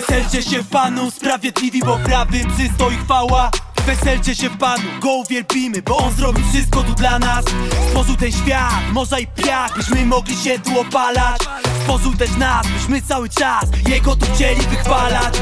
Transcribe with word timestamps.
Weselcie 0.00 0.42
się 0.42 0.62
w 0.62 0.68
Panu, 0.68 1.10
sprawiedliwi, 1.10 1.80
bo 1.80 1.98
prawym 1.98 2.50
przystoi 2.56 2.96
chwała 2.96 3.50
Weselcie 3.86 4.34
się 4.34 4.48
w 4.50 4.58
Panu, 4.58 4.82
Go 5.00 5.12
uwielbimy, 5.12 5.82
bo 5.82 5.96
On 5.96 6.12
zrobił 6.12 6.44
wszystko 6.52 6.82
tu 6.82 6.94
dla 6.94 7.18
nas 7.18 7.44
Stworzył 7.88 8.16
ten 8.16 8.32
świat, 8.32 8.92
morza 8.92 9.18
i 9.18 9.26
piach, 9.26 9.76
byśmy 9.76 10.06
mogli 10.06 10.36
się 10.36 10.58
tu 10.58 10.80
opalać 10.80 11.40
Stworzył 11.80 12.14
też 12.16 12.36
nas, 12.36 12.66
byśmy 12.66 13.02
cały 13.02 13.28
czas 13.28 13.64
Jego 13.88 14.16
tu 14.16 14.26
chcieli 14.34 14.60
wychwalać 14.60 15.34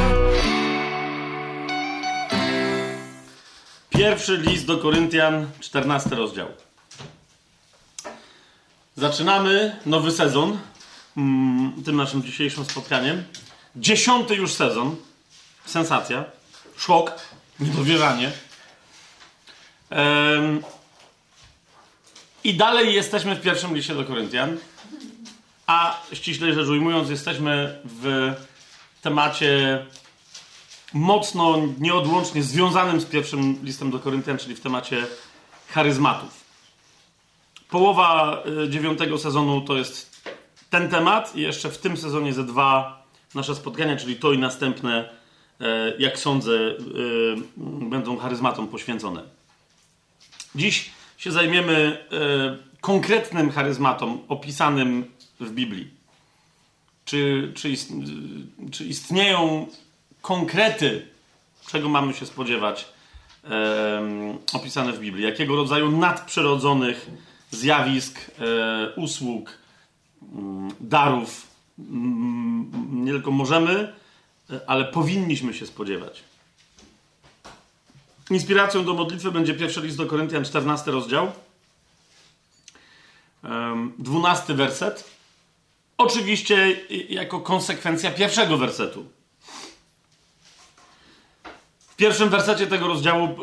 Pierwszy 3.90 4.36
list 4.36 4.66
do 4.66 4.78
Koryntian, 4.78 5.46
14 5.60 6.10
rozdział. 6.10 6.48
Zaczynamy 8.96 9.76
nowy 9.86 10.10
sezon 10.10 10.58
mm, 11.16 11.72
tym 11.84 11.96
naszym 11.96 12.22
dzisiejszym 12.22 12.64
spotkaniem. 12.64 13.24
Dziesiąty 13.78 14.34
już 14.34 14.52
sezon. 14.52 14.96
Sensacja. 15.64 16.24
Szok. 16.76 17.12
Niedowierzanie. 17.60 18.32
Em, 19.90 20.62
I 22.44 22.54
dalej 22.54 22.94
jesteśmy 22.94 23.34
w 23.36 23.40
pierwszym 23.40 23.76
liście 23.76 23.94
do 23.94 24.04
Koryntian. 24.04 24.56
A 25.66 26.00
ściślej 26.12 26.54
rzecz 26.54 26.68
ujmując, 26.68 27.10
jesteśmy 27.10 27.82
w 27.84 28.34
temacie 29.02 29.84
mocno, 30.92 31.58
nieodłącznie 31.78 32.42
związanym 32.42 33.00
z 33.00 33.04
pierwszym 33.04 33.58
listem 33.62 33.90
do 33.90 33.98
Koryntian, 33.98 34.38
czyli 34.38 34.54
w 34.54 34.60
temacie 34.60 35.06
charyzmatów. 35.68 36.44
Połowa 37.70 38.42
y, 38.64 38.68
dziewiątego 38.68 39.18
sezonu 39.18 39.60
to 39.60 39.76
jest 39.76 40.22
ten 40.70 40.88
temat 40.88 41.36
i 41.36 41.40
jeszcze 41.40 41.70
w 41.70 41.78
tym 41.78 41.96
sezonie 41.96 42.32
ze 42.32 42.44
dwa 42.44 42.97
nasze 43.34 43.54
spotkania, 43.54 43.96
czyli 43.96 44.16
to 44.16 44.32
i 44.32 44.38
następne, 44.38 45.08
e, 45.60 45.96
jak 45.98 46.18
sądzę, 46.18 46.52
y, 46.52 46.76
będą 47.90 48.16
charyzmatom 48.16 48.68
poświęcone. 48.68 49.22
Dziś 50.54 50.90
się 51.18 51.32
zajmiemy 51.32 52.06
e, 52.12 52.78
konkretnym 52.80 53.50
charyzmatom 53.50 54.20
opisanym 54.28 55.04
w 55.40 55.50
Biblii. 55.50 55.90
Czy, 57.04 57.52
czy, 57.56 57.70
ist, 57.70 57.92
czy 58.70 58.84
istnieją 58.84 59.66
konkrety, 60.22 61.06
czego 61.66 61.88
mamy 61.88 62.14
się 62.14 62.26
spodziewać, 62.26 62.88
e, 63.50 64.38
opisane 64.52 64.92
w 64.92 65.00
Biblii? 65.00 65.24
Jakiego 65.24 65.56
rodzaju 65.56 65.90
nadprzyrodzonych 65.90 67.10
zjawisk, 67.50 68.18
e, 68.18 68.94
usług, 68.94 69.58
darów 70.80 71.47
nie 72.92 73.12
tylko 73.12 73.30
możemy, 73.30 73.92
ale 74.66 74.84
powinniśmy 74.84 75.54
się 75.54 75.66
spodziewać. 75.66 76.24
Inspiracją 78.30 78.84
do 78.84 78.94
modlitwy 78.94 79.32
będzie 79.32 79.54
pierwszy 79.54 79.80
list 79.80 79.96
do 79.96 80.06
Koryntian, 80.06 80.44
14 80.44 80.90
rozdział, 80.90 81.32
em, 83.44 83.92
12 83.98 84.54
werset. 84.54 85.10
Oczywiście 85.98 86.80
jako 87.08 87.40
konsekwencja 87.40 88.10
pierwszego 88.10 88.58
wersetu. 88.58 89.06
W 91.88 91.96
pierwszym 91.96 92.28
wersecie 92.28 92.66
tego 92.66 92.88
rozdziału 92.88 93.36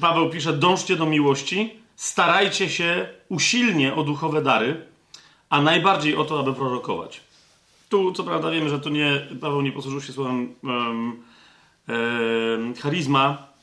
Paweł 0.00 0.30
pisze: 0.30 0.52
Dążcie 0.52 0.96
do 0.96 1.06
miłości, 1.06 1.74
starajcie 1.96 2.70
się 2.70 3.08
usilnie 3.28 3.94
o 3.94 4.02
duchowe 4.02 4.42
dary, 4.42 4.86
a 5.50 5.62
najbardziej 5.62 6.16
o 6.16 6.24
to, 6.24 6.40
aby 6.40 6.54
prorokować. 6.54 7.20
Tu, 7.90 8.12
co 8.12 8.24
prawda, 8.24 8.50
wiemy, 8.50 8.70
że 8.70 8.80
tu 8.80 8.88
nie, 8.88 9.26
Paweł 9.40 9.60
nie 9.60 9.72
posłużył 9.72 10.00
się 10.00 10.12
słowem 10.12 10.54
um, 10.62 11.22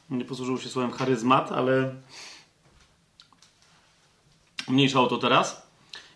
nie 0.10 0.26
posłużył 0.26 0.58
się 0.58 0.70
słowem 0.70 0.92
charyzmat, 0.92 1.52
ale 1.52 1.96
mniejsza 4.68 5.02
o 5.02 5.08
to 5.08 5.18
teraz. 5.18 5.68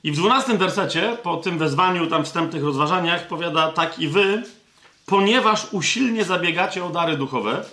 I 0.03 0.11
w 0.11 0.15
dwunastym 0.15 0.57
wersecie, 0.57 1.17
po 1.23 1.37
tym 1.37 1.57
wezwaniu, 1.57 2.07
tam 2.07 2.25
wstępnych 2.25 2.63
rozważaniach, 2.63 3.27
powiada 3.27 3.71
tak 3.71 3.99
i 3.99 4.07
wy, 4.07 4.43
ponieważ 5.05 5.73
usilnie 5.73 6.23
zabiegacie 6.23 6.85
o 6.85 6.89
dary 6.89 7.17
duchowe, 7.17 7.65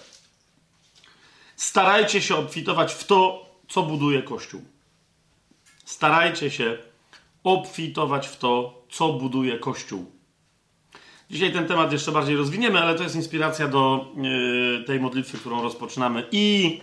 starajcie 1.56 2.22
się 2.22 2.36
obfitować 2.36 2.94
w 2.94 3.04
to, 3.04 3.46
co 3.68 3.82
buduje 3.82 4.22
Kościół. 4.22 4.62
Starajcie 5.84 6.50
się 6.50 6.78
obfitować 7.44 8.28
w 8.28 8.36
to, 8.36 8.82
co 8.90 9.12
buduje 9.12 9.58
Kościół. 9.58 10.17
Dzisiaj 11.30 11.52
ten 11.52 11.66
temat 11.66 11.92
jeszcze 11.92 12.12
bardziej 12.12 12.36
rozwiniemy, 12.36 12.78
ale 12.78 12.94
to 12.94 13.02
jest 13.02 13.16
inspiracja 13.16 13.68
do 13.68 14.06
yy, 14.16 14.84
tej 14.84 15.00
modlitwy, 15.00 15.38
którą 15.38 15.62
rozpoczynamy 15.62 16.24
i 16.32 16.80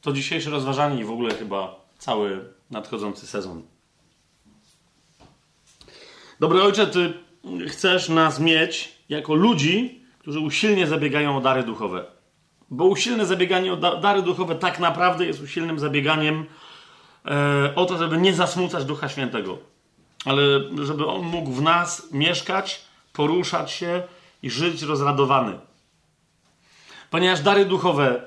to 0.00 0.12
dzisiejsze 0.12 0.50
rozważanie 0.50 1.00
i 1.00 1.04
w 1.04 1.10
ogóle 1.10 1.34
chyba 1.34 1.80
cały 1.98 2.44
nadchodzący 2.70 3.26
sezon. 3.26 3.62
Dobry 6.40 6.62
ojcze, 6.62 6.86
ty 6.86 7.12
chcesz 7.68 8.08
nas 8.08 8.40
mieć 8.40 8.92
jako 9.08 9.34
ludzi, 9.34 10.02
którzy 10.18 10.40
usilnie 10.40 10.86
zabiegają 10.86 11.36
o 11.36 11.40
dary 11.40 11.62
duchowe. 11.62 12.04
Bo 12.70 12.84
usilne 12.84 13.26
zabieganie 13.26 13.72
o 13.72 13.76
da- 13.76 13.96
dary 13.96 14.22
duchowe 14.22 14.54
tak 14.54 14.80
naprawdę 14.80 15.26
jest 15.26 15.42
usilnym 15.42 15.78
zabieganiem 15.78 16.46
e, 17.24 17.72
o 17.74 17.86
to, 17.86 17.98
żeby 17.98 18.18
nie 18.18 18.34
zasmucać 18.34 18.84
Ducha 18.84 19.08
Świętego, 19.08 19.58
ale 20.24 20.42
żeby 20.82 21.06
On 21.06 21.22
mógł 21.22 21.50
w 21.52 21.62
nas 21.62 22.12
mieszkać, 22.12 22.84
poruszać 23.14 23.70
się 23.70 24.02
i 24.42 24.50
żyć 24.50 24.82
rozradowany. 24.82 25.58
Ponieważ 27.10 27.40
dary 27.40 27.64
duchowe 27.64 28.22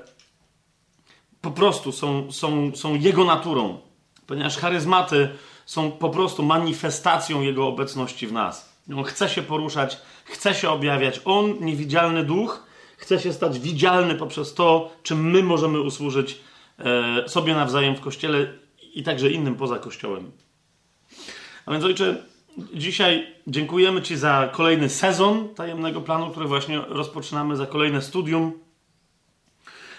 po 1.40 1.50
prostu 1.50 1.92
są, 1.92 2.32
są, 2.32 2.76
są 2.76 2.94
Jego 2.94 3.24
naturą, 3.24 3.80
ponieważ 4.26 4.56
charyzmaty 4.56 5.28
są 5.66 5.90
po 5.90 6.10
prostu 6.10 6.42
manifestacją 6.42 7.42
Jego 7.42 7.66
obecności 7.66 8.26
w 8.26 8.32
nas. 8.32 8.72
On 8.96 9.04
chce 9.04 9.28
się 9.28 9.42
poruszać, 9.42 9.98
chce 10.24 10.54
się 10.54 10.70
objawiać. 10.70 11.20
On, 11.24 11.54
niewidzialny 11.60 12.24
duch, 12.24 12.66
chce 12.96 13.20
się 13.20 13.32
stać 13.32 13.58
widzialny 13.58 14.14
poprzez 14.14 14.54
to, 14.54 14.90
czym 15.02 15.30
my 15.30 15.42
możemy 15.42 15.80
usłużyć 15.80 16.38
e, 16.78 17.28
sobie 17.28 17.54
nawzajem 17.54 17.96
w 17.96 18.00
kościele 18.00 18.52
i 18.94 19.02
także 19.02 19.30
innym 19.30 19.54
poza 19.54 19.78
kościołem. 19.78 20.32
A 21.66 21.72
więc, 21.72 21.84
ojcze, 21.84 22.24
dzisiaj 22.74 23.26
dziękujemy 23.46 24.02
Ci 24.02 24.16
za 24.16 24.48
kolejny 24.52 24.88
sezon 24.88 25.54
tajemnego 25.54 26.00
planu, 26.00 26.30
który 26.30 26.46
właśnie 26.46 26.80
rozpoczynamy, 26.88 27.56
za 27.56 27.66
kolejne 27.66 28.02
studium. 28.02 28.52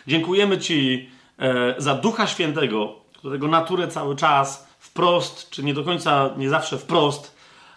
Dziękujemy 0.07 0.57
Ci 0.57 1.09
e, 1.39 1.75
za 1.77 1.95
Ducha 1.95 2.27
Świętego, 2.27 2.95
którego 3.17 3.47
naturę 3.47 3.88
cały 3.88 4.15
czas 4.15 4.67
wprost, 4.79 5.49
czy 5.49 5.63
nie 5.63 5.73
do 5.73 5.83
końca, 5.83 6.29
nie 6.38 6.49
zawsze 6.49 6.77
wprost, 6.77 7.35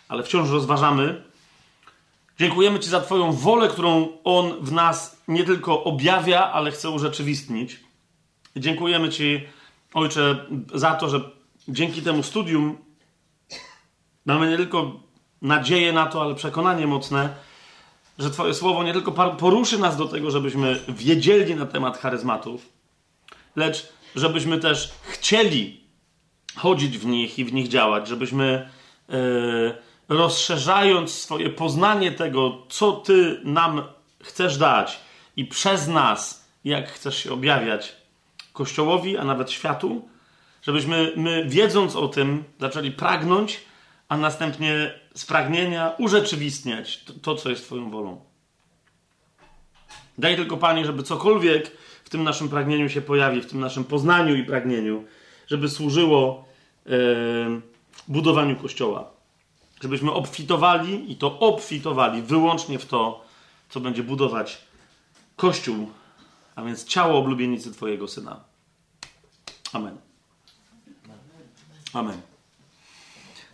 ale 0.09 0.23
wciąż 0.23 0.51
rozważamy. 0.51 1.23
Dziękujemy 2.39 2.81
Ci 2.81 2.91
za 2.91 3.01
Twoją 3.01 3.33
wolę, 3.33 3.69
którą 3.69 4.09
On 4.25 4.65
w 4.65 4.73
nas 4.73 5.23
nie 5.29 5.45
tylko 5.45 5.85
objawia, 5.85 6.53
ale 6.53 6.71
chce 6.71 6.91
urzeczywistnić. 6.91 7.81
Dziękujemy 8.57 9.09
Ci, 9.09 9.41
Ojcze, 9.95 10.47
za 10.75 10.95
to, 10.95 11.09
że 11.09 11.21
dzięki 11.69 12.03
temu 12.03 12.23
studium 12.23 12.79
mamy 14.27 14.51
nie 14.51 14.57
tylko 14.57 15.01
nadzieję 15.43 15.93
na 15.93 16.07
to, 16.07 16.23
ale 16.23 16.35
przekonanie 16.35 16.87
mocne, 16.87 17.35
że 18.19 18.31
Twoje 18.31 18.55
słowo 18.55 18.83
nie 18.83 18.93
tylko 18.93 19.13
poruszy 19.13 19.79
nas 19.79 19.97
do 19.97 20.09
tego, 20.09 20.31
żebyśmy 20.31 20.81
wiedzieli 20.89 21.55
na 21.55 21.67
temat 21.67 21.99
charyzmatów, 21.99 22.69
lecz 23.57 23.93
żebyśmy 24.17 24.59
też 24.59 24.93
chcieli 25.03 25.81
chodzić 26.57 26.99
w 26.99 27.07
nich 27.07 27.39
i 27.39 27.45
w 27.45 27.53
nich 27.53 27.69
działać, 27.69 28.09
żebyśmy 28.09 28.71
e, 29.09 29.15
rozszerzając 30.09 31.13
swoje 31.15 31.51
poznanie 31.51 32.13
tego, 32.13 32.59
co 32.69 32.93
Ty 32.93 33.41
nam 33.45 33.83
chcesz 34.23 34.57
dać 34.57 35.01
i 35.37 35.45
przez 35.45 35.89
nas, 35.89 36.49
jak 36.65 36.93
chcesz 36.93 37.25
się 37.25 37.33
objawiać 37.33 37.97
Kościołowi, 38.53 39.17
a 39.17 39.25
nawet 39.25 39.51
światu, 39.51 40.09
żebyśmy 40.63 41.13
my, 41.17 41.45
wiedząc 41.49 41.97
o 41.97 42.09
tym, 42.09 42.45
zaczęli 42.61 42.91
pragnąć, 42.91 43.61
a 44.13 44.17
następnie 44.17 44.95
z 45.15 45.27
pragnienia 45.27 45.93
urzeczywistniać 45.99 47.05
to, 47.05 47.13
to 47.13 47.35
co 47.35 47.51
jest 47.51 47.65
Twoją 47.65 47.91
wolą. 47.91 48.21
Daj 50.19 50.37
tylko, 50.37 50.57
Panie, 50.57 50.87
żeby 50.87 51.03
cokolwiek 51.03 51.77
w 52.05 52.09
tym 52.11 52.25
naszym 52.25 52.49
pragnieniu 52.49 52.89
się 52.89 53.01
pojawi, 53.03 53.43
w 53.43 53.47
tym 53.47 53.61
naszym 53.61 53.85
poznaniu 53.85 54.35
i 54.35 54.45
pragnieniu, 54.45 55.05
żeby 55.47 55.69
służyło 55.69 56.45
e, 56.87 56.91
budowaniu 58.09 58.57
Kościoła. 58.57 59.11
Żebyśmy 59.83 60.13
obfitowali 60.13 61.13
i 61.13 61.17
to 61.17 61.39
obfitowali 61.39 62.23
wyłącznie 62.23 62.79
w 62.79 62.87
to, 62.87 63.25
co 63.69 63.81
będzie 63.81 64.03
budować 64.03 64.59
Kościół, 65.37 65.91
a 66.57 66.63
więc 66.63 66.85
ciało 66.85 67.19
oblubienicy 67.19 67.73
Twojego 67.73 68.09
Syna. 68.09 68.41
Amen. 69.73 69.97
Amen. 71.93 72.32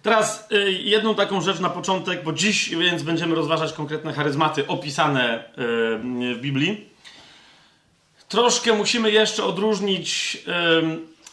Teraz 0.02 0.48
y, 0.52 0.72
jedną 0.72 1.14
taką 1.14 1.40
rzecz 1.40 1.60
na 1.60 1.70
początek, 1.70 2.24
bo 2.24 2.32
dziś 2.32 2.68
więc 2.68 3.02
będziemy 3.02 3.34
rozważać 3.34 3.72
konkretne 3.72 4.12
charyzmaty 4.12 4.66
opisane 4.66 5.44
y, 5.44 5.44
w 6.34 6.38
Biblii. 6.40 6.88
Troszkę 8.28 8.72
musimy 8.72 9.10
jeszcze 9.10 9.44
odróżnić 9.44 10.38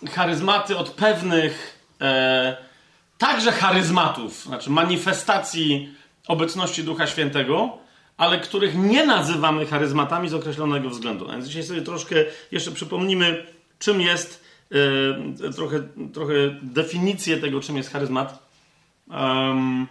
y, 0.03 0.09
charyzmaty 0.09 0.77
od 0.77 0.89
pewnych 0.89 1.75
także 3.17 3.51
charyzmatów, 3.51 4.43
znaczy 4.43 4.69
manifestacji 4.69 5.93
obecności 6.27 6.83
Ducha 6.83 7.07
Świętego, 7.07 7.77
ale 8.17 8.39
których 8.39 8.77
nie 8.77 9.05
nazywamy 9.05 9.65
charyzmatami 9.65 10.29
z 10.29 10.33
określonego 10.33 10.89
względu. 10.89 11.27
Więc 11.27 11.45
dzisiaj 11.45 11.63
sobie 11.63 11.81
troszkę 11.81 12.15
jeszcze 12.51 12.71
przypomnimy, 12.71 13.45
czym 13.79 14.01
jest 14.01 14.43
trochę, 15.55 15.83
trochę 16.13 16.33
definicję 16.61 17.37
tego, 17.37 17.61
czym 17.61 17.77
jest 17.77 17.91
charyzmat. 17.91 18.44
Um, 19.07 19.87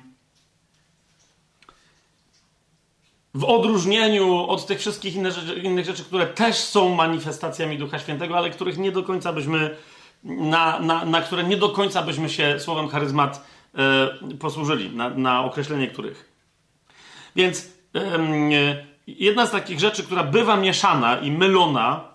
w 3.34 3.44
odróżnieniu 3.44 4.46
od 4.48 4.66
tych 4.66 4.78
wszystkich 4.78 5.14
innych 5.14 5.32
rzeczy, 5.32 5.54
innych 5.60 5.86
rzeczy, 5.86 6.04
które 6.04 6.26
też 6.26 6.56
są 6.56 6.94
manifestacjami 6.94 7.78
Ducha 7.78 7.98
Świętego, 7.98 8.38
ale 8.38 8.50
których 8.50 8.78
nie 8.78 8.92
do 8.92 9.02
końca 9.02 9.32
byśmy, 9.32 9.76
na, 10.24 10.80
na, 10.80 11.04
na 11.04 11.20
które 11.20 11.44
nie 11.44 11.56
do 11.56 11.68
końca 11.68 12.02
byśmy 12.02 12.28
się 12.28 12.60
słowem 12.60 12.88
charyzmat 12.88 13.46
e, 13.74 14.36
posłużyli, 14.36 14.96
na, 14.96 15.10
na 15.10 15.44
określenie 15.44 15.88
których. 15.88 16.32
Więc 17.36 17.72
e, 17.94 18.84
jedna 19.06 19.46
z 19.46 19.50
takich 19.50 19.80
rzeczy, 19.80 20.02
która 20.02 20.24
bywa 20.24 20.56
mieszana 20.56 21.18
i 21.18 21.30
mylona 21.30 22.14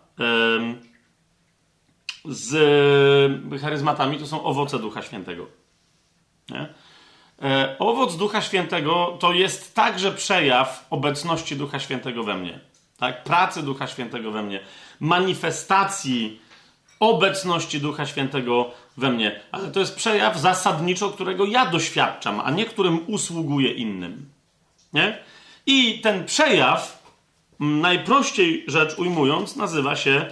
z 2.25 3.61
charyzmatami, 3.61 4.17
to 4.17 4.27
są 4.27 4.43
owoce 4.43 4.79
Ducha 4.79 5.01
Świętego. 5.01 5.47
Nie? 6.49 6.69
E, 7.41 7.75
owoc 7.79 8.17
Ducha 8.17 8.41
Świętego 8.41 9.17
to 9.19 9.33
jest 9.33 9.75
także 9.75 10.11
przejaw 10.11 10.85
obecności 10.89 11.55
Ducha 11.55 11.79
Świętego 11.79 12.23
we 12.23 12.35
mnie. 12.35 12.59
Tak? 12.97 13.23
Pracy 13.23 13.63
Ducha 13.63 13.87
Świętego 13.87 14.31
we 14.31 14.43
mnie. 14.43 14.59
Manifestacji 14.99 16.41
obecności 16.99 17.81
Ducha 17.81 18.05
Świętego 18.05 18.71
we 18.97 19.11
mnie. 19.11 19.39
Ale 19.51 19.71
to 19.71 19.79
jest 19.79 19.95
przejaw 19.95 20.37
zasadniczo, 20.37 21.09
którego 21.09 21.45
ja 21.45 21.65
doświadczam, 21.65 22.41
a 22.43 22.51
nie 22.51 22.65
którym 22.65 22.99
usługuję 23.07 23.71
innym. 23.71 24.29
Nie? 24.93 25.17
I 25.65 25.99
ten 26.01 26.25
przejaw, 26.25 27.03
najprościej 27.59 28.63
rzecz 28.67 28.97
ujmując, 28.97 29.55
nazywa 29.55 29.95
się, 29.95 30.25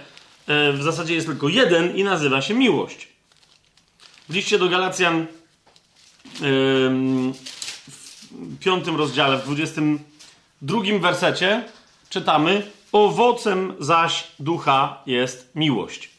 e, 0.46 0.72
w 0.72 0.82
zasadzie 0.82 1.14
jest 1.14 1.26
tylko 1.26 1.48
jeden 1.48 1.96
i 1.96 2.04
nazywa 2.04 2.42
się 2.42 2.54
miłość. 2.54 3.08
W 4.28 4.34
liście 4.34 4.58
do 4.58 4.68
Galacjan 4.68 5.26
w 6.40 7.32
piątym 8.60 8.96
rozdziale, 8.96 9.36
w 9.38 9.42
dwudziestym 9.42 9.98
drugim 10.62 11.00
wersecie 11.00 11.64
czytamy 12.08 12.62
owocem 12.92 13.74
zaś 13.78 14.26
ducha 14.38 15.02
jest 15.06 15.50
miłość. 15.54 16.10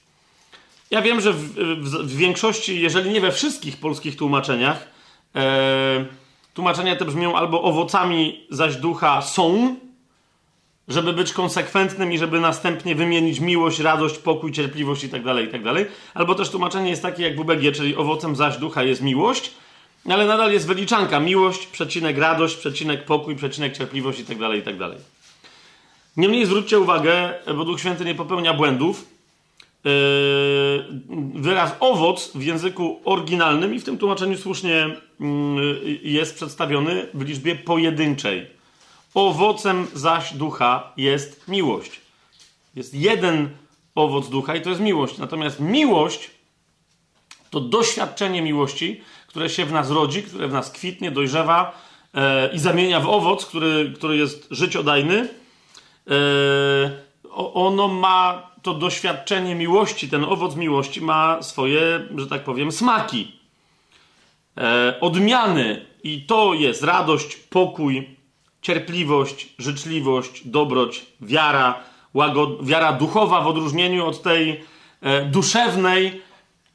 Ja 0.92 1.02
wiem, 1.02 1.22
że 1.22 1.34
w, 1.34 1.54
w, 1.82 1.90
w 1.90 2.16
większości, 2.16 2.82
jeżeli 2.82 3.10
nie 3.10 3.22
we 3.22 3.32
wszystkich 3.32 3.78
polskich 3.78 4.18
tłumaczeniach, 4.18 4.88
e, 5.36 6.06
tłumaczenia 6.54 6.96
te 6.96 7.06
brzmią 7.06 7.36
albo 7.36 7.64
owocami 7.64 8.48
zaś 8.50 8.76
ducha 8.76 9.22
są, 9.22 9.76
żeby 10.88 11.14
być 11.14 11.34
konsekwentnym 11.34 12.14
i 12.14 12.18
żeby 12.18 12.40
następnie 12.40 12.96
wymienić 12.96 13.40
miłość, 13.40 13.80
radość, 13.80 14.18
pokój, 14.18 14.52
cierpliwość 14.52 15.04
itd., 15.04 15.36
tak 15.36 15.44
itd. 15.44 15.74
Tak 15.74 15.92
albo 16.14 16.36
też 16.36 16.50
tłumaczenie 16.50 16.90
jest 16.90 17.02
takie 17.02 17.24
jak 17.24 17.36
w 17.36 17.40
UBG, 17.40 17.76
czyli 17.76 17.96
owocem 17.96 18.36
zaś 18.36 18.58
ducha 18.58 18.84
jest 18.84 19.02
miłość, 19.02 19.52
ale 20.14 20.26
nadal 20.26 20.52
jest 20.52 20.68
wyliczanka. 20.68 21.20
Miłość, 21.20 21.66
przecinek 21.66 22.18
radość, 22.18 22.56
przecinek 22.56 23.06
pokój, 23.06 23.36
przecinek 23.36 23.78
cierpliwość 23.78 24.20
itd., 24.20 24.48
tak 24.48 24.56
itd. 24.56 24.90
Tak 24.90 24.98
Niemniej 26.18 26.46
zwróćcie 26.46 26.80
uwagę, 26.80 27.34
bo 27.56 27.66
Duch 27.66 27.80
Święty 27.80 28.06
nie 28.06 28.16
popełnia 28.16 28.54
błędów. 28.54 29.06
Yy, 29.84 29.92
wyraz 31.34 31.76
owoc 31.80 32.32
w 32.36 32.44
języku 32.44 33.02
oryginalnym 33.06 33.76
i 33.76 33.80
w 33.80 33.84
tym 33.84 33.98
tłumaczeniu 33.98 34.38
słusznie 34.38 34.96
yy, 35.20 36.00
jest 36.04 36.36
przedstawiony 36.36 37.08
w 37.14 37.22
liczbie 37.22 37.56
pojedynczej. 37.56 38.48
Owocem 39.14 39.88
zaś 39.94 40.34
ducha 40.34 40.94
jest 40.98 41.48
miłość. 41.48 42.02
Jest 42.76 42.94
jeden 42.94 43.50
owoc 43.96 44.30
ducha 44.30 44.56
i 44.56 44.62
to 44.62 44.70
jest 44.70 44.82
miłość. 44.82 45.18
Natomiast 45.18 45.60
miłość 45.60 46.30
to 47.50 47.60
doświadczenie 47.60 48.42
miłości, 48.42 49.02
które 49.30 49.50
się 49.50 49.66
w 49.66 49.72
nas 49.72 49.92
rodzi, 49.92 50.24
które 50.24 50.48
w 50.48 50.54
nas 50.54 50.72
kwitnie, 50.72 51.12
dojrzewa 51.12 51.82
e, 52.14 52.54
i 52.54 52.60
zamienia 52.60 53.00
w 53.00 53.10
owoc, 53.10 53.46
który, 53.46 53.94
który 53.96 54.18
jest 54.18 54.48
życiodajny. 54.52 55.30
E, 56.08 56.12
ono 57.54 57.88
ma 57.88 58.50
to 58.62 58.74
doświadczenie 58.74 59.56
miłości, 59.56 60.10
ten 60.10 60.24
owoc 60.24 60.56
miłości 60.56 61.02
ma 61.02 61.42
swoje, 61.42 62.08
że 62.16 62.28
tak 62.28 62.44
powiem, 62.44 62.72
smaki, 62.72 63.32
e, 64.58 64.98
odmiany. 65.02 65.86
I 66.04 66.22
to 66.26 66.54
jest 66.54 66.84
radość, 66.84 67.36
pokój, 67.36 68.18
cierpliwość, 68.62 69.54
życzliwość, 69.58 70.48
dobroć, 70.48 71.06
wiara, 71.22 71.80
łagod, 72.14 72.66
wiara 72.66 72.94
duchowa 72.94 73.42
w 73.42 73.48
odróżnieniu 73.48 74.06
od 74.06 74.22
tej 74.22 74.64
e, 75.02 75.26
duszewnej, 75.26 76.22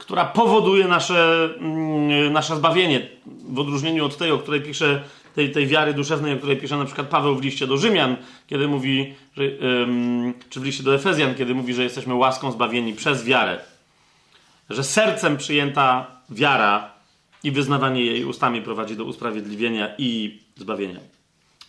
która 0.05 0.25
powoduje 0.25 0.89
nasze, 0.89 1.49
mm, 1.59 2.33
nasze 2.33 2.57
zbawienie, 2.57 3.09
w 3.27 3.59
odróżnieniu 3.59 4.07
od 4.07 4.17
tej, 4.17 4.31
o 4.31 4.39
której 4.39 4.61
pisze, 4.61 5.03
tej, 5.35 5.51
tej 5.51 5.67
wiary 5.67 5.95
duszewnej, 5.95 6.35
o 6.35 6.37
której 6.37 6.57
pisze 6.57 6.77
na 6.77 6.85
przykład 6.85 7.09
Paweł 7.09 7.37
w 7.37 7.43
liście 7.43 7.67
do 7.67 7.77
Rzymian, 7.77 8.17
kiedy 8.47 8.69
mówi, 8.69 9.15
że, 9.37 9.43
czy 10.51 10.61
w 10.61 10.65
liście 10.65 10.83
do 10.83 10.95
Efezjan, 10.95 11.35
kiedy 11.35 11.55
mówi, 11.55 11.75
że 11.75 11.83
jesteśmy 11.83 12.15
łaską 12.15 12.53
zbawieni 12.53 12.93
przez 12.93 13.25
wiarę. 13.25 13.61
Że 14.71 14.85
sercem 14.85 15.37
przyjęta 15.37 16.07
wiara 16.31 16.91
i 17.45 17.51
wyznawanie 17.51 18.05
jej 18.05 18.25
ustami 18.25 18.63
prowadzi 18.63 18.97
do 18.97 19.05
usprawiedliwienia 19.05 19.95
i 19.99 20.41
zbawienia. 20.57 21.01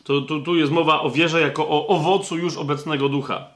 To, 0.03 0.21
tu, 0.21 0.41
tu 0.41 0.55
jest 0.55 0.71
mowa 0.71 1.01
o 1.01 1.09
wierze 1.09 1.41
jako 1.41 1.69
o 1.69 1.87
owocu 1.87 2.37
już 2.37 2.57
obecnego 2.57 3.09
ducha. 3.09 3.47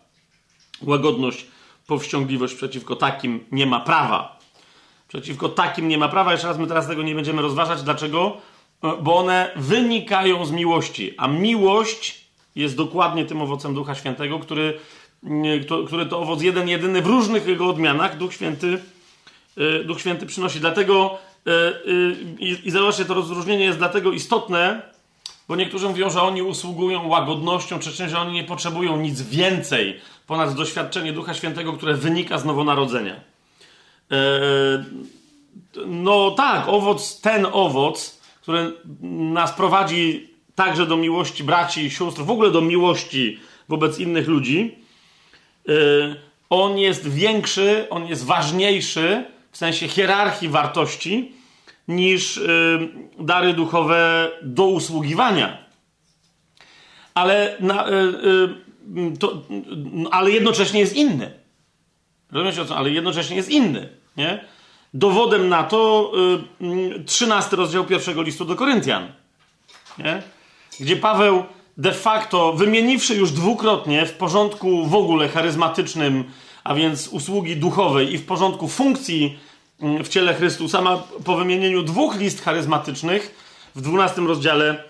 Łagodność, 0.81 1.45
powściągliwość 1.87 2.55
przeciwko 2.55 2.95
takim 2.95 3.39
nie 3.51 3.65
ma 3.65 3.79
prawa. 3.79 4.38
Przeciwko 5.09 5.49
takim 5.49 5.87
nie 5.87 5.97
ma 5.97 6.09
prawa. 6.09 6.31
Jeszcze 6.31 6.47
raz 6.47 6.57
my 6.57 6.67
teraz 6.67 6.87
tego 6.87 7.03
nie 7.03 7.15
będziemy 7.15 7.41
rozważać. 7.41 7.83
Dlaczego? 7.83 8.37
E, 8.83 8.93
bo 9.01 9.17
one 9.17 9.51
wynikają 9.55 10.45
z 10.45 10.51
miłości, 10.51 11.13
a 11.17 11.27
miłość 11.27 12.25
jest 12.55 12.75
dokładnie 12.75 13.25
tym 13.25 13.41
owocem 13.41 13.73
Ducha 13.73 13.95
Świętego, 13.95 14.39
który, 14.39 14.79
który 15.87 16.05
to 16.05 16.19
owoc 16.19 16.41
jeden, 16.41 16.69
jedyny 16.69 17.01
w 17.01 17.07
różnych 17.07 17.47
jego 17.47 17.67
odmianach 17.67 18.17
Duch 18.17 18.33
Święty, 18.33 18.79
e, 19.57 19.83
Duch 19.83 19.99
Święty 19.99 20.25
przynosi. 20.25 20.59
Dlatego 20.59 21.17
e, 21.47 21.51
i, 22.39 22.67
i 22.67 22.71
zobaczcie, 22.71 23.05
to 23.05 23.13
rozróżnienie 23.13 23.65
jest 23.65 23.77
dlatego 23.77 24.11
istotne, 24.11 24.81
bo 25.47 25.55
niektórzy 25.55 25.89
mówią, 25.89 26.09
że 26.09 26.21
oni 26.21 26.41
usługują 26.41 27.07
łagodnością, 27.07 27.79
czy 27.79 28.09
że 28.09 28.19
oni 28.19 28.33
nie 28.33 28.43
potrzebują 28.43 28.97
nic 28.97 29.21
więcej 29.21 29.99
ponad 30.27 30.53
doświadczenie 30.53 31.13
Ducha 31.13 31.33
Świętego, 31.33 31.73
które 31.73 31.93
wynika 31.93 32.37
z 32.37 32.45
nowonarodzenia. 32.45 33.28
E, 34.11 34.83
no 35.85 36.31
tak, 36.31 36.67
owoc, 36.67 37.21
ten 37.21 37.47
owoc, 37.51 38.21
który 38.41 38.73
nas 39.01 39.53
prowadzi 39.53 40.29
także 40.55 40.85
do 40.85 40.97
miłości 40.97 41.43
braci 41.43 41.81
i 41.81 41.91
sióstr, 41.91 42.21
w 42.21 42.31
ogóle 42.31 42.51
do 42.51 42.61
miłości 42.61 43.39
wobec 43.69 43.99
innych 43.99 44.27
ludzi, 44.27 44.75
e, 45.69 45.71
on 46.49 46.77
jest 46.77 47.09
większy, 47.09 47.87
on 47.89 48.07
jest 48.07 48.25
ważniejszy 48.25 49.25
w 49.51 49.57
sensie 49.57 49.87
hierarchii 49.87 50.49
wartości 50.49 51.31
niż 51.87 52.37
e, 52.37 52.41
dary 53.19 53.53
duchowe 53.53 54.31
do 54.41 54.65
usługiwania. 54.65 55.69
Ale, 57.13 57.57
na, 57.59 57.85
to, 59.19 59.41
ale 60.11 60.31
jednocześnie 60.31 60.79
jest 60.79 60.95
inny. 60.95 61.31
Rozumiecie 62.31 62.61
o 62.61 62.65
co? 62.65 62.77
Ale 62.77 62.89
jednocześnie 62.89 63.35
jest 63.35 63.49
inny. 63.49 63.98
Nie? 64.19 64.45
Dowodem 64.93 65.49
na 65.49 65.63
to 65.63 66.11
y, 66.61 67.03
13 67.03 67.55
rozdział 67.55 67.85
pierwszego 67.85 68.21
listu 68.21 68.45
do 68.45 68.55
Koryntian, 68.55 69.11
nie? 69.97 70.23
gdzie 70.79 70.95
Paweł 70.95 71.43
de 71.77 71.93
facto, 71.93 72.53
wymieniwszy 72.53 73.15
już 73.15 73.31
dwukrotnie 73.31 74.05
w 74.05 74.13
porządku 74.13 74.85
w 74.85 74.95
ogóle 74.95 75.29
charyzmatycznym, 75.29 76.23
a 76.63 76.75
więc 76.75 77.07
usługi 77.07 77.57
duchowej 77.57 78.13
i 78.13 78.17
w 78.17 78.25
porządku 78.25 78.67
funkcji 78.67 79.39
w 80.03 80.07
ciele 80.07 80.33
Chrystusa, 80.33 80.81
ma 80.81 81.03
po 81.25 81.35
wymienieniu 81.35 81.83
dwóch 81.83 82.15
list 82.19 82.43
charyzmatycznych 82.43 83.35
w 83.75 83.81
12 83.81 84.21
rozdziale 84.21 84.83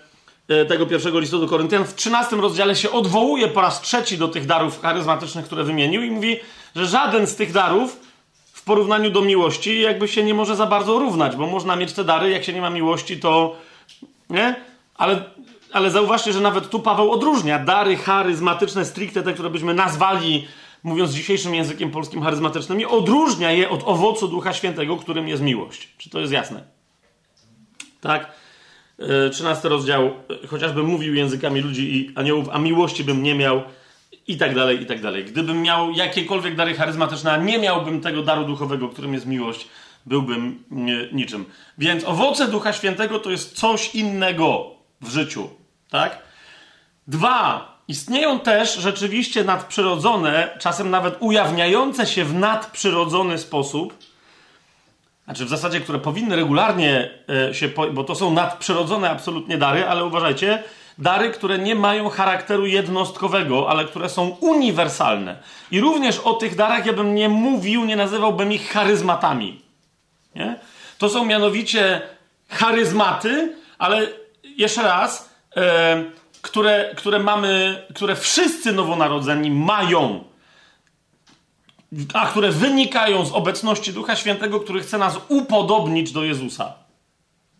y, 0.50 0.66
tego 0.66 0.86
pierwszego 0.86 1.20
listu 1.20 1.40
do 1.40 1.46
Koryntian, 1.46 1.84
w 1.84 1.94
13 1.94 2.36
rozdziale 2.36 2.76
się 2.76 2.90
odwołuje 2.90 3.48
po 3.48 3.60
raz 3.60 3.80
trzeci 3.80 4.18
do 4.18 4.28
tych 4.28 4.46
darów 4.46 4.82
charyzmatycznych, 4.82 5.44
które 5.44 5.64
wymienił 5.64 6.02
i 6.02 6.10
mówi, 6.10 6.36
że 6.76 6.86
żaden 6.86 7.26
z 7.26 7.36
tych 7.36 7.52
darów 7.52 8.09
w 8.60 8.64
porównaniu 8.64 9.10
do 9.10 9.22
miłości 9.22 9.80
jakby 9.80 10.08
się 10.08 10.22
nie 10.22 10.34
może 10.34 10.56
za 10.56 10.66
bardzo 10.66 10.98
równać, 10.98 11.36
bo 11.36 11.46
można 11.46 11.76
mieć 11.76 11.92
te 11.92 12.04
dary, 12.04 12.30
jak 12.30 12.44
się 12.44 12.52
nie 12.52 12.60
ma 12.60 12.70
miłości, 12.70 13.20
to 13.20 13.56
nie? 14.30 14.56
Ale, 14.94 15.24
ale 15.72 15.90
zauważcie, 15.90 16.32
że 16.32 16.40
nawet 16.40 16.70
tu 16.70 16.80
Paweł 16.80 17.12
odróżnia 17.12 17.58
dary 17.58 17.96
charyzmatyczne, 17.96 18.84
stricte 18.84 19.22
te, 19.22 19.32
które 19.32 19.50
byśmy 19.50 19.74
nazwali, 19.74 20.46
mówiąc 20.82 21.10
dzisiejszym 21.10 21.54
językiem 21.54 21.90
polskim, 21.90 22.22
charyzmatycznymi, 22.22 22.86
odróżnia 22.86 23.50
je 23.50 23.70
od 23.70 23.82
owocu 23.84 24.28
Ducha 24.28 24.52
Świętego, 24.52 24.96
którym 24.96 25.28
jest 25.28 25.42
miłość. 25.42 25.88
Czy 25.98 26.10
to 26.10 26.20
jest 26.20 26.32
jasne? 26.32 26.64
Tak? 28.00 28.32
13 29.32 29.68
rozdział, 29.68 30.10
chociażbym 30.48 30.86
mówił 30.86 31.14
językami 31.14 31.60
ludzi 31.60 31.96
i 31.96 32.10
aniołów, 32.14 32.48
a 32.52 32.58
miłości 32.58 33.04
bym 33.04 33.22
nie 33.22 33.34
miał, 33.34 33.62
i 34.26 34.36
tak 34.36 34.54
dalej, 34.54 34.82
i 34.82 34.86
tak 34.86 35.00
dalej. 35.00 35.24
Gdybym 35.24 35.62
miał 35.62 35.90
jakiekolwiek 35.90 36.56
dary 36.56 36.74
charyzmatyczne, 36.74 37.32
a 37.32 37.36
nie 37.36 37.58
miałbym 37.58 38.00
tego 38.00 38.22
daru 38.22 38.44
duchowego, 38.44 38.88
którym 38.88 39.14
jest 39.14 39.26
miłość, 39.26 39.68
byłbym 40.06 40.64
niczym. 41.12 41.44
Więc 41.78 42.04
owoce 42.04 42.48
Ducha 42.48 42.72
Świętego 42.72 43.18
to 43.18 43.30
jest 43.30 43.56
coś 43.56 43.94
innego 43.94 44.70
w 45.00 45.10
życiu, 45.10 45.48
tak? 45.90 46.22
Dwa, 47.06 47.70
istnieją 47.88 48.40
też 48.40 48.74
rzeczywiście 48.74 49.44
nadprzyrodzone, 49.44 50.48
czasem 50.58 50.90
nawet 50.90 51.16
ujawniające 51.20 52.06
się 52.06 52.24
w 52.24 52.34
nadprzyrodzony 52.34 53.38
sposób, 53.38 53.94
znaczy 55.24 55.44
w 55.44 55.48
zasadzie, 55.48 55.80
które 55.80 55.98
powinny 55.98 56.36
regularnie 56.36 57.10
e, 57.48 57.54
się, 57.54 57.68
bo 57.92 58.04
to 58.04 58.14
są 58.14 58.32
nadprzyrodzone 58.32 59.10
absolutnie 59.10 59.58
dary, 59.58 59.86
ale 59.88 60.04
uważajcie, 60.04 60.62
dary, 61.00 61.30
które 61.30 61.58
nie 61.58 61.74
mają 61.74 62.08
charakteru 62.08 62.66
jednostkowego, 62.66 63.70
ale 63.70 63.84
które 63.84 64.08
są 64.08 64.28
uniwersalne. 64.28 65.36
I 65.70 65.80
również 65.80 66.18
o 66.18 66.32
tych 66.32 66.56
darach 66.56 66.86
ja 66.86 66.92
bym 66.92 67.14
nie 67.14 67.28
mówił, 67.28 67.84
nie 67.84 67.96
nazywałbym 67.96 68.52
ich 68.52 68.68
charyzmatami. 68.68 69.62
Nie? 70.34 70.58
To 70.98 71.08
są 71.08 71.24
mianowicie 71.24 72.02
charyzmaty, 72.48 73.56
ale 73.78 74.06
jeszcze 74.56 74.82
raz, 74.82 75.30
e, 75.56 76.04
które, 76.42 76.94
które 76.96 77.18
mamy, 77.18 77.82
które 77.94 78.16
wszyscy 78.16 78.72
nowonarodzeni 78.72 79.50
mają, 79.50 80.24
a 82.14 82.26
które 82.26 82.50
wynikają 82.50 83.26
z 83.26 83.32
obecności 83.32 83.92
Ducha 83.92 84.16
Świętego, 84.16 84.60
który 84.60 84.80
chce 84.80 84.98
nas 84.98 85.16
upodobnić 85.28 86.12
do 86.12 86.24
Jezusa. 86.24 86.74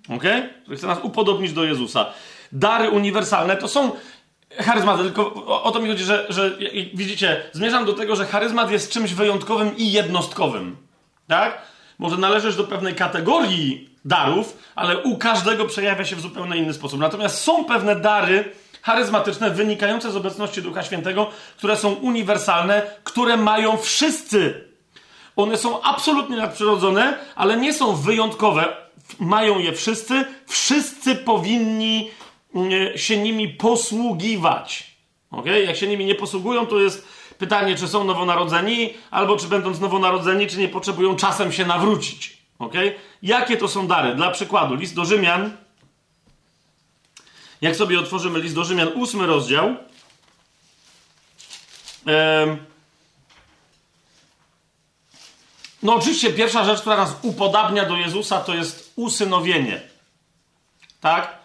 Ok? 0.08 0.24
Który 0.62 0.76
chce 0.76 0.86
nas 0.86 0.98
upodobnić 1.02 1.52
do 1.52 1.64
Jezusa 1.64 2.12
dary 2.52 2.90
uniwersalne, 2.90 3.56
to 3.56 3.68
są 3.68 3.92
charyzmaty, 4.58 5.02
tylko 5.02 5.34
o, 5.34 5.62
o 5.62 5.72
to 5.72 5.80
mi 5.80 5.88
chodzi, 5.88 6.04
że, 6.04 6.26
że 6.28 6.50
widzicie, 6.94 7.42
zmierzam 7.52 7.84
do 7.84 7.92
tego, 7.92 8.16
że 8.16 8.26
charyzmat 8.26 8.70
jest 8.70 8.92
czymś 8.92 9.14
wyjątkowym 9.14 9.76
i 9.76 9.92
jednostkowym. 9.92 10.76
Tak? 11.28 11.62
Może 11.98 12.16
należysz 12.16 12.56
do 12.56 12.64
pewnej 12.64 12.94
kategorii 12.94 13.90
darów, 14.04 14.56
ale 14.74 14.98
u 14.98 15.18
każdego 15.18 15.64
przejawia 15.64 16.04
się 16.04 16.16
w 16.16 16.20
zupełnie 16.20 16.56
inny 16.56 16.74
sposób. 16.74 17.00
Natomiast 17.00 17.38
są 17.38 17.64
pewne 17.64 17.96
dary 17.96 18.52
charyzmatyczne 18.82 19.50
wynikające 19.50 20.10
z 20.10 20.16
obecności 20.16 20.62
Ducha 20.62 20.82
Świętego, 20.82 21.30
które 21.56 21.76
są 21.76 21.92
uniwersalne, 21.92 22.82
które 23.04 23.36
mają 23.36 23.76
wszyscy. 23.76 24.64
One 25.36 25.56
są 25.56 25.82
absolutnie 25.82 26.36
nadprzyrodzone, 26.36 27.18
ale 27.34 27.56
nie 27.56 27.72
są 27.72 27.96
wyjątkowe. 27.96 28.76
Mają 29.18 29.58
je 29.58 29.72
wszyscy. 29.72 30.24
Wszyscy 30.46 31.14
powinni 31.16 32.10
się 32.96 33.16
nimi 33.16 33.48
posługiwać. 33.48 34.90
Okay? 35.30 35.64
Jak 35.64 35.76
się 35.76 35.86
nimi 35.86 36.04
nie 36.04 36.14
posługują, 36.14 36.66
to 36.66 36.80
jest 36.80 37.08
pytanie, 37.38 37.76
czy 37.76 37.88
są 37.88 38.04
nowonarodzeni, 38.04 38.94
albo 39.10 39.36
czy 39.36 39.46
będąc 39.46 39.80
nowonarodzeni, 39.80 40.46
czy 40.46 40.58
nie 40.58 40.68
potrzebują 40.68 41.16
czasem 41.16 41.52
się 41.52 41.66
nawrócić. 41.66 42.38
Okay? 42.58 42.94
Jakie 43.22 43.56
to 43.56 43.68
są 43.68 43.86
dary? 43.86 44.14
Dla 44.14 44.30
przykładu, 44.30 44.74
list 44.74 44.94
do 44.94 45.04
Rzymian. 45.04 45.56
Jak 47.60 47.76
sobie 47.76 48.00
otworzymy 48.00 48.40
list 48.40 48.54
do 48.54 48.64
Rzymian, 48.64 48.88
ósmy 48.94 49.26
rozdział. 49.26 49.76
No, 55.82 55.94
oczywiście, 55.94 56.32
pierwsza 56.32 56.64
rzecz, 56.64 56.80
która 56.80 56.96
nas 56.96 57.16
upodabnia 57.22 57.84
do 57.84 57.96
Jezusa, 57.96 58.40
to 58.40 58.54
jest 58.54 58.92
usynowienie. 58.96 59.80
Tak? 61.00 61.39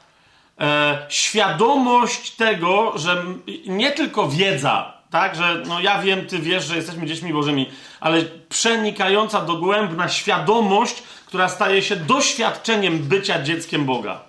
E, 0.59 1.05
świadomość 1.09 2.31
tego, 2.31 2.93
że 2.95 3.23
nie 3.67 3.91
tylko 3.91 4.27
wiedza, 4.27 4.95
tak, 5.11 5.35
że 5.35 5.63
no 5.67 5.79
ja 5.79 6.01
wiem, 6.01 6.25
ty 6.25 6.39
wiesz, 6.39 6.65
że 6.65 6.75
jesteśmy 6.75 7.05
dziećmi 7.05 7.33
bożymi, 7.33 7.69
ale 7.99 8.23
przenikająca 8.49 9.41
dogłębna 9.41 10.09
świadomość, 10.09 11.03
która 11.25 11.49
staje 11.49 11.81
się 11.81 11.95
doświadczeniem 11.95 12.99
bycia 12.99 13.43
dzieckiem 13.43 13.85
Boga. 13.85 14.21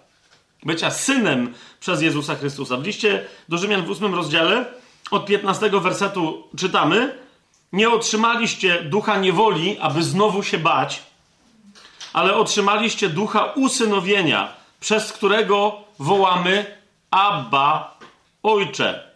Bycia 0.62 0.90
synem 0.90 1.54
przez 1.80 2.02
Jezusa 2.02 2.34
Chrystusa. 2.34 2.76
W 2.76 2.84
liście 2.84 3.24
do 3.48 3.58
Rzymian 3.58 3.82
w 3.82 3.90
8 3.90 4.14
rozdziale 4.14 4.64
od 5.10 5.26
15 5.26 5.70
wersetu 5.70 6.44
czytamy: 6.56 7.18
Nie 7.72 7.90
otrzymaliście 7.90 8.82
ducha 8.82 9.16
niewoli, 9.16 9.78
aby 9.80 10.02
znowu 10.02 10.42
się 10.42 10.58
bać, 10.58 11.02
ale 12.12 12.34
otrzymaliście 12.34 13.08
ducha 13.08 13.44
usynowienia, 13.44 14.54
przez 14.80 15.12
którego 15.12 15.85
wołamy 15.98 16.76
Abba, 17.10 17.98
Ojcze. 18.42 19.10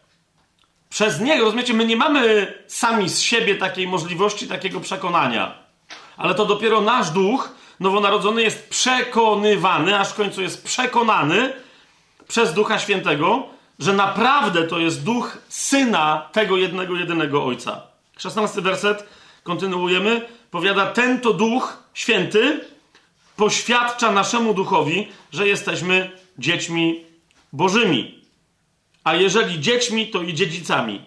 Przez 0.91 1.21
Niego, 1.21 1.45
rozumiecie, 1.45 1.75
my 1.75 1.85
nie 1.85 1.97
mamy 1.97 2.55
sami 2.67 3.09
z 3.09 3.21
siebie 3.21 3.55
takiej 3.55 3.89
możliwości, 3.89 4.49
takiego 4.49 4.81
przekonania. 4.81 5.55
Ale 6.17 6.35
to 6.35 6.47
dopiero 6.47 6.81
nasz 6.81 7.11
duch 7.11 7.55
nowonarodzony 7.81 8.43
jest 8.43 8.69
przekonywany, 8.69 9.99
aż 9.99 10.09
w 10.09 10.15
końcu 10.15 10.43
jest 10.43 10.65
przekonany 10.65 11.53
przez 12.29 12.55
Ducha 12.55 12.79
Świętego, 12.79 13.47
że 13.79 13.93
naprawdę 13.93 14.63
to 14.63 14.79
jest 14.79 15.05
duch 15.05 15.39
syna 15.49 16.29
tego 16.33 16.57
jednego, 16.57 16.97
jedynego 16.97 17.45
Ojca. 17.45 17.83
16 18.19 18.61
werset, 18.61 19.05
kontynuujemy, 19.43 20.29
powiada, 20.51 20.87
ten 20.87 21.21
to 21.21 21.33
duch 21.33 21.83
święty 21.95 22.65
poświadcza 23.37 24.13
naszemu 24.13 24.55
duchowi, 24.55 25.09
że 25.33 25.49
jesteśmy 25.49 26.20
dziećmi 26.41 27.05
bożymi. 27.53 28.21
A 29.05 29.15
jeżeli 29.15 29.61
dziećmi, 29.61 30.07
to 30.07 30.23
i 30.23 30.35
dziedzicami. 30.35 31.01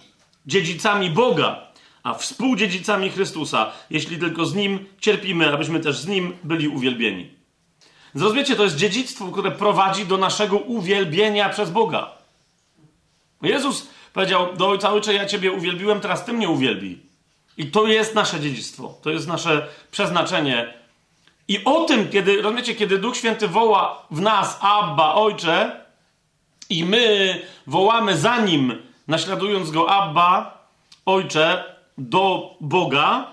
Dziedzicami 0.45 1.09
Boga, 1.09 1.67
a 2.03 2.13
współdziedzicami 2.13 3.09
Chrystusa, 3.09 3.71
jeśli 3.89 4.17
tylko 4.17 4.45
z 4.45 4.55
Nim 4.55 4.85
cierpimy, 4.99 5.53
abyśmy 5.53 5.79
też 5.79 5.97
z 5.97 6.07
Nim 6.07 6.33
byli 6.43 6.67
uwielbieni. 6.67 7.29
Zrozumiecie, 8.15 8.55
to 8.55 8.63
jest 8.63 8.75
dziedzictwo, 8.75 9.31
które 9.31 9.51
prowadzi 9.51 10.05
do 10.05 10.17
naszego 10.17 10.57
uwielbienia 10.57 11.49
przez 11.49 11.69
Boga. 11.71 12.11
Jezus 13.41 13.87
powiedział 14.13 14.55
do 14.55 14.69
Ojca, 14.69 14.93
Ojcze, 14.93 15.13
ja 15.13 15.25
Ciebie 15.25 15.51
uwielbiłem, 15.51 15.99
teraz 15.99 16.25
Ty 16.25 16.33
mnie 16.33 16.49
uwielbi. 16.49 16.99
I 17.57 17.65
to 17.65 17.87
jest 17.87 18.15
nasze 18.15 18.39
dziedzictwo, 18.39 18.97
to 19.01 19.09
jest 19.09 19.27
nasze 19.27 19.67
przeznaczenie 19.91 20.82
i 21.47 21.63
o 21.63 21.85
tym, 21.85 22.09
kiedy, 22.09 22.41
rozumiecie, 22.41 22.75
kiedy 22.75 22.97
Duch 22.97 23.17
Święty 23.17 23.47
woła 23.47 24.05
w 24.11 24.21
nas 24.21 24.57
Abba, 24.61 25.13
Ojcze, 25.13 25.85
i 26.69 26.85
my 26.85 27.41
wołamy 27.67 28.17
za 28.17 28.37
Nim, 28.37 28.81
naśladując 29.07 29.71
Go 29.71 29.91
Abba, 29.91 30.57
Ojcze, 31.05 31.63
do 31.97 32.55
Boga, 32.61 33.27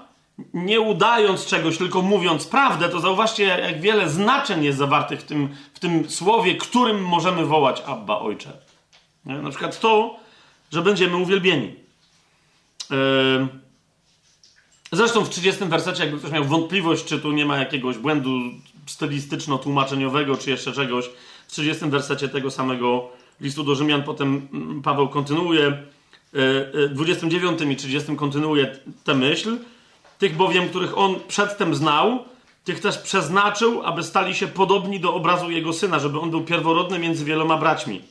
nie 0.55 0.81
udając 0.81 1.47
czegoś, 1.47 1.79
tylko 1.79 2.02
mówiąc 2.02 2.47
prawdę, 2.47 2.88
to 2.88 3.00
zauważcie, 3.00 3.45
jak 3.45 3.81
wiele 3.81 4.09
znaczeń 4.09 4.64
jest 4.64 4.79
zawartych 4.79 5.21
w 5.21 5.25
tym, 5.25 5.57
w 5.75 5.79
tym 5.79 6.11
słowie, 6.11 6.55
którym 6.55 7.05
możemy 7.05 7.47
wołać 7.47 7.83
Abba, 7.87 8.19
Ojcze. 8.19 8.52
Na 9.25 9.50
przykład 9.50 9.81
to, 9.81 10.17
że 10.73 10.83
będziemy 10.83 11.17
uwielbieni. 11.17 11.75
Yy 12.90 13.60
Zresztą 14.92 15.25
w 15.25 15.30
30 15.30 15.64
wersecie, 15.64 16.02
jakby 16.04 16.18
ktoś 16.18 16.30
miał 16.30 16.44
wątpliwość, 16.44 17.04
czy 17.04 17.18
tu 17.18 17.32
nie 17.32 17.47
ma 17.47 17.56
jakiegoś 17.59 17.99
błędu 17.99 18.30
stylistyczno-tłumaczeniowego, 18.87 20.37
czy 20.37 20.50
jeszcze 20.50 20.73
czegoś, 20.73 21.11
w 21.49 21.52
30 21.52 21.85
wersecie 21.87 22.28
tego 22.28 22.50
samego 22.50 23.09
listu 23.40 23.64
do 23.64 23.75
Rzymian 23.75 24.02
potem 24.02 24.49
mm, 24.52 24.82
Paweł 24.82 25.09
kontynuuje, 25.09 25.82
w 26.32 26.90
29 26.92 27.61
i 27.61 27.76
30 27.76 28.16
kontynuuje 28.16 28.78
tę 29.04 29.14
myśl. 29.14 29.59
Tych 30.18 30.37
bowiem, 30.37 30.68
których 30.68 30.99
on 30.99 31.20
przedtem 31.28 31.75
znał, 31.75 32.25
tych 32.64 32.80
też 32.80 32.99
przeznaczył, 32.99 33.82
aby 33.82 34.02
stali 34.02 34.35
się 34.35 34.47
podobni 34.47 35.00
do 35.00 35.14
obrazu 35.14 35.50
jego 35.50 35.73
syna, 35.73 35.99
żeby 35.99 36.20
on 36.20 36.30
był 36.30 36.44
pierworodny 36.44 36.99
między 36.99 37.25
wieloma 37.25 37.56
braćmi. 37.56 38.02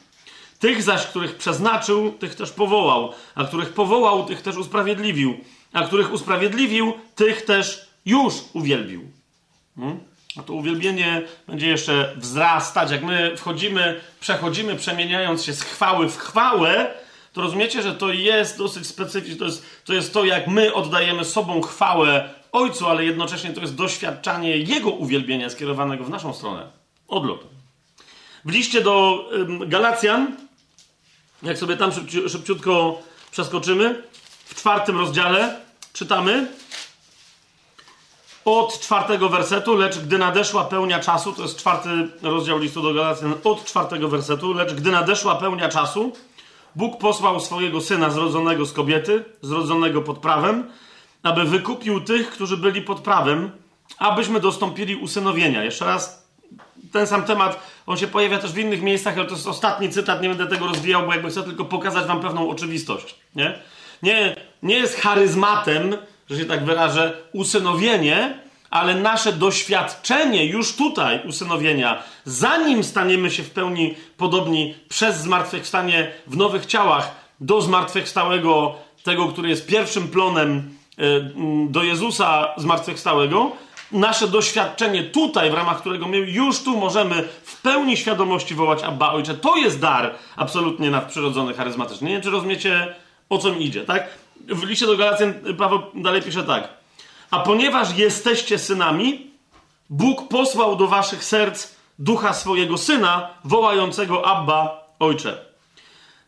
Tych 0.59 0.83
zaś, 0.83 1.05
których 1.05 1.35
przeznaczył, 1.35 2.11
tych 2.11 2.35
też 2.35 2.51
powołał, 2.51 3.13
a 3.35 3.43
których 3.43 3.73
powołał, 3.73 4.25
tych 4.25 4.41
też 4.41 4.57
usprawiedliwił 4.57 5.37
a 5.73 5.83
których 5.83 6.13
usprawiedliwił, 6.13 6.93
tych 7.15 7.45
też 7.45 7.89
już 8.05 8.33
uwielbił. 8.53 9.11
Hmm? 9.75 9.99
A 10.37 10.43
to 10.43 10.53
uwielbienie 10.53 11.21
będzie 11.47 11.67
jeszcze 11.67 12.13
wzrastać. 12.17 12.91
Jak 12.91 13.03
my 13.03 13.37
wchodzimy, 13.37 14.01
przechodzimy, 14.19 14.75
przemieniając 14.75 15.43
się 15.43 15.53
z 15.53 15.61
chwały 15.61 16.09
w 16.09 16.17
chwałę, 16.17 16.93
to 17.33 17.41
rozumiecie, 17.41 17.81
że 17.81 17.95
to 17.95 18.13
jest 18.13 18.57
dosyć 18.57 18.87
specyficzne. 18.87 19.37
To 19.37 19.45
jest, 19.45 19.65
to 19.85 19.93
jest 19.93 20.13
to, 20.13 20.25
jak 20.25 20.47
my 20.47 20.73
oddajemy 20.73 21.25
sobą 21.25 21.61
chwałę 21.61 22.29
Ojcu, 22.51 22.87
ale 22.87 23.05
jednocześnie 23.05 23.53
to 23.53 23.61
jest 23.61 23.75
doświadczanie 23.75 24.57
Jego 24.57 24.89
uwielbienia 24.89 25.49
skierowanego 25.49 26.03
w 26.03 26.09
naszą 26.09 26.33
stronę. 26.33 26.67
Odlot. 27.07 27.43
W 28.45 28.51
liście 28.51 28.81
do 28.81 29.25
Galacjan, 29.65 30.35
jak 31.43 31.57
sobie 31.57 31.77
tam 31.77 31.91
szybciutko 32.27 33.01
przeskoczymy, 33.31 34.03
w 34.49 34.55
czwartym 34.55 34.97
rozdziale 34.97 35.59
czytamy 35.93 36.47
od 38.45 38.79
czwartego 38.79 39.29
wersetu, 39.29 39.75
lecz 39.75 39.99
gdy 39.99 40.17
nadeszła 40.17 40.65
pełnia 40.65 40.99
czasu, 40.99 41.33
to 41.33 41.41
jest 41.41 41.57
czwarty 41.57 41.89
rozdział 42.21 42.57
listu 42.57 42.81
do 42.81 42.93
Galacjan, 42.93 43.33
od 43.43 43.65
czwartego 43.65 44.07
wersetu, 44.07 44.53
lecz 44.53 44.73
gdy 44.73 44.91
nadeszła 44.91 45.35
pełnia 45.35 45.69
czasu, 45.69 46.13
Bóg 46.75 46.97
posłał 46.97 47.39
swojego 47.39 47.81
syna 47.81 48.09
zrodzonego 48.09 48.65
z 48.65 48.73
kobiety, 48.73 49.25
zrodzonego 49.41 50.01
pod 50.01 50.17
prawem, 50.17 50.71
aby 51.23 51.43
wykupił 51.45 52.01
tych, 52.01 52.29
którzy 52.31 52.57
byli 52.57 52.81
pod 52.81 52.99
prawem, 52.99 53.51
abyśmy 53.97 54.39
dostąpili 54.39 54.95
usynowienia. 54.95 55.63
Jeszcze 55.63 55.85
raz 55.85 56.27
ten 56.91 57.07
sam 57.07 57.23
temat, 57.23 57.59
on 57.87 57.97
się 57.97 58.07
pojawia 58.07 58.39
też 58.39 58.51
w 58.51 58.57
innych 58.57 58.81
miejscach, 58.81 59.17
ale 59.17 59.25
to 59.25 59.33
jest 59.33 59.47
ostatni 59.47 59.89
cytat, 59.89 60.21
nie 60.21 60.29
będę 60.29 60.47
tego 60.47 60.67
rozwijał, 60.67 61.05
bo 61.05 61.13
jakby 61.13 61.29
chcę 61.29 61.43
tylko 61.43 61.65
pokazać 61.65 62.05
wam 62.05 62.21
pewną 62.21 62.49
oczywistość. 62.49 63.15
Nie, 63.35 63.59
nie, 64.03 64.35
nie 64.63 64.75
jest 64.75 64.99
charyzmatem, 64.99 65.97
że 66.29 66.37
się 66.37 66.45
tak 66.45 66.65
wyrażę, 66.65 67.13
usynowienie, 67.33 68.39
ale 68.69 68.95
nasze 68.95 69.33
doświadczenie 69.33 70.45
już 70.45 70.75
tutaj 70.75 71.21
usynowienia, 71.27 72.03
zanim 72.25 72.83
staniemy 72.83 73.31
się 73.31 73.43
w 73.43 73.49
pełni 73.49 73.95
podobni 74.17 74.75
przez 74.89 75.17
zmartwychwstanie 75.17 76.11
w 76.27 76.37
nowych 76.37 76.65
ciałach 76.65 77.15
do 77.39 77.61
zmartwychwstałego, 77.61 78.75
tego, 79.03 79.27
który 79.27 79.49
jest 79.49 79.67
pierwszym 79.67 80.07
plonem 80.07 80.69
e, 80.97 81.03
do 81.69 81.83
Jezusa 81.83 82.47
zmartwychwstałego, 82.57 83.51
nasze 83.91 84.27
doświadczenie 84.27 85.03
tutaj, 85.03 85.51
w 85.51 85.53
ramach 85.53 85.79
którego 85.79 86.07
my 86.07 86.17
już 86.17 86.63
tu 86.63 86.77
możemy 86.77 87.27
w 87.43 87.61
pełni 87.61 87.97
świadomości 87.97 88.55
wołać 88.55 88.83
Abba 88.83 89.11
Ojcze, 89.11 89.33
to 89.33 89.57
jest 89.57 89.79
dar 89.79 90.15
absolutnie 90.35 90.91
nadprzyrodzony, 90.91 91.53
charyzmatyczny. 91.53 92.07
Nie 92.07 92.13
wiem, 92.13 92.23
czy 92.23 92.29
rozumiecie, 92.29 92.95
o 93.29 93.37
co 93.37 93.51
mi 93.51 93.65
idzie, 93.65 93.85
tak? 93.85 94.09
W 94.47 94.63
liście 94.63 94.85
do 94.85 94.97
Galacjan 94.97 95.33
Paweł 95.57 95.81
dalej 95.95 96.21
pisze 96.21 96.43
tak. 96.43 96.69
A 97.31 97.39
ponieważ 97.39 97.97
jesteście 97.97 98.59
synami, 98.59 99.31
Bóg 99.89 100.27
posłał 100.27 100.75
do 100.75 100.87
waszych 100.87 101.23
serc 101.23 101.75
ducha 101.99 102.33
swojego 102.33 102.77
syna, 102.77 103.29
wołającego 103.43 104.27
Abba, 104.27 104.87
Ojcze. 104.99 105.45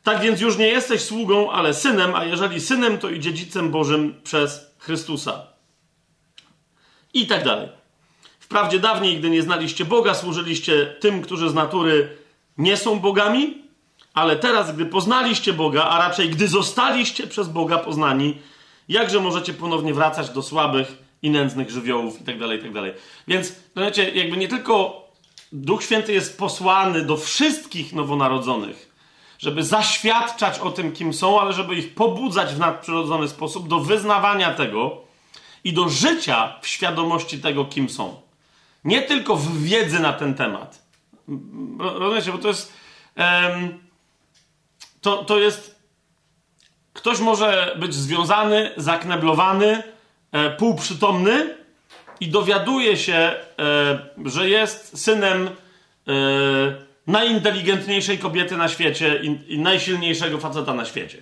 Tak 0.03 0.21
więc 0.21 0.41
już 0.41 0.57
nie 0.57 0.67
jesteś 0.67 1.01
sługą, 1.01 1.51
ale 1.51 1.73
synem, 1.73 2.15
a 2.15 2.25
jeżeli 2.25 2.61
synem, 2.61 2.97
to 2.97 3.09
i 3.09 3.19
dziedzicem 3.19 3.71
Bożym 3.71 4.21
przez 4.23 4.73
Chrystusa. 4.79 5.47
I 7.13 7.27
tak 7.27 7.43
dalej. 7.43 7.69
Wprawdzie 8.39 8.79
dawniej, 8.79 9.17
gdy 9.17 9.29
nie 9.29 9.41
znaliście 9.41 9.85
Boga, 9.85 10.13
służyliście 10.13 10.85
tym, 10.99 11.21
którzy 11.21 11.49
z 11.49 11.53
natury 11.53 12.17
nie 12.57 12.77
są 12.77 12.99
bogami, 12.99 13.60
ale 14.13 14.35
teraz, 14.35 14.75
gdy 14.75 14.85
poznaliście 14.85 15.53
Boga, 15.53 15.83
a 15.83 15.97
raczej 16.07 16.29
gdy 16.29 16.47
zostaliście 16.47 17.27
przez 17.27 17.49
Boga 17.49 17.77
poznani, 17.77 18.37
jakże 18.89 19.19
możecie 19.19 19.53
ponownie 19.53 19.93
wracać 19.93 20.29
do 20.29 20.41
słabych 20.41 20.97
i 21.21 21.29
nędznych 21.29 21.69
żywiołów 21.69 22.21
i 22.21 22.23
tak 22.23 22.39
dalej, 22.39 22.59
i 22.59 22.73
tak. 22.73 22.83
Więc, 23.27 23.55
no 23.75 23.81
wiecie, 23.81 24.09
jakby 24.09 24.37
nie 24.37 24.47
tylko 24.47 25.01
Duch 25.51 25.83
Święty 25.83 26.13
jest 26.13 26.37
posłany 26.37 27.05
do 27.05 27.17
wszystkich 27.17 27.93
nowonarodzonych, 27.93 28.91
żeby 29.39 29.63
zaświadczać 29.63 30.59
o 30.59 30.71
tym, 30.71 30.91
kim 30.91 31.13
są, 31.13 31.41
ale 31.41 31.53
żeby 31.53 31.75
ich 31.75 31.95
pobudzać 31.95 32.53
w 32.53 32.59
nadprzyrodzony 32.59 33.27
sposób 33.27 33.67
do 33.67 33.79
wyznawania 33.79 34.53
tego 34.53 35.01
i 35.63 35.73
do 35.73 35.89
życia 35.89 36.59
w 36.61 36.67
świadomości 36.67 37.39
tego, 37.39 37.65
kim 37.65 37.89
są. 37.89 38.21
Nie 38.83 39.01
tylko 39.01 39.35
w 39.35 39.57
wiedzy 39.57 39.99
na 39.99 40.13
ten 40.13 40.33
temat. 40.33 40.85
Rozumiecie, 41.79 42.31
bo 42.31 42.37
to 42.37 42.47
jest. 42.47 42.73
Um, 43.17 43.90
to, 45.01 45.23
to 45.23 45.39
jest 45.39 45.81
Ktoś 46.93 47.19
może 47.19 47.75
być 47.79 47.93
związany, 47.93 48.71
zakneblowany, 48.77 49.83
e, 50.31 50.49
półprzytomny 50.49 51.55
i 52.19 52.27
dowiaduje 52.27 52.97
się, 52.97 53.13
e, 53.13 53.35
że 54.25 54.49
jest 54.49 54.99
synem 54.99 55.47
e, 55.47 55.51
najinteligentniejszej 57.07 58.17
kobiety 58.17 58.57
na 58.57 58.67
świecie 58.67 59.19
i, 59.23 59.53
i 59.53 59.59
najsilniejszego 59.59 60.37
faceta 60.37 60.73
na 60.73 60.85
świecie. 60.85 61.17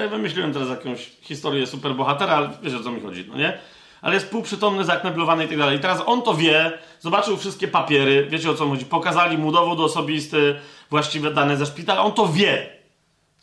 Ja 0.00 0.08
wymyśliłem 0.08 0.52
teraz 0.52 0.68
jakąś 0.68 1.10
historię 1.20 1.66
superbohatera, 1.66 2.32
ale 2.32 2.50
wiesz 2.62 2.74
o 2.74 2.82
co 2.82 2.90
mi 2.90 3.00
chodzi, 3.00 3.24
no 3.28 3.36
nie? 3.36 3.58
Ale 4.02 4.14
jest 4.14 4.30
półprzytomny, 4.30 4.84
zakneblowany 4.84 5.44
i 5.44 5.48
tak 5.48 5.58
dalej. 5.58 5.76
I 5.76 5.80
teraz 5.80 6.02
on 6.06 6.22
to 6.22 6.34
wie, 6.34 6.78
zobaczył 7.00 7.36
wszystkie 7.36 7.68
papiery, 7.68 8.26
wiecie 8.30 8.50
o 8.50 8.54
co 8.54 8.68
chodzi, 8.68 8.84
pokazali 8.84 9.38
mu 9.38 9.52
dowód 9.52 9.80
osobisty, 9.80 10.54
właściwe 10.90 11.30
dane 11.30 11.56
ze 11.56 11.66
szpitala, 11.66 12.02
on 12.02 12.12
to 12.12 12.28
wie. 12.28 12.73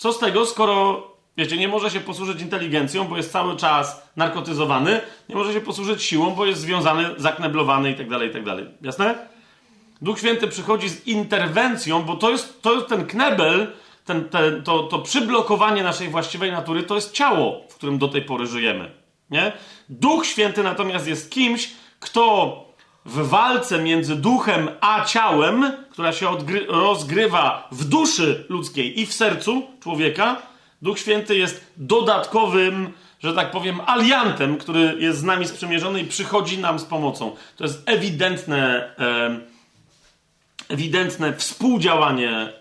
Co 0.02 0.14
z 0.14 0.20
tego, 0.20 0.46
skoro 0.46 1.08
Wiecie, 1.38 1.58
nie 1.58 1.68
może 1.68 1.90
się 1.90 2.00
posłużyć 2.00 2.42
inteligencją, 2.42 3.08
bo 3.08 3.18
jest 3.18 3.32
cały 3.32 3.58
czas 3.58 4.10
narkotyzowany, 4.16 5.02
nie 5.30 5.36
może 5.36 5.54
się 5.54 5.62
posłużyć 5.62 6.04
siłą, 6.04 6.32
bo 6.32 6.46
jest 6.46 6.62
związany, 6.62 7.10
zakneblowany 7.18 7.90
itd., 7.90 8.20
tak 8.20 8.22
itd. 8.24 8.56
Tak 8.56 8.66
Jasne? 8.82 9.28
Duch 10.02 10.20
Święty 10.20 10.48
przychodzi 10.48 10.90
z 10.90 11.08
interwencją, 11.08 12.04
bo 12.04 12.16
to 12.16 12.32
jest, 12.32 12.62
to 12.62 12.74
jest 12.74 12.88
ten 12.88 13.06
knebel, 13.06 13.68
ten, 14.06 14.30
ten, 14.30 14.64
to, 14.64 14.84
to 14.84 15.00
przyblokowanie 15.00 15.84
naszej 15.84 16.10
właściwej 16.10 16.52
natury, 16.52 16.84
to 16.84 16.96
jest 16.96 17.12
ciało, 17.12 17.62
w 17.70 17.76
którym 17.76 17.98
do 17.98 18.08
tej 18.08 18.22
pory 18.22 18.48
żyjemy. 18.48 18.92
Nie? 19.30 19.52
Duch 19.90 20.26
Święty 20.26 20.64
natomiast 20.64 21.08
jest 21.08 21.32
kimś, 21.32 21.70
kto 22.00 22.66
w 23.06 23.28
walce 23.28 23.84
między 23.84 24.16
duchem 24.16 24.70
a 24.82 25.06
ciałem, 25.06 25.72
która 25.92 26.14
się 26.14 26.38
rozgrywa 26.68 27.68
w 27.72 27.86
duszy 27.86 28.46
ludzkiej 28.50 29.00
i 29.00 29.06
w 29.06 29.14
sercu 29.14 29.68
człowieka, 29.80 30.42
Duch 30.82 31.00
Święty 31.00 31.38
jest 31.38 31.74
dodatkowym, 31.78 32.94
że 33.20 33.34
tak 33.34 33.52
powiem, 33.52 33.82
aliantem, 33.86 34.58
który 34.58 34.96
jest 35.00 35.20
z 35.20 35.24
nami 35.24 35.48
sprzymierzony 35.48 36.00
i 36.00 36.06
przychodzi 36.06 36.58
nam 36.58 36.80
z 36.80 36.86
pomocą. 36.86 37.36
To 37.58 37.64
jest 37.64 37.84
ewidentne, 37.86 38.92
e, 39.00 39.40
ewidentne 40.70 41.34
współdziałanie. 41.34 42.32
E, 42.32 42.52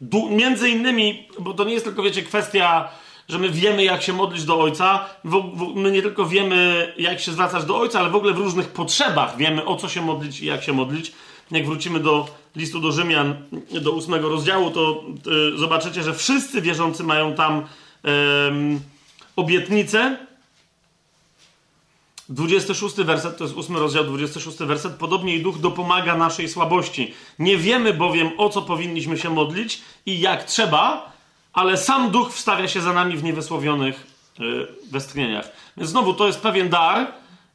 du, 0.00 0.30
między 0.30 0.70
innymi, 0.70 1.28
bo 1.38 1.54
to 1.54 1.64
nie 1.64 1.72
jest 1.72 1.84
tylko, 1.84 2.02
wiecie, 2.02 2.22
kwestia, 2.22 2.88
że 3.28 3.38
my 3.38 3.50
wiemy, 3.50 3.84
jak 3.84 4.02
się 4.02 4.12
modlić 4.12 4.44
do 4.44 4.60
Ojca. 4.60 5.04
My 5.74 5.90
nie 5.90 6.02
tylko 6.02 6.26
wiemy, 6.26 6.92
jak 6.98 7.20
się 7.20 7.32
zwracać 7.32 7.64
do 7.64 7.78
Ojca, 7.78 8.00
ale 8.00 8.10
w 8.10 8.14
ogóle 8.14 8.32
w 8.32 8.38
różnych 8.38 8.68
potrzebach 8.68 9.36
wiemy, 9.36 9.64
o 9.64 9.76
co 9.76 9.88
się 9.88 10.02
modlić 10.02 10.40
i 10.40 10.46
jak 10.46 10.62
się 10.62 10.72
modlić. 10.72 11.12
Jak 11.50 11.66
wrócimy 11.66 12.00
do 12.00 12.28
listu 12.56 12.80
do 12.80 12.92
Rzymian, 12.92 13.36
do 13.80 13.92
ósmego 13.92 14.28
rozdziału, 14.28 14.70
to 14.70 15.04
y, 15.54 15.58
zobaczycie, 15.58 16.02
że 16.02 16.14
wszyscy 16.14 16.62
wierzący 16.62 17.04
mają 17.04 17.34
tam 17.34 17.58
y, 17.58 18.08
obietnicę. 19.36 20.16
26 22.28 22.96
werset, 22.96 23.38
to 23.38 23.44
jest 23.44 23.56
ósmy 23.56 23.78
rozdział, 23.78 24.04
26 24.04 24.58
werset. 24.58 24.92
Podobnie 24.92 25.36
i 25.36 25.42
duch 25.42 25.58
dopomaga 25.58 26.16
naszej 26.16 26.48
słabości. 26.48 27.14
Nie 27.38 27.56
wiemy 27.56 27.94
bowiem, 27.94 28.30
o 28.38 28.48
co 28.48 28.62
powinniśmy 28.62 29.18
się 29.18 29.30
modlić 29.30 29.80
i 30.06 30.20
jak 30.20 30.44
trzeba, 30.44 31.12
ale 31.58 31.76
sam 31.76 32.10
duch 32.10 32.32
wstawia 32.32 32.68
się 32.68 32.80
za 32.80 32.92
nami 32.92 33.16
w 33.16 33.24
niewysłowionych 33.24 34.06
y, 34.40 34.66
westchnieniach. 34.90 35.48
Więc 35.76 35.90
znowu 35.90 36.14
to 36.14 36.26
jest 36.26 36.40
pewien 36.40 36.68
dar, 36.68 37.06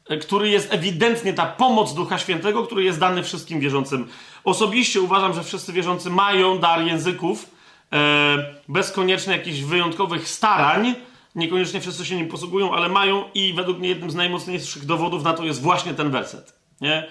E, 0.09 0.17
który 0.17 0.49
jest 0.49 0.73
ewidentnie 0.73 1.33
ta 1.33 1.45
pomoc 1.45 1.93
Ducha 1.93 2.17
Świętego, 2.17 2.63
który 2.63 2.83
jest 2.83 2.99
dany 2.99 3.23
wszystkim 3.23 3.59
wierzącym. 3.59 4.07
Osobiście 4.43 5.01
uważam, 5.01 5.33
że 5.33 5.43
wszyscy 5.43 5.73
wierzący 5.73 6.09
mają 6.09 6.59
dar 6.59 6.81
języków, 6.81 7.49
e, 7.93 8.55
bez 8.67 8.91
koniecznie 8.91 9.33
jakichś 9.33 9.59
wyjątkowych 9.59 10.29
starań. 10.29 10.95
Niekoniecznie 11.35 11.81
wszyscy 11.81 12.05
się 12.05 12.15
nim 12.15 12.27
posługują, 12.27 12.73
ale 12.73 12.89
mają 12.89 13.23
i 13.33 13.53
według 13.53 13.79
mnie 13.79 13.89
jednym 13.89 14.11
z 14.11 14.15
najmocniejszych 14.15 14.85
dowodów 14.85 15.23
na 15.23 15.33
to 15.33 15.43
jest 15.43 15.61
właśnie 15.61 15.93
ten 15.93 16.11
werset. 16.11 16.53
Nie? 16.81 17.07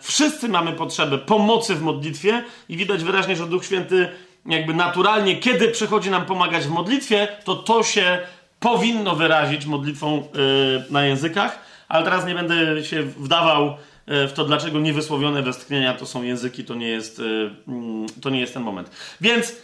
Wszyscy 0.00 0.48
mamy 0.48 0.72
potrzebę 0.72 1.18
pomocy 1.18 1.74
w 1.74 1.82
modlitwie 1.82 2.44
i 2.68 2.76
widać 2.76 3.04
wyraźnie, 3.04 3.36
że 3.36 3.46
Duch 3.46 3.64
Święty 3.64 4.08
jakby 4.46 4.74
naturalnie, 4.74 5.36
kiedy 5.36 5.68
przychodzi 5.68 6.10
nam 6.10 6.24
pomagać 6.24 6.64
w 6.64 6.70
modlitwie, 6.70 7.28
to 7.44 7.56
to 7.56 7.82
się 7.82 8.18
powinno 8.60 9.16
wyrazić 9.16 9.66
modlitwą 9.66 10.18
e, 10.18 10.22
na 10.92 11.04
językach 11.04 11.64
ale 11.88 12.04
teraz 12.04 12.26
nie 12.26 12.34
będę 12.34 12.84
się 12.84 13.02
wdawał 13.02 13.76
e, 14.06 14.28
w 14.28 14.32
to, 14.32 14.44
dlaczego 14.44 14.80
niewysłowione 14.80 15.42
westchnienia 15.42 15.94
to 15.94 16.06
są 16.06 16.22
języki, 16.22 16.64
to 16.64 16.74
nie 16.74 16.88
jest, 16.88 17.20
e, 17.20 17.22
mm, 17.68 18.06
to 18.22 18.30
nie 18.30 18.40
jest 18.40 18.54
ten 18.54 18.62
moment. 18.62 18.90
Więc 19.20 19.56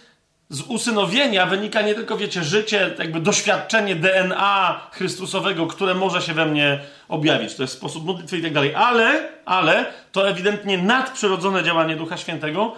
z 0.48 0.62
usynowienia 0.62 1.46
wynika 1.46 1.82
nie 1.82 1.94
tylko, 1.94 2.16
wiecie, 2.16 2.44
życie, 2.44 2.94
jakby 2.98 3.20
doświadczenie 3.20 3.96
DNA 3.96 4.80
Chrystusowego, 4.92 5.66
które 5.66 5.94
może 5.94 6.22
się 6.22 6.34
we 6.34 6.46
mnie 6.46 6.80
objawić. 7.08 7.54
To 7.54 7.62
jest 7.62 7.74
sposób 7.74 8.04
modlitwy 8.06 8.38
i 8.38 8.42
tak 8.42 8.52
dalej. 8.52 8.74
Ale, 8.74 9.28
ale 9.44 9.84
to 10.12 10.28
ewidentnie 10.28 10.78
nadprzyrodzone 10.78 11.64
działanie 11.64 11.96
Ducha 11.96 12.16
Świętego 12.16 12.74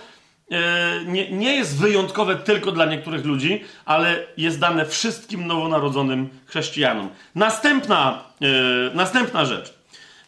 nie, 1.07 1.31
nie 1.31 1.55
jest 1.55 1.77
wyjątkowe 1.79 2.37
tylko 2.37 2.73
dla 2.73 2.85
niektórych 2.85 3.25
ludzi, 3.25 3.65
ale 3.85 4.27
jest 4.37 4.59
dane 4.59 4.87
wszystkim 4.87 5.47
nowonarodzonym 5.47 6.29
chrześcijanom. 6.47 7.09
Następna, 7.35 8.25
e, 8.41 8.95
następna 8.95 9.45
rzecz. 9.45 9.75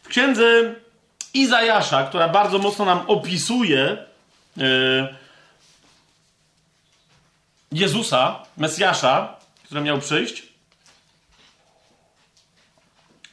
W 0.03 0.07
księdze 0.07 0.75
Izajasza, 1.33 2.03
która 2.03 2.29
bardzo 2.29 2.59
mocno 2.59 2.85
nam 2.85 2.99
opisuje 3.07 3.97
Jezusa, 7.71 8.39
Mesjasza, 8.57 9.35
który 9.63 9.81
miał 9.81 9.99
przyjść, 9.99 10.43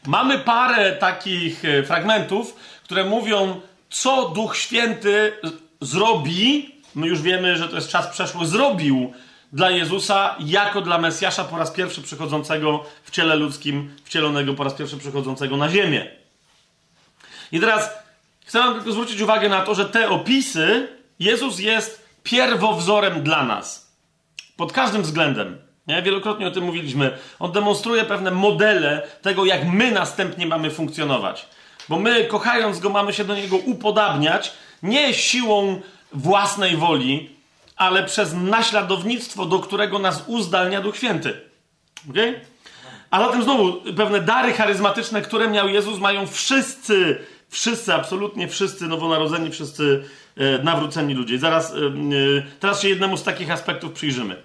mamy 0.07 0.38
parę 0.38 0.92
takich 0.92 1.62
fragmentów, 1.87 2.57
które 2.85 3.05
mówią, 3.05 3.61
co 3.90 4.28
Duch 4.28 4.57
Święty 4.57 5.33
zrobi, 5.81 6.71
my 6.94 7.07
już 7.07 7.22
wiemy, 7.22 7.57
że 7.57 7.68
to 7.68 7.76
jest 7.76 7.88
czas 7.88 8.07
przeszły, 8.07 8.46
zrobił 8.46 9.12
dla 9.52 9.70
Jezusa 9.70 10.37
jako 10.40 10.81
dla 10.81 10.98
Mesjasza 10.98 11.44
po 11.44 11.59
raz 11.59 11.70
pierwszy 11.70 12.02
przychodzącego 12.02 12.85
w 13.05 13.11
ciele 13.11 13.37
ludzkim, 13.37 13.96
wcielonego 14.05 14.55
po 14.55 14.64
raz 14.64 14.74
pierwszy 14.74 14.98
przychodzącego 14.98 15.57
na 15.57 15.68
ziemię. 15.68 16.11
I 17.52 17.61
teraz 17.61 17.90
chcę 18.46 18.59
wam 18.59 18.74
tylko 18.74 18.92
zwrócić 18.92 19.20
uwagę 19.20 19.48
na 19.48 19.61
to, 19.61 19.74
że 19.74 19.85
te 19.85 20.09
opisy 20.09 20.88
Jezus 21.18 21.59
jest 21.59 22.09
pierwowzorem 22.22 23.22
dla 23.22 23.44
nas. 23.44 23.92
Pod 24.57 24.72
każdym 24.72 25.02
względem. 25.02 25.59
Nie? 25.87 26.02
Wielokrotnie 26.02 26.46
o 26.46 26.50
tym 26.50 26.64
mówiliśmy. 26.64 27.18
On 27.38 27.52
demonstruje 27.52 28.05
pewne 28.05 28.31
modele 28.31 29.02
tego, 29.22 29.44
jak 29.44 29.64
my 29.66 29.92
następnie 29.92 30.46
mamy 30.46 30.70
funkcjonować. 30.70 31.46
Bo 31.88 31.98
my, 31.98 32.24
kochając 32.24 32.78
go, 32.78 32.90
mamy 32.90 33.12
się 33.12 33.24
do 33.24 33.35
niego 33.35 33.57
upodabniać 33.57 34.52
nie 34.83 35.14
siłą 35.14 35.81
własnej 36.14 36.77
woli, 36.77 37.31
ale 37.77 38.05
przez 38.05 38.35
naśladownictwo, 38.35 39.46
do 39.46 39.59
którego 39.59 39.98
nas 39.98 40.25
uzdalnia 40.27 40.81
Duch 40.81 40.96
Święty. 40.96 41.40
Okay? 42.11 42.40
A 43.11 43.20
zatem 43.20 43.42
znowu 43.42 43.72
pewne 43.96 44.20
dary 44.20 44.53
charyzmatyczne, 44.53 45.22
które 45.22 45.48
miał 45.48 45.68
Jezus, 45.68 45.98
mają 45.98 46.27
wszyscy, 46.27 47.18
wszyscy, 47.48 47.94
absolutnie 47.94 48.48
wszyscy 48.48 48.88
nowonarodzeni, 48.88 49.51
wszyscy 49.51 50.05
e, 50.37 50.59
nawróceni 50.59 51.14
ludzie. 51.14 51.38
Zaraz, 51.38 51.72
e, 51.72 51.77
e, 51.77 51.81
teraz 52.61 52.83
się 52.83 52.88
jednemu 52.88 53.16
z 53.16 53.22
takich 53.22 53.51
aspektów 53.51 53.92
przyjrzymy. 53.92 54.42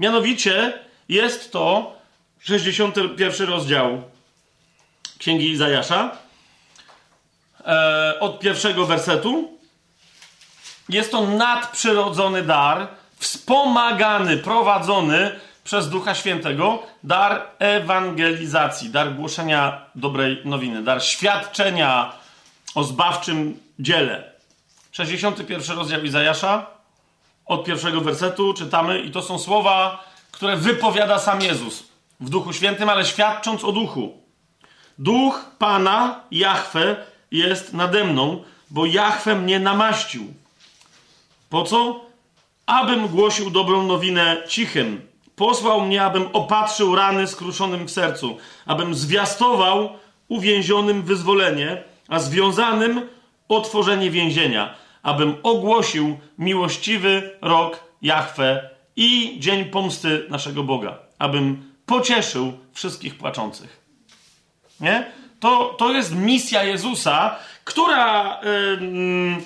Mianowicie 0.00 0.72
jest 1.08 1.52
to 1.52 1.96
61 2.40 3.48
rozdział 3.48 4.02
Księgi 5.18 5.50
Izajasza 5.50 6.16
e, 7.66 8.20
od 8.20 8.40
pierwszego 8.40 8.86
wersetu. 8.86 9.57
Jest 10.88 11.10
to 11.10 11.26
nadprzyrodzony 11.26 12.42
dar, 12.42 12.88
wspomagany, 13.16 14.36
prowadzony 14.36 15.40
przez 15.64 15.90
Ducha 15.90 16.14
Świętego, 16.14 16.82
dar 17.04 17.42
ewangelizacji, 17.58 18.90
dar 18.90 19.14
głoszenia 19.14 19.86
dobrej 19.94 20.42
nowiny, 20.44 20.82
dar 20.82 21.02
świadczenia 21.02 22.12
o 22.74 22.84
zbawczym 22.84 23.60
dziele. 23.78 24.32
61 24.92 25.76
rozdział 25.76 26.02
Izajasza, 26.02 26.66
od 27.46 27.64
pierwszego 27.64 28.00
wersetu 28.00 28.54
czytamy, 28.54 29.00
i 29.00 29.10
to 29.10 29.22
są 29.22 29.38
słowa, 29.38 30.04
które 30.30 30.56
wypowiada 30.56 31.18
sam 31.18 31.42
Jezus 31.42 31.84
w 32.20 32.30
Duchu 32.30 32.52
Świętym, 32.52 32.88
ale 32.88 33.04
świadcząc 33.04 33.64
o 33.64 33.72
Duchu. 33.72 34.22
Duch 34.98 35.50
Pana, 35.58 36.20
Jahwe, 36.30 36.96
jest 37.30 37.72
nade 37.72 38.04
mną, 38.04 38.44
bo 38.70 38.86
Jahwe 38.86 39.34
mnie 39.34 39.60
namaścił. 39.60 40.34
Po 41.48 41.62
co? 41.62 42.00
Abym 42.66 43.08
głosił 43.08 43.50
dobrą 43.50 43.82
nowinę 43.82 44.36
cichym. 44.48 45.00
Posłał 45.36 45.80
mnie, 45.80 46.04
abym 46.04 46.26
opatrzył 46.32 46.94
rany 46.94 47.26
skruszonym 47.26 47.86
w 47.86 47.90
sercu, 47.90 48.36
abym 48.66 48.94
zwiastował 48.94 49.90
uwięzionym 50.28 51.02
wyzwolenie, 51.02 51.82
a 52.08 52.18
związanym 52.18 53.08
otworzenie 53.48 54.10
więzienia, 54.10 54.74
abym 55.02 55.34
ogłosił 55.42 56.18
miłościwy 56.38 57.38
rok 57.42 57.84
Jahwe 58.02 58.70
i 58.96 59.36
dzień 59.38 59.64
pomsty 59.64 60.26
naszego 60.30 60.62
Boga, 60.62 60.98
abym 61.18 61.72
pocieszył 61.86 62.52
wszystkich 62.72 63.18
płaczących. 63.18 63.80
Nie? 64.80 65.12
To, 65.40 65.74
to 65.78 65.92
jest 65.92 66.14
misja 66.14 66.64
Jezusa, 66.64 67.36
która, 67.64 68.40
yy, 68.42 69.42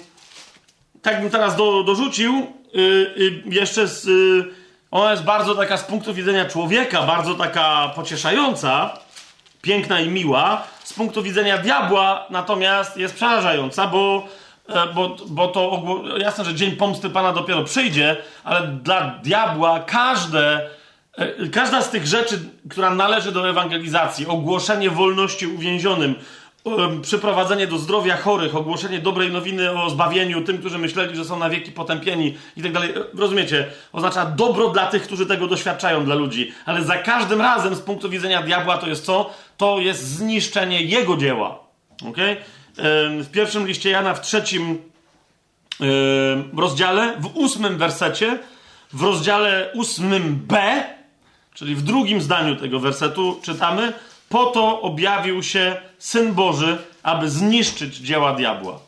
tak 1.03 1.21
bym 1.21 1.31
teraz 1.31 1.57
do, 1.57 1.83
dorzucił, 1.83 2.47
yy, 2.75 3.43
jeszcze 3.47 3.89
z, 3.89 4.05
yy, 4.05 4.63
ona 4.91 5.11
jest 5.11 5.23
bardzo 5.23 5.55
taka 5.55 5.77
z 5.77 5.85
punktu 5.85 6.15
widzenia 6.15 6.45
człowieka, 6.45 7.03
bardzo 7.03 7.35
taka 7.35 7.93
pocieszająca, 7.95 8.99
piękna 9.63 10.01
i 10.01 10.09
miła. 10.09 10.63
Z 10.85 10.93
punktu 10.93 11.23
widzenia 11.23 11.59
diabła 11.59 12.27
natomiast 12.31 12.97
jest 12.97 13.15
przerażająca, 13.15 13.87
bo, 13.87 14.29
e, 14.69 14.87
bo, 14.95 15.17
bo 15.29 15.49
to 15.49 15.83
jasne, 16.19 16.45
że 16.45 16.55
dzień 16.55 16.77
pomsty 16.77 17.11
Pana 17.11 17.33
dopiero 17.33 17.65
przyjdzie, 17.65 18.17
ale 18.45 18.67
dla 18.67 19.19
diabła 19.23 19.81
każde 19.81 20.71
E, 21.17 21.49
każda 21.49 21.83
z 21.83 21.91
tych 21.91 22.07
rzeczy, 22.07 22.41
która 22.71 22.95
należy 22.95 23.33
do 23.33 23.49
ewangelizacji, 23.49 24.27
ogłoszenie 24.27 24.91
wolności 24.91 25.47
uwięzionym, 25.47 26.15
przyprowadzenie 27.03 27.67
do 27.67 27.79
zdrowia 27.79 28.17
chorych, 28.17 28.57
ogłoszenie 28.57 28.99
dobrej 28.99 29.31
nowiny 29.31 29.83
o 29.83 29.91
zbawieniu 29.91 30.45
tym, 30.45 30.59
którzy 30.59 30.79
myśleli, 30.79 31.17
że 31.17 31.25
są 31.25 31.39
na 31.39 31.51
wieki 31.51 31.73
potępieni 31.73 32.35
i 32.57 32.63
tak 32.63 32.73
dalej. 32.73 32.91
E, 32.91 33.19
rozumiecie? 33.19 33.67
Oznacza 33.93 34.27
dobro 34.27 34.69
dla 34.69 34.87
tych, 34.87 35.03
którzy 35.03 35.27
tego 35.27 35.47
doświadczają 35.47 36.05
dla 36.05 36.15
ludzi. 36.15 36.53
Ale 36.67 36.85
za 36.85 36.97
każdym 36.97 37.41
razem 37.41 37.75
z 37.75 37.81
punktu 37.81 38.11
widzenia 38.11 38.43
diabła 38.43 38.79
to 38.79 38.89
jest 38.89 39.05
co? 39.05 39.31
To 39.57 39.79
jest 39.81 40.09
zniszczenie 40.09 40.83
jego 40.83 41.17
dzieła. 41.17 41.59
Okay? 42.09 42.37
W 43.23 43.29
pierwszym 43.33 43.67
liście 43.67 43.91
Jana, 43.91 44.15
w 44.15 44.21
trzecim 44.21 44.79
rozdziale, 46.57 47.17
w 47.21 47.37
ósmym 47.37 47.79
wersecie, 47.79 48.39
w 48.93 49.03
rozdziale 49.03 49.71
ósmym 49.75 50.41
B, 50.47 50.83
Czyli 51.55 51.75
w 51.75 51.83
drugim 51.83 52.21
zdaniu 52.21 52.57
tego 52.57 52.81
wersetu 52.81 53.41
czytamy: 53.43 53.93
Po 54.33 54.47
to 54.47 54.81
objawił 54.81 55.43
się 55.43 55.77
syn 55.99 56.35
Boży, 56.35 56.79
aby 57.03 57.31
zniszczyć 57.31 57.97
dzieła 57.97 58.33
diabła. 58.33 58.79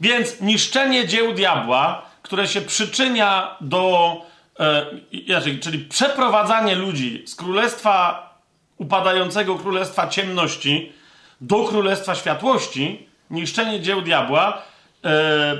Więc 0.00 0.40
niszczenie 0.40 1.08
dzieł 1.08 1.32
diabła, 1.32 2.02
które 2.22 2.48
się 2.48 2.60
przyczynia 2.60 3.56
do. 3.60 4.16
E, 4.60 5.58
czyli 5.60 5.78
przeprowadzanie 5.78 6.74
ludzi 6.74 7.22
z 7.26 7.34
królestwa 7.34 8.30
upadającego 8.78 9.54
królestwa 9.54 10.08
ciemności 10.08 10.92
do 11.40 11.64
królestwa 11.64 12.14
światłości, 12.14 13.06
niszczenie 13.30 13.80
dzieł 13.80 14.02
diabła, 14.02 14.62
e, 15.04 15.56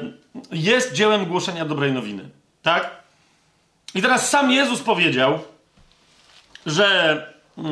jest 0.52 0.92
dziełem 0.92 1.26
głoszenia 1.26 1.64
dobrej 1.64 1.92
nowiny. 1.92 2.28
Tak? 2.62 2.90
I 3.94 4.02
teraz 4.02 4.30
sam 4.30 4.50
Jezus 4.50 4.80
powiedział, 4.80 5.38
że, 6.66 7.16
yy, 7.56 7.64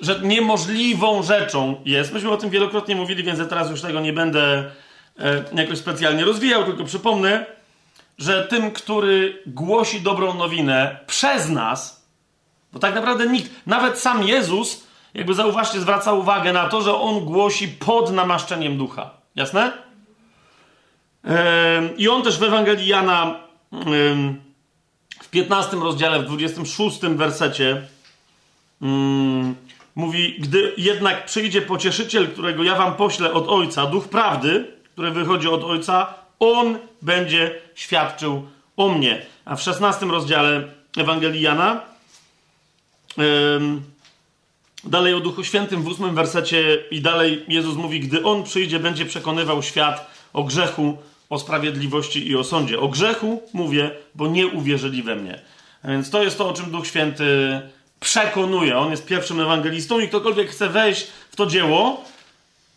że 0.00 0.20
niemożliwą 0.22 1.22
rzeczą 1.22 1.80
jest, 1.84 2.12
myśmy 2.12 2.30
o 2.30 2.36
tym 2.36 2.50
wielokrotnie 2.50 2.96
mówili, 2.96 3.22
więc 3.22 3.38
ja 3.38 3.44
teraz 3.44 3.70
już 3.70 3.80
tego 3.80 4.00
nie 4.00 4.12
będę 4.12 4.70
yy, 5.18 5.24
jakoś 5.52 5.78
specjalnie 5.78 6.24
rozwijał, 6.24 6.64
tylko 6.64 6.84
przypomnę, 6.84 7.46
że 8.18 8.44
tym, 8.44 8.70
który 8.70 9.42
głosi 9.46 10.00
dobrą 10.00 10.34
nowinę 10.34 10.98
przez 11.06 11.48
nas, 11.48 12.06
bo 12.72 12.78
tak 12.78 12.94
naprawdę 12.94 13.26
nikt, 13.26 13.50
nawet 13.66 13.98
sam 13.98 14.22
Jezus, 14.22 14.86
jakby 15.14 15.34
zauważcie, 15.34 15.80
zwraca 15.80 16.12
uwagę 16.12 16.52
na 16.52 16.68
to, 16.68 16.82
że 16.82 16.94
on 16.94 17.24
głosi 17.24 17.68
pod 17.68 18.12
namaszczeniem 18.12 18.78
ducha. 18.78 19.10
Jasne? 19.34 19.72
Yy, 21.24 21.32
I 21.96 22.08
on 22.08 22.22
też 22.22 22.38
w 22.38 22.42
Ewangelii 22.42 22.86
Jana 22.86 23.46
w 25.22 25.28
15 25.28 25.76
rozdziale, 25.76 26.20
w 26.20 26.24
26 26.24 27.00
wersecie 27.00 27.82
mm, 28.82 29.54
mówi, 29.96 30.36
gdy 30.38 30.72
jednak 30.76 31.26
przyjdzie 31.26 31.62
pocieszyciel, 31.62 32.28
którego 32.28 32.64
ja 32.64 32.74
wam 32.74 32.94
poślę 32.94 33.32
od 33.32 33.48
Ojca, 33.48 33.86
Duch 33.86 34.08
Prawdy, 34.08 34.64
który 34.92 35.10
wychodzi 35.10 35.48
od 35.48 35.64
Ojca, 35.64 36.14
On 36.38 36.78
będzie 37.02 37.54
świadczył 37.74 38.48
o 38.76 38.88
mnie. 38.88 39.26
A 39.44 39.56
w 39.56 39.62
16 39.62 40.06
rozdziale 40.06 40.64
Ewangelii 40.96 41.42
Jana 41.42 41.80
ym, 43.18 43.82
dalej 44.84 45.14
o 45.14 45.20
Duchu 45.20 45.44
Świętym 45.44 45.82
w 45.82 45.88
8 45.88 46.14
wersecie 46.14 46.78
i 46.90 47.00
dalej 47.00 47.44
Jezus 47.48 47.76
mówi, 47.76 48.00
gdy 48.00 48.24
On 48.24 48.42
przyjdzie, 48.42 48.78
będzie 48.78 49.06
przekonywał 49.06 49.62
świat 49.62 50.10
o 50.32 50.44
grzechu, 50.44 50.98
o 51.30 51.38
sprawiedliwości 51.38 52.28
i 52.28 52.36
o 52.36 52.44
sądzie. 52.44 52.80
O 52.80 52.88
grzechu 52.88 53.42
mówię, 53.52 53.90
bo 54.14 54.26
nie 54.26 54.46
uwierzyli 54.46 55.02
we 55.02 55.16
mnie. 55.16 55.40
A 55.82 55.88
więc 55.88 56.10
to 56.10 56.22
jest 56.22 56.38
to, 56.38 56.48
o 56.48 56.52
czym 56.52 56.70
Duch 56.70 56.86
Święty 56.86 57.60
przekonuje. 58.00 58.78
On 58.78 58.90
jest 58.90 59.06
pierwszym 59.06 59.40
ewangelistą 59.40 60.00
i 60.00 60.08
ktokolwiek 60.08 60.50
chce 60.50 60.68
wejść 60.68 61.06
w 61.30 61.36
to 61.36 61.46
dzieło, 61.46 62.04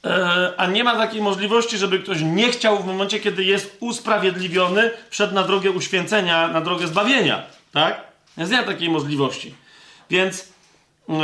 E, 0.05 0.53
a 0.57 0.67
nie 0.67 0.83
ma 0.83 0.95
takiej 0.95 1.21
możliwości, 1.21 1.77
żeby 1.77 1.99
ktoś 1.99 2.21
nie 2.21 2.51
chciał 2.51 2.83
w 2.83 2.85
momencie, 2.85 3.19
kiedy 3.19 3.43
jest 3.43 3.77
usprawiedliwiony, 3.79 4.91
przed 5.09 5.33
na 5.33 5.43
drogę 5.43 5.71
uświęcenia, 5.71 6.47
na 6.47 6.61
drogę 6.61 6.87
zbawienia. 6.87 7.43
Tak? 7.71 8.01
Więc 8.37 8.51
nie 8.51 8.57
ma 8.57 8.63
takiej 8.63 8.89
możliwości. 8.89 9.53
Więc 10.09 10.49
yy, 11.09 11.15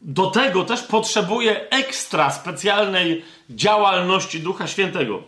do 0.00 0.30
tego 0.30 0.64
też 0.64 0.82
potrzebuje 0.82 1.70
ekstra 1.70 2.30
specjalnej 2.30 3.24
działalności 3.50 4.40
Ducha 4.40 4.66
Świętego. 4.66 5.22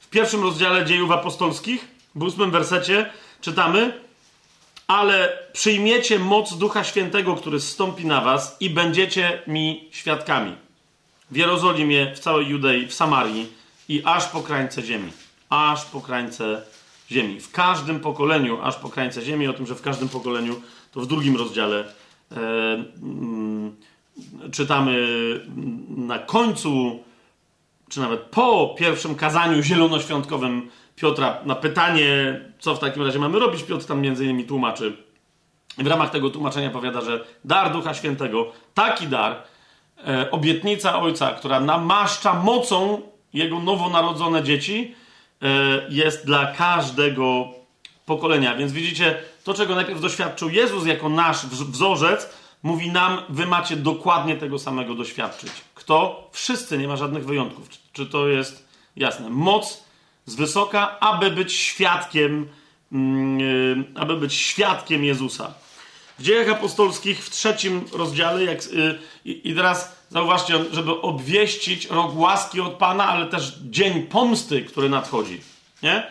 W 0.00 0.08
pierwszym 0.08 0.42
rozdziale 0.42 0.84
dziejów 0.84 1.10
apostolskich, 1.10 1.88
w 2.14 2.22
ósmym 2.22 2.50
wersecie 2.50 3.10
czytamy 3.40 4.05
ale 4.86 5.38
przyjmiecie 5.52 6.18
moc 6.18 6.58
Ducha 6.58 6.84
Świętego, 6.84 7.34
który 7.34 7.60
zstąpi 7.60 8.06
na 8.06 8.20
was 8.20 8.56
i 8.60 8.70
będziecie 8.70 9.42
mi 9.46 9.88
świadkami. 9.90 10.54
W 11.30 11.36
Jerozolimie, 11.36 12.14
w 12.14 12.18
całej 12.18 12.46
Judei, 12.46 12.86
w 12.86 12.94
Samarii 12.94 13.52
i 13.88 14.02
aż 14.04 14.26
po 14.28 14.42
krańce 14.42 14.82
ziemi. 14.82 15.12
Aż 15.48 15.84
po 15.84 16.00
krańce 16.00 16.62
ziemi. 17.10 17.40
W 17.40 17.50
każdym 17.50 18.00
pokoleniu, 18.00 18.62
aż 18.62 18.76
po 18.76 18.88
krańce 18.88 19.22
ziemi, 19.22 19.48
o 19.48 19.52
tym, 19.52 19.66
że 19.66 19.74
w 19.74 19.82
każdym 19.82 20.08
pokoleniu, 20.08 20.60
to 20.92 21.00
w 21.00 21.06
drugim 21.06 21.36
rozdziale 21.36 21.84
e, 22.32 22.36
mm, 23.02 23.76
czytamy 24.52 24.96
na 25.88 26.18
końcu, 26.18 27.02
czy 27.88 28.00
nawet 28.00 28.20
po 28.20 28.74
pierwszym 28.78 29.14
kazaniu 29.14 29.62
zielonoświątkowym 29.62 30.70
Piotra 30.96 31.38
na 31.44 31.54
pytanie, 31.54 32.40
co 32.58 32.74
w 32.74 32.78
takim 32.78 33.02
razie 33.02 33.18
mamy 33.18 33.38
robić, 33.38 33.62
Piotr 33.62 33.86
tam 33.86 34.00
między 34.00 34.24
innymi 34.24 34.44
tłumaczy. 34.44 34.96
W 35.78 35.86
ramach 35.86 36.10
tego 36.10 36.30
tłumaczenia 36.30 36.70
powiada, 36.70 37.00
że 37.00 37.24
dar 37.44 37.72
Ducha 37.72 37.94
Świętego, 37.94 38.52
taki 38.74 39.06
dar, 39.06 39.42
e, 40.06 40.30
obietnica 40.30 41.00
Ojca, 41.00 41.32
która 41.32 41.60
namaszcza 41.60 42.34
mocą 42.34 43.02
jego 43.32 43.58
nowonarodzone 43.58 44.42
dzieci, 44.42 44.94
e, 45.42 45.46
jest 45.88 46.26
dla 46.26 46.46
każdego 46.46 47.48
pokolenia. 48.06 48.54
Więc 48.54 48.72
widzicie, 48.72 49.18
to 49.44 49.54
czego 49.54 49.74
najpierw 49.74 50.00
doświadczył 50.00 50.50
Jezus 50.50 50.86
jako 50.86 51.08
nasz 51.08 51.46
wzorzec, 51.46 52.30
mówi 52.62 52.90
nam, 52.90 53.18
wy 53.28 53.46
macie 53.46 53.76
dokładnie 53.76 54.36
tego 54.36 54.58
samego 54.58 54.94
doświadczyć. 54.94 55.52
Kto? 55.74 56.28
Wszyscy, 56.32 56.78
nie 56.78 56.88
ma 56.88 56.96
żadnych 56.96 57.26
wyjątków. 57.26 57.68
Czy 57.92 58.06
to 58.06 58.28
jest 58.28 58.68
jasne? 58.96 59.30
Moc 59.30 59.85
z 60.26 60.34
wysoka, 60.34 61.00
aby 61.00 61.30
być 61.30 61.52
świadkiem, 61.52 62.48
yy, 62.92 63.84
aby 63.94 64.16
być 64.16 64.34
świadkiem 64.34 65.04
Jezusa. 65.04 65.54
W 66.18 66.22
dziejach 66.22 66.48
apostolskich 66.48 67.24
w 67.24 67.30
trzecim 67.30 67.84
rozdziale, 67.92 68.44
jak, 68.44 68.72
yy, 68.72 68.98
i 69.24 69.54
teraz 69.54 69.96
zauważcie, 70.10 70.54
żeby 70.72 71.00
obwieścić 71.00 71.86
rok 71.86 72.16
łaski 72.16 72.60
od 72.60 72.72
Pana, 72.72 73.08
ale 73.08 73.26
też 73.26 73.58
dzień 73.62 74.02
pomsty, 74.02 74.62
który 74.62 74.88
nadchodzi. 74.88 75.40
Nie? 75.82 76.06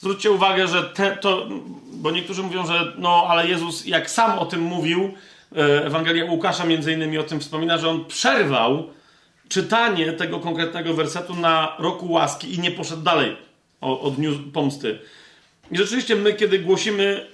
Zwróćcie 0.00 0.30
uwagę, 0.30 0.68
że 0.68 0.82
te, 0.82 1.16
to, 1.16 1.48
bo 1.92 2.10
niektórzy 2.10 2.42
mówią, 2.42 2.66
że 2.66 2.92
no, 2.98 3.26
ale 3.28 3.48
Jezus, 3.48 3.86
jak 3.86 4.10
sam 4.10 4.38
o 4.38 4.46
tym 4.46 4.60
mówił, 4.60 5.14
e, 5.56 5.86
Ewangelia 5.86 6.24
Łukasza 6.24 6.64
między 6.64 6.92
innymi 6.92 7.18
o 7.18 7.22
tym 7.22 7.40
wspomina, 7.40 7.78
że 7.78 7.88
on 7.88 8.04
przerwał 8.04 8.90
czytanie 9.48 10.12
tego 10.12 10.40
konkretnego 10.40 10.94
wersetu 10.94 11.34
na 11.34 11.76
roku 11.78 12.12
łaski 12.12 12.54
i 12.54 12.58
nie 12.58 12.70
poszedł 12.70 13.02
dalej 13.02 13.36
o, 13.82 14.00
o 14.00 14.10
dniu 14.10 14.32
pomsty. 14.52 14.98
I 15.70 15.76
rzeczywiście 15.76 16.16
my, 16.16 16.34
kiedy 16.34 16.58
głosimy, 16.58 17.26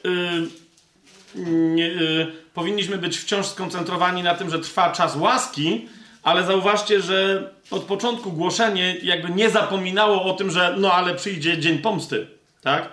yy, 1.34 1.76
yy, 1.76 2.32
powinniśmy 2.54 2.98
być 2.98 3.18
wciąż 3.18 3.46
skoncentrowani 3.46 4.22
na 4.22 4.34
tym, 4.34 4.50
że 4.50 4.58
trwa 4.58 4.92
czas 4.92 5.16
łaski, 5.16 5.88
ale 6.22 6.44
zauważcie, 6.44 7.00
że 7.00 7.50
od 7.70 7.82
początku 7.82 8.32
głoszenie 8.32 8.96
jakby 9.02 9.30
nie 9.30 9.50
zapominało 9.50 10.24
o 10.24 10.32
tym, 10.32 10.50
że 10.50 10.74
no 10.78 10.92
ale 10.92 11.14
przyjdzie 11.14 11.58
dzień 11.58 11.78
pomsty, 11.78 12.26
tak? 12.62 12.92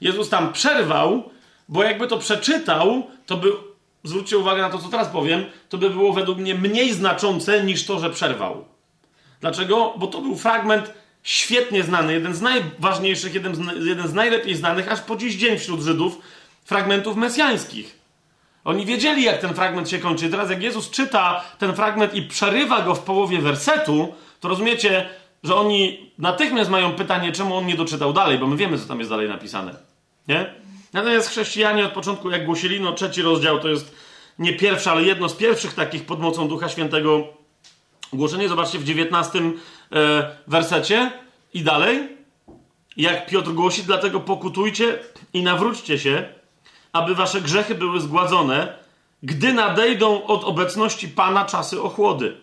Jezus 0.00 0.28
tam 0.28 0.52
przerwał, 0.52 1.30
bo 1.68 1.84
jakby 1.84 2.06
to 2.06 2.18
przeczytał, 2.18 3.06
to 3.26 3.36
by, 3.36 3.48
zwróćcie 4.04 4.38
uwagę 4.38 4.62
na 4.62 4.70
to, 4.70 4.78
co 4.78 4.88
teraz 4.88 5.08
powiem, 5.08 5.44
to 5.68 5.78
by 5.78 5.90
było 5.90 6.12
według 6.12 6.38
mnie 6.38 6.54
mniej 6.54 6.92
znaczące 6.92 7.64
niż 7.64 7.86
to, 7.86 7.98
że 7.98 8.10
przerwał. 8.10 8.64
Dlaczego? 9.40 9.94
Bo 9.96 10.06
to 10.06 10.20
był 10.20 10.36
fragment 10.36 10.94
świetnie 11.24 11.82
znany, 11.82 12.12
jeden 12.12 12.34
z 12.34 12.40
najważniejszych, 12.40 13.34
jeden 13.34 13.54
z, 13.54 13.86
jeden 13.86 14.08
z 14.08 14.14
najlepiej 14.14 14.54
znanych 14.54 14.92
aż 14.92 15.00
po 15.00 15.16
dziś 15.16 15.34
dzień 15.34 15.58
wśród 15.58 15.80
Żydów 15.80 16.18
fragmentów 16.64 17.16
mesjańskich. 17.16 17.98
Oni 18.64 18.86
wiedzieli, 18.86 19.22
jak 19.22 19.40
ten 19.40 19.54
fragment 19.54 19.90
się 19.90 19.98
kończy. 19.98 20.30
Teraz, 20.30 20.50
jak 20.50 20.62
Jezus 20.62 20.90
czyta 20.90 21.44
ten 21.58 21.74
fragment 21.74 22.14
i 22.14 22.22
przerywa 22.22 22.82
go 22.82 22.94
w 22.94 23.00
połowie 23.00 23.38
wersetu, 23.38 24.14
to 24.40 24.48
rozumiecie, 24.48 25.08
że 25.44 25.56
oni 25.56 26.10
natychmiast 26.18 26.70
mają 26.70 26.92
pytanie, 26.92 27.32
czemu 27.32 27.56
on 27.56 27.66
nie 27.66 27.76
doczytał 27.76 28.12
dalej, 28.12 28.38
bo 28.38 28.46
my 28.46 28.56
wiemy, 28.56 28.78
co 28.78 28.88
tam 28.88 28.98
jest 28.98 29.10
dalej 29.10 29.28
napisane. 29.28 29.74
Nie? 30.28 30.54
Natomiast 30.92 31.28
chrześcijanie 31.28 31.84
od 31.84 31.92
początku, 31.92 32.30
jak 32.30 32.46
głosili, 32.46 32.80
no 32.80 32.92
trzeci 32.92 33.22
rozdział 33.22 33.60
to 33.60 33.68
jest 33.68 33.94
nie 34.38 34.52
pierwszy, 34.52 34.90
ale 34.90 35.02
jedno 35.02 35.28
z 35.28 35.34
pierwszych 35.34 35.74
takich 35.74 36.06
pod 36.06 36.20
mocą 36.20 36.48
Ducha 36.48 36.68
Świętego 36.68 37.24
głoszenie. 38.12 38.48
Zobaczcie 38.48 38.78
w 38.78 38.84
19 38.84 39.38
E, 39.38 39.83
wersecie 40.46 41.12
i 41.54 41.62
dalej, 41.62 42.08
jak 42.96 43.26
Piotr 43.26 43.50
głosi, 43.50 43.82
dlatego 43.82 44.20
pokutujcie 44.20 44.98
i 45.32 45.42
nawróćcie 45.42 45.98
się, 45.98 46.28
aby 46.92 47.14
wasze 47.14 47.40
grzechy 47.40 47.74
były 47.74 48.00
zgładzone, 48.00 48.78
gdy 49.22 49.52
nadejdą 49.52 50.24
od 50.26 50.44
obecności 50.44 51.08
Pana 51.08 51.44
czasy 51.44 51.82
ochłody. 51.82 52.36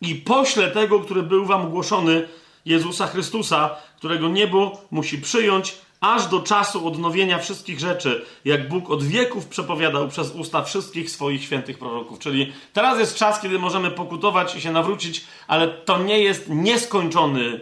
I 0.00 0.14
pośle 0.14 0.70
tego, 0.70 1.00
który 1.00 1.22
był 1.22 1.46
wam 1.46 1.70
głoszony, 1.70 2.28
Jezusa 2.64 3.06
Chrystusa, 3.06 3.76
którego 3.96 4.28
niebo 4.28 4.82
musi 4.90 5.18
przyjąć, 5.18 5.78
aż 6.00 6.26
do 6.26 6.40
czasu 6.40 6.86
odnowienia 6.86 7.38
wszystkich 7.38 7.80
rzeczy, 7.80 8.24
jak 8.44 8.68
Bóg 8.68 8.90
od 8.90 9.02
wieków 9.02 9.46
przepowiadał 9.46 10.08
przez 10.08 10.30
usta 10.30 10.62
wszystkich 10.62 11.10
swoich 11.10 11.42
świętych 11.42 11.78
proroków. 11.78 12.18
Czyli 12.18 12.52
teraz 12.72 12.98
jest 12.98 13.16
czas, 13.16 13.40
kiedy 13.40 13.58
możemy 13.58 13.90
pokutować 13.90 14.56
i 14.56 14.60
się 14.60 14.72
nawrócić, 14.72 15.24
ale 15.48 15.68
to 15.68 16.02
nie 16.02 16.18
jest 16.18 16.48
nieskończony 16.48 17.60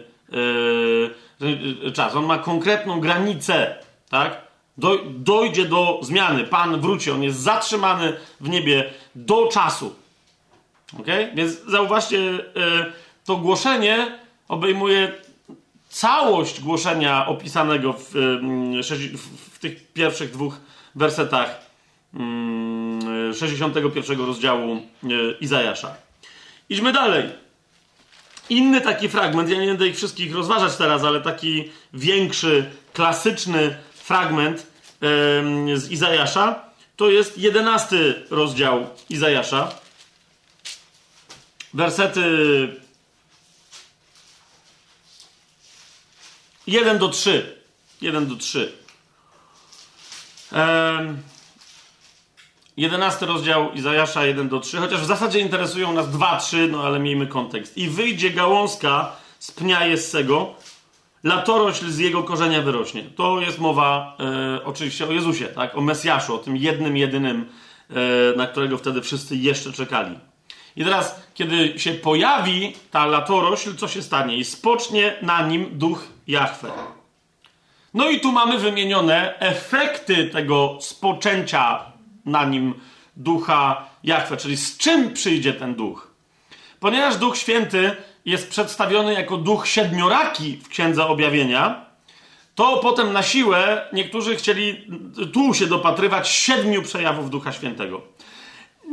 yy, 1.39 1.91
czas. 1.93 2.15
On 2.15 2.25
ma 2.25 2.37
konkretną 2.37 2.99
granicę, 2.99 3.75
tak? 4.09 4.41
Do, 4.77 4.99
dojdzie 5.05 5.65
do 5.65 5.99
zmiany. 6.01 6.43
Pan 6.43 6.81
wróci, 6.81 7.11
on 7.11 7.23
jest 7.23 7.39
zatrzymany 7.39 8.13
w 8.39 8.49
niebie 8.49 8.93
do 9.15 9.47
czasu. 9.47 9.95
Ok? 10.99 11.07
Więc 11.35 11.61
zauważcie, 11.61 12.17
yy, 12.17 12.41
to 13.25 13.37
głoszenie 13.37 14.19
obejmuje 14.47 15.11
całość 15.93 16.61
głoszenia 16.61 17.27
opisanego 17.27 17.93
w, 17.93 18.11
w 19.53 19.59
tych 19.59 19.93
pierwszych 19.93 20.31
dwóch 20.31 20.57
wersetach 20.95 21.65
61 23.33 24.25
rozdziału 24.25 24.75
e, 24.75 25.07
Izajasza. 25.41 25.95
Idźmy 26.69 26.93
dalej. 26.93 27.29
Inny 28.49 28.81
taki 28.81 29.09
fragment, 29.09 29.49
ja 29.49 29.61
nie 29.61 29.67
będę 29.67 29.87
ich 29.87 29.95
wszystkich 29.95 30.35
rozważać 30.35 30.75
teraz, 30.75 31.03
ale 31.03 31.21
taki 31.21 31.69
większy, 31.93 32.65
klasyczny 32.93 33.75
fragment 33.93 34.67
z 35.75 35.91
Izajasza, 35.91 36.65
to 36.95 37.09
jest 37.09 37.37
jedenasty 37.37 38.25
rozdział 38.29 38.87
Izajasza. 39.09 39.71
Wersety 41.73 42.21
1 46.67 46.97
do 46.97 47.09
3. 47.09 47.57
1 48.01 48.27
do 48.27 48.35
3. 48.35 48.73
Um, 50.51 51.23
11 52.77 53.25
rozdział 53.25 53.73
Izajasza 53.73 54.25
1 54.25 54.49
do 54.49 54.59
3, 54.59 54.77
chociaż 54.77 55.01
w 55.01 55.05
zasadzie 55.05 55.39
interesują 55.39 55.93
nas 55.93 56.09
2, 56.09 56.37
3, 56.37 56.67
no 56.71 56.83
ale 56.83 56.99
miejmy 56.99 57.27
kontekst. 57.27 57.77
I 57.77 57.87
wyjdzie 57.87 58.29
gałązka 58.29 59.11
z 59.39 59.51
pnia 59.51 59.85
Jessego, 59.85 60.55
latorośl 61.23 61.89
z 61.89 61.97
jego 61.99 62.23
korzenia 62.23 62.61
wyrośnie. 62.61 63.03
To 63.03 63.41
jest 63.41 63.59
mowa 63.59 64.17
e, 64.19 64.65
oczywiście 64.65 65.07
o 65.07 65.11
Jezusie, 65.11 65.45
tak? 65.45 65.77
o 65.77 65.81
Mesjaszu, 65.81 66.35
o 66.35 66.37
tym 66.37 66.57
jednym, 66.57 66.97
jedynym, 66.97 67.45
e, 67.89 67.93
na 68.37 68.47
którego 68.47 68.77
wtedy 68.77 69.01
wszyscy 69.01 69.35
jeszcze 69.35 69.71
czekali. 69.71 70.19
I 70.75 70.83
teraz, 70.83 71.21
kiedy 71.33 71.79
się 71.79 71.93
pojawi 71.93 72.73
ta 72.91 73.05
latorośl, 73.05 73.75
co 73.75 73.87
się 73.87 74.01
stanie? 74.01 74.37
I 74.37 74.45
spocznie 74.45 75.15
na 75.21 75.47
nim 75.47 75.77
duch 75.77 76.07
Jahwe. 76.27 76.71
No 77.93 78.09
i 78.09 78.19
tu 78.19 78.31
mamy 78.31 78.57
wymienione 78.57 79.39
efekty 79.39 80.27
tego 80.27 80.77
spoczęcia 80.81 81.79
na 82.25 82.45
nim 82.45 82.73
ducha 83.15 83.85
Jahwe, 84.03 84.37
czyli 84.37 84.57
z 84.57 84.77
czym 84.77 85.13
przyjdzie 85.13 85.53
ten 85.53 85.75
duch. 85.75 86.13
Ponieważ 86.79 87.17
Duch 87.17 87.37
Święty 87.37 87.95
jest 88.25 88.49
przedstawiony 88.49 89.13
jako 89.13 89.37
duch 89.37 89.67
siedmioraki 89.67 90.57
w 90.57 90.67
Księdze 90.67 91.05
Objawienia, 91.05 91.85
to 92.55 92.77
potem 92.77 93.13
na 93.13 93.23
siłę 93.23 93.87
niektórzy 93.93 94.35
chcieli 94.35 94.87
tu 95.33 95.53
się 95.53 95.67
dopatrywać 95.67 96.29
siedmiu 96.29 96.81
przejawów 96.81 97.29
Ducha 97.29 97.51
Świętego. 97.51 98.01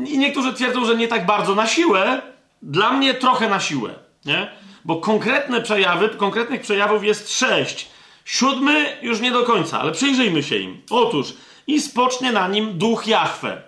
I 0.06 0.18
niektórzy 0.18 0.54
twierdzą, 0.54 0.84
że 0.84 0.96
nie 0.96 1.08
tak 1.08 1.26
bardzo 1.26 1.54
na 1.54 1.66
siłę, 1.66 2.22
dla 2.62 2.92
mnie 2.92 3.14
trochę 3.14 3.48
na 3.48 3.60
siłę, 3.60 3.94
nie? 4.24 4.50
Bo 4.84 4.96
konkretne 4.96 5.60
przejawy, 5.60 6.08
konkretnych 6.08 6.60
przejawów 6.60 7.04
jest 7.04 7.38
sześć. 7.38 7.88
Siódmy 8.24 8.98
już 9.02 9.20
nie 9.20 9.30
do 9.30 9.42
końca, 9.42 9.80
ale 9.80 9.92
przyjrzyjmy 9.92 10.42
się 10.42 10.56
im. 10.56 10.82
Otóż, 10.90 11.34
i 11.66 11.80
spocznie 11.80 12.32
na 12.32 12.48
nim 12.48 12.78
duch 12.78 13.06
Jahwe, 13.06 13.62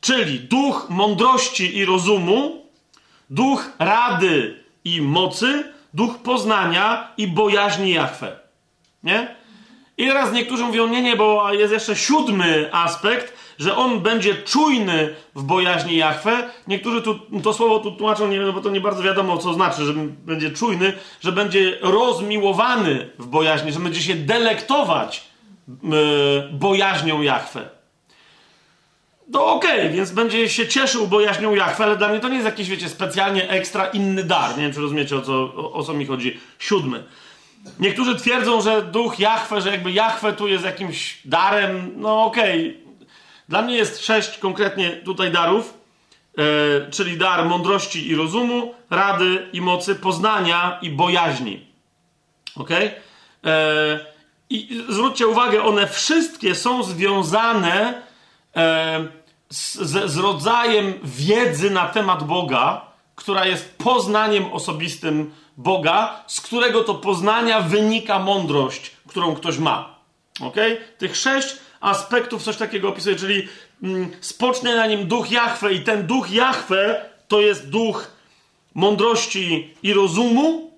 czyli 0.00 0.40
duch 0.40 0.86
mądrości 0.88 1.76
i 1.76 1.84
rozumu, 1.84 2.66
duch 3.30 3.70
rady 3.78 4.64
i 4.84 5.02
mocy, 5.02 5.72
duch 5.94 6.18
poznania 6.18 7.12
i 7.16 7.26
bojaźni 7.28 7.90
Jahwe. 7.90 8.38
Nie? 9.02 9.36
I 9.98 10.06
teraz 10.06 10.32
niektórzy 10.32 10.64
mówią, 10.64 10.86
nie, 10.88 11.02
nie, 11.02 11.16
bo 11.16 11.52
jest 11.52 11.72
jeszcze 11.72 11.96
siódmy 11.96 12.70
aspekt, 12.72 13.32
że 13.58 13.76
on 13.76 14.00
będzie 14.00 14.34
czujny 14.34 15.14
w 15.34 15.42
bojaźni 15.42 15.96
Jahwe. 15.96 16.50
Niektórzy 16.68 17.02
tu, 17.02 17.18
to 17.42 17.52
słowo 17.52 17.78
tu 17.78 17.90
tłumaczą, 17.90 18.28
nie, 18.28 18.40
bo 18.40 18.60
to 18.60 18.70
nie 18.70 18.80
bardzo 18.80 19.02
wiadomo, 19.02 19.38
co 19.38 19.54
znaczy, 19.54 19.84
że 19.84 19.92
będzie 20.26 20.50
czujny, 20.50 20.92
że 21.20 21.32
będzie 21.32 21.78
rozmiłowany 21.80 23.10
w 23.18 23.26
bojaźni, 23.26 23.72
że 23.72 23.80
będzie 23.80 24.02
się 24.02 24.14
delektować 24.14 25.24
yy, 25.68 26.48
bojaźnią 26.52 27.22
Jahwe. 27.22 27.68
To 29.32 29.54
okej, 29.54 29.80
okay, 29.80 29.92
więc 29.92 30.10
będzie 30.10 30.48
się 30.48 30.68
cieszył 30.68 31.06
bojaźnią 31.06 31.54
Jahwe, 31.54 31.84
ale 31.84 31.96
dla 31.96 32.08
mnie 32.08 32.20
to 32.20 32.28
nie 32.28 32.34
jest 32.34 32.46
jakiś, 32.46 32.68
wiecie, 32.68 32.88
specjalnie 32.88 33.48
ekstra 33.48 33.86
inny 33.86 34.24
dar. 34.24 34.56
Nie 34.56 34.62
wiem, 34.62 34.72
czy 34.72 34.80
rozumiecie, 34.80 35.16
o 35.16 35.22
co, 35.22 35.32
o, 35.32 35.72
o 35.72 35.82
co 35.82 35.94
mi 35.94 36.06
chodzi. 36.06 36.40
Siódmy. 36.58 37.04
Niektórzy 37.80 38.16
twierdzą, 38.16 38.60
że 38.60 38.82
duch 38.82 39.18
Jahwe, 39.18 39.60
że 39.60 39.70
jakby 39.70 39.92
Jahwe 39.92 40.32
tu 40.32 40.48
jest 40.48 40.64
jakimś 40.64 41.18
darem. 41.24 41.92
No 41.96 42.24
okej. 42.24 42.70
Okay. 42.70 42.85
Dla 43.48 43.62
mnie 43.62 43.76
jest 43.76 44.04
sześć 44.04 44.38
konkretnie 44.38 44.90
tutaj 44.90 45.32
darów, 45.32 45.74
e, 46.38 46.90
czyli 46.90 47.18
dar 47.18 47.44
mądrości 47.44 48.08
i 48.08 48.14
rozumu, 48.14 48.74
rady 48.90 49.48
i 49.52 49.60
mocy, 49.60 49.94
poznania 49.94 50.78
i 50.82 50.90
bojaźni. 50.90 51.66
Ok? 52.56 52.70
E, 52.70 52.90
I 54.50 54.84
zwróćcie 54.88 55.26
uwagę, 55.26 55.62
one 55.62 55.86
wszystkie 55.86 56.54
są 56.54 56.82
związane 56.82 58.02
e, 58.56 59.06
z, 59.48 59.74
z 60.10 60.16
rodzajem 60.16 60.94
wiedzy 61.04 61.70
na 61.70 61.88
temat 61.88 62.24
Boga, 62.24 62.86
która 63.14 63.46
jest 63.46 63.78
poznaniem 63.78 64.52
osobistym 64.52 65.34
Boga, 65.56 66.24
z 66.26 66.40
którego 66.40 66.84
to 66.84 66.94
poznania 66.94 67.60
wynika 67.60 68.18
mądrość, 68.18 68.90
którą 69.08 69.34
ktoś 69.34 69.58
ma. 69.58 69.98
Ok? 70.40 70.56
Tych 70.98 71.16
sześć 71.16 71.56
aspektów 71.80 72.42
coś 72.42 72.56
takiego 72.56 72.88
opisuje, 72.88 73.16
czyli 73.16 73.48
mm, 73.82 74.10
spocznie 74.20 74.76
na 74.76 74.86
nim 74.86 75.08
duch 75.08 75.30
Jahwe 75.30 75.72
i 75.72 75.80
ten 75.80 76.06
duch 76.06 76.30
Jahwe 76.30 77.04
to 77.28 77.40
jest 77.40 77.70
duch 77.70 78.10
mądrości 78.74 79.74
i 79.82 79.92
rozumu. 79.92 80.70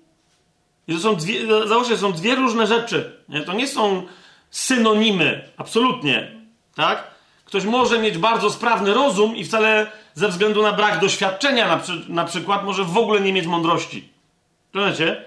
I 0.87 0.93
to 0.93 0.99
są 0.99 1.15
dwie, 1.15 1.67
załóżcie, 1.67 1.97
są 1.97 2.11
dwie 2.11 2.35
różne 2.35 2.67
rzeczy. 2.67 3.11
Nie? 3.29 3.41
To 3.41 3.53
nie 3.53 3.67
są 3.67 4.03
synonimy, 4.51 5.49
absolutnie. 5.57 6.31
Tak? 6.75 7.07
Ktoś 7.45 7.65
może 7.65 7.99
mieć 7.99 8.17
bardzo 8.17 8.49
sprawny 8.49 8.93
rozum 8.93 9.35
i 9.35 9.43
wcale 9.43 9.91
ze 10.15 10.29
względu 10.29 10.61
na 10.61 10.73
brak 10.73 10.99
doświadczenia 10.99 11.67
na, 11.67 11.77
przy, 11.77 12.05
na 12.07 12.25
przykład 12.25 12.65
może 12.65 12.83
w 12.83 12.97
ogóle 12.97 13.21
nie 13.21 13.33
mieć 13.33 13.47
mądrości. 13.47 14.09
Rozumiecie? 14.73 15.23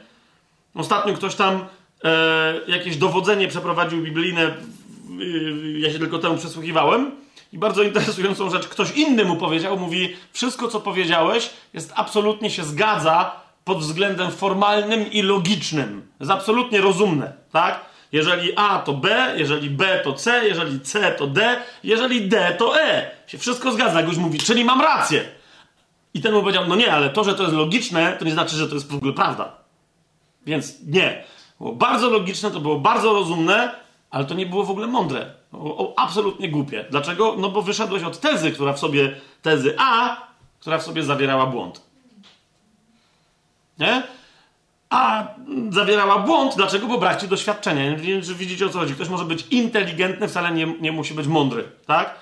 Ostatnio 0.75 1.15
ktoś 1.15 1.35
tam 1.35 1.67
e, 2.05 2.61
jakieś 2.69 2.97
dowodzenie 2.97 3.49
przeprowadził 3.49 4.03
biblijne 4.03 4.55
ja 5.79 5.92
się 5.92 5.98
tylko 5.98 6.18
temu 6.18 6.37
przesłuchiwałem. 6.37 7.11
I 7.53 7.59
bardzo 7.59 7.83
interesującą 7.83 8.51
rzecz 8.51 8.68
ktoś 8.68 8.90
inny 8.90 9.25
mu 9.25 9.37
powiedział, 9.37 9.79
mówi, 9.79 10.16
wszystko 10.33 10.68
co 10.68 10.81
powiedziałeś 10.81 11.51
jest 11.75 11.92
absolutnie 11.96 12.51
się 12.51 12.64
zgadza 12.64 13.42
pod 13.64 13.79
względem 13.79 14.31
formalnym 14.31 15.12
i 15.12 15.22
logicznym. 15.22 16.03
Jest 16.20 16.33
absolutnie 16.33 16.81
rozumne, 16.81 17.33
tak? 17.53 17.81
Jeżeli 18.12 18.53
A 18.57 18.79
to 18.79 18.92
B, 18.92 19.35
jeżeli 19.37 19.70
B 19.70 20.01
to 20.05 20.12
C, 20.12 20.48
jeżeli 20.48 20.81
C 20.81 21.12
to 21.12 21.27
D, 21.27 21.57
jeżeli 21.85 22.29
D 22.29 22.57
to 22.59 22.81
E. 22.81 23.11
Się 23.27 23.38
wszystko 23.38 23.72
zgadza, 23.72 24.01
jak 24.01 24.09
już 24.09 24.18
mówi, 24.18 24.38
czyli 24.38 24.64
mam 24.64 24.81
rację. 24.81 25.25
I 26.14 26.20
ten 26.20 26.35
mu 26.35 26.40
powiedział, 26.40 26.64
no 26.68 26.77
nie, 26.77 26.92
ale 26.92 27.11
to, 27.11 27.25
że 27.25 27.35
to 27.35 27.42
jest 27.42 27.55
logiczne, 27.55 28.16
to 28.18 28.25
nie 28.25 28.33
znaczy, 28.33 28.57
że 28.57 28.68
to 28.68 28.75
jest 28.75 28.92
w 28.92 28.94
ogóle 28.94 29.12
prawda. 29.12 29.53
Więc 30.46 30.75
nie. 30.87 31.25
Było 31.59 31.72
bardzo 31.72 32.11
logiczne, 32.11 32.51
to 32.51 32.61
było 32.61 32.79
bardzo 32.79 33.12
rozumne, 33.12 33.75
ale 34.12 34.25
to 34.25 34.35
nie 34.35 34.46
było 34.46 34.64
w 34.64 34.70
ogóle 34.70 34.87
mądre. 34.87 35.35
O, 35.53 35.94
absolutnie 35.96 36.48
głupie. 36.48 36.85
Dlaczego? 36.90 37.35
No 37.38 37.48
bo 37.48 37.62
wyszedłeś 37.62 38.03
od 38.03 38.20
tezy, 38.20 38.53
która 38.53 38.72
w 38.72 38.79
sobie, 38.79 39.20
tezy 39.42 39.75
A, 39.79 40.16
która 40.61 40.79
w 40.79 40.83
sobie 40.83 41.03
zawierała 41.03 41.46
błąd. 41.46 41.81
Nie? 43.79 44.03
A 44.90 45.27
zawierała 45.70 46.18
błąd, 46.18 46.57
dlaczego? 46.57 46.87
Bo 46.87 46.98
brak 46.98 47.20
ci 47.20 47.29
doświadczenia. 47.29 47.90
Nie 47.90 48.20
widzicie 48.20 48.66
o 48.66 48.68
co 48.68 48.79
chodzi. 48.79 48.94
Ktoś 48.94 49.09
może 49.09 49.25
być 49.25 49.46
inteligentny, 49.51 50.29
wcale 50.29 50.51
nie, 50.51 50.66
nie 50.81 50.92
musi 50.92 51.14
być 51.14 51.27
mądry, 51.27 51.64
tak? 51.87 52.14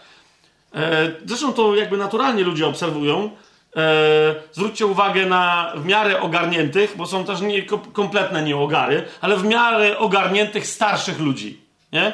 E, 0.74 1.12
zresztą 1.24 1.53
to 1.53 1.74
jakby 1.74 1.96
naturalnie 1.96 2.44
ludzie 2.44 2.66
obserwują. 2.66 3.31
E, 3.76 4.35
zwróćcie 4.53 4.87
uwagę 4.87 5.26
na 5.26 5.72
w 5.76 5.85
miarę 5.85 6.20
ogarniętych, 6.20 6.94
bo 6.96 7.07
są 7.07 7.24
też 7.24 7.40
nie, 7.40 7.62
kompletne 7.92 8.42
nieogary, 8.42 9.05
ale 9.20 9.37
w 9.37 9.44
miarę 9.44 9.98
ogarniętych 9.98 10.66
starszych 10.66 11.20
ludzi. 11.20 11.69
Nie? 11.92 12.12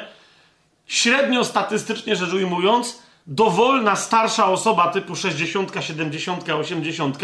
Średnio 0.87 1.43
statystycznie 1.43 2.15
rzecz 2.15 2.33
ujmując, 2.33 3.01
dowolna 3.27 3.95
starsza 3.95 4.47
osoba 4.47 4.87
typu 4.91 5.15
60, 5.15 5.71
70, 5.79 6.49
80 6.49 7.17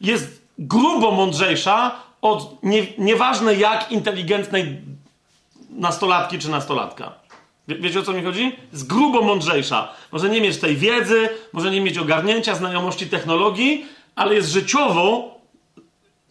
jest 0.00 0.42
grubo 0.58 1.10
mądrzejsza 1.10 1.94
od 2.22 2.62
nie, 2.62 2.86
nieważne 2.98 3.54
jak 3.54 3.92
inteligentnej 3.92 4.80
nastolatki 5.70 6.38
czy 6.38 6.50
nastolatka. 6.50 7.12
Wie, 7.68 7.76
wiecie 7.76 8.00
o 8.00 8.02
co 8.02 8.12
mi 8.12 8.22
chodzi? 8.22 8.56
Jest 8.72 8.86
grubo 8.86 9.22
mądrzejsza. 9.22 9.88
Może 10.12 10.28
nie 10.28 10.40
mieć 10.40 10.58
tej 10.58 10.76
wiedzy, 10.76 11.28
może 11.52 11.70
nie 11.70 11.80
mieć 11.80 11.98
ogarnięcia, 11.98 12.54
znajomości 12.54 13.06
technologii, 13.06 13.86
ale 14.14 14.34
jest 14.34 14.48
życiowo 14.48 15.34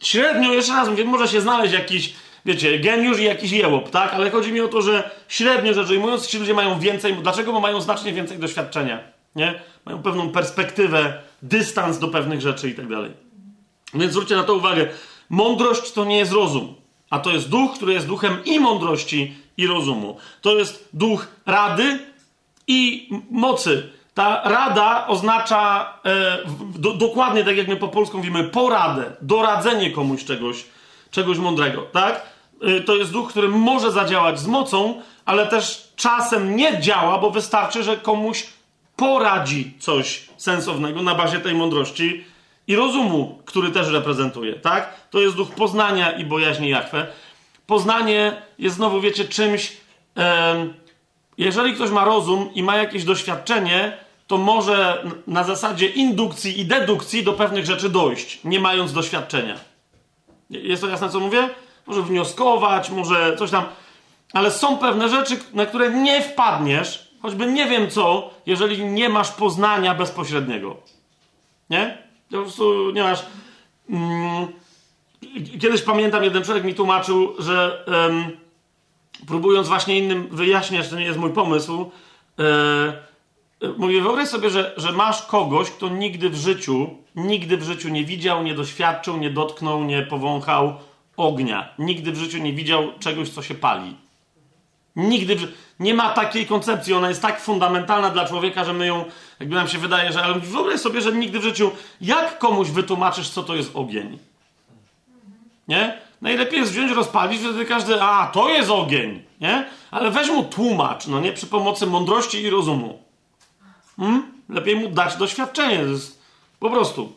średnio, 0.02 0.54
jeszcze 0.54 0.74
raz 0.74 0.90
mówię, 0.90 1.06
może 1.06 1.28
się 1.28 1.42
znaleźć 1.42 1.74
jakiś 1.74 2.14
wiecie, 2.46 2.80
geniusz 2.80 3.20
i 3.20 3.24
jakiś 3.24 3.52
jełop, 3.52 3.90
tak? 3.90 4.14
Ale 4.14 4.30
chodzi 4.30 4.54
mi 4.54 4.62
o 4.62 4.68
to, 4.68 4.82
że 4.82 5.12
średnio 5.28 5.74
rzecz 5.74 5.90
ujmując, 5.90 6.28
ci 6.28 6.40
ludzie 6.40 6.54
mają 6.54 6.80
więcej, 6.80 7.14
dlaczego? 7.14 7.54
Bo 7.54 7.60
mają 7.60 7.82
znacznie 7.82 8.14
więcej 8.14 8.38
doświadczenia, 8.38 9.00
nie? 9.36 9.62
Mają 9.86 10.04
pewną 10.04 10.30
perspektywę, 10.30 11.22
dystans 11.42 12.00
do 12.00 12.08
pewnych 12.08 12.42
rzeczy 12.42 12.70
i 12.70 12.76
tak 12.76 12.88
dalej. 12.88 13.12
Więc 13.94 14.12
zwróćcie 14.12 14.36
na 14.36 14.44
to 14.44 14.56
uwagę. 14.56 14.88
Mądrość 15.30 15.92
to 15.92 16.06
nie 16.06 16.18
jest 16.18 16.32
rozum, 16.32 16.74
a 17.10 17.20
to 17.20 17.32
jest 17.32 17.50
duch, 17.50 17.74
który 17.74 17.94
jest 17.94 18.08
duchem 18.08 18.46
i 18.46 18.60
mądrości, 18.60 19.36
i 19.58 19.68
rozumu. 19.68 20.18
To 20.42 20.58
jest 20.58 20.90
duch 20.94 21.28
rady 21.46 22.00
i 22.68 23.10
mocy. 23.32 23.90
Ta 24.14 24.42
rada 24.46 25.08
oznacza 25.08 25.94
e, 26.06 26.38
do, 26.76 26.94
dokładnie 26.94 27.44
tak, 27.44 27.58
jak 27.58 27.68
my 27.68 27.76
po 27.76 27.88
polsku 27.88 28.18
mówimy, 28.18 28.44
poradę, 28.44 29.12
doradzenie 29.22 29.92
komuś 29.92 30.26
czegoś, 30.26 30.66
czegoś 31.12 31.38
mądrego, 31.38 31.82
tak? 31.82 32.22
Y, 32.68 32.82
to 32.82 32.96
jest 32.96 33.12
duch, 33.12 33.30
który 33.30 33.48
może 33.48 33.92
zadziałać 33.92 34.40
z 34.40 34.48
mocą, 34.48 35.02
ale 35.26 35.48
też 35.48 35.92
czasem 35.96 36.56
nie 36.56 36.82
działa, 36.82 37.18
bo 37.18 37.32
wystarczy, 37.32 37.84
że 37.84 37.98
komuś 37.98 38.48
poradzi 38.96 39.74
coś 39.80 40.30
sensownego 40.38 41.02
na 41.02 41.16
bazie 41.16 41.40
tej 41.40 41.54
mądrości 41.54 42.24
i 42.68 42.76
rozumu, 42.76 43.40
który 43.46 43.72
też 43.72 43.88
reprezentuje, 43.88 44.54
tak? 44.54 44.94
To 45.10 45.20
jest 45.20 45.36
duch 45.36 45.52
poznania 45.52 46.12
i 46.12 46.26
bojaźni 46.26 46.70
Jachwę. 46.70 47.08
Poznanie 47.68 48.42
jest 48.60 48.76
znowu, 48.76 49.02
wiecie, 49.02 49.26
czymś. 49.26 49.78
jeżeli 51.38 51.74
ktoś 51.74 51.90
ma 51.90 52.06
rozum 52.06 52.54
i 52.54 52.64
ma 52.64 52.78
jakieś 52.78 53.04
doświadczenie, 53.04 53.98
to 54.28 54.38
może 54.38 55.04
na 55.28 55.44
zasadzie 55.44 55.88
indukcji 55.88 56.60
i 56.60 56.66
dedukcji 56.66 57.24
do 57.24 57.34
pewnych 57.34 57.66
rzeczy 57.66 57.90
dojść, 57.90 58.40
nie 58.44 58.60
mając 58.60 58.94
doświadczenia. 58.94 59.71
Jest 60.52 60.82
to 60.82 60.90
jasne, 60.90 61.10
co 61.10 61.20
mówię? 61.20 61.50
Może 61.88 62.02
wnioskować, 62.02 62.90
może 62.90 63.36
coś 63.38 63.52
tam. 63.52 63.64
Ale 64.34 64.52
są 64.52 64.78
pewne 64.78 65.10
rzeczy, 65.10 65.40
na 65.54 65.66
które 65.66 65.92
nie 65.92 66.22
wpadniesz, 66.22 67.12
choćby 67.22 67.46
nie 67.46 67.66
wiem 67.66 67.90
co, 67.90 68.30
jeżeli 68.46 68.86
nie 68.86 69.10
masz 69.10 69.32
poznania 69.32 69.96
bezpośredniego. 69.96 70.78
Nie? 71.70 71.98
Po 72.32 72.38
prostu 72.38 72.92
nie 72.92 73.04
masz. 73.04 73.26
Mm, 73.90 74.48
kiedyś 75.62 75.82
pamiętam, 75.82 76.24
jeden 76.24 76.44
człowiek 76.44 76.64
mi 76.64 76.76
tłumaczył, 76.76 77.36
że 77.40 77.86
próbując 79.28 79.68
właśnie 79.68 79.98
innym 79.98 80.28
wyjaśniać, 80.32 80.90
to 80.90 80.96
nie 80.96 81.06
jest 81.06 81.20
mój 81.20 81.34
pomysł, 81.34 81.92
e, 82.40 83.11
mówię, 83.78 84.02
wyobraź 84.02 84.28
sobie, 84.28 84.50
że, 84.50 84.74
że 84.78 84.92
masz 84.92 85.26
kogoś, 85.26 85.72
kto 85.72 85.90
nigdy 85.90 86.30
w 86.30 86.36
życiu 86.36 86.90
nigdy 87.16 87.58
w 87.58 87.64
życiu 87.64 87.90
nie 87.90 88.06
widział, 88.06 88.44
nie 88.44 88.56
doświadczył, 88.56 89.18
nie 89.18 89.30
dotknął, 89.30 89.84
nie 89.84 90.02
powąchał 90.02 90.74
ognia. 91.18 91.74
Nigdy 91.80 92.12
w 92.12 92.18
życiu 92.18 92.38
nie 92.38 92.54
widział 92.54 92.84
czegoś, 93.00 93.30
co 93.30 93.42
się 93.42 93.56
pali. 93.56 93.96
Nigdy 94.96 95.36
w... 95.36 95.48
nie 95.80 95.94
ma 95.94 96.10
takiej 96.10 96.46
koncepcji. 96.46 96.94
Ona 96.94 97.10
jest 97.10 97.22
tak 97.22 97.42
fundamentalna 97.42 98.10
dla 98.10 98.28
człowieka, 98.28 98.66
że 98.66 98.74
my 98.74 98.88
ją, 98.88 99.06
jakby 99.40 99.56
nam 99.56 99.68
się 99.68 99.78
wydaje, 99.78 100.12
że 100.12 100.24
ale 100.24 100.40
wyobraź 100.40 100.80
sobie, 100.80 101.02
że 101.02 101.12
nigdy 101.12 101.40
w 101.40 101.44
życiu, 101.44 101.72
jak 102.02 102.40
komuś 102.40 102.70
wytłumaczysz, 102.70 103.30
co 103.30 103.44
to 103.44 103.56
jest 103.56 103.76
ogień? 103.76 104.18
Nie? 105.68 105.98
Najlepiej 106.22 106.60
jest 106.60 106.72
wziąć, 106.72 106.92
rozpalić, 106.92 107.42
wtedy 107.42 107.66
każdy, 107.66 108.02
a 108.02 108.28
to 108.34 108.50
jest 108.50 108.70
ogień, 108.70 109.24
nie? 109.42 109.66
Ale 109.92 110.12
weź 110.12 110.30
mu 110.30 110.44
tłumacz, 110.44 111.08
no 111.08 111.20
nie? 111.20 111.34
Przy 111.34 111.48
pomocy 111.48 111.88
mądrości 111.88 112.42
i 112.42 112.50
rozumu. 112.50 113.00
Hmm? 114.02 114.32
Lepiej 114.50 114.76
mu 114.76 114.90
dać 114.90 115.16
doświadczenie. 115.16 115.80
Po 116.60 116.70
prostu. 116.70 117.14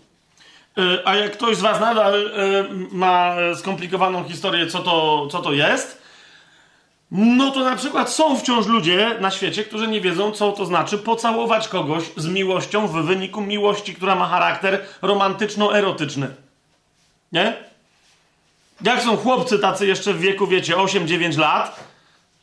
Yy, 0.77 1.03
a 1.05 1.15
jak 1.15 1.33
ktoś 1.33 1.57
z 1.57 1.61
Was 1.61 1.81
nadal 1.81 2.13
yy, 2.13 2.89
ma 2.93 3.35
skomplikowaną 3.57 4.25
historię, 4.25 4.67
co 4.67 4.79
to, 4.79 5.27
co 5.31 5.43
to 5.43 5.53
jest, 5.53 6.03
no 7.11 7.51
to 7.51 7.65
na 7.65 7.77
przykład 7.77 8.11
są 8.13 8.39
wciąż 8.39 8.67
ludzie 8.67 9.17
na 9.21 9.31
świecie, 9.31 9.65
którzy 9.65 9.89
nie 9.89 10.01
wiedzą, 10.01 10.33
co 10.33 10.53
to 10.53 10.67
znaczy 10.67 10.99
pocałować 10.99 11.69
kogoś 11.69 12.05
z 12.17 12.27
miłością 12.27 12.89
w 12.89 12.93
wyniku 12.93 13.41
miłości, 13.41 13.95
która 13.95 14.15
ma 14.15 14.27
charakter 14.27 14.81
romantyczno-erotyczny. 15.03 16.29
Nie? 17.33 17.57
Jak 18.83 19.03
są 19.03 19.17
chłopcy 19.17 19.59
tacy 19.59 19.87
jeszcze 19.87 20.15
w 20.15 20.21
wieku, 20.21 20.47
wiecie, 20.47 20.75
8-9 20.75 21.39
lat, 21.39 21.85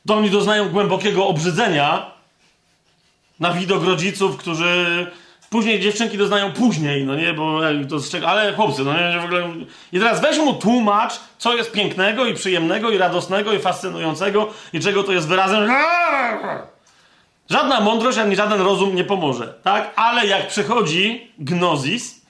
to 0.08 0.16
oni 0.16 0.30
doznają 0.30 0.70
głębokiego 0.70 1.28
obrzydzenia 1.28 2.12
na 3.42 3.54
widok 3.54 3.84
rodziców, 3.84 4.38
którzy 4.38 5.08
później 5.50 5.80
dziewczynki 5.80 6.18
doznają 6.18 6.52
później, 6.52 7.06
no 7.06 7.16
nie, 7.16 7.34
bo 7.34 7.60
to 7.89 8.00
z 8.00 8.10
czego, 8.10 8.28
ale 8.30 8.54
chłopcy, 8.54 8.84
no 8.84 8.94
nie, 8.94 9.20
w 9.20 9.26
ogóle. 9.26 9.50
I 9.94 10.00
teraz 10.00 10.22
weź 10.22 10.38
mu 10.38 10.54
tłumacz, 10.54 11.14
co 11.38 11.56
jest 11.56 11.72
pięknego 11.72 12.26
i 12.26 12.34
przyjemnego 12.34 12.89
i 12.89 12.98
radosnego 12.98 13.54
i 13.54 13.60
fascynującego 13.60 14.54
i 14.74 14.80
czego 14.80 15.04
to 15.04 15.12
jest 15.12 15.28
wyrazem. 15.28 15.72
Żadna 17.50 17.80
mądrość 17.80 18.18
ani 18.18 18.36
żaden 18.36 18.62
rozum 18.62 18.96
nie 18.96 19.04
pomoże, 19.04 19.54
tak? 19.64 19.92
Ale 19.96 20.28
jak 20.28 20.48
przychodzi 20.48 21.32
gnozis, 21.39 22.22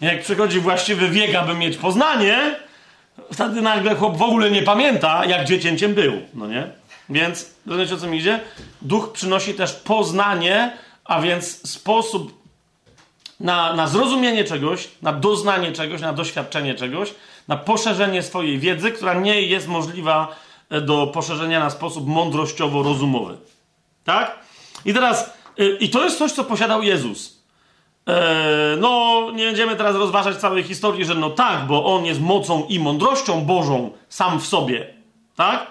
jak 0.00 0.22
przychodzi 0.22 0.60
właściwy 0.60 1.08
wiek, 1.08 1.34
aby 1.34 1.54
mieć 1.54 1.76
poznanie, 1.76 2.56
wtedy 3.32 3.62
nagle 3.62 3.94
chłop 3.94 4.16
w 4.16 4.22
ogóle 4.22 4.50
nie 4.50 4.62
pamięta, 4.62 5.24
jak 5.24 5.44
dziecięciem 5.44 5.94
był, 5.94 6.12
no 6.34 6.46
nie? 6.46 6.81
Więc, 7.12 7.54
rozumiecie 7.66 7.94
o 7.94 7.98
co 7.98 8.06
mi 8.06 8.18
idzie? 8.18 8.40
Duch 8.82 9.12
przynosi 9.12 9.54
też 9.54 9.72
poznanie, 9.72 10.76
a 11.04 11.20
więc 11.20 11.70
sposób 11.70 12.42
na, 13.40 13.72
na 13.72 13.86
zrozumienie 13.86 14.44
czegoś, 14.44 14.88
na 15.02 15.12
doznanie 15.12 15.72
czegoś, 15.72 16.00
na 16.00 16.12
doświadczenie 16.12 16.74
czegoś, 16.74 17.14
na 17.48 17.56
poszerzenie 17.56 18.22
swojej 18.22 18.58
wiedzy, 18.58 18.92
która 18.92 19.14
nie 19.14 19.42
jest 19.42 19.68
możliwa 19.68 20.36
e, 20.70 20.80
do 20.80 21.06
poszerzenia 21.06 21.60
na 21.60 21.70
sposób 21.70 22.08
mądrościowo-rozumowy. 22.08 23.36
Tak? 24.04 24.38
I 24.84 24.94
teraz, 24.94 25.30
y, 25.60 25.76
i 25.80 25.88
to 25.88 26.04
jest 26.04 26.18
coś, 26.18 26.32
co 26.32 26.44
posiadał 26.44 26.82
Jezus. 26.82 27.42
E, 28.08 28.76
no, 28.78 29.22
nie 29.34 29.46
będziemy 29.46 29.76
teraz 29.76 29.96
rozważać 29.96 30.36
całej 30.36 30.62
historii, 30.62 31.04
że 31.04 31.14
no 31.14 31.30
tak, 31.30 31.66
bo 31.66 31.94
on 31.96 32.04
jest 32.04 32.20
mocą 32.20 32.66
i 32.68 32.78
mądrością 32.78 33.44
Bożą 33.44 33.90
sam 34.08 34.40
w 34.40 34.46
sobie. 34.46 34.94
Tak? 35.36 35.66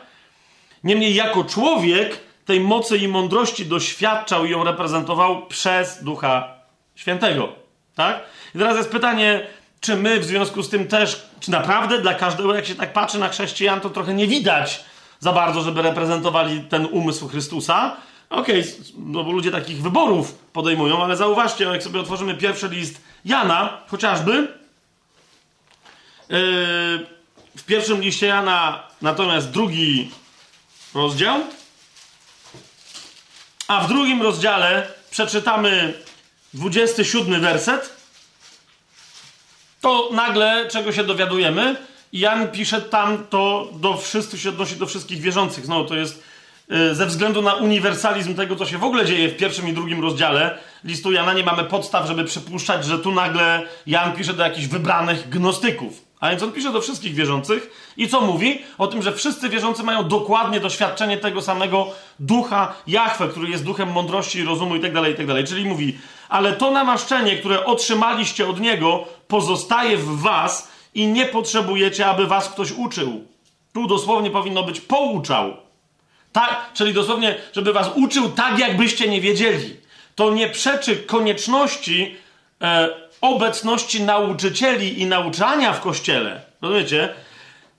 Niemniej, 0.83 1.15
jako 1.15 1.43
człowiek 1.43 2.19
tej 2.45 2.59
mocy 2.59 2.97
i 2.97 3.07
mądrości 3.07 3.65
doświadczał 3.65 4.45
i 4.45 4.49
ją 4.49 4.63
reprezentował 4.63 5.47
przez 5.47 6.03
Ducha 6.03 6.55
Świętego. 6.95 7.49
Tak? 7.95 8.23
I 8.55 8.57
teraz 8.57 8.77
jest 8.77 8.89
pytanie, 8.89 9.47
czy 9.79 9.95
my 9.95 10.19
w 10.19 10.25
związku 10.25 10.63
z 10.63 10.69
tym 10.69 10.87
też, 10.87 11.25
czy 11.39 11.51
naprawdę 11.51 12.01
dla 12.01 12.13
każdego, 12.13 12.55
jak 12.55 12.65
się 12.65 12.75
tak 12.75 12.93
patrzy 12.93 13.19
na 13.19 13.29
chrześcijan, 13.29 13.81
to 13.81 13.89
trochę 13.89 14.13
nie 14.13 14.27
widać 14.27 14.83
za 15.19 15.33
bardzo, 15.33 15.61
żeby 15.61 15.81
reprezentowali 15.81 16.61
ten 16.61 16.85
umysł 16.85 17.27
Chrystusa. 17.27 17.97
Okej, 18.29 18.61
okay, 18.61 18.73
no 18.97 19.23
bo 19.23 19.31
ludzie 19.31 19.51
takich 19.51 19.81
wyborów 19.81 20.33
podejmują, 20.33 21.03
ale 21.03 21.17
zauważcie, 21.17 21.65
jak 21.65 21.83
sobie 21.83 21.99
otworzymy 21.99 22.35
pierwszy 22.35 22.67
list 22.67 23.01
Jana, 23.25 23.77
chociażby, 23.87 24.31
yy, 24.31 24.47
w 27.57 27.63
pierwszym 27.65 28.01
liście 28.01 28.27
Jana, 28.27 28.83
natomiast 29.01 29.51
drugi 29.51 30.11
rozdział, 30.93 31.39
a 33.67 33.81
w 33.81 33.87
drugim 33.87 34.21
rozdziale 34.21 34.87
przeczytamy 35.11 35.93
27 36.53 37.41
werset, 37.41 38.01
to 39.81 40.09
nagle 40.13 40.67
czego 40.67 40.91
się 40.91 41.03
dowiadujemy? 41.03 41.75
Jan 42.13 42.47
pisze 42.47 42.81
tam 42.81 43.27
to 43.29 43.69
do 43.73 43.97
wszystkich, 43.97 44.41
się 44.41 44.49
odnosi 44.49 44.75
do 44.75 44.85
wszystkich 44.85 45.21
wierzących. 45.21 45.65
Znowu 45.65 45.89
to 45.89 45.95
jest 45.95 46.23
y, 46.71 46.95
ze 46.95 47.05
względu 47.05 47.41
na 47.41 47.53
uniwersalizm 47.53 48.35
tego, 48.35 48.55
co 48.55 48.65
się 48.65 48.77
w 48.77 48.83
ogóle 48.83 49.05
dzieje 49.05 49.29
w 49.29 49.37
pierwszym 49.37 49.67
i 49.67 49.73
drugim 49.73 50.01
rozdziale 50.01 50.57
listu 50.83 51.11
Jana, 51.11 51.33
nie 51.33 51.43
mamy 51.43 51.63
podstaw, 51.63 52.07
żeby 52.07 52.23
przypuszczać, 52.23 52.85
że 52.85 52.99
tu 52.99 53.11
nagle 53.11 53.61
Jan 53.87 54.13
pisze 54.13 54.33
do 54.33 54.43
jakichś 54.43 54.67
wybranych 54.67 55.29
gnostyków. 55.29 56.10
A 56.21 56.29
więc 56.29 56.43
on 56.43 56.51
pisze 56.51 56.71
do 56.71 56.81
wszystkich 56.81 57.13
wierzących 57.13 57.93
i 57.97 58.07
co 58.07 58.21
mówi? 58.21 58.61
O 58.77 58.87
tym, 58.87 59.01
że 59.01 59.13
wszyscy 59.13 59.49
wierzący 59.49 59.83
mają 59.83 60.07
dokładnie 60.07 60.59
doświadczenie 60.59 61.17
tego 61.17 61.41
samego 61.41 61.87
ducha 62.19 62.73
Jahwe, 62.87 63.27
który 63.27 63.49
jest 63.49 63.63
duchem 63.63 63.91
mądrości, 63.91 64.43
rozumu 64.43 64.75
itd., 64.75 65.09
itd. 65.09 65.43
Czyli 65.43 65.65
mówi, 65.65 65.97
ale 66.29 66.53
to 66.53 66.71
namaszczenie, 66.71 67.37
które 67.37 67.65
otrzymaliście 67.65 68.49
od 68.49 68.59
Niego, 68.59 69.03
pozostaje 69.27 69.97
w 69.97 70.21
was 70.21 70.71
i 70.93 71.07
nie 71.07 71.25
potrzebujecie, 71.25 72.05
aby 72.05 72.27
was 72.27 72.49
ktoś 72.49 72.71
uczył. 72.71 73.25
Tu 73.73 73.87
dosłownie 73.87 74.31
powinno 74.31 74.63
być 74.63 74.81
pouczał. 74.81 75.57
Tak, 76.31 76.69
czyli 76.73 76.93
dosłownie, 76.93 77.35
żeby 77.53 77.73
was 77.73 77.89
uczył 77.95 78.29
tak, 78.29 78.59
jakbyście 78.59 79.07
nie 79.07 79.21
wiedzieli. 79.21 79.77
To 80.15 80.31
nie 80.31 80.49
przeczy 80.49 80.95
konieczności 80.95 82.15
e, 82.61 82.89
obecności 83.21 84.03
nauczycieli 84.03 85.01
i 85.01 85.05
nauczania 85.05 85.73
w 85.73 85.81
kościele. 85.81 86.41
Rozumiecie? 86.61 87.09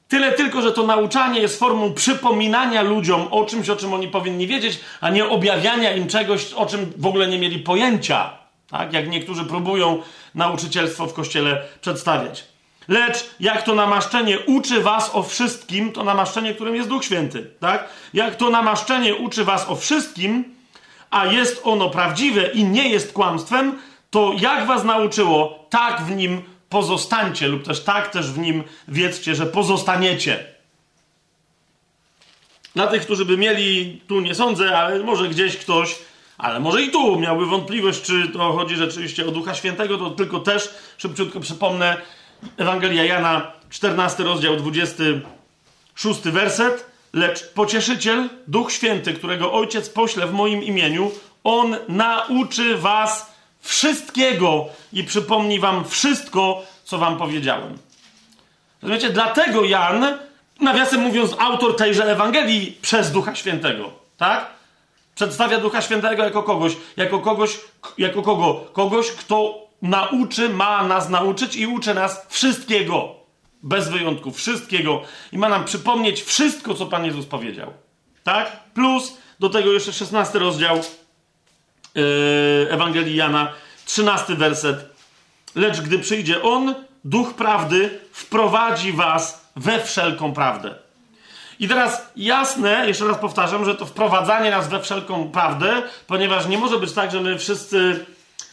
Tyle 0.09 0.32
tylko, 0.32 0.62
że 0.62 0.72
to 0.72 0.86
nauczanie 0.86 1.40
jest 1.40 1.59
formą 1.59 1.93
przypominania 1.95 2.82
ludziom 2.82 3.28
o 3.30 3.45
czymś, 3.45 3.68
o 3.68 3.76
czym 3.76 3.95
oni 3.95 4.09
powinni 4.09 4.47
wiedzieć, 4.47 4.80
a 5.01 5.11
nie 5.11 5.28
objawiania 5.28 5.93
im 5.93 6.09
czegoś, 6.09 6.53
o 6.53 6.66
czym 6.66 6.93
w 6.97 7.07
ogóle 7.07 7.28
nie 7.28 7.38
mieli 7.38 7.59
pojęcia. 7.59 8.30
Tak? 8.70 8.93
Jak 8.93 9.09
niektórzy 9.09 9.45
próbują 9.45 10.03
nauczycielstwo 10.34 11.07
w 11.07 11.14
kościele 11.14 11.62
przedstawiać. 11.80 12.45
Lecz 12.88 13.30
jak 13.40 13.62
to 13.62 13.74
namaszczenie 13.74 14.38
uczy 14.38 14.80
was 14.80 15.11
o 15.14 15.22
wszystkim, 15.22 15.93
to 15.93 16.05
namaszczenie, 16.05 16.55
którym 16.55 16.76
jest 16.76 16.88
Duch 16.88 17.05
Święty. 17.05 17.51
Tak? 17.61 17.88
Jak 18.14 18.36
to 18.36 18.51
namaszczenie 18.51 19.14
uczy 19.14 19.45
was 19.45 19.68
o 19.68 19.76
wszystkim, 19.76 20.45
a 21.11 21.26
jest 21.26 21.61
ono 21.64 21.90
prawdziwe 21.90 22.47
i 22.47 22.64
nie 22.64 22.88
jest 22.88 23.12
kłamstwem, 23.12 23.78
to 24.12 24.32
jak 24.38 24.66
was 24.66 24.84
nauczyło, 24.84 25.66
tak 25.70 26.02
w 26.02 26.16
nim 26.16 26.42
pozostańcie, 26.68 27.48
lub 27.48 27.62
też 27.62 27.84
tak 27.84 28.10
też 28.10 28.30
w 28.30 28.38
nim 28.38 28.64
wiedzcie, 28.88 29.34
że 29.34 29.46
pozostaniecie. 29.46 30.44
Dla 32.74 32.86
tych, 32.86 33.02
którzy 33.02 33.24
by 33.24 33.36
mieli, 33.36 34.00
tu 34.08 34.20
nie 34.20 34.34
sądzę, 34.34 34.78
ale 34.78 34.98
może 34.98 35.28
gdzieś 35.28 35.56
ktoś, 35.56 35.98
ale 36.38 36.60
może 36.60 36.82
i 36.82 36.90
tu 36.90 37.20
miałby 37.20 37.46
wątpliwość, 37.46 38.02
czy 38.02 38.28
to 38.28 38.52
chodzi 38.52 38.76
rzeczywiście 38.76 39.26
o 39.26 39.30
Ducha 39.30 39.54
Świętego, 39.54 39.98
to 39.98 40.10
tylko 40.10 40.40
też 40.40 40.74
szybciutko 40.98 41.40
przypomnę 41.40 41.96
Ewangelia 42.56 43.04
Jana, 43.04 43.52
14 43.70 44.22
rozdział, 44.22 44.56
26 44.56 46.20
werset. 46.20 46.92
Lecz 47.12 47.52
pocieszyciel, 47.52 48.28
Duch 48.46 48.72
Święty, 48.72 49.14
którego 49.14 49.52
Ojciec 49.52 49.88
pośle 49.88 50.26
w 50.26 50.32
moim 50.32 50.62
imieniu, 50.62 51.10
on 51.44 51.76
nauczy 51.88 52.76
was 52.76 53.32
wszystkiego 53.62 54.66
i 54.92 55.04
przypomni 55.04 55.60
wam 55.60 55.84
wszystko, 55.84 56.62
co 56.84 56.98
wam 56.98 57.18
powiedziałem. 57.18 57.78
Rozumiecie? 58.82 59.10
Dlatego 59.10 59.64
Jan, 59.64 60.18
nawiasem 60.60 61.00
mówiąc, 61.00 61.34
autor 61.38 61.76
tejże 61.76 62.04
Ewangelii 62.04 62.78
przez 62.82 63.12
Ducha 63.12 63.34
Świętego, 63.34 63.90
tak? 64.16 64.50
Przedstawia 65.14 65.58
Ducha 65.58 65.82
Świętego 65.82 66.24
jako 66.24 66.42
kogoś, 66.42 66.76
jako 66.96 67.18
kogoś, 67.18 67.60
jako 67.98 68.22
kogo? 68.22 68.64
Kogoś, 68.72 69.10
kto 69.10 69.58
nauczy, 69.82 70.48
ma 70.48 70.82
nas 70.82 71.08
nauczyć 71.08 71.56
i 71.56 71.66
uczy 71.66 71.94
nas 71.94 72.26
wszystkiego. 72.28 73.14
Bez 73.62 73.88
wyjątku, 73.88 74.30
wszystkiego. 74.30 75.02
I 75.32 75.38
ma 75.38 75.48
nam 75.48 75.64
przypomnieć 75.64 76.22
wszystko, 76.22 76.74
co 76.74 76.86
Pan 76.86 77.04
Jezus 77.04 77.26
powiedział. 77.26 77.72
Tak? 78.24 78.62
Plus 78.74 79.16
do 79.40 79.48
tego 79.48 79.72
jeszcze 79.72 79.92
16 79.92 80.38
rozdział 80.38 80.80
Ewangelii 82.70 83.16
Jana, 83.16 83.53
13 83.84 84.34
werset. 84.34 84.76
Lecz 85.55 85.80
gdy 85.80 85.99
przyjdzie 85.99 86.43
On, 86.43 86.74
Duch 87.05 87.34
Prawdy, 87.34 88.01
wprowadzi 88.12 88.93
was 88.93 89.51
we 89.57 89.80
wszelką 89.80 90.32
prawdę. 90.32 90.74
I 91.61 91.68
teraz 91.68 92.12
jasne, 92.16 92.84
jeszcze 92.86 93.05
raz 93.05 93.18
powtarzam, 93.18 93.64
że 93.64 93.74
to 93.74 93.86
wprowadzanie 93.86 94.51
nas 94.51 94.68
we 94.68 94.80
wszelką 94.80 95.30
prawdę, 95.30 95.82
ponieważ 96.07 96.47
nie 96.47 96.59
może 96.59 96.78
być 96.78 96.93
tak, 96.93 97.11
że 97.11 97.20
my 97.20 97.38
wszyscy, 97.38 98.07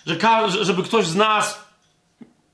że 0.06 0.16
żeby 0.62 0.84
ktoś 0.84 1.06
z 1.06 1.16
nas 1.16 1.64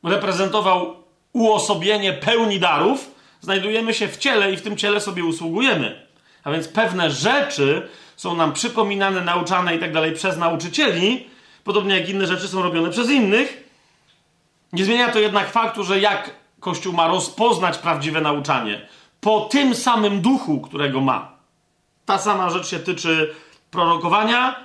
reprezentował 0.04 1.04
uosobienie 1.34 2.14
pełni 2.14 2.60
darów, 2.60 3.12
znajdujemy 3.42 3.94
się 3.94 4.08
w 4.08 4.18
ciele 4.18 4.52
i 4.52 4.58
w 4.58 4.62
tym 4.62 4.78
ciele 4.78 5.00
sobie 5.00 5.24
usługujemy. 5.24 6.06
A 6.44 6.52
więc 6.52 6.68
pewne 6.68 7.12
rzeczy 7.12 7.88
są 8.18 8.36
nam 8.36 8.54
przypominane, 8.54 9.22
nauczane 9.22 9.76
i 9.76 9.80
tak 9.80 9.94
dalej 9.94 10.14
przez 10.14 10.38
nauczycieli, 10.38 11.28
podobnie 11.64 12.00
jak 12.00 12.10
inne 12.10 12.28
rzeczy 12.28 12.48
są 12.48 12.62
robione 12.62 12.90
przez 12.90 13.10
innych. 13.10 13.70
Nie 14.74 14.86
zmienia 14.86 15.12
to 15.12 15.20
jednak 15.20 15.52
faktu, 15.52 15.84
że 15.84 16.00
jak 16.00 16.32
Kościół 16.60 16.94
ma 16.94 17.08
rozpoznać 17.08 17.78
prawdziwe 17.78 18.22
nauczanie? 18.22 18.88
Po 19.22 19.42
tym 19.42 19.76
samym 19.76 20.22
duchu, 20.22 20.62
którego 20.62 21.02
ma. 21.02 21.38
Ta 22.06 22.18
sama 22.18 22.50
rzecz 22.50 22.68
się 22.68 22.80
tyczy 22.80 23.36
prorokowania, 23.72 24.56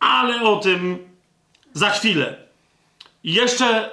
ale 0.00 0.42
o 0.42 0.56
tym 0.56 1.08
za 1.72 1.90
chwilę. 1.90 2.47
I 3.28 3.32
jeszcze, 3.32 3.90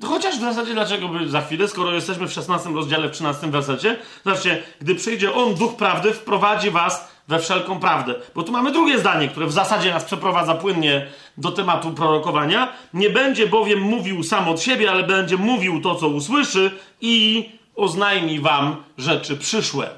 yy, 0.00 0.08
chociaż 0.08 0.36
w 0.36 0.40
zasadzie 0.40 0.74
dlaczego 0.74 1.08
by 1.08 1.28
za 1.28 1.40
chwilę, 1.40 1.68
skoro 1.68 1.92
jesteśmy 1.92 2.26
w 2.28 2.32
16 2.32 2.70
rozdziale, 2.70 3.08
w 3.08 3.10
13 3.10 3.50
wersecie, 3.50 3.96
zobaczcie, 4.24 4.62
gdy 4.80 4.94
przyjdzie 4.94 5.34
On, 5.34 5.54
Duch 5.54 5.76
Prawdy, 5.76 6.12
wprowadzi 6.12 6.70
was 6.70 7.08
we 7.28 7.38
wszelką 7.38 7.80
prawdę. 7.80 8.14
Bo 8.34 8.42
tu 8.42 8.52
mamy 8.52 8.72
drugie 8.72 8.98
zdanie, 8.98 9.28
które 9.28 9.46
w 9.46 9.52
zasadzie 9.52 9.90
nas 9.90 10.04
przeprowadza 10.04 10.54
płynnie 10.54 11.06
do 11.38 11.52
tematu 11.52 11.90
prorokowania. 11.90 12.72
Nie 12.94 13.10
będzie 13.10 13.46
bowiem 13.46 13.80
mówił 13.80 14.22
sam 14.22 14.48
od 14.48 14.60
siebie, 14.62 14.90
ale 14.90 15.02
będzie 15.02 15.36
mówił 15.36 15.80
to, 15.80 15.94
co 15.94 16.08
usłyszy 16.08 16.70
i 17.00 17.48
oznajmi 17.76 18.40
wam 18.40 18.76
rzeczy 18.98 19.36
przyszłe. 19.36 19.90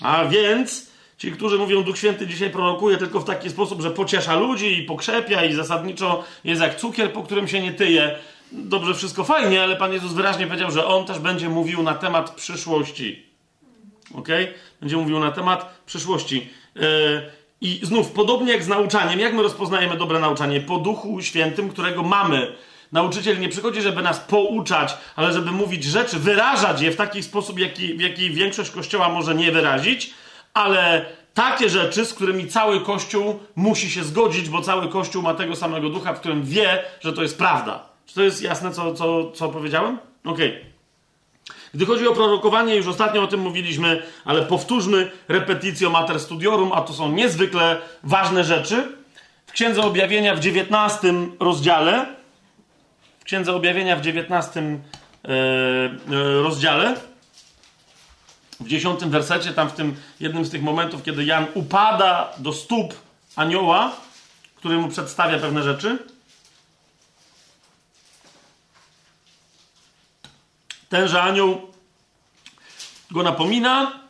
A 0.00 0.24
więc 0.24 0.90
ci, 1.18 1.32
którzy 1.32 1.58
mówią 1.58 1.82
Duch 1.82 1.98
Święty 1.98 2.26
dzisiaj 2.26 2.50
prorokuje 2.50 2.96
tylko 2.96 3.20
w 3.20 3.24
taki 3.24 3.50
sposób, 3.50 3.82
że 3.82 3.90
pociesza 3.90 4.36
ludzi 4.36 4.78
i 4.78 4.82
pokrzepia 4.82 5.44
i 5.44 5.52
zasadniczo 5.52 6.24
jest 6.44 6.62
jak 6.62 6.76
cukier, 6.76 7.12
po 7.12 7.22
którym 7.22 7.48
się 7.48 7.60
nie 7.60 7.72
tyje. 7.72 8.18
Dobrze, 8.52 8.94
wszystko 8.94 9.24
fajnie, 9.24 9.62
ale 9.62 9.76
Pan 9.76 9.92
Jezus 9.92 10.12
wyraźnie 10.12 10.46
powiedział, 10.46 10.70
że 10.70 10.86
On 10.86 11.06
też 11.06 11.18
będzie 11.18 11.48
mówił 11.48 11.82
na 11.82 11.94
temat 11.94 12.30
przyszłości. 12.30 13.26
Ok? 14.14 14.28
Będzie 14.80 14.96
mówił 14.96 15.18
na 15.18 15.32
temat 15.32 15.80
przyszłości. 15.86 16.50
Yy, 16.74 16.82
I 17.60 17.80
znów, 17.82 18.10
podobnie 18.10 18.52
jak 18.52 18.62
z 18.62 18.68
nauczaniem, 18.68 19.20
jak 19.20 19.34
my 19.34 19.42
rozpoznajemy 19.42 19.96
dobre 19.96 20.20
nauczanie? 20.20 20.60
Po 20.60 20.78
Duchu 20.78 21.22
Świętym, 21.22 21.68
którego 21.68 22.02
mamy. 22.02 22.52
Nauczyciel 22.92 23.38
nie 23.38 23.48
przychodzi, 23.48 23.82
żeby 23.82 24.02
nas 24.02 24.20
pouczać, 24.20 24.96
ale 25.16 25.32
żeby 25.32 25.50
mówić 25.50 25.84
rzeczy, 25.84 26.18
wyrażać 26.18 26.80
je 26.80 26.90
w 26.90 26.96
taki 26.96 27.22
sposób, 27.22 27.58
jaki, 27.58 27.94
w 27.94 28.00
jaki 28.00 28.30
większość 28.30 28.70
Kościoła 28.70 29.08
może 29.08 29.34
nie 29.34 29.52
wyrazić, 29.52 30.14
ale 30.56 31.06
takie 31.34 31.68
rzeczy, 31.68 32.04
z 32.04 32.14
którymi 32.14 32.48
cały 32.48 32.80
Kościół 32.80 33.38
musi 33.56 33.90
się 33.90 34.04
zgodzić, 34.04 34.48
bo 34.48 34.60
cały 34.60 34.88
Kościół 34.88 35.22
ma 35.22 35.34
tego 35.34 35.56
samego 35.56 35.88
ducha, 35.88 36.14
w 36.14 36.20
którym 36.20 36.44
wie, 36.44 36.82
że 37.00 37.12
to 37.12 37.22
jest 37.22 37.38
prawda. 37.38 37.88
Czy 38.06 38.14
to 38.14 38.22
jest 38.22 38.42
jasne, 38.42 38.72
co, 38.72 38.94
co, 38.94 39.30
co 39.30 39.48
powiedziałem? 39.48 39.98
Okej. 40.24 40.48
Okay. 40.50 40.76
Gdy 41.74 41.86
chodzi 41.86 42.08
o 42.08 42.12
prorokowanie, 42.12 42.76
już 42.76 42.86
ostatnio 42.86 43.22
o 43.22 43.26
tym 43.26 43.40
mówiliśmy, 43.40 44.02
ale 44.24 44.42
powtórzmy 44.42 45.10
repetitio 45.28 45.90
mater 45.90 46.20
studiorum, 46.20 46.72
a 46.72 46.80
to 46.80 46.92
są 46.92 47.12
niezwykle 47.12 47.76
ważne 48.02 48.44
rzeczy. 48.44 48.88
W 49.46 49.52
Księdze 49.52 49.82
Objawienia 49.82 50.34
w 50.34 50.40
19 50.40 51.14
rozdziale, 51.40 52.06
w 53.20 53.24
Księdze 53.24 53.54
Objawienia 53.54 53.96
w 53.96 54.00
19 54.00 54.60
e, 54.60 55.28
e, 55.28 56.42
rozdziale, 56.42 56.94
w 58.60 58.68
10 58.68 59.04
wersecie, 59.04 59.52
tam 59.52 59.68
w 59.68 59.72
tym 59.72 59.96
jednym 60.20 60.44
z 60.44 60.50
tych 60.50 60.62
momentów, 60.62 61.02
kiedy 61.02 61.24
Jan 61.24 61.46
upada 61.54 62.32
do 62.38 62.52
stóp 62.52 62.94
anioła, 63.36 63.92
który 64.56 64.78
mu 64.78 64.88
przedstawia 64.88 65.38
pewne 65.38 65.62
rzeczy. 65.62 65.98
Tenże 70.88 71.22
anioł 71.22 71.60
go 73.10 73.22
napomina. 73.22 74.00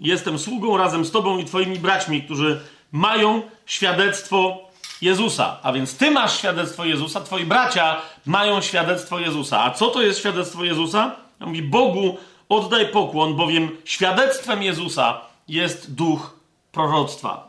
Jestem 0.00 0.38
sługą 0.38 0.76
razem 0.76 1.04
z 1.04 1.10
tobą 1.10 1.38
i 1.38 1.44
twoimi 1.44 1.78
braćmi, 1.78 2.22
którzy 2.22 2.60
mają 2.92 3.42
świadectwo 3.66 4.66
Jezusa. 5.02 5.58
A 5.62 5.72
więc 5.72 5.96
ty 5.96 6.10
masz 6.10 6.38
świadectwo 6.38 6.84
Jezusa, 6.84 7.20
twoi 7.20 7.44
bracia 7.44 7.96
mają 8.26 8.60
świadectwo 8.60 9.18
Jezusa. 9.18 9.64
A 9.64 9.70
co 9.70 9.86
to 9.86 10.02
jest 10.02 10.18
świadectwo 10.18 10.64
Jezusa? 10.64 11.16
On 11.40 11.48
mówi, 11.48 11.62
Bogu 11.62 12.18
oddaj 12.48 12.88
pokłon, 12.88 13.36
bowiem 13.36 13.76
świadectwem 13.84 14.62
Jezusa 14.62 15.20
jest 15.48 15.94
duch 15.94 16.36
proroctwa. 16.72 17.48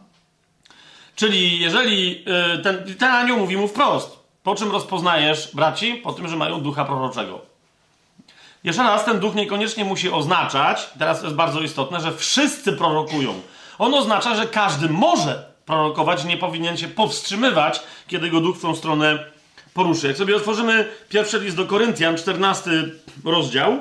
Czyli 1.16 1.60
jeżeli 1.60 2.26
y, 2.56 2.64
ten, 2.64 2.96
ten 3.00 3.12
anioł 3.12 3.38
mówi 3.38 3.58
mu 3.58 3.68
wprost, 3.68 4.20
po 4.44 4.56
czym 4.56 4.72
rozpoznajesz 4.72 5.56
braci? 5.56 5.94
Po 5.94 6.14
tym, 6.14 6.28
że 6.28 6.36
mają 6.36 6.62
ducha 6.62 6.86
proroczego. 6.86 7.42
Jeszcze 8.64 8.84
raz, 8.84 9.06
ten 9.06 9.20
duch 9.20 9.36
niekoniecznie 9.36 9.86
musi 9.86 10.10
oznaczać, 10.10 10.90
teraz 11.00 11.24
jest 11.24 11.36
bardzo 11.36 11.62
istotne, 11.62 12.02
że 12.02 12.12
wszyscy 12.12 12.74
prorokują. 12.74 13.42
On 13.80 13.94
oznacza, 13.94 14.36
że 14.36 14.48
każdy 14.48 14.90
może 14.90 15.46
prorokować, 15.66 16.24
nie 16.24 16.38
powinien 16.38 16.78
się 16.78 16.88
powstrzymywać, 16.88 17.82
kiedy 18.08 18.30
go 18.30 18.42
duch 18.42 18.58
w 18.58 18.62
tą 18.62 18.76
stronę 18.76 19.26
poruszy. 19.74 20.08
Jak 20.08 20.18
sobie 20.18 20.36
otworzymy 20.36 20.88
pierwszy 21.10 21.40
list 21.40 21.58
do 21.58 21.66
Koryntian, 21.66 22.18
14 22.18 22.72
rozdział, 23.26 23.78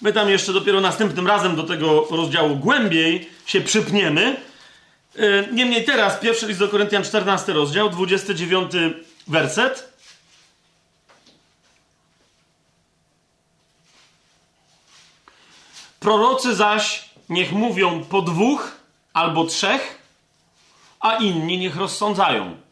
my 0.00 0.12
tam 0.12 0.30
jeszcze 0.30 0.52
dopiero 0.52 0.80
następnym 0.80 1.26
razem 1.26 1.56
do 1.56 1.62
tego 1.62 2.06
rozdziału 2.10 2.56
głębiej 2.56 3.30
się 3.46 3.60
przypniemy. 3.60 4.36
E, 5.16 5.52
niemniej 5.52 5.84
teraz, 5.84 6.18
pierwszy 6.18 6.46
list 6.46 6.60
do 6.60 6.68
Koryntian, 6.68 7.04
14 7.04 7.52
rozdział, 7.52 7.90
29 7.90 8.72
werset. 9.26 9.92
Prorocy 16.00 16.54
zaś 16.54 17.10
niech 17.28 17.52
mówią 17.52 18.04
po 18.04 18.22
dwóch 18.22 18.72
albo 19.12 19.44
trzech, 19.44 19.98
a 21.00 21.16
inni 21.16 21.58
niech 21.58 21.76
rozsądzają. 21.76 22.67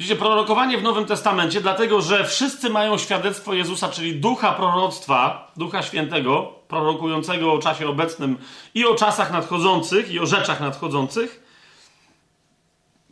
Widzicie, 0.00 0.16
prorokowanie 0.16 0.78
w 0.78 0.82
Nowym 0.82 1.06
Testamencie, 1.06 1.60
dlatego 1.60 2.00
że 2.00 2.24
wszyscy 2.24 2.70
mają 2.70 2.98
świadectwo 2.98 3.54
Jezusa, 3.54 3.88
czyli 3.88 4.14
ducha 4.14 4.52
proroctwa, 4.52 5.52
ducha 5.56 5.82
świętego, 5.82 6.52
prorokującego 6.68 7.52
o 7.52 7.58
czasie 7.58 7.88
obecnym 7.88 8.38
i 8.74 8.86
o 8.86 8.94
czasach 8.94 9.32
nadchodzących, 9.32 10.10
i 10.10 10.20
o 10.20 10.26
rzeczach 10.26 10.60
nadchodzących. 10.60 11.42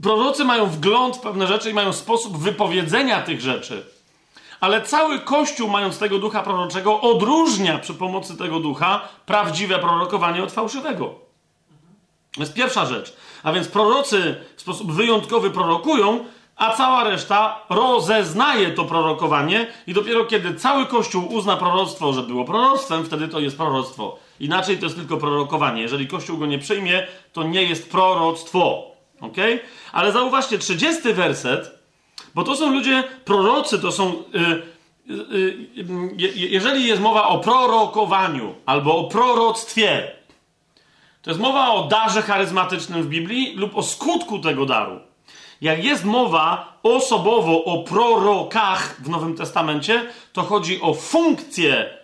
Prorocy 0.03 0.45
mają 0.45 0.66
wgląd 0.66 1.16
w 1.16 1.20
pewne 1.20 1.47
rzeczy 1.47 1.70
i 1.70 1.74
mają 1.74 1.93
sposób 1.93 2.39
wypowiedzenia 2.39 3.22
tych 3.22 3.41
rzeczy. 3.41 3.86
Ale 4.61 4.82
cały 4.82 5.20
Kościół, 5.20 5.68
mając 5.68 5.99
tego 5.99 6.18
ducha 6.18 6.43
proroczego, 6.43 7.01
odróżnia 7.01 7.78
przy 7.78 7.95
pomocy 7.95 8.36
tego 8.36 8.61
ducha 8.61 9.09
prawdziwe 9.26 9.78
prorokowanie 9.78 10.43
od 10.43 10.53
fałszywego. 10.53 11.14
To 12.34 12.41
jest 12.41 12.55
pierwsza 12.55 12.86
rzecz. 12.86 13.16
A 13.43 13.53
więc 13.53 13.68
prorocy 13.68 14.45
w 14.57 14.61
sposób 14.61 14.93
wyjątkowy 14.93 15.51
prorokują, 15.51 16.24
a 16.59 16.76
cała 16.76 17.04
reszta 17.04 17.61
rozeznaje 17.68 18.70
to 18.70 18.84
prorokowanie 18.84 19.66
i 19.86 19.94
dopiero 19.94 20.24
kiedy 20.24 20.54
cały 20.54 20.86
Kościół 20.86 21.34
uzna 21.34 21.56
proroctwo, 21.56 22.12
że 22.12 22.22
było 22.22 22.44
proroctwem, 22.44 23.04
wtedy 23.04 23.28
to 23.28 23.40
jest 23.40 23.56
proroctwo. 23.56 24.18
Inaczej 24.40 24.78
to 24.78 24.86
jest 24.86 24.96
tylko 24.96 25.16
prorokowanie. 25.16 25.82
Jeżeli 25.82 26.06
Kościół 26.06 26.38
go 26.38 26.46
nie 26.46 26.59
przyjmie, 26.59 27.06
to 27.32 27.42
nie 27.42 27.62
jest 27.62 27.90
proroctwo. 27.90 28.86
Ok? 29.20 29.36
Ale 29.92 30.12
zauważcie, 30.12 30.59
30 30.59 31.12
werset 31.12 31.78
bo 32.34 32.44
to 32.44 32.56
są 32.56 32.72
ludzie, 32.72 33.04
prorocy, 33.24 33.78
to 33.78 33.92
są. 33.92 34.12
Y, 34.12 34.38
y, 35.11 35.44
y, 35.78 36.16
jeżeli 36.34 36.86
jest 36.86 37.02
mowa 37.02 37.28
o 37.28 37.38
prorokowaniu 37.38 38.54
albo 38.66 38.98
o 38.98 39.04
proroctwie, 39.04 40.12
to 41.22 41.30
jest 41.30 41.40
mowa 41.40 41.70
o 41.70 41.86
darze 41.86 42.22
charyzmatycznym 42.22 43.02
w 43.02 43.09
Biblii 43.09 43.54
lub 43.56 43.76
o 43.76 43.82
skutku 43.82 44.38
tego 44.38 44.66
daru. 44.66 45.00
Jak 45.61 45.84
jest 45.84 46.04
mowa 46.04 46.78
osobowo 46.82 47.64
o 47.64 47.82
prorokach 47.82 48.96
w 49.04 49.09
Nowym 49.09 49.36
Testamencie, 49.36 50.06
to 50.32 50.42
chodzi 50.42 50.80
o 50.80 50.94
funkcję 50.94 51.98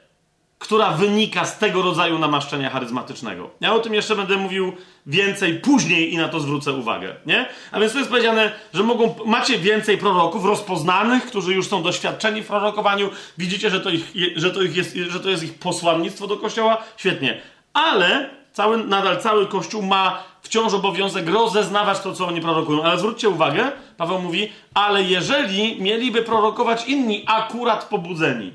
która 0.65 0.91
wynika 0.91 1.45
z 1.45 1.59
tego 1.59 1.83
rodzaju 1.83 2.19
namaszczenia 2.19 2.71
charyzmatycznego. 2.71 3.51
Ja 3.61 3.73
o 3.73 3.79
tym 3.79 3.95
jeszcze 3.95 4.17
będę 4.17 4.37
mówił 4.37 4.73
więcej 5.07 5.55
później 5.55 6.15
i 6.15 6.17
na 6.17 6.29
to 6.29 6.41
zwrócę 6.41 6.73
uwagę, 6.73 7.15
nie? 7.27 7.47
A 7.73 7.81
więc 7.81 7.93
tu 7.93 7.99
jest 7.99 8.11
powiedziane, 8.11 8.53
że 8.75 8.83
mogą, 8.83 9.15
macie 9.27 9.59
więcej 9.59 9.99
proroków 9.99 10.45
rozpoznanych, 10.45 11.27
którzy 11.27 11.55
już 11.55 11.69
są 11.69 11.83
doświadczeni 11.83 12.43
w 12.43 12.47
prorokowaniu, 12.47 13.11
widzicie, 13.39 13.71
że 13.71 13.81
to, 13.81 13.91
ich, 13.91 14.13
że 14.37 14.51
to, 14.51 14.63
ich 14.63 14.77
jest, 14.77 14.97
że 14.97 15.21
to 15.21 15.31
jest 15.31 15.43
ich 15.43 15.59
posłannictwo 15.59 16.27
do 16.27 16.37
Kościoła, 16.37 16.83
świetnie. 16.97 17.41
Ale 17.73 18.31
cały, 18.55 18.85
nadal 18.85 19.21
cały 19.21 19.47
Kościół 19.47 19.83
ma 19.83 20.23
wciąż 20.43 20.75
obowiązek 20.75 21.29
rozeznawać 21.29 22.01
to, 22.01 22.13
co 22.13 22.27
oni 22.27 22.41
prorokują. 22.41 22.83
Ale 22.83 22.99
zwróćcie 22.99 23.29
uwagę, 23.29 23.73
Paweł 23.97 24.19
mówi, 24.19 24.53
ale 24.75 25.03
jeżeli 25.03 25.83
mieliby 25.83 26.23
prorokować 26.23 26.89
inni 26.89 27.25
akurat 27.27 27.85
pobudzeni 27.85 28.53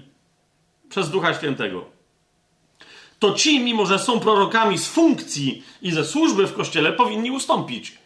przez 0.89 1.10
Ducha 1.10 1.34
Świętego, 1.34 1.86
to 3.20 3.34
ci, 3.34 3.60
mimo 3.60 3.86
że 3.86 4.00
są 4.00 4.20
prorokami 4.20 4.78
z 4.78 4.88
funkcji 4.88 5.64
i 5.82 5.91
ze 5.91 6.06
służby 6.06 6.47
w 6.47 6.54
kościele, 6.54 6.93
powinni 6.93 7.32
ustąpić. 7.32 7.99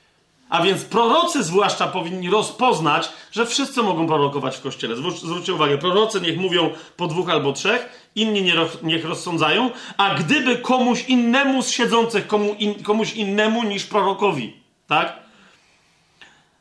A 0.54 0.62
więc 0.62 0.84
prorocy 0.84 1.44
zwłaszcza 1.44 1.88
powinni 1.88 2.30
rozpoznać, 2.30 3.10
że 3.32 3.46
wszyscy 3.46 3.84
mogą 3.84 4.08
prorokować 4.08 4.58
w 4.58 4.62
kościele. 4.62 4.96
Zwróćcie 4.96 5.54
uwagę, 5.54 5.78
prorocy 5.78 6.22
niech 6.22 6.38
mówią 6.38 6.70
po 6.98 7.08
dwóch 7.08 7.30
albo 7.30 7.54
trzech, 7.54 8.10
inni 8.16 8.42
nie, 8.42 8.56
niech 8.84 9.06
rozsądzają, 9.06 9.72
a 9.98 10.16
gdyby 10.16 10.58
komuś 10.58 11.06
innemu 11.08 11.62
z 11.62 11.70
siedzących, 11.70 12.28
komu 12.28 12.56
in, 12.60 12.84
komuś 12.84 13.14
innemu 13.14 13.64
niż 13.64 13.86
prorokowi, 13.86 14.54
tak? 14.88 15.14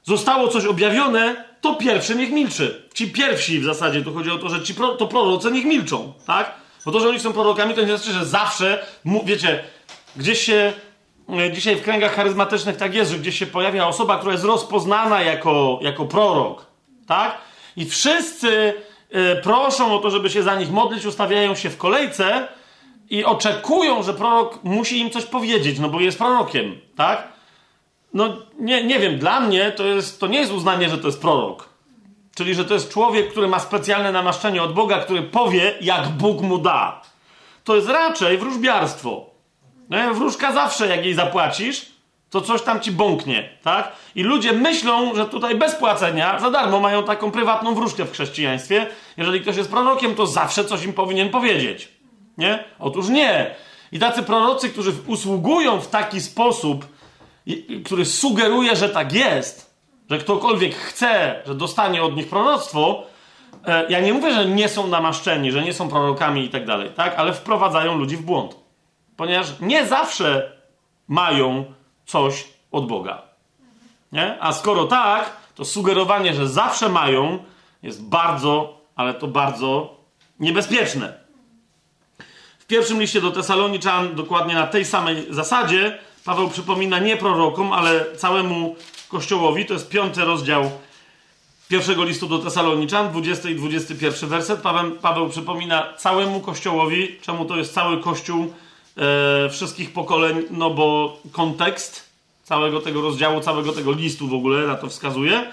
Zostało 0.04 0.48
coś 0.48 0.64
objawione, 0.64 1.44
to 1.60 1.74
pierwszy 1.74 2.14
niech 2.14 2.30
milczy. 2.30 2.88
Ci 2.94 3.10
pierwsi 3.10 3.60
w 3.60 3.64
zasadzie, 3.64 4.02
tu 4.02 4.14
chodzi 4.14 4.30
o 4.30 4.38
to, 4.38 4.48
że 4.48 4.62
ci 4.62 4.74
pro, 4.74 4.88
to 4.88 5.06
prorocy 5.06 5.50
niech 5.50 5.64
milczą, 5.64 6.12
tak? 6.26 6.54
Bo 6.84 6.92
to, 6.92 7.00
że 7.00 7.08
oni 7.08 7.20
są 7.20 7.32
prorokami, 7.32 7.74
to 7.74 7.80
nie 7.80 7.96
znaczy, 7.96 8.12
że 8.12 8.26
zawsze, 8.26 8.86
wiecie, 9.24 9.64
gdzieś 10.16 10.40
się 10.40 10.72
dzisiaj 11.52 11.76
w 11.76 11.82
kręgach 11.82 12.14
charyzmatycznych 12.14 12.76
tak 12.76 12.94
jest, 12.94 13.10
że 13.10 13.18
gdzieś 13.18 13.38
się 13.38 13.46
pojawia 13.46 13.86
osoba, 13.86 14.18
która 14.18 14.32
jest 14.32 14.44
rozpoznana 14.44 15.22
jako, 15.22 15.78
jako 15.82 16.04
prorok, 16.04 16.66
tak? 17.06 17.38
I 17.76 17.86
wszyscy 17.86 18.74
y, 19.14 19.42
proszą 19.42 19.94
o 19.94 19.98
to, 19.98 20.10
żeby 20.10 20.30
się 20.30 20.42
za 20.42 20.54
nich 20.54 20.70
modlić, 20.70 21.06
ustawiają 21.06 21.54
się 21.54 21.70
w 21.70 21.76
kolejce 21.76 22.48
i 23.10 23.24
oczekują, 23.24 24.02
że 24.02 24.14
prorok 24.14 24.64
musi 24.64 25.00
im 25.00 25.10
coś 25.10 25.24
powiedzieć, 25.24 25.78
no 25.78 25.88
bo 25.88 26.00
jest 26.00 26.18
prorokiem, 26.18 26.80
tak? 26.96 27.28
No 28.14 28.36
nie, 28.58 28.84
nie 28.84 28.98
wiem, 28.98 29.18
dla 29.18 29.40
mnie 29.40 29.72
to, 29.72 29.84
jest, 29.84 30.20
to 30.20 30.26
nie 30.26 30.40
jest 30.40 30.52
uznanie, 30.52 30.88
że 30.88 30.98
to 30.98 31.06
jest 31.06 31.20
prorok. 31.20 31.68
Czyli, 32.34 32.54
że 32.54 32.64
to 32.64 32.74
jest 32.74 32.92
człowiek, 32.92 33.30
który 33.30 33.48
ma 33.48 33.58
specjalne 33.58 34.12
namaszczenie 34.12 34.62
od 34.62 34.74
Boga, 34.74 34.98
który 34.98 35.22
powie, 35.22 35.74
jak 35.80 36.08
Bóg 36.08 36.40
mu 36.40 36.58
da. 36.58 37.02
To 37.64 37.76
jest 37.76 37.88
raczej 37.88 38.38
wróżbiarstwo. 38.38 39.31
No, 39.90 40.14
wróżka 40.14 40.52
zawsze, 40.52 40.88
jak 40.88 41.04
jej 41.04 41.14
zapłacisz, 41.14 41.92
to 42.32 42.40
coś 42.40 42.62
tam 42.62 42.80
ci 42.80 42.92
bąknie, 42.92 43.48
tak? 43.62 43.92
I 44.14 44.22
ludzie 44.22 44.52
myślą, 44.52 45.14
że 45.14 45.26
tutaj 45.26 45.54
bez 45.54 45.74
płacenia, 45.74 46.38
za 46.38 46.50
darmo 46.50 46.80
mają 46.80 47.04
taką 47.04 47.30
prywatną 47.30 47.74
wróżkę 47.74 48.04
w 48.04 48.12
chrześcijaństwie. 48.12 48.86
Jeżeli 49.16 49.40
ktoś 49.40 49.56
jest 49.56 49.70
prorokiem, 49.70 50.14
to 50.14 50.26
zawsze 50.26 50.64
coś 50.64 50.84
im 50.84 50.92
powinien 50.92 51.30
powiedzieć. 51.30 51.88
Nie? 52.38 52.64
Otóż 52.78 53.08
nie. 53.08 53.54
I 53.92 53.98
tacy 53.98 54.22
prorocy, 54.22 54.68
którzy 54.68 54.92
usługują 55.06 55.80
w 55.80 55.88
taki 55.88 56.20
sposób, 56.20 56.86
który 57.84 58.04
sugeruje, 58.04 58.76
że 58.76 58.88
tak 58.88 59.12
jest, 59.12 59.74
że 60.10 60.18
ktokolwiek 60.18 60.74
chce, 60.74 61.42
że 61.46 61.54
dostanie 61.54 62.02
od 62.02 62.16
nich 62.16 62.28
proroctwo, 62.28 63.02
e, 63.66 63.86
ja 63.88 64.00
nie 64.00 64.14
mówię, 64.14 64.34
że 64.34 64.46
nie 64.46 64.68
są 64.68 64.86
namaszczeni, 64.86 65.52
że 65.52 65.62
nie 65.62 65.72
są 65.72 65.88
prorokami 65.88 66.44
i 66.44 66.48
tak 66.48 66.66
dalej, 66.66 66.90
tak? 66.96 67.14
Ale 67.16 67.32
wprowadzają 67.32 67.98
ludzi 67.98 68.16
w 68.16 68.22
błąd 68.22 68.61
ponieważ 69.22 69.46
nie 69.60 69.86
zawsze 69.86 70.52
mają 71.08 71.64
coś 72.06 72.44
od 72.72 72.86
Boga. 72.86 73.22
Nie? 74.12 74.36
A 74.40 74.52
skoro 74.52 74.84
tak, 74.84 75.36
to 75.54 75.64
sugerowanie, 75.64 76.34
że 76.34 76.48
zawsze 76.48 76.88
mają, 76.88 77.38
jest 77.82 78.04
bardzo, 78.04 78.80
ale 78.96 79.14
to 79.14 79.26
bardzo 79.26 79.96
niebezpieczne. 80.40 81.12
W 82.58 82.66
pierwszym 82.66 83.00
liście 83.00 83.20
do 83.20 83.30
Tesaloniczan, 83.30 84.14
dokładnie 84.14 84.54
na 84.54 84.66
tej 84.66 84.84
samej 84.84 85.26
zasadzie, 85.30 85.98
Paweł 86.24 86.48
przypomina 86.48 86.98
nie 86.98 87.16
prorokom, 87.16 87.72
ale 87.72 88.16
całemu 88.16 88.76
kościołowi, 89.08 89.66
to 89.66 89.74
jest 89.74 89.88
piąty 89.88 90.24
rozdział 90.24 90.70
pierwszego 91.68 92.04
listu 92.04 92.26
do 92.26 92.38
Tesaloniczan, 92.38 93.10
20 93.10 93.50
i 93.50 93.54
21 93.54 94.28
werset. 94.28 94.60
Paweł, 94.60 94.90
Paweł 94.90 95.28
przypomina 95.28 95.92
całemu 95.96 96.40
kościołowi, 96.40 97.18
czemu 97.20 97.44
to 97.44 97.56
jest 97.56 97.74
cały 97.74 98.00
kościół 98.00 98.52
e, 98.96 99.48
wszystkich 99.48 99.92
pokoleń, 99.92 100.42
no 100.50 100.70
bo 100.70 101.18
kontekst 101.32 102.12
całego 102.42 102.80
tego 102.80 103.02
rozdziału, 103.02 103.40
całego 103.40 103.72
tego 103.72 103.92
listu 103.92 104.28
w 104.28 104.34
ogóle 104.34 104.66
na 104.66 104.74
to 104.74 104.88
wskazuje. 104.88 105.52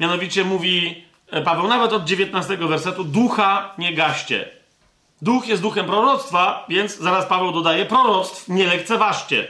Mianowicie 0.00 0.44
mówi 0.44 1.04
e, 1.30 1.42
Paweł 1.42 1.68
nawet 1.68 1.92
od 1.92 2.04
19 2.04 2.56
wersetu: 2.56 3.04
Ducha 3.04 3.74
nie 3.78 3.94
gaście. 3.94 4.48
Duch 5.22 5.48
jest 5.48 5.62
duchem 5.62 5.86
proroctwa, 5.86 6.66
więc 6.68 6.98
zaraz 6.98 7.26
Paweł 7.26 7.52
dodaje: 7.52 7.86
proroctw 7.86 8.48
nie 8.48 8.66
lekceważcie. 8.66 9.48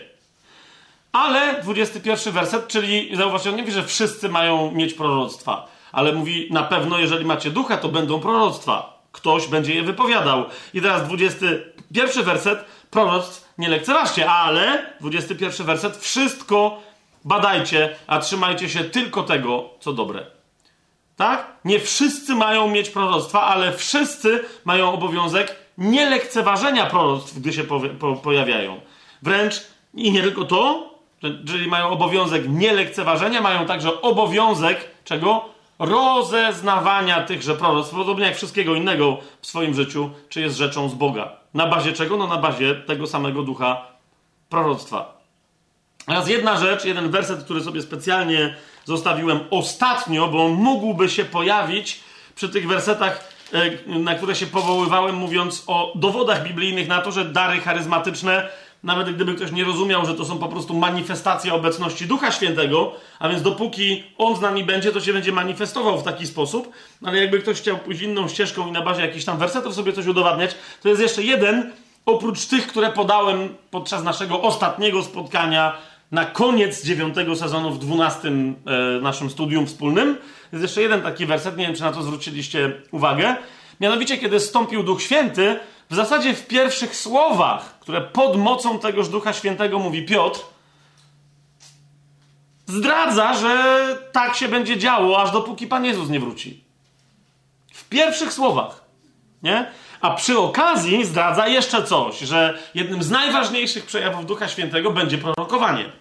Ale 1.12 1.62
21 1.62 2.32
werset, 2.32 2.68
czyli 2.68 3.16
zauważcie, 3.16 3.50
on 3.50 3.56
nie 3.56 3.62
mówi, 3.62 3.74
że 3.74 3.84
wszyscy 3.84 4.28
mają 4.28 4.70
mieć 4.70 4.94
proroctwa, 4.94 5.66
ale 5.92 6.12
mówi 6.12 6.48
na 6.50 6.62
pewno, 6.62 6.98
jeżeli 6.98 7.24
macie 7.24 7.50
ducha, 7.50 7.76
to 7.76 7.88
będą 7.88 8.20
proroctwa. 8.20 8.97
Ktoś 9.12 9.46
będzie 9.46 9.74
je 9.74 9.82
wypowiadał. 9.82 10.44
I 10.74 10.82
teraz 10.82 11.08
21 11.08 12.24
werset 12.24 12.64
proroctw 12.90 13.54
nie 13.58 13.68
lekceważcie, 13.68 14.30
ale 14.30 14.92
21 15.00 15.66
werset, 15.66 15.96
wszystko 15.96 16.82
badajcie, 17.24 17.96
a 18.06 18.18
trzymajcie 18.18 18.68
się 18.68 18.84
tylko 18.84 19.22
tego, 19.22 19.70
co 19.80 19.92
dobre. 19.92 20.26
Tak? 21.16 21.46
Nie 21.64 21.80
wszyscy 21.80 22.34
mają 22.34 22.68
mieć 22.68 22.90
proroctwa, 22.90 23.42
ale 23.42 23.72
wszyscy 23.72 24.44
mają 24.64 24.92
obowiązek 24.92 25.56
nielekceważenia 25.78 26.86
proroctw, 26.86 27.38
gdy 27.38 27.52
się 27.52 27.64
po, 27.64 27.80
po, 27.80 28.16
pojawiają. 28.16 28.80
Wręcz 29.22 29.66
i 29.94 30.12
nie 30.12 30.22
tylko 30.22 30.44
to, 30.44 30.90
jeżeli 31.22 31.68
mają 31.68 31.88
obowiązek 31.88 32.48
nielekceważenia, 32.48 33.40
mają 33.40 33.66
także 33.66 34.00
obowiązek 34.00 34.90
czego? 35.04 35.57
Rozeznawania 35.78 37.22
tychże 37.22 37.54
proroctw, 37.54 37.94
podobnie 37.94 38.26
jak 38.26 38.36
wszystkiego 38.36 38.74
innego 38.74 39.18
w 39.40 39.46
swoim 39.46 39.74
życiu, 39.74 40.10
czy 40.28 40.40
jest 40.40 40.56
rzeczą 40.56 40.88
z 40.88 40.94
Boga. 40.94 41.32
Na 41.54 41.66
bazie 41.66 41.92
czego? 41.92 42.16
No 42.16 42.26
na 42.26 42.36
bazie 42.36 42.74
tego 42.74 43.06
samego 43.06 43.42
ducha 43.42 43.86
proroctwa. 44.48 45.18
Teraz 46.06 46.28
jedna 46.28 46.56
rzecz, 46.56 46.84
jeden 46.84 47.10
werset, 47.10 47.44
który 47.44 47.60
sobie 47.60 47.82
specjalnie 47.82 48.56
zostawiłem 48.84 49.40
ostatnio, 49.50 50.28
bo 50.28 50.44
on 50.44 50.52
mógłby 50.52 51.08
się 51.08 51.24
pojawić 51.24 52.00
przy 52.34 52.48
tych 52.48 52.68
wersetach, 52.68 53.32
e, 53.52 53.98
na 53.98 54.14
które 54.14 54.34
się 54.34 54.46
powoływałem, 54.46 55.14
mówiąc 55.14 55.64
o 55.66 55.92
dowodach 55.94 56.42
biblijnych 56.42 56.88
na 56.88 57.00
to, 57.02 57.12
że 57.12 57.24
dary 57.24 57.60
charyzmatyczne 57.60 58.48
nawet 58.82 59.14
gdyby 59.14 59.34
ktoś 59.34 59.52
nie 59.52 59.64
rozumiał, 59.64 60.06
że 60.06 60.14
to 60.14 60.24
są 60.24 60.38
po 60.38 60.48
prostu 60.48 60.74
manifestacje 60.74 61.54
obecności 61.54 62.06
Ducha 62.06 62.32
Świętego, 62.32 62.92
a 63.18 63.28
więc 63.28 63.42
dopóki 63.42 64.04
On 64.18 64.36
z 64.36 64.40
nami 64.40 64.64
będzie, 64.64 64.92
to 64.92 65.00
się 65.00 65.12
będzie 65.12 65.32
manifestował 65.32 65.98
w 65.98 66.02
taki 66.02 66.26
sposób, 66.26 66.70
ale 67.04 67.18
jakby 67.18 67.38
ktoś 67.38 67.60
chciał 67.60 67.78
pójść 67.78 68.02
inną 68.02 68.28
ścieżką 68.28 68.68
i 68.68 68.72
na 68.72 68.82
bazie 68.82 69.02
jakichś 69.02 69.24
tam 69.24 69.38
wersetów 69.38 69.74
sobie 69.74 69.92
coś 69.92 70.06
udowadniać, 70.06 70.54
to 70.82 70.88
jest 70.88 71.00
jeszcze 71.00 71.22
jeden, 71.22 71.72
oprócz 72.06 72.46
tych, 72.46 72.66
które 72.66 72.92
podałem 72.92 73.54
podczas 73.70 74.04
naszego 74.04 74.42
ostatniego 74.42 75.02
spotkania 75.02 75.78
na 76.12 76.24
koniec 76.24 76.84
dziewiątego 76.84 77.36
sezonu 77.36 77.70
w 77.70 77.78
dwunastym 77.78 78.54
e, 78.66 79.00
naszym 79.00 79.30
studium 79.30 79.66
wspólnym. 79.66 80.16
Jest 80.52 80.62
jeszcze 80.62 80.82
jeden 80.82 81.02
taki 81.02 81.26
werset, 81.26 81.56
nie 81.56 81.66
wiem, 81.66 81.74
czy 81.74 81.82
na 81.82 81.92
to 81.92 82.02
zwróciliście 82.02 82.72
uwagę. 82.90 83.36
Mianowicie, 83.80 84.18
kiedy 84.18 84.40
stąpił 84.40 84.82
Duch 84.82 85.02
Święty, 85.02 85.56
w 85.90 85.94
zasadzie 85.94 86.34
w 86.34 86.46
pierwszych 86.46 86.96
słowach, 86.96 87.78
które 87.80 88.00
pod 88.00 88.36
mocą 88.36 88.78
tegoż 88.78 89.08
Ducha 89.08 89.32
Świętego 89.32 89.78
mówi 89.78 90.06
Piotr, 90.06 90.40
zdradza, 92.66 93.34
że 93.34 93.96
tak 94.12 94.34
się 94.34 94.48
będzie 94.48 94.78
działo, 94.78 95.22
aż 95.22 95.30
dopóki 95.30 95.66
Pan 95.66 95.84
Jezus 95.84 96.08
nie 96.08 96.20
wróci. 96.20 96.64
W 97.72 97.84
pierwszych 97.84 98.32
słowach. 98.32 98.84
Nie? 99.42 99.70
A 100.00 100.10
przy 100.10 100.38
okazji 100.38 101.04
zdradza 101.04 101.48
jeszcze 101.48 101.84
coś, 101.84 102.18
że 102.18 102.58
jednym 102.74 103.02
z 103.02 103.10
najważniejszych 103.10 103.86
przejawów 103.86 104.26
Ducha 104.26 104.48
Świętego 104.48 104.90
będzie 104.90 105.18
prorokowanie. 105.18 105.92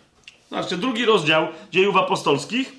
Zobaczcie, 0.49 0.77
drugi 0.77 1.05
rozdział 1.05 1.47
dziejów 1.71 1.97
apostolskich. 1.97 2.73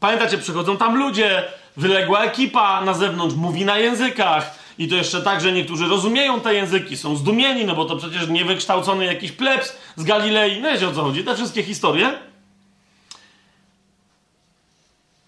Pamiętacie, 0.00 0.38
przychodzą 0.38 0.76
tam 0.76 0.96
ludzie, 0.96 1.44
wyległa 1.76 2.24
ekipa 2.24 2.80
na 2.80 2.94
zewnątrz, 2.94 3.34
mówi 3.34 3.64
na 3.64 3.78
językach, 3.78 4.58
i 4.78 4.88
to 4.88 4.94
jeszcze 4.94 5.22
tak, 5.22 5.40
że 5.40 5.52
niektórzy 5.52 5.86
rozumieją 5.86 6.40
te 6.40 6.54
języki, 6.54 6.96
są 6.96 7.16
zdumieni, 7.16 7.64
no 7.64 7.74
bo 7.74 7.84
to 7.84 7.96
przecież 7.96 8.28
niewykształcony 8.28 9.04
jakiś 9.04 9.32
plebs 9.32 9.76
z 9.96 10.04
Galilei. 10.04 10.60
No 10.60 10.72
wiecie 10.72 10.88
o 10.88 10.92
co 10.92 11.02
chodzi, 11.02 11.24
te 11.24 11.34
wszystkie 11.34 11.62
historie. 11.62 12.18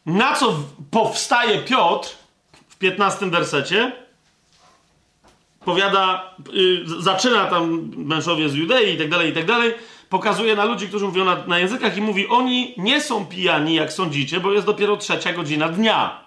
Na 0.07 0.35
co 0.35 0.55
powstaje 0.91 1.59
Piotr 1.59 2.09
w 2.69 2.77
15 2.77 3.31
wersecie? 3.31 3.93
Powiada, 5.65 6.35
yy, 6.53 7.03
zaczyna 7.03 7.47
tam 7.47 7.91
mężowie 7.97 8.49
z 8.49 8.55
Judei 8.55 8.95
i 8.95 8.99
tak 8.99 9.11
dalej, 9.11 9.31
i 9.31 9.33
tak 9.33 9.47
dalej. 9.47 9.75
Pokazuje 10.09 10.57
na 10.57 10.65
ludzi, 10.65 10.89
którzy 10.89 11.05
mówią 11.05 11.25
na, 11.25 11.47
na 11.47 11.59
językach 11.59 11.97
i 11.97 12.01
mówi, 12.01 12.29
oni 12.29 12.75
nie 12.77 13.01
są 13.01 13.27
pijani, 13.27 13.75
jak 13.75 13.93
sądzicie, 13.93 14.41
bo 14.41 14.53
jest 14.53 14.67
dopiero 14.67 14.97
trzecia 14.97 15.33
godzina 15.33 15.69
dnia. 15.69 16.25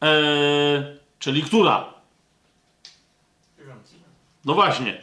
Eee, 0.00 0.95
Czyli 1.18 1.42
która? 1.42 1.84
No 4.44 4.54
właśnie. 4.54 5.00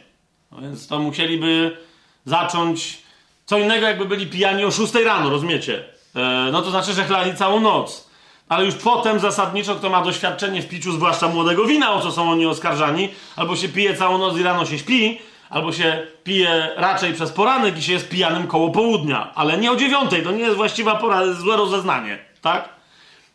No 0.52 0.60
więc 0.60 0.88
to 0.88 0.98
musieliby 0.98 1.76
zacząć 2.24 3.02
co 3.46 3.58
innego, 3.58 3.86
jakby 3.86 4.04
byli 4.04 4.26
pijani 4.26 4.64
o 4.64 4.70
6 4.70 4.94
rano, 4.94 5.30
rozumiecie? 5.30 5.84
E, 6.16 6.48
no 6.52 6.62
to 6.62 6.70
znaczy, 6.70 6.92
że 6.92 7.04
chlali 7.04 7.34
całą 7.34 7.60
noc. 7.60 8.10
Ale 8.48 8.64
już 8.64 8.74
potem 8.74 9.20
zasadniczo, 9.20 9.74
kto 9.74 9.90
ma 9.90 10.02
doświadczenie 10.02 10.62
w 10.62 10.68
piciu, 10.68 10.92
zwłaszcza 10.92 11.28
młodego 11.28 11.64
wina, 11.64 11.92
o 11.92 12.00
co 12.00 12.12
są 12.12 12.30
oni 12.30 12.46
oskarżani, 12.46 13.08
albo 13.36 13.56
się 13.56 13.68
pije 13.68 13.96
całą 13.96 14.18
noc 14.18 14.36
i 14.38 14.42
rano 14.42 14.66
się 14.66 14.78
śpi, 14.78 15.18
albo 15.50 15.72
się 15.72 16.06
pije 16.24 16.70
raczej 16.76 17.12
przez 17.12 17.32
poranek 17.32 17.78
i 17.78 17.82
się 17.82 17.92
jest 17.92 18.08
pijanym 18.08 18.46
koło 18.46 18.70
południa, 18.70 19.34
ale 19.34 19.58
nie 19.58 19.72
o 19.72 19.76
dziewiątej, 19.76 20.22
to 20.22 20.30
nie 20.30 20.42
jest 20.42 20.56
właściwa 20.56 20.94
pora, 20.94 21.18
to 21.20 21.26
jest 21.26 21.40
złe 21.40 21.56
rozeznanie, 21.56 22.18
tak? 22.40 22.68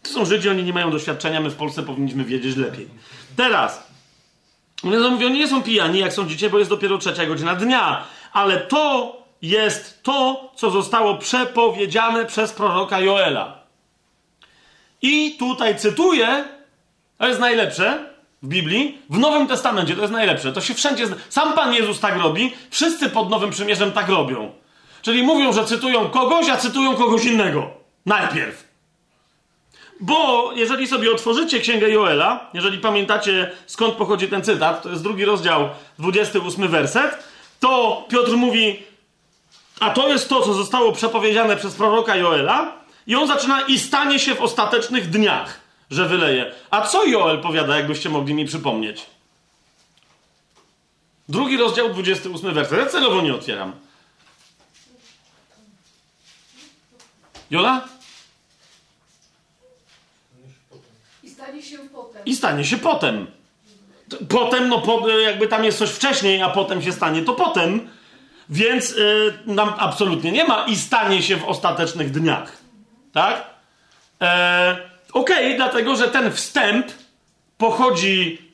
To 0.04 0.10
są 0.10 0.26
Żydzi, 0.26 0.50
oni 0.50 0.64
nie 0.64 0.74
mają 0.74 0.92
doświadczenia, 0.92 1.42
my 1.42 1.50
w 1.50 1.56
Polsce 1.56 1.84
powinniśmy 1.84 2.24
wiedzieć 2.24 2.56
lepiej. 2.56 2.88
Teraz, 3.36 3.88
więc 4.84 5.06
on 5.06 5.14
mówi, 5.14 5.26
oni 5.26 5.40
nie 5.40 5.48
są 5.48 5.64
pijani, 5.64 6.00
jak 6.00 6.14
sądzicie, 6.14 6.50
bo 6.50 6.58
jest 6.58 6.70
dopiero 6.70 6.98
trzecia 6.98 7.26
godzina 7.26 7.56
dnia, 7.56 8.04
ale 8.34 8.58
to 8.58 9.16
jest 9.42 10.04
to, 10.04 10.52
co 10.56 10.72
zostało 10.72 11.18
przepowiedziane 11.18 12.26
przez 12.26 12.52
proroka 12.52 13.00
Joela. 13.00 13.60
I 15.02 15.36
tutaj 15.40 15.78
cytuję, 15.78 16.46
to 17.18 17.28
jest 17.28 17.40
najlepsze 17.40 18.10
w 18.44 18.48
Biblii, 18.48 19.02
w 19.10 19.18
Nowym 19.18 19.48
Testamencie 19.48 19.96
to 19.96 20.02
jest 20.02 20.14
najlepsze. 20.14 20.54
To 20.54 20.62
się 20.62 20.74
wszędzie. 20.74 21.08
Zna... 21.08 21.16
Sam 21.30 21.54
Pan 21.54 21.74
Jezus 21.74 22.00
tak 22.00 22.18
robi, 22.18 22.54
wszyscy 22.70 23.10
pod 23.10 23.30
Nowym 23.30 23.50
Przymierzem 23.50 23.92
tak 23.92 24.10
robią. 24.10 24.52
Czyli 25.02 25.24
mówią, 25.24 25.54
że 25.54 25.66
cytują 25.66 26.10
kogoś, 26.10 26.50
a 26.50 26.58
cytują 26.58 26.96
kogoś 26.96 27.26
innego. 27.26 27.70
Najpierw. 28.06 28.69
Bo 30.00 30.52
jeżeli 30.56 30.88
sobie 30.88 31.12
otworzycie 31.12 31.60
Księgę 31.60 31.90
Joela, 31.90 32.50
jeżeli 32.54 32.78
pamiętacie 32.78 33.52
skąd 33.66 33.94
pochodzi 33.96 34.28
ten 34.28 34.44
cytat, 34.44 34.84
to 34.84 34.90
jest 34.90 35.04
drugi 35.04 35.26
rozdział, 35.26 35.70
28 36.00 36.68
werset, 36.68 37.24
to 37.60 38.04
Piotr 38.10 38.32
mówi, 38.32 38.84
a 39.80 39.90
to 39.90 40.08
jest 40.08 40.30
to, 40.30 40.42
co 40.42 40.54
zostało 40.54 40.92
przepowiedziane 40.92 41.58
przez 41.58 41.76
proroka 41.76 42.16
Joela, 42.16 42.80
i 43.08 43.16
on 43.16 43.28
zaczyna 43.28 43.62
i 43.62 43.80
stanie 43.80 44.20
się 44.20 44.36
w 44.36 44.42
ostatecznych 44.42 45.10
dniach, 45.10 45.60
że 45.92 46.08
wyleje. 46.08 46.52
A 46.72 46.82
co 46.82 47.06
Joel 47.06 47.42
powiada, 47.42 47.76
jakbyście 47.76 48.10
mogli 48.10 48.34
mi 48.34 48.46
przypomnieć? 48.46 49.06
Drugi 51.30 51.58
rozdział, 51.58 51.90
28 51.90 52.54
werset. 52.54 52.80
Ja 52.80 52.86
celowo 52.86 53.22
nie 53.22 53.36
otwieram. 53.36 53.74
Jola? 57.52 57.88
I 61.24 61.30
stanie 61.50 61.64
się 61.64 61.78
potem. 61.90 62.22
I 62.26 62.36
stanie 62.36 62.66
się 62.66 62.78
potem. 62.78 63.28
Potem, 64.30 64.70
no 64.70 64.82
po, 64.82 65.10
jakby 65.10 65.48
tam 65.48 65.64
jest 65.64 65.78
coś 65.78 65.90
wcześniej, 65.90 66.42
a 66.42 66.50
potem 66.50 66.82
się 66.82 66.92
stanie, 66.92 67.22
to 67.22 67.34
potem. 67.34 67.90
Więc 68.50 68.92
y, 68.92 69.34
nam 69.46 69.74
absolutnie 69.78 70.32
nie 70.32 70.44
ma 70.44 70.66
i 70.66 70.76
stanie 70.76 71.22
się 71.22 71.38
w 71.38 71.46
ostatecznych 71.46 72.12
dniach. 72.12 72.58
Tak? 73.14 73.50
E, 74.22 74.90
Okej, 75.14 75.46
okay, 75.46 75.56
dlatego 75.56 75.96
że 75.96 76.08
ten 76.08 76.32
wstęp 76.32 76.88
pochodzi. 77.58 78.50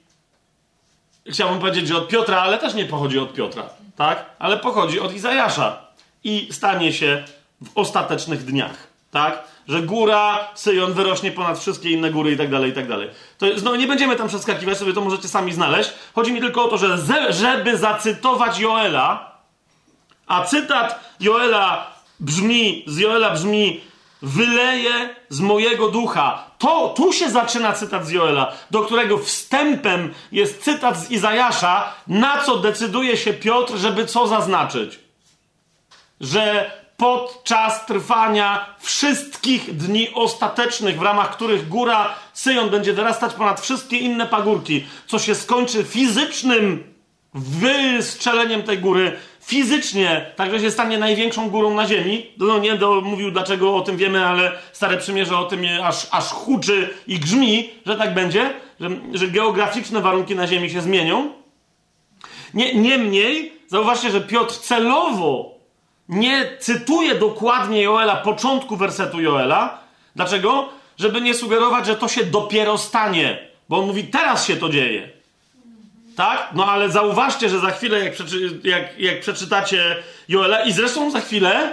Chciałbym 1.28 1.60
powiedzieć, 1.60 1.88
że 1.88 1.98
od 1.98 2.08
Piotra, 2.08 2.42
ale 2.42 2.58
też 2.58 2.74
nie 2.74 2.86
pochodzi 2.86 3.20
od 3.20 3.34
Piotra. 3.34 3.70
Tak? 3.96 4.26
Ale 4.40 4.58
pochodzi 4.58 5.00
od 5.00 5.14
Izajasza. 5.14 5.86
I 6.24 6.48
stanie 6.52 6.94
się 6.94 7.24
w 7.62 7.78
ostatecznych 7.78 8.46
dniach. 8.46 8.88
Tak? 9.16 9.44
Że 9.68 9.82
góra 9.82 10.48
Syjon 10.56 10.94
wyrośnie 10.94 11.32
ponad 11.32 11.60
wszystkie 11.60 11.90
inne 11.90 12.12
góry 12.12 12.32
i 12.32 12.38
tak 12.38 12.52
dalej, 12.52 12.72
i 12.72 12.74
tak 12.74 12.88
dalej. 12.88 13.10
To 13.38 13.46
no 13.64 13.76
nie 13.76 13.88
będziemy 13.88 14.16
tam 14.16 14.28
przeskakiwać, 14.28 14.78
sobie 14.78 14.94
to 14.94 15.02
możecie 15.02 15.28
sami 15.28 15.54
znaleźć. 15.54 15.94
Chodzi 16.16 16.32
mi 16.32 16.42
tylko 16.42 16.66
o 16.66 16.68
to, 16.68 16.78
że 16.78 16.98
ze, 16.98 17.34
żeby 17.34 17.78
zacytować 17.78 18.60
Joela, 18.60 19.32
a 20.28 20.44
cytat 20.44 21.16
Joela 21.20 21.92
brzmi, 22.20 22.84
z 22.88 22.98
Joela 22.98 23.30
brzmi 23.30 23.82
wyleje 24.22 25.16
z 25.30 25.40
mojego 25.40 25.88
ducha. 25.88 26.44
To, 26.58 26.94
tu 26.98 27.14
się 27.14 27.30
zaczyna 27.30 27.74
cytat 27.74 28.08
z 28.08 28.12
Joela, 28.12 28.54
do 28.72 28.82
którego 28.82 29.18
wstępem 29.18 30.14
jest 30.32 30.64
cytat 30.64 30.98
z 30.98 31.12
Izajasza, 31.12 31.94
na 32.08 32.44
co 32.44 32.58
decyduje 32.58 33.18
się 33.18 33.34
Piotr, 33.34 33.78
żeby 33.78 34.06
co 34.06 34.28
zaznaczyć? 34.28 35.00
Że 36.22 36.72
podczas 36.98 37.86
trwania 37.86 38.76
wszystkich 38.80 39.78
dni 39.78 40.14
ostatecznych, 40.14 41.00
w 41.00 41.02
ramach 41.02 41.32
których 41.32 41.68
góra 41.68 42.16
Syjon 42.34 42.70
będzie 42.70 42.94
wyrastać 42.94 43.34
ponad 43.34 43.62
wszystkie 43.62 43.98
inne 43.98 44.28
pagórki, 44.28 44.86
co 45.08 45.20
się 45.20 45.36
skończy 45.36 45.84
fizycznym 45.84 46.96
wystrzeleniem 47.34 48.64
tej 48.64 48.80
góry, 48.80 49.18
fizycznie, 49.42 50.32
także 50.36 50.60
się 50.60 50.72
stanie 50.72 50.98
największą 50.98 51.50
górą 51.50 51.74
na 51.74 51.88
ziemi. 51.88 52.32
No 52.38 52.60
nie 52.60 52.76
do, 52.76 53.02
mówił 53.02 53.32
dlaczego 53.32 53.76
o 53.76 53.82
tym 53.82 53.98
wiemy, 53.98 54.26
ale 54.26 54.52
Stare 54.74 54.98
Przymierze 54.98 55.38
o 55.38 55.46
tym 55.46 55.62
aż, 55.84 56.08
aż 56.12 56.24
huczy 56.24 56.90
i 57.08 57.20
grzmi, 57.20 57.70
że 57.86 57.98
tak 57.98 58.14
będzie, 58.14 58.54
że, 58.80 58.90
że 59.14 59.28
geograficzne 59.28 60.02
warunki 60.02 60.36
na 60.36 60.48
ziemi 60.48 60.70
się 60.70 60.82
zmienią. 60.82 61.34
Nie, 62.54 62.76
niemniej, 62.76 63.54
zauważcie, 63.68 64.12
że 64.12 64.22
Piotr 64.22 64.56
celowo 64.56 65.55
nie 66.10 66.58
cytuje 66.60 67.16
dokładnie 67.16 67.82
Joela, 67.82 68.16
początku 68.16 68.78
wersetu 68.78 69.22
Joela. 69.22 69.80
Dlaczego? 70.16 70.70
Żeby 70.98 71.22
nie 71.22 71.34
sugerować, 71.34 71.86
że 71.86 71.96
to 71.96 72.08
się 72.08 72.26
dopiero 72.26 72.78
stanie. 72.78 73.48
Bo 73.70 73.80
on 73.80 73.88
mówi, 73.88 74.04
teraz 74.04 74.48
się 74.48 74.56
to 74.56 74.70
dzieje. 74.70 75.10
Tak? 76.16 76.50
No 76.54 76.72
ale 76.72 76.90
zauważcie, 76.90 77.50
że 77.50 77.60
za 77.60 77.72
chwilę, 77.72 78.00
jak, 78.00 78.14
przeczy, 78.14 78.60
jak, 78.64 79.00
jak 79.00 79.22
przeczytacie 79.22 79.96
Joela, 80.30 80.64
i 80.64 80.72
zresztą 80.72 81.12
za 81.12 81.22
chwilę 81.22 81.72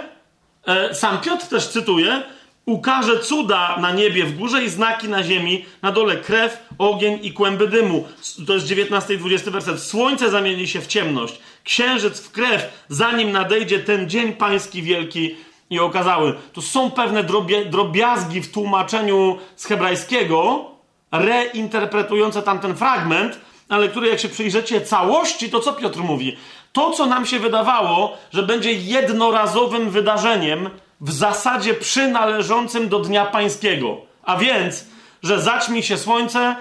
e, 0.67 0.95
sam 0.95 1.21
Piotr 1.21 1.45
też 1.47 1.67
cytuje, 1.67 2.23
ukaże 2.65 3.19
cuda 3.19 3.77
na 3.77 3.91
niebie 3.91 4.25
w 4.25 4.37
górze 4.37 4.63
i 4.63 4.69
znaki 4.69 5.09
na 5.09 5.23
ziemi, 5.23 5.65
na 5.81 5.91
dole 5.91 6.17
krew, 6.17 6.57
ogień 6.77 7.19
i 7.21 7.33
kłęby 7.33 7.67
dymu. 7.67 8.07
To 8.47 8.53
jest 8.53 8.65
19 8.65 9.13
i 9.13 9.17
20 9.17 9.51
werset. 9.51 9.79
Słońce 9.79 10.29
zamieni 10.29 10.67
się 10.67 10.81
w 10.81 10.87
ciemność, 10.87 11.39
księżyc 11.63 12.19
w 12.19 12.31
krew, 12.31 12.85
zanim 12.89 13.31
nadejdzie 13.31 13.79
ten 13.79 14.09
dzień 14.09 14.33
pański 14.33 14.81
wielki 14.81 15.35
i 15.69 15.79
okazały. 15.79 16.33
Tu 16.53 16.61
są 16.61 16.91
pewne 16.91 17.23
drobiazgi 17.69 18.41
w 18.41 18.51
tłumaczeniu 18.51 19.37
z 19.55 19.65
hebrajskiego, 19.65 20.65
reinterpretujące 21.11 22.41
tamten 22.41 22.75
fragment, 22.75 23.39
ale 23.69 23.89
które 23.89 24.07
jak 24.07 24.19
się 24.19 24.29
przyjrzycie 24.29 24.81
całości, 24.81 25.49
to 25.49 25.59
co 25.59 25.73
Piotr 25.73 25.99
mówi? 25.99 26.37
To, 26.73 26.91
co 26.91 27.05
nam 27.05 27.25
się 27.25 27.39
wydawało, 27.39 28.17
że 28.33 28.43
będzie 28.43 28.73
jednorazowym 28.73 29.89
wydarzeniem, 29.89 30.69
w 31.01 31.11
zasadzie 31.11 31.73
przynależącym 31.73 32.89
do 32.89 32.99
Dnia 32.99 33.25
Pańskiego. 33.25 33.97
A 34.23 34.37
więc, 34.37 34.85
że 35.23 35.41
zaćmi 35.41 35.83
się 35.83 35.97
słońce, 35.97 36.55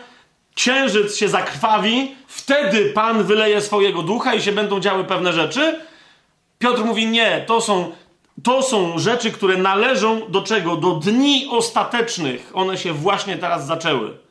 księżyc 0.55 1.17
się 1.17 1.29
zakrwawi, 1.29 2.15
wtedy 2.27 2.85
Pan 2.85 3.25
wyleje 3.25 3.61
swojego 3.61 4.03
ducha 4.03 4.35
i 4.35 4.43
się 4.43 4.53
będą 4.53 4.81
działy 4.81 5.05
pewne 5.05 5.33
rzeczy. 5.33 5.81
Piotr 6.59 6.85
mówi: 6.85 7.07
Nie, 7.07 7.45
to 7.47 7.61
są, 7.61 7.93
to 8.43 8.63
są 8.63 8.99
rzeczy, 8.99 9.31
które 9.31 9.57
należą 9.57 10.21
do 10.29 10.43
czego? 10.43 10.77
Do 10.77 10.93
dni 10.93 11.49
ostatecznych. 11.51 12.51
One 12.55 12.79
się 12.79 12.93
właśnie 12.93 13.37
teraz 13.37 13.67
zaczęły 13.67 14.23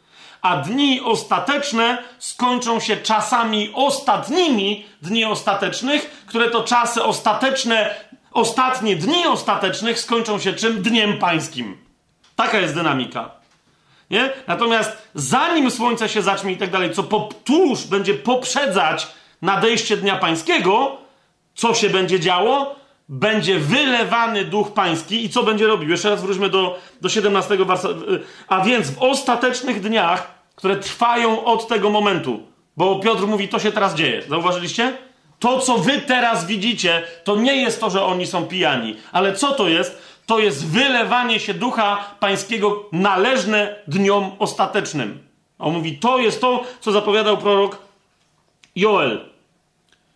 a 0.41 0.57
dni 0.57 1.01
ostateczne 1.01 1.97
skończą 2.19 2.79
się 2.79 2.97
czasami 2.97 3.71
ostatnimi 3.73 4.85
dni 5.01 5.25
ostatecznych, 5.25 6.23
które 6.25 6.49
to 6.49 6.63
czasy 6.63 7.03
ostateczne, 7.03 7.95
ostatnie 8.31 8.95
dni 8.95 9.25
ostatecznych 9.25 9.99
skończą 9.99 10.39
się 10.39 10.53
czym? 10.53 10.81
Dniem 10.81 11.17
pańskim. 11.17 11.77
Taka 12.35 12.59
jest 12.59 12.75
dynamika. 12.75 13.40
Nie? 14.11 14.29
Natomiast 14.47 15.09
zanim 15.15 15.71
słońce 15.71 16.09
się 16.09 16.21
zacznie 16.21 16.51
i 16.51 16.57
tak 16.57 16.69
dalej, 16.69 16.93
co 16.93 17.03
tuż 17.43 17.83
będzie 17.83 18.13
poprzedzać 18.13 19.07
nadejście 19.41 19.97
Dnia 19.97 20.15
Pańskiego, 20.15 20.97
co 21.55 21.73
się 21.73 21.89
będzie 21.89 22.19
działo? 22.19 22.75
Będzie 23.09 23.59
wylewany 23.59 24.45
Duch 24.45 24.73
Pański 24.73 25.25
i 25.25 25.29
co 25.29 25.43
będzie 25.43 25.67
robił? 25.67 25.89
Jeszcze 25.89 26.09
raz 26.09 26.21
wróćmy 26.21 26.49
do, 26.49 26.79
do 27.01 27.09
17 27.09 27.57
wersetu. 27.57 27.95
A 28.47 28.61
więc 28.61 28.91
w 28.91 29.01
ostatecznych 29.01 29.81
dniach, 29.81 30.31
które 30.55 30.75
trwają 30.75 31.45
od 31.45 31.67
tego 31.67 31.89
momentu, 31.89 32.39
bo 32.77 32.99
Piotr 32.99 33.27
mówi, 33.27 33.47
to 33.47 33.59
się 33.59 33.71
teraz 33.71 33.95
dzieje. 33.95 34.21
Zauważyliście? 34.29 34.93
To, 35.39 35.59
co 35.59 35.77
wy 35.77 36.01
teraz 36.01 36.45
widzicie, 36.45 37.03
to 37.23 37.35
nie 37.35 37.55
jest 37.55 37.79
to, 37.79 37.89
że 37.89 38.03
oni 38.03 38.27
są 38.27 38.45
pijani. 38.45 38.95
Ale 39.11 39.35
co 39.35 39.51
to 39.51 39.67
jest? 39.67 40.01
To 40.31 40.39
jest 40.39 40.67
wylewanie 40.67 41.39
się 41.39 41.53
ducha 41.53 42.15
pańskiego 42.19 42.85
należne 42.91 43.75
dniom 43.87 44.31
ostatecznym. 44.39 45.19
On 45.59 45.73
mówi, 45.73 45.97
to 45.97 46.19
jest 46.19 46.41
to, 46.41 46.63
co 46.81 46.91
zapowiadał 46.91 47.37
prorok 47.37 47.77
Joel. 48.75 49.29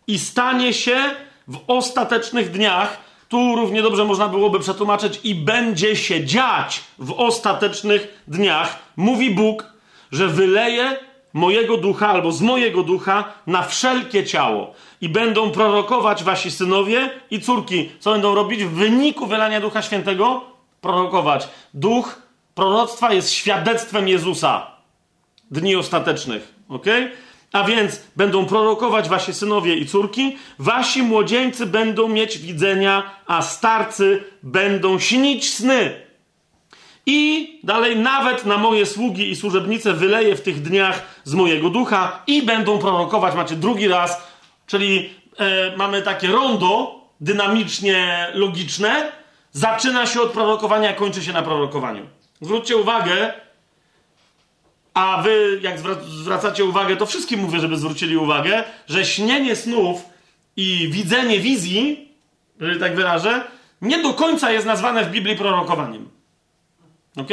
I 0.08 0.20
stanie 0.20 0.74
się 0.74 0.98
w 1.48 1.60
ostatecznych 1.68 2.52
dniach, 2.52 2.98
tu 3.30 3.56
równie 3.56 3.82
dobrze 3.82 4.06
można 4.06 4.28
byłoby 4.28 4.60
przetłumaczyć, 4.60 5.20
i 5.24 5.36
będzie 5.36 5.96
się 5.96 6.26
dziać 6.26 6.84
w 7.00 7.12
ostatecznych 7.12 8.24
dniach, 8.28 8.80
mówi 8.98 9.32
Bóg, 9.32 9.74
że 10.12 10.28
wyleje 10.28 10.98
mojego 11.34 11.78
ducha 11.78 12.08
albo 12.08 12.32
z 12.32 12.42
mojego 12.42 12.84
ducha 12.84 13.34
na 13.48 13.64
wszelkie 13.64 14.26
ciało 14.26 14.74
i 15.02 15.10
będą 15.10 15.52
prorokować 15.52 16.24
wasi 16.24 16.52
synowie 16.52 17.10
i 17.32 17.42
córki. 17.42 17.90
Co 18.00 18.12
będą 18.12 18.36
robić 18.36 18.64
w 18.64 18.72
wyniku 18.72 19.28
wylania 19.28 19.62
Ducha 19.62 19.82
Świętego? 19.82 20.42
Prorokować. 20.82 21.48
Duch 21.74 22.22
proroctwa 22.56 23.14
jest 23.14 23.32
świadectwem 23.32 24.08
Jezusa. 24.08 24.68
Dni 25.52 25.76
ostatecznych. 25.76 26.54
ok? 26.70 26.86
A 27.52 27.64
więc 27.64 28.02
będą 28.16 28.46
prorokować 28.46 29.10
wasi 29.10 29.34
synowie 29.34 29.76
i 29.76 29.86
córki, 29.86 30.38
wasi 30.60 31.04
młodzieńcy 31.04 31.66
będą 31.66 32.08
mieć 32.08 32.38
widzenia, 32.38 33.12
a 33.28 33.42
starcy 33.42 34.24
będą 34.44 35.00
śnić 35.00 35.54
sny. 35.54 36.06
I 37.06 37.50
dalej, 37.64 37.96
nawet 37.96 38.46
na 38.46 38.58
moje 38.58 38.86
sługi 38.86 39.30
i 39.30 39.36
służebnice 39.36 39.94
wyleję 39.94 40.36
w 40.36 40.42
tych 40.42 40.62
dniach 40.62 41.06
z 41.24 41.34
mojego 41.34 41.70
ducha 41.70 42.24
i 42.28 42.42
będą 42.44 42.80
prorokować. 42.80 43.36
Macie 43.36 43.56
drugi 43.56 43.88
raz, 43.88 44.22
czyli 44.68 45.10
e, 45.38 45.78
mamy 45.78 46.02
takie 46.02 46.28
rondo 46.28 47.02
dynamicznie 47.22 48.28
logiczne. 48.34 49.12
Zaczyna 49.52 50.06
się 50.06 50.22
od 50.22 50.32
prorokowania, 50.32 50.94
kończy 50.94 51.24
się 51.24 51.34
na 51.34 51.42
prorokowaniu. 51.42 52.06
Zwróćcie 52.42 52.78
uwagę, 52.78 53.34
a 54.94 55.22
wy, 55.22 55.60
jak 55.62 55.80
zwracacie 56.08 56.66
uwagę, 56.66 56.98
to 56.98 57.06
wszystkim 57.06 57.40
mówię, 57.40 57.60
żeby 57.60 57.78
zwrócili 57.78 58.18
uwagę, 58.18 58.64
że 58.88 59.06
śnienie 59.06 59.56
snów 59.56 60.02
i 60.58 60.90
widzenie 60.92 61.40
wizji, 61.40 62.12
jeżeli 62.60 62.80
tak 62.80 62.96
wyrażę, 62.96 63.44
nie 63.82 64.04
do 64.04 64.14
końca 64.14 64.52
jest 64.52 64.66
nazwane 64.66 65.04
w 65.06 65.12
Biblii 65.12 65.36
prorokowaniem. 65.36 66.10
Ok? 67.18 67.30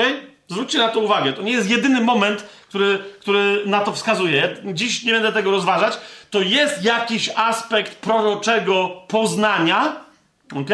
Zwróćcie 0.52 0.78
na 0.78 0.88
to 0.88 1.00
uwagę. 1.00 1.32
To 1.32 1.42
nie 1.42 1.52
jest 1.52 1.70
jedyny 1.70 2.00
moment, 2.00 2.44
który, 2.68 2.98
który 3.20 3.62
na 3.66 3.80
to 3.80 3.92
wskazuje. 3.92 4.56
Dziś 4.64 5.04
nie 5.04 5.12
będę 5.12 5.32
tego 5.32 5.50
rozważać. 5.50 5.98
To 6.30 6.40
jest 6.40 6.84
jakiś 6.84 7.30
aspekt 7.36 7.96
proroczego 7.96 9.02
poznania, 9.08 9.96
ok? 10.56 10.70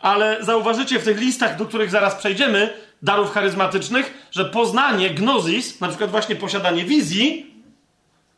Ale 0.00 0.36
zauważycie 0.40 0.98
w 0.98 1.04
tych 1.04 1.20
listach, 1.20 1.56
do 1.56 1.66
których 1.66 1.90
zaraz 1.90 2.14
przejdziemy, 2.14 2.72
darów 3.02 3.32
charyzmatycznych, 3.32 4.28
że 4.30 4.44
poznanie, 4.44 5.10
gnozis, 5.10 5.80
na 5.80 5.88
przykład 5.88 6.10
właśnie 6.10 6.36
posiadanie 6.36 6.84
wizji 6.84 7.54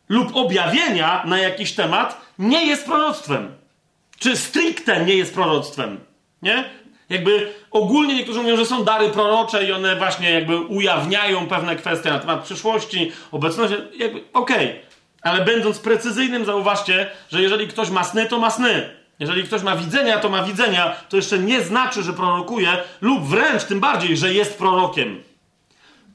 lub 0.08 0.36
objawienia 0.36 1.22
na 1.26 1.38
jakiś 1.38 1.72
temat, 1.72 2.20
nie 2.38 2.66
jest 2.66 2.84
proroctwem. 2.84 3.54
Czy 4.18 4.36
stricte 4.36 5.04
nie 5.04 5.14
jest 5.14 5.34
proroctwem. 5.34 6.00
Nie? 6.42 6.64
Jakby 7.09 7.53
ogólnie 7.70 8.14
niektórzy 8.14 8.42
mówią, 8.42 8.57
że 8.57 8.66
są 8.66 8.84
dary 8.84 9.11
prorocze 9.11 9.66
i 9.66 9.72
one 9.72 9.96
właśnie 9.96 10.30
jakby 10.30 10.57
ujawniają 10.61 11.46
pewne 11.46 11.76
kwestie 11.76 12.11
na 12.11 12.18
temat 12.18 12.44
przyszłości, 12.44 13.12
obecności. 13.32 13.76
Jakby 13.98 14.20
okej. 14.32 14.66
Okay. 14.66 14.80
Ale 15.22 15.44
będąc 15.44 15.78
precyzyjnym, 15.78 16.44
zauważcie, 16.44 17.11
że 17.30 17.42
jeżeli 17.42 17.68
ktoś 17.68 17.90
ma 17.90 18.05
sny, 18.05 18.26
to 18.26 18.38
ma 18.38 18.50
sny. 18.50 18.90
Jeżeli 19.18 19.44
ktoś 19.44 19.62
ma 19.62 19.76
widzenia, 19.76 20.18
to 20.18 20.28
ma 20.28 20.42
widzenia. 20.42 20.96
To 21.09 21.16
jeszcze 21.16 21.38
nie 21.38 21.62
znaczy, 21.62 22.03
że 22.03 22.12
prorokuje, 22.12 22.68
lub 23.00 23.22
wręcz 23.22 23.64
tym 23.64 23.80
bardziej, 23.80 24.16
że 24.16 24.34
jest 24.34 24.59
prorokiem. 24.59 25.22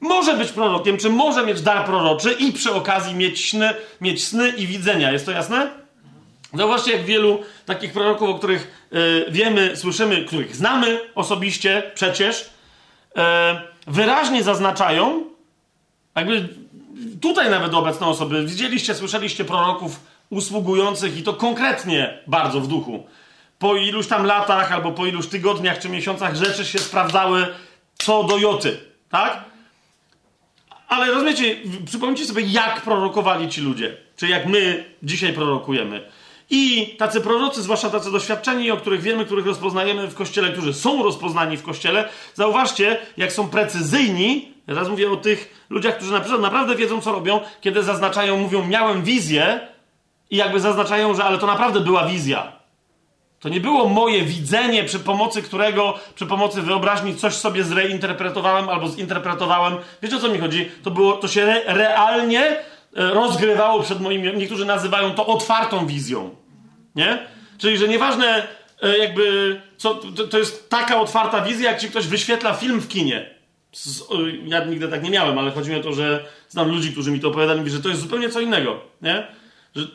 Może 0.00 0.34
być 0.34 0.52
prorokiem, 0.52 0.96
czy 0.96 1.10
może 1.10 1.46
mieć 1.46 1.60
dar 1.60 1.84
proroczy 1.84 2.32
i 2.32 2.52
przy 2.52 2.72
okazji 2.72 3.14
mieć 3.14 3.50
sny, 3.50 3.74
mieć 4.00 4.24
sny 4.24 4.48
i 4.48 4.66
widzenia. 4.66 5.12
Jest 5.12 5.26
to 5.26 5.32
jasne? 5.32 5.70
Zauważcie, 6.54 6.92
jak 6.92 7.04
wielu 7.04 7.42
takich 7.66 7.92
proroków, 7.92 8.28
o 8.28 8.34
których 8.34 8.88
y, 8.92 9.26
wiemy, 9.30 9.76
słyszymy, 9.76 10.24
których 10.24 10.56
znamy 10.56 11.00
osobiście 11.14 11.82
przecież, 11.94 12.40
y, 12.40 13.20
wyraźnie 13.86 14.42
zaznaczają, 14.42 15.24
jakby 16.16 16.48
tutaj 17.20 17.50
nawet 17.50 17.74
obecne 17.74 18.06
osoby, 18.06 18.46
widzieliście, 18.46 18.94
słyszeliście 18.94 19.44
proroków 19.44 20.00
usługujących 20.30 21.18
i 21.18 21.22
to 21.22 21.34
konkretnie 21.34 22.18
bardzo 22.26 22.60
w 22.60 22.68
duchu. 22.68 23.06
Po 23.58 23.76
iluś 23.76 24.06
tam 24.06 24.26
latach, 24.26 24.72
albo 24.72 24.92
po 24.92 25.06
iluś 25.06 25.26
tygodniach 25.26 25.78
czy 25.78 25.88
miesiącach 25.88 26.36
rzeczy 26.36 26.64
się 26.64 26.78
sprawdzały 26.78 27.46
co 27.98 28.24
do 28.24 28.38
joty, 28.38 28.80
tak? 29.10 29.44
Ale 30.88 31.06
rozumiecie, 31.06 31.56
przypomnijcie 31.86 32.24
sobie, 32.24 32.42
jak 32.42 32.80
prorokowali 32.80 33.48
ci 33.48 33.60
ludzie, 33.60 33.96
czy 34.16 34.28
jak 34.28 34.46
my 34.46 34.84
dzisiaj 35.02 35.32
prorokujemy. 35.32 36.10
I 36.50 36.94
tacy 36.98 37.20
prorocy, 37.20 37.62
zwłaszcza 37.62 37.90
tacy 37.90 38.12
doświadczeni, 38.12 38.70
o 38.70 38.76
których 38.76 39.02
wiemy, 39.02 39.24
których 39.24 39.46
rozpoznajemy 39.46 40.08
w 40.08 40.14
kościele, 40.14 40.52
którzy 40.52 40.74
są 40.74 41.02
rozpoznani 41.02 41.56
w 41.56 41.62
kościele, 41.62 42.08
zauważcie, 42.34 42.98
jak 43.16 43.32
są 43.32 43.48
precyzyjni. 43.48 44.52
Ja 44.66 44.74
teraz 44.74 44.88
mówię 44.88 45.10
o 45.10 45.16
tych 45.16 45.66
ludziach, 45.70 45.96
którzy 45.96 46.12
naprawdę, 46.12 46.42
naprawdę 46.42 46.76
wiedzą, 46.76 47.00
co 47.00 47.12
robią, 47.12 47.40
kiedy 47.60 47.82
zaznaczają, 47.82 48.36
mówią, 48.36 48.66
miałem 48.66 49.02
wizję, 49.02 49.60
i 50.30 50.36
jakby 50.36 50.60
zaznaczają, 50.60 51.14
że 51.14 51.24
ale 51.24 51.38
to 51.38 51.46
naprawdę 51.46 51.80
była 51.80 52.06
wizja. 52.06 52.52
To 53.40 53.48
nie 53.48 53.60
było 53.60 53.88
moje 53.88 54.22
widzenie, 54.22 54.84
przy 54.84 54.98
pomocy 54.98 55.42
którego, 55.42 55.94
przy 56.14 56.26
pomocy 56.26 56.62
wyobraźni 56.62 57.16
coś 57.16 57.34
sobie 57.34 57.64
zreinterpretowałem 57.64 58.68
albo 58.68 58.88
zinterpretowałem. 58.88 59.76
Wiecie 60.02 60.16
o 60.16 60.20
co 60.20 60.28
mi 60.28 60.38
chodzi? 60.38 60.70
To, 60.82 60.90
było, 60.90 61.12
to 61.12 61.28
się 61.28 61.42
re, 61.42 61.62
realnie 61.66 62.42
e, 62.46 62.64
rozgrywało 62.94 63.82
przed 63.82 64.00
moimi. 64.00 64.36
Niektórzy 64.36 64.64
nazywają 64.64 65.10
to 65.10 65.26
otwartą 65.26 65.86
wizją. 65.86 66.30
Nie? 66.98 67.18
Czyli, 67.58 67.78
że 67.78 67.88
nieważne, 67.88 68.46
e, 68.82 68.98
jakby. 68.98 69.60
Co, 69.76 69.94
to, 69.94 70.26
to 70.26 70.38
jest 70.38 70.70
taka 70.70 71.00
otwarta 71.00 71.40
wizja, 71.40 71.70
jak 71.70 71.80
ci 71.80 71.88
ktoś 71.88 72.06
wyświetla 72.06 72.54
film 72.54 72.80
w 72.80 72.88
kinie. 72.88 73.30
Ja 74.44 74.64
nigdy 74.64 74.88
tak 74.88 75.02
nie 75.02 75.10
miałem, 75.10 75.38
ale 75.38 75.50
chodzi 75.50 75.70
mi 75.70 75.76
o 75.76 75.82
to, 75.82 75.92
że 75.92 76.24
znam 76.48 76.70
ludzi, 76.70 76.92
którzy 76.92 77.10
mi 77.10 77.20
to 77.20 77.28
opowiadali, 77.28 77.70
że 77.70 77.80
to 77.80 77.88
jest 77.88 78.00
zupełnie 78.00 78.30
co 78.30 78.40
innego. 78.40 78.80
Nie? 79.02 79.26
Że 79.76 79.86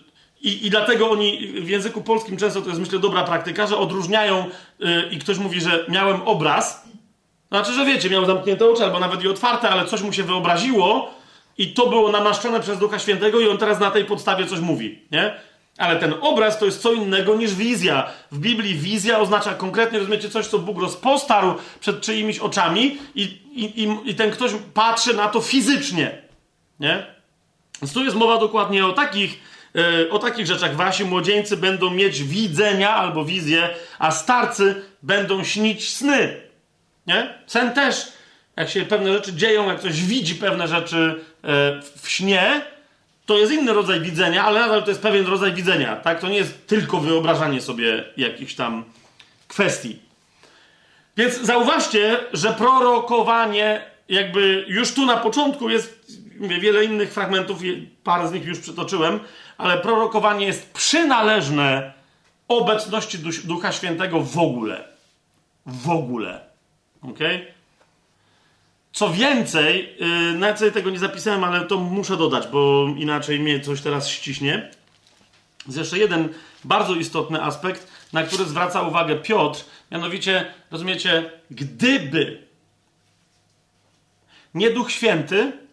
i, 0.42 0.68
I 0.68 0.70
dlatego 0.70 1.10
oni 1.12 1.48
w 1.62 1.70
języku 1.70 2.02
polskim 2.02 2.38
często 2.38 2.62
to 2.62 2.68
jest, 2.68 2.80
myślę, 2.80 3.00
dobra 3.00 3.24
praktyka, 3.24 3.68
że 3.68 3.78
odróżniają 3.78 4.46
yy, 4.80 5.04
i 5.12 5.18
ktoś 5.18 5.38
mówi, 5.38 5.62
że 5.62 5.86
miałem 5.90 6.22
obraz. 6.22 6.88
Znaczy, 7.50 7.74
że 7.74 7.86
wiecie, 7.86 8.10
miał 8.10 8.26
zamknięte 8.26 8.66
oczy 8.66 8.84
albo 8.84 9.00
nawet 9.00 9.24
i 9.24 9.28
otwarte, 9.28 9.70
ale 9.70 9.86
coś 9.86 10.02
mu 10.02 10.14
się 10.14 10.24
wyobraziło 10.24 11.14
i 11.58 11.74
to 11.74 11.88
było 11.88 12.12
namaszczone 12.12 12.60
przez 12.60 12.80
Ducha 12.80 13.00
Świętego 13.00 13.40
i 13.40 13.48
on 13.48 13.58
teraz 13.58 13.80
na 13.80 13.92
tej 13.92 14.06
podstawie 14.06 14.46
coś 14.46 14.60
mówi, 14.60 15.00
nie? 15.12 15.34
Ale 15.78 16.00
ten 16.00 16.14
obraz 16.22 16.60
to 16.60 16.66
jest 16.66 16.82
co 16.82 16.94
innego 16.94 17.36
niż 17.36 17.56
wizja. 17.56 18.10
W 18.32 18.40
Biblii 18.40 18.76
wizja 18.76 19.20
oznacza 19.20 19.54
konkretnie, 19.54 20.00
rozumiecie, 20.00 20.30
coś, 20.30 20.48
co 20.48 20.60
Bóg 20.60 20.82
rozpostarł 20.82 21.54
przed 21.80 22.02
czyimiś 22.02 22.40
oczami 22.40 22.98
i, 23.16 23.24
i, 23.54 23.84
i, 23.84 24.10
i 24.10 24.16
ten 24.16 24.32
ktoś 24.32 24.52
patrzy 24.74 25.14
na 25.14 25.28
to 25.28 25.42
fizycznie, 25.42 26.22
nie? 26.80 27.06
Więc 27.82 27.94
tu 27.94 28.04
jest 28.04 28.16
mowa 28.16 28.38
dokładnie 28.38 28.86
o 28.86 28.94
takich 28.94 29.40
E, 29.76 30.10
o 30.10 30.20
takich 30.20 30.46
rzeczach. 30.46 30.76
Wasi 30.76 31.06
młodzieńcy 31.06 31.58
będą 31.58 31.90
mieć 31.90 32.24
widzenia 32.24 32.96
albo 32.96 33.26
wizje, 33.26 33.70
a 34.00 34.12
starcy 34.12 34.82
będą 35.04 35.44
śnić 35.44 35.96
sny. 35.96 36.42
Nie? 37.08 37.34
Sen 37.48 37.74
też, 37.74 38.12
jak 38.56 38.70
się 38.70 38.86
pewne 38.86 39.14
rzeczy 39.14 39.34
dzieją, 39.34 39.68
jak 39.68 39.80
ktoś 39.80 40.04
widzi 40.04 40.36
pewne 40.36 40.68
rzeczy 40.68 41.16
e, 41.44 41.82
w 42.02 42.10
śnie, 42.10 42.62
to 43.26 43.38
jest 43.38 43.52
inny 43.54 43.74
rodzaj 43.74 44.02
widzenia, 44.02 44.44
ale 44.44 44.60
nadal 44.60 44.84
to 44.84 44.90
jest 44.90 45.02
pewien 45.02 45.28
rodzaj 45.28 45.54
widzenia. 45.54 45.96
Tak? 45.96 46.20
To 46.20 46.30
nie 46.30 46.38
jest 46.38 46.68
tylko 46.68 47.00
wyobrażanie 47.00 47.62
sobie 47.62 48.04
jakichś 48.18 48.56
tam 48.56 48.84
kwestii. 49.48 50.00
Więc 51.18 51.42
zauważcie, 51.42 52.20
że 52.34 52.54
prorokowanie, 52.54 53.86
jakby 54.10 54.66
już 54.68 54.94
tu 54.94 55.06
na 55.06 55.18
początku 55.18 55.70
jest 55.70 56.04
mówię, 56.40 56.60
wiele 56.60 56.86
innych 56.86 57.14
fragmentów, 57.14 57.60
parę 58.04 58.28
z 58.28 58.32
nich 58.32 58.46
już 58.46 58.60
przytoczyłem, 58.60 59.20
ale 59.58 59.78
prorokowanie 59.78 60.46
jest 60.46 60.74
przynależne 60.74 61.94
obecności 62.48 63.18
Ducha 63.44 63.72
Świętego 63.72 64.20
w 64.20 64.38
ogóle. 64.38 64.84
W 65.66 65.90
ogóle. 65.90 66.42
Ok? 67.02 67.20
Co 68.94 69.10
więcej, 69.10 69.96
yy, 70.00 70.34
nawet 70.34 70.60
sobie 70.60 70.72
tego 70.72 70.90
nie 70.90 71.00
zapisałem, 71.00 71.44
ale 71.44 71.66
to 71.66 71.78
muszę 71.78 72.18
dodać, 72.18 72.48
bo 72.48 72.88
inaczej 72.98 73.40
mnie 73.40 73.60
coś 73.60 73.82
teraz 73.82 74.10
ściśnie. 74.10 74.72
Jest 75.66 75.78
jeszcze 75.78 75.98
jeden 75.98 76.30
bardzo 76.64 76.96
istotny 76.96 77.42
aspekt, 77.42 77.88
na 78.14 78.24
który 78.24 78.46
zwraca 78.46 78.82
uwagę 78.82 79.16
Piotr. 79.16 79.66
Mianowicie, 79.92 80.54
rozumiecie, 80.72 81.32
gdyby 81.52 82.48
nie 84.54 84.70
Duch 84.70 84.92
Święty, 84.92 85.64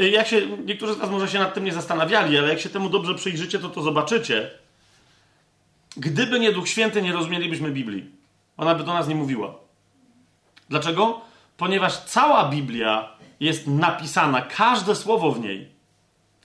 Y, 0.00 0.10
jak 0.10 0.26
się, 0.26 0.46
niektórzy 0.64 0.94
z 0.94 0.96
Was 0.96 1.10
może 1.10 1.28
się 1.28 1.38
nad 1.38 1.54
tym 1.54 1.64
nie 1.64 1.72
zastanawiali, 1.72 2.38
ale 2.38 2.48
jak 2.48 2.60
się 2.60 2.68
temu 2.68 2.88
dobrze 2.88 3.14
przyjrzycie, 3.14 3.58
to 3.58 3.68
to 3.68 3.82
zobaczycie. 3.82 4.50
Gdyby 5.96 6.40
nie 6.40 6.52
Duch 6.52 6.68
Święty, 6.68 7.02
nie 7.02 7.12
rozumielibyśmy 7.12 7.70
Biblii. 7.70 8.04
Ona 8.56 8.74
by 8.74 8.84
do 8.84 8.94
nas 8.94 9.08
nie 9.08 9.14
mówiła. 9.14 9.54
Dlaczego? 10.68 11.20
Ponieważ 11.56 11.98
cała 11.98 12.48
Biblia 12.48 13.08
jest 13.40 13.66
napisana, 13.66 14.42
każde 14.42 14.96
słowo 14.96 15.32
w 15.32 15.40
niej, 15.40 15.68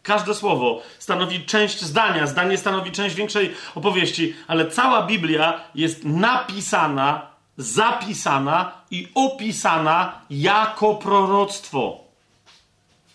każde 0.04 0.34
słowo 0.36 0.82
stanowi 1.00 1.46
część 1.46 1.82
zdania, 1.82 2.28
zdanie 2.28 2.58
stanowi 2.58 2.92
część 2.92 3.16
większej 3.16 3.54
opowieści, 3.76 4.36
ale 4.48 4.72
cała 4.72 5.02
Biblia 5.04 5.62
jest 5.76 6.06
napisana, 6.06 7.28
zapisana 7.58 8.72
i 8.92 9.08
opisana 9.16 10.22
jako 10.30 10.96
proroctwo. 10.96 11.98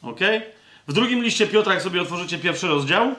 Ok? 0.02 0.20
W 0.88 0.92
drugim 0.92 1.22
liście 1.22 1.46
Piotra, 1.46 1.74
jak 1.74 1.82
sobie 1.82 2.02
otworzycie 2.02 2.38
pierwszy 2.38 2.68
rozdział, 2.68 3.14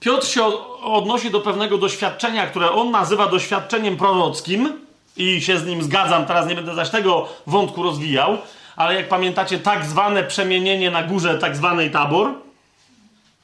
Piotr 0.00 0.26
się 0.26 0.44
odnosi 0.82 1.30
do 1.30 1.40
pewnego 1.40 1.78
doświadczenia, 1.78 2.46
które 2.46 2.72
on 2.72 2.90
nazywa 2.90 3.26
doświadczeniem 3.26 3.96
prorockim 3.96 4.87
i 5.18 5.40
się 5.40 5.58
z 5.58 5.66
nim 5.66 5.82
zgadzam, 5.82 6.26
teraz 6.26 6.46
nie 6.46 6.54
będę 6.54 6.74
zaś 6.74 6.90
tego 6.90 7.28
wątku 7.46 7.82
rozwijał, 7.82 8.38
ale 8.76 8.94
jak 8.94 9.08
pamiętacie, 9.08 9.58
tak 9.58 9.84
zwane 9.84 10.24
przemienienie 10.24 10.90
na 10.90 11.02
górze 11.02 11.38
tak 11.38 11.56
zwanej 11.56 11.90
Tabor, 11.90 12.34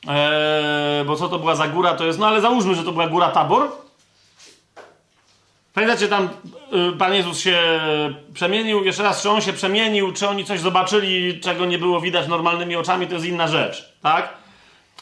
Eee, 0.08 1.04
bo 1.04 1.16
co 1.16 1.28
to 1.28 1.38
była 1.38 1.54
za 1.54 1.68
góra, 1.68 1.94
to 1.94 2.06
jest. 2.06 2.18
No 2.18 2.26
ale 2.26 2.40
załóżmy, 2.40 2.74
że 2.74 2.84
to 2.84 2.92
była 2.92 3.08
góra 3.08 3.28
Tabor. 3.30 3.70
Pamiętacie, 5.74 6.08
tam 6.08 6.28
y, 6.94 6.96
Pan 6.98 7.14
Jezus 7.14 7.38
się 7.38 7.58
przemienił. 8.34 8.84
Jeszcze 8.84 9.02
raz, 9.02 9.22
czy 9.22 9.30
on 9.30 9.40
się 9.40 9.52
przemienił, 9.52 10.12
czy 10.12 10.28
oni 10.28 10.44
coś 10.44 10.60
zobaczyli, 10.60 11.40
czego 11.40 11.64
nie 11.64 11.78
było 11.78 12.00
widać 12.00 12.28
normalnymi 12.28 12.76
oczami, 12.76 13.06
to 13.06 13.14
jest 13.14 13.26
inna 13.26 13.48
rzecz, 13.48 13.92
tak? 14.02 14.34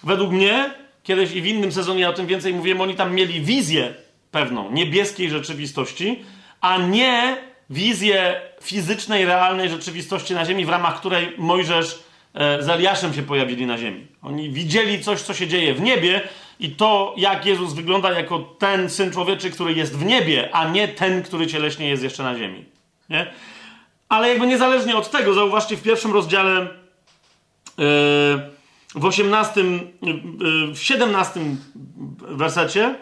Według 0.02 0.30
mnie, 0.30 0.74
kiedyś 1.02 1.32
i 1.32 1.42
w 1.42 1.46
innym 1.46 1.72
sezonie 1.72 2.00
ja 2.00 2.08
o 2.08 2.12
tym 2.12 2.26
więcej 2.26 2.54
mówiłem, 2.54 2.80
oni 2.80 2.94
tam 2.94 3.14
mieli 3.14 3.40
wizję 3.40 3.94
pewną 4.30 4.70
niebieskiej 4.70 5.30
rzeczywistości, 5.30 6.24
a 6.62 6.78
nie 6.78 7.36
wizję 7.70 8.40
fizycznej, 8.62 9.24
realnej 9.24 9.68
rzeczywistości 9.68 10.34
na 10.34 10.44
ziemi, 10.44 10.66
w 10.66 10.68
ramach 10.68 10.98
której 10.98 11.34
Mojżesz 11.38 12.02
e, 12.34 12.62
z 12.62 12.68
Eliaszem 12.68 13.14
się 13.14 13.22
pojawili 13.22 13.66
na 13.66 13.78
ziemi. 13.78 14.06
Oni 14.22 14.50
widzieli 14.50 15.00
coś, 15.00 15.22
co 15.22 15.34
się 15.34 15.46
dzieje 15.46 15.74
w 15.74 15.80
niebie 15.80 16.20
i 16.60 16.70
to, 16.70 17.14
jak 17.16 17.46
Jezus 17.46 17.72
wygląda 17.72 18.10
jako 18.12 18.38
ten 18.38 18.90
Syn 18.90 19.10
Człowieczy, 19.10 19.50
który 19.50 19.72
jest 19.72 19.98
w 19.98 20.04
niebie, 20.04 20.48
a 20.52 20.68
nie 20.68 20.88
ten, 20.88 21.22
który 21.22 21.46
cieleśnie 21.46 21.88
jest 21.88 22.02
jeszcze 22.02 22.22
na 22.22 22.38
ziemi. 22.38 22.64
Nie? 23.08 23.26
Ale 24.08 24.28
jakby 24.28 24.46
niezależnie 24.46 24.96
od 24.96 25.10
tego, 25.10 25.34
zauważcie 25.34 25.76
w 25.76 25.82
pierwszym 25.82 26.12
rozdziale, 26.12 26.60
yy, 26.60 27.86
w 28.94 29.04
18, 29.04 29.60
yy, 29.60 30.74
w 30.74 30.78
17 30.78 31.40
wersecie, 32.20 32.94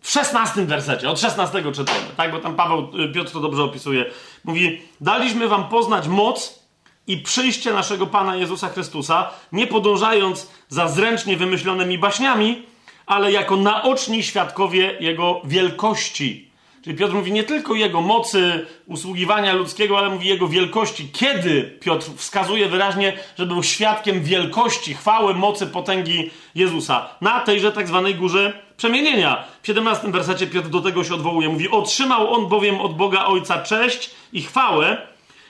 w 0.00 0.10
16 0.10 0.66
wersecie, 0.66 1.10
od 1.10 1.20
16 1.20 1.72
czytamy, 1.72 1.98
tak? 2.16 2.32
Bo 2.32 2.38
tam 2.38 2.56
Paweł, 2.56 2.88
Piotr 3.14 3.32
to 3.32 3.40
dobrze 3.40 3.62
opisuje. 3.62 4.04
Mówi, 4.44 4.80
daliśmy 5.00 5.48
wam 5.48 5.68
poznać 5.68 6.08
moc 6.08 6.58
i 7.06 7.16
przyjście 7.16 7.72
naszego 7.72 8.06
Pana 8.06 8.36
Jezusa 8.36 8.68
Chrystusa, 8.68 9.30
nie 9.52 9.66
podążając 9.66 10.50
za 10.68 10.88
zręcznie 10.88 11.36
wymyślonymi 11.36 11.98
baśniami, 11.98 12.66
ale 13.06 13.32
jako 13.32 13.56
naoczni 13.56 14.22
świadkowie 14.22 14.96
Jego 15.00 15.40
wielkości. 15.44 16.47
Czyli 16.84 16.96
Piotr 16.96 17.14
mówi 17.14 17.32
nie 17.32 17.44
tylko 17.44 17.74
Jego 17.74 18.00
mocy, 18.00 18.66
usługiwania 18.86 19.52
ludzkiego, 19.52 19.98
ale 19.98 20.08
mówi 20.08 20.28
Jego 20.28 20.48
wielkości. 20.48 21.08
Kiedy 21.12 21.78
Piotr 21.80 22.06
wskazuje 22.16 22.68
wyraźnie, 22.68 23.12
że 23.38 23.46
był 23.46 23.62
świadkiem 23.62 24.22
wielkości, 24.22 24.94
chwały, 24.94 25.34
mocy, 25.34 25.66
potęgi 25.66 26.30
Jezusa. 26.54 27.08
Na 27.20 27.40
tejże 27.40 27.72
tak 27.72 27.88
zwanej 27.88 28.14
górze 28.14 28.62
przemienienia. 28.76 29.44
W 29.62 29.66
17 29.66 30.12
wersecie 30.12 30.46
Piotr 30.46 30.68
do 30.68 30.80
tego 30.80 31.04
się 31.04 31.14
odwołuje. 31.14 31.48
Mówi, 31.48 31.70
otrzymał 31.70 32.34
on 32.34 32.46
bowiem 32.46 32.80
od 32.80 32.96
Boga 32.96 33.24
Ojca 33.24 33.62
cześć 33.62 34.10
i 34.32 34.42
chwałę, 34.42 35.06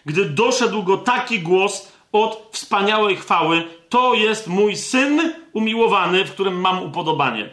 gdy 0.07 0.25
doszedł 0.25 0.83
go 0.83 0.97
taki 0.97 1.41
głos 1.41 1.93
od 2.13 2.49
wspaniałej 2.53 3.17
chwały: 3.17 3.65
To 3.89 4.15
jest 4.15 4.47
mój 4.47 4.77
syn 4.77 5.33
umiłowany, 5.53 6.25
w 6.25 6.33
którym 6.33 6.61
mam 6.61 6.83
upodobanie. 6.83 7.49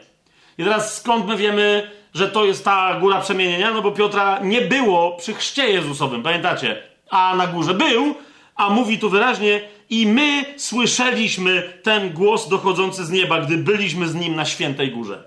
I 0.57 0.63
teraz 0.63 0.97
skąd 0.97 1.28
my 1.28 1.38
wiemy, 1.38 1.91
że 2.16 2.28
to 2.28 2.45
jest 2.45 2.66
ta 2.66 2.99
góra 2.99 3.22
przemienienia? 3.22 3.72
No 3.72 3.82
bo 3.82 3.91
Piotra 3.91 4.39
nie 4.43 4.61
było 4.61 5.11
przy 5.11 5.34
chrzcie 5.34 5.70
Jezusowym, 5.70 6.24
pamiętacie? 6.24 6.84
A 7.09 7.36
na 7.36 7.47
górze 7.47 7.74
był, 7.74 8.16
a 8.55 8.70
mówi 8.70 8.99
tu 8.99 9.09
wyraźnie: 9.09 9.61
I 9.89 10.07
my 10.07 10.45
słyszeliśmy 10.57 11.74
ten 11.84 12.09
głos 12.13 12.49
dochodzący 12.49 13.05
z 13.05 13.11
nieba, 13.11 13.41
gdy 13.41 13.57
byliśmy 13.57 14.07
z 14.07 14.16
nim 14.16 14.36
na 14.36 14.45
świętej 14.45 14.91
górze. 14.91 15.24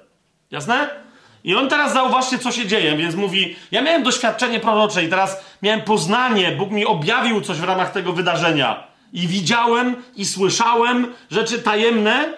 Jasne? 0.51 0.91
I 1.45 1.55
on 1.55 1.69
teraz 1.69 1.93
zauważcie, 1.93 2.39
co 2.39 2.53
się 2.53 2.67
dzieje, 2.67 2.97
więc 2.97 3.15
mówi: 3.15 3.57
Ja 3.71 3.83
miałem 3.83 4.03
doświadczenie 4.03 4.61
prorocze 4.61 5.05
i 5.05 5.09
teraz 5.09 5.45
miałem 5.63 5.81
poznanie, 5.81 6.53
Bóg 6.53 6.71
mi 6.71 6.87
objawił 6.87 7.41
coś 7.41 7.57
w 7.57 7.65
ramach 7.65 7.93
tego 7.93 8.13
wydarzenia. 8.13 8.89
I 9.13 9.29
widziałem 9.29 9.97
i 10.17 10.25
słyszałem 10.25 11.15
rzeczy 11.31 11.59
tajemne. 11.59 12.35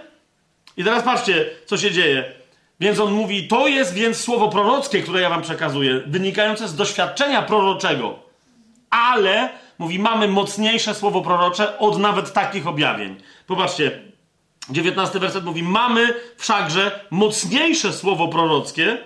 I 0.77 0.85
teraz 0.85 1.03
patrzcie, 1.03 1.47
co 1.67 1.77
się 1.77 1.91
dzieje. 1.91 2.40
Więc 2.81 3.01
on 3.01 3.13
mówi: 3.13 3.49
To 3.49 3.69
jest 3.69 3.95
więc 3.95 4.17
słowo 4.17 4.49
prorockie, 4.49 5.03
które 5.03 5.21
ja 5.21 5.31
wam 5.31 5.43
przekazuję, 5.43 6.01
wynikające 6.07 6.69
z 6.69 6.77
doświadczenia 6.77 7.43
proroczego. 7.43 8.19
Ale, 8.91 9.49
mówi, 9.79 9.99
mamy 9.99 10.29
mocniejsze 10.29 10.95
słowo 10.95 11.21
prorocze 11.21 11.79
od 11.79 11.99
nawet 11.99 12.33
takich 12.33 12.67
objawień. 12.67 13.17
Popatrzcie, 13.47 14.01
19 14.71 15.19
werset 15.19 15.45
mówi: 15.45 15.63
Mamy 15.63 16.15
wszakże 16.37 17.05
mocniejsze 17.11 17.93
słowo 17.93 18.29
prorockie, 18.29 18.99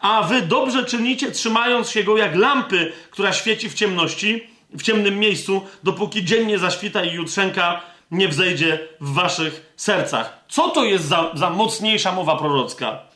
a 0.00 0.22
wy 0.22 0.42
dobrze 0.42 0.84
czynicie, 0.84 1.30
trzymając 1.30 1.90
się 1.90 2.04
go 2.04 2.16
jak 2.16 2.36
lampy, 2.36 2.92
która 3.10 3.32
świeci 3.32 3.70
w 3.70 3.74
ciemności, 3.74 4.48
w 4.70 4.82
ciemnym 4.82 5.18
miejscu, 5.18 5.66
dopóki 5.82 6.24
dzień 6.24 6.46
nie 6.46 6.58
zaświta 6.58 7.04
i 7.04 7.12
jutrzenka 7.12 7.80
nie 8.10 8.28
wzejdzie 8.28 8.78
w 9.00 9.14
waszych 9.14 9.72
sercach. 9.76 10.44
Co 10.48 10.68
to 10.68 10.84
jest 10.84 11.04
za, 11.04 11.30
za 11.34 11.50
mocniejsza 11.50 12.12
mowa 12.12 12.36
prorocka? 12.36 13.11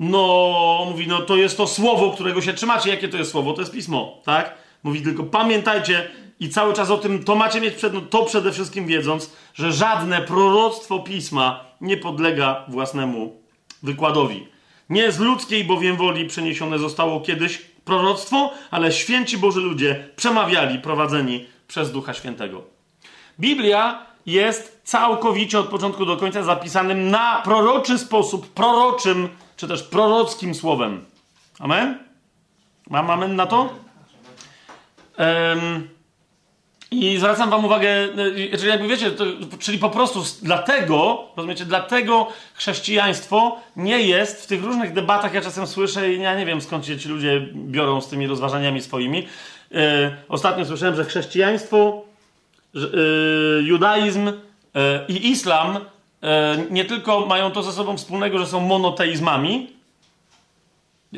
No, 0.00 0.86
mówi, 0.90 1.08
no 1.08 1.20
to 1.20 1.36
jest 1.36 1.56
to 1.56 1.66
słowo, 1.66 2.10
którego 2.10 2.42
się 2.42 2.52
trzymacie. 2.52 2.90
Jakie 2.90 3.08
to 3.08 3.16
jest 3.16 3.30
słowo? 3.30 3.52
To 3.52 3.60
jest 3.60 3.72
pismo, 3.72 4.18
tak? 4.24 4.54
Mówi 4.82 5.02
tylko, 5.02 5.22
pamiętajcie, 5.22 6.10
i 6.40 6.48
cały 6.48 6.74
czas 6.74 6.90
o 6.90 6.98
tym, 6.98 7.24
to 7.24 7.34
macie 7.34 7.60
mieć 7.60 7.74
przed, 7.74 7.94
no, 7.94 8.00
to 8.00 8.24
przede 8.24 8.52
wszystkim 8.52 8.86
wiedząc, 8.86 9.30
że 9.54 9.72
żadne 9.72 10.22
proroctwo 10.22 10.98
pisma 10.98 11.64
nie 11.80 11.96
podlega 11.96 12.64
własnemu 12.68 13.40
wykładowi. 13.82 14.48
Nie 14.90 15.12
z 15.12 15.18
ludzkiej 15.18 15.64
bowiem 15.64 15.96
woli 15.96 16.26
przeniesione 16.26 16.78
zostało 16.78 17.20
kiedyś 17.20 17.58
proroctwo, 17.84 18.50
ale 18.70 18.92
święci 18.92 19.38
Boży 19.38 19.60
ludzie 19.60 20.08
przemawiali, 20.16 20.78
prowadzeni 20.78 21.46
przez 21.68 21.92
Ducha 21.92 22.14
Świętego. 22.14 22.62
Biblia 23.40 24.06
jest 24.26 24.80
całkowicie 24.84 25.58
od 25.58 25.68
początku 25.68 26.06
do 26.06 26.16
końca 26.16 26.42
zapisanym 26.42 27.10
na 27.10 27.42
proroczy 27.44 27.98
sposób, 27.98 28.48
proroczym, 28.48 29.28
czy 29.60 29.68
też 29.68 29.82
prorockim 29.82 30.54
słowem. 30.54 31.04
Amen? 31.58 31.98
Mam 32.90 33.10
amen 33.10 33.36
na 33.36 33.46
to? 33.46 33.74
Um, 35.18 35.88
i 36.90 37.18
zwracam 37.18 37.50
wam 37.50 37.64
uwagę, 37.64 38.04
y, 38.52 38.58
czyli 38.58 38.68
jakby 38.68 38.88
wiecie, 38.88 39.10
to, 39.10 39.24
czyli 39.58 39.78
po 39.78 39.90
prostu 39.90 40.22
dlatego, 40.42 41.28
rozumiecie, 41.36 41.64
dlatego 41.64 42.28
chrześcijaństwo 42.54 43.60
nie 43.76 44.00
jest 44.00 44.42
w 44.42 44.46
tych 44.46 44.64
różnych 44.64 44.92
debatach, 44.92 45.34
ja 45.34 45.40
czasem 45.40 45.66
słyszę 45.66 46.12
i 46.12 46.20
ja 46.20 46.38
nie 46.38 46.46
wiem 46.46 46.60
skąd 46.60 46.86
się 46.86 46.98
ci 46.98 47.08
ludzie 47.08 47.48
biorą 47.54 48.00
z 48.00 48.08
tymi 48.08 48.26
rozważaniami 48.26 48.82
swoimi. 48.82 49.26
Yy, 49.70 49.80
ostatnio 50.28 50.64
słyszałem, 50.64 50.96
że 50.96 51.04
chrześcijaństwo, 51.04 52.04
judaizm 53.62 54.32
i 55.08 55.30
islam 55.30 55.78
nie 56.70 56.84
tylko 56.84 57.26
mają 57.26 57.50
to 57.50 57.62
ze 57.62 57.72
sobą 57.72 57.96
wspólnego, 57.96 58.38
że 58.38 58.46
są 58.46 58.60
monoteizmami, 58.60 59.66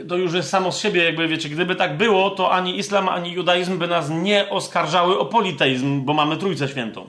to 0.08 0.16
już 0.16 0.34
jest 0.34 0.50
samo 0.50 0.72
z 0.72 0.78
siebie, 0.78 1.04
jakby 1.04 1.28
wiecie, 1.28 1.48
gdyby 1.48 1.76
tak 1.76 1.96
było, 1.96 2.30
to 2.30 2.52
ani 2.52 2.78
islam, 2.78 3.08
ani 3.08 3.32
judaizm 3.32 3.78
by 3.78 3.88
nas 3.88 4.10
nie 4.10 4.50
oskarżały 4.50 5.18
o 5.18 5.24
politeizm, 5.24 6.04
bo 6.04 6.14
mamy 6.14 6.36
Trójcę 6.36 6.68
Świętą. 6.68 7.06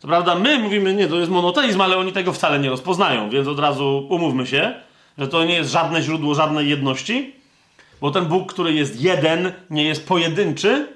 To 0.00 0.08
prawda, 0.08 0.34
my 0.34 0.58
mówimy, 0.58 0.94
nie, 0.94 1.06
to 1.06 1.16
jest 1.16 1.30
monoteizm, 1.30 1.80
ale 1.80 1.96
oni 1.96 2.12
tego 2.12 2.32
wcale 2.32 2.58
nie 2.58 2.70
rozpoznają, 2.70 3.30
więc 3.30 3.48
od 3.48 3.58
razu 3.58 4.06
umówmy 4.10 4.46
się, 4.46 4.74
że 5.18 5.28
to 5.28 5.44
nie 5.44 5.54
jest 5.54 5.70
żadne 5.70 6.02
źródło 6.02 6.34
żadnej 6.34 6.68
jedności, 6.68 7.34
bo 8.00 8.10
ten 8.10 8.24
Bóg, 8.24 8.52
który 8.52 8.72
jest 8.72 9.00
jeden, 9.00 9.52
nie 9.70 9.84
jest 9.84 10.08
pojedynczy. 10.08 10.88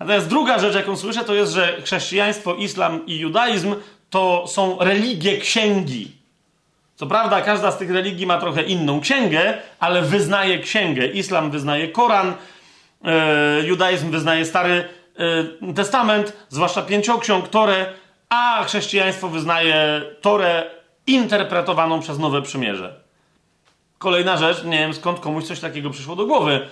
Natomiast 0.00 0.28
druga 0.28 0.58
rzecz, 0.58 0.74
jaką 0.74 0.96
słyszę, 0.96 1.24
to 1.24 1.34
jest, 1.34 1.52
że 1.52 1.82
chrześcijaństwo, 1.82 2.54
islam 2.54 3.06
i 3.06 3.18
judaizm 3.18 3.74
to 4.10 4.44
są 4.48 4.78
religie 4.80 5.38
księgi. 5.38 6.12
Co 6.96 7.06
prawda, 7.06 7.40
każda 7.42 7.70
z 7.70 7.78
tych 7.78 7.90
religii 7.90 8.26
ma 8.26 8.38
trochę 8.38 8.62
inną 8.62 9.00
księgę, 9.00 9.58
ale 9.80 10.02
wyznaje 10.02 10.58
księgę. 10.58 11.06
Islam 11.06 11.50
wyznaje 11.50 11.88
Koran, 11.88 12.34
e, 13.04 13.60
judaizm 13.66 14.10
wyznaje 14.10 14.44
Stary 14.44 14.88
e, 15.68 15.72
Testament, 15.72 16.32
zwłaszcza 16.48 16.82
pięcioksiąg, 16.82 17.48
Torę, 17.48 17.86
a 18.28 18.64
chrześcijaństwo 18.64 19.28
wyznaje 19.28 20.02
Torę 20.20 20.70
interpretowaną 21.06 22.00
przez 22.00 22.18
Nowe 22.18 22.42
Przymierze. 22.42 23.00
Kolejna 23.98 24.36
rzecz, 24.36 24.64
nie 24.64 24.78
wiem 24.78 24.94
skąd 24.94 25.20
komuś 25.20 25.44
coś 25.44 25.60
takiego 25.60 25.90
przyszło 25.90 26.16
do 26.16 26.26
głowy. 26.26 26.68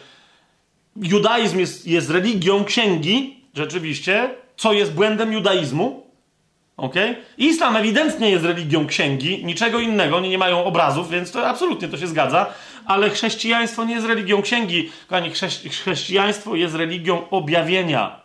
Judaizm 0.97 1.59
jest, 1.59 1.87
jest 1.87 2.11
religią 2.11 2.64
księgi, 2.64 3.45
rzeczywiście, 3.55 4.35
co 4.57 4.72
jest 4.72 4.93
błędem 4.93 5.33
judaizmu, 5.33 6.07
Okay? 6.83 7.16
Islam 7.39 7.76
ewidentnie 7.76 8.30
jest 8.30 8.45
religią 8.45 8.87
księgi, 8.87 9.45
niczego 9.45 9.80
innego, 9.80 10.16
oni 10.16 10.28
nie 10.28 10.39
mają 10.39 10.64
obrazów, 10.64 11.11
więc 11.11 11.33
to 11.33 11.49
absolutnie 11.49 11.89
to 11.89 11.97
się 11.97 12.07
zgadza, 12.07 12.47
ale 12.87 13.11
chrześcijaństwo 13.11 13.85
nie 13.85 13.95
jest 13.95 14.07
religią 14.07 14.43
księgi, 14.43 14.93
kochani, 15.09 15.30
chrześcijaństwo 15.70 16.57
jest 16.57 16.74
religią 16.74 17.28
objawienia. 17.30 18.20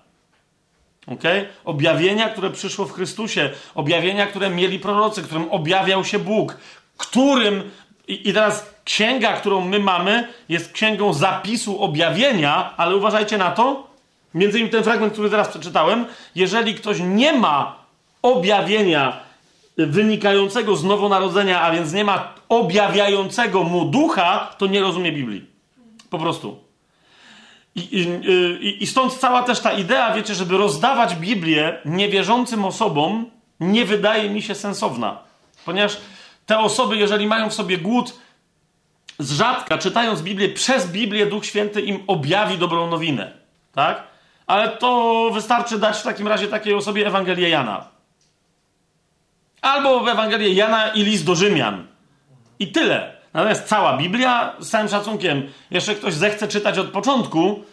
Okay? 1.08 1.46
Objawienia, 1.66 2.30
które 2.30 2.50
przyszło 2.50 2.86
w 2.86 2.92
Chrystusie, 2.92 3.50
objawienia, 3.76 4.28
które 4.28 4.50
mieli 4.50 4.80
prorocy, 4.80 5.22
którym 5.22 5.52
objawiał 5.52 6.06
się 6.06 6.20
Bóg, 6.20 6.58
którym. 6.98 7.72
I, 8.08 8.30
I 8.30 8.34
teraz 8.34 8.74
księga, 8.84 9.34
którą 9.34 9.62
my 9.62 9.80
mamy, 9.80 10.28
jest 10.50 10.72
księgą 10.72 11.14
zapisu 11.14 11.82
objawienia, 11.82 12.74
ale 12.78 12.96
uważajcie 12.96 13.38
na 13.38 13.52
to, 13.52 13.88
Między 14.34 14.58
innymi 14.58 14.72
ten 14.72 14.84
fragment, 14.84 15.14
który 15.14 15.30
teraz 15.30 15.48
przeczytałem, 15.48 16.06
jeżeli 16.36 16.76
ktoś 16.76 16.98
nie 17.00 17.34
ma 17.34 17.87
objawienia 18.34 19.20
wynikającego 19.78 20.76
z 20.76 20.84
nowonarodzenia, 20.84 21.62
a 21.62 21.72
więc 21.72 21.94
nie 21.94 22.04
ma 22.04 22.34
objawiającego 22.50 23.64
mu 23.64 23.86
ducha, 23.86 24.56
to 24.58 24.68
nie 24.68 24.82
rozumie 24.82 25.12
Biblii. 25.12 25.46
Po 26.10 26.20
prostu. 26.20 26.60
I, 27.76 27.82
i, 28.62 28.84
I, 28.84 28.88
stąd 28.88 29.14
cała 29.14 29.44
też 29.44 29.60
ta 29.60 29.72
idea, 29.72 30.14
wiecie, 30.14 30.36
żeby 30.36 30.58
rozdawać 30.58 31.16
Biblię 31.16 31.78
niewierzącym 31.86 32.66
osobom, 32.66 33.26
nie 33.60 33.86
wydaje 33.86 34.30
mi 34.30 34.42
się 34.42 34.56
sensowna. 34.56 35.20
Ponieważ 35.66 35.98
te 36.46 36.60
osoby, 36.60 36.98
jeżeli 36.98 37.28
mają 37.28 37.50
w 37.50 37.54
sobie 37.54 37.78
głód, 37.78 38.14
z 39.20 39.32
rzadka, 39.32 39.78
czytając 39.78 40.22
Biblię, 40.22 40.50
przez 40.50 40.92
Biblię 40.92 41.26
Duch 41.26 41.46
Święty 41.46 41.82
im 41.82 42.04
objawi 42.08 42.58
dobrą 42.58 42.90
nowinę. 42.90 43.32
Tak? 43.74 44.04
Ale 44.48 44.70
to 44.70 45.30
wystarczy 45.34 45.80
dać 45.80 45.98
w 45.98 46.04
takim 46.04 46.28
razie 46.28 46.48
takiej 46.48 46.74
osobie 46.74 47.08
Ewangelię 47.08 47.50
Jana. 47.50 47.97
Albo 49.62 50.12
Ewangelię 50.12 50.54
Jana 50.54 50.88
i 50.88 51.04
list 51.04 51.26
do 51.26 51.36
Rzymian. 51.36 51.88
I 52.60 52.68
tyle. 52.68 53.18
Natomiast 53.34 53.68
cała 53.68 53.98
Biblia, 53.98 54.54
z 54.60 54.70
całym 54.70 54.88
szacunkiem, 54.88 55.44
jeszcze 55.72 55.96
ktoś 55.96 56.14
zechce 56.14 56.48
czytać 56.48 56.78
od 56.78 56.88
początku 56.88 57.64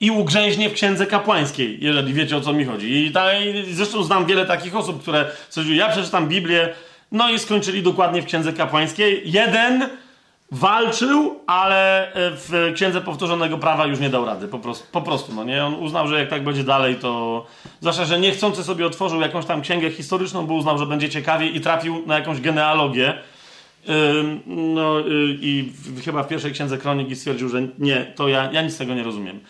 i 0.00 0.10
ugrzęźnie 0.10 0.70
w 0.70 0.72
księdze 0.72 1.06
kapłańskiej, 1.06 1.78
jeżeli 1.80 2.14
wiecie 2.14 2.36
o 2.36 2.40
co 2.40 2.52
mi 2.52 2.64
chodzi. 2.64 3.06
I, 3.06 3.10
ta, 3.10 3.38
i 3.38 3.74
zresztą 3.74 4.02
znam 4.02 4.26
wiele 4.26 4.46
takich 4.46 4.76
osób, 4.76 5.02
które 5.02 5.30
stwierdziły, 5.48 5.76
ja 5.76 5.88
przeczytam 5.88 6.28
Biblię, 6.28 6.68
no 7.12 7.30
i 7.30 7.38
skończyli 7.38 7.82
dokładnie 7.82 8.22
w 8.22 8.26
księdze 8.26 8.52
kapłańskiej. 8.52 9.22
Jeden 9.24 9.88
walczył, 10.52 11.40
ale 11.46 12.12
e, 12.12 12.30
w 12.30 12.72
księdze 12.74 13.00
powtórzonego 13.00 13.58
prawa 13.58 13.86
już 13.86 14.00
nie 14.00 14.10
dał 14.10 14.24
rady. 14.24 14.48
Po 14.48 14.58
prostu, 14.58 14.86
po 14.92 15.02
prostu 15.02 15.34
no 15.34 15.44
nie? 15.44 15.64
On 15.64 15.74
uznał, 15.74 16.08
że 16.08 16.18
jak 16.18 16.30
tak 16.30 16.44
będzie 16.44 16.64
dalej, 16.64 16.96
to. 16.96 17.46
Zwłaszcza, 17.80 18.04
że 18.04 18.20
niechcący 18.20 18.64
sobie 18.64 18.86
otworzył 18.86 19.20
jakąś 19.20 19.44
tam 19.44 19.62
księgę 19.62 19.90
historyczną, 19.90 20.46
bo 20.46 20.54
uznał, 20.54 20.78
że 20.78 20.86
będzie 20.86 21.10
ciekawie 21.10 21.46
i 21.46 21.60
trafił 21.60 22.06
na 22.06 22.18
jakąś 22.18 22.40
genealogię. 22.40 23.14
No 24.46 25.00
y, 25.00 25.04
i 25.40 25.72
chyba 26.04 26.22
w 26.22 26.28
pierwszej 26.28 26.52
księdze 26.52 26.78
kroniki 26.78 27.16
stwierdził, 27.16 27.48
że 27.48 27.62
nie, 27.78 28.12
to 28.16 28.28
ja, 28.28 28.52
ja 28.52 28.62
nic 28.62 28.74
z 28.74 28.78
tego 28.78 28.94
nie 28.94 29.02
rozumiem. 29.02 29.40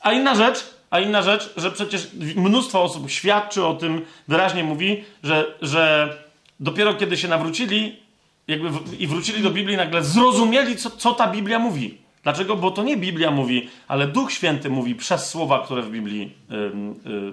A 0.00 0.12
inna 0.12 0.34
rzecz, 0.34 0.74
a 0.90 1.00
inna 1.00 1.22
rzecz, 1.22 1.54
że 1.56 1.70
przecież 1.70 2.10
mnóstwo 2.36 2.82
osób 2.82 3.10
świadczy 3.10 3.64
o 3.64 3.74
tym, 3.74 4.04
wyraźnie 4.28 4.64
mówi, 4.64 5.04
że, 5.22 5.54
że 5.62 6.12
dopiero 6.60 6.94
kiedy 6.94 7.16
się 7.16 7.28
nawrócili, 7.28 8.03
jakby 8.48 8.70
w, 8.70 9.00
i 9.00 9.06
wrócili 9.06 9.42
do 9.42 9.50
Biblii, 9.50 9.76
nagle 9.76 10.04
zrozumieli, 10.04 10.76
co, 10.76 10.90
co 10.90 11.12
ta 11.12 11.26
Biblia 11.26 11.58
mówi. 11.58 11.98
Dlaczego? 12.22 12.56
Bo 12.56 12.70
to 12.70 12.82
nie 12.82 12.96
Biblia 12.96 13.30
mówi, 13.30 13.70
ale 13.88 14.06
Duch 14.06 14.32
Święty 14.32 14.70
mówi 14.70 14.94
przez 14.94 15.28
słowa, 15.28 15.64
które 15.64 15.82
w 15.82 15.90
Biblii 15.90 16.32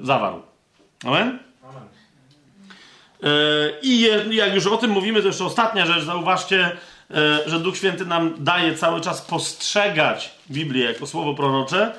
zawarł. 0.04 0.42
Amen? 1.06 1.40
Amen. 1.70 1.84
E, 3.24 3.28
I 3.82 4.00
jak 4.36 4.56
już 4.56 4.68
o 4.68 4.78
tym 4.78 4.92
mówimy, 4.92 5.22
to 5.22 5.28
jeszcze 5.28 5.46
ostatnia 5.46 5.86
rzecz. 5.86 6.04
Zauważcie, 6.04 6.78
e, 7.12 7.50
że 7.50 7.60
Duch 7.60 7.78
Święty 7.78 8.06
nam 8.06 8.34
daje 8.38 8.76
cały 8.76 9.02
czas 9.02 9.22
postrzegać 9.22 10.32
Biblię 10.52 10.86
jako 10.86 11.08
słowo 11.08 11.34
prorocze, 11.34 11.94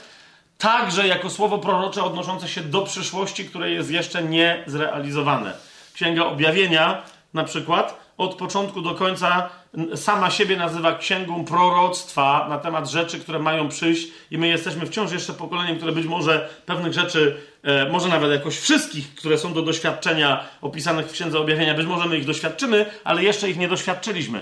także 0.59 1.09
jako 1.09 1.31
słowo 1.31 1.59
prorocze 1.59 2.05
odnoszące 2.05 2.49
się 2.49 2.61
do 2.61 2.83
przyszłości, 2.83 3.45
które 3.45 3.71
jest 3.71 3.91
jeszcze 3.91 4.23
nie 4.23 4.65
zrealizowane. 4.67 5.53
Księga 5.95 6.25
Objawienia 6.25 7.03
na 7.35 7.45
przykład 7.45 8.02
od 8.17 8.35
początku 8.35 8.83
do 8.83 8.95
końca 8.95 9.49
sama 9.95 10.31
siebie 10.31 10.57
nazywa 10.57 10.99
księgą 10.99 11.45
proroctwa 11.45 12.47
na 12.49 12.59
temat 12.59 12.91
rzeczy, 12.91 13.19
które 13.19 13.39
mają 13.39 13.69
przyjść, 13.69 14.09
i 14.31 14.39
my 14.39 14.49
jesteśmy 14.49 14.87
wciąż 14.87 15.13
jeszcze 15.13 15.33
pokoleniem, 15.33 15.77
które 15.77 15.93
być 15.93 16.07
może 16.07 16.49
pewnych 16.67 16.93
rzeczy, 16.93 17.37
e, 17.63 17.89
może 17.89 18.09
nawet 18.09 18.31
jakoś 18.31 18.59
wszystkich, 18.59 19.15
które 19.15 19.39
są 19.39 19.53
do 19.53 19.63
doświadczenia 19.63 20.45
opisanych 20.61 21.07
w 21.07 21.13
Księdze 21.13 21.39
Objawienia, 21.39 21.75
być 21.75 21.87
może 21.87 22.09
my 22.09 22.19
ich 22.19 22.25
doświadczymy, 22.25 22.87
ale 23.05 23.23
jeszcze 23.23 23.51
ich 23.51 23.59
nie 23.59 23.69
doświadczyliśmy. 23.69 24.41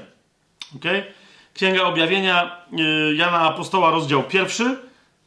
Okay? 0.76 1.04
Księga 1.54 1.82
Objawienia 1.82 2.56
e, 2.72 3.14
Jana 3.14 3.40
Apostoła, 3.40 3.90
rozdział 3.90 4.22
pierwszy, 4.22 4.78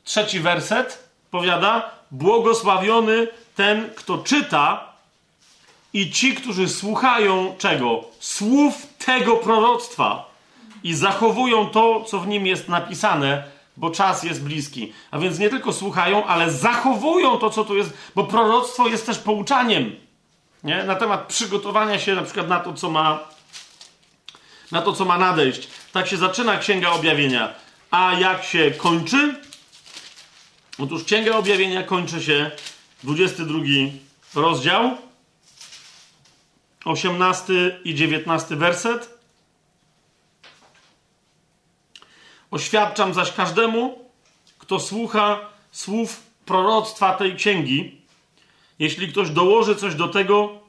trzeci 0.03 0.39
werset 0.39 1.09
powiada: 1.31 1.91
Błogosławiony 2.11 3.27
ten, 3.55 3.89
kto 3.95 4.17
czyta 4.17 4.92
i 5.93 6.11
ci, 6.11 6.35
którzy 6.35 6.69
słuchają 6.69 7.55
czego? 7.57 8.05
Słów 8.19 8.87
tego 9.05 9.35
proroctwa 9.35 10.29
i 10.83 10.93
zachowują 10.93 11.69
to, 11.69 12.03
co 12.03 12.19
w 12.19 12.27
nim 12.27 12.47
jest 12.47 12.69
napisane, 12.69 13.43
bo 13.77 13.91
czas 13.91 14.23
jest 14.23 14.43
bliski. 14.43 14.93
A 15.11 15.19
więc 15.19 15.39
nie 15.39 15.49
tylko 15.49 15.73
słuchają, 15.73 16.25
ale 16.25 16.51
zachowują 16.51 17.37
to, 17.37 17.49
co 17.49 17.63
tu 17.63 17.77
jest, 17.77 17.93
bo 18.15 18.23
proroctwo 18.23 18.87
jest 18.87 19.05
też 19.05 19.19
pouczaniem 19.19 19.95
nie? 20.63 20.83
na 20.83 20.95
temat 20.95 21.27
przygotowania 21.27 21.99
się 21.99 22.15
na 22.15 22.21
przykład 22.23 22.47
na 22.47 22.59
to, 22.59 22.73
co 22.73 22.89
ma 22.89 23.19
na 24.71 24.81
to, 24.81 24.93
co 24.93 25.05
ma 25.05 25.17
nadejść. 25.17 25.67
Tak 25.91 26.07
się 26.07 26.17
zaczyna 26.17 26.57
Księga 26.57 26.91
Objawienia. 26.91 27.53
A 27.91 28.13
jak 28.13 28.43
się 28.43 28.71
kończy? 28.71 29.35
Otóż 30.79 31.03
Księga 31.03 31.37
Objawienia 31.37 31.83
kończy 31.83 32.23
się 32.23 32.51
22 33.03 33.59
rozdział 34.35 34.97
18 36.85 37.53
i 37.83 37.95
19 37.95 38.55
werset. 38.55 39.19
Oświadczam 42.51 43.13
zaś 43.13 43.31
każdemu, 43.31 44.09
kto 44.57 44.79
słucha 44.79 45.39
słów 45.71 46.23
proroctwa 46.45 47.13
tej 47.13 47.35
księgi. 47.35 48.01
Jeśli 48.79 49.07
ktoś 49.07 49.29
dołoży 49.29 49.75
coś 49.75 49.95
do 49.95 50.07
tego, 50.07 50.59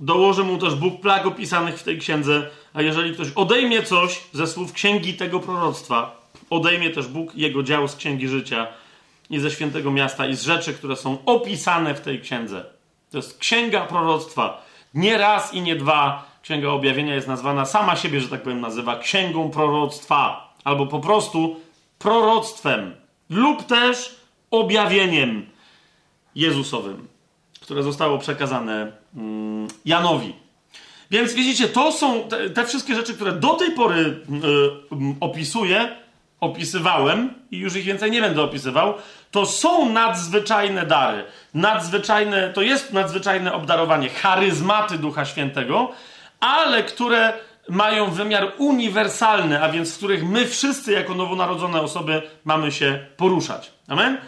dołoży 0.00 0.44
mu 0.44 0.58
też 0.58 0.74
Bóg 0.74 1.00
plag 1.00 1.26
opisanych 1.26 1.78
w 1.78 1.82
tej 1.82 1.98
księdze, 1.98 2.50
a 2.74 2.82
jeżeli 2.82 3.14
ktoś 3.14 3.28
odejmie 3.34 3.82
coś 3.82 4.20
ze 4.32 4.46
słów 4.46 4.72
księgi 4.72 5.14
tego 5.14 5.40
proroctwa, 5.40 6.28
odejmie 6.50 6.90
też 6.90 7.06
Bóg 7.06 7.34
jego 7.34 7.62
dział 7.62 7.88
z 7.88 7.96
księgi 7.96 8.28
życia 8.28 8.66
i 9.30 9.38
ze 9.38 9.50
świętego 9.50 9.90
miasta 9.90 10.26
i 10.26 10.34
z 10.34 10.42
rzeczy, 10.42 10.74
które 10.74 10.96
są 10.96 11.18
opisane 11.26 11.94
w 11.94 12.00
tej 12.00 12.20
księdze. 12.20 12.64
To 13.10 13.16
jest 13.16 13.38
księga 13.38 13.80
proroctwa. 13.80 14.67
Nie 14.98 15.18
raz 15.18 15.54
i 15.54 15.60
nie 15.62 15.76
dwa 15.76 16.28
Księga 16.42 16.68
Objawienia 16.68 17.14
jest 17.14 17.28
nazwana 17.28 17.64
sama 17.64 17.96
siebie, 17.96 18.20
że 18.20 18.28
tak 18.28 18.42
powiem, 18.42 18.60
nazywa 18.60 18.98
księgą 18.98 19.50
proroctwa, 19.50 20.54
albo 20.64 20.86
po 20.86 21.00
prostu 21.00 21.56
proroctwem, 21.98 22.94
lub 23.30 23.62
też 23.62 24.16
objawieniem 24.50 25.46
Jezusowym, 26.34 27.08
które 27.60 27.82
zostało 27.82 28.18
przekazane 28.18 28.92
mm, 29.16 29.68
Janowi. 29.84 30.34
Więc 31.10 31.32
widzicie, 31.32 31.68
to 31.68 31.92
są 31.92 32.22
te, 32.22 32.50
te, 32.50 32.66
wszystkie 32.66 32.94
rzeczy, 32.94 33.14
które 33.14 33.32
do 33.32 33.54
tej 33.54 33.70
pory 33.70 34.00
y, 34.00 34.04
y, 34.04 34.16
opisuję, 35.20 35.96
opisywałem 36.40 37.34
i 37.50 37.58
już 37.58 37.76
ich 37.76 37.84
więcej 37.84 38.10
nie 38.10 38.20
będę 38.20 38.42
opisywał, 38.42 38.94
to 39.30 39.46
są 39.46 39.88
nadzwyczajne 39.88 40.86
dary. 40.86 41.24
Nadzwyczajne, 41.54 42.52
to 42.52 42.62
jest 42.62 42.92
nadzwyczajne 42.92 43.52
obdarowanie, 43.52 44.08
charyzmaty 44.08 44.98
Ducha 44.98 45.24
Świętego, 45.24 45.92
ale 46.40 46.82
które 46.82 47.32
mają 47.68 48.10
wymiar 48.10 48.52
uniwersalny, 48.58 49.62
a 49.62 49.68
więc 49.68 49.94
w 49.94 49.96
których 49.96 50.24
my 50.24 50.46
wszyscy 50.46 50.92
jako 50.92 51.14
nowonarodzone 51.14 51.80
osoby 51.80 52.22
mamy 52.44 52.72
się 52.72 53.06
poruszać. 53.16 53.70
Amen? 53.88 54.18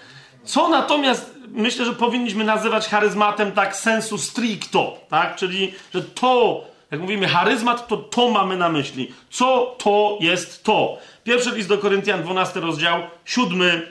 Co 0.44 0.68
natomiast 0.68 1.34
myślę, 1.48 1.84
że 1.84 1.92
powinniśmy 1.92 2.44
nazywać 2.44 2.88
charyzmatem 2.88 3.52
tak 3.52 3.76
sensu 3.76 4.18
stricto, 4.18 4.98
tak? 5.08 5.36
Czyli, 5.36 5.74
że 5.94 6.02
to, 6.02 6.64
jak 6.90 7.00
mówimy 7.00 7.28
charyzmat, 7.28 7.88
to 7.88 7.96
to 7.96 8.30
mamy 8.30 8.56
na 8.56 8.68
myśli. 8.68 9.14
Co 9.30 9.76
to 9.78 10.18
jest 10.20 10.64
to? 10.64 10.98
Pierwszy 11.24 11.50
list 11.50 11.68
do 11.68 11.78
Koryntian, 11.78 12.22
12 12.22 12.60
rozdział, 12.60 13.02
7 13.24 13.82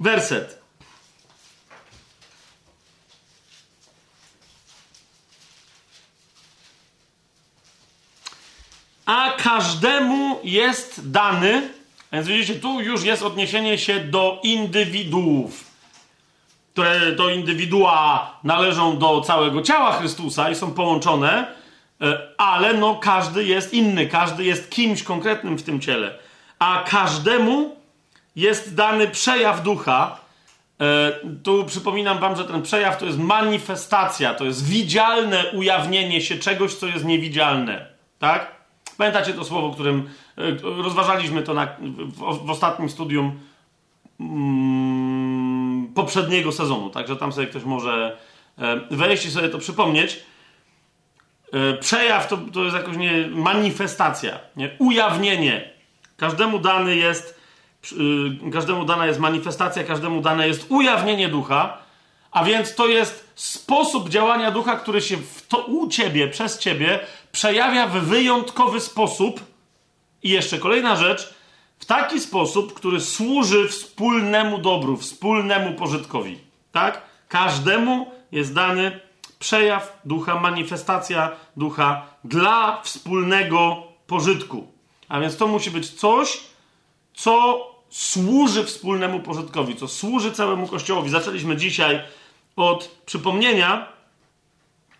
werset. 0.00 0.60
A 9.06 9.32
każdemu 9.42 10.40
jest 10.44 11.10
dany, 11.10 11.68
więc 12.12 12.26
widzicie, 12.26 12.54
tu 12.54 12.80
już 12.80 13.04
jest 13.04 13.22
odniesienie 13.22 13.78
się 13.78 14.00
do 14.00 14.40
indywiduów, 14.42 15.64
które 16.72 17.12
do 17.12 17.30
indywidua 17.30 18.38
należą 18.44 18.98
do 18.98 19.20
całego 19.20 19.62
ciała 19.62 19.92
Chrystusa 19.92 20.50
i 20.50 20.54
są 20.54 20.72
połączone, 20.72 21.54
e, 22.00 22.18
ale 22.38 22.74
no 22.74 22.96
każdy 22.96 23.44
jest 23.44 23.74
inny, 23.74 24.06
każdy 24.06 24.44
jest 24.44 24.70
kimś 24.70 25.02
konkretnym 25.02 25.58
w 25.58 25.62
tym 25.62 25.80
ciele. 25.80 26.18
A 26.60 26.84
każdemu 26.88 27.76
jest 28.36 28.74
dany 28.74 29.08
przejaw 29.08 29.62
ducha. 29.62 30.20
E, 30.80 31.12
tu 31.42 31.64
przypominam 31.64 32.18
wam, 32.18 32.36
że 32.36 32.44
ten 32.44 32.62
przejaw 32.62 32.98
to 32.98 33.06
jest 33.06 33.18
manifestacja, 33.18 34.34
to 34.34 34.44
jest 34.44 34.66
widzialne 34.66 35.44
ujawnienie 35.52 36.20
się 36.20 36.38
czegoś, 36.38 36.74
co 36.74 36.86
jest 36.86 37.04
niewidzialne. 37.04 37.86
Tak? 38.18 38.54
Pamiętacie 38.96 39.32
to 39.32 39.44
słowo, 39.44 39.70
którym 39.70 40.10
e, 40.38 40.42
rozważaliśmy 40.82 41.42
to 41.42 41.54
na, 41.54 41.66
w, 41.80 42.46
w, 42.46 42.50
ostatnim 42.50 42.88
studium. 42.88 43.40
Mm, 44.20 45.92
poprzedniego 45.94 46.52
sezonu. 46.52 46.90
Także 46.90 47.16
tam 47.16 47.32
sobie 47.32 47.46
ktoś 47.46 47.64
może 47.64 48.16
e, 48.58 48.80
wejść 48.90 49.26
i 49.26 49.30
sobie 49.30 49.48
to 49.48 49.58
przypomnieć. 49.58 50.20
Przejaw 51.80 52.28
to, 52.28 52.36
to 52.36 52.64
jest 52.64 52.76
jakoś 52.76 52.96
nie 52.96 53.28
manifestacja, 53.28 54.38
nie? 54.56 54.70
ujawnienie. 54.78 55.79
Każdemu 56.20 56.58
dany 56.58 56.96
jest, 56.96 57.40
yy, 58.42 58.50
każdemu 58.52 58.84
dana 58.84 59.06
jest 59.06 59.20
manifestacja, 59.20 59.84
każdemu 59.84 60.20
dane 60.20 60.48
jest 60.48 60.66
ujawnienie 60.68 61.28
ducha, 61.28 61.78
a 62.30 62.44
więc 62.44 62.74
to 62.74 62.86
jest 62.86 63.32
sposób 63.34 64.08
działania 64.08 64.50
ducha, 64.50 64.76
który 64.76 65.00
się 65.00 65.16
w 65.16 65.46
to 65.48 65.58
u 65.58 65.88
ciebie, 65.88 66.28
przez 66.28 66.58
ciebie 66.58 67.00
przejawia 67.32 67.86
w 67.86 67.92
wyjątkowy 67.92 68.80
sposób. 68.80 69.40
I 70.22 70.30
jeszcze 70.30 70.58
kolejna 70.58 70.96
rzecz, 70.96 71.34
w 71.78 71.84
taki 71.84 72.20
sposób, 72.20 72.74
który 72.74 73.00
służy 73.00 73.68
wspólnemu 73.68 74.58
dobru, 74.58 74.96
wspólnemu 74.96 75.74
pożytkowi. 75.74 76.38
Tak? 76.72 77.02
Każdemu 77.28 78.10
jest 78.32 78.54
dany 78.54 79.00
przejaw 79.38 80.00
ducha, 80.04 80.40
manifestacja 80.40 81.32
ducha 81.56 82.06
dla 82.24 82.80
wspólnego 82.82 83.82
pożytku. 84.06 84.69
A 85.10 85.20
więc 85.20 85.36
to 85.36 85.46
musi 85.46 85.70
być 85.70 85.90
coś, 85.90 86.40
co 87.14 87.66
służy 87.90 88.64
wspólnemu 88.64 89.20
pożytkowi, 89.20 89.76
co 89.76 89.88
służy 89.88 90.32
całemu 90.32 90.68
Kościołowi. 90.68 91.10
Zaczęliśmy 91.10 91.56
dzisiaj 91.56 92.00
od 92.56 92.90
przypomnienia, 93.06 93.88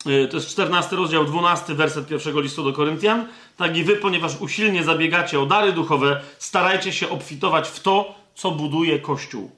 y, 0.06 0.28
to 0.28 0.36
jest 0.36 0.48
14 0.48 0.96
rozdział, 0.96 1.24
12 1.24 1.74
werset 1.74 2.08
pierwszego 2.08 2.40
listu 2.40 2.64
do 2.64 2.72
Koryntian. 2.72 3.28
Tak 3.56 3.76
i 3.76 3.84
wy, 3.84 3.96
ponieważ 3.96 4.40
usilnie 4.40 4.84
zabiegacie 4.84 5.40
o 5.40 5.46
dary 5.46 5.72
duchowe, 5.72 6.20
starajcie 6.38 6.92
się 6.92 7.08
obfitować 7.08 7.68
w 7.68 7.80
to, 7.80 8.14
co 8.34 8.50
buduje 8.50 8.98
Kościół. 8.98 9.50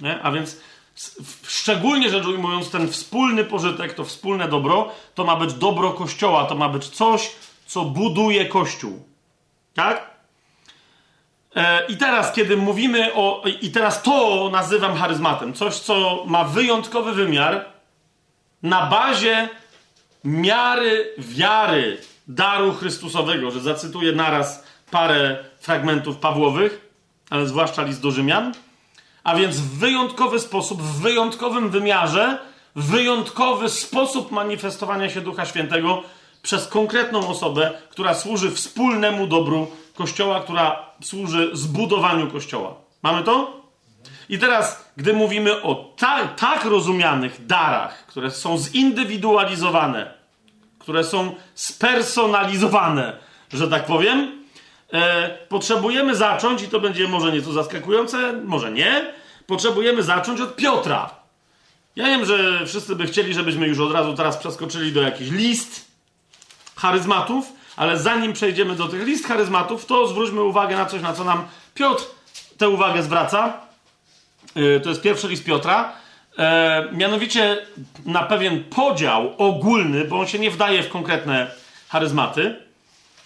Nie? 0.00 0.22
A 0.22 0.32
więc 0.32 0.60
szczególnie 1.46 2.10
rzecz 2.10 2.26
ujmując, 2.26 2.70
ten 2.70 2.92
wspólny 2.92 3.44
pożytek, 3.44 3.94
to 3.94 4.04
wspólne 4.04 4.48
dobro, 4.48 4.92
to 5.14 5.24
ma 5.24 5.36
być 5.36 5.54
dobro 5.54 5.92
Kościoła, 5.92 6.44
to 6.44 6.54
ma 6.54 6.68
być 6.68 6.88
coś, 6.88 7.30
co 7.66 7.84
buduje 7.84 8.46
Kościół. 8.46 9.07
Tak? 9.78 10.10
E, 11.56 11.86
I 11.86 11.96
teraz, 11.96 12.32
kiedy 12.32 12.56
mówimy 12.56 13.14
o. 13.14 13.42
I 13.60 13.70
teraz 13.70 14.02
to 14.02 14.48
nazywam 14.52 14.96
charyzmatem. 14.96 15.54
Coś, 15.54 15.74
co 15.74 16.24
ma 16.26 16.44
wyjątkowy 16.44 17.12
wymiar 17.12 17.64
na 18.62 18.86
bazie 18.86 19.48
miary 20.24 21.14
wiary 21.18 21.98
daru 22.28 22.72
Chrystusowego, 22.72 23.50
że 23.50 23.60
zacytuję 23.60 24.12
naraz 24.12 24.64
parę 24.90 25.44
fragmentów 25.60 26.16
Pawłowych, 26.16 26.90
ale 27.30 27.46
zwłaszcza 27.46 27.82
list 27.82 28.02
do 28.02 28.10
Rzymian. 28.10 28.54
A 29.24 29.36
więc 29.36 29.56
w 29.56 29.78
wyjątkowy 29.78 30.40
sposób, 30.40 30.82
w 30.82 31.00
wyjątkowym 31.00 31.70
wymiarze, 31.70 32.38
wyjątkowy 32.76 33.68
sposób 33.68 34.30
manifestowania 34.30 35.10
się 35.10 35.20
Ducha 35.20 35.46
Świętego 35.46 36.02
przez 36.42 36.66
konkretną 36.66 37.28
osobę, 37.28 37.72
która 37.90 38.14
służy 38.14 38.50
wspólnemu 38.50 39.26
dobru 39.26 39.70
Kościoła, 39.94 40.40
która 40.40 40.86
służy 41.02 41.50
zbudowaniu 41.52 42.30
Kościoła. 42.30 42.74
Mamy 43.02 43.24
to? 43.24 43.58
I 44.28 44.38
teraz, 44.38 44.90
gdy 44.96 45.12
mówimy 45.12 45.62
o 45.62 45.94
ta, 45.96 46.28
tak 46.28 46.64
rozumianych 46.64 47.46
darach, 47.46 48.06
które 48.06 48.30
są 48.30 48.58
zindywidualizowane, 48.58 50.14
które 50.78 51.04
są 51.04 51.34
spersonalizowane, 51.54 53.16
że 53.52 53.68
tak 53.68 53.86
powiem, 53.86 54.44
e, 54.92 55.28
potrzebujemy 55.48 56.14
zacząć, 56.14 56.62
i 56.62 56.68
to 56.68 56.80
będzie 56.80 57.08
może 57.08 57.32
nieco 57.32 57.52
zaskakujące, 57.52 58.32
może 58.32 58.72
nie, 58.72 59.12
potrzebujemy 59.46 60.02
zacząć 60.02 60.40
od 60.40 60.56
Piotra. 60.56 61.10
Ja 61.96 62.04
wiem, 62.04 62.24
że 62.24 62.66
wszyscy 62.66 62.96
by 62.96 63.06
chcieli, 63.06 63.34
żebyśmy 63.34 63.66
już 63.66 63.78
od 63.78 63.92
razu 63.92 64.14
teraz 64.14 64.36
przeskoczyli 64.36 64.92
do 64.92 65.02
jakichś 65.02 65.30
list 65.30 65.87
charyzmatów, 66.78 67.52
ale 67.76 67.98
zanim 67.98 68.32
przejdziemy 68.32 68.74
do 68.74 68.88
tych 68.88 69.06
list 69.06 69.26
charyzmatów, 69.26 69.86
to 69.86 70.06
zwróćmy 70.06 70.42
uwagę 70.42 70.76
na 70.76 70.86
coś, 70.86 71.02
na 71.02 71.12
co 71.12 71.24
nam 71.24 71.48
Piotr 71.74 72.04
tę 72.58 72.68
uwagę 72.68 73.02
zwraca. 73.02 73.52
Yy, 74.54 74.80
to 74.80 74.88
jest 74.88 75.02
pierwszy 75.02 75.28
list 75.28 75.44
Piotra. 75.44 75.92
E, 76.38 76.88
mianowicie 76.92 77.66
na 78.06 78.22
pewien 78.22 78.64
podział 78.64 79.34
ogólny, 79.38 80.04
bo 80.04 80.20
on 80.20 80.26
się 80.26 80.38
nie 80.38 80.50
wdaje 80.50 80.82
w 80.82 80.88
konkretne 80.88 81.50
charyzmaty. 81.88 82.56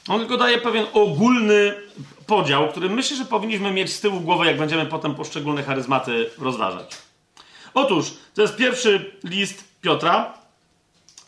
On 0.09 0.21
tylko 0.21 0.37
daje 0.37 0.59
pewien 0.59 0.87
ogólny 0.93 1.75
podział, 2.27 2.69
który 2.69 2.91
myślę, 2.91 3.17
że 3.17 3.25
powinniśmy 3.25 3.71
mieć 3.71 3.93
z 3.93 4.01
tyłu 4.01 4.21
głowy, 4.21 4.47
jak 4.47 4.59
będziemy 4.59 4.87
potem 4.87 5.15
poszczególne 5.15 5.63
charyzmaty 5.63 6.31
rozważać. 6.39 6.97
Otóż, 7.75 8.13
to 8.35 8.43
jest 8.43 8.57
pierwszy 8.57 9.13
list 9.25 9.65
Piotra. 9.81 10.35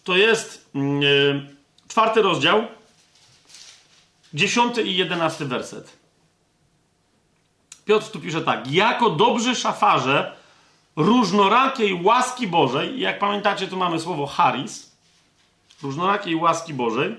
To 0.04 0.16
jest 0.16 0.70
yy, 0.74 1.53
czwarty 1.88 2.22
rozdział, 2.22 2.66
dziesiąty 4.34 4.82
i 4.82 4.96
jedenasty 4.96 5.44
werset. 5.44 5.96
Piotr 7.84 8.10
tu 8.10 8.20
pisze 8.20 8.40
tak. 8.40 8.72
Jako 8.72 9.10
dobrzy 9.10 9.54
szafarze 9.54 10.36
różnorakiej 10.96 12.02
łaski 12.02 12.46
Bożej, 12.46 13.00
jak 13.00 13.18
pamiętacie, 13.18 13.68
tu 13.68 13.76
mamy 13.76 14.00
słowo 14.00 14.26
charis, 14.26 14.90
różnorakiej 15.82 16.36
łaski 16.36 16.74
Bożej, 16.74 17.16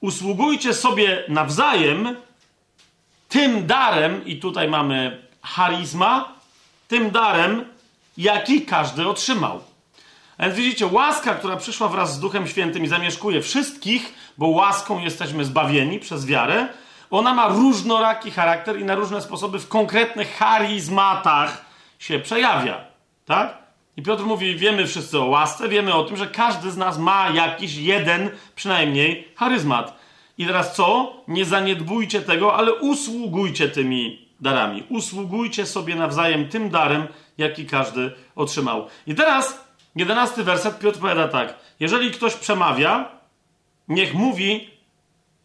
usługujcie 0.00 0.74
sobie 0.74 1.24
nawzajem 1.28 2.16
tym 3.28 3.66
darem, 3.66 4.24
i 4.24 4.40
tutaj 4.40 4.68
mamy 4.68 5.28
charizma, 5.42 6.32
tym 6.88 7.10
darem, 7.10 7.64
jaki 8.16 8.62
każdy 8.62 9.08
otrzymał. 9.08 9.60
A 10.38 10.42
więc 10.42 10.56
widzicie, 10.56 10.86
łaska, 10.86 11.34
która 11.34 11.56
przyszła 11.56 11.88
wraz 11.88 12.14
z 12.14 12.20
Duchem 12.20 12.46
Świętym 12.46 12.84
i 12.84 12.88
zamieszkuje 12.88 13.42
wszystkich, 13.42 14.14
bo 14.38 14.46
łaską 14.46 14.98
jesteśmy 14.98 15.44
zbawieni 15.44 16.00
przez 16.00 16.26
wiarę, 16.26 16.68
ona 17.10 17.34
ma 17.34 17.48
różnoraki 17.48 18.30
charakter 18.30 18.80
i 18.80 18.84
na 18.84 18.94
różne 18.94 19.20
sposoby 19.20 19.58
w 19.58 19.68
konkretnych 19.68 20.36
charizmatach 20.36 21.64
się 21.98 22.18
przejawia. 22.18 22.84
Tak? 23.24 23.58
I 23.96 24.02
Piotr 24.02 24.22
mówi: 24.22 24.56
Wiemy 24.56 24.86
wszyscy 24.86 25.20
o 25.20 25.24
łasce, 25.24 25.68
wiemy 25.68 25.94
o 25.94 26.04
tym, 26.04 26.16
że 26.16 26.26
każdy 26.26 26.70
z 26.70 26.76
nas 26.76 26.98
ma 26.98 27.30
jakiś 27.30 27.76
jeden 27.76 28.30
przynajmniej 28.54 29.28
charyzmat. 29.36 29.98
I 30.38 30.46
teraz 30.46 30.74
co? 30.74 31.16
Nie 31.28 31.44
zaniedbujcie 31.44 32.22
tego, 32.22 32.56
ale 32.56 32.74
usługujcie 32.74 33.68
tymi 33.68 34.28
darami. 34.40 34.84
Usługujcie 34.88 35.66
sobie 35.66 35.94
nawzajem 35.94 36.48
tym 36.48 36.70
darem, 36.70 37.06
jaki 37.38 37.66
każdy 37.66 38.12
otrzymał. 38.34 38.86
I 39.06 39.14
teraz 39.14 39.65
jedenasty 39.96 40.44
werset 40.44 40.78
Piotr 40.78 40.98
powiada 40.98 41.28
tak. 41.28 41.54
Jeżeli 41.80 42.10
ktoś 42.10 42.34
przemawia, 42.34 43.08
niech 43.88 44.14
mówi 44.14 44.70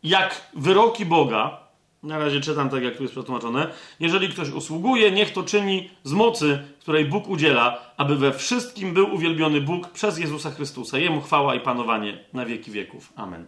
jak 0.03 0.49
wyroki 0.53 1.05
Boga. 1.05 1.61
Na 2.03 2.19
razie 2.19 2.41
czytam 2.41 2.69
tak, 2.69 2.83
jak 2.83 2.95
tu 2.97 3.03
jest 3.03 3.13
przetłumaczone. 3.13 3.67
Jeżeli 3.99 4.29
ktoś 4.29 4.49
usługuje, 4.49 5.11
niech 5.11 5.33
to 5.33 5.43
czyni 5.43 5.89
z 6.03 6.13
mocy, 6.13 6.63
której 6.79 7.05
Bóg 7.05 7.27
udziela, 7.27 7.93
aby 7.97 8.15
we 8.15 8.33
wszystkim 8.33 8.93
był 8.93 9.13
uwielbiony 9.13 9.61
Bóg 9.61 9.89
przez 9.89 10.17
Jezusa 10.17 10.51
Chrystusa. 10.51 10.97
Jemu 10.97 11.21
chwała 11.21 11.55
i 11.55 11.59
panowanie 11.59 12.23
na 12.33 12.45
wieki 12.45 12.71
wieków. 12.71 13.13
Amen. 13.15 13.45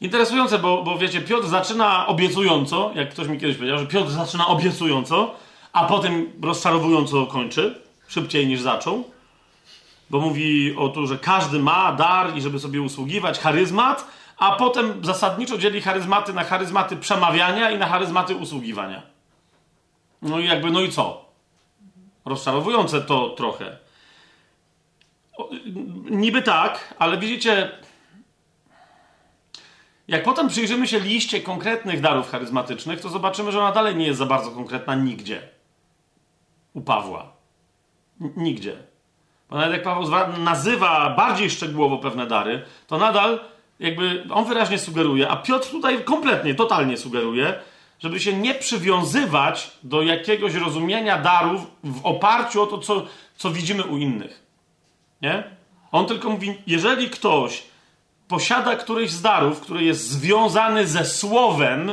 Interesujące, 0.00 0.58
bo, 0.58 0.82
bo 0.82 0.98
wiecie, 0.98 1.20
Piotr 1.20 1.48
zaczyna 1.48 2.06
obiecująco, 2.06 2.90
jak 2.94 3.10
ktoś 3.10 3.28
mi 3.28 3.38
kiedyś 3.38 3.56
powiedział, 3.56 3.78
że 3.78 3.86
Piotr 3.86 4.10
zaczyna 4.10 4.46
obiecująco, 4.46 5.34
a 5.72 5.84
potem 5.84 6.32
rozczarowująco 6.42 7.26
kończy, 7.26 7.85
szybciej 8.08 8.46
niż 8.46 8.60
zaczął. 8.60 9.10
Bo 10.10 10.20
mówi 10.20 10.76
o 10.76 10.88
tym, 10.88 11.06
że 11.06 11.18
każdy 11.18 11.58
ma 11.58 11.92
dar 11.92 12.36
i 12.36 12.40
żeby 12.40 12.58
sobie 12.58 12.82
usługiwać, 12.82 13.38
charyzmat, 13.38 14.06
a 14.38 14.56
potem 14.56 15.04
zasadniczo 15.04 15.58
dzieli 15.58 15.80
charyzmaty 15.80 16.32
na 16.32 16.44
charyzmaty 16.44 16.96
przemawiania 16.96 17.70
i 17.70 17.78
na 17.78 17.86
charyzmaty 17.86 18.36
usługiwania. 18.36 19.02
No 20.22 20.38
i 20.38 20.46
jakby, 20.46 20.70
no 20.70 20.80
i 20.80 20.92
co? 20.92 21.24
Rozczarowujące 22.24 23.00
to 23.00 23.28
trochę. 23.30 23.78
O, 25.36 25.50
niby 26.10 26.42
tak, 26.42 26.94
ale 26.98 27.18
widzicie, 27.18 27.70
jak 30.08 30.22
potem 30.22 30.48
przyjrzymy 30.48 30.86
się 30.86 31.00
liście 31.00 31.40
konkretnych 31.40 32.00
darów 32.00 32.30
charyzmatycznych, 32.30 33.00
to 33.00 33.08
zobaczymy, 33.08 33.52
że 33.52 33.60
ona 33.60 33.72
dalej 33.72 33.96
nie 33.96 34.06
jest 34.06 34.18
za 34.18 34.26
bardzo 34.26 34.50
konkretna 34.50 34.94
nigdzie. 34.94 35.48
U 36.74 36.80
Pawła. 36.80 37.35
Nigdzie. 38.20 38.76
Bo 39.50 39.56
nawet 39.56 39.72
jak 39.72 39.82
Paweł 39.82 40.04
nazywa 40.38 41.10
bardziej 41.10 41.50
szczegółowo 41.50 41.98
pewne 41.98 42.26
dary, 42.26 42.62
to 42.86 42.98
nadal 42.98 43.40
jakby 43.80 44.24
on 44.30 44.44
wyraźnie 44.44 44.78
sugeruje, 44.78 45.28
a 45.28 45.36
Piotr 45.36 45.70
tutaj 45.70 46.04
kompletnie, 46.04 46.54
totalnie 46.54 46.96
sugeruje, 46.96 47.54
żeby 47.98 48.20
się 48.20 48.32
nie 48.32 48.54
przywiązywać 48.54 49.70
do 49.82 50.02
jakiegoś 50.02 50.54
rozumienia 50.54 51.18
darów 51.18 51.60
w 51.84 52.06
oparciu 52.06 52.62
o 52.62 52.66
to, 52.66 52.78
co, 52.78 53.06
co 53.36 53.50
widzimy 53.50 53.84
u 53.84 53.96
innych. 53.96 54.42
Nie? 55.22 55.44
On 55.92 56.06
tylko 56.06 56.30
mówi, 56.30 56.54
jeżeli 56.66 57.10
ktoś 57.10 57.62
posiada 58.28 58.76
któryś 58.76 59.10
z 59.10 59.22
darów, 59.22 59.60
który 59.60 59.84
jest 59.84 60.10
związany 60.10 60.86
ze 60.86 61.04
słowem, 61.04 61.92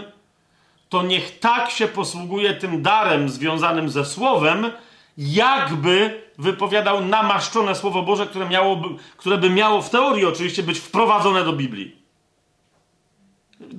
to 0.89 1.03
niech 1.03 1.39
tak 1.39 1.69
się 1.69 1.87
posługuje 1.87 2.53
tym 2.53 2.81
darem 2.81 3.29
związanym 3.29 3.89
ze 3.89 4.05
słowem, 4.05 4.71
jakby 5.17 6.21
wypowiadał 6.37 7.05
namaszczone 7.05 7.75
Słowo 7.75 8.01
Boże, 8.01 8.27
które, 8.27 8.49
miałoby, 8.49 8.87
które 9.17 9.37
by 9.37 9.49
miało 9.49 9.81
w 9.81 9.89
teorii 9.89 10.25
oczywiście 10.25 10.63
być 10.63 10.79
wprowadzone 10.79 11.43
do 11.43 11.53
Biblii. 11.53 12.03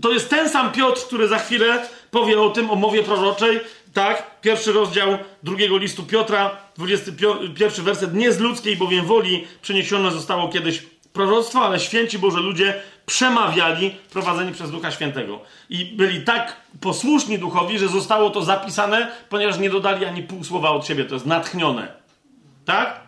To 0.02 0.12
jest 0.12 0.30
ten 0.30 0.48
sam 0.50 0.72
Piotr, 0.72 1.00
który 1.00 1.28
za 1.28 1.38
chwilę 1.38 1.88
powie 2.10 2.40
o 2.40 2.50
tym, 2.50 2.70
o 2.70 2.74
mowie 2.74 3.02
proroczej, 3.02 3.60
tak? 3.92 4.40
Pierwszy 4.40 4.72
rozdział 4.72 5.18
drugiego 5.42 5.78
listu 5.78 6.02
Piotra, 6.02 6.56
21 6.76 7.84
werset. 7.84 8.14
Nie 8.14 8.32
z 8.32 8.40
ludzkiej 8.40 8.76
bowiem 8.76 9.06
woli 9.06 9.46
przeniesione 9.62 10.10
zostało 10.10 10.48
kiedyś 10.48 10.82
proroctwo, 11.12 11.64
ale 11.64 11.80
święci 11.80 12.18
Boże 12.18 12.40
ludzie 12.40 12.82
przemawiali 13.06 13.90
prowadzeni 14.12 14.52
przez 14.52 14.70
Ducha 14.70 14.90
Świętego. 14.90 15.40
I 15.70 15.84
byli 15.84 16.24
tak 16.24 16.56
posłuszni 16.80 17.38
duchowi, 17.38 17.78
że 17.78 17.88
zostało 17.88 18.30
to 18.30 18.42
zapisane, 18.42 19.12
ponieważ 19.28 19.58
nie 19.58 19.70
dodali 19.70 20.04
ani 20.04 20.22
pół 20.22 20.44
słowa 20.44 20.70
od 20.70 20.86
siebie. 20.86 21.04
To 21.04 21.14
jest 21.14 21.26
natchnione. 21.26 21.88
Tak? 22.64 23.00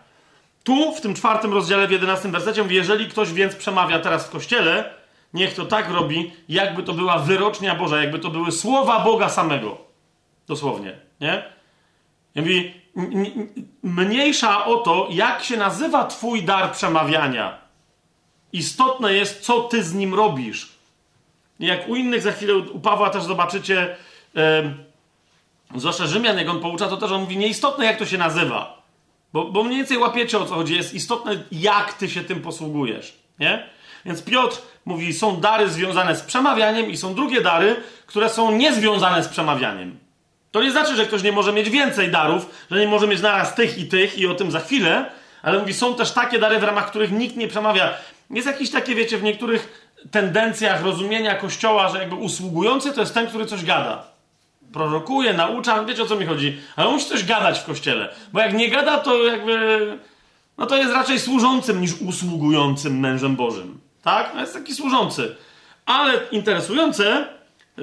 Tu, 0.63 0.95
w 0.95 1.01
tym 1.01 1.13
czwartym 1.13 1.53
rozdziale, 1.53 1.87
w 1.87 1.91
jedenastym 1.91 2.31
wersecie 2.31 2.63
mówi, 2.63 2.75
jeżeli 2.75 3.07
ktoś 3.07 3.33
więc 3.33 3.55
przemawia 3.55 3.99
teraz 3.99 4.27
w 4.27 4.29
Kościele, 4.29 4.93
niech 5.33 5.53
to 5.53 5.65
tak 5.65 5.89
robi, 5.89 6.33
jakby 6.49 6.83
to 6.83 6.93
była 6.93 7.19
wyrocznia 7.19 7.75
Boża, 7.75 8.01
jakby 8.01 8.19
to 8.19 8.29
były 8.29 8.51
słowa 8.51 8.99
Boga 8.99 9.29
samego. 9.29 9.77
Dosłownie, 10.47 10.97
nie? 11.21 11.43
Mówi, 12.35 12.73
mniejsza 13.83 14.65
o 14.65 14.75
to, 14.75 15.07
jak 15.11 15.43
się 15.43 15.57
nazywa 15.57 16.05
twój 16.05 16.43
dar 16.43 16.71
przemawiania. 16.71 17.66
Istotne 18.53 19.13
jest, 19.13 19.41
co 19.41 19.61
ty 19.61 19.83
z 19.83 19.93
nim 19.93 20.13
robisz. 20.13 20.69
Jak 21.59 21.89
u 21.89 21.95
innych 21.95 22.21
za 22.21 22.31
chwilę, 22.31 22.57
u 22.57 22.79
Pawła 22.79 23.09
też 23.09 23.23
zobaczycie, 23.23 23.95
zwłaszcza 25.75 26.07
Rzymian, 26.07 26.37
jak 26.37 26.49
on 26.49 26.59
poucza, 26.59 26.87
to 26.87 26.97
też 26.97 27.11
on 27.11 27.21
mówi, 27.21 27.37
nieistotne 27.37 27.85
jak 27.85 27.97
to 27.97 28.05
się 28.05 28.17
nazywa. 28.17 28.81
Bo, 29.33 29.45
bo 29.45 29.63
mniej 29.63 29.77
więcej 29.77 29.97
łapiecie 29.97 30.37
o 30.37 30.45
co 30.45 30.55
chodzi. 30.55 30.75
Jest 30.75 30.93
istotne, 30.93 31.43
jak 31.51 31.93
ty 31.93 32.09
się 32.09 32.23
tym 32.23 32.41
posługujesz. 32.41 33.17
Nie? 33.39 33.69
Więc 34.05 34.23
Piotr 34.23 34.61
mówi, 34.85 35.13
są 35.13 35.39
dary 35.39 35.69
związane 35.69 36.15
z 36.15 36.21
przemawianiem 36.21 36.91
i 36.91 36.97
są 36.97 37.15
drugie 37.15 37.41
dary, 37.41 37.75
które 38.05 38.29
są 38.29 38.51
niezwiązane 38.51 39.23
z 39.23 39.27
przemawianiem. 39.27 39.99
To 40.51 40.63
nie 40.63 40.71
znaczy, 40.71 40.95
że 40.95 41.05
ktoś 41.05 41.23
nie 41.23 41.31
może 41.31 41.53
mieć 41.53 41.69
więcej 41.69 42.11
darów, 42.11 42.65
że 42.71 42.79
nie 42.79 42.87
może 42.87 43.07
mieć 43.07 43.21
naraz 43.21 43.55
tych 43.55 43.77
i 43.77 43.85
tych 43.85 44.17
i 44.17 44.27
o 44.27 44.35
tym 44.35 44.51
za 44.51 44.59
chwilę, 44.59 45.11
ale 45.41 45.59
mówi, 45.59 45.73
są 45.73 45.95
też 45.95 46.11
takie 46.11 46.39
dary, 46.39 46.59
w 46.59 46.63
ramach 46.63 46.89
których 46.89 47.11
nikt 47.11 47.35
nie 47.35 47.47
przemawia. 47.47 47.93
Jest 48.29 48.47
jakieś 48.47 48.69
takie, 48.69 48.95
wiecie, 48.95 49.17
w 49.17 49.23
niektórych 49.23 49.91
tendencjach 50.11 50.83
rozumienia 50.83 51.35
Kościoła, 51.35 51.89
że 51.89 51.99
jakby 51.99 52.15
usługujący 52.15 52.93
to 52.93 53.01
jest 53.01 53.13
ten, 53.13 53.27
który 53.27 53.45
coś 53.45 53.65
gada. 53.65 54.03
Prorokuje, 54.73 55.33
naucza, 55.33 55.83
wiecie 55.83 56.03
o 56.03 56.05
co 56.05 56.15
mi 56.15 56.25
chodzi, 56.25 56.57
ale 56.75 56.91
musi 56.91 57.05
coś 57.05 57.25
gadać 57.25 57.59
w 57.59 57.65
Kościele. 57.65 58.09
Bo 58.33 58.39
jak 58.39 58.53
nie 58.53 58.69
gada, 58.69 58.97
to 58.97 59.23
jakby, 59.23 59.97
no 60.57 60.65
to 60.65 60.77
jest 60.77 60.93
raczej 60.93 61.19
służącym 61.19 61.81
niż 61.81 62.01
usługującym 62.01 62.99
mężem 62.99 63.35
Bożym. 63.35 63.79
Tak? 64.03 64.31
No 64.35 64.41
jest 64.41 64.53
taki 64.53 64.73
służący. 64.73 65.35
Ale 65.85 66.13
interesujące, 66.31 67.27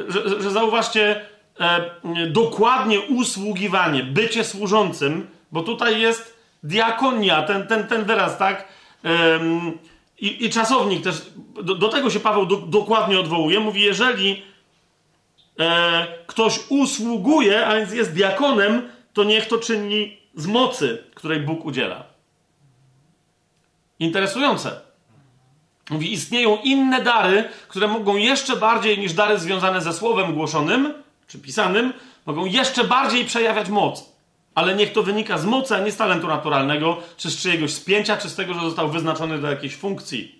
że, 0.08 0.42
że 0.42 0.50
zauważcie, 0.50 1.24
e, 1.60 1.90
dokładnie 2.30 3.00
usługiwanie, 3.00 4.02
bycie 4.02 4.44
służącym, 4.44 5.26
bo 5.52 5.62
tutaj 5.62 6.00
jest 6.00 6.38
diakonia, 6.62 7.42
ten, 7.42 7.66
ten, 7.66 7.86
ten 7.86 8.04
wyraz, 8.04 8.38
tak? 8.38 8.68
E, 9.04 9.40
i, 10.18 10.44
i, 10.44 10.50
czasownik 10.50 11.04
też, 11.04 11.22
do, 11.62 11.74
do, 11.74 11.88
tego 11.88 12.10
się 12.10 12.20
Paweł 12.20 12.46
do, 12.46 12.56
dokładnie 12.56 13.20
odwołuje. 13.20 13.60
Mówi, 13.60 13.80
jeżeli 13.80 14.42
e, 15.58 16.06
ktoś 16.26 16.60
usługuje, 16.68 17.66
a 17.66 17.76
więc 17.76 17.92
jest 17.92 18.12
diakonem, 18.12 18.88
to 19.12 19.24
niech 19.24 19.46
to 19.46 19.58
czyni 19.58 20.18
z 20.34 20.46
mocy, 20.46 21.04
której 21.14 21.40
Bóg 21.40 21.64
udziela. 21.64 22.04
Interesujące. 23.98 24.80
Mówi, 25.90 26.12
istnieją 26.12 26.58
inne 26.64 27.02
dary, 27.02 27.48
które 27.68 27.88
mogą 27.88 28.16
jeszcze 28.16 28.56
bardziej 28.56 28.98
niż 28.98 29.12
dary 29.12 29.38
związane 29.38 29.80
ze 29.80 29.92
słowem 29.92 30.34
głoszonym 30.34 30.94
czy 31.26 31.38
pisanym, 31.38 31.92
mogą 32.26 32.44
jeszcze 32.44 32.84
bardziej 32.84 33.24
przejawiać 33.24 33.68
moc. 33.68 34.13
Ale 34.54 34.74
niech 34.74 34.92
to 34.92 35.02
wynika 35.02 35.38
z 35.38 35.44
mocy, 35.44 35.74
a 35.74 35.78
nie 35.78 35.92
z 35.92 35.96
talentu 35.96 36.26
naturalnego, 36.26 37.02
czy 37.16 37.30
z 37.30 37.42
czyjegoś 37.42 37.72
spięcia, 37.72 38.16
czy 38.16 38.28
z 38.28 38.34
tego, 38.34 38.54
że 38.54 38.60
został 38.60 38.88
wyznaczony 38.88 39.38
do 39.38 39.50
jakiejś 39.50 39.76
funkcji. 39.76 40.38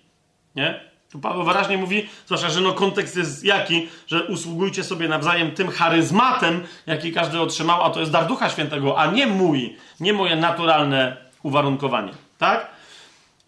Nie? 0.55 0.79
Tu 1.11 1.19
Paweł 1.19 1.43
wyraźnie 1.43 1.77
mówi, 1.77 2.09
zwłaszcza, 2.25 2.49
że 2.49 2.61
no 2.61 2.73
kontekst 2.73 3.17
jest 3.17 3.43
jaki, 3.43 3.87
że 4.07 4.23
usługujcie 4.23 4.83
sobie 4.83 5.07
nawzajem 5.07 5.51
tym 5.51 5.69
charyzmatem, 5.69 6.63
jaki 6.87 7.13
każdy 7.13 7.39
otrzymał, 7.39 7.83
a 7.83 7.89
to 7.89 7.99
jest 7.99 8.11
dar 8.11 8.27
Ducha 8.27 8.49
Świętego, 8.49 8.99
a 8.99 9.07
nie 9.11 9.27
mój, 9.27 9.77
nie 9.99 10.13
moje 10.13 10.35
naturalne 10.35 11.17
uwarunkowanie. 11.43 12.11
Tak? 12.37 12.67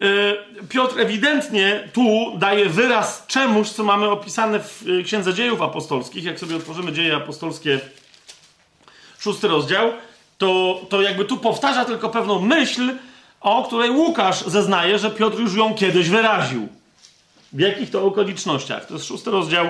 Y, 0.02 0.36
Piotr 0.68 1.00
ewidentnie 1.00 1.88
tu 1.92 2.32
daje 2.38 2.68
wyraz 2.68 3.26
czemuś, 3.26 3.68
co 3.68 3.84
mamy 3.84 4.08
opisane 4.10 4.60
w 4.60 4.82
y, 4.86 5.02
Księdze 5.02 5.34
Dziejów 5.34 5.62
Apostolskich. 5.62 6.24
Jak 6.24 6.40
sobie 6.40 6.56
otworzymy 6.56 6.92
Dzieje 6.92 7.16
Apostolskie, 7.16 7.80
szósty 9.18 9.48
rozdział, 9.48 9.92
to, 10.38 10.80
to 10.88 11.02
jakby 11.02 11.24
tu 11.24 11.36
powtarza 11.36 11.84
tylko 11.84 12.08
pewną 12.08 12.40
myśl, 12.40 12.92
o 13.40 13.64
której 13.64 13.90
Łukasz 13.90 14.44
zeznaje, 14.46 14.98
że 14.98 15.10
Piotr 15.10 15.38
już 15.38 15.54
ją 15.54 15.74
kiedyś 15.74 16.08
wyraził. 16.08 16.68
W 17.52 17.60
jakich 17.60 17.90
to 17.90 18.04
okolicznościach? 18.04 18.86
To 18.86 18.94
jest 18.94 19.06
szósty 19.06 19.30
rozdział. 19.30 19.66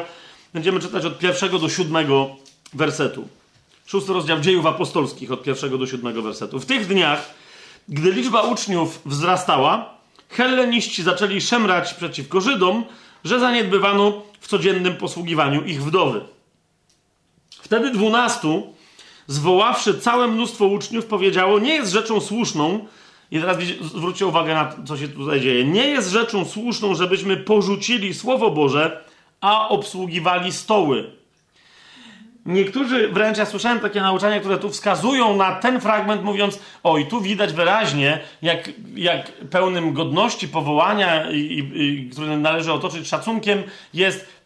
Będziemy 0.54 0.80
czytać 0.80 1.04
od 1.04 1.18
pierwszego 1.18 1.58
do 1.58 1.68
siódmego 1.68 2.36
wersetu. 2.72 3.28
Szósty 3.86 4.12
rozdział 4.12 4.40
Dziejów 4.40 4.66
Apostolskich 4.66 5.32
od 5.32 5.42
pierwszego 5.42 5.78
do 5.78 5.86
siódmego 5.86 6.22
wersetu. 6.22 6.60
W 6.60 6.66
tych 6.66 6.86
dniach, 6.86 7.34
gdy 7.88 8.12
liczba 8.12 8.42
uczniów 8.42 9.00
wzrastała, 9.06 9.98
Helleniści 10.28 11.02
zaczęli 11.02 11.40
szemrać 11.40 11.94
przeciwko 11.94 12.40
Żydom, 12.40 12.84
że 13.24 13.40
zaniedbywano 13.40 14.22
w 14.40 14.48
codziennym 14.48 14.96
posługiwaniu 14.96 15.64
ich 15.64 15.82
wdowy. 15.82 16.20
Wtedy 17.50 17.90
dwunastu, 17.90 18.74
zwoławszy 19.28 19.98
całe 20.00 20.28
mnóstwo 20.28 20.66
uczniów, 20.66 21.06
powiedziało: 21.06 21.58
Nie 21.58 21.74
jest 21.74 21.92
rzeczą 21.92 22.20
słuszną, 22.20 22.86
i 23.30 23.40
teraz 23.40 23.56
zwróćcie 23.94 24.26
uwagę 24.26 24.54
na 24.54 24.64
to, 24.64 24.82
co 24.84 24.96
się 24.96 25.08
tutaj 25.08 25.40
dzieje. 25.40 25.64
Nie 25.64 25.86
jest 25.86 26.10
rzeczą 26.10 26.44
słuszną, 26.44 26.94
żebyśmy 26.94 27.36
porzucili 27.36 28.14
Słowo 28.14 28.50
Boże, 28.50 29.04
a 29.40 29.68
obsługiwali 29.68 30.52
stoły. 30.52 31.18
Niektórzy 32.46 33.08
wręcz, 33.08 33.38
ja 33.38 33.46
słyszałem 33.46 33.80
takie 33.80 34.00
nauczania, 34.00 34.40
które 34.40 34.58
tu 34.58 34.70
wskazują 34.70 35.36
na 35.36 35.52
ten 35.54 35.80
fragment, 35.80 36.24
mówiąc: 36.24 36.58
Oj, 36.82 37.06
tu 37.06 37.20
widać 37.20 37.52
wyraźnie, 37.52 38.20
jak, 38.42 38.70
jak 38.94 39.32
pełnym 39.32 39.92
godności 39.92 40.48
powołania, 40.48 41.30
i, 41.30 41.70
i, 41.74 42.10
który 42.12 42.36
należy 42.36 42.72
otoczyć 42.72 43.08
szacunkiem, 43.08 43.62
jest 43.94 44.37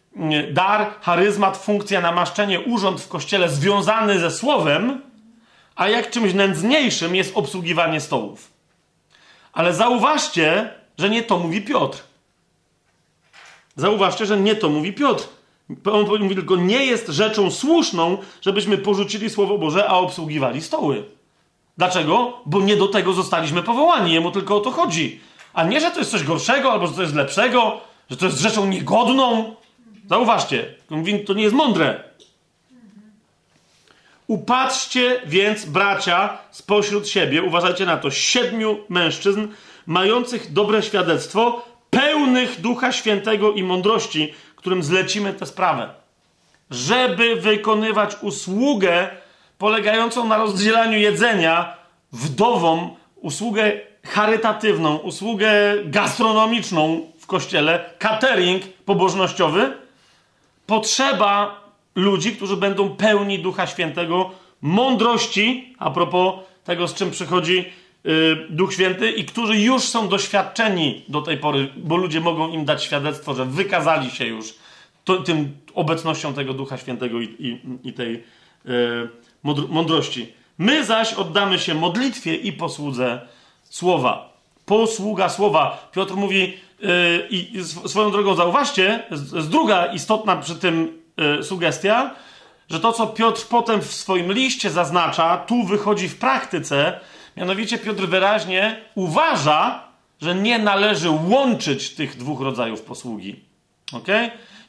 dar, 0.53 1.01
charyzmat, 1.01 1.57
funkcja, 1.57 2.01
namaszczenie, 2.01 2.61
urząd 2.61 3.01
w 3.01 3.09
kościele 3.09 3.49
związany 3.49 4.19
ze 4.19 4.31
słowem, 4.31 5.01
a 5.77 5.89
jak 5.89 6.11
czymś 6.11 6.35
nędzniejszym 6.35 7.17
jest 7.17 7.37
obsługiwanie 7.37 8.01
stołów. 8.01 8.53
Ale 9.53 9.75
zauważcie, 9.75 10.75
że 10.99 11.11
nie 11.11 11.23
to 11.23 11.39
mówi 11.39 11.63
Piotr. 11.63 12.03
Zauważcie, 13.77 14.27
że 14.27 14.41
nie 14.41 14.55
to 14.55 14.69
mówi 14.69 14.93
Piotr. 14.93 15.29
On 15.93 16.23
mówi 16.23 16.35
tylko, 16.35 16.57
nie 16.57 16.85
jest 16.85 17.09
rzeczą 17.09 17.51
słuszną, 17.51 18.19
żebyśmy 18.43 18.79
porzucili 18.79 19.31
Słowo 19.31 19.59
Boże, 19.59 19.89
a 19.89 19.95
obsługiwali 19.95 20.63
stoły. 20.63 21.05
Dlaczego? 21.79 22.39
Bo 22.47 22.61
nie 22.61 22.77
do 22.77 22.89
tego 22.89 23.13
zostaliśmy 23.13 23.63
powołani. 23.63 24.13
Jemu 24.13 24.31
tylko 24.31 24.57
o 24.57 24.61
to 24.61 24.71
chodzi. 24.71 25.21
A 25.55 25.65
nie, 25.65 25.81
że 25.81 25.91
to 25.91 25.99
jest 25.99 26.11
coś 26.11 26.25
gorszego, 26.25 26.73
albo 26.73 26.87
że 26.87 26.93
to 26.93 27.03
jest 27.03 27.15
lepszego, 27.15 27.81
że 28.11 28.17
to 28.17 28.27
jest 28.27 28.39
rzeczą 28.39 28.67
niegodną. 28.67 29.57
Zauważcie, 30.13 30.75
mówi, 30.91 31.25
to 31.25 31.35
nie 31.35 31.43
jest 31.43 31.55
mądre. 31.55 32.03
Upatrzcie 34.27 35.21
więc, 35.27 35.65
bracia, 35.65 36.39
spośród 36.51 37.09
siebie, 37.09 37.43
uważajcie 37.43 37.87
na 37.87 37.97
to, 37.97 38.11
siedmiu 38.11 38.79
mężczyzn 38.89 39.49
mających 39.87 40.53
dobre 40.53 40.83
świadectwo, 40.83 41.65
pełnych 41.91 42.61
Ducha 42.61 42.93
Świętego 42.93 43.53
i 43.53 43.63
mądrości, 43.63 44.35
którym 44.57 44.83
zlecimy 44.83 45.33
tę 45.33 45.47
sprawę. 45.47 45.89
Żeby 46.71 47.37
wykonywać 47.37 48.17
usługę 48.23 49.09
polegającą 49.59 50.29
na 50.29 50.37
rozdzielaniu 50.37 50.99
jedzenia 50.99 51.77
wdowom, 52.13 52.97
usługę 53.17 53.73
charytatywną, 54.05 54.97
usługę 54.97 55.51
gastronomiczną 55.85 57.13
w 57.19 57.27
kościele, 57.27 57.91
catering 57.99 58.63
pobożnościowy, 58.85 59.82
potrzeba 60.67 61.61
ludzi, 61.95 62.37
którzy 62.37 62.57
będą 62.57 62.97
pełni 62.97 63.39
Ducha 63.39 63.67
Świętego, 63.67 64.31
mądrości, 64.63 65.75
a 65.79 65.91
propos 65.91 66.35
tego, 66.65 66.89
z 66.89 66.95
czym 66.95 67.11
przychodzi 67.11 67.65
yy, 68.05 68.47
Duch 68.51 68.73
Święty, 68.73 69.11
i 69.11 69.25
którzy 69.25 69.61
już 69.61 69.83
są 69.83 70.09
doświadczeni 70.09 71.05
do 71.09 71.23
tej 71.23 71.39
pory, 71.39 71.69
bo 71.77 71.97
ludzie 71.97 72.21
mogą 72.21 72.53
im 72.53 72.65
dać 72.65 72.85
świadectwo, 72.85 73.35
że 73.35 73.45
wykazali 73.45 74.11
się 74.11 74.27
już 74.27 74.55
tym 75.25 75.57
obecnością 75.75 76.35
tego 76.35 76.55
Ducha 76.55 76.79
Świętego 76.79 77.21
i, 77.21 77.25
i, 77.25 77.61
i 77.89 77.93
tej 77.93 78.25
yy, 78.65 79.09
mądrości. 79.69 80.33
My 80.59 80.85
zaś 80.85 81.13
oddamy 81.13 81.59
się 81.59 81.75
modlitwie 81.75 82.37
i 82.37 82.53
posłudze 82.53 83.29
słowa. 83.63 84.32
Posługa 84.67 85.29
słowa. 85.29 85.91
Piotr 85.93 86.15
mówi, 86.15 86.59
yy, 86.81 87.27
i 87.31 87.65
swoją 87.65 88.11
drogą 88.11 88.35
zauważcie, 88.35 89.03
jest 89.11 89.49
druga 89.49 89.87
istotna 89.87 90.37
przy 90.37 90.57
tym 90.57 91.03
yy, 91.17 91.43
sugestia, 91.43 92.15
że 92.71 92.81
to, 92.81 92.93
co 92.93 93.07
Piotr 93.07 93.47
potem 93.49 93.81
w 93.81 93.93
swoim 93.93 94.33
liście 94.33 94.71
zaznacza, 94.71 95.37
tu 95.37 95.65
wychodzi 95.65 96.09
w 96.09 96.19
praktyce. 96.19 97.01
Mianowicie 97.37 97.79
Piotr 97.79 98.07
wyraźnie 98.07 98.77
uważa, 98.95 99.83
że 100.23 100.35
nie 100.35 100.59
należy 100.59 101.11
łączyć 101.11 101.95
tych 101.95 102.17
dwóch 102.17 102.41
rodzajów 102.41 102.83
posługi. 102.83 103.41
Ok? 103.93 104.09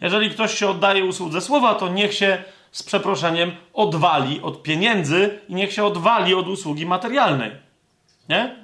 Jeżeli 0.01 0.29
ktoś 0.29 0.53
się 0.53 0.69
oddaje 0.69 1.05
usłudze 1.05 1.41
słowa, 1.41 1.75
to 1.75 1.89
niech 1.89 2.13
się 2.13 2.43
z 2.71 2.83
przeproszeniem 2.83 3.51
odwali 3.73 4.41
od 4.41 4.63
pieniędzy 4.63 5.39
i 5.49 5.55
niech 5.55 5.73
się 5.73 5.83
odwali 5.83 6.33
od 6.33 6.47
usługi 6.47 6.85
materialnej. 6.85 7.51
Nie? 8.29 8.62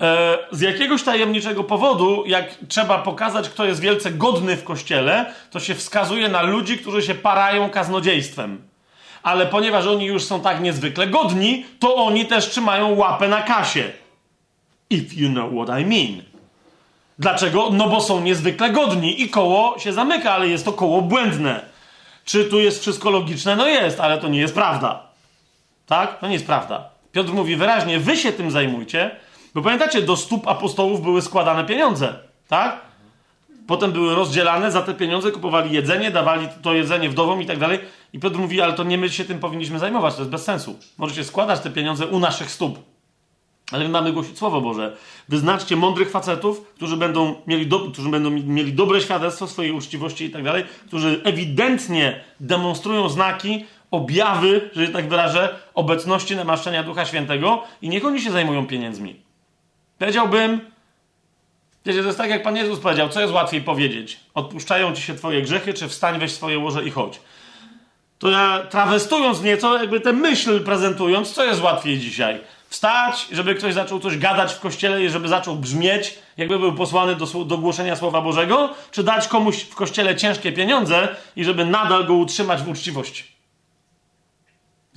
E, 0.00 0.38
z 0.52 0.60
jakiegoś 0.60 1.02
tajemniczego 1.02 1.64
powodu, 1.64 2.24
jak 2.26 2.54
trzeba 2.68 2.98
pokazać, 2.98 3.48
kto 3.48 3.64
jest 3.64 3.80
wielce 3.80 4.10
godny 4.10 4.56
w 4.56 4.64
kościele, 4.64 5.32
to 5.50 5.60
się 5.60 5.74
wskazuje 5.74 6.28
na 6.28 6.42
ludzi, 6.42 6.78
którzy 6.78 7.02
się 7.02 7.14
parają 7.14 7.70
kaznodziejstwem. 7.70 8.62
Ale 9.22 9.46
ponieważ 9.46 9.86
oni 9.86 10.04
już 10.04 10.24
są 10.24 10.40
tak 10.40 10.60
niezwykle 10.60 11.06
godni, 11.06 11.66
to 11.78 11.94
oni 11.94 12.26
też 12.26 12.48
trzymają 12.48 12.94
łapę 12.94 13.28
na 13.28 13.42
kasie. 13.42 13.90
If 14.90 15.14
you 15.16 15.30
know 15.30 15.50
what 15.52 15.80
I 15.80 15.86
mean. 15.86 16.22
Dlaczego? 17.18 17.70
No 17.72 17.88
bo 17.88 18.00
są 18.00 18.20
niezwykle 18.20 18.70
godni 18.70 19.22
i 19.22 19.28
koło 19.28 19.78
się 19.78 19.92
zamyka, 19.92 20.32
ale 20.32 20.48
jest 20.48 20.64
to 20.64 20.72
koło 20.72 21.02
błędne. 21.02 21.60
Czy 22.24 22.44
tu 22.44 22.60
jest 22.60 22.80
wszystko 22.80 23.10
logiczne? 23.10 23.56
No 23.56 23.66
jest, 23.66 24.00
ale 24.00 24.18
to 24.18 24.28
nie 24.28 24.40
jest 24.40 24.54
prawda. 24.54 25.02
Tak? 25.86 26.18
To 26.18 26.26
nie 26.26 26.32
jest 26.32 26.46
prawda. 26.46 26.88
Piotr 27.12 27.32
mówi 27.32 27.56
wyraźnie, 27.56 27.98
wy 27.98 28.16
się 28.16 28.32
tym 28.32 28.50
zajmujcie, 28.50 29.10
bo 29.56 29.62
pamiętacie, 29.62 30.02
do 30.02 30.16
stóp 30.16 30.48
apostołów 30.48 31.02
były 31.02 31.22
składane 31.22 31.64
pieniądze, 31.64 32.14
tak? 32.48 32.80
Potem 33.66 33.92
były 33.92 34.14
rozdzielane, 34.14 34.72
za 34.72 34.82
te 34.82 34.94
pieniądze 34.94 35.30
kupowali 35.30 35.72
jedzenie, 35.72 36.10
dawali 36.10 36.48
to 36.62 36.74
jedzenie 36.74 37.08
wdowom 37.08 37.42
i 37.42 37.46
tak 37.46 37.58
dalej. 37.58 37.78
I 38.12 38.18
Piotr 38.18 38.38
mówi, 38.38 38.60
ale 38.60 38.72
to 38.72 38.84
nie 38.84 38.98
my 38.98 39.10
się 39.10 39.24
tym 39.24 39.38
powinniśmy 39.38 39.78
zajmować, 39.78 40.14
to 40.14 40.20
jest 40.20 40.30
bez 40.30 40.44
sensu. 40.44 40.78
Możecie 40.98 41.24
składać 41.24 41.60
te 41.60 41.70
pieniądze 41.70 42.06
u 42.06 42.18
naszych 42.18 42.50
stóp. 42.50 42.78
Ale 43.72 43.84
my 43.84 43.90
mamy 43.90 44.12
głosić 44.12 44.38
Słowo 44.38 44.60
Boże. 44.60 44.96
Wyznaczcie 45.28 45.76
mądrych 45.76 46.10
facetów, 46.10 46.72
którzy 46.74 46.96
będą 46.96 47.34
mieli, 47.46 47.66
do, 47.66 47.80
którzy 47.80 48.08
będą 48.08 48.30
mieli 48.30 48.72
dobre 48.72 49.00
świadectwo 49.00 49.46
swojej 49.46 49.72
uczciwości 49.72 50.24
i 50.24 50.30
tak 50.30 50.44
dalej, 50.44 50.64
którzy 50.86 51.20
ewidentnie 51.24 52.24
demonstrują 52.40 53.08
znaki, 53.08 53.64
objawy, 53.90 54.70
że 54.76 54.88
tak 54.88 55.08
wyrażę, 55.08 55.58
obecności 55.74 56.36
namaszczenia 56.36 56.82
Ducha 56.82 57.04
Świętego 57.04 57.62
i 57.82 57.88
niech 57.88 58.04
oni 58.04 58.20
się 58.20 58.30
zajmują 58.30 58.66
pieniędzmi. 58.66 59.25
Powiedziałbym, 59.98 60.60
wiecie, 61.86 62.00
to 62.00 62.06
jest 62.06 62.18
tak 62.18 62.30
jak 62.30 62.42
Pan 62.42 62.56
Jezus 62.56 62.80
powiedział, 62.80 63.08
co 63.08 63.20
jest 63.20 63.32
łatwiej 63.32 63.62
powiedzieć? 63.62 64.20
Odpuszczają 64.34 64.94
ci 64.94 65.02
się 65.02 65.14
twoje 65.14 65.42
grzechy, 65.42 65.74
czy 65.74 65.88
wstań, 65.88 66.18
weź 66.18 66.32
swoje 66.32 66.58
łoże 66.58 66.84
i 66.84 66.90
chodź. 66.90 67.20
To 68.18 68.30
ja 68.30 68.66
trawestując 68.70 69.42
nieco, 69.42 69.78
jakby 69.78 70.00
tę 70.00 70.12
myśl 70.12 70.64
prezentując, 70.64 71.32
co 71.32 71.44
jest 71.44 71.62
łatwiej 71.62 71.98
dzisiaj? 71.98 72.40
Wstać, 72.68 73.28
żeby 73.32 73.54
ktoś 73.54 73.74
zaczął 73.74 74.00
coś 74.00 74.18
gadać 74.18 74.54
w 74.54 74.60
kościele 74.60 75.04
i 75.04 75.08
żeby 75.08 75.28
zaczął 75.28 75.56
brzmieć, 75.56 76.18
jakby 76.36 76.58
był 76.58 76.72
posłany 76.72 77.16
do, 77.16 77.44
do 77.44 77.58
głoszenia 77.58 77.96
Słowa 77.96 78.20
Bożego, 78.20 78.74
czy 78.90 79.02
dać 79.02 79.28
komuś 79.28 79.62
w 79.62 79.74
kościele 79.74 80.16
ciężkie 80.16 80.52
pieniądze 80.52 81.16
i 81.36 81.44
żeby 81.44 81.64
nadal 81.64 82.06
go 82.06 82.14
utrzymać 82.14 82.62
w 82.62 82.68
uczciwości? 82.68 83.24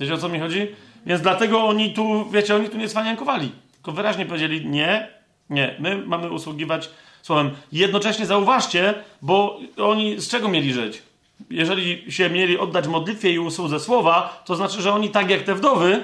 Wiecie 0.00 0.14
o 0.14 0.18
co 0.18 0.28
mi 0.28 0.40
chodzi? 0.40 0.68
Więc 1.06 1.22
dlatego 1.22 1.64
oni 1.64 1.94
tu, 1.94 2.30
wiecie, 2.30 2.56
oni 2.56 2.68
tu 2.68 2.76
nie 2.76 2.88
cwaniankowali. 2.88 3.52
Tylko 3.80 3.92
wyraźnie 3.92 4.26
powiedzieli, 4.26 4.66
nie, 4.66 5.08
nie, 5.50 5.76
my 5.78 5.96
mamy 6.06 6.30
usługiwać 6.30 6.90
słowem. 7.22 7.50
Jednocześnie 7.72 8.26
zauważcie, 8.26 8.94
bo 9.22 9.60
oni 9.76 10.20
z 10.20 10.28
czego 10.28 10.48
mieli 10.48 10.72
żyć? 10.72 11.02
Jeżeli 11.50 12.12
się 12.12 12.30
mieli 12.30 12.58
oddać 12.58 12.86
modlitwie 12.86 13.32
i 13.32 13.38
usłudze 13.38 13.80
słowa, 13.80 14.42
to 14.44 14.56
znaczy, 14.56 14.82
że 14.82 14.92
oni 14.92 15.10
tak 15.10 15.30
jak 15.30 15.42
te 15.42 15.54
wdowy, 15.54 16.02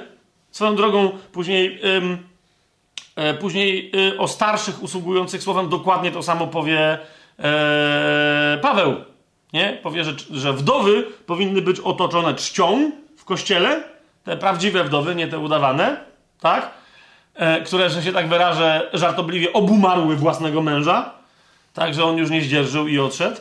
swoją 0.51 0.77
drogą 0.77 1.11
później, 1.33 1.81
ym, 1.97 2.19
e, 3.17 3.35
później 3.35 3.93
y, 4.09 4.19
o 4.19 4.29
starszych 4.29 4.83
usługujących 4.83 5.43
słowem 5.43 5.69
dokładnie 5.69 6.11
to 6.13 6.23
samo 6.23 6.47
powie 6.47 6.99
e, 7.39 8.59
Paweł. 8.63 8.95
Nie? 9.53 9.79
Powie, 9.83 10.05
że, 10.05 10.15
że 10.31 10.53
wdowy 10.53 11.03
powinny 11.27 11.63
być 11.63 11.81
otoczone 11.81 12.35
czcią 12.35 12.91
w 13.17 13.25
kościele, 13.25 13.83
te 14.25 14.37
prawdziwe 14.37 14.85
wdowy, 14.85 15.15
nie 15.15 15.29
te 15.29 15.39
udawane, 15.39 16.01
tak? 16.41 16.71
E, 17.37 17.61
które, 17.61 17.91
że 17.91 18.03
się 18.03 18.13
tak 18.13 18.29
wyrażę, 18.29 18.91
żartobliwie 18.93 19.53
obumarły 19.53 20.17
własnego 20.17 20.63
męża, 20.63 21.11
tak, 21.75 21.95
że 21.95 22.05
on 22.05 22.17
już 22.17 22.31
nie 22.31 22.43
zdzierżył 22.43 22.89
i 22.89 22.99
odszedł. 22.99 23.37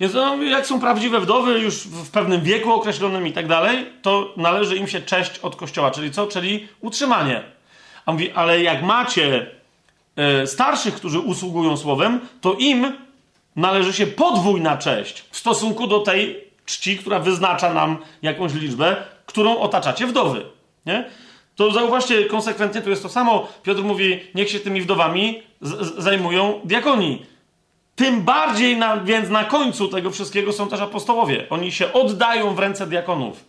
Więc 0.00 0.14
no, 0.14 0.42
jak 0.42 0.66
są 0.66 0.80
prawdziwe 0.80 1.20
wdowy, 1.20 1.60
już 1.60 1.74
w 1.76 2.10
pewnym 2.10 2.42
wieku 2.42 2.72
określonym 2.72 3.26
i 3.26 3.32
tak 3.32 3.48
dalej, 3.48 3.86
to 4.02 4.34
należy 4.36 4.76
im 4.76 4.88
się 4.88 5.00
cześć 5.00 5.38
od 5.38 5.56
kościoła. 5.56 5.90
Czyli 5.90 6.10
co? 6.10 6.26
Czyli 6.26 6.68
utrzymanie. 6.80 7.42
A 8.06 8.12
mówi, 8.12 8.30
ale 8.32 8.62
jak 8.62 8.82
macie 8.82 9.46
e, 10.16 10.46
starszych, 10.46 10.94
którzy 10.94 11.18
usługują 11.18 11.76
słowem, 11.76 12.20
to 12.40 12.54
im 12.54 12.92
należy 13.56 13.92
się 13.92 14.06
podwójna 14.06 14.76
cześć 14.76 15.24
w 15.30 15.38
stosunku 15.38 15.86
do 15.86 15.98
tej 15.98 16.44
czci, 16.66 16.98
która 16.98 17.18
wyznacza 17.18 17.74
nam 17.74 17.96
jakąś 18.22 18.54
liczbę, 18.54 18.96
którą 19.26 19.58
otaczacie 19.58 20.06
wdowy. 20.06 20.44
Nie? 20.86 21.04
To 21.56 21.72
zauważcie, 21.72 22.24
konsekwentnie 22.24 22.82
tu 22.82 22.90
jest 22.90 23.02
to 23.02 23.08
samo. 23.08 23.48
Piotr 23.62 23.82
mówi, 23.82 24.20
niech 24.34 24.50
się 24.50 24.60
tymi 24.60 24.80
wdowami 24.80 25.42
zajmują 25.98 26.60
diakoni. 26.64 27.22
Tym 27.96 28.22
bardziej, 28.22 28.76
na, 28.76 28.96
więc 28.96 29.28
na 29.28 29.44
końcu 29.44 29.88
tego 29.88 30.10
wszystkiego 30.10 30.52
są 30.52 30.68
też 30.68 30.80
apostołowie. 30.80 31.46
Oni 31.50 31.72
się 31.72 31.92
oddają 31.92 32.54
w 32.54 32.58
ręce 32.58 32.86
diakonów. 32.86 33.44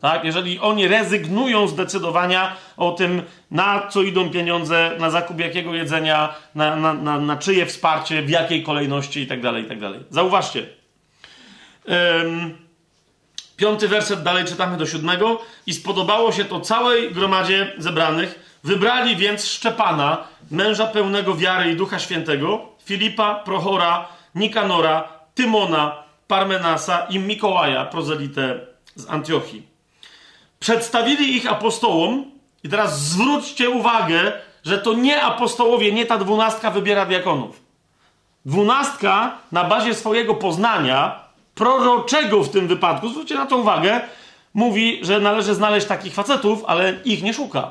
Tak? 0.00 0.24
Jeżeli 0.24 0.58
oni 0.58 0.88
rezygnują 0.88 1.68
z 1.68 1.74
decydowania 1.74 2.56
o 2.76 2.92
tym, 2.92 3.22
na 3.50 3.88
co 3.88 4.02
idą 4.02 4.30
pieniądze, 4.30 4.96
na 4.98 5.10
zakup 5.10 5.40
jakiego 5.40 5.74
jedzenia, 5.74 6.34
na, 6.54 6.76
na, 6.76 6.94
na, 6.94 7.18
na 7.18 7.36
czyje 7.36 7.66
wsparcie, 7.66 8.22
w 8.22 8.30
jakiej 8.30 8.62
kolejności 8.62 9.20
itd. 9.20 9.42
Tak 9.52 9.62
itd. 9.62 9.92
Tak 9.92 10.02
Zauważcie. 10.10 10.66
Um, 11.88 12.61
Piąty 13.62 13.88
werset 13.88 14.22
dalej 14.22 14.44
czytamy 14.44 14.76
do 14.76 14.86
siódmego. 14.86 15.40
I 15.66 15.74
spodobało 15.74 16.32
się 16.32 16.44
to 16.44 16.60
całej 16.60 17.12
gromadzie 17.12 17.72
zebranych. 17.78 18.58
Wybrali 18.64 19.16
więc 19.16 19.44
Szczepana, 19.44 20.24
męża 20.50 20.86
pełnego 20.86 21.34
wiary 21.34 21.70
i 21.70 21.76
ducha 21.76 21.98
świętego, 21.98 22.68
Filipa, 22.84 23.34
Prochora, 23.34 24.08
Nikanora, 24.34 25.08
Tymona, 25.34 26.02
Parmenasa 26.28 27.06
i 27.10 27.18
Mikołaja, 27.18 27.84
prozelitę 27.84 28.60
z 28.94 29.10
Antiochii. 29.10 29.66
Przedstawili 30.60 31.36
ich 31.36 31.50
apostołom 31.50 32.30
i 32.64 32.68
teraz 32.68 33.00
zwróćcie 33.00 33.70
uwagę, 33.70 34.32
że 34.64 34.78
to 34.78 34.92
nie 34.92 35.22
apostołowie, 35.22 35.92
nie 35.92 36.06
ta 36.06 36.18
dwunastka 36.18 36.70
wybiera 36.70 37.06
diakonów. 37.06 37.62
Dwunastka 38.46 39.38
na 39.52 39.64
bazie 39.64 39.94
swojego 39.94 40.34
poznania 40.34 41.21
proroczego 41.54 42.42
w 42.42 42.48
tym 42.48 42.68
wypadku, 42.68 43.08
zwróćcie 43.08 43.34
na 43.34 43.46
to 43.46 43.56
uwagę, 43.56 44.00
mówi, 44.54 45.00
że 45.02 45.20
należy 45.20 45.54
znaleźć 45.54 45.86
takich 45.86 46.14
facetów, 46.14 46.64
ale 46.66 46.94
ich 47.04 47.22
nie 47.22 47.34
szuka. 47.34 47.70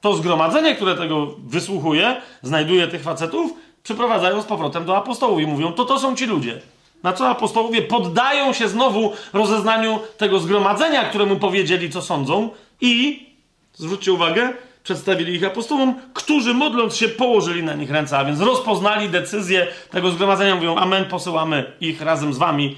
To 0.00 0.14
zgromadzenie, 0.14 0.74
które 0.74 0.94
tego 0.94 1.26
wysłuchuje, 1.46 2.16
znajduje 2.42 2.88
tych 2.88 3.02
facetów, 3.02 3.52
przyprowadzają 3.82 4.42
z 4.42 4.44
powrotem 4.44 4.84
do 4.84 4.96
apostołów 4.96 5.40
i 5.40 5.46
mówią, 5.46 5.72
to 5.72 5.84
to 5.84 5.98
są 5.98 6.16
ci 6.16 6.26
ludzie. 6.26 6.60
Na 7.02 7.12
co 7.12 7.28
apostołowie 7.28 7.82
poddają 7.82 8.52
się 8.52 8.68
znowu 8.68 9.12
rozeznaniu 9.32 9.98
tego 10.16 10.38
zgromadzenia, 10.38 11.04
któremu 11.04 11.36
powiedzieli, 11.36 11.90
co 11.90 12.02
sądzą 12.02 12.50
i, 12.80 13.26
zwróćcie 13.72 14.12
uwagę, 14.12 14.52
przedstawili 14.82 15.34
ich 15.34 15.44
apostołom, 15.44 15.94
którzy 16.14 16.54
modląc 16.54 16.96
się 16.96 17.08
położyli 17.08 17.62
na 17.62 17.74
nich 17.74 17.90
ręce, 17.90 18.18
a 18.18 18.24
więc 18.24 18.40
rozpoznali 18.40 19.08
decyzję 19.08 19.66
tego 19.90 20.10
zgromadzenia, 20.10 20.54
mówią, 20.54 20.76
amen, 20.76 21.04
posyłamy 21.04 21.72
ich 21.80 22.00
razem 22.00 22.34
z 22.34 22.38
wami 22.38 22.76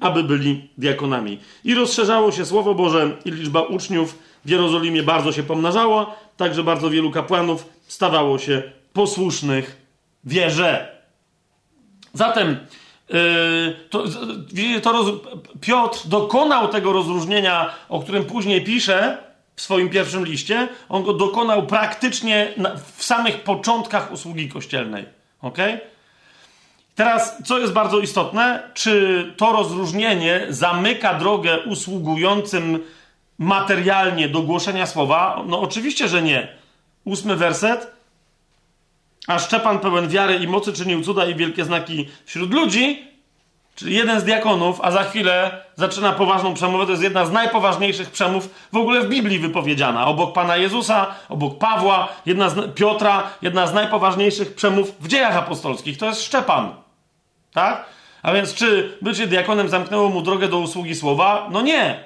aby 0.00 0.22
byli 0.22 0.68
diakonami. 0.78 1.38
I 1.64 1.74
rozszerzało 1.74 2.32
się 2.32 2.44
Słowo 2.44 2.74
Boże 2.74 3.16
i 3.24 3.30
liczba 3.30 3.60
uczniów 3.60 4.18
w 4.44 4.50
Jerozolimie 4.50 5.02
bardzo 5.02 5.32
się 5.32 5.42
pomnażała, 5.42 6.16
także 6.36 6.62
bardzo 6.62 6.90
wielu 6.90 7.10
kapłanów 7.10 7.66
stawało 7.86 8.38
się 8.38 8.62
posłusznych 8.92 9.76
wierze. 10.24 10.96
Zatem 12.12 12.56
yy, 13.08 13.18
to, 13.90 14.04
to 14.82 14.92
roz... 14.92 15.06
Piotr 15.60 16.08
dokonał 16.08 16.68
tego 16.68 16.92
rozróżnienia, 16.92 17.70
o 17.88 18.00
którym 18.00 18.24
później 18.24 18.64
pisze 18.64 19.18
w 19.56 19.60
swoim 19.60 19.88
pierwszym 19.88 20.24
liście. 20.24 20.68
On 20.88 21.02
go 21.02 21.12
dokonał 21.12 21.66
praktycznie 21.66 22.54
w 22.96 23.04
samych 23.04 23.40
początkach 23.40 24.12
usługi 24.12 24.48
kościelnej. 24.48 25.04
Okay? 25.40 25.80
Teraz, 26.96 27.42
co 27.44 27.58
jest 27.58 27.72
bardzo 27.72 27.98
istotne, 27.98 28.62
czy 28.74 29.24
to 29.36 29.52
rozróżnienie 29.52 30.46
zamyka 30.48 31.14
drogę 31.14 31.58
usługującym 31.60 32.78
materialnie 33.38 34.28
do 34.28 34.42
głoszenia 34.42 34.86
słowa? 34.86 35.42
No 35.46 35.60
oczywiście, 35.60 36.08
że 36.08 36.22
nie. 36.22 36.48
Ósmy 37.04 37.36
werset. 37.36 37.96
A 39.26 39.38
Szczepan 39.38 39.78
pełen 39.78 40.08
wiary 40.08 40.36
i 40.36 40.48
mocy 40.48 40.72
czynił 40.72 41.02
cuda 41.02 41.26
i 41.26 41.34
wielkie 41.34 41.64
znaki 41.64 42.08
wśród 42.24 42.54
ludzi, 42.54 43.04
czyli 43.74 43.94
jeden 43.94 44.20
z 44.20 44.24
diakonów, 44.24 44.80
a 44.82 44.90
za 44.90 45.04
chwilę 45.04 45.64
zaczyna 45.74 46.12
poważną 46.12 46.54
przemowę. 46.54 46.84
To 46.84 46.90
jest 46.90 47.02
jedna 47.02 47.26
z 47.26 47.32
najpoważniejszych 47.32 48.10
przemów 48.10 48.68
w 48.72 48.76
ogóle 48.76 49.00
w 49.00 49.08
Biblii 49.08 49.38
wypowiedziana. 49.38 50.06
Obok 50.06 50.32
Pana 50.32 50.56
Jezusa, 50.56 51.06
obok 51.28 51.58
Pawła, 51.58 52.08
jedna 52.26 52.48
z 52.48 52.74
Piotra, 52.74 53.22
jedna 53.42 53.66
z 53.66 53.74
najpoważniejszych 53.74 54.54
przemów 54.54 54.92
w 55.00 55.08
dziejach 55.08 55.36
apostolskich. 55.36 55.98
To 55.98 56.06
jest 56.06 56.22
Szczepan. 56.22 56.85
Tak? 57.56 57.86
A 58.22 58.32
więc 58.32 58.54
czy 58.54 58.98
bycie 59.02 59.26
diakonem 59.26 59.68
zamknęło 59.68 60.08
mu 60.08 60.22
drogę 60.22 60.48
do 60.48 60.58
usługi 60.58 60.94
słowa? 60.94 61.48
No 61.52 61.62
nie. 61.62 62.04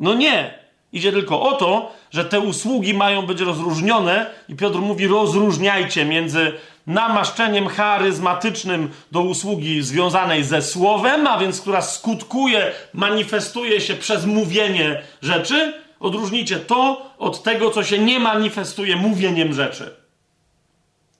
No 0.00 0.14
nie. 0.14 0.58
Idzie 0.92 1.12
tylko 1.12 1.42
o 1.42 1.52
to, 1.52 1.92
że 2.10 2.24
te 2.24 2.40
usługi 2.40 2.94
mają 2.94 3.26
być 3.26 3.40
rozróżnione 3.40 4.30
i 4.48 4.56
Piotr 4.56 4.78
mówi 4.78 5.06
rozróżniajcie 5.06 6.04
między 6.04 6.52
namaszczeniem 6.86 7.68
charyzmatycznym 7.68 8.90
do 9.12 9.20
usługi 9.20 9.82
związanej 9.82 10.44
ze 10.44 10.62
słowem, 10.62 11.26
a 11.26 11.38
więc 11.38 11.60
która 11.60 11.82
skutkuje, 11.82 12.72
manifestuje 12.92 13.80
się 13.80 13.94
przez 13.94 14.26
mówienie 14.26 15.02
rzeczy. 15.22 15.72
Odróżnijcie 16.00 16.56
to 16.56 17.06
od 17.18 17.42
tego, 17.42 17.70
co 17.70 17.84
się 17.84 17.98
nie 17.98 18.20
manifestuje 18.20 18.96
mówieniem 18.96 19.52
rzeczy. 19.52 19.96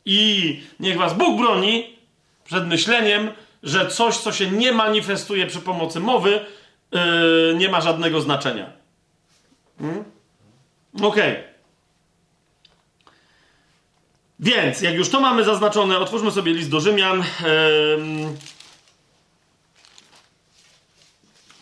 I 0.04 0.60
niech 0.80 0.98
was 0.98 1.14
Bóg 1.14 1.38
broni 1.38 1.97
przed 2.48 2.66
myśleniem, 2.66 3.32
że 3.62 3.88
coś, 3.90 4.16
co 4.16 4.32
się 4.32 4.50
nie 4.50 4.72
manifestuje 4.72 5.46
przy 5.46 5.60
pomocy 5.60 6.00
mowy, 6.00 6.46
yy, 6.92 7.54
nie 7.56 7.68
ma 7.68 7.80
żadnego 7.80 8.20
znaczenia. 8.20 8.72
Hmm? 9.78 10.04
Okej. 10.94 11.32
Okay. 11.32 11.44
Więc, 14.40 14.80
jak 14.80 14.94
już 14.94 15.08
to 15.08 15.20
mamy 15.20 15.44
zaznaczone, 15.44 15.98
otwórzmy 15.98 16.30
sobie 16.30 16.52
list 16.52 16.70
do 16.70 16.80
Rzymian. 16.80 17.24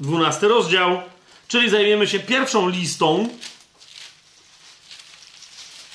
Dwunasty 0.01 0.49
rozdział, 0.49 1.03
czyli 1.49 1.71
zajmiemy 1.71 2.07
się 2.07 2.19
pierwszą 2.19 2.69
listą, 2.69 3.29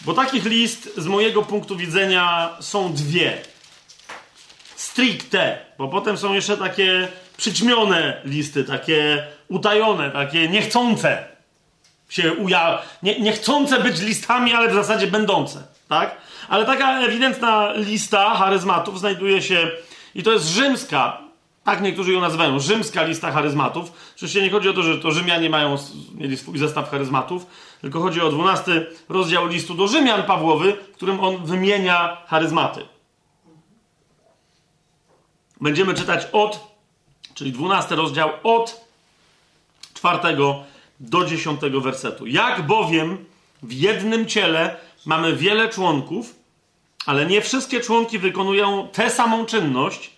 bo 0.01 0.13
takich 0.13 0.45
list 0.45 0.89
z 0.97 1.07
mojego 1.07 1.41
punktu 1.41 1.77
widzenia 1.77 2.57
są 2.59 2.93
dwie. 2.93 3.41
Stricte, 4.91 5.57
bo 5.77 5.87
potem 5.87 6.17
są 6.17 6.33
jeszcze 6.33 6.57
takie 6.57 7.07
przyćmione 7.37 8.21
listy, 8.25 8.63
takie 8.63 9.23
utajone, 9.47 10.11
takie 10.11 10.49
niechcące 10.49 11.23
się 12.09 12.33
uja... 12.33 12.81
Nie, 13.03 13.19
niechcące 13.19 13.79
być 13.79 14.01
listami, 14.01 14.53
ale 14.53 14.69
w 14.69 14.73
zasadzie 14.73 15.07
będące, 15.07 15.63
tak? 15.87 16.17
Ale 16.49 16.65
taka 16.65 16.99
ewidentna 16.99 17.73
lista 17.73 18.35
charyzmatów 18.35 18.99
znajduje 18.99 19.41
się, 19.41 19.71
i 20.15 20.23
to 20.23 20.31
jest 20.31 20.47
rzymska, 20.47 21.21
tak 21.63 21.81
niektórzy 21.81 22.13
ją 22.13 22.21
nazywają, 22.21 22.59
rzymska 22.59 23.03
lista 23.03 23.31
charyzmatów. 23.31 23.91
Oczywiście 24.15 24.41
nie 24.41 24.49
chodzi 24.49 24.69
o 24.69 24.73
to, 24.73 24.83
że 24.83 24.97
to 24.97 25.11
Rzymianie 25.11 25.49
mają, 25.49 25.77
mieli 26.15 26.37
swój 26.37 26.57
zestaw 26.57 26.91
charyzmatów, 26.91 27.45
tylko 27.81 28.01
chodzi 28.01 28.21
o 28.21 28.31
12 28.31 28.85
rozdział 29.09 29.47
listu 29.47 29.73
do 29.73 29.87
Rzymian 29.87 30.23
Pawłowy, 30.23 30.77
w 30.93 30.95
którym 30.95 31.19
on 31.19 31.45
wymienia 31.45 32.17
charyzmaty. 32.27 32.85
Będziemy 35.61 35.93
czytać 35.93 36.27
od, 36.31 36.59
czyli 37.33 37.51
12 37.51 37.95
rozdział, 37.95 38.29
od 38.43 38.81
4 39.93 40.17
do 40.99 41.25
10 41.25 41.61
wersetu. 41.61 42.27
Jak 42.27 42.67
bowiem 42.67 43.25
w 43.63 43.73
jednym 43.73 44.25
ciele 44.25 44.75
mamy 45.05 45.35
wiele 45.35 45.69
członków, 45.69 46.35
ale 47.05 47.25
nie 47.25 47.41
wszystkie 47.41 47.79
członki 47.79 48.19
wykonują 48.19 48.87
tę 48.91 49.09
samą 49.09 49.45
czynność, 49.45 50.11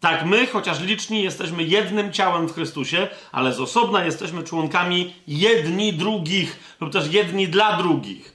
tak 0.00 0.24
my, 0.26 0.46
chociaż 0.46 0.80
liczni, 0.80 1.22
jesteśmy 1.22 1.62
jednym 1.62 2.12
ciałem 2.12 2.48
w 2.48 2.54
Chrystusie, 2.54 3.08
ale 3.32 3.52
z 3.52 3.60
osobna 3.60 4.04
jesteśmy 4.04 4.42
członkami 4.42 5.14
jedni 5.26 5.92
drugich, 5.92 6.76
lub 6.80 6.92
też 6.92 7.12
jedni 7.12 7.48
dla 7.48 7.76
drugich. 7.76 8.34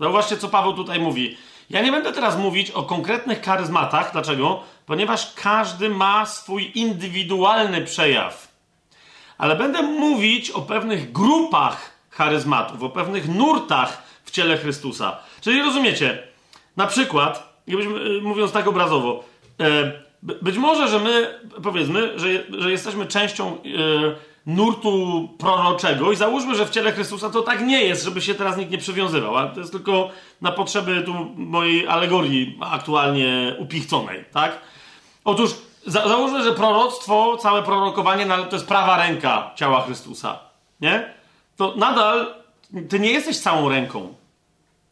Zauważcie, 0.00 0.36
co 0.36 0.48
Paweł 0.48 0.72
tutaj 0.74 1.00
mówi. 1.00 1.36
Ja 1.70 1.82
nie 1.82 1.92
będę 1.92 2.12
teraz 2.12 2.38
mówić 2.38 2.70
o 2.70 2.82
konkretnych 2.82 3.42
charyzmatach. 3.42 4.12
Dlaczego? 4.12 4.62
Ponieważ 4.88 5.34
każdy 5.34 5.88
ma 5.88 6.26
swój 6.26 6.72
indywidualny 6.74 7.80
przejaw. 7.80 8.48
Ale 9.38 9.56
będę 9.56 9.82
mówić 9.82 10.50
o 10.50 10.62
pewnych 10.62 11.12
grupach 11.12 11.90
charyzmatów, 12.10 12.82
o 12.82 12.90
pewnych 12.90 13.28
nurtach 13.28 14.02
w 14.24 14.30
ciele 14.30 14.56
Chrystusa. 14.56 15.18
Czyli 15.40 15.62
rozumiecie, 15.62 16.22
na 16.76 16.86
przykład, 16.86 17.62
y, 17.68 18.22
mówiąc 18.22 18.52
tak 18.52 18.68
obrazowo, 18.68 19.24
e, 19.60 19.92
być 20.22 20.58
może, 20.58 20.88
że 20.88 20.98
my, 20.98 21.40
powiedzmy, 21.62 22.18
że, 22.18 22.28
że 22.62 22.70
jesteśmy 22.70 23.06
częścią 23.06 23.46
e, 23.46 23.58
nurtu 24.46 25.28
proroczego 25.38 26.12
i 26.12 26.16
załóżmy, 26.16 26.54
że 26.54 26.66
w 26.66 26.70
ciele 26.70 26.92
Chrystusa 26.92 27.30
to 27.30 27.42
tak 27.42 27.66
nie 27.66 27.84
jest, 27.84 28.04
żeby 28.04 28.20
się 28.20 28.34
teraz 28.34 28.56
nikt 28.56 28.70
nie 28.70 28.78
przywiązywał, 28.78 29.54
to 29.54 29.60
jest 29.60 29.72
tylko 29.72 30.10
na 30.40 30.52
potrzeby 30.52 31.02
tu 31.02 31.14
mojej 31.36 31.88
alegorii 31.88 32.58
aktualnie 32.60 33.54
upichconej, 33.58 34.24
tak? 34.32 34.58
Otóż 35.28 35.50
za, 35.86 36.08
załóżmy, 36.08 36.42
że 36.44 36.52
proroctwo, 36.52 37.36
całe 37.36 37.62
prorokowanie 37.62 38.26
to 38.50 38.56
jest 38.56 38.66
prawa 38.66 38.96
ręka 38.96 39.50
ciała 39.56 39.82
Chrystusa, 39.82 40.38
nie? 40.80 41.14
To 41.56 41.74
nadal 41.76 42.34
ty 42.88 43.00
nie 43.00 43.12
jesteś 43.12 43.38
całą 43.38 43.68
ręką, 43.68 44.14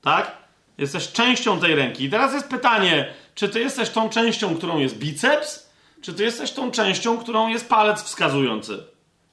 tak? 0.02 0.36
Jesteś 0.78 1.12
częścią 1.12 1.60
tej 1.60 1.74
ręki. 1.74 2.04
I 2.04 2.10
teraz 2.10 2.32
jest 2.32 2.48
pytanie, 2.48 3.14
czy 3.34 3.48
ty 3.48 3.60
jesteś 3.60 3.90
tą 3.90 4.08
częścią, 4.08 4.56
którą 4.56 4.78
jest 4.78 4.98
biceps, 4.98 5.70
czy 6.02 6.14
ty 6.14 6.24
jesteś 6.24 6.52
tą 6.52 6.70
częścią, 6.70 7.18
którą 7.18 7.48
jest 7.48 7.68
palec 7.68 8.02
wskazujący? 8.02 8.84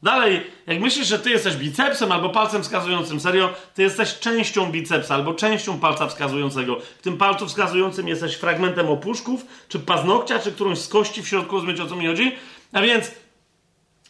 Dalej, 0.04 0.44
jak 0.68 0.80
myślisz, 0.80 1.08
że 1.08 1.20
ty 1.20 1.30
jesteś 1.30 1.56
bicepsem 1.56 2.12
albo 2.12 2.30
palcem 2.30 2.64
wskazującym, 2.64 3.20
serio, 3.20 3.50
ty 3.74 3.82
jesteś 3.82 4.20
częścią 4.20 4.72
bicepsa 4.72 5.16
albo 5.16 5.34
częścią 5.34 5.80
palca 5.80 6.08
wskazującego. 6.08 6.80
W 7.00 7.02
tym 7.02 7.18
palcu 7.18 7.48
wskazującym 7.48 8.08
jesteś 8.08 8.36
fragmentem 8.36 8.90
opuszków, 8.90 9.46
czy 9.68 9.80
paznokcia, 9.80 10.40
czy 10.40 10.52
którąś 10.52 10.80
z 10.80 10.88
kości 10.88 11.24
w 11.24 11.28
środku, 11.28 11.56
rozumiecie 11.56 11.84
o 11.84 11.88
co 11.88 11.96
mi 11.96 12.08
chodzi? 12.08 12.32
A 12.74 12.82
więc 12.82 13.12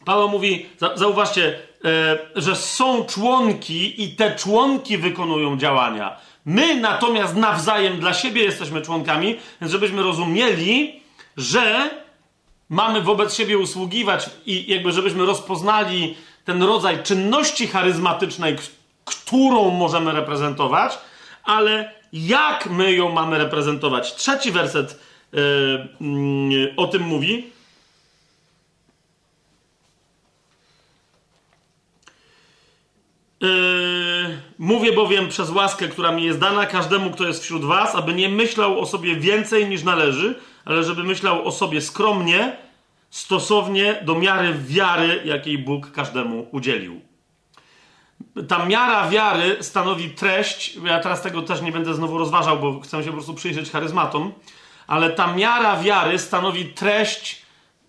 Paweł 0.06 0.30
mówi, 0.30 0.66
zauważcie, 0.96 1.60
e, 1.86 2.18
że 2.36 2.56
są 2.56 3.06
członki 3.06 4.04
i 4.04 4.16
te 4.16 4.36
członki 4.36 4.98
wykonują 4.98 5.58
działania. 5.58 6.18
My 6.46 6.76
natomiast 6.76 7.36
nawzajem 7.36 8.00
dla 8.00 8.14
siebie 8.14 8.44
jesteśmy 8.44 8.82
członkami, 8.82 9.38
więc 9.62 9.72
żebyśmy 9.72 10.04
rozumieli, 10.04 11.02
że 11.38 11.90
mamy 12.74 13.02
wobec 13.02 13.36
siebie 13.36 13.58
usługiwać 13.58 14.30
i 14.46 14.72
jakby 14.72 14.92
żebyśmy 14.92 15.26
rozpoznali 15.26 16.16
ten 16.46 16.64
rodzaj 16.64 17.04
czynności 17.04 17.68
charyzmatycznej, 17.68 18.56
którą 19.06 19.70
możemy 19.70 20.12
reprezentować, 20.12 20.98
ale 21.44 21.94
jak 22.14 22.70
my 22.70 22.94
ją 22.94 23.12
mamy 23.12 23.38
reprezentować. 23.38 24.16
Trzeci 24.16 24.52
werset 24.52 25.00
yy, 25.34 25.40
yy, 26.50 26.74
o 26.78 26.88
tym 26.88 27.02
mówi. 27.02 27.52
Yy, 33.42 34.42
mówię 34.60 34.94
bowiem 34.94 35.30
przez 35.30 35.50
łaskę, 35.50 35.88
która 35.88 36.12
mi 36.12 36.24
jest 36.24 36.40
dana 36.40 36.66
każdemu, 36.66 37.12
kto 37.12 37.24
jest 37.28 37.44
wśród 37.44 37.66
was, 37.66 37.96
aby 37.96 38.14
nie 38.14 38.30
myślał 38.30 38.80
o 38.80 38.86
sobie 38.86 39.16
więcej 39.16 39.70
niż 39.70 39.84
należy, 39.84 40.36
ale 40.66 40.84
żeby 40.84 41.04
myślał 41.04 41.48
o 41.48 41.52
sobie 41.52 41.82
skromnie, 41.82 42.63
stosownie 43.14 44.00
do 44.06 44.16
miary 44.16 44.54
wiary, 44.54 45.22
jakiej 45.26 45.58
Bóg 45.58 45.92
każdemu 45.92 46.48
udzielił. 46.52 47.02
Ta 48.48 48.66
miara 48.66 49.10
wiary 49.10 49.58
stanowi 49.62 50.10
treść, 50.10 50.76
ja 50.86 51.00
teraz 51.00 51.22
tego 51.22 51.42
też 51.42 51.62
nie 51.62 51.72
będę 51.72 51.94
znowu 51.94 52.18
rozważał, 52.18 52.60
bo 52.60 52.80
chcę 52.80 53.04
się 53.04 53.10
po 53.10 53.14
prostu 53.14 53.34
przyjrzeć 53.34 53.72
charyzmatom, 53.72 54.34
ale 54.88 55.10
ta 55.10 55.36
miara 55.36 55.80
wiary 55.80 56.20
stanowi 56.20 56.66
treść 56.66 57.42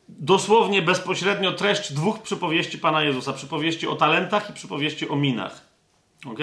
dosłownie 0.09 0.83
bezpośrednio 0.83 1.53
treść 1.53 1.93
dwóch 1.93 2.23
przypowieści 2.23 2.79
Pana 2.79 3.03
Jezusa. 3.03 3.33
Przypowieści 3.33 3.87
o 3.87 3.97
talentach 3.97 4.51
i 4.51 4.53
przypowieści 4.53 5.09
o 5.09 5.17
minach. 5.17 5.61
Ok? 6.27 6.39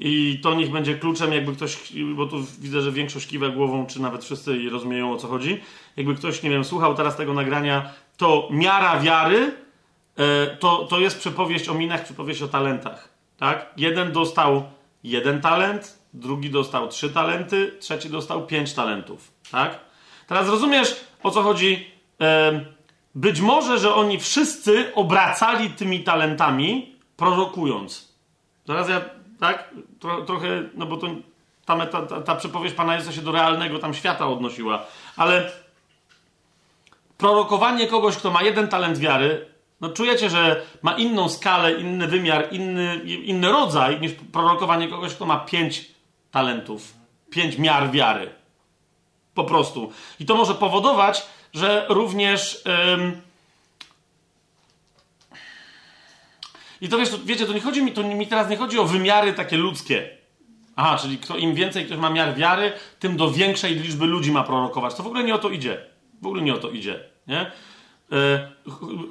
I 0.00 0.40
to 0.42 0.54
niech 0.54 0.70
będzie 0.70 0.94
kluczem, 0.94 1.32
jakby 1.32 1.52
ktoś, 1.52 1.92
bo 2.14 2.26
tu 2.26 2.36
widzę, 2.58 2.82
że 2.82 2.92
większość 2.92 3.26
kiwa 3.26 3.48
głową, 3.48 3.86
czy 3.86 4.02
nawet 4.02 4.24
wszyscy 4.24 4.70
rozumieją 4.70 5.12
o 5.12 5.16
co 5.16 5.28
chodzi. 5.28 5.60
Jakby 5.96 6.14
ktoś, 6.14 6.42
nie 6.42 6.50
wiem, 6.50 6.64
słuchał 6.64 6.94
teraz 6.94 7.16
tego 7.16 7.34
nagrania, 7.34 7.90
to 8.16 8.48
miara 8.50 9.00
wiary 9.00 9.54
e, 10.16 10.46
to, 10.46 10.84
to 10.84 10.98
jest 10.98 11.18
przypowieść 11.18 11.68
o 11.68 11.74
minach, 11.74 12.04
przypowieść 12.04 12.42
o 12.42 12.48
talentach. 12.48 13.08
Tak? 13.38 13.66
Jeden 13.76 14.12
dostał 14.12 14.64
jeden 15.04 15.40
talent, 15.40 15.98
drugi 16.14 16.50
dostał 16.50 16.88
trzy 16.88 17.10
talenty, 17.10 17.76
trzeci 17.80 18.10
dostał 18.10 18.46
pięć 18.46 18.72
talentów. 18.72 19.32
Tak? 19.50 19.80
Teraz 20.26 20.48
rozumiesz, 20.48 21.04
o 21.22 21.30
co 21.30 21.42
chodzi 21.42 21.90
być 23.14 23.40
może, 23.40 23.78
że 23.78 23.94
oni 23.94 24.18
wszyscy 24.18 24.94
obracali 24.94 25.70
tymi 25.70 26.00
talentami, 26.00 26.96
prorokując. 27.16 28.14
Zaraz 28.66 28.88
ja, 28.88 29.00
tak? 29.40 29.70
Tro, 30.00 30.22
trochę, 30.22 30.62
no 30.74 30.86
bo 30.86 30.96
to 30.96 31.06
ta, 31.64 31.86
ta, 31.86 32.20
ta, 32.20 32.38
Pana 32.76 32.94
Jezusa 32.94 33.12
się 33.12 33.22
do 33.22 33.32
realnego 33.32 33.78
tam 33.78 33.94
świata 33.94 34.28
odnosiła. 34.28 34.82
Ale 35.16 35.52
prorokowanie 37.18 37.86
kogoś, 37.86 38.16
kto 38.16 38.30
ma 38.30 38.42
jeden 38.42 38.68
talent 38.68 38.98
wiary, 38.98 39.46
no 39.80 39.88
czujecie, 39.88 40.30
że 40.30 40.62
ma 40.82 40.92
inną 40.92 41.28
skalę, 41.28 41.72
inny 41.72 42.06
wymiar, 42.06 42.48
inny, 42.50 42.96
inny 43.04 43.52
rodzaj 43.52 44.00
niż 44.00 44.12
prorokowanie 44.32 44.88
kogoś, 44.88 45.14
kto 45.14 45.26
ma 45.26 45.38
pięć 45.38 45.90
talentów, 46.30 46.94
pięć 47.30 47.58
miar 47.58 47.90
wiary. 47.90 48.30
Po 49.34 49.44
prostu. 49.44 49.92
I 50.20 50.26
to 50.26 50.34
może 50.34 50.54
powodować, 50.54 51.26
że 51.54 51.86
również. 51.88 52.62
Ym... 52.94 53.22
I 56.80 56.88
to 56.88 56.98
wiesz, 56.98 57.10
to, 57.10 57.18
wiecie, 57.24 57.46
to 57.46 57.52
nie 57.52 57.60
chodzi 57.60 57.82
mi, 57.82 57.92
to 57.92 58.02
mi 58.02 58.26
teraz 58.26 58.50
nie 58.50 58.56
chodzi 58.56 58.78
o 58.78 58.84
wymiary 58.84 59.32
takie 59.32 59.56
ludzkie. 59.56 60.08
Aha, 60.76 60.98
czyli 60.98 61.18
kto, 61.18 61.36
im 61.36 61.54
więcej 61.54 61.86
ktoś 61.86 61.98
ma 61.98 62.10
miar 62.10 62.34
wiary, 62.34 62.72
tym 62.98 63.16
do 63.16 63.30
większej 63.30 63.74
liczby 63.74 64.06
ludzi 64.06 64.32
ma 64.32 64.44
prorokować. 64.44 64.94
To 64.94 65.02
w 65.02 65.06
ogóle 65.06 65.24
nie 65.24 65.34
o 65.34 65.38
to 65.38 65.50
idzie. 65.50 65.95
W 66.22 66.26
ogóle 66.26 66.42
nie 66.42 66.54
o 66.54 66.58
to 66.58 66.70
idzie. 66.70 67.00
Nie? 67.26 67.40
E, 68.12 68.48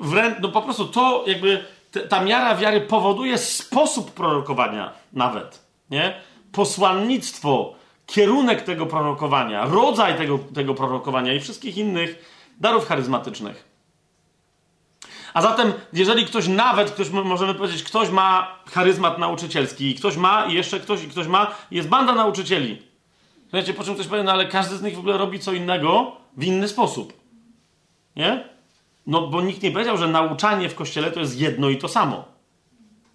wręcz, 0.02 0.38
no 0.42 0.50
po 0.50 0.62
prostu 0.62 0.86
to 0.86 1.24
jakby 1.28 1.66
ta 2.10 2.24
miara 2.24 2.56
wiary 2.56 2.82
powoduje 2.82 3.38
sposób 3.38 4.12
prorokowania 4.12 4.94
nawet, 5.14 5.66
nie? 5.90 6.22
Posłannictwo, 6.52 7.76
kierunek 8.06 8.62
tego 8.62 8.86
prorokowania, 8.86 9.66
rodzaj 9.66 10.18
tego, 10.18 10.40
tego 10.56 10.74
prorokowania 10.74 11.34
i 11.34 11.40
wszystkich 11.40 11.78
innych 11.78 12.36
darów 12.60 12.88
charyzmatycznych. 12.88 13.76
A 15.34 15.42
zatem, 15.42 15.74
jeżeli 15.94 16.26
ktoś 16.26 16.48
nawet, 16.48 16.92
ktoś 16.92 17.10
możemy 17.10 17.54
powiedzieć, 17.54 17.84
ktoś 17.84 18.10
ma 18.10 18.60
charyzmat 18.72 19.18
nauczycielski, 19.20 19.96
ktoś 19.96 20.18
ma 20.18 20.46
i 20.46 20.54
jeszcze 20.54 20.80
ktoś, 20.80 21.04
i 21.04 21.08
ktoś 21.08 21.28
ma, 21.28 21.56
jest 21.72 21.90
banda 21.90 22.16
nauczycieli. 22.16 22.82
Wiecie, 23.54 23.74
po 23.74 23.84
czym 23.84 23.94
ktoś 23.94 24.08
powie, 24.08 24.24
no 24.24 24.32
ale 24.32 24.46
każdy 24.48 24.78
z 24.78 24.82
nich 24.82 24.96
w 24.96 25.00
ogóle 25.00 25.18
robi 25.18 25.40
co 25.40 25.54
innego 25.54 26.12
w 26.38 26.44
inny 26.44 26.68
sposób. 26.68 27.14
Nie? 28.16 28.50
No 29.08 29.28
bo 29.28 29.42
nikt 29.42 29.64
nie 29.64 29.72
powiedział, 29.72 29.98
że 29.98 30.08
nauczanie 30.08 30.70
w 30.70 30.76
kościele 30.76 31.12
to 31.12 31.20
jest 31.20 31.40
jedno 31.40 31.70
i 31.70 31.78
to 31.78 31.88
samo. 31.88 32.26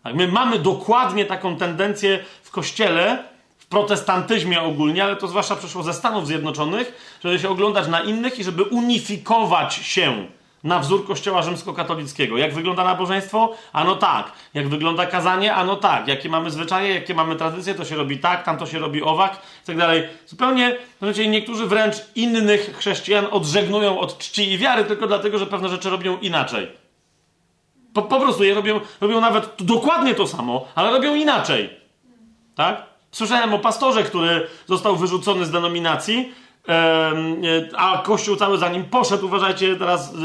Tak? 0.02 0.14
My 0.14 0.28
mamy 0.28 0.58
dokładnie 0.58 1.24
taką 1.24 1.56
tendencję 1.56 2.24
w 2.42 2.50
kościele, 2.50 3.24
w 3.58 3.66
protestantyzmie 3.66 4.62
ogólnie, 4.62 5.04
ale 5.04 5.16
to 5.16 5.28
zwłaszcza 5.28 5.56
przyszło 5.56 5.82
ze 5.82 5.94
Stanów 5.94 6.26
Zjednoczonych, 6.26 7.18
żeby 7.22 7.38
się 7.38 7.48
oglądać 7.48 7.88
na 7.88 8.00
innych 8.00 8.38
i 8.38 8.44
żeby 8.44 8.62
unifikować 8.62 9.74
się 9.74 10.26
na 10.64 10.78
wzór 10.78 11.06
kościoła 11.06 11.42
rzymskokatolickiego. 11.42 12.38
Jak 12.38 12.54
wygląda 12.54 12.84
nabożeństwo? 12.84 13.52
Ano 13.72 13.96
tak. 13.96 14.32
Jak 14.54 14.68
wygląda 14.68 15.06
kazanie? 15.06 15.54
Ano 15.54 15.76
tak. 15.76 16.08
Jakie 16.08 16.28
mamy 16.28 16.50
zwyczaje, 16.50 16.94
jakie 16.94 17.14
mamy 17.14 17.36
tradycje? 17.36 17.74
To 17.74 17.84
się 17.84 17.96
robi 17.96 18.18
tak, 18.18 18.44
tam 18.44 18.58
to 18.58 18.66
się 18.66 18.78
robi 18.78 19.02
owak 19.02 19.32
i 19.62 19.66
tak 19.66 19.76
dalej. 19.76 20.08
Zupełnie, 20.26 20.76
znaczy 20.98 21.28
niektórzy 21.28 21.66
wręcz 21.66 21.96
innych 22.14 22.76
chrześcijan 22.76 23.26
odżegnują 23.30 23.98
od 23.98 24.18
czci 24.18 24.52
i 24.52 24.58
wiary 24.58 24.84
tylko 24.84 25.06
dlatego, 25.06 25.38
że 25.38 25.46
pewne 25.46 25.68
rzeczy 25.68 25.90
robią 25.90 26.18
inaczej. 26.18 26.68
Po, 27.94 28.02
po 28.02 28.20
prostu 28.20 28.44
je 28.44 28.54
robią, 28.54 28.80
robią 29.00 29.20
nawet 29.20 29.56
dokładnie 29.58 30.14
to 30.14 30.26
samo, 30.26 30.66
ale 30.74 30.90
robią 30.90 31.14
inaczej. 31.14 31.70
Tak? 32.54 32.82
Słyszałem 33.12 33.54
o 33.54 33.58
pastorze, 33.58 34.02
który 34.02 34.46
został 34.66 34.96
wyrzucony 34.96 35.46
z 35.46 35.50
denominacji, 35.50 36.32
a 37.76 38.02
Kościół 38.04 38.36
cały 38.36 38.58
za 38.58 38.68
nim 38.68 38.84
poszedł. 38.84 39.26
Uważajcie 39.26 39.76
teraz 39.76 40.12
e, 40.12 40.16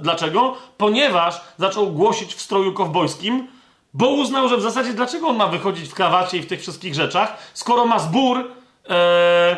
dlaczego? 0.00 0.56
Ponieważ 0.76 1.40
zaczął 1.58 1.86
głosić 1.86 2.34
w 2.34 2.40
stroju 2.40 2.72
kowbojskim, 2.72 3.48
bo 3.94 4.08
uznał, 4.08 4.48
że 4.48 4.56
w 4.56 4.62
zasadzie 4.62 4.92
dlaczego 4.92 5.28
on 5.28 5.36
ma 5.36 5.46
wychodzić 5.46 5.88
w 5.88 5.94
krawacie 5.94 6.38
i 6.38 6.42
w 6.42 6.46
tych 6.46 6.60
wszystkich 6.60 6.94
rzeczach, 6.94 7.36
skoro 7.54 7.86
ma 7.86 7.98
zbór 7.98 8.50
e, 8.90 9.56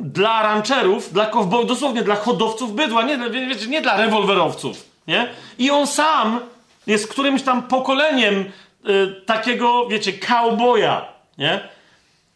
dla 0.00 0.42
rancherów, 0.42 1.12
dla 1.12 1.26
kowbojów, 1.26 1.68
dosłownie 1.68 2.02
dla 2.02 2.16
hodowców 2.16 2.74
bydła, 2.74 3.02
nie, 3.02 3.18
wiecie, 3.30 3.66
nie 3.66 3.82
dla 3.82 3.96
rewolwerowców. 3.96 4.84
Nie? 5.06 5.28
I 5.58 5.70
on 5.70 5.86
sam 5.86 6.40
jest 6.86 7.08
którymś 7.08 7.42
tam 7.42 7.62
pokoleniem 7.62 8.44
e, 8.84 9.06
takiego, 9.06 9.86
wiecie, 9.86 10.12
cowboya. 10.12 11.04
Nie? 11.38 11.68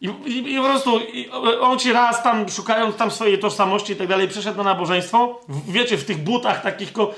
I, 0.03 0.07
i, 0.27 0.53
i 0.53 0.57
po 0.57 0.65
prostu 0.65 1.01
i 1.01 1.31
on 1.61 1.79
ci 1.79 1.93
raz 1.93 2.23
tam, 2.23 2.49
szukając 2.49 2.97
tam 2.97 3.11
swojej 3.11 3.39
tożsamości 3.39 3.93
i 3.93 3.97
tak 3.97 4.09
dalej, 4.09 4.29
przeszedł 4.29 4.57
na 4.57 4.63
nabożeństwo, 4.63 5.41
w, 5.49 5.73
wiecie, 5.73 5.97
w 5.97 6.05
tych 6.05 6.25
butach 6.25 6.63
takich, 6.63 6.93
ko... 6.93 7.15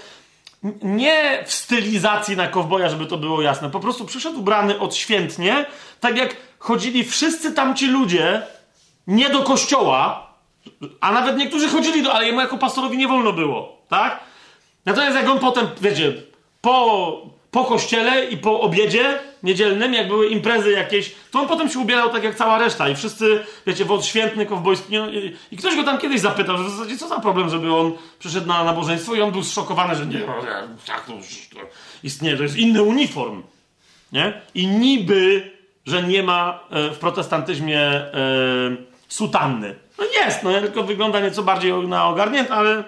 nie 0.83 1.43
w 1.47 1.53
stylizacji 1.53 2.37
na 2.37 2.49
kowboja, 2.49 2.89
żeby 2.89 3.07
to 3.07 3.17
było 3.17 3.43
jasne, 3.43 3.71
po 3.71 3.81
prostu 3.81 4.05
przyszedł 4.05 4.39
ubrany 4.39 4.79
odświętnie, 4.79 5.67
tak 6.01 6.17
jak 6.17 6.37
chodzili 6.59 7.05
wszyscy 7.05 7.53
tamci 7.53 7.87
ludzie, 7.87 8.43
nie 9.07 9.31
do 9.31 9.43
kościoła, 9.43 10.31
a 11.01 11.13
nawet 11.13 11.37
niektórzy 11.37 11.69
chodzili 11.69 12.03
do, 12.03 12.13
ale 12.13 12.27
jemu 12.27 12.41
jako 12.41 12.59
pastorowi 12.59 12.99
nie 12.99 13.09
wolno 13.09 13.33
było, 13.33 13.79
tak? 13.89 14.21
Natomiast 14.87 15.17
jak 15.17 15.29
on 15.29 15.39
potem, 15.39 15.67
wiecie, 15.81 16.13
po, 16.61 17.34
po 17.55 17.65
kościele 17.65 18.25
i 18.25 18.37
po 18.37 18.61
obiedzie 18.61 19.19
niedzielnym, 19.43 19.95
jak 19.95 20.09
były 20.09 20.29
imprezy 20.29 20.71
jakieś, 20.71 21.15
to 21.31 21.41
on 21.41 21.49
potem 21.49 21.69
się 21.69 21.79
ubierał 21.79 22.11
tak 22.11 22.25
jak 22.25 22.35
cała 22.35 22.59
reszta 22.59 22.89
i 22.89 22.97
wszyscy, 22.97 23.45
wiecie, 23.67 23.85
wod 23.85 24.05
świętny, 24.05 24.47
kowbojski 24.47 24.93
no, 24.93 25.11
i, 25.11 25.37
i, 25.51 25.57
ktoś 25.57 25.77
go 25.77 25.85
tam 25.85 25.99
kiedyś 25.99 26.21
zapytał, 26.21 26.59
że 26.59 26.65
w 26.65 26.71
zasadzie 26.71 26.99
co 26.99 27.09
za 27.09 27.21
problem, 27.21 27.51
żeby 27.51 27.75
on 27.75 27.93
przyszedł 28.19 28.47
na 28.47 28.65
nabożeństwo 28.65 29.15
i 29.15 29.21
on 29.21 29.33
był 29.33 29.43
zszokowany, 29.43 29.95
że 29.95 30.07
nie, 30.07 30.21
tak 30.87 31.07
to, 31.07 31.13
istnieje, 32.03 32.37
to 32.37 32.43
jest 32.43 32.57
inny 32.57 32.83
uniform, 32.83 33.43
nie? 34.13 34.41
I 34.55 34.67
niby, 34.67 35.51
że 35.87 36.03
nie 36.03 36.23
ma 36.23 36.61
e, 36.71 36.91
w 36.91 36.99
protestantyzmie 36.99 37.81
e, 37.81 38.11
sutanny. 39.09 39.75
No 39.99 40.05
jest, 40.05 40.43
no 40.43 40.61
tylko 40.61 40.83
wygląda 40.83 41.21
nieco 41.21 41.43
bardziej 41.43 41.73
na 41.73 42.09
ogarnięte, 42.09 42.55
ale... 42.55 42.85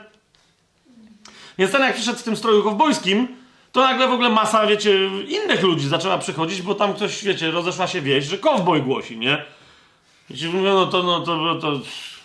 Więc 1.59 1.73
ten 1.73 1.83
jak 1.83 1.95
przyszedł 1.95 2.19
w 2.19 2.23
tym 2.23 2.37
stroju 2.37 2.63
kowbojskim, 2.63 3.29
to 3.77 3.83
nagle 3.83 4.09
w 4.09 4.13
ogóle 4.13 4.31
masa, 4.31 4.67
wiecie, 4.67 4.91
innych 5.29 5.63
ludzi 5.63 5.89
zaczęła 5.89 6.19
przychodzić, 6.19 6.63
bo 6.63 6.75
tam 6.75 6.95
ktoś, 6.95 7.25
wiecie, 7.25 7.51
rozeszła 7.51 7.87
się 7.87 8.01
wieść, 8.01 8.29
że 8.29 8.39
kowboj 8.39 8.83
głosi, 8.83 9.19
nie? 9.19 9.45
Wiecie, 10.31 10.49
mówią, 10.49 10.75
no 10.75 10.87
to, 10.87 11.03
no 11.03 11.21
to, 11.21 11.55
to 11.55 11.81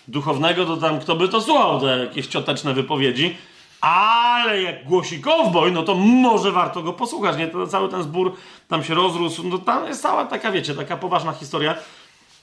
duchownego, 0.08 0.66
to 0.66 0.76
tam 0.76 1.00
kto 1.00 1.16
by 1.16 1.28
to 1.28 1.40
słuchał, 1.40 1.80
te 1.80 1.98
jakieś 1.98 2.26
cioteczne 2.26 2.74
wypowiedzi, 2.74 3.36
ale 3.80 4.62
jak 4.62 4.84
głosi 4.84 5.20
kowboj, 5.20 5.72
no 5.72 5.82
to 5.82 5.94
może 5.94 6.52
warto 6.52 6.82
go 6.82 6.92
posłuchać, 6.92 7.36
nie? 7.38 7.48
To 7.48 7.66
cały 7.66 7.88
ten 7.88 8.02
zbór 8.02 8.36
tam 8.68 8.84
się 8.84 8.94
rozrósł, 8.94 9.48
no 9.48 9.58
tam 9.58 9.86
jest 9.86 10.02
cała 10.02 10.24
taka, 10.24 10.52
wiecie, 10.52 10.74
taka 10.74 10.96
poważna 10.96 11.32
historia. 11.32 11.74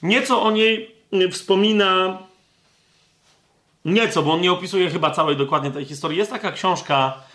Nieco 0.02 0.42
o 0.42 0.50
niej 0.50 0.94
wspomina 1.30 2.18
Nieco, 3.84 4.22
bo 4.22 4.32
on 4.32 4.40
nie 4.40 4.52
opisuje 4.52 4.90
chyba 4.90 5.10
całej 5.10 5.36
dokładnie 5.36 5.70
tej 5.70 5.84
historii. 5.84 6.18
Jest 6.18 6.30
taka 6.30 6.52
książka 6.52 7.29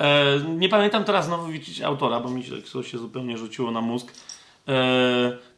E, 0.00 0.40
nie 0.56 0.68
pamiętam 0.68 1.04
teraz 1.04 1.26
znowu 1.26 1.48
autora, 1.84 2.20
bo 2.20 2.30
mi 2.30 2.44
coś 2.72 2.90
się 2.90 2.98
zupełnie 2.98 3.38
rzuciło 3.38 3.70
na 3.70 3.80
mózg 3.80 4.12
e, 4.68 4.72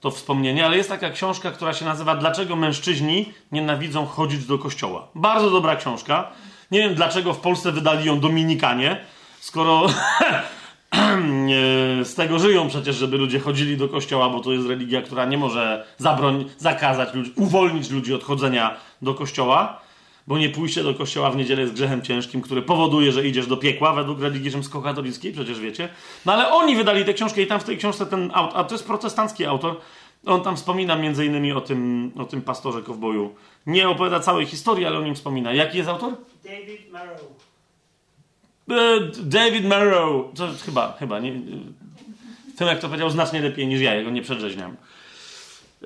to 0.00 0.10
wspomnienie, 0.10 0.66
ale 0.66 0.76
jest 0.76 0.88
taka 0.88 1.10
książka, 1.10 1.50
która 1.50 1.72
się 1.72 1.84
nazywa 1.84 2.16
Dlaczego 2.16 2.56
mężczyźni 2.56 3.32
nienawidzą 3.52 4.06
chodzić 4.06 4.46
do 4.46 4.58
kościoła. 4.58 5.08
Bardzo 5.14 5.50
dobra 5.50 5.76
książka. 5.76 6.30
Nie 6.70 6.80
wiem 6.80 6.94
dlaczego 6.94 7.34
w 7.34 7.40
Polsce 7.40 7.72
wydali 7.72 8.06
ją 8.06 8.20
Dominikanie, 8.20 9.00
skoro 9.40 9.86
z 12.04 12.14
tego 12.14 12.38
żyją 12.38 12.68
przecież, 12.68 12.96
żeby 12.96 13.16
ludzie 13.16 13.40
chodzili 13.40 13.76
do 13.76 13.88
kościoła, 13.88 14.30
bo 14.30 14.40
to 14.40 14.52
jest 14.52 14.68
religia, 14.68 15.02
która 15.02 15.24
nie 15.24 15.38
może 15.38 15.86
zabroń, 15.98 16.44
zakazać 16.58 17.14
ludzi, 17.14 17.32
uwolnić 17.36 17.90
ludzi 17.90 18.14
od 18.14 18.24
chodzenia 18.24 18.76
do 19.02 19.14
kościoła 19.14 19.87
bo 20.28 20.38
nie 20.38 20.48
pójście 20.48 20.82
do 20.82 20.94
kościoła 20.94 21.30
w 21.30 21.36
niedzielę 21.36 21.60
jest 21.60 21.74
grzechem 21.74 22.02
ciężkim, 22.02 22.40
który 22.42 22.62
powoduje, 22.62 23.12
że 23.12 23.26
idziesz 23.26 23.46
do 23.46 23.56
piekła 23.56 23.92
według 23.92 24.20
religii 24.20 24.50
rzymskokatolickiej, 24.50 25.32
przecież 25.32 25.60
wiecie. 25.60 25.88
No 26.26 26.32
ale 26.32 26.52
oni 26.52 26.76
wydali 26.76 27.04
tę 27.04 27.14
książkę 27.14 27.42
i 27.42 27.46
tam 27.46 27.60
w 27.60 27.64
tej 27.64 27.78
książce 27.78 28.06
ten 28.06 28.30
autor, 28.34 28.60
a 28.60 28.64
to 28.64 28.74
jest 28.74 28.86
protestancki 28.86 29.44
autor, 29.44 29.76
on 30.26 30.42
tam 30.42 30.56
wspomina 30.56 30.96
między 30.96 31.26
innymi 31.26 31.52
o 31.52 31.60
tym, 31.60 32.12
o 32.18 32.24
tym 32.24 32.42
pastorze 32.42 32.82
kowboju. 32.82 33.34
Nie 33.66 33.88
opowiada 33.88 34.20
całej 34.20 34.46
historii, 34.46 34.86
ale 34.86 34.98
o 34.98 35.02
nim 35.02 35.14
wspomina. 35.14 35.52
Jaki 35.52 35.78
jest 35.78 35.90
autor? 35.90 36.12
David 36.44 36.92
Marrow. 36.92 37.20
E, 38.70 39.00
David 39.22 39.64
Marrow. 39.64 40.34
To 40.34 40.48
chyba, 40.64 40.96
chyba. 40.98 41.18
Nie, 41.20 41.32
tym, 42.56 42.68
jak 42.68 42.78
to 42.78 42.88
powiedział, 42.88 43.10
znacznie 43.10 43.40
lepiej 43.40 43.66
niż 43.66 43.80
ja. 43.80 43.94
Jego 43.94 44.10
nie 44.10 44.22
przedrzeźniam. 44.22 44.76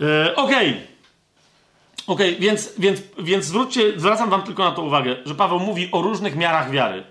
E, 0.01 0.37
Okej. 0.37 0.71
Okay. 0.71 0.92
Okej, 2.07 2.29
okay, 2.29 2.41
więc, 2.41 2.73
więc, 2.79 3.03
więc 3.19 3.45
zwróćcie, 3.45 4.01
zwracam 4.01 4.31
wam 4.31 4.43
tylko 4.43 4.65
na 4.65 4.71
to 4.71 4.83
uwagę, 4.83 5.17
że 5.27 5.35
Paweł 5.35 5.59
mówi 5.59 5.89
o 5.93 6.03
różnych 6.03 6.37
miarach 6.37 6.71
wiary. 6.71 7.05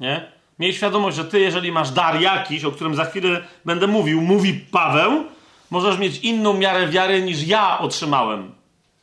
Nie? 0.00 0.32
Miej 0.58 0.72
świadomość, 0.72 1.16
że 1.16 1.24
ty, 1.24 1.40
jeżeli 1.40 1.72
masz 1.72 1.90
dar 1.90 2.20
jakiś, 2.20 2.64
o 2.64 2.72
którym 2.72 2.94
za 2.94 3.04
chwilę 3.04 3.44
będę 3.64 3.86
mówił, 3.86 4.20
mówi 4.20 4.54
Paweł, 4.54 5.24
możesz 5.70 5.98
mieć 5.98 6.18
inną 6.18 6.54
miarę 6.54 6.88
wiary 6.88 7.22
niż 7.22 7.46
ja 7.46 7.78
otrzymałem. 7.78 8.52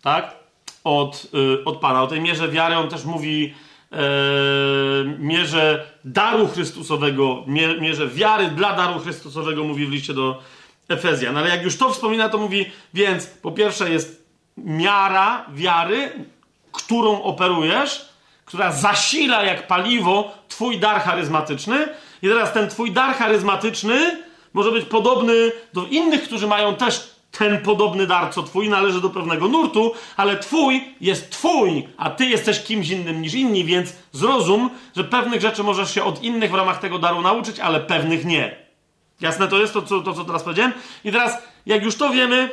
Tak? 0.02 0.35
Od, 0.84 1.27
yy, 1.34 1.64
od 1.65 1.77
Pana. 1.77 2.03
O 2.03 2.07
tej 2.07 2.22
mierze 2.22 2.49
wiary 2.49 2.76
on 2.76 2.89
też 2.89 3.06
mówi 3.06 3.53
yy, 3.91 3.97
mierze 5.19 5.91
daru 6.06 6.47
Chrystusowego, 6.47 7.43
mierze 7.81 8.07
wiary 8.07 8.47
dla 8.47 8.76
daru 8.76 8.99
Chrystusowego 8.99 9.64
mówi 9.64 9.85
w 9.85 9.91
liście 9.91 10.14
do 10.14 10.41
Efezjan. 10.89 11.38
Ale 11.38 11.49
jak 11.49 11.64
już 11.64 11.77
to 11.77 11.89
wspomina, 11.89 12.30
to 12.30 12.38
mówi, 12.38 12.65
więc 12.93 13.26
po 13.26 13.52
pierwsze 13.52 13.89
jest 13.89 14.24
miara 14.57 15.45
wiary, 15.53 16.26
którą 16.72 17.22
operujesz, 17.22 18.10
która 18.45 18.72
zasila 18.72 19.44
jak 19.44 19.68
paliwo 19.68 20.32
twój 20.48 20.80
dar 20.80 21.02
charyzmatyczny. 21.02 21.88
I 22.22 22.27
teraz 22.27 22.53
ten 22.53 22.69
twój 22.69 22.91
dar 22.91 23.15
charyzmatyczny 23.15 24.23
może 24.53 24.72
być 24.72 24.86
podobny 24.86 25.52
do 25.73 25.86
innych, 25.86 26.23
którzy 26.23 26.48
mają 26.48 26.76
też 26.76 27.15
ten 27.32 27.61
podobny 27.61 28.07
dar 28.07 28.34
co 28.34 28.44
twój, 28.44 28.69
należy 28.69 29.02
do 29.02 29.10
pewnego 29.10 29.48
nurtu, 29.48 29.91
ale 30.18 30.38
twój 30.38 30.95
jest 31.02 31.32
twój, 31.32 31.88
a 31.98 32.10
ty 32.10 32.26
jesteś 32.26 32.64
kimś 32.64 32.90
innym 32.90 33.22
niż 33.22 33.34
inni, 33.34 33.65
więc 33.65 33.94
zrozum, 34.11 34.69
że 34.95 35.03
pewnych 35.03 35.41
rzeczy 35.41 35.64
możesz 35.64 35.94
się 35.94 36.03
od 36.03 36.23
innych 36.23 36.52
w 36.52 36.53
ramach 36.53 36.80
tego 36.80 36.99
daru 36.99 37.22
nauczyć, 37.22 37.60
ale 37.60 37.80
pewnych 37.80 38.26
nie. 38.26 38.56
Jasne 39.22 39.48
to 39.48 39.60
jest 39.60 39.73
to, 39.73 39.82
co, 39.82 40.02
to, 40.02 40.14
co 40.14 40.26
teraz 40.26 40.44
powiedziałem? 40.44 40.73
I 41.03 41.11
teraz, 41.11 41.38
jak 41.65 41.84
już 41.84 41.95
to 41.95 42.10
wiemy, 42.10 42.49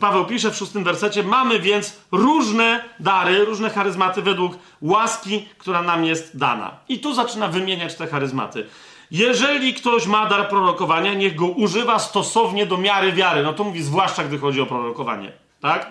Paweł 0.00 0.24
pisze 0.24 0.50
w 0.50 0.56
szóstym 0.56 0.84
wersecie, 0.84 1.22
mamy 1.22 1.58
więc 1.58 2.00
różne 2.12 2.84
dary, 3.00 3.44
różne 3.44 3.70
charyzmaty 3.70 4.22
według 4.22 4.58
łaski, 4.82 5.48
która 5.58 5.82
nam 5.82 6.04
jest 6.04 6.38
dana. 6.38 6.76
I 6.88 6.98
tu 6.98 7.14
zaczyna 7.14 7.48
wymieniać 7.48 7.94
te 7.94 8.06
charyzmaty. 8.06 8.66
Jeżeli 9.10 9.74
ktoś 9.74 10.06
ma 10.06 10.26
dar 10.26 10.48
prorokowania, 10.48 11.14
niech 11.14 11.34
go 11.34 11.46
używa 11.46 11.98
stosownie 11.98 12.66
do 12.66 12.78
miary 12.78 13.12
wiary. 13.12 13.42
No 13.42 13.52
to 13.52 13.64
mówi 13.64 13.82
zwłaszcza, 13.82 14.24
gdy 14.24 14.38
chodzi 14.38 14.60
o 14.60 14.66
prorokowanie. 14.66 15.32
Tak? 15.60 15.90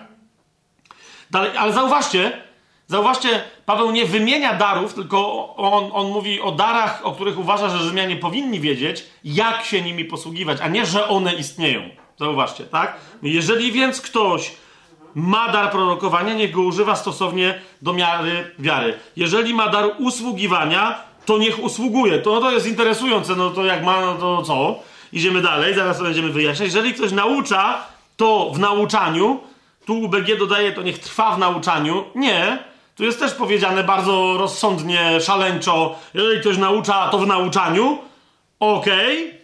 Dalej, 1.30 1.56
ale 1.56 1.72
zauważcie, 1.72 2.42
zauważcie, 2.86 3.42
Paweł 3.66 3.90
nie 3.90 4.04
wymienia 4.04 4.54
darów, 4.54 4.94
tylko 4.94 5.48
on, 5.56 5.90
on 5.92 6.12
mówi 6.12 6.40
o 6.40 6.52
darach, 6.52 7.00
o 7.06 7.12
których 7.12 7.38
uważa, 7.38 7.68
że 7.68 7.78
Rzymianie 7.78 8.16
powinni 8.16 8.60
wiedzieć, 8.60 9.04
jak 9.24 9.64
się 9.64 9.82
nimi 9.82 10.04
posługiwać, 10.04 10.58
a 10.60 10.68
nie, 10.68 10.86
że 10.86 11.08
one 11.08 11.34
istnieją. 11.34 11.90
Zauważcie, 12.18 12.64
tak? 12.64 12.96
Jeżeli 13.22 13.72
więc 13.72 14.00
ktoś 14.00 14.52
ma 15.14 15.48
dar 15.48 15.70
prorokowania, 15.70 16.34
niech 16.34 16.52
go 16.52 16.62
używa 16.62 16.96
stosownie 16.96 17.60
do 17.82 17.92
miary 17.92 18.50
wiary. 18.58 18.98
Jeżeli 19.16 19.54
ma 19.54 19.68
dar 19.68 19.84
usługiwania, 19.98 20.98
to 21.26 21.38
niech 21.38 21.62
usługuje. 21.62 22.18
To, 22.18 22.34
no 22.34 22.40
to 22.40 22.50
jest 22.50 22.66
interesujące, 22.66 23.36
no 23.36 23.50
to 23.50 23.64
jak 23.64 23.84
ma, 23.84 24.00
no 24.00 24.14
to 24.14 24.42
co? 24.42 24.78
Idziemy 25.12 25.42
dalej, 25.42 25.74
zaraz 25.74 25.98
to 25.98 26.04
będziemy 26.04 26.32
wyjaśniać. 26.32 26.66
Jeżeli 26.66 26.94
ktoś 26.94 27.12
naucza, 27.12 27.78
to 28.16 28.50
w 28.54 28.58
nauczaniu, 28.58 29.40
tu 29.86 30.00
UBG 30.00 30.38
dodaje, 30.38 30.72
to 30.72 30.82
niech 30.82 30.98
trwa 30.98 31.36
w 31.36 31.38
nauczaniu. 31.38 32.04
Nie. 32.14 32.58
Tu 32.96 33.04
jest 33.04 33.18
też 33.18 33.34
powiedziane 33.34 33.84
bardzo 33.84 34.36
rozsądnie, 34.38 35.20
szaleńczo. 35.20 35.98
Jeżeli 36.14 36.40
ktoś 36.40 36.58
naucza, 36.58 37.08
to 37.08 37.18
w 37.18 37.26
nauczaniu. 37.26 37.98
Okej. 38.60 39.26
Okay. 39.26 39.35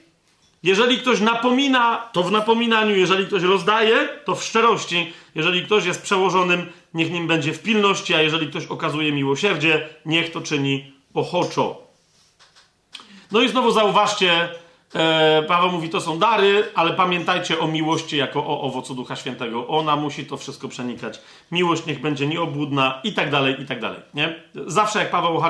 Jeżeli 0.62 0.98
ktoś 0.98 1.20
napomina, 1.20 2.08
to 2.12 2.22
w 2.22 2.32
napominaniu. 2.32 2.96
Jeżeli 2.96 3.26
ktoś 3.26 3.42
rozdaje, 3.42 4.08
to 4.24 4.34
w 4.34 4.44
szczerości. 4.44 5.12
Jeżeli 5.34 5.62
ktoś 5.62 5.84
jest 5.84 6.02
przełożonym, 6.02 6.72
niech 6.94 7.10
nim 7.10 7.26
będzie 7.26 7.52
w 7.52 7.62
pilności, 7.62 8.14
a 8.14 8.22
jeżeli 8.22 8.48
ktoś 8.48 8.66
okazuje 8.66 9.12
miłosierdzie, 9.12 9.88
niech 10.06 10.32
to 10.32 10.40
czyni 10.40 10.92
ochoczo. 11.14 11.82
No 13.32 13.40
i 13.40 13.48
znowu 13.48 13.70
zauważcie, 13.70 14.48
e, 14.94 15.42
Paweł 15.48 15.72
mówi, 15.72 15.88
to 15.88 16.00
są 16.00 16.18
dary, 16.18 16.64
ale 16.74 16.92
pamiętajcie 16.92 17.58
o 17.58 17.66
miłości 17.68 18.16
jako 18.16 18.46
o 18.46 18.60
owocu 18.60 18.94
Ducha 18.94 19.16
Świętego. 19.16 19.68
Ona 19.68 19.96
musi 19.96 20.26
to 20.26 20.36
wszystko 20.36 20.68
przenikać. 20.68 21.20
Miłość 21.52 21.86
niech 21.86 22.00
będzie 22.00 22.26
nieobłudna 22.26 23.00
i 23.04 23.12
tak 23.12 23.30
dalej, 23.30 23.62
i 23.62 23.66
tak 23.66 23.80
dalej. 23.80 24.00
Nie? 24.14 24.42
Zawsze 24.66 24.98
jak 24.98 25.10
Paweł 25.10 25.40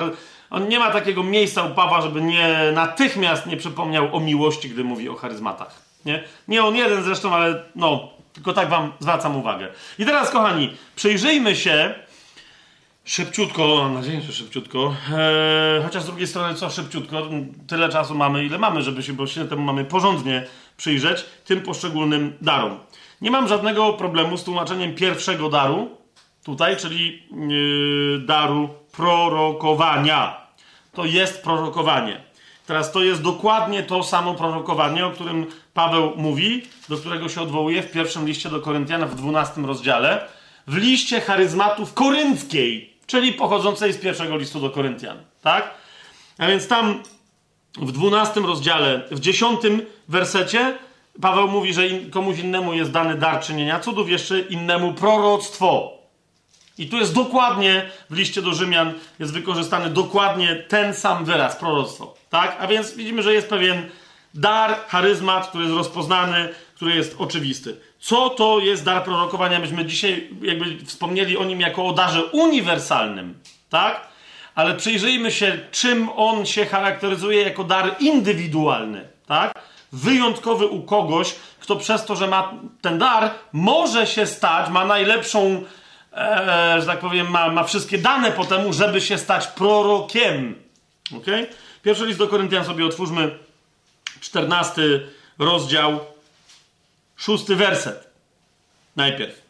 on 0.52 0.68
nie 0.68 0.78
ma 0.78 0.90
takiego 0.90 1.22
miejsca 1.22 1.62
u 1.62 1.74
Pawła, 1.74 2.00
żeby 2.00 2.20
nie 2.20 2.72
natychmiast 2.74 3.46
nie 3.46 3.56
przypomniał 3.56 4.16
o 4.16 4.20
miłości, 4.20 4.68
gdy 4.68 4.84
mówi 4.84 5.08
o 5.08 5.14
charyzmatach. 5.14 5.82
Nie, 6.04 6.24
nie 6.48 6.64
on 6.64 6.76
jeden 6.76 7.02
zresztą, 7.02 7.34
ale 7.34 7.64
no, 7.76 8.08
tylko 8.32 8.52
tak 8.52 8.68
wam 8.68 8.92
zwracam 8.98 9.36
uwagę. 9.36 9.68
I 9.98 10.04
teraz, 10.04 10.30
kochani, 10.30 10.76
przyjrzyjmy 10.96 11.56
się 11.56 11.94
Szybciutko, 13.04 13.76
mam 13.76 13.94
nadzieję, 13.94 14.20
że 14.20 14.32
szybciutko. 14.32 14.94
Eee, 15.12 15.82
chociaż 15.82 16.02
z 16.02 16.06
drugiej 16.06 16.26
strony, 16.26 16.54
co 16.54 16.70
szybciutko, 16.70 17.22
tyle 17.66 17.88
czasu 17.88 18.14
mamy, 18.14 18.44
ile 18.44 18.58
mamy, 18.58 18.82
żeby 18.82 19.02
się, 19.02 19.12
bo 19.12 19.26
się 19.26 19.48
temu 19.48 19.62
mamy 19.62 19.84
porządnie 19.84 20.46
przyjrzeć, 20.76 21.24
tym 21.44 21.62
poszczególnym 21.62 22.36
darom. 22.40 22.78
Nie 23.20 23.30
mam 23.30 23.48
żadnego 23.48 23.92
problemu 23.92 24.36
z 24.36 24.44
tłumaczeniem 24.44 24.94
pierwszego 24.94 25.48
daru, 25.48 25.96
tutaj, 26.44 26.76
czyli 26.76 27.22
yy, 27.48 28.18
daru 28.26 28.68
prorokowania. 28.92 30.41
To 30.94 31.05
jest 31.05 31.43
prorokowanie. 31.43 32.20
Teraz 32.66 32.93
to 32.93 33.02
jest 33.02 33.23
dokładnie 33.23 33.82
to 33.82 34.02
samo 34.02 34.35
prorokowanie, 34.35 35.06
o 35.06 35.10
którym 35.10 35.47
Paweł 35.74 36.12
mówi, 36.16 36.62
do 36.89 36.97
którego 36.97 37.28
się 37.28 37.40
odwołuje 37.40 37.82
w 37.82 37.93
pierwszym 37.93 38.27
liście 38.27 38.48
do 38.48 38.60
Koryntian 38.60 39.06
w 39.06 39.14
12 39.14 39.60
rozdziale, 39.60 40.28
w 40.66 40.77
liście 40.77 41.20
charyzmatów 41.20 41.94
korynckiej 41.94 42.93
czyli 43.12 43.32
pochodzącej 43.32 43.93
z 43.93 43.98
pierwszego 43.98 44.36
listu 44.36 44.60
do 44.60 44.70
Koryntian. 44.70 45.19
Tak? 45.43 45.74
A 46.39 46.47
więc 46.47 46.69
tam 46.69 47.02
w 47.77 47.93
dwunastym 47.93 48.47
rozdziale, 48.47 49.02
w 49.10 49.20
dziesiątym 49.20 49.82
wersecie 50.09 50.78
Paweł 51.20 51.48
mówi, 51.48 51.74
że 51.74 51.82
komuś 52.10 52.39
innemu 52.39 52.74
jest 52.74 52.90
dany 52.90 53.14
dar 53.14 53.40
czynienia 53.40 53.81
cudów, 53.81 54.10
jeszcze 54.10 54.40
innemu 54.40 54.93
proroctwo. 54.93 55.98
I 56.78 56.86
tu 56.86 56.96
jest 56.96 57.14
dokładnie, 57.14 57.90
w 58.10 58.16
liście 58.16 58.42
do 58.42 58.54
Rzymian 58.54 58.92
jest 59.18 59.32
wykorzystany 59.32 59.90
dokładnie 59.90 60.56
ten 60.56 60.94
sam 60.94 61.24
wyraz, 61.24 61.56
proroctwo. 61.56 62.14
Tak? 62.30 62.56
A 62.60 62.66
więc 62.66 62.94
widzimy, 62.94 63.22
że 63.22 63.34
jest 63.34 63.48
pewien 63.48 63.90
dar, 64.34 64.76
charyzmat, 64.88 65.48
który 65.48 65.64
jest 65.64 65.76
rozpoznany, 65.76 66.48
który 66.74 66.94
jest 66.94 67.14
oczywisty. 67.18 67.76
Co 68.00 68.30
to 68.30 68.58
jest 68.58 68.84
dar 68.84 69.04
prorokowania? 69.04 69.58
Myśmy 69.58 69.84
dzisiaj 69.84 70.28
jakby 70.42 70.84
wspomnieli 70.86 71.36
o 71.36 71.44
nim 71.44 71.60
jako 71.60 71.86
o 71.86 71.92
darze 71.92 72.24
uniwersalnym, 72.24 73.34
tak? 73.70 74.08
Ale 74.54 74.74
przyjrzyjmy 74.74 75.30
się, 75.30 75.58
czym 75.70 76.08
on 76.16 76.46
się 76.46 76.66
charakteryzuje 76.66 77.42
jako 77.42 77.64
dar 77.64 77.96
indywidualny, 78.00 79.08
tak? 79.26 79.62
Wyjątkowy 79.92 80.66
u 80.66 80.82
kogoś, 80.82 81.34
kto 81.60 81.76
przez 81.76 82.04
to, 82.04 82.16
że 82.16 82.26
ma 82.26 82.52
ten 82.80 82.98
dar, 82.98 83.30
może 83.52 84.06
się 84.06 84.26
stać, 84.26 84.70
ma 84.70 84.84
najlepszą, 84.84 85.62
e, 86.14 86.76
że 86.80 86.86
tak 86.86 86.98
powiem, 86.98 87.30
ma, 87.30 87.51
ma 87.51 87.64
wszystkie 87.64 87.98
dane 87.98 88.32
po 88.32 88.44
temu, 88.44 88.72
żeby 88.72 89.01
się 89.01 89.18
stać 89.18 89.47
prorokiem. 89.47 90.62
Ok? 91.16 91.26
Pierwszy 91.82 92.06
list 92.06 92.18
do 92.18 92.28
Koryntian 92.28 92.64
sobie 92.64 92.86
otwórzmy, 92.86 93.39
14 94.20 94.82
rozdział, 95.39 96.01
szósty 97.16 97.56
werset. 97.56 98.12
Najpierw. 98.97 99.43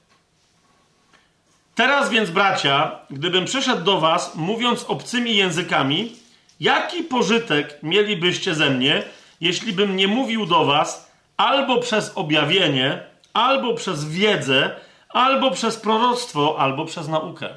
Teraz 1.75 2.11
więc, 2.11 2.31
bracia, 2.31 2.99
gdybym 3.11 3.45
przyszedł 3.45 3.85
do 3.85 4.01
was, 4.01 4.35
mówiąc 4.35 4.85
obcymi 4.85 5.37
językami, 5.37 6.17
jaki 6.61 7.03
pożytek 7.03 7.79
mielibyście 7.83 8.55
ze 8.55 8.71
mnie, 8.71 9.03
jeśli 9.41 9.73
bym 9.73 9.97
nie 9.97 10.09
mówił 10.09 10.47
do 10.47 10.65
was 10.65 11.11
albo 11.37 11.81
przez 11.81 12.13
objawienie, 12.15 13.03
albo 13.33 13.75
przez 13.75 14.05
wiedzę, 14.05 14.71
albo 15.13 15.51
przez 15.51 15.77
proroctwo, 15.77 16.57
albo 16.59 16.85
przez 16.85 17.09
naukę? 17.09 17.49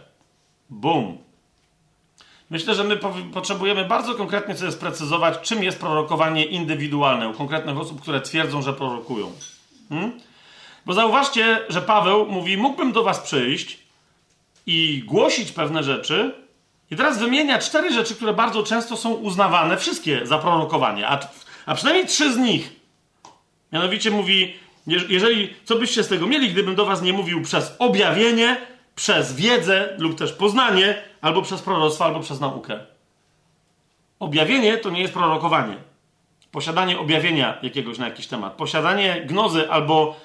Bum. 0.69 1.17
Myślę, 2.49 2.75
że 2.75 2.83
my 2.83 2.97
potrzebujemy 3.33 3.85
bardzo 3.85 4.15
konkretnie 4.15 4.57
sobie 4.57 4.71
sprecyzować, 4.71 5.41
czym 5.41 5.63
jest 5.63 5.79
prorokowanie 5.79 6.45
indywidualne 6.45 7.29
u 7.29 7.33
konkretnych 7.33 7.77
osób, 7.77 8.01
które 8.01 8.21
twierdzą, 8.21 8.61
że 8.61 8.73
prorokują. 8.73 9.31
Hmm? 9.89 10.19
Bo 10.85 10.93
zauważcie, 10.93 11.59
że 11.69 11.81
Paweł 11.81 12.25
mówi: 12.25 12.57
Mógłbym 12.57 12.91
do 12.91 13.03
Was 13.03 13.19
przyjść 13.19 13.79
i 14.65 15.03
głosić 15.05 15.51
pewne 15.51 15.83
rzeczy. 15.83 16.45
I 16.91 16.95
teraz 16.95 17.19
wymienia 17.19 17.59
cztery 17.59 17.93
rzeczy, 17.93 18.15
które 18.15 18.33
bardzo 18.33 18.63
często 18.63 18.97
są 18.97 19.13
uznawane, 19.13 19.77
wszystkie 19.77 20.25
za 20.25 20.37
prorokowanie, 20.37 21.07
a, 21.07 21.19
a 21.65 21.75
przynajmniej 21.75 22.07
trzy 22.07 22.33
z 22.33 22.37
nich. 22.37 22.79
Mianowicie 23.71 24.11
mówi: 24.11 24.53
Jeżeli 24.87 25.53
co 25.63 25.75
byście 25.75 26.03
z 26.03 26.07
tego 26.07 26.27
mieli, 26.27 26.49
gdybym 26.49 26.75
do 26.75 26.85
Was 26.85 27.01
nie 27.01 27.13
mówił 27.13 27.41
przez 27.41 27.75
objawienie, 27.79 28.57
przez 28.95 29.35
wiedzę 29.35 29.95
lub 29.97 30.17
też 30.17 30.33
poznanie, 30.33 31.01
albo 31.21 31.41
przez 31.41 31.61
proroctwo, 31.61 32.05
albo 32.05 32.19
przez 32.19 32.39
naukę. 32.39 32.79
Objawienie 34.19 34.77
to 34.77 34.89
nie 34.89 35.01
jest 35.01 35.13
prorokowanie 35.13 35.75
posiadanie 36.55 36.99
objawienia 36.99 37.57
jakiegoś 37.61 37.97
na 37.97 38.05
jakiś 38.05 38.27
temat, 38.27 38.53
posiadanie 38.53 39.21
gnozy 39.25 39.71
albo 39.71 40.19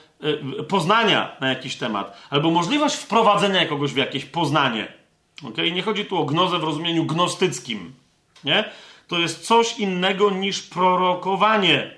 y, 0.60 0.64
poznania 0.64 1.36
na 1.40 1.48
jakiś 1.48 1.76
temat, 1.76 2.26
albo 2.30 2.50
możliwość 2.50 2.94
wprowadzenia 2.94 3.66
kogoś 3.66 3.92
w 3.92 3.96
jakieś 3.96 4.24
poznanie. 4.24 4.92
Okay? 5.44 5.70
Nie 5.70 5.82
chodzi 5.82 6.04
tu 6.04 6.18
o 6.18 6.24
gnozę 6.24 6.58
w 6.58 6.64
rozumieniu 6.64 7.04
gnostyckim. 7.04 7.94
Nie? 8.44 8.64
To 9.08 9.18
jest 9.18 9.46
coś 9.46 9.78
innego 9.78 10.30
niż 10.30 10.62
prorokowanie. 10.62 11.96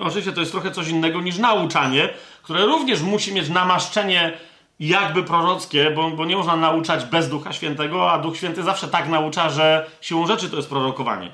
Oczywiście 0.00 0.32
to 0.32 0.40
jest 0.40 0.52
trochę 0.52 0.70
coś 0.70 0.88
innego 0.88 1.20
niż 1.20 1.38
nauczanie, 1.38 2.08
które 2.42 2.66
również 2.66 3.02
musi 3.02 3.32
mieć 3.34 3.48
namaszczenie 3.48 4.32
jakby 4.80 5.22
prorockie, 5.22 5.90
bo, 5.90 6.10
bo 6.10 6.24
nie 6.24 6.36
można 6.36 6.56
nauczać 6.56 7.04
bez 7.04 7.28
Ducha 7.28 7.52
Świętego, 7.52 8.12
a 8.12 8.18
Duch 8.18 8.36
Święty 8.36 8.62
zawsze 8.62 8.88
tak 8.88 9.08
naucza, 9.08 9.50
że 9.50 9.86
siłą 10.00 10.26
rzeczy 10.26 10.50
to 10.50 10.56
jest 10.56 10.68
prorokowanie. 10.68 11.30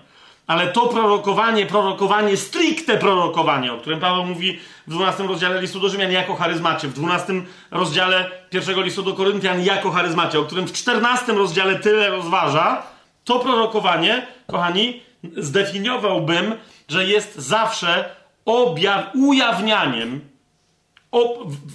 Ale 0.46 0.66
to 0.66 0.86
prorokowanie, 0.86 1.66
prorokowanie, 1.66 2.36
stricte 2.36 2.98
prorokowanie, 2.98 3.72
o 3.72 3.78
którym 3.78 4.00
Paweł 4.00 4.24
mówi 4.24 4.58
w 4.86 4.90
12 4.90 5.22
rozdziale 5.22 5.60
listu 5.60 5.80
do 5.80 5.88
Rzymian 5.88 6.12
jako 6.12 6.34
charyzmacie, 6.34 6.88
w 6.88 6.92
12 6.92 7.32
rozdziale 7.70 8.30
pierwszego 8.50 8.80
listu 8.80 9.02
do 9.02 9.12
Koryntian 9.12 9.64
jako 9.64 9.90
charyzmacie, 9.90 10.40
o 10.40 10.42
którym 10.42 10.66
w 10.66 10.72
14 10.72 11.32
rozdziale 11.32 11.78
tyle 11.78 12.10
rozważa, 12.10 12.82
to 13.24 13.38
prorokowanie, 13.38 14.26
kochani, 14.46 15.02
zdefiniowałbym, 15.36 16.54
że 16.88 17.04
jest 17.04 17.34
zawsze 17.36 18.14
objaw, 18.44 19.04
ujawnianiem, 19.14 20.20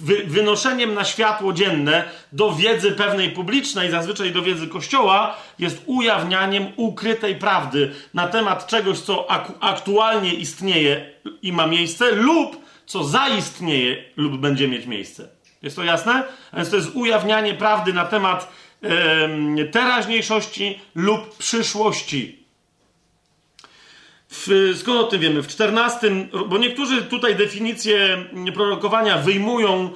wy, 0.02 0.24
wynoszeniem 0.26 0.94
na 0.94 1.04
światło 1.04 1.52
dzienne 1.52 2.04
do 2.32 2.52
wiedzy 2.52 2.92
pewnej 2.92 3.30
publicznej, 3.30 3.90
zazwyczaj 3.90 4.32
do 4.32 4.42
wiedzy 4.42 4.68
Kościoła, 4.68 5.36
jest 5.58 5.82
ujawnianiem 5.86 6.66
ukrytej 6.76 7.36
prawdy 7.36 7.92
na 8.14 8.28
temat 8.28 8.66
czegoś, 8.66 8.98
co 8.98 9.30
ak 9.30 9.52
aktualnie 9.60 10.34
istnieje 10.34 11.12
i 11.42 11.52
ma 11.52 11.66
miejsce, 11.66 12.12
lub 12.12 12.56
co 12.86 13.04
zaistnieje 13.04 14.04
lub 14.16 14.40
będzie 14.40 14.68
mieć 14.68 14.86
miejsce. 14.86 15.28
Jest 15.62 15.76
to 15.76 15.84
jasne? 15.84 16.22
A 16.52 16.56
więc 16.56 16.70
to 16.70 16.76
jest 16.76 16.90
ujawnianie 16.94 17.54
prawdy 17.54 17.92
na 17.92 18.04
temat 18.04 18.52
teraźniejszości 19.72 20.80
lub 20.94 21.36
przyszłości. 21.36 22.39
W, 24.30 24.74
skąd 24.78 25.00
o 25.00 25.04
tym 25.04 25.20
wiemy? 25.20 25.42
W 25.42 25.48
14, 25.48 26.10
bo 26.48 26.58
niektórzy 26.58 27.02
tutaj 27.02 27.36
definicję 27.36 28.24
prorokowania 28.54 29.18
wyjmują 29.18 29.84
e, 29.84 29.90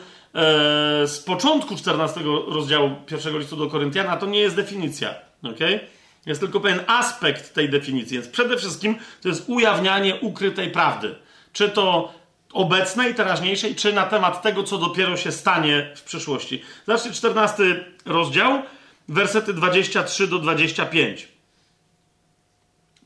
z 1.06 1.18
początku 1.26 1.76
14 1.76 2.20
rozdziału 2.48 2.90
pierwszego 3.06 3.38
listu 3.38 3.56
do 3.56 3.66
Koryntiana, 3.66 4.16
to 4.16 4.26
nie 4.26 4.40
jest 4.40 4.56
definicja. 4.56 5.14
Okay? 5.42 5.80
Jest 6.26 6.40
tylko 6.40 6.60
pewien 6.60 6.80
aspekt 6.86 7.54
tej 7.54 7.70
definicji. 7.70 8.18
Więc 8.18 8.28
przede 8.28 8.56
wszystkim 8.56 8.96
to 9.22 9.28
jest 9.28 9.44
ujawnianie 9.48 10.14
ukrytej 10.20 10.70
prawdy. 10.70 11.14
Czy 11.52 11.68
to 11.68 12.14
obecnej, 12.52 13.14
teraźniejszej, 13.14 13.74
czy 13.74 13.92
na 13.92 14.06
temat 14.06 14.42
tego, 14.42 14.62
co 14.62 14.78
dopiero 14.78 15.16
się 15.16 15.32
stanie 15.32 15.92
w 15.96 16.02
przyszłości. 16.02 16.62
Zacznij 16.86 17.14
14 17.14 17.84
rozdział, 18.06 18.62
wersety 19.08 19.54
23 19.54 20.26
do 20.26 20.38
25. 20.38 21.33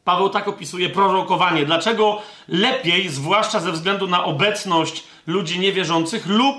Paweł 0.08 0.28
tak 0.28 0.48
opisuje 0.48 0.90
prorokowanie. 0.90 1.66
Dlaczego 1.66 2.22
lepiej, 2.48 3.08
zwłaszcza 3.08 3.60
ze 3.60 3.72
względu 3.72 4.06
na 4.06 4.24
obecność 4.24 5.04
ludzi 5.26 5.58
niewierzących 5.58 6.26
lub 6.26 6.56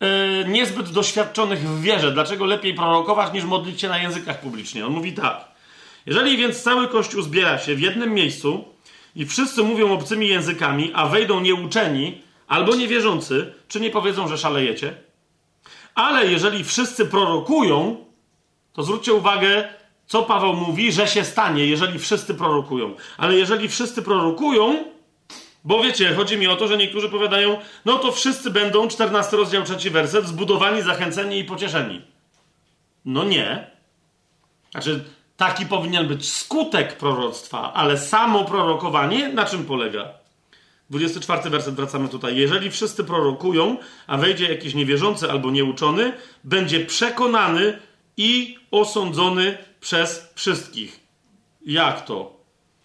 yy, 0.00 0.08
niezbyt 0.48 0.90
doświadczonych 0.90 1.60
w 1.68 1.82
wierze, 1.82 2.12
dlaczego 2.12 2.46
lepiej 2.46 2.74
prorokować 2.74 3.32
niż 3.32 3.44
modlić 3.44 3.80
się 3.80 3.88
na 3.88 3.98
językach 3.98 4.40
publicznie? 4.40 4.86
On 4.86 4.92
mówi 4.92 5.12
tak. 5.12 5.44
Jeżeli 6.06 6.36
więc 6.36 6.62
cały 6.62 6.88
Kościół 6.88 7.22
zbiera 7.22 7.58
się 7.58 7.74
w 7.74 7.80
jednym 7.80 8.14
miejscu 8.14 8.64
i 9.16 9.26
wszyscy 9.26 9.62
mówią 9.62 9.92
obcymi 9.92 10.28
językami, 10.28 10.90
a 10.94 11.06
wejdą 11.06 11.40
nieuczeni 11.40 12.22
albo 12.48 12.74
niewierzący, 12.74 13.54
czy 13.68 13.80
nie 13.80 13.90
powiedzą, 13.90 14.28
że 14.28 14.38
szalejecie? 14.38 14.94
Ale 15.94 16.26
jeżeli 16.26 16.64
wszyscy 16.64 17.06
prorokują, 17.06 18.04
to 18.72 18.82
zwróćcie 18.82 19.12
uwagę, 19.12 19.68
co 20.08 20.22
Paweł 20.22 20.52
mówi, 20.52 20.92
że 20.92 21.08
się 21.08 21.24
stanie, 21.24 21.66
jeżeli 21.66 21.98
wszyscy 21.98 22.34
prorokują. 22.34 22.94
Ale 23.16 23.34
jeżeli 23.34 23.68
wszyscy 23.68 24.02
prorokują, 24.02 24.84
bo 25.64 25.82
wiecie, 25.82 26.14
chodzi 26.14 26.36
mi 26.36 26.46
o 26.46 26.56
to, 26.56 26.68
że 26.68 26.76
niektórzy 26.76 27.08
powiadają, 27.08 27.58
no 27.84 27.98
to 27.98 28.12
wszyscy 28.12 28.50
będą, 28.50 28.88
14 28.88 29.36
rozdział, 29.36 29.64
trzeci 29.64 29.90
werset, 29.90 30.26
zbudowani, 30.26 30.82
zachęceni 30.82 31.38
i 31.38 31.44
pocieszeni. 31.44 32.02
No 33.04 33.24
nie. 33.24 33.70
Znaczy, 34.70 35.04
taki 35.36 35.66
powinien 35.66 36.08
być 36.08 36.32
skutek 36.32 36.96
proroctwa, 36.96 37.72
ale 37.74 37.98
samo 37.98 38.44
prorokowanie 38.44 39.28
na 39.28 39.44
czym 39.44 39.64
polega? 39.64 40.08
24 40.90 41.50
werset, 41.50 41.74
wracamy 41.74 42.08
tutaj. 42.08 42.36
Jeżeli 42.36 42.70
wszyscy 42.70 43.04
prorokują, 43.04 43.76
a 44.06 44.16
wejdzie 44.16 44.48
jakiś 44.48 44.74
niewierzący 44.74 45.30
albo 45.30 45.50
nieuczony, 45.50 46.12
będzie 46.44 46.80
przekonany 46.86 47.78
i 48.16 48.58
osądzony 48.70 49.58
przez 49.80 50.32
wszystkich. 50.34 51.00
Jak 51.66 52.04
to? 52.04 52.36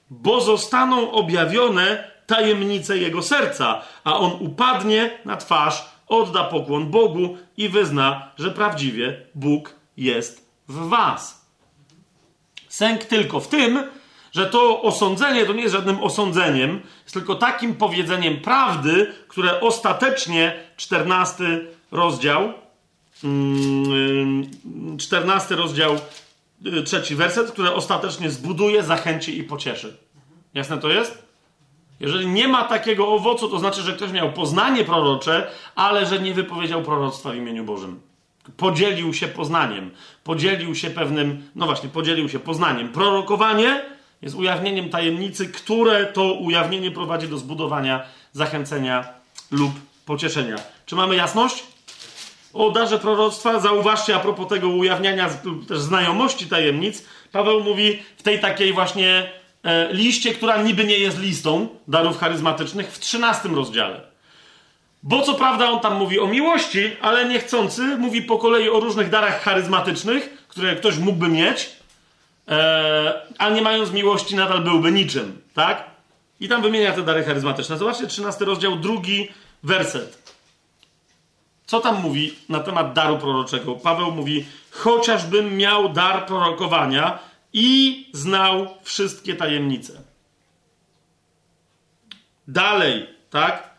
Bo 0.09 0.41
zostaną 0.41 1.11
objawione 1.11 2.11
tajemnice 2.27 2.97
jego 2.97 3.21
serca, 3.21 3.81
a 4.03 4.17
on 4.17 4.31
upadnie 4.39 5.19
na 5.25 5.37
twarz, 5.37 5.85
odda 6.07 6.43
pokłon 6.43 6.91
Bogu 6.91 7.37
i 7.57 7.69
wyzna, 7.69 8.31
że 8.37 8.51
prawdziwie 8.51 9.25
Bóg 9.35 9.75
jest 9.97 10.49
w 10.67 10.87
was. 10.87 11.45
Sęk 12.67 13.03
tylko 13.03 13.39
w 13.39 13.47
tym, 13.47 13.83
że 14.31 14.45
to 14.45 14.81
osądzenie 14.81 15.45
to 15.45 15.53
nie 15.53 15.61
jest 15.61 15.75
żadnym 15.75 16.03
osądzeniem, 16.03 16.81
jest 17.03 17.13
tylko 17.13 17.35
takim 17.35 17.75
powiedzeniem 17.75 18.41
prawdy, 18.41 19.13
które 19.27 19.61
ostatecznie 19.61 20.59
14 20.77 21.43
rozdział, 21.91 22.53
14 24.97 25.53
mm, 25.53 25.61
rozdział 25.61 25.95
Y, 25.95 26.22
trzeci 26.85 27.15
werset, 27.15 27.51
które 27.51 27.73
ostatecznie 27.73 28.29
zbuduje, 28.29 28.83
zachęci 28.83 29.37
i 29.39 29.43
pocieszy. 29.43 29.97
Jasne 30.53 30.77
to 30.77 30.89
jest? 30.89 31.23
Jeżeli 31.99 32.27
nie 32.27 32.47
ma 32.47 32.63
takiego 32.63 33.07
owocu, 33.07 33.49
to 33.49 33.59
znaczy, 33.59 33.81
że 33.81 33.93
ktoś 33.93 34.11
miał 34.11 34.33
poznanie 34.33 34.83
prorocze, 34.83 35.51
ale 35.75 36.05
że 36.05 36.19
nie 36.19 36.33
wypowiedział 36.33 36.81
proroctwa 36.81 37.31
w 37.31 37.35
imieniu 37.35 37.63
Bożym. 37.63 38.01
Podzielił 38.57 39.13
się 39.13 39.27
poznaniem, 39.27 39.91
podzielił 40.23 40.75
się 40.75 40.89
pewnym, 40.89 41.49
no 41.55 41.65
właśnie, 41.65 41.89
podzielił 41.89 42.29
się 42.29 42.39
poznaniem. 42.39 42.89
Prorokowanie 42.89 43.85
jest 44.21 44.35
ujawnieniem 44.35 44.89
tajemnicy, 44.89 45.47
które 45.47 46.05
to 46.05 46.33
ujawnienie 46.33 46.91
prowadzi 46.91 47.27
do 47.27 47.37
zbudowania, 47.37 48.03
zachęcenia 48.31 49.07
lub 49.51 49.71
pocieszenia. 50.05 50.55
Czy 50.85 50.95
mamy 50.95 51.15
jasność? 51.15 51.72
O 52.53 52.71
darze 52.71 52.99
proroctwa, 52.99 53.59
zauważcie 53.59 54.15
a 54.15 54.19
propos 54.19 54.47
tego 54.47 54.67
ujawniania 54.67 55.29
też 55.67 55.79
znajomości 55.79 56.47
tajemnic, 56.47 57.03
Paweł 57.31 57.63
mówi 57.63 58.03
w 58.17 58.23
tej 58.23 58.39
takiej 58.39 58.73
właśnie 58.73 59.31
e, 59.63 59.93
liście, 59.93 60.33
która 60.33 60.61
niby 60.61 60.83
nie 60.83 60.97
jest 60.97 61.19
listą 61.19 61.67
darów 61.87 62.19
charyzmatycznych, 62.19 62.91
w 62.91 62.99
13 62.99 63.49
rozdziale. 63.49 64.01
Bo 65.03 65.21
co 65.21 65.33
prawda 65.33 65.69
on 65.69 65.79
tam 65.79 65.95
mówi 65.95 66.19
o 66.19 66.27
miłości, 66.27 66.91
ale 67.01 67.29
niechcący 67.29 67.81
mówi 67.81 68.21
po 68.21 68.37
kolei 68.37 68.69
o 68.69 68.79
różnych 68.79 69.09
darach 69.09 69.41
charyzmatycznych, 69.41 70.45
które 70.47 70.75
ktoś 70.75 70.97
mógłby 70.97 71.27
mieć, 71.27 71.69
e, 72.47 73.21
a 73.37 73.49
nie 73.49 73.61
mając 73.61 73.91
miłości 73.91 74.35
nadal 74.35 74.61
byłby 74.61 74.91
niczym, 74.91 75.41
tak? 75.53 75.83
I 76.39 76.49
tam 76.49 76.61
wymienia 76.61 76.91
te 76.91 77.01
dary 77.01 77.23
charyzmatyczne. 77.23 77.77
Zobaczcie, 77.77 78.07
13 78.07 78.45
rozdział, 78.45 78.75
drugi 78.75 79.29
werset. 79.63 80.22
Co 81.65 81.79
tam 81.79 82.01
mówi 82.01 82.35
na 82.49 82.59
temat 82.59 82.93
daru 82.93 83.17
proroczego? 83.17 83.75
Paweł 83.75 84.11
mówi, 84.11 84.45
chociażbym 84.71 85.57
miał 85.57 85.89
dar 85.89 86.25
prorokowania 86.25 87.19
i 87.53 88.05
znał 88.13 88.67
wszystkie 88.83 89.35
tajemnice. 89.35 90.01
Dalej, 92.47 93.07
tak? 93.29 93.73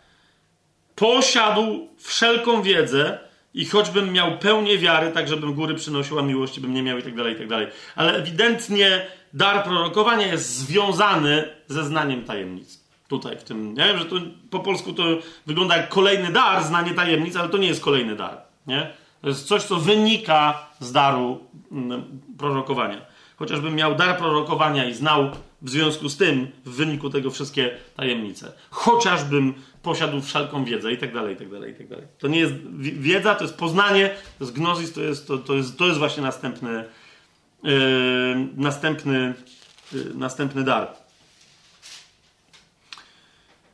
Posiadł 0.94 1.88
wszelką 1.98 2.62
wiedzę 2.62 3.18
i 3.54 3.66
choćbym 3.66 4.12
miał 4.12 4.38
pełnię 4.38 4.78
wiary, 4.78 5.12
tak 5.12 5.28
żebym 5.28 5.54
góry 5.54 5.74
przynosiła 5.74 6.22
miłości, 6.22 6.60
bym 6.60 6.74
nie 6.74 6.82
miał 6.82 6.98
i 6.98 7.02
tak 7.02 7.16
dalej, 7.16 7.34
i 7.34 7.38
tak 7.38 7.48
dalej. 7.48 7.66
Ale 7.96 8.16
ewidentnie 8.16 9.06
dar 9.32 9.64
prorokowania 9.64 10.26
jest 10.26 10.56
związany 10.56 11.54
ze 11.68 11.84
znaniem 11.84 12.24
tajemnic 12.24 12.83
tutaj 13.18 13.38
w 13.38 13.44
tym, 13.44 13.74
nie? 13.74 13.98
Że 13.98 14.04
to 14.04 14.16
po 14.50 14.60
polsku 14.60 14.92
to 14.92 15.02
wygląda 15.46 15.76
jak 15.76 15.88
kolejny 15.88 16.32
dar, 16.32 16.64
znanie 16.64 16.94
tajemnic, 16.94 17.36
ale 17.36 17.48
to 17.48 17.58
nie 17.58 17.68
jest 17.68 17.84
kolejny 17.84 18.16
dar, 18.16 18.42
nie? 18.66 18.90
To 19.20 19.28
jest 19.28 19.46
coś, 19.46 19.62
co 19.62 19.76
wynika 19.76 20.68
z 20.80 20.92
daru 20.92 21.40
mm, 21.72 22.20
prorokowania. 22.38 23.06
Chociażbym 23.36 23.74
miał 23.74 23.94
dar 23.94 24.18
prorokowania 24.18 24.84
i 24.84 24.94
znał 24.94 25.30
w 25.62 25.70
związku 25.70 26.08
z 26.08 26.16
tym, 26.16 26.48
w 26.64 26.70
wyniku 26.70 27.10
tego 27.10 27.30
wszystkie 27.30 27.76
tajemnice. 27.96 28.52
Chociażbym 28.70 29.54
posiadł 29.82 30.20
wszelką 30.20 30.64
wiedzę 30.64 30.92
i 30.92 30.98
tak 30.98 31.14
dalej, 31.14 31.34
i 31.34 31.36
tak 31.36 31.50
dalej, 31.50 31.72
i 31.72 31.74
tak 31.74 31.88
dalej. 31.88 32.06
To 32.18 32.28
nie 32.28 32.38
jest 32.38 32.54
wiedza, 32.80 33.34
to 33.34 33.44
jest 33.44 33.56
poznanie, 33.56 34.08
to 34.38 34.44
jest 34.44 34.56
gnozis, 34.56 34.92
to 34.92 35.00
jest, 35.00 35.28
to, 35.28 35.38
to 35.38 35.54
jest, 35.54 35.78
to 35.78 35.86
jest 35.86 35.98
właśnie 35.98 36.22
następny, 36.22 36.84
yy, 37.62 37.72
następny, 38.56 39.34
yy, 39.92 40.14
następny 40.14 40.64
dar. 40.64 41.03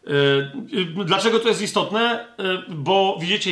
E, 0.07 0.11
dlaczego 1.05 1.41
to 1.41 1.49
jest 1.49 1.63
istotne? 1.63 2.01
E, 2.11 2.27
bo 2.69 3.19
widzicie, 3.21 3.51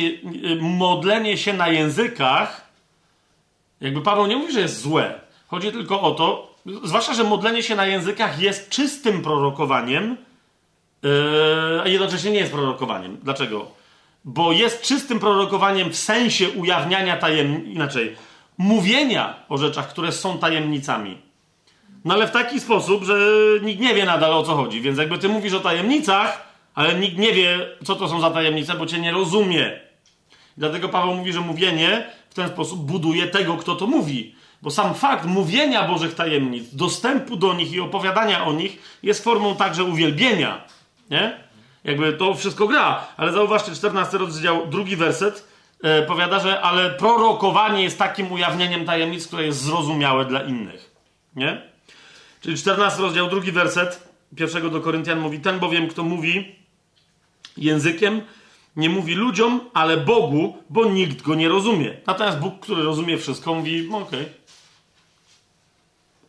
modlenie 0.61 1.37
się 1.37 1.53
na 1.53 1.67
językach, 1.67 2.69
jakby 3.81 4.01
Paweł 4.01 4.27
nie 4.27 4.35
mówi, 4.35 4.53
że 4.53 4.59
jest 4.59 4.81
złe. 4.81 5.19
Chodzi 5.47 5.71
tylko 5.71 6.01
o 6.01 6.11
to, 6.11 6.55
zwłaszcza, 6.83 7.13
że 7.13 7.23
modlenie 7.23 7.63
się 7.63 7.75
na 7.75 7.85
językach 7.85 8.39
jest 8.39 8.69
czystym 8.69 9.21
prorokowaniem, 9.21 10.17
a 11.83 11.87
jednocześnie 11.87 12.31
nie 12.31 12.39
jest 12.39 12.51
prorokowaniem. 12.51 13.17
Dlaczego? 13.23 13.71
Bo 14.25 14.51
jest 14.51 14.81
czystym 14.81 15.19
prorokowaniem 15.19 15.89
w 15.89 15.95
sensie 15.95 16.49
ujawniania 16.49 17.17
tajemnic, 17.17 17.75
inaczej, 17.75 18.15
mówienia 18.57 19.35
o 19.49 19.57
rzeczach, 19.57 19.89
które 19.89 20.11
są 20.11 20.37
tajemnicami. 20.37 21.17
No 22.05 22.13
ale 22.13 22.27
w 22.27 22.31
taki 22.31 22.59
sposób, 22.59 23.03
że 23.03 23.15
nikt 23.61 23.81
nie 23.81 23.93
wie 23.93 24.05
nadal 24.05 24.33
o 24.33 24.43
co 24.43 24.55
chodzi. 24.55 24.81
Więc 24.81 24.97
jakby 24.97 25.17
ty 25.17 25.29
mówisz 25.29 25.53
o 25.53 25.59
tajemnicach, 25.59 26.49
ale 26.75 26.95
nikt 26.95 27.17
nie 27.17 27.33
wie, 27.33 27.67
co 27.83 27.95
to 27.95 28.09
są 28.09 28.21
za 28.21 28.31
tajemnice, 28.31 28.75
bo 28.75 28.85
cię 28.85 28.99
nie 28.99 29.11
rozumie. 29.11 29.79
Dlatego 30.57 30.89
Paweł 30.89 31.15
mówi, 31.15 31.33
że 31.33 31.41
mówienie 31.41 32.07
w 32.29 32.33
ten 32.33 32.49
sposób 32.49 32.79
buduje 32.79 33.27
tego, 33.27 33.57
kto 33.57 33.75
to 33.75 33.87
mówi. 33.87 34.35
Bo 34.61 34.71
sam 34.71 34.93
fakt 34.93 35.25
mówienia 35.25 35.87
Bożych 35.87 36.15
tajemnic, 36.15 36.75
dostępu 36.75 37.35
do 37.35 37.53
nich 37.53 37.73
i 37.73 37.79
opowiadania 37.79 38.45
o 38.45 38.53
nich 38.53 38.99
jest 39.03 39.23
formą 39.23 39.55
także 39.55 39.83
uwielbienia. 39.83 40.63
Nie? 41.09 41.39
Jakby 41.83 42.13
to 42.13 42.33
wszystko 42.33 42.67
gra. 42.67 43.07
Ale 43.17 43.31
zauważcie, 43.31 43.75
14 43.75 44.17
rozdział, 44.17 44.67
drugi 44.67 44.95
werset 44.95 45.47
e, 45.83 46.01
powiada, 46.01 46.39
że 46.39 46.61
ale 46.61 46.89
prorokowanie 46.89 47.83
jest 47.83 47.99
takim 47.99 48.31
ujawnieniem 48.31 48.85
tajemnic, 48.85 49.27
które 49.27 49.45
jest 49.45 49.61
zrozumiałe 49.61 50.25
dla 50.25 50.41
innych. 50.41 50.91
Nie? 51.35 51.68
Czyli 52.41 52.57
14 52.57 53.01
rozdział, 53.01 53.29
drugi 53.29 53.51
werset 53.51 54.09
pierwszego 54.35 54.69
do 54.69 54.81
Koryntian 54.81 55.19
mówi, 55.19 55.39
ten 55.39 55.59
bowiem, 55.59 55.87
kto 55.87 56.03
mówi 56.03 56.55
językiem, 57.57 58.21
nie 58.75 58.89
mówi 58.89 59.15
ludziom, 59.15 59.69
ale 59.73 59.97
Bogu, 59.97 60.57
bo 60.69 60.85
nikt 60.85 61.21
go 61.21 61.35
nie 61.35 61.49
rozumie. 61.49 61.97
Natomiast 62.07 62.39
Bóg, 62.39 62.59
który 62.59 62.83
rozumie 62.83 63.17
wszystko, 63.17 63.53
mówi, 63.53 63.89
okej. 63.89 64.01
Okay. 64.01 64.33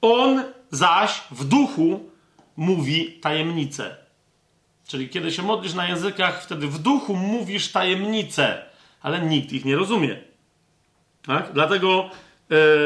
On 0.01 0.43
zaś 0.71 1.23
w 1.31 1.45
duchu 1.45 2.11
mówi 2.57 3.19
tajemnice. 3.21 3.97
Czyli 4.87 5.09
kiedy 5.09 5.33
się 5.33 5.43
modlisz 5.43 5.75
na 5.75 5.89
językach, 5.89 6.43
wtedy 6.43 6.67
w 6.67 6.79
duchu 6.79 7.17
mówisz 7.17 7.73
tajemnice, 7.73 8.65
ale 9.03 9.21
nikt 9.21 9.53
ich 9.53 9.65
nie 9.65 9.77
rozumie. 9.77 10.17
Tak? 11.23 11.53
Dlatego 11.53 12.11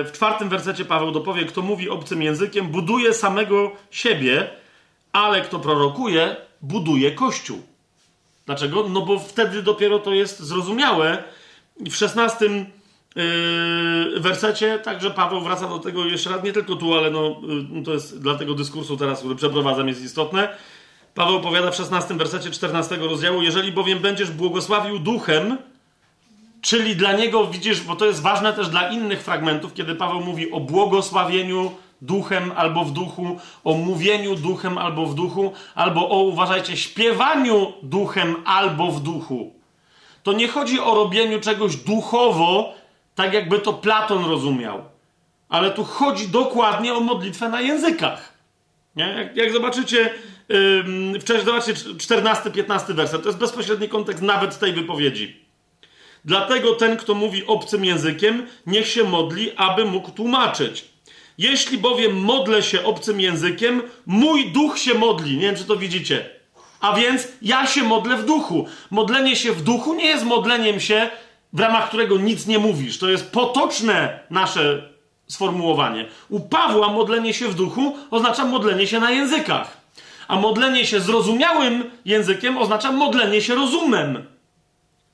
w 0.05 0.11
czwartym 0.13 0.49
wersecie 0.49 0.85
Paweł 0.85 1.11
dopowie, 1.11 1.45
kto 1.45 1.63
mówi 1.63 1.91
obcym 1.91 2.23
językiem, 2.23 2.69
buduje 2.69 3.15
samego 3.15 3.73
siebie, 3.91 4.51
ale 5.13 5.41
kto 5.41 5.59
prorokuje, 5.59 6.37
buduje 6.63 7.13
kościół. 7.13 7.63
Dlaczego? 8.47 8.89
No 8.89 9.01
bo 9.01 9.19
wtedy 9.19 9.63
dopiero 9.63 9.99
to 9.99 10.13
jest 10.13 10.41
zrozumiałe. 10.41 11.25
W 11.81 11.95
szesnastym 11.95 12.67
yy, 13.17 14.21
wersecie 14.21 14.79
także 14.79 15.11
Paweł 15.11 15.41
wraca 15.41 15.69
do 15.69 15.79
tego 15.79 16.05
jeszcze 16.05 16.31
raz, 16.31 16.45
nie 16.45 16.53
tylko 16.53 16.77
tu, 16.77 16.95
ale 16.95 17.11
no, 17.11 17.41
yy, 17.75 17.83
to 17.83 17.93
jest 17.93 18.23
dla 18.23 18.35
tego 18.35 18.55
dyskursu 18.55 18.97
teraz, 18.97 19.19
który 19.19 19.35
przeprowadzam, 19.35 19.89
jest 19.89 20.03
istotne. 20.03 20.57
Paweł 21.15 21.41
powiada 21.41 21.71
w 21.71 21.77
16 21.77 22.15
wersecie 22.15 22.51
14 22.51 22.97
rozdziału, 22.97 23.43
jeżeli 23.43 23.73
bowiem 23.73 23.99
będziesz 23.99 24.31
błogosławił 24.31 24.99
duchem, 24.99 25.59
czyli 26.65 26.97
dla 26.97 27.13
niego, 27.13 27.47
widzisz, 27.47 27.81
bo 27.81 27.97
to 27.97 28.07
jest 28.07 28.23
ważne 28.23 28.53
też 28.53 28.69
dla 28.69 28.89
innych 28.89 29.23
fragmentów, 29.23 29.75
kiedy 29.75 29.95
Paweł 29.95 30.21
mówi 30.21 30.53
o 30.53 30.61
błogosławieniu 30.61 31.71
duchem 32.03 32.53
albo 32.57 32.85
w 32.85 32.93
duchu, 32.93 33.41
o 33.65 33.75
mówieniu 33.75 34.35
duchem 34.35 34.79
albo 34.79 35.07
w 35.07 35.15
duchu, 35.15 35.53
albo 35.75 36.09
o, 36.09 36.23
uważajcie, 36.23 36.77
śpiewaniu 36.77 37.73
duchem 37.83 38.37
albo 38.45 38.93
w 38.93 39.01
duchu. 39.03 39.55
To 40.23 40.33
nie 40.33 40.49
chodzi 40.49 40.81
o 40.81 40.95
robieniu 40.95 41.41
czegoś 41.41 41.77
duchowo, 41.77 42.75
tak 43.15 43.33
jakby 43.33 43.59
to 43.59 43.73
Platon 43.73 44.25
rozumiał. 44.25 44.85
Ale 45.49 45.71
tu 45.71 45.85
chodzi 45.85 46.29
dokładnie 46.29 46.95
o 46.95 47.01
modlitwę 47.01 47.49
na 47.49 47.61
językach. 47.61 48.35
Nie? 48.97 49.05
Jak, 49.05 49.37
jak 49.37 49.53
zobaczycie, 49.53 50.11
yy, 50.49 51.21
wcześniej 51.21 51.47
zobaczcie 51.47 51.75
14-15 51.75 52.95
werset, 52.95 53.23
to 53.23 53.29
jest 53.29 53.39
bezpośredni 53.39 53.89
kontekst 53.89 54.23
nawet 54.23 54.59
tej 54.59 54.73
wypowiedzi. 54.73 55.44
Dlatego 56.25 56.75
ten, 56.75 56.97
kto 56.97 57.15
mówi 57.15 57.47
obcym 57.47 57.85
językiem, 57.85 58.47
niech 58.67 58.89
się 58.89 59.05
modli, 59.05 59.51
aby 59.57 59.85
mógł 59.85 60.11
tłumaczyć. 60.11 60.85
Jeśli 61.39 61.79
bowiem 61.79 62.17
modlę 62.17 62.63
się 62.63 62.85
obcym 62.85 63.21
językiem, 63.21 63.83
mój 64.07 64.53
duch 64.53 64.79
się 64.79 64.95
modli. 64.95 65.37
Nie 65.37 65.47
wiem, 65.47 65.57
czy 65.57 65.65
to 65.65 65.77
widzicie. 65.77 66.31
A 66.81 66.93
więc 66.93 67.29
ja 67.43 67.67
się 67.67 67.83
modlę 67.83 68.17
w 68.17 68.27
duchu. 68.27 68.67
Modlenie 68.91 69.37
się 69.37 69.53
w 69.53 69.63
duchu 69.63 69.95
nie 69.95 70.07
jest 70.07 70.25
modleniem 70.25 70.81
się, 70.81 71.11
w 71.53 71.61
ramach 71.61 71.89
którego 71.89 72.19
nic 72.19 72.47
nie 72.47 72.59
mówisz. 72.59 72.99
To 72.99 73.11
jest 73.11 73.33
potoczne 73.33 74.21
nasze 74.31 74.89
sformułowanie. 75.27 76.07
U 76.29 76.41
Pawła 76.41 76.89
modlenie 76.89 77.35
się 77.35 77.49
w 77.49 77.55
duchu 77.55 77.97
oznacza 78.11 78.45
modlenie 78.45 78.87
się 78.87 79.01
na 79.01 79.11
językach. 79.11 79.77
A 80.29 80.37
modlenie 80.37 80.87
się 80.87 81.01
zrozumiałym 81.01 81.91
językiem 82.05 82.59
oznacza 82.59 82.93
modlenie 82.93 83.43
się 83.43 83.55
rozumem. 83.55 84.34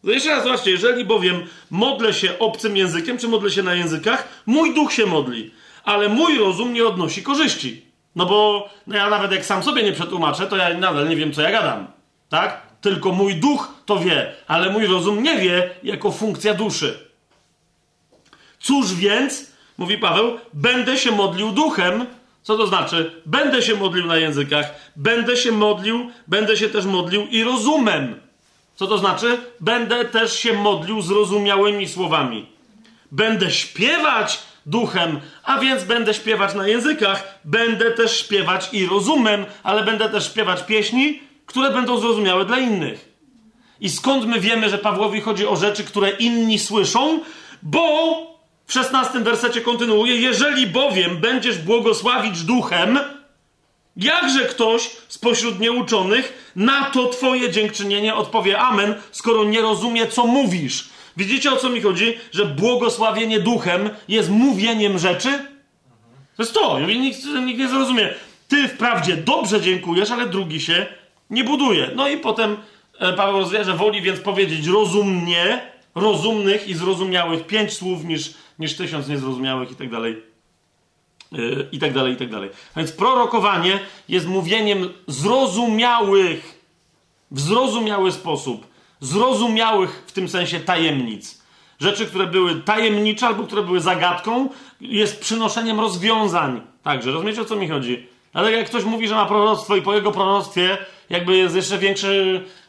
No 0.02 0.12
jeszcze 0.12 0.30
raz 0.30 0.44
zobaczcie, 0.44 0.70
jeżeli 0.70 1.04
bowiem 1.04 1.46
modlę 1.70 2.14
się 2.14 2.38
obcym 2.38 2.76
językiem, 2.76 3.18
czy 3.18 3.28
modlę 3.28 3.50
się 3.50 3.62
na 3.62 3.74
językach, 3.74 4.28
mój 4.46 4.74
duch 4.74 4.92
się 4.92 5.06
modli 5.06 5.50
ale 5.84 6.08
mój 6.08 6.38
rozum 6.38 6.72
nie 6.72 6.86
odnosi 6.86 7.22
korzyści. 7.22 7.82
No 8.16 8.26
bo 8.26 8.68
no 8.86 8.96
ja 8.96 9.10
nawet 9.10 9.32
jak 9.32 9.44
sam 9.44 9.62
sobie 9.62 9.82
nie 9.82 9.92
przetłumaczę, 9.92 10.46
to 10.46 10.56
ja 10.56 10.74
nadal 10.74 11.08
nie 11.08 11.16
wiem, 11.16 11.32
co 11.32 11.42
ja 11.42 11.50
gadam. 11.50 11.86
Tak? 12.28 12.62
Tylko 12.80 13.12
mój 13.12 13.34
duch 13.34 13.74
to 13.86 13.98
wie, 13.98 14.32
ale 14.46 14.70
mój 14.70 14.86
rozum 14.86 15.22
nie 15.22 15.38
wie 15.38 15.70
jako 15.82 16.12
funkcja 16.12 16.54
duszy. 16.54 17.10
Cóż 18.60 18.94
więc, 18.94 19.52
mówi 19.78 19.98
Paweł, 19.98 20.38
będę 20.52 20.96
się 20.96 21.10
modlił 21.10 21.50
duchem. 21.50 22.06
Co 22.42 22.56
to 22.56 22.66
znaczy? 22.66 23.22
Będę 23.26 23.62
się 23.62 23.74
modlił 23.76 24.06
na 24.06 24.16
językach, 24.16 24.74
będę 24.96 25.36
się 25.36 25.52
modlił, 25.52 26.10
będę 26.26 26.56
się 26.56 26.68
też 26.68 26.84
modlił 26.84 27.26
i 27.26 27.44
rozumem. 27.44 28.20
Co 28.80 28.86
to 28.86 28.98
znaczy? 28.98 29.38
Będę 29.60 30.04
też 30.04 30.38
się 30.38 30.52
modlił 30.52 31.02
zrozumiałymi 31.02 31.88
słowami. 31.88 32.46
Będę 33.12 33.50
śpiewać 33.50 34.38
duchem, 34.66 35.20
a 35.42 35.58
więc 35.58 35.84
będę 35.84 36.14
śpiewać 36.14 36.54
na 36.54 36.68
językach, 36.68 37.38
będę 37.44 37.90
też 37.90 38.20
śpiewać 38.20 38.68
i 38.72 38.86
rozumem, 38.86 39.46
ale 39.62 39.84
będę 39.84 40.08
też 40.08 40.26
śpiewać 40.26 40.62
pieśni, 40.62 41.20
które 41.46 41.70
będą 41.70 41.98
zrozumiałe 41.98 42.44
dla 42.44 42.58
innych. 42.58 43.08
I 43.80 43.90
skąd 43.90 44.26
my 44.26 44.40
wiemy, 44.40 44.70
że 44.70 44.78
Pawłowi 44.78 45.20
chodzi 45.20 45.46
o 45.46 45.56
rzeczy, 45.56 45.84
które 45.84 46.10
inni 46.10 46.58
słyszą? 46.58 47.20
Bo 47.62 48.16
w 48.66 48.72
szesnastym 48.72 49.24
wersecie 49.24 49.60
kontynuuje: 49.60 50.16
Jeżeli 50.16 50.66
bowiem 50.66 51.16
będziesz 51.16 51.58
błogosławić 51.58 52.42
duchem, 52.42 52.98
jakże 53.96 54.44
ktoś 54.44 54.90
spośród 55.08 55.60
nieuczonych 55.60 56.52
na 56.56 56.84
to 56.84 57.08
Twoje 57.08 57.50
dziękczynienie 57.50 58.14
odpowie 58.14 58.58
Amen, 58.58 58.94
skoro 59.10 59.44
nie 59.44 59.60
rozumie, 59.60 60.06
co 60.06 60.26
mówisz? 60.26 60.88
Widzicie 61.16 61.52
o 61.52 61.56
co 61.56 61.68
mi 61.68 61.80
chodzi? 61.80 62.18
Że 62.32 62.46
błogosławienie 62.46 63.40
duchem 63.40 63.90
jest 64.08 64.30
mówieniem 64.30 64.98
rzeczy? 64.98 65.28
To 66.36 66.42
jest 66.42 66.54
to. 66.54 66.80
Nikt, 66.80 67.24
nikt 67.46 67.58
nie 67.58 67.68
zrozumie. 67.68 68.14
Ty 68.48 68.68
wprawdzie 68.68 69.16
dobrze 69.16 69.60
dziękujesz, 69.60 70.10
ale 70.10 70.26
drugi 70.26 70.60
się 70.60 70.86
nie 71.30 71.44
buduje. 71.44 71.90
No 71.94 72.08
i 72.08 72.16
potem 72.16 72.56
e, 72.98 73.12
Paweł 73.12 73.38
rozwija, 73.38 73.64
że 73.64 73.76
woli 73.76 74.02
więc 74.02 74.20
powiedzieć 74.20 74.66
rozumnie, 74.66 75.60
rozumnych 75.94 76.68
i 76.68 76.74
zrozumiałych 76.74 77.46
pięć 77.46 77.72
słów 77.72 78.04
niż, 78.04 78.34
niż 78.58 78.76
tysiąc 78.76 79.08
niezrozumiałych 79.08 79.70
i 79.70 79.74
tak 79.74 79.90
dalej. 79.90 80.22
I 81.72 81.78
tak 81.78 81.92
dalej, 81.92 82.12
i 82.12 82.16
tak 82.16 82.30
dalej. 82.30 82.50
A 82.74 82.78
więc 82.78 82.92
prorokowanie 82.92 83.80
jest 84.08 84.26
mówieniem 84.26 84.88
zrozumiałych, 85.06 86.60
w 87.30 87.40
zrozumiały 87.40 88.12
sposób 88.12 88.70
zrozumiałych 89.00 90.04
w 90.06 90.12
tym 90.12 90.28
sensie 90.28 90.60
tajemnic. 90.60 91.40
Rzeczy, 91.80 92.06
które 92.06 92.26
były 92.26 92.54
tajemnicze 92.54 93.26
albo 93.26 93.44
które 93.44 93.62
były 93.62 93.80
zagadką, 93.80 94.48
jest 94.80 95.20
przynoszeniem 95.20 95.80
rozwiązań. 95.80 96.60
Także, 96.82 97.10
rozumiecie 97.10 97.42
o 97.42 97.44
co 97.44 97.56
mi 97.56 97.68
chodzi? 97.68 98.06
Ale 98.32 98.52
jak 98.52 98.66
ktoś 98.66 98.84
mówi, 98.84 99.08
że 99.08 99.14
ma 99.14 99.26
proroctwo 99.26 99.76
i 99.76 99.82
po 99.82 99.94
jego 99.94 100.12
proroctwie 100.12 100.78
jakby 101.10 101.36
jest 101.36 101.56
jeszcze 101.56 101.78
większe, 101.78 102.08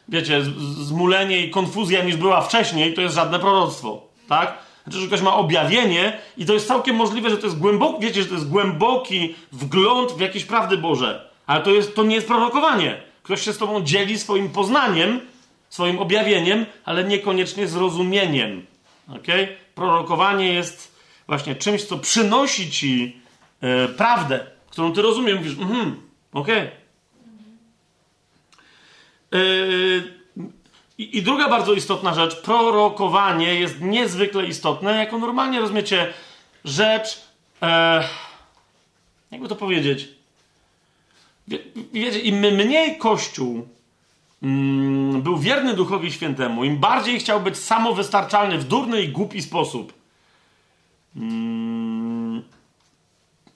wiecie, 0.08 0.42
zmulenie 0.82 1.46
i 1.46 1.50
konfuzja 1.50 2.04
niż 2.04 2.16
była 2.16 2.40
wcześniej, 2.40 2.94
to 2.94 3.00
jest 3.00 3.14
żadne 3.14 3.38
proroctwo, 3.38 4.08
tak? 4.28 4.58
Znaczy, 4.84 4.98
że 4.98 5.06
ktoś 5.06 5.20
ma 5.20 5.36
objawienie 5.36 6.18
i 6.36 6.46
to 6.46 6.52
jest 6.52 6.68
całkiem 6.68 6.96
możliwe, 6.96 7.30
że 7.30 7.38
to 7.38 7.46
jest 7.46 7.58
głęboki, 7.58 8.02
wiecie, 8.02 8.22
że 8.22 8.28
to 8.28 8.34
jest 8.34 8.48
głęboki 8.48 9.34
wgląd 9.52 10.12
w 10.12 10.20
jakieś 10.20 10.44
prawdy 10.44 10.78
Boże. 10.78 11.30
Ale 11.46 11.62
to, 11.64 11.70
jest, 11.70 11.94
to 11.94 12.04
nie 12.04 12.14
jest 12.14 12.26
prorokowanie. 12.26 13.02
Ktoś 13.22 13.42
się 13.42 13.52
z 13.52 13.58
tobą 13.58 13.82
dzieli 13.82 14.18
swoim 14.18 14.48
poznaniem 14.48 15.20
swoim 15.72 15.98
objawieniem, 15.98 16.66
ale 16.84 17.04
niekoniecznie 17.04 17.68
zrozumieniem. 17.68 18.66
Okay? 19.08 19.48
Prorokowanie 19.74 20.52
jest 20.52 20.96
właśnie 21.26 21.54
czymś, 21.54 21.84
co 21.84 21.98
przynosi 21.98 22.70
ci 22.70 23.20
e, 23.60 23.88
prawdę, 23.88 24.46
którą 24.70 24.92
ty 24.92 25.02
rozumiesz. 25.02 25.36
Mówisz, 25.36 25.58
mhm, 25.58 25.96
okej. 26.32 26.68
Okay. 29.30 29.40
E, 29.40 30.21
I 31.02 31.22
druga 31.22 31.48
bardzo 31.48 31.72
istotna 31.72 32.14
rzecz, 32.14 32.42
prorokowanie 32.42 33.54
jest 33.54 33.80
niezwykle 33.80 34.46
istotne, 34.46 34.96
jako 34.98 35.18
normalnie 35.18 35.60
rozumiecie 35.60 36.12
rzecz, 36.64 37.20
e, 37.62 38.04
jakby 39.30 39.48
to 39.48 39.56
powiedzieć, 39.56 40.08
wiecie, 41.92 42.20
im 42.20 42.38
mniej 42.38 42.98
Kościół 42.98 43.68
mm, 44.42 45.22
był 45.22 45.38
wierny 45.38 45.74
Duchowi 45.74 46.12
Świętemu, 46.12 46.64
im 46.64 46.78
bardziej 46.78 47.20
chciał 47.20 47.40
być 47.40 47.58
samowystarczalny 47.58 48.58
w 48.58 48.64
durny 48.64 49.02
i 49.02 49.08
głupi 49.08 49.42
sposób, 49.42 49.92
mm, 51.16 52.42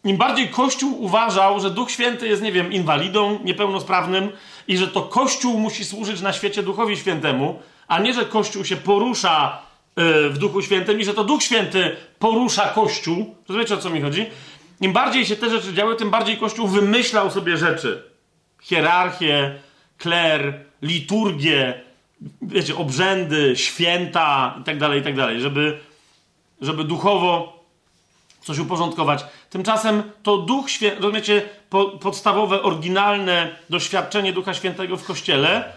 im 0.05 0.17
bardziej 0.17 0.49
Kościół 0.49 1.03
uważał, 1.03 1.61
że 1.61 1.71
Duch 1.71 1.91
Święty 1.91 2.29
jest, 2.29 2.43
nie 2.43 2.53
wiem, 2.53 2.73
inwalidą, 2.73 3.39
niepełnosprawnym 3.45 4.33
i 4.69 4.79
że 4.79 4.89
to 4.89 5.03
Kościół 5.03 5.59
musi 5.59 5.85
służyć 5.85 6.21
na 6.21 6.33
świecie 6.33 6.63
Duchowi 6.63 6.97
Świętemu, 6.97 7.63
a 7.89 7.99
nie, 7.99 8.15
że 8.15 8.25
Kościół 8.25 8.65
się 8.65 8.77
porusza 8.77 9.63
yy, 9.97 10.31
w 10.31 10.39
Duchu 10.39 10.63
Świętym 10.63 11.01
i 11.01 11.05
że 11.05 11.15
to 11.15 11.25
Duch 11.25 11.43
Święty 11.43 11.97
porusza 12.19 12.69
Kościół. 12.69 13.35
Rozumiecie, 13.49 13.75
o 13.75 13.79
co 13.79 13.91
mi 13.91 14.01
chodzi? 14.01 14.27
Im 14.81 14.93
bardziej 14.93 15.27
się 15.27 15.37
te 15.37 15.51
rzeczy 15.51 15.75
działy, 15.75 15.97
tym 15.97 16.11
bardziej 16.11 16.37
Kościół 16.37 16.69
wymyślał 16.69 17.31
sobie 17.31 17.57
rzeczy. 17.57 18.03
Hierarchię, 18.63 19.55
kler, 19.99 20.65
liturgię, 20.83 21.81
wiecie, 22.43 22.77
obrzędy, 22.77 23.57
święta 23.57 24.55
itd., 24.59 24.81
tak 24.81 24.97
itd., 24.97 25.27
tak 25.27 25.41
żeby, 25.41 25.79
żeby 26.61 26.85
duchowo 26.85 27.65
coś 28.43 28.59
uporządkować. 28.59 29.25
Tymczasem 29.51 30.03
to 30.23 30.37
Duch 30.39 30.71
Święty, 30.71 31.03
rozumiecie, 31.03 31.43
po, 31.71 31.85
podstawowe, 31.85 32.63
oryginalne 32.63 33.57
doświadczenie 33.71 34.33
Ducha 34.33 34.55
Świętego 34.55 34.97
w 34.97 35.05
Kościele 35.05 35.73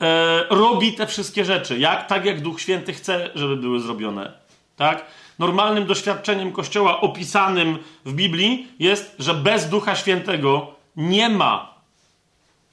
e, 0.00 0.44
robi 0.50 0.92
te 0.92 1.06
wszystkie 1.06 1.44
rzeczy, 1.44 1.78
jak, 1.78 2.06
tak 2.06 2.24
jak 2.24 2.40
Duch 2.40 2.60
Święty 2.60 2.92
chce, 2.92 3.30
żeby 3.34 3.56
były 3.56 3.80
zrobione. 3.80 4.32
Tak? 4.76 5.04
Normalnym 5.38 5.86
doświadczeniem 5.86 6.52
Kościoła 6.52 7.00
opisanym 7.00 7.78
w 8.04 8.12
Biblii 8.12 8.68
jest, 8.78 9.14
że 9.18 9.34
bez 9.34 9.68
Ducha 9.68 9.96
Świętego 9.96 10.74
nie 10.96 11.28
ma 11.28 11.74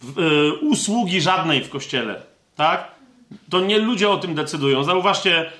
e, 0.03 0.53
usługi 0.53 1.21
żadnej 1.21 1.63
w 1.63 1.69
Kościele. 1.69 2.21
Tak? 2.55 2.91
To 3.49 3.59
nie 3.59 3.79
ludzie 3.79 4.09
o 4.09 4.17
tym 4.17 4.35
decydują. 4.35 4.83
Zauważcie, 4.83 5.51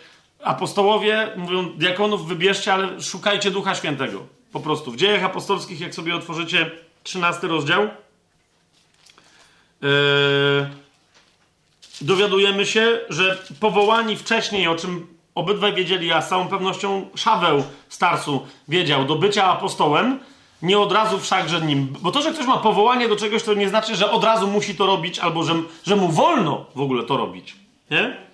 apostołowie 0.43 1.29
mówią, 1.35 1.69
diakonów 1.69 2.27
wybierzcie, 2.27 2.73
ale 2.73 3.01
szukajcie 3.01 3.51
Ducha 3.51 3.75
Świętego. 3.75 4.40
Po 4.51 4.59
prostu. 4.59 4.91
W 4.91 4.95
dziejach 4.95 5.23
apostolskich, 5.23 5.79
jak 5.79 5.95
sobie 5.95 6.15
otworzycie 6.15 6.71
13 7.03 7.47
rozdział, 7.47 7.89
yy, 9.81 9.89
dowiadujemy 12.01 12.65
się, 12.65 12.99
że 13.09 13.43
powołani 13.59 14.17
wcześniej, 14.17 14.67
o 14.67 14.75
czym 14.75 15.07
obydwaj 15.35 15.73
wiedzieli, 15.73 16.11
a 16.11 16.21
z 16.21 16.29
całą 16.29 16.47
pewnością 16.47 17.09
Szaweł 17.15 17.63
Starsu 17.89 18.47
wiedział, 18.67 19.05
do 19.05 19.15
bycia 19.15 19.45
apostołem, 19.45 20.19
nie 20.61 20.79
od 20.79 20.91
razu 20.91 21.19
wszakże 21.19 21.61
nim. 21.61 21.93
Bo 22.01 22.11
to, 22.11 22.21
że 22.21 22.33
ktoś 22.33 22.45
ma 22.45 22.57
powołanie 22.57 23.07
do 23.07 23.15
czegoś, 23.15 23.43
to 23.43 23.53
nie 23.53 23.69
znaczy, 23.69 23.95
że 23.95 24.11
od 24.11 24.23
razu 24.23 24.47
musi 24.47 24.75
to 24.75 24.85
robić, 24.85 25.19
albo 25.19 25.43
że, 25.43 25.55
że 25.83 25.95
mu 25.95 26.07
wolno 26.09 26.65
w 26.75 26.81
ogóle 26.81 27.03
to 27.03 27.17
robić. 27.17 27.55
Nie? 27.91 28.30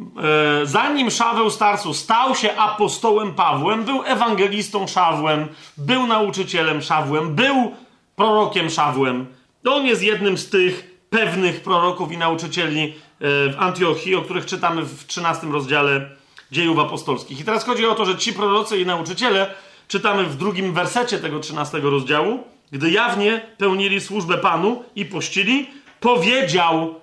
E, 0.00 0.66
zanim 0.66 1.10
Szaweł 1.10 1.50
Starsu 1.50 1.94
stał 1.94 2.34
się 2.34 2.56
apostołem 2.56 3.34
Pawłem, 3.34 3.84
był 3.84 4.02
ewangelistą 4.04 4.86
Szawłem, 4.86 5.48
był 5.76 6.06
nauczycielem 6.06 6.82
Szawłem, 6.82 7.34
był 7.34 7.72
prorokiem 8.16 8.70
Szawłem. 8.70 9.26
On 9.68 9.86
jest 9.86 10.02
jednym 10.02 10.38
z 10.38 10.50
tych 10.50 10.96
pewnych 11.10 11.62
proroków 11.62 12.12
i 12.12 12.18
nauczycieli 12.18 12.82
e, 12.84 12.92
w 13.20 13.54
Antiochii, 13.58 14.14
o 14.14 14.22
których 14.22 14.46
czytamy 14.46 14.82
w 14.82 15.06
13 15.06 15.46
rozdziale 15.46 16.10
dziejów 16.52 16.78
apostolskich. 16.78 17.40
I 17.40 17.44
teraz 17.44 17.64
chodzi 17.64 17.86
o 17.86 17.94
to, 17.94 18.04
że 18.04 18.16
ci 18.16 18.32
prorocy 18.32 18.78
i 18.78 18.86
nauczyciele, 18.86 19.54
czytamy 19.88 20.24
w 20.24 20.36
drugim 20.36 20.72
wersecie 20.72 21.18
tego 21.18 21.40
13 21.40 21.78
rozdziału, 21.78 22.44
gdy 22.72 22.90
jawnie 22.90 23.40
pełnili 23.58 24.00
służbę 24.00 24.38
Panu 24.38 24.84
i 24.96 25.04
pościli, 25.04 25.70
powiedział 26.00 26.94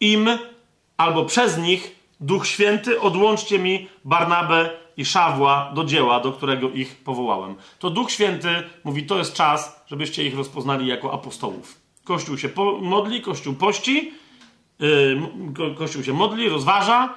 im 0.00 0.28
albo 0.96 1.24
przez 1.24 1.58
nich 1.58 1.97
Duch 2.20 2.46
Święty, 2.46 3.00
odłączcie 3.00 3.58
mi 3.58 3.88
Barnabę 4.04 4.70
i 4.96 5.04
Szawła 5.04 5.72
do 5.74 5.84
dzieła, 5.84 6.20
do 6.20 6.32
którego 6.32 6.70
ich 6.70 6.96
powołałem. 6.96 7.54
To 7.78 7.90
Duch 7.90 8.10
Święty 8.10 8.48
mówi, 8.84 9.06
to 9.06 9.18
jest 9.18 9.34
czas, 9.34 9.84
żebyście 9.86 10.24
ich 10.24 10.36
rozpoznali 10.36 10.86
jako 10.86 11.12
apostołów. 11.12 11.80
Kościół 12.04 12.38
się 12.38 12.48
modli, 12.80 13.22
Kościół 13.22 13.54
pości, 13.54 14.12
yy, 14.78 15.20
Kościół 15.78 16.02
się 16.02 16.12
modli, 16.12 16.48
rozważa, 16.48 17.14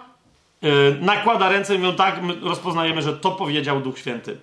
yy, 0.62 0.98
nakłada 1.02 1.50
ręce 1.50 1.76
i 1.76 1.78
mówią 1.78 1.96
tak, 1.96 2.24
my 2.24 2.36
rozpoznajemy, 2.42 3.02
że 3.02 3.14
to 3.14 3.32
powiedział 3.32 3.82
Duch 3.82 4.00
Święty. 4.00 4.38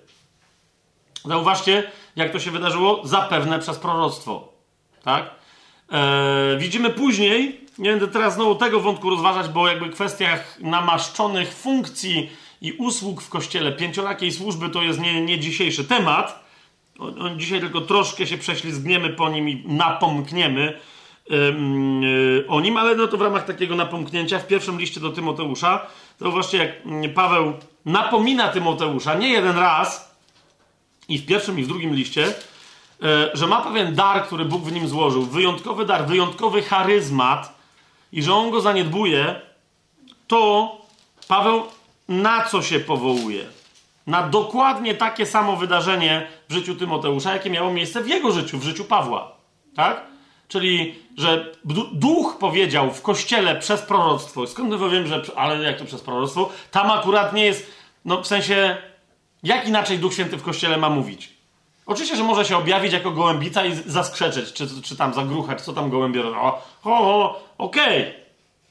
Zauważcie, 1.24 1.90
jak 2.16 2.32
to 2.32 2.39
się 2.39 2.51
wydarzyło? 2.51 3.01
Zapewne 3.05 3.59
przez 3.59 3.78
proroctwo. 3.78 4.52
Tak? 5.02 5.38
Yy, 5.93 6.59
widzimy 6.59 6.90
później, 6.90 7.60
nie 7.78 7.90
będę 7.90 8.09
teraz 8.09 8.35
znowu 8.35 8.55
tego 8.55 8.81
wątku 8.81 9.10
rozważać, 9.10 9.48
bo 9.48 9.69
jakby 9.69 9.90
kwestiach 9.90 10.60
namaszczonych 10.60 11.55
funkcji 11.55 12.31
i 12.60 12.73
usług 12.73 13.23
w 13.23 13.28
kościele, 13.28 13.73
pięciorakiej 13.73 14.32
służby 14.32 14.69
to 14.69 14.82
jest 14.82 15.01
nie, 15.01 15.24
nie 15.24 15.39
dzisiejszy 15.39 15.85
temat. 15.85 16.48
O, 16.98 17.05
o, 17.05 17.31
dzisiaj 17.36 17.60
tylko 17.60 17.81
troszkę 17.81 18.27
się 18.27 18.39
prześlizgniemy 18.39 19.10
po 19.10 19.28
nim 19.28 19.48
i 19.48 19.65
napomkniemy 19.66 20.78
yy, 21.31 22.44
o 22.48 22.60
nim, 22.60 22.77
ale 22.77 22.94
no 22.94 23.06
to 23.06 23.16
w 23.16 23.23
ramach 23.23 23.44
takiego 23.44 23.77
napomknięcia 23.77 24.39
w 24.39 24.47
pierwszym 24.47 24.81
liście 24.81 25.01
do 25.01 25.10
Tymoteusza, 25.10 25.86
zauważcie 26.20 26.59
jak 26.59 26.73
Paweł 27.15 27.52
napomina 27.85 28.48
Tymoteusza 28.48 29.15
nie 29.15 29.28
jeden 29.28 29.59
raz 29.59 30.16
i 31.09 31.19
w 31.19 31.27
pierwszym 31.27 31.59
i 31.59 31.62
w 31.62 31.69
drugim 31.69 31.94
liście, 31.94 32.35
że 33.35 33.47
ma 33.47 33.61
pewien 33.61 33.95
dar, 33.95 34.27
który 34.27 34.45
Bóg 34.45 34.62
w 34.62 34.73
nim 34.73 34.89
złożył, 34.89 35.23
wyjątkowy 35.23 35.85
dar, 35.85 36.07
wyjątkowy 36.07 36.62
charyzmat, 36.62 37.59
i 38.12 38.23
że 38.23 38.35
on 38.35 38.51
go 38.51 38.61
zaniedbuje, 38.61 39.41
to 40.27 40.73
Paweł 41.29 41.62
na 42.09 42.45
co 42.45 42.62
się 42.62 42.81
powołuje? 42.81 43.47
Na 44.07 44.29
dokładnie 44.29 44.95
takie 44.95 45.27
samo 45.27 45.57
wydarzenie 45.57 46.27
w 46.49 46.53
życiu 46.53 46.75
Tymoteusza, 46.75 47.33
jakie 47.33 47.51
miało 47.51 47.73
miejsce 47.73 48.03
w 48.03 48.09
jego 48.09 48.33
życiu, 48.33 48.59
w 48.59 48.62
życiu 48.62 48.85
Pawła. 48.85 49.33
Tak? 49.75 50.03
Czyli, 50.49 50.95
że 51.16 51.53
duch 51.93 52.37
powiedział 52.39 52.91
w 52.91 53.03
kościele 53.03 53.57
przez 53.57 53.83
proroctwo. 53.83 54.47
Skąd 54.47 54.83
ja 54.83 54.89
wiem, 54.89 55.07
że. 55.07 55.23
Ale 55.37 55.65
jak 55.65 55.79
to 55.79 55.85
przez 55.85 56.01
proroctwo? 56.01 56.51
Tam 56.70 56.91
akurat 56.91 57.33
nie 57.33 57.45
jest. 57.45 57.73
No 58.05 58.23
w 58.23 58.27
sensie. 58.27 58.77
Jak 59.43 59.69
inaczej 59.69 59.99
Duch 59.99 60.12
Święty 60.12 60.37
w 60.37 60.43
kościele 60.43 60.77
ma 60.77 60.91
mówić? 60.91 61.38
Oczywiście, 61.89 62.16
że 62.16 62.24
może 62.24 62.44
się 62.44 62.56
objawić 62.56 62.93
jako 62.93 63.10
gołębica 63.10 63.66
i 63.66 63.74
zaskrzeczeć, 63.74 64.52
czy, 64.52 64.82
czy 64.82 64.97
tam 64.97 65.15
zagruchać, 65.15 65.60
co 65.60 65.73
tam 65.73 65.90
gołębie 65.90 66.23
robią. 66.23 66.40
O, 66.40 66.62
o, 66.85 67.40
okej. 67.59 68.02
Okay. 68.02 68.15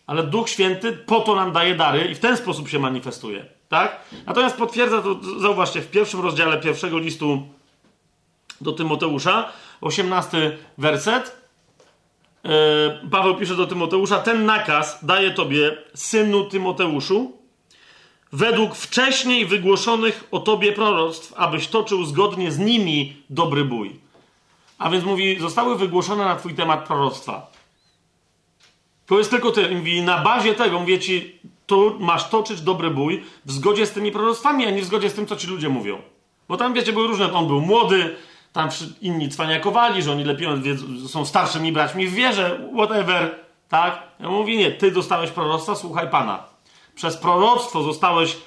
Ale 0.07 0.23
Duch 0.23 0.49
Święty 0.49 0.93
po 0.93 1.19
to 1.19 1.35
nam 1.35 1.51
daje 1.51 1.75
dary 1.75 2.07
i 2.11 2.15
w 2.15 2.19
ten 2.19 2.37
sposób 2.37 2.69
się 2.69 2.79
manifestuje. 2.79 3.45
Tak? 3.69 3.99
Natomiast 4.25 4.57
potwierdza 4.57 5.01
to, 5.01 5.19
zauważcie, 5.39 5.81
w 5.81 5.91
pierwszym 5.91 6.21
rozdziale 6.21 6.57
pierwszego 6.57 6.97
listu 6.97 7.47
do 8.61 8.71
Tymoteusza, 8.71 9.49
18 9.81 10.57
werset, 10.77 11.41
yy, 12.43 12.51
Paweł 13.11 13.35
pisze 13.35 13.55
do 13.55 13.67
Tymoteusza, 13.67 14.19
ten 14.19 14.45
nakaz 14.45 15.05
daje 15.05 15.31
tobie, 15.31 15.77
synu 15.93 16.45
Tymoteuszu, 16.45 17.37
według 18.31 18.75
wcześniej 18.75 19.45
wygłoszonych 19.45 20.23
o 20.31 20.39
tobie 20.39 20.71
proroctw, 20.71 21.33
abyś 21.35 21.67
toczył 21.67 22.05
zgodnie 22.05 22.51
z 22.51 22.59
nimi 22.59 23.15
dobry 23.29 23.65
bój. 23.65 23.99
A 24.77 24.89
więc 24.89 25.05
mówi, 25.05 25.39
zostały 25.39 25.77
wygłoszone 25.77 26.25
na 26.25 26.35
twój 26.35 26.53
temat 26.53 26.87
proroctwa. 26.87 27.51
To 29.05 29.17
jest 29.17 29.29
tylko 29.29 29.51
tyle. 29.51 29.75
Mówi, 29.75 30.01
na 30.01 30.17
bazie 30.17 30.53
tego 30.53 30.79
mówię 30.79 30.99
ci, 30.99 31.39
tu 31.67 31.95
masz 31.99 32.29
toczyć 32.29 32.61
dobry 32.61 32.91
bój 32.91 33.23
w 33.45 33.51
zgodzie 33.51 33.85
z 33.85 33.91
tymi 33.91 34.11
proroctwami, 34.11 34.65
a 34.65 34.71
nie 34.71 34.81
w 34.81 34.85
zgodzie 34.85 35.09
z 35.09 35.13
tym, 35.13 35.25
co 35.25 35.35
ci 35.35 35.47
ludzie 35.47 35.69
mówią. 35.69 36.01
Bo 36.47 36.57
tam, 36.57 36.73
wiecie, 36.73 36.93
były 36.93 37.07
różne. 37.07 37.33
On 37.33 37.47
był 37.47 37.61
młody, 37.61 38.15
tam 38.53 38.69
inni 39.01 39.29
cwaniakowali, 39.29 40.01
że 40.03 40.11
oni 40.11 40.23
lepiej 40.23 40.47
są 41.07 41.25
starszymi 41.25 41.71
braćmi 41.71 42.07
w 42.07 42.13
wierze, 42.13 42.69
whatever, 42.73 43.35
tak? 43.69 44.03
Ja 44.19 44.29
mówi, 44.29 44.57
nie, 44.57 44.71
ty 44.71 44.91
dostałeś 44.91 45.31
proroctwa, 45.31 45.75
słuchaj 45.75 46.09
Pana 46.09 46.56
przez 46.97 47.17
proroctwo 47.17 47.83
zostałeś 47.83 48.31
e, 48.31 48.37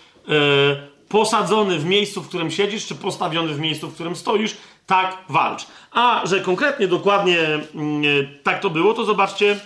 posadzony 1.08 1.78
w 1.78 1.84
miejscu, 1.84 2.22
w 2.22 2.28
którym 2.28 2.50
siedzisz, 2.50 2.86
czy 2.86 2.94
postawiony 2.94 3.54
w 3.54 3.60
miejscu, 3.60 3.88
w 3.88 3.94
którym 3.94 4.16
stoisz, 4.16 4.56
tak 4.86 5.18
walcz. 5.28 5.66
A 5.92 6.22
że 6.24 6.40
konkretnie, 6.40 6.88
dokładnie 6.88 7.38
mm, 7.38 8.02
e, 8.04 8.42
tak 8.42 8.60
to 8.60 8.70
było, 8.70 8.94
to 8.94 9.04
zobaczcie 9.04 9.60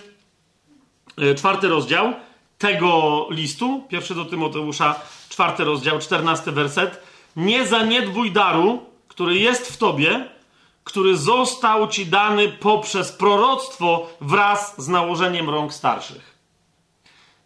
e, 1.17 1.35
czwarty 1.35 1.67
rozdział 1.67 2.13
tego 2.57 3.27
listu, 3.29 3.83
pierwszy 3.89 4.15
do 4.15 4.25
Tymoteusza, 4.25 4.95
czwarty 5.29 5.63
rozdział, 5.63 5.99
czternasty 5.99 6.51
werset. 6.51 7.03
Nie 7.35 7.67
zaniedbuj 7.67 8.31
daru, 8.31 8.83
który 9.07 9.37
jest 9.37 9.73
w 9.73 9.77
tobie, 9.77 10.29
który 10.83 11.17
został 11.17 11.87
ci 11.87 12.05
dany 12.05 12.49
poprzez 12.49 13.11
proroctwo 13.11 14.07
wraz 14.21 14.75
z 14.77 14.87
nałożeniem 14.87 15.49
rąk 15.49 15.73
starszych. 15.73 16.34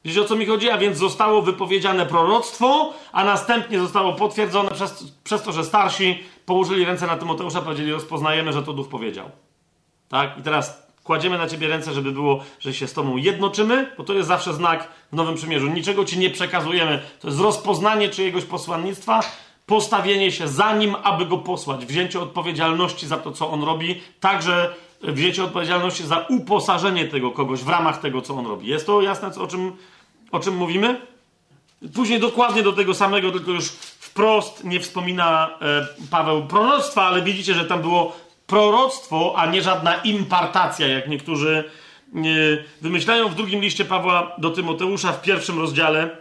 Wiecie 0.05 0.21
o 0.21 0.25
co 0.25 0.35
mi 0.35 0.45
chodzi? 0.45 0.69
A 0.69 0.77
więc 0.77 0.97
zostało 0.97 1.41
wypowiedziane 1.41 2.05
proroctwo, 2.05 2.93
a 3.11 3.23
następnie 3.23 3.79
zostało 3.79 4.13
potwierdzone 4.13 4.71
przez, 4.71 5.03
przez 5.23 5.43
to, 5.43 5.51
że 5.51 5.63
starsi 5.63 6.23
położyli 6.45 6.85
ręce 6.85 7.07
na 7.07 7.17
Tymoteusza, 7.17 7.61
powiedzieli, 7.61 7.91
rozpoznajemy, 7.91 8.53
że 8.53 8.63
to 8.63 8.73
duch 8.73 8.89
powiedział. 8.89 9.29
Tak? 10.09 10.37
I 10.37 10.41
teraz 10.41 10.87
kładziemy 11.03 11.37
na 11.37 11.47
ciebie 11.47 11.67
ręce, 11.67 11.93
żeby 11.93 12.11
było, 12.11 12.43
że 12.59 12.73
się 12.73 12.87
z 12.87 12.93
tobą 12.93 13.17
jednoczymy, 13.17 13.91
bo 13.97 14.03
to 14.03 14.13
jest 14.13 14.27
zawsze 14.27 14.53
znak 14.53 14.87
w 15.11 15.15
Nowym 15.15 15.35
Przymierzu. 15.35 15.67
Niczego 15.67 16.05
ci 16.05 16.19
nie 16.19 16.29
przekazujemy. 16.29 17.01
To 17.19 17.27
jest 17.27 17.39
rozpoznanie 17.39 18.09
czyjegoś 18.09 18.45
posłannictwa. 18.45 19.19
postawienie 19.65 20.31
się 20.31 20.47
za 20.47 20.75
nim, 20.75 20.95
aby 21.03 21.25
go 21.25 21.37
posłać, 21.37 21.85
wzięcie 21.85 22.19
odpowiedzialności 22.19 23.07
za 23.07 23.17
to, 23.17 23.31
co 23.31 23.51
on 23.51 23.63
robi, 23.63 24.01
także 24.19 24.75
wzięcie 25.03 25.43
odpowiedzialności 25.43 26.03
za 26.03 26.25
uposażenie 26.29 27.07
tego 27.07 27.31
kogoś 27.31 27.63
w 27.63 27.69
ramach 27.69 27.99
tego, 27.99 28.21
co 28.21 28.33
on 28.33 28.47
robi. 28.47 28.67
Jest 28.67 28.85
to 28.85 29.01
jasne, 29.01 29.31
o 29.43 29.47
czym, 29.47 29.71
o 30.31 30.39
czym 30.39 30.55
mówimy? 30.55 31.01
Później 31.95 32.19
dokładnie 32.19 32.63
do 32.63 32.73
tego 32.73 32.93
samego, 32.93 33.31
tylko 33.31 33.51
już 33.51 33.69
wprost 33.99 34.63
nie 34.63 34.79
wspomina 34.79 35.49
e, 35.61 35.87
Paweł 36.11 36.47
proroctwa, 36.47 37.03
ale 37.03 37.21
widzicie, 37.21 37.53
że 37.53 37.65
tam 37.65 37.81
było 37.81 38.15
proroctwo, 38.47 39.33
a 39.37 39.45
nie 39.45 39.61
żadna 39.61 39.95
impartacja, 39.95 40.87
jak 40.87 41.07
niektórzy 41.07 41.63
e, 42.15 42.19
wymyślają 42.81 43.29
w 43.29 43.35
drugim 43.35 43.61
liście 43.61 43.85
Pawła 43.85 44.35
do 44.37 44.49
Tymoteusza 44.49 45.11
w 45.11 45.21
pierwszym 45.21 45.59
rozdziale. 45.59 46.17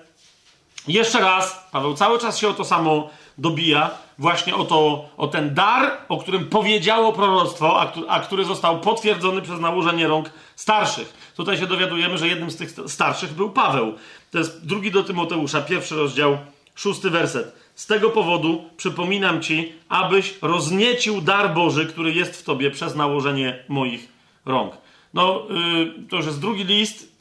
Jeszcze 0.88 1.20
raz, 1.20 1.68
Paweł 1.72 1.94
cały 1.94 2.18
czas 2.18 2.38
się 2.38 2.48
o 2.48 2.54
to 2.54 2.64
samo 2.64 3.10
dobija, 3.38 3.90
właśnie 4.18 4.54
o, 4.54 4.64
to, 4.64 5.08
o 5.16 5.28
ten 5.28 5.54
dar, 5.54 5.92
o 6.08 6.18
którym 6.18 6.48
powiedziało 6.48 7.12
proroctwo, 7.12 7.80
a, 7.80 7.92
a 8.08 8.20
który 8.20 8.44
został 8.44 8.80
potwierdzony 8.80 9.42
przez 9.42 9.60
nałożenie 9.60 10.08
rąk 10.08 10.30
starszych. 10.56 11.32
Tutaj 11.36 11.58
się 11.58 11.66
dowiadujemy, 11.66 12.18
że 12.18 12.28
jednym 12.28 12.50
z 12.50 12.56
tych 12.56 12.70
starszych 12.86 13.32
był 13.32 13.50
Paweł. 13.50 13.94
To 14.30 14.38
jest 14.38 14.66
drugi 14.66 14.90
do 14.90 15.04
Tymoteusza, 15.04 15.60
pierwszy 15.60 15.96
rozdział, 15.96 16.38
szósty 16.74 17.10
werset. 17.10 17.56
Z 17.74 17.86
tego 17.86 18.10
powodu 18.10 18.64
przypominam 18.76 19.42
ci, 19.42 19.72
abyś 19.88 20.34
rozniecił 20.42 21.20
dar 21.20 21.54
Boży, 21.54 21.86
który 21.86 22.12
jest 22.12 22.36
w 22.36 22.42
tobie 22.42 22.70
przez 22.70 22.94
nałożenie 22.94 23.64
moich 23.68 24.08
rąk. 24.44 24.72
No, 25.14 25.42
yy, 25.50 26.08
to 26.08 26.16
już 26.16 26.26
jest 26.26 26.40
drugi 26.40 26.64
list. 26.64 27.18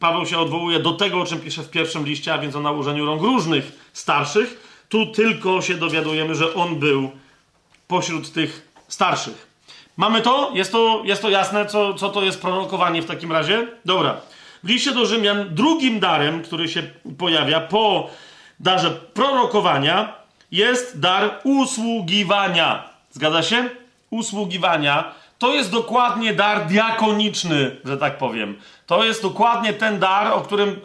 Paweł 0.00 0.26
się 0.26 0.38
odwołuje 0.38 0.80
do 0.80 0.92
tego, 0.92 1.20
o 1.20 1.26
czym 1.26 1.40
pisze 1.40 1.62
w 1.62 1.70
pierwszym 1.70 2.06
liście, 2.06 2.34
a 2.34 2.38
więc 2.38 2.56
o 2.56 2.60
nałożeniu 2.60 3.06
rąk 3.06 3.22
różnych 3.22 3.90
starszych. 3.92 4.67
Tu 4.88 5.06
tylko 5.06 5.62
się 5.62 5.74
dowiadujemy, 5.74 6.34
że 6.34 6.54
on 6.54 6.76
był 6.76 7.10
pośród 7.88 8.32
tych 8.32 8.68
starszych. 8.88 9.48
Mamy 9.96 10.20
to? 10.20 10.50
Jest 10.54 10.72
to, 10.72 11.02
jest 11.04 11.22
to 11.22 11.30
jasne, 11.30 11.66
co, 11.66 11.94
co 11.94 12.08
to 12.08 12.22
jest 12.22 12.40
prorokowanie 12.40 13.02
w 13.02 13.06
takim 13.06 13.32
razie? 13.32 13.66
Dobra. 13.84 14.20
W 14.64 14.68
liście 14.68 14.92
do 14.92 15.06
Rzymian 15.06 15.54
drugim 15.54 16.00
darem, 16.00 16.42
który 16.42 16.68
się 16.68 16.82
pojawia 17.18 17.60
po 17.60 18.10
darze 18.60 18.90
prorokowania, 18.90 20.12
jest 20.52 21.00
dar 21.00 21.40
usługiwania. 21.44 22.88
Zgadza 23.10 23.42
się? 23.42 23.70
Usługiwania. 24.10 25.14
To 25.38 25.54
jest 25.54 25.70
dokładnie 25.70 26.34
dar 26.34 26.66
diakoniczny, 26.66 27.76
że 27.84 27.96
tak 27.96 28.18
powiem. 28.18 28.58
To 28.86 29.04
jest 29.04 29.22
dokładnie 29.22 29.72
ten 29.72 29.98
dar, 29.98 30.32
o 30.32 30.40
którym, 30.40 30.80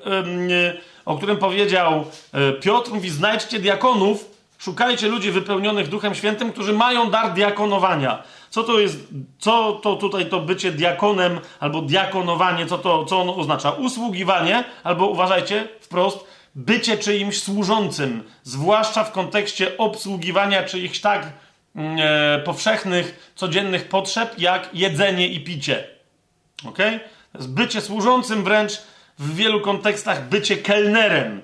o 1.06 1.18
którym 1.18 1.38
powiedział 1.38 2.06
e, 2.34 2.52
Piotr. 2.54 2.92
Mówi, 2.92 3.10
znajdźcie 3.10 3.60
diakonów, 3.60 4.26
szukajcie 4.58 5.08
ludzi 5.08 5.32
wypełnionych 5.32 5.88
Duchem 5.88 6.16
Świętym, 6.16 6.52
którzy 6.52 6.74
mają 6.74 7.10
dar 7.12 7.34
diakonowania. 7.34 8.24
Co 8.50 8.64
to 8.64 8.80
jest, 8.80 9.00
co 9.40 9.72
to 9.74 9.96
tutaj 9.96 10.30
to 10.30 10.40
bycie 10.40 10.72
diakonem 10.72 11.40
albo 11.60 11.82
diakonowanie, 11.82 12.66
co 12.66 12.78
to, 12.78 13.06
co 13.06 13.22
ono 13.22 13.36
oznacza? 13.36 13.72
Usługiwanie, 13.72 14.64
albo 14.84 15.08
uważajcie 15.08 15.68
wprost, 15.82 16.26
bycie 16.56 16.98
czyimś 16.98 17.44
służącym, 17.44 18.24
zwłaszcza 18.44 19.04
w 19.04 19.12
kontekście 19.12 19.78
obsługiwania 19.78 20.64
czyichś 20.64 21.00
tak 21.00 21.34
mm, 21.76 21.98
e, 22.00 22.40
powszechnych, 22.40 23.34
codziennych 23.36 23.90
potrzeb, 23.90 24.40
jak 24.40 24.70
jedzenie 24.74 25.28
i 25.28 25.44
picie. 25.44 25.88
Ok? 26.66 26.78
Bycie 27.40 27.82
służącym 27.82 28.44
wręcz 28.44 28.82
w 29.20 29.36
wielu 29.36 29.62
kontekstach 29.62 30.30
bycie 30.30 30.58
kelnerem. 30.58 31.42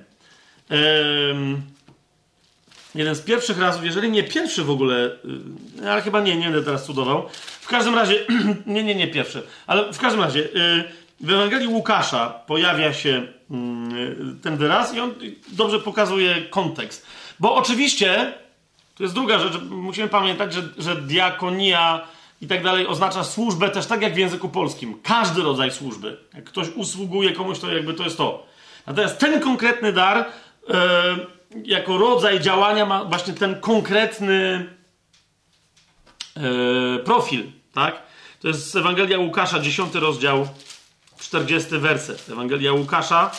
jeden 2.95 3.15
z 3.15 3.21
pierwszych 3.21 3.59
razów, 3.59 3.85
jeżeli 3.85 4.09
nie 4.11 4.23
pierwszy 4.23 4.63
w 4.63 4.69
ogóle, 4.69 5.17
yy, 5.81 5.91
ale 5.91 6.01
chyba 6.01 6.21
nie, 6.21 6.37
nie 6.37 6.45
będę 6.45 6.63
teraz 6.63 6.85
cudował. 6.85 7.29
W 7.61 7.67
każdym 7.67 7.95
razie, 7.95 8.25
nie, 8.65 8.83
nie, 8.83 8.95
nie 8.95 9.07
pierwszy, 9.07 9.43
ale 9.67 9.93
w 9.93 9.99
każdym 9.99 10.21
razie, 10.21 10.39
yy, 10.39 10.83
w 11.21 11.31
Ewangelii 11.31 11.67
Łukasza 11.67 12.29
pojawia 12.47 12.93
się 12.93 13.27
yy, 13.49 14.35
ten 14.43 14.57
wyraz 14.57 14.93
i 14.93 14.99
on 14.99 15.13
dobrze 15.47 15.79
pokazuje 15.79 16.41
kontekst. 16.41 17.05
Bo 17.39 17.55
oczywiście, 17.55 18.33
to 18.95 19.03
jest 19.03 19.15
druga 19.15 19.39
rzecz, 19.39 19.53
musimy 19.69 20.07
pamiętać, 20.07 20.53
że, 20.53 20.61
że 20.77 20.95
diakonia 20.95 22.07
i 22.41 22.47
tak 22.47 22.63
dalej 22.63 22.87
oznacza 22.87 23.23
służbę 23.23 23.69
też 23.69 23.85
tak 23.85 24.01
jak 24.01 24.13
w 24.13 24.17
języku 24.17 24.49
polskim. 24.49 24.99
Każdy 25.03 25.41
rodzaj 25.41 25.71
służby. 25.71 26.17
Jak 26.33 26.43
ktoś 26.43 26.67
usługuje 26.75 27.31
komuś, 27.31 27.59
to 27.59 27.71
jakby 27.71 27.93
to 27.93 28.03
jest 28.03 28.17
to. 28.17 28.45
Natomiast 28.87 29.19
ten 29.19 29.41
konkretny 29.41 29.93
dar 29.93 30.17
e, 30.17 30.25
jako 31.63 31.97
rodzaj 31.97 32.39
działania 32.39 32.85
ma 32.85 33.05
właśnie 33.05 33.33
ten 33.33 33.59
konkretny 33.59 34.69
e, 36.37 36.99
profil, 36.99 37.43
tak? 37.73 38.01
To 38.41 38.47
jest 38.47 38.75
Ewangelia 38.75 39.19
Łukasza, 39.19 39.59
10 39.59 39.95
rozdział, 39.95 40.47
40 41.19 41.69
werset. 41.77 42.29
Ewangelia 42.29 42.73
Łukasza, 42.73 43.31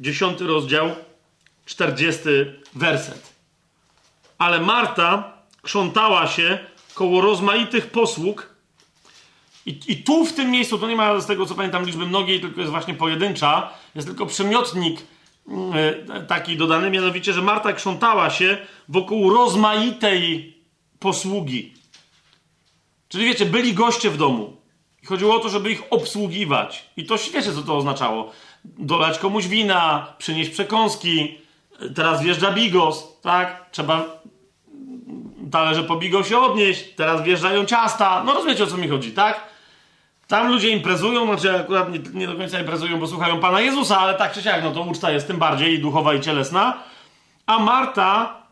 10 0.00 0.40
rozdział, 0.40 0.94
40 1.66 2.22
werset. 2.74 3.32
Ale 4.38 4.60
Marta 4.60 5.32
krzątała 5.62 6.26
się 6.26 6.58
koło 6.96 7.20
rozmaitych 7.20 7.86
posług. 7.90 8.54
I, 9.66 9.80
I 9.88 9.96
tu 9.96 10.24
w 10.24 10.32
tym 10.32 10.50
miejscu, 10.50 10.78
to 10.78 10.88
nie 10.88 10.96
ma 10.96 11.20
z 11.20 11.26
tego 11.26 11.46
co 11.46 11.54
pamiętam 11.54 11.86
liczby 11.86 12.06
mnogiej, 12.06 12.40
tylko 12.40 12.60
jest 12.60 12.70
właśnie 12.70 12.94
pojedyncza, 12.94 13.70
jest 13.94 14.08
tylko 14.08 14.26
przymiotnik 14.26 15.00
yy, 15.48 16.26
taki 16.28 16.56
dodany, 16.56 16.90
mianowicie, 16.90 17.32
że 17.32 17.42
Marta 17.42 17.72
krzątała 17.72 18.30
się 18.30 18.58
wokół 18.88 19.34
rozmaitej 19.34 20.56
posługi. 20.98 21.74
Czyli 23.08 23.24
wiecie, 23.24 23.46
byli 23.46 23.74
goście 23.74 24.10
w 24.10 24.16
domu. 24.16 24.56
I 25.02 25.06
chodziło 25.06 25.36
o 25.36 25.38
to, 25.38 25.48
żeby 25.48 25.70
ich 25.70 25.82
obsługiwać. 25.90 26.90
I 26.96 27.04
to 27.04 27.16
wiecie, 27.16 27.52
co 27.52 27.62
to 27.62 27.76
oznaczało. 27.76 28.32
Dolać 28.64 29.18
komuś 29.18 29.46
wina, 29.46 30.14
przynieść 30.18 30.50
przekąski. 30.50 31.38
Teraz 31.94 32.22
wjeżdża 32.22 32.52
bigos, 32.52 33.20
tak? 33.22 33.70
Trzeba 33.70 34.22
talerze 35.50 35.82
po 35.82 36.24
się 36.24 36.38
odnieść, 36.38 36.94
teraz 36.96 37.22
wjeżdżają 37.22 37.64
ciasta. 37.64 38.22
No 38.26 38.34
rozumiecie 38.34 38.64
o 38.64 38.66
co 38.66 38.76
mi 38.76 38.88
chodzi, 38.88 39.12
tak? 39.12 39.40
Tam 40.28 40.48
ludzie 40.48 40.68
imprezują, 40.68 41.26
znaczy 41.26 41.60
akurat 41.60 41.92
nie, 41.92 41.98
nie, 42.14 42.26
do 42.26 42.34
końca 42.34 42.60
imprezują, 42.60 43.00
bo 43.00 43.06
słuchają 43.06 43.40
Pana 43.40 43.60
Jezusa, 43.60 43.98
ale 43.98 44.14
tak 44.14 44.32
czy 44.32 44.42
siak, 44.42 44.62
no 44.62 44.70
to 44.70 44.80
uczta 44.80 45.10
jest 45.10 45.26
tym 45.26 45.38
bardziej 45.38 45.74
i 45.74 45.78
duchowa 45.78 46.14
i 46.14 46.20
cielesna. 46.20 46.82
A 47.46 47.58
Marta 47.58 48.42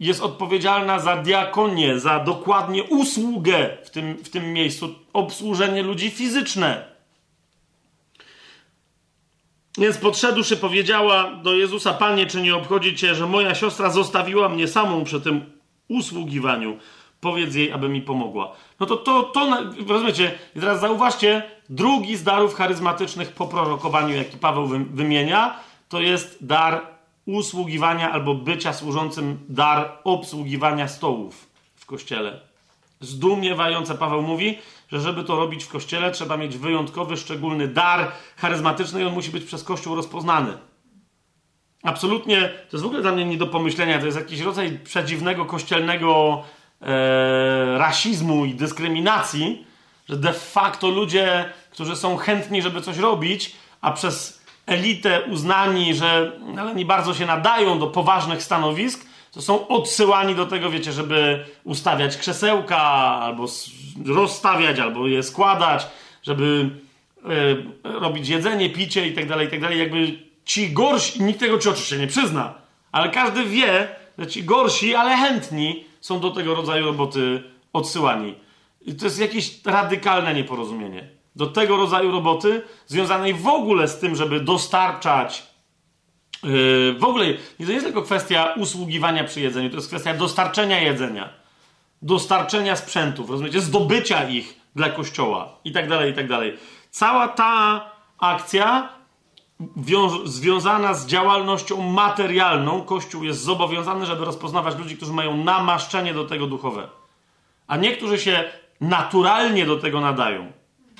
jest 0.00 0.22
odpowiedzialna 0.22 0.98
za 0.98 1.16
diakonię, 1.16 2.00
za 2.00 2.18
dokładnie 2.20 2.84
usługę 2.84 3.76
w 3.84 3.90
tym, 3.90 4.14
w 4.14 4.28
tym 4.28 4.52
miejscu, 4.52 4.94
obsłużenie 5.12 5.82
ludzi 5.82 6.10
fizyczne. 6.10 6.92
Więc 9.78 9.98
podszedłszy 9.98 10.56
powiedziała 10.56 11.30
do 11.42 11.52
Jezusa, 11.52 11.94
Panie, 11.94 12.26
czy 12.26 12.42
nie 12.42 12.54
obchodzi 12.54 12.96
Cię, 12.96 13.14
że 13.14 13.26
moja 13.26 13.54
siostra 13.54 13.90
zostawiła 13.90 14.48
mnie 14.48 14.68
samą 14.68 15.04
przy 15.04 15.20
tym 15.20 15.61
usługiwaniu. 15.98 16.76
Powiedz 17.20 17.54
jej, 17.54 17.72
aby 17.72 17.88
mi 17.88 18.02
pomogła. 18.02 18.52
No 18.80 18.86
to, 18.86 18.96
to, 18.96 19.22
to 19.22 19.62
rozumiecie? 19.88 20.38
I 20.56 20.60
teraz 20.60 20.80
zauważcie, 20.80 21.42
drugi 21.68 22.16
z 22.16 22.22
darów 22.22 22.54
charyzmatycznych 22.54 23.32
po 23.32 23.46
prorokowaniu, 23.46 24.16
jaki 24.16 24.38
Paweł 24.38 24.68
wymienia, 24.68 25.54
to 25.88 26.00
jest 26.00 26.46
dar 26.46 26.80
usługiwania 27.26 28.12
albo 28.12 28.34
bycia 28.34 28.72
służącym, 28.72 29.38
dar 29.48 29.98
obsługiwania 30.04 30.88
stołów 30.88 31.46
w 31.76 31.86
kościele. 31.86 32.40
Zdumiewające 33.00 33.94
Paweł 33.94 34.22
mówi, 34.22 34.58
że 34.92 35.00
żeby 35.00 35.24
to 35.24 35.36
robić 35.36 35.64
w 35.64 35.68
kościele, 35.68 36.10
trzeba 36.10 36.36
mieć 36.36 36.58
wyjątkowy, 36.58 37.16
szczególny 37.16 37.68
dar 37.68 38.12
charyzmatyczny 38.36 39.02
i 39.02 39.04
on 39.04 39.12
musi 39.12 39.30
być 39.30 39.44
przez 39.44 39.64
kościół 39.64 39.94
rozpoznany. 39.94 40.58
Absolutnie, 41.82 42.40
to 42.40 42.76
jest 42.76 42.82
w 42.82 42.86
ogóle 42.86 43.02
dla 43.02 43.12
mnie 43.12 43.24
nie 43.24 43.36
do 43.36 43.46
pomyślenia. 43.46 43.98
To 43.98 44.06
jest 44.06 44.18
jakiś 44.18 44.40
rodzaj 44.40 44.78
przedziwnego 44.84 45.44
kościelnego 45.44 46.42
e, 46.82 47.78
rasizmu 47.78 48.44
i 48.44 48.54
dyskryminacji, 48.54 49.66
że 50.08 50.16
de 50.16 50.32
facto 50.32 50.88
ludzie, 50.88 51.44
którzy 51.70 51.96
są 51.96 52.16
chętni, 52.16 52.62
żeby 52.62 52.80
coś 52.80 52.98
robić, 52.98 53.56
a 53.80 53.92
przez 53.92 54.42
elitę 54.66 55.22
uznani, 55.22 55.94
że 55.94 56.32
ale 56.58 56.74
nie 56.74 56.84
bardzo 56.84 57.14
się 57.14 57.26
nadają 57.26 57.78
do 57.78 57.86
poważnych 57.86 58.42
stanowisk, 58.42 59.06
to 59.32 59.42
są 59.42 59.68
odsyłani 59.68 60.34
do 60.34 60.46
tego, 60.46 60.70
wiecie, 60.70 60.92
żeby 60.92 61.44
ustawiać 61.64 62.16
krzesełka, 62.16 62.80
albo 63.22 63.46
rozstawiać, 64.06 64.78
albo 64.78 65.06
je 65.06 65.22
składać, 65.22 65.86
żeby 66.22 66.70
e, 67.84 68.00
robić 68.00 68.28
jedzenie, 68.28 68.70
picie 68.70 69.06
i 69.06 69.12
tak 69.12 69.28
dalej, 69.28 69.46
i 69.46 69.50
tak 69.50 69.60
dalej. 69.60 69.78
Jakby 69.78 70.31
ci 70.44 70.72
gorsi, 70.72 71.22
nikt 71.22 71.40
tego 71.40 71.58
ci 71.58 71.68
oczywiście 71.68 71.98
nie 71.98 72.06
przyzna, 72.06 72.54
ale 72.92 73.08
każdy 73.08 73.44
wie, 73.44 73.88
że 74.18 74.26
ci 74.26 74.44
gorsi, 74.44 74.94
ale 74.94 75.16
chętni 75.16 75.84
są 76.00 76.20
do 76.20 76.30
tego 76.30 76.54
rodzaju 76.54 76.86
roboty 76.86 77.42
odsyłani. 77.72 78.34
I 78.80 78.94
to 78.94 79.04
jest 79.04 79.20
jakieś 79.20 79.64
radykalne 79.64 80.34
Yy, 86.42 86.94
w 86.98 87.04
ogóle 87.04 87.26
to 87.34 87.64
nie 87.64 87.72
jest 87.72 87.86
tylko 87.86 88.02
kwestia 88.02 88.54
usługiwania 88.56 89.24
przy 89.24 89.40
jedzeniu, 89.40 89.70
to 89.70 89.76
jest 89.76 89.88
kwestia 89.88 90.14
dostarczenia 90.14 90.80
jedzenia, 90.80 91.28
dostarczenia 92.02 92.76
sprzętów, 92.76 93.30
rozumiecie, 93.30 93.60
zdobycia 93.60 94.28
ich 94.28 94.54
dla 94.76 94.90
kościoła 94.90 95.58
i 95.64 95.72
tak 95.72 95.88
dalej, 95.88 96.12
i 96.12 96.14
tak 96.14 96.28
dalej. 96.28 96.58
Cała 96.90 97.28
ta 97.28 97.90
akcja 98.18 98.88
związana 100.24 100.94
z 100.94 101.06
działalnością 101.06 101.82
materialną, 101.82 102.82
Kościół 102.82 103.24
jest 103.24 103.40
zobowiązany, 103.40 104.06
żeby 104.06 104.24
rozpoznawać 104.24 104.78
ludzi, 104.78 104.96
którzy 104.96 105.12
mają 105.12 105.36
namaszczenie 105.36 106.14
do 106.14 106.24
tego 106.24 106.46
duchowe. 106.46 106.88
A 107.66 107.76
niektórzy 107.76 108.18
się 108.18 108.44
naturalnie 108.80 109.66
do 109.66 109.76
tego 109.76 110.00
nadają, 110.00 110.52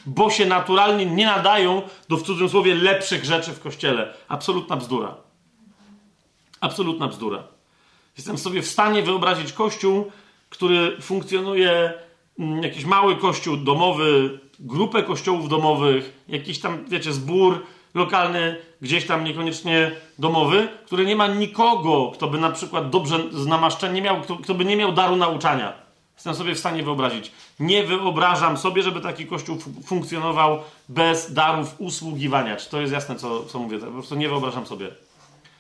bo 0.07 0.31
się 0.31 0.47
naturalnie 0.47 1.07
nie 1.07 1.27
nadają 1.27 1.83
do 2.09 2.17
w 2.17 2.23
cudzysłowie 2.23 2.75
lepszych 2.75 3.25
rzeczy 3.25 3.53
w 3.53 3.61
kościele. 3.61 4.15
Absolutna 4.29 4.77
bzdura. 4.77 5.15
Absolutna 6.61 7.09
bzdura. 7.09 7.43
Jestem 8.17 8.39
sobie 8.39 8.63
w 8.63 8.67
stanie 8.67 9.03
wyobrazić 9.03 9.53
kościół, 9.53 10.13
który 10.51 11.01
funkcjonuje, 11.01 11.93
mm, 12.39 12.63
jakiś 12.63 12.85
mały 12.85 13.17
kościół 13.17 13.57
domowy, 13.57 14.41
grupę 14.59 15.03
kościołów 15.03 15.49
domowych, 15.49 16.25
jakiś 16.29 16.61
tam, 16.61 16.85
wiecie, 16.89 17.13
zbór 17.13 17.67
lokalny, 17.95 18.57
gdzieś 18.83 19.07
tam 19.07 19.25
niekoniecznie 19.25 19.91
domowy, 20.19 20.69
który 20.87 21.07
nie 21.07 21.17
ma 21.17 21.27
nikogo, 21.27 22.11
kto 22.15 22.29
by 22.29 22.39
na 22.39 22.51
przykład 22.51 22.91
dobrze 22.91 23.19
z 23.31 23.47
namaszczeniem 23.47 23.95
nie 23.95 24.03
miał, 24.03 24.21
kto, 24.21 24.37
kto 24.37 24.55
by 24.55 24.65
nie 24.65 24.77
miał 24.77 24.93
daru 24.93 25.17
nauczania. 25.17 25.73
Jestem 26.15 26.35
sobie 26.35 26.55
w 26.55 26.59
stanie 26.59 26.83
wyobrazić. 26.83 27.33
Nie 27.61 27.85
wyobrażam 27.85 28.59
sobie, 28.59 28.83
żeby 28.83 29.01
taki 29.01 29.27
kościół 29.27 29.59
funkcjonował 29.85 30.59
bez 30.89 31.33
darów 31.33 31.75
usługiwania. 31.79 32.57
Czy 32.57 32.71
to 32.71 32.81
jest 32.81 32.93
jasne, 32.93 33.17
co, 33.17 33.45
co 33.45 33.59
mówię? 33.59 33.79
Po 33.79 33.87
prostu 33.87 34.15
nie 34.15 34.29
wyobrażam 34.29 34.67
sobie. 34.67 34.89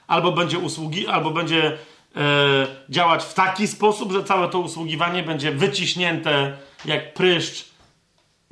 Albo 0.06 0.32
będzie 0.32 0.58
usługi, 0.58 1.06
albo 1.06 1.30
będzie 1.30 1.78
e, 2.16 2.66
działać 2.88 3.24
w 3.24 3.34
taki 3.34 3.66
sposób, 3.66 4.12
że 4.12 4.24
całe 4.24 4.48
to 4.48 4.58
usługiwanie 4.58 5.22
będzie 5.22 5.52
wyciśnięte 5.52 6.56
jak 6.84 7.14
pryszcz 7.14 7.71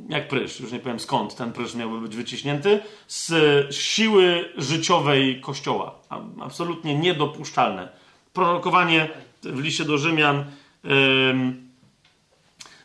jak 0.09 0.28
prysz, 0.28 0.60
już 0.60 0.72
nie 0.72 0.78
powiem 0.78 1.01
skąd 1.01 1.36
ten 1.36 1.52
prysz 1.52 1.74
miałby 1.74 2.01
być 2.01 2.16
wyciśnięty, 2.16 2.81
z 3.09 3.74
siły 3.74 4.52
życiowej 4.56 5.40
Kościoła. 5.40 5.94
Absolutnie 6.40 6.94
niedopuszczalne. 6.94 7.89
Prorokowanie 8.32 9.09
w 9.43 9.60
liście 9.60 9.85
do 9.85 9.98
Rzymian. 9.98 10.44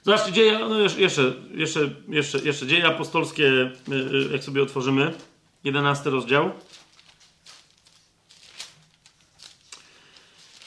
Zobaczcie, 0.04 0.32
dzieje, 0.32 0.60
no 0.60 0.80
jeszcze, 0.80 1.34
jeszcze, 1.52 1.90
jeszcze, 2.08 2.40
jeszcze 2.40 2.68
dzieje 2.68 2.88
apostolskie, 2.88 3.44
yy, 3.44 4.30
jak 4.32 4.44
sobie 4.44 4.64
otworzymy, 4.64 5.14
11 5.64 6.10
rozdział. 6.10 6.52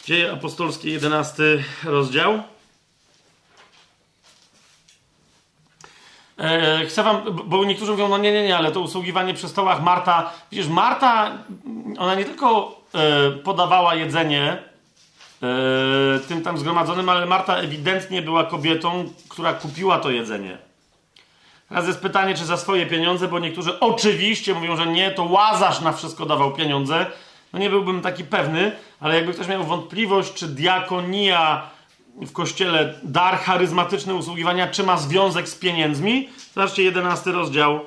Dzieje 0.05 0.33
apostolskie, 0.33 0.91
11 0.91 1.65
rozdział. 1.85 2.43
E, 6.39 6.87
chcę 6.87 7.03
wam, 7.03 7.23
bo 7.45 7.65
niektórzy 7.65 7.93
mówią, 7.93 8.09
no 8.09 8.19
nie, 8.19 8.33
nie, 8.33 8.43
nie, 8.43 8.57
ale 8.57 8.73
to 8.73 8.81
usługiwanie 8.81 9.35
przy 9.35 9.49
stołach 9.49 9.83
Marta. 9.83 10.31
Widzisz, 10.51 10.69
Marta, 10.69 11.33
ona 11.99 12.15
nie 12.15 12.25
tylko 12.25 12.81
e, 12.95 13.31
podawała 13.31 13.95
jedzenie 13.95 14.59
e, 15.43 16.19
tym 16.29 16.43
tam 16.43 16.59
zgromadzonym, 16.59 17.09
ale 17.09 17.27
Marta 17.27 17.57
ewidentnie 17.57 18.23
była 18.23 18.45
kobietą, 18.45 19.13
która 19.29 19.53
kupiła 19.53 19.99
to 19.99 20.11
jedzenie. 20.11 20.59
Teraz 21.69 21.87
jest 21.87 22.01
pytanie, 22.01 22.35
czy 22.35 22.45
za 22.45 22.57
swoje 22.57 22.87
pieniądze, 22.87 23.29
bo 23.29 23.39
niektórzy 23.39 23.81
oczywiście 23.81 24.55
mówią, 24.55 24.77
że 24.77 24.87
nie, 24.87 25.11
to 25.11 25.25
Łazarz 25.25 25.81
na 25.81 25.93
wszystko 25.93 26.27
dawał 26.27 26.53
pieniądze. 26.53 27.07
No 27.53 27.59
nie 27.59 27.71
byłbym 27.71 28.01
taki 28.01 28.25
pewny, 28.25 28.73
ale 29.01 29.15
jakby 29.15 29.33
ktoś 29.33 29.49
miał 29.49 29.65
wątpliwość, 29.65 30.35
czy 30.35 30.49
diakonia 30.49 31.71
w 32.27 32.33
kościele 32.33 32.95
dar 33.03 33.39
charyzmatyczny 33.39 34.15
usługiwania, 34.15 34.69
czy 34.69 34.83
ma 34.83 34.97
związek 34.97 35.49
z 35.49 35.55
pieniędzmi. 35.55 36.29
Zobaczcie, 36.55 36.83
11 36.83 37.33
rozdział 37.33 37.81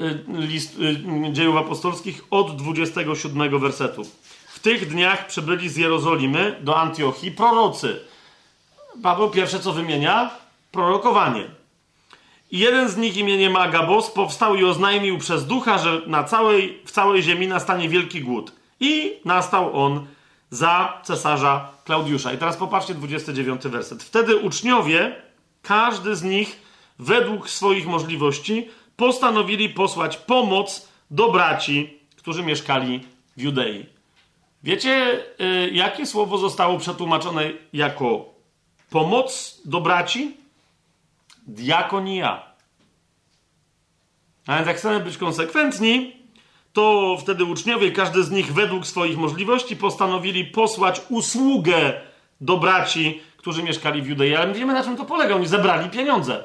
yy, 0.00 0.22
list, 0.28 0.78
yy, 0.78 1.32
dziejów 1.32 1.56
apostolskich 1.56 2.24
od 2.30 2.56
27 2.56 3.60
wersetu. 3.60 4.02
W 4.48 4.60
tych 4.60 4.88
dniach 4.88 5.26
przybyli 5.26 5.68
z 5.68 5.76
Jerozolimy 5.76 6.56
do 6.60 6.76
Antiochii 6.76 7.30
prorocy. 7.30 8.00
Paweł 9.02 9.30
pierwsze 9.30 9.60
co 9.60 9.72
wymienia? 9.72 10.30
Prorokowanie. 10.72 11.44
I 12.50 12.58
jeden 12.58 12.88
z 12.88 12.96
nich 12.96 13.16
imieniem 13.16 13.56
Agabos 13.56 14.10
powstał 14.10 14.56
i 14.56 14.64
oznajmił 14.64 15.18
przez 15.18 15.46
ducha, 15.46 15.78
że 15.78 16.02
na 16.06 16.24
całej, 16.24 16.82
w 16.84 16.90
całej 16.90 17.22
ziemi 17.22 17.48
nastanie 17.48 17.88
wielki 17.88 18.20
głód. 18.20 18.52
I 18.80 19.16
nastał 19.24 19.84
on 19.84 20.06
za 20.50 21.00
cesarza 21.04 21.68
Klaudiusza. 21.84 22.32
I 22.32 22.38
teraz 22.38 22.56
popatrzcie 22.56 22.94
29 22.94 23.62
werset. 23.62 24.02
Wtedy 24.02 24.36
uczniowie, 24.36 25.22
każdy 25.62 26.16
z 26.16 26.22
nich 26.22 26.62
według 26.98 27.50
swoich 27.50 27.86
możliwości, 27.86 28.68
postanowili 28.96 29.68
posłać 29.68 30.16
pomoc 30.16 30.88
do 31.10 31.32
braci, 31.32 32.00
którzy 32.16 32.42
mieszkali 32.42 33.00
w 33.36 33.40
Judei. 33.40 33.86
Wiecie, 34.62 35.24
y, 35.40 35.70
jakie 35.72 36.06
słowo 36.06 36.38
zostało 36.38 36.78
przetłumaczone 36.78 37.50
jako 37.72 38.34
pomoc 38.90 39.60
do 39.64 39.80
braci? 39.80 40.36
Diakonia. 41.46 42.42
A 44.46 44.56
więc 44.56 44.66
jak 44.66 44.76
chcemy 44.76 45.00
być 45.00 45.16
konsekwentni, 45.16 46.17
to 46.78 47.16
wtedy 47.20 47.44
uczniowie, 47.44 47.92
każdy 47.92 48.24
z 48.24 48.30
nich 48.30 48.52
według 48.52 48.86
swoich 48.86 49.18
możliwości, 49.18 49.76
postanowili 49.76 50.44
posłać 50.44 51.00
usługę 51.08 51.92
do 52.40 52.56
braci, 52.56 53.20
którzy 53.36 53.62
mieszkali 53.62 54.02
w 54.02 54.06
Judei. 54.06 54.36
Ale 54.36 54.46
my 54.46 54.54
wiemy, 54.54 54.72
na 54.72 54.84
czym 54.84 54.96
to 54.96 55.04
polega. 55.04 55.34
Oni 55.34 55.46
zebrali 55.46 55.90
pieniądze. 55.90 56.44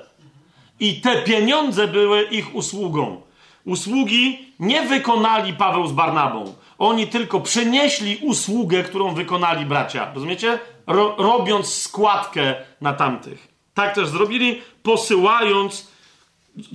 I 0.79 1.01
te 1.01 1.21
pieniądze 1.21 1.87
były 1.87 2.21
ich 2.21 2.55
usługą. 2.55 3.21
Usługi 3.65 4.53
nie 4.59 4.81
wykonali 4.81 5.53
Paweł 5.53 5.87
z 5.87 5.91
Barnabą. 5.91 6.53
Oni 6.77 7.07
tylko 7.07 7.41
przynieśli 7.41 8.17
usługę, 8.17 8.83
którą 8.83 9.13
wykonali 9.13 9.65
bracia. 9.65 10.11
Rozumiecie? 10.13 10.59
Ro 10.87 11.15
robiąc 11.17 11.73
składkę 11.73 12.55
na 12.81 12.93
tamtych. 12.93 13.47
Tak 13.73 13.95
też 13.95 14.07
zrobili, 14.07 14.61
posyłając 14.83 15.92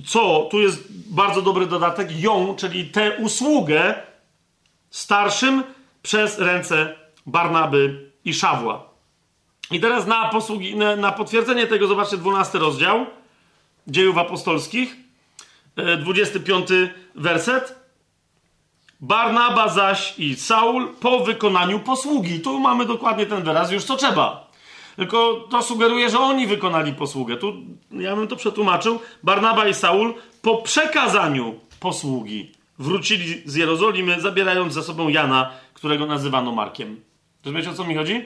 co, 0.05 0.47
tu 0.51 0.59
jest 0.59 1.13
bardzo 1.13 1.41
dobry 1.41 1.65
dodatek, 1.65 2.19
ją, 2.19 2.55
czyli 2.55 2.85
tę 2.85 3.17
usługę 3.17 3.93
starszym 4.89 5.63
przez 6.01 6.39
ręce 6.39 6.95
Barnaby 7.25 8.11
i 8.25 8.33
Szawła. 8.33 8.89
I 9.71 9.79
teraz 9.79 10.07
na, 10.07 10.29
posługi, 10.29 10.75
na, 10.75 10.95
na 10.95 11.11
potwierdzenie 11.11 11.67
tego 11.67 11.87
zobaczcie 11.87 12.17
12 12.17 12.59
rozdział 12.59 13.05
dziejów 13.87 14.17
apostolskich, 14.17 14.95
25 15.99 16.71
e, 16.71 16.89
werset. 17.15 17.79
Barnaba 19.01 19.69
zaś 19.69 20.19
i 20.19 20.35
Saul 20.35 20.93
po 20.99 21.19
wykonaniu 21.19 21.79
posługi. 21.79 22.39
Tu 22.39 22.59
mamy 22.59 22.85
dokładnie 22.85 23.25
ten 23.25 23.43
wyraz, 23.43 23.71
już 23.71 23.83
co 23.83 23.95
trzeba. 23.95 24.48
Tylko 24.99 25.47
to 25.49 25.63
sugeruje, 25.63 26.09
że 26.09 26.19
oni 26.19 26.47
wykonali 26.47 26.93
posługę. 26.93 27.37
Tu 27.37 27.53
ja 27.91 28.15
bym 28.15 28.27
to 28.27 28.35
przetłumaczył. 28.35 28.99
Barnaba 29.23 29.67
i 29.67 29.73
Saul 29.73 30.13
po 30.41 30.57
przekazaniu 30.57 31.59
posługi 31.79 32.51
wrócili 32.79 33.41
z 33.45 33.55
Jerozolimy, 33.55 34.21
zabierając 34.21 34.73
ze 34.73 34.83
sobą 34.83 35.07
Jana, 35.07 35.51
którego 35.73 36.05
nazywano 36.05 36.51
Markiem. 36.51 37.01
Rozumiecie 37.45 37.69
o 37.69 37.73
co 37.73 37.83
mi 37.83 37.95
chodzi? 37.95 38.23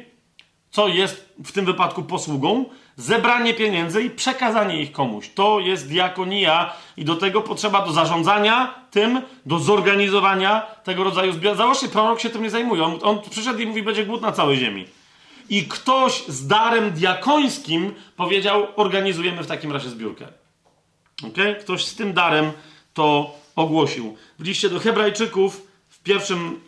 Co 0.72 0.88
jest 0.88 1.34
w 1.44 1.52
tym 1.52 1.66
wypadku 1.66 2.04
posługą? 2.04 2.66
Zebranie 2.96 3.54
pieniędzy 3.54 4.04
i 4.04 4.10
przekazanie 4.10 4.82
ich 4.82 4.92
komuś. 4.92 5.30
To 5.36 5.60
jest 5.60 5.90
diakonia 5.90 6.74
i 6.98 7.06
do 7.06 7.16
tego 7.16 7.42
potrzeba 7.42 7.86
do 7.86 7.92
zarządzania 7.92 8.74
tym, 8.92 9.22
do 9.46 9.60
zorganizowania 9.60 10.62
tego 10.84 11.04
rodzaju 11.04 11.32
zbiorów. 11.34 11.58
Zobaczcie, 11.58 11.88
prorok 11.88 12.20
się 12.20 12.30
tym 12.30 12.44
nie 12.44 12.50
zajmuje. 12.50 12.84
On, 12.84 13.00
on 13.04 13.22
przyszedł 13.30 13.60
i 13.60 13.66
mówi, 13.66 13.84
będzie 13.84 14.06
głód 14.06 14.22
na 14.22 14.32
całej 14.32 14.58
ziemi 14.58 14.86
i 15.50 15.66
ktoś 15.66 16.24
z 16.28 16.48
darem 16.48 16.92
diakońskim 16.92 17.94
powiedział: 18.16 18.68
Organizujemy 18.76 19.44
w 19.44 19.48
takim 19.48 19.72
razie 19.72 19.90
zbiórkę. 19.90 20.28
Okay? 21.28 21.56
Ktoś 21.56 21.86
z 21.86 21.96
tym 21.96 22.14
darem 22.14 22.52
to 22.94 23.36
ogłosił. 23.56 24.18
W 24.40 24.44
liście 24.44 24.70
do 24.70 24.80
Hebrajczyków 24.80 25.68
w 25.90 26.04
pierwszym 26.04 26.60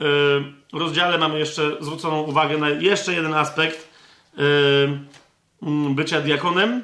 y, 0.73 0.77
rozdziale 0.77 1.17
mamy 1.17 1.39
jeszcze 1.39 1.71
zwróconą 1.81 2.21
uwagę 2.21 2.57
na 2.57 2.69
jeszcze 2.69 3.13
jeden 3.13 3.33
aspekt 3.33 3.89
y, 4.39 4.41
bycia 5.89 6.21
diakonem. 6.21 6.83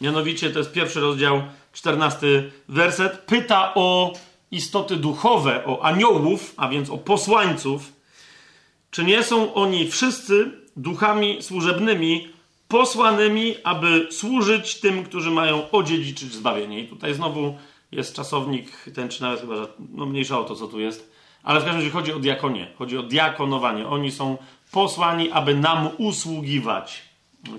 Mianowicie 0.00 0.50
to 0.50 0.58
jest 0.58 0.72
pierwszy 0.72 1.00
rozdział, 1.00 1.42
czternasty 1.72 2.52
werset. 2.68 3.18
Pyta 3.18 3.74
o 3.74 4.12
istoty 4.50 4.96
duchowe, 4.96 5.64
o 5.66 5.82
aniołów, 5.82 6.54
a 6.56 6.68
więc 6.68 6.90
o 6.90 6.98
posłańców 6.98 7.92
czy 8.90 9.04
nie 9.04 9.22
są 9.22 9.54
oni 9.54 9.90
wszyscy 9.90 10.52
duchami 10.76 11.42
służebnymi, 11.42 12.28
posłanymi, 12.68 13.54
aby 13.64 14.08
służyć 14.10 14.80
tym, 14.80 15.04
którzy 15.04 15.30
mają 15.30 15.70
odziedziczyć 15.70 16.32
zbawienie? 16.32 16.80
I 16.80 16.88
tutaj 16.88 17.14
znowu 17.14 17.58
jest 17.92 18.16
czasownik, 18.16 18.84
ten 18.94 19.08
czy 19.08 19.22
nawet 19.22 19.40
chyba, 19.40 19.56
że 19.56 19.66
no 19.94 20.06
mniejsza 20.06 20.38
o 20.40 20.44
to, 20.44 20.56
co 20.56 20.66
tu 20.66 20.80
jest. 20.80 21.12
Ale 21.42 21.60
w 21.60 21.64
każdym 21.64 21.80
razie 21.80 21.90
chodzi 21.90 22.12
o 22.12 22.18
diakonię, 22.18 22.66
chodzi 22.78 22.98
o 22.98 23.02
diakonowanie. 23.02 23.88
Oni 23.88 24.10
są 24.10 24.36
posłani, 24.72 25.30
aby 25.30 25.54
nam 25.54 25.88
usługiwać. 25.98 27.02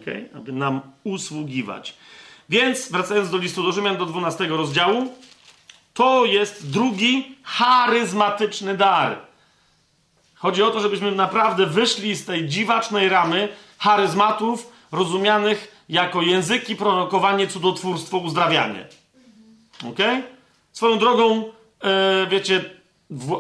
Okay? 0.02 0.30
Aby 0.36 0.52
nam 0.52 0.82
usługiwać. 1.04 1.94
Więc 2.50 2.92
wracając 2.92 3.30
do 3.30 3.38
listu 3.38 3.64
do 3.64 3.72
Rzymian, 3.72 3.98
do 3.98 4.06
12 4.06 4.48
rozdziału, 4.48 5.14
to 5.94 6.26
jest 6.26 6.72
drugi 6.72 7.36
charyzmatyczny 7.44 8.78
dar. 8.78 9.31
Chodzi 10.42 10.64
o 10.64 10.72
to, 10.72 10.80
żebyśmy 10.80 11.12
naprawdę 11.12 11.66
wyszli 11.66 12.16
z 12.16 12.26
tej 12.26 12.48
dziwacznej 12.48 13.10
ramy 13.10 13.50
charyzmatów 13.78 14.72
rozumianych 14.92 15.84
jako 15.90 16.22
języki, 16.22 16.76
prorokowanie, 16.76 17.48
cudotwórstwo, 17.48 18.18
uzdrawianie. 18.18 18.88
Ok? 19.90 19.98
Swoją 20.72 20.98
drogą, 20.98 21.44
e, 21.84 22.28
wiecie, 22.28 22.66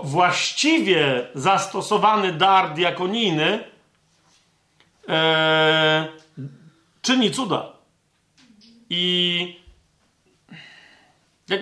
właściwie 0.03 1.27
zastosowany 1.35 2.33
dar 2.33 2.73
diakonijny 2.73 3.63
e, 5.09 6.07
czyni 7.01 7.31
cuda. 7.31 7.71
I 8.89 9.59
jak, 11.47 11.61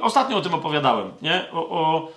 ostatnio 0.00 0.36
o 0.36 0.40
tym 0.40 0.54
opowiadałem, 0.54 1.12
nie? 1.22 1.44
O, 1.52 1.68
o, 1.68 2.12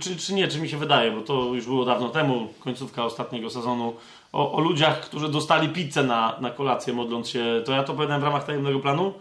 czy, 0.00 0.16
czy 0.16 0.34
nie, 0.34 0.48
czy 0.48 0.60
mi 0.60 0.68
się 0.68 0.76
wydaje, 0.76 1.10
bo 1.10 1.20
to 1.20 1.54
już 1.54 1.66
było 1.66 1.84
dawno 1.84 2.08
temu, 2.08 2.48
końcówka 2.60 3.04
ostatniego 3.04 3.50
sezonu, 3.50 3.94
o, 4.32 4.52
o 4.52 4.60
ludziach, 4.60 5.00
którzy 5.00 5.28
dostali 5.28 5.68
pizzę 5.68 6.02
na, 6.02 6.36
na 6.40 6.50
kolację, 6.50 6.92
modląc 6.92 7.28
się. 7.28 7.62
To 7.66 7.72
ja 7.72 7.82
to 7.82 7.94
powiedziałem 7.94 8.20
w 8.20 8.24
ramach 8.24 8.44
tajemnego 8.44 8.80
planu. 8.80 9.14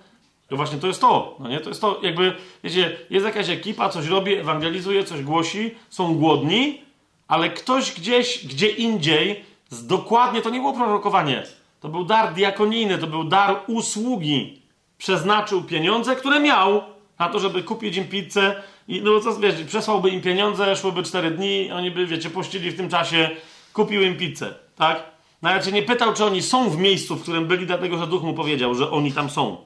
To 0.48 0.56
właśnie 0.56 0.78
to 0.78 0.88
jest 0.88 1.02
to, 1.02 1.36
no 1.40 1.49
nie? 1.49 1.60
To 1.60 1.69
jest 1.69 1.82
to, 1.82 1.99
jakby, 2.03 2.36
wiecie, 2.64 2.98
jest 3.10 3.26
jakaś 3.26 3.49
ekipa, 3.49 3.90
coś 3.90 4.07
robi, 4.07 4.34
ewangelizuje, 4.34 5.03
coś 5.03 5.24
głosi, 5.24 5.76
są 5.90 6.15
głodni, 6.15 6.82
ale 7.28 7.49
ktoś 7.49 7.94
gdzieś, 7.94 8.48
gdzie 8.48 8.69
indziej, 8.69 9.44
z 9.69 9.88
dokładnie, 9.88 10.41
to 10.41 10.49
nie 10.49 10.60
było 10.60 10.74
prorokowanie, 10.74 11.44
to 11.80 11.90
był 11.90 12.03
dar 12.03 12.34
diakonijny, 12.34 12.98
to 12.98 13.07
był 13.07 13.24
dar 13.24 13.60
usługi. 13.68 14.61
Przeznaczył 14.98 15.64
pieniądze, 15.64 16.15
które 16.15 16.40
miał 16.40 16.82
na 17.19 17.30
to, 17.30 17.39
żeby 17.39 17.64
kupić 17.64 17.98
im 17.98 18.07
pizzę 18.07 18.64
i, 18.88 19.02
no 19.02 19.19
co, 19.19 19.39
wiesz, 19.39 19.64
przesłałby 19.64 20.10
im 20.10 20.22
pieniądze, 20.22 20.76
szłyby 20.76 21.03
cztery 21.03 21.31
dni, 21.31 21.72
oni 21.72 21.91
by, 21.91 22.07
wiecie, 22.07 22.30
pościli 22.30 22.72
w 22.72 22.77
tym 22.77 22.89
czasie, 22.89 23.30
kupił 23.73 24.02
im 24.02 24.18
pizzę, 24.18 24.53
tak? 24.76 25.03
Nawet 25.41 25.65
się 25.65 25.72
nie 25.72 25.84
pytał, 25.84 26.14
czy 26.14 26.26
oni 26.26 26.41
są 26.41 26.69
w 26.69 26.77
miejscu, 26.77 27.15
w 27.15 27.22
którym 27.22 27.45
byli, 27.45 27.65
dlatego 27.65 27.98
że 27.98 28.07
duch 28.07 28.23
mu 28.23 28.34
powiedział, 28.34 28.76
że 28.76 28.91
oni 28.91 29.11
tam 29.11 29.30
są. 29.30 29.57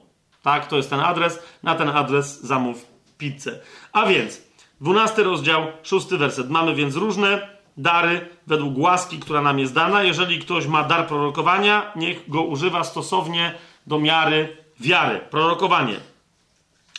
Tak, 0.42 0.66
to 0.66 0.76
jest 0.76 0.90
ten 0.90 1.00
adres. 1.00 1.38
Na 1.62 1.74
ten 1.74 1.88
adres 1.88 2.40
zamów 2.40 2.86
pizzę. 3.18 3.60
A 3.92 4.06
więc, 4.06 4.42
12 4.80 5.22
rozdział, 5.22 5.66
6 5.82 6.06
werset. 6.08 6.50
Mamy 6.50 6.74
więc 6.74 6.96
różne 6.96 7.48
dary 7.76 8.28
według 8.46 8.78
łaski, 8.78 9.18
która 9.18 9.42
nam 9.42 9.58
jest 9.58 9.74
dana. 9.74 10.02
Jeżeli 10.02 10.38
ktoś 10.38 10.66
ma 10.66 10.84
dar 10.84 11.06
prorokowania, 11.06 11.92
niech 11.96 12.28
go 12.28 12.42
używa 12.42 12.84
stosownie 12.84 13.54
do 13.86 13.98
miary 13.98 14.56
wiary. 14.80 15.20
Prorokowanie. 15.30 16.11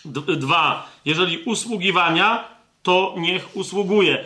Dwa. 0.05 0.89
Jeżeli 1.05 1.37
usługiwania, 1.37 2.47
to 2.83 3.15
niech 3.17 3.55
usługuje. 3.55 4.25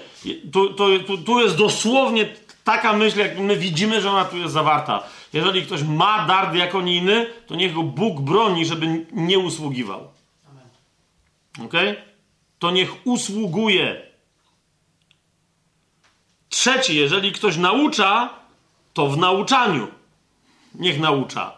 Tu, 0.54 0.74
tu, 0.74 1.00
tu, 1.00 1.18
tu 1.18 1.40
jest 1.40 1.56
dosłownie 1.58 2.26
taka 2.64 2.94
myśl, 2.94 3.20
jak 3.20 3.40
my 3.40 3.58
widzimy, 3.58 4.02
że 4.02 4.12
ona 4.12 4.26
tu 4.26 4.38
jest 4.38 4.54
zawarta. 4.54 5.04
Jeżeli 5.34 5.66
ktoś 5.66 5.84
ma 5.84 6.26
dar 6.26 6.52
diakonijny, 6.52 7.28
to 7.48 7.56
niech 7.56 7.74
go 7.74 7.84
Bóg 7.84 8.22
broni, 8.22 8.66
żeby 8.66 9.06
nie 9.12 9.40
usługiwał. 9.40 10.08
Ok? 11.66 11.74
To 12.60 12.72
niech 12.72 13.08
usługuje. 13.08 14.02
Trzeci, 16.50 16.96
jeżeli 16.96 17.32
ktoś 17.32 17.58
naucza, 17.58 18.30
to 18.94 19.08
w 19.08 19.18
nauczaniu. 19.18 19.88
Niech 20.76 21.00
naucza. 21.00 21.57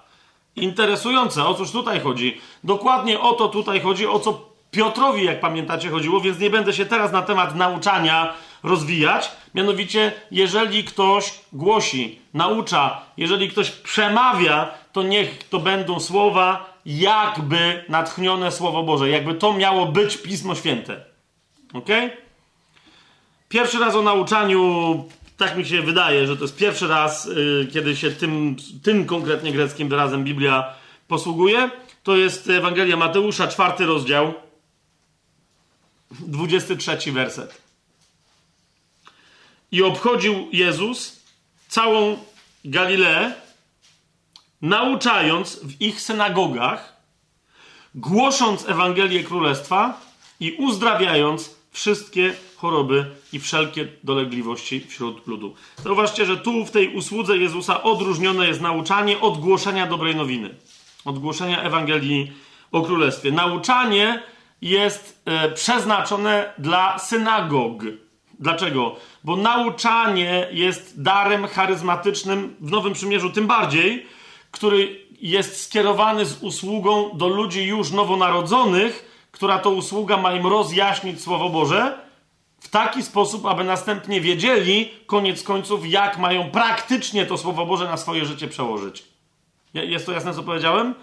Interesujące, 0.62 1.46
o 1.46 1.54
cóż 1.54 1.72
tutaj 1.72 2.00
chodzi? 2.00 2.42
Dokładnie 2.64 3.20
o 3.20 3.34
to 3.34 3.48
tutaj 3.48 3.82
chodzi, 3.82 4.08
o 4.08 4.20
co 4.20 4.50
Piotrowi, 4.72 5.26
jak 5.26 5.40
pamiętacie, 5.40 5.90
chodziło, 5.90 6.22
więc 6.22 6.40
nie 6.40 6.50
będę 6.50 6.74
się 6.74 6.86
teraz 6.86 7.12
na 7.12 7.22
temat 7.22 7.56
nauczania 7.56 8.34
rozwijać. 8.64 9.32
Mianowicie, 9.56 10.12
jeżeli 10.32 10.84
ktoś 10.84 11.34
głosi, 11.54 12.20
naucza, 12.34 13.02
jeżeli 13.18 13.50
ktoś 13.50 13.72
przemawia, 13.72 14.72
to 14.92 15.04
niech 15.04 15.50
to 15.50 15.60
będą 15.60 16.00
słowa 16.00 16.70
jakby 16.86 17.86
natchnione 17.90 18.52
Słowo 18.52 18.84
Boże, 18.84 19.10
jakby 19.10 19.34
to 19.34 19.54
miało 19.54 19.86
być 19.86 20.18
Pismo 20.18 20.56
Święte. 20.56 21.06
Ok? 21.74 21.88
Pierwszy 23.50 23.80
raz 23.80 23.96
o 23.96 24.02
nauczaniu, 24.02 25.04
tak 25.40 25.58
mi 25.58 25.66
się 25.66 25.82
wydaje, 25.82 26.28
że 26.28 26.38
to 26.38 26.44
jest 26.44 26.56
pierwszy 26.56 26.88
raz, 26.88 27.26
yy, 27.26 27.68
kiedy 27.74 27.96
się 27.96 28.12
tym, 28.12 28.56
tym 28.84 29.06
konkretnie 29.06 29.52
greckim 29.52 29.90
wyrazem 29.90 30.24
Biblia 30.24 30.74
posługuje. 31.08 31.70
To 32.04 32.18
jest 32.18 32.50
Ewangelia 32.50 32.98
Mateusza, 32.98 33.48
czwarty 33.48 33.86
rozdział, 33.86 34.34
23 36.12 37.12
werset. 37.12 37.62
I 39.72 39.84
obchodził 39.84 40.48
Jezus 40.52 41.20
całą 41.68 42.18
Galileę, 42.66 43.34
nauczając 44.62 45.60
w 45.64 45.82
ich 45.82 46.02
synagogach, 46.02 46.94
głosząc 47.96 48.70
Ewangelię 48.70 49.24
Królestwa 49.24 50.02
i 50.40 50.52
uzdrawiając 50.52 51.56
wszystkie 51.72 52.34
choroby 52.62 53.06
i 53.34 53.40
wszelkie 53.40 53.88
dolegliwości 54.04 54.82
wśród 54.82 55.28
ludu. 55.28 55.56
Zauważcie, 55.84 56.26
że 56.26 56.38
tu 56.38 56.66
w 56.66 56.72
tej 56.72 56.96
usłudze 56.96 57.38
Jezusa 57.38 57.84
odróżnione 57.84 58.48
jest 58.48 58.62
nauczanie 58.62 59.20
od 59.20 59.38
głoszenia 59.38 59.88
dobrej 59.88 60.16
nowiny, 60.16 60.56
od 61.06 61.20
głoszenia 61.20 61.62
Ewangelii 61.62 62.32
o 62.72 62.82
Królestwie. 62.82 63.32
Nauczanie 63.32 64.24
jest 64.62 65.22
e, 65.26 65.52
przeznaczone 65.52 66.54
dla 66.58 67.00
synagog. 67.00 67.84
Dlaczego? 68.40 68.96
Bo 69.24 69.36
nauczanie 69.36 70.48
jest 70.52 71.02
darem 71.02 71.48
charyzmatycznym 71.48 72.56
w 72.60 72.72
Nowym 72.72 72.94
Przymierzu, 72.94 73.30
tym 73.30 73.48
bardziej, 73.48 74.06
który 74.52 75.06
jest 75.22 75.64
skierowany 75.64 76.26
z 76.26 76.44
usługą 76.44 77.18
do 77.18 77.28
ludzi 77.28 77.66
już 77.66 77.92
nowonarodzonych, 77.92 79.06
która 79.32 79.60
to 79.60 79.70
usługa 79.70 80.18
ma 80.18 80.34
im 80.34 80.48
rozjaśnić 80.48 81.22
Słowo 81.22 81.50
Boże 81.50 82.09
w 82.60 82.70
taki 82.70 83.04
sposób, 83.04 83.46
aby 83.46 83.64
następnie 83.64 84.22
wiedzieli, 84.22 84.92
koniec 85.06 85.44
końców, 85.44 85.90
jak 85.90 86.18
mają 86.18 86.52
praktycznie 86.52 87.26
to 87.26 87.38
Słowo 87.38 87.66
Boże 87.66 87.86
na 87.86 87.98
swoje 87.98 88.26
życie 88.26 88.48
przełożyć. 88.48 89.04
Jest 89.74 90.06
to 90.06 90.12
jasne, 90.12 90.34
co 90.34 90.44
powiedziałem? 90.44 90.96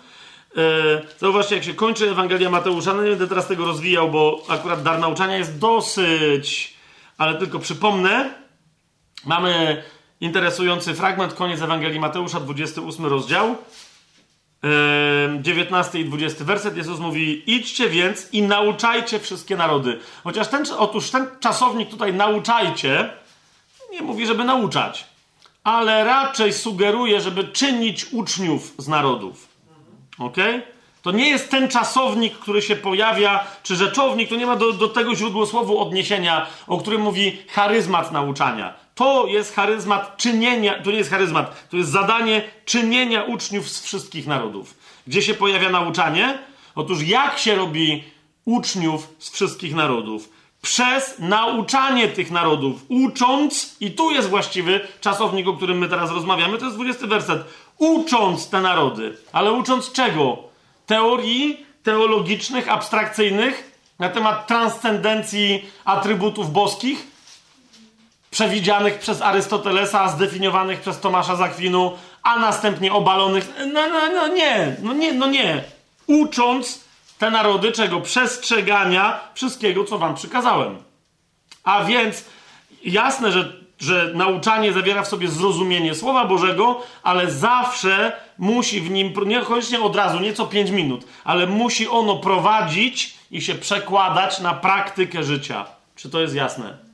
E, 0.56 1.02
zauważcie, 1.18 1.54
jak 1.54 1.64
się 1.64 1.74
kończy 1.74 2.10
Ewangelia 2.10 2.50
Mateusza. 2.50 2.94
No 2.94 3.02
nie 3.02 3.10
będę 3.10 3.28
teraz 3.28 3.46
tego 3.46 3.64
rozwijał, 3.64 4.10
bo 4.10 4.42
akurat 4.48 4.82
dar 4.82 4.98
nauczania 4.98 5.36
jest 5.36 5.58
dosyć. 5.58 6.74
Ale 7.18 7.34
tylko 7.34 7.58
przypomnę, 7.58 8.34
mamy 9.24 9.82
interesujący 10.20 10.94
fragment, 10.94 11.34
koniec 11.34 11.62
Ewangelii 11.62 12.00
Mateusza, 12.00 12.40
28 12.40 13.06
rozdział. 13.06 13.56
19 15.40 16.00
i 16.00 16.04
20 16.04 16.44
werset 16.44 16.76
Jezus 16.76 16.98
mówi: 16.98 17.42
Idźcie 17.46 17.88
więc 17.88 18.28
i 18.32 18.42
nauczajcie 18.42 19.20
wszystkie 19.20 19.56
narody. 19.56 19.98
Chociaż 20.24 20.48
ten, 20.48 20.64
otóż 20.78 21.10
ten 21.10 21.26
czasownik 21.40 21.90
tutaj 21.90 22.14
nauczajcie 22.14 23.10
nie 23.92 24.02
mówi, 24.02 24.26
żeby 24.26 24.44
nauczać, 24.44 25.04
ale 25.64 26.04
raczej 26.04 26.52
sugeruje, 26.52 27.20
żeby 27.20 27.44
czynić 27.44 28.06
uczniów 28.12 28.74
z 28.78 28.88
narodów. 28.88 29.48
Ok? 30.18 30.36
To 31.02 31.10
nie 31.12 31.28
jest 31.28 31.50
ten 31.50 31.68
czasownik, 31.68 32.38
który 32.38 32.62
się 32.62 32.76
pojawia, 32.76 33.44
czy 33.62 33.76
rzeczownik, 33.76 34.28
to 34.28 34.36
nie 34.36 34.46
ma 34.46 34.56
do, 34.56 34.72
do 34.72 34.88
tego 34.88 35.14
źródłosłowu 35.14 35.78
odniesienia, 35.78 36.46
o 36.66 36.78
którym 36.78 37.00
mówi 37.00 37.38
charyzmat 37.48 38.12
nauczania. 38.12 38.85
To 38.96 39.26
jest 39.26 39.54
charyzmat 39.54 40.16
czynienia, 40.16 40.82
to 40.82 40.90
nie 40.90 40.96
jest 40.96 41.10
charyzmat, 41.10 41.68
to 41.68 41.76
jest 41.76 41.90
zadanie 41.90 42.42
czynienia 42.64 43.22
uczniów 43.22 43.68
z 43.68 43.82
wszystkich 43.82 44.26
narodów. 44.26 44.74
Gdzie 45.06 45.22
się 45.22 45.34
pojawia 45.34 45.70
nauczanie? 45.70 46.38
Otóż 46.74 47.02
jak 47.02 47.38
się 47.38 47.54
robi 47.54 48.04
uczniów 48.44 49.08
z 49.18 49.30
wszystkich 49.30 49.74
narodów? 49.74 50.28
Przez 50.62 51.18
nauczanie 51.18 52.08
tych 52.08 52.30
narodów, 52.30 52.80
ucząc, 52.88 53.76
i 53.80 53.90
tu 53.90 54.10
jest 54.10 54.28
właściwy 54.28 54.80
czasownik, 55.00 55.48
o 55.48 55.52
którym 55.52 55.78
my 55.78 55.88
teraz 55.88 56.10
rozmawiamy, 56.10 56.58
to 56.58 56.64
jest 56.64 56.76
20 56.76 57.06
werset 57.06 57.44
ucząc 57.78 58.50
te 58.50 58.60
narody. 58.60 59.16
Ale 59.32 59.52
ucząc 59.52 59.92
czego? 59.92 60.38
Teorii 60.86 61.66
teologicznych, 61.82 62.68
abstrakcyjnych 62.68 63.80
na 63.98 64.08
temat 64.08 64.46
transcendencji 64.46 65.64
atrybutów 65.84 66.52
boskich, 66.52 67.15
przewidzianych 68.36 68.98
przez 68.98 69.22
Arystotelesa, 69.22 70.08
zdefiniowanych 70.08 70.80
przez 70.80 71.00
Tomasza 71.00 71.36
Zakwinu, 71.36 71.92
a 72.22 72.38
następnie 72.38 72.92
obalonych. 72.92 73.52
No, 73.72 73.88
no, 73.88 74.00
no 74.14 74.28
nie, 74.28 74.76
no 74.82 74.92
nie, 74.92 75.12
no 75.12 75.26
nie. 75.26 75.64
Ucząc 76.06 76.84
te 77.18 77.30
narody 77.30 77.72
czego? 77.72 78.00
Przestrzegania 78.00 79.20
wszystkiego, 79.34 79.84
co 79.84 79.98
wam 79.98 80.14
przykazałem. 80.14 80.76
A 81.64 81.84
więc 81.84 82.24
jasne, 82.84 83.32
że, 83.32 83.52
że 83.78 84.10
nauczanie 84.14 84.72
zawiera 84.72 85.02
w 85.02 85.08
sobie 85.08 85.28
zrozumienie 85.28 85.94
Słowa 85.94 86.24
Bożego, 86.24 86.82
ale 87.02 87.30
zawsze 87.30 88.12
musi 88.38 88.80
w 88.80 88.90
nim, 88.90 89.14
niekoniecznie 89.26 89.80
od 89.80 89.96
razu, 89.96 90.20
nie 90.20 90.32
co 90.32 90.46
5 90.46 90.70
minut, 90.70 91.04
ale 91.24 91.46
musi 91.46 91.88
ono 91.88 92.16
prowadzić 92.16 93.14
i 93.30 93.42
się 93.42 93.54
przekładać 93.54 94.40
na 94.40 94.54
praktykę 94.54 95.22
życia. 95.22 95.66
Czy 95.94 96.10
to 96.10 96.20
jest 96.20 96.34
jasne? 96.34 96.85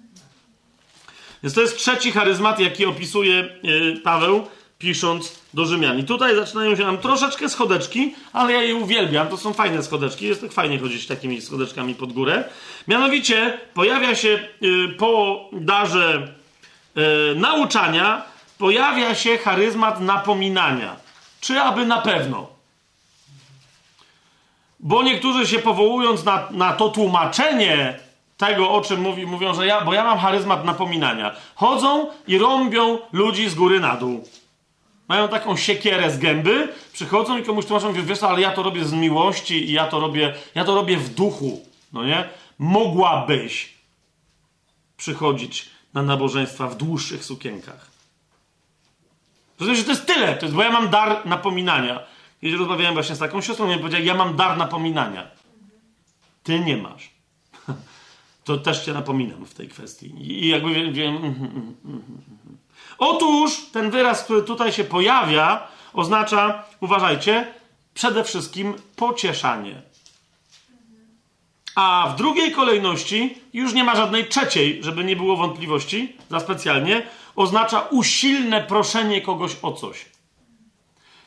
Więc 1.43 1.55
to 1.55 1.60
jest 1.60 1.78
trzeci 1.78 2.12
charyzmat, 2.12 2.60
jaki 2.60 2.86
opisuje 2.86 3.48
yy, 3.62 4.01
Paweł, 4.05 4.47
pisząc 4.78 5.39
do 5.55 5.66
Rzymian. 5.66 5.98
I 5.98 6.05
tutaj 6.05 6.36
zaczynają 6.36 6.77
się 6.77 6.85
nam 6.85 6.98
troszeczkę 6.98 7.48
schodeczki, 7.48 8.14
ale 8.32 8.52
ja 8.52 8.62
je 8.62 8.74
uwielbiam. 8.74 9.28
To 9.28 9.36
są 9.36 9.52
fajne 9.52 9.82
schodeczki. 9.82 10.27
Jest 10.27 10.40
tak 10.40 10.52
fajnie 10.52 10.78
chodzić 10.78 11.06
takimi 11.06 11.40
schodeczkami 11.40 11.94
pod 11.94 12.12
górę. 12.12 12.44
Mianowicie 12.89 13.59
pojawia 13.74 14.14
się 14.14 14.48
yy, 14.60 14.89
po 14.89 15.40
darze 15.52 16.28
yy, 16.94 17.02
nauczania, 17.36 18.23
pojawia 18.59 19.14
się 19.14 19.39
charyzmat 19.39 20.01
napominania. 20.01 20.97
Czy 21.40 21.60
aby 21.60 21.86
na 21.86 22.01
pewno? 22.01 22.48
Bo 24.81 25.02
niektórzy 25.02 25.47
się 25.47 25.59
powołując 25.59 26.24
na, 26.24 26.48
na 26.51 26.73
to 26.73 26.89
tłumaczenie 26.89 27.98
tego, 28.47 28.70
o 28.70 28.81
czym 28.81 29.01
mówi, 29.01 29.27
mówią, 29.27 29.55
że 29.55 29.66
ja, 29.66 29.81
bo 29.81 29.94
ja 29.94 30.05
mam 30.05 30.19
charyzmat 30.19 30.64
napominania. 30.64 31.35
Chodzą 31.55 32.10
i 32.27 32.39
rąbią 32.39 32.98
ludzi 33.12 33.48
z 33.48 33.55
góry 33.55 33.81
na 33.81 33.97
dół. 33.97 34.28
Mają 35.09 35.28
taką 35.28 35.56
siekierę 35.56 36.10
z 36.10 36.19
gęby, 36.19 36.69
przychodzą 36.93 37.39
i 37.39 37.43
komuś 37.43 37.66
tłumaczą, 37.66 37.93
wiesz 37.93 38.19
co, 38.19 38.28
ale 38.28 38.40
ja 38.40 38.51
to 38.51 38.62
robię 38.62 38.85
z 38.85 38.93
miłości 38.93 39.70
i 39.70 39.73
ja 39.73 39.86
to 39.86 40.01
robię, 40.01 40.35
ja 40.55 40.64
to 40.64 40.74
robię 40.74 40.97
w 40.97 41.14
duchu, 41.14 41.66
no 41.93 42.05
nie? 42.05 42.28
Mogłabyś 42.59 43.74
przychodzić 44.97 45.70
na 45.94 46.02
nabożeństwa 46.02 46.66
w 46.69 46.77
dłuższych 46.77 47.24
sukienkach. 47.24 47.90
Rozumiem, 49.60 49.77
że 49.77 49.85
to 49.85 49.90
jest 49.90 50.06
tyle, 50.06 50.36
to 50.36 50.47
jest, 50.47 50.56
bo 50.56 50.62
ja 50.62 50.70
mam 50.70 50.89
dar 50.89 51.27
napominania. 51.27 52.01
Kiedy 52.40 52.56
rozmawiałem 52.56 52.94
właśnie 52.94 53.14
z 53.14 53.19
taką 53.19 53.40
siostrą, 53.40 53.69
mi 53.69 53.78
powiedziała, 53.78 54.05
ja 54.05 54.14
mam 54.14 54.36
dar 54.36 54.56
napominania. 54.56 55.27
Ty 56.43 56.60
nie 56.60 56.77
masz. 56.77 57.12
To 58.44 58.59
też 58.59 58.85
cię 58.85 58.93
napominam 58.93 59.47
w 59.47 59.55
tej 59.55 59.69
kwestii. 59.69 60.14
I 60.20 60.48
jakby 60.48 60.74
wiem, 60.74 60.93
wiem 60.93 61.16
mm, 61.16 61.35
mm, 61.35 61.74
mm, 61.85 62.02
Otóż 62.98 63.66
ten 63.73 63.90
wyraz, 63.90 64.24
który 64.24 64.43
tutaj 64.43 64.73
się 64.73 64.85
pojawia, 64.85 65.69
oznacza, 65.93 66.64
uważajcie, 66.81 67.55
przede 67.94 68.24
wszystkim 68.24 68.74
pocieszanie. 68.97 69.82
A 71.74 72.12
w 72.14 72.16
drugiej 72.16 72.52
kolejności, 72.52 73.39
już 73.52 73.74
nie 73.74 73.85
ma 73.85 73.97
żadnej 73.97 74.28
trzeciej, 74.28 74.82
żeby 74.82 75.05
nie 75.05 75.16
było 75.16 75.36
wątpliwości, 75.36 76.16
za 76.31 76.40
specjalnie, 76.40 77.02
oznacza 77.36 77.81
usilne 77.81 78.60
proszenie 78.60 79.20
kogoś 79.20 79.56
o 79.62 79.73
coś. 79.73 80.05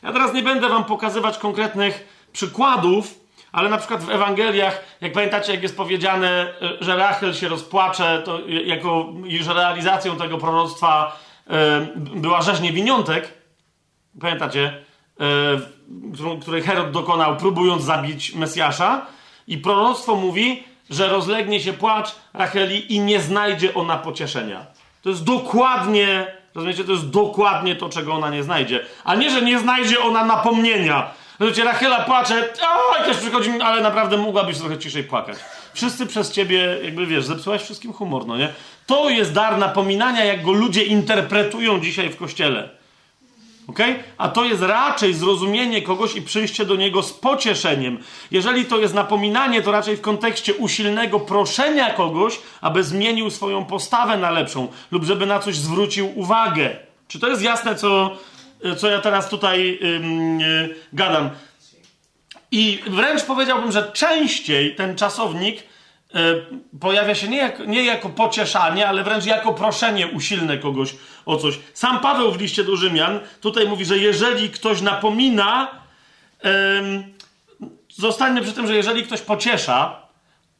Ja 0.02 0.12
teraz 0.12 0.34
nie 0.34 0.42
będę 0.42 0.68
wam 0.68 0.84
pokazywać 0.84 1.38
konkretnych 1.38 2.08
przykładów, 2.32 3.25
ale 3.52 3.68
na 3.68 3.78
przykład 3.78 4.04
w 4.04 4.10
Ewangeliach, 4.10 4.84
jak 5.00 5.12
pamiętacie, 5.12 5.52
jak 5.52 5.62
jest 5.62 5.76
powiedziane, 5.76 6.54
że 6.80 6.96
Rachel 6.96 7.34
się 7.34 7.48
rozpłacze, 7.48 8.22
to 8.24 8.38
jako, 8.64 9.06
że 9.40 9.54
realizacją 9.54 10.16
tego 10.16 10.38
proroctwa 10.38 11.18
była 11.96 12.42
rzeź 12.42 12.60
niewiniątek, 12.60 13.32
pamiętacie, 14.20 14.84
której 16.42 16.62
Herod 16.62 16.90
dokonał, 16.90 17.36
próbując 17.36 17.82
zabić 17.82 18.34
Mesjasza, 18.34 19.06
i 19.46 19.58
proroctwo 19.58 20.16
mówi, 20.16 20.64
że 20.90 21.08
rozlegnie 21.08 21.60
się 21.60 21.72
płacz 21.72 22.14
Racheli 22.34 22.94
i 22.94 23.00
nie 23.00 23.20
znajdzie 23.20 23.74
ona 23.74 23.96
pocieszenia. 23.96 24.66
To 25.02 25.08
jest 25.08 25.24
dokładnie, 25.24 26.26
rozumiecie, 26.54 26.84
to 26.84 26.92
jest 26.92 27.10
dokładnie 27.10 27.76
to, 27.76 27.88
czego 27.88 28.14
ona 28.14 28.30
nie 28.30 28.42
znajdzie. 28.42 28.80
A 29.04 29.14
nie, 29.14 29.30
że 29.30 29.42
nie 29.42 29.58
znajdzie 29.58 30.00
ona 30.00 30.24
napomnienia. 30.24 31.10
Rozumiecie, 31.38 31.64
Rachela 31.64 32.00
płacze, 32.00 32.52
a 32.98 33.04
też 33.04 33.16
przychodzi, 33.16 33.50
ale 33.50 33.82
naprawdę 33.82 34.16
mogłabyś 34.16 34.58
trochę 34.58 34.78
ciszej 34.78 35.04
płakać. 35.04 35.36
Wszyscy 35.74 36.06
przez 36.06 36.32
ciebie, 36.32 36.78
jakby 36.84 37.06
wiesz, 37.06 37.24
zepsułaś 37.24 37.62
wszystkim 37.62 37.92
humor, 37.92 38.26
no 38.26 38.36
nie? 38.36 38.52
To 38.86 39.10
jest 39.10 39.32
dar 39.32 39.58
napominania, 39.58 40.24
jak 40.24 40.42
go 40.42 40.52
ludzie 40.52 40.82
interpretują 40.84 41.80
dzisiaj 41.80 42.08
w 42.10 42.16
kościele. 42.16 42.68
ok? 43.68 43.78
A 44.18 44.28
to 44.28 44.44
jest 44.44 44.62
raczej 44.62 45.14
zrozumienie 45.14 45.82
kogoś 45.82 46.16
i 46.16 46.22
przyjście 46.22 46.64
do 46.64 46.76
niego 46.76 47.02
z 47.02 47.12
pocieszeniem. 47.12 47.98
Jeżeli 48.30 48.64
to 48.64 48.78
jest 48.78 48.94
napominanie, 48.94 49.62
to 49.62 49.72
raczej 49.72 49.96
w 49.96 50.00
kontekście 50.00 50.54
usilnego 50.54 51.20
proszenia 51.20 51.90
kogoś, 51.90 52.38
aby 52.60 52.84
zmienił 52.84 53.30
swoją 53.30 53.64
postawę 53.64 54.16
na 54.16 54.30
lepszą 54.30 54.68
lub 54.90 55.04
żeby 55.04 55.26
na 55.26 55.38
coś 55.38 55.56
zwrócił 55.56 56.18
uwagę. 56.18 56.76
Czy 57.08 57.20
to 57.20 57.28
jest 57.28 57.42
jasne, 57.42 57.74
co, 57.74 58.16
co 58.74 58.90
ja 58.90 59.00
teraz 59.00 59.28
tutaj 59.28 59.78
yy, 60.38 60.74
gadam? 60.92 61.30
I 62.50 62.82
wręcz 62.86 63.22
powiedziałbym, 63.22 63.72
że 63.72 63.92
częściej 63.92 64.74
ten 64.74 64.96
czasownik 64.96 65.62
yy, 66.14 66.46
pojawia 66.80 67.14
się 67.14 67.28
nie, 67.28 67.38
jak, 67.38 67.66
nie 67.66 67.84
jako 67.84 68.08
pocieszanie, 68.08 68.88
ale 68.88 69.04
wręcz 69.04 69.26
jako 69.26 69.52
proszenie 69.52 70.06
usilne 70.06 70.58
kogoś 70.58 70.94
o 71.26 71.36
coś. 71.36 71.58
Sam 71.74 72.00
Paweł 72.00 72.32
w 72.32 72.40
liście 72.40 72.64
do 72.64 72.76
Rzymian 72.76 73.20
tutaj 73.40 73.68
mówi, 73.68 73.84
że 73.84 73.98
jeżeli 73.98 74.50
ktoś 74.50 74.80
napomina, 74.80 75.68
yy, 76.44 76.50
zostańmy 77.88 78.42
przy 78.42 78.52
tym, 78.52 78.66
że 78.66 78.74
jeżeli 78.74 79.02
ktoś 79.02 79.20
pociesza 79.20 80.06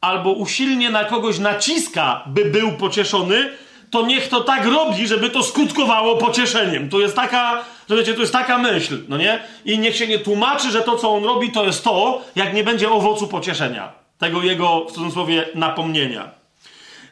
albo 0.01 0.33
usilnie 0.33 0.91
na 0.91 1.05
kogoś 1.05 1.39
naciska, 1.39 2.25
by 2.27 2.45
był 2.45 2.73
pocieszony, 2.73 3.51
to 3.91 4.07
niech 4.07 4.29
to 4.29 4.41
tak 4.41 4.67
robi, 4.67 5.07
żeby 5.07 5.31
to 5.31 5.43
skutkowało 5.43 6.17
pocieszeniem. 6.17 6.91
To 6.91 7.01
jest 7.01 7.17
taka, 7.17 7.65
wiecie, 7.91 8.15
to 8.15 8.21
jest 8.21 8.33
taka 8.33 8.59
myśl, 8.59 8.99
no 9.09 9.17
nie? 9.17 9.43
I 9.65 9.79
niech 9.79 9.97
się 9.97 10.07
nie 10.07 10.19
tłumaczy, 10.19 10.71
że 10.71 10.83
to, 10.83 10.99
co 10.99 11.15
on 11.15 11.25
robi, 11.25 11.53
to 11.53 11.65
jest 11.65 11.85
to, 11.85 12.23
jak 12.37 12.55
nie 12.55 12.65
będzie 12.65 12.91
owocu 12.91 13.29
pocieszenia. 13.29 13.93
Tego 14.19 14.43
jego, 14.43 14.87
w 14.89 14.93
cudzysłowie, 14.93 15.49
napomnienia. 15.55 16.31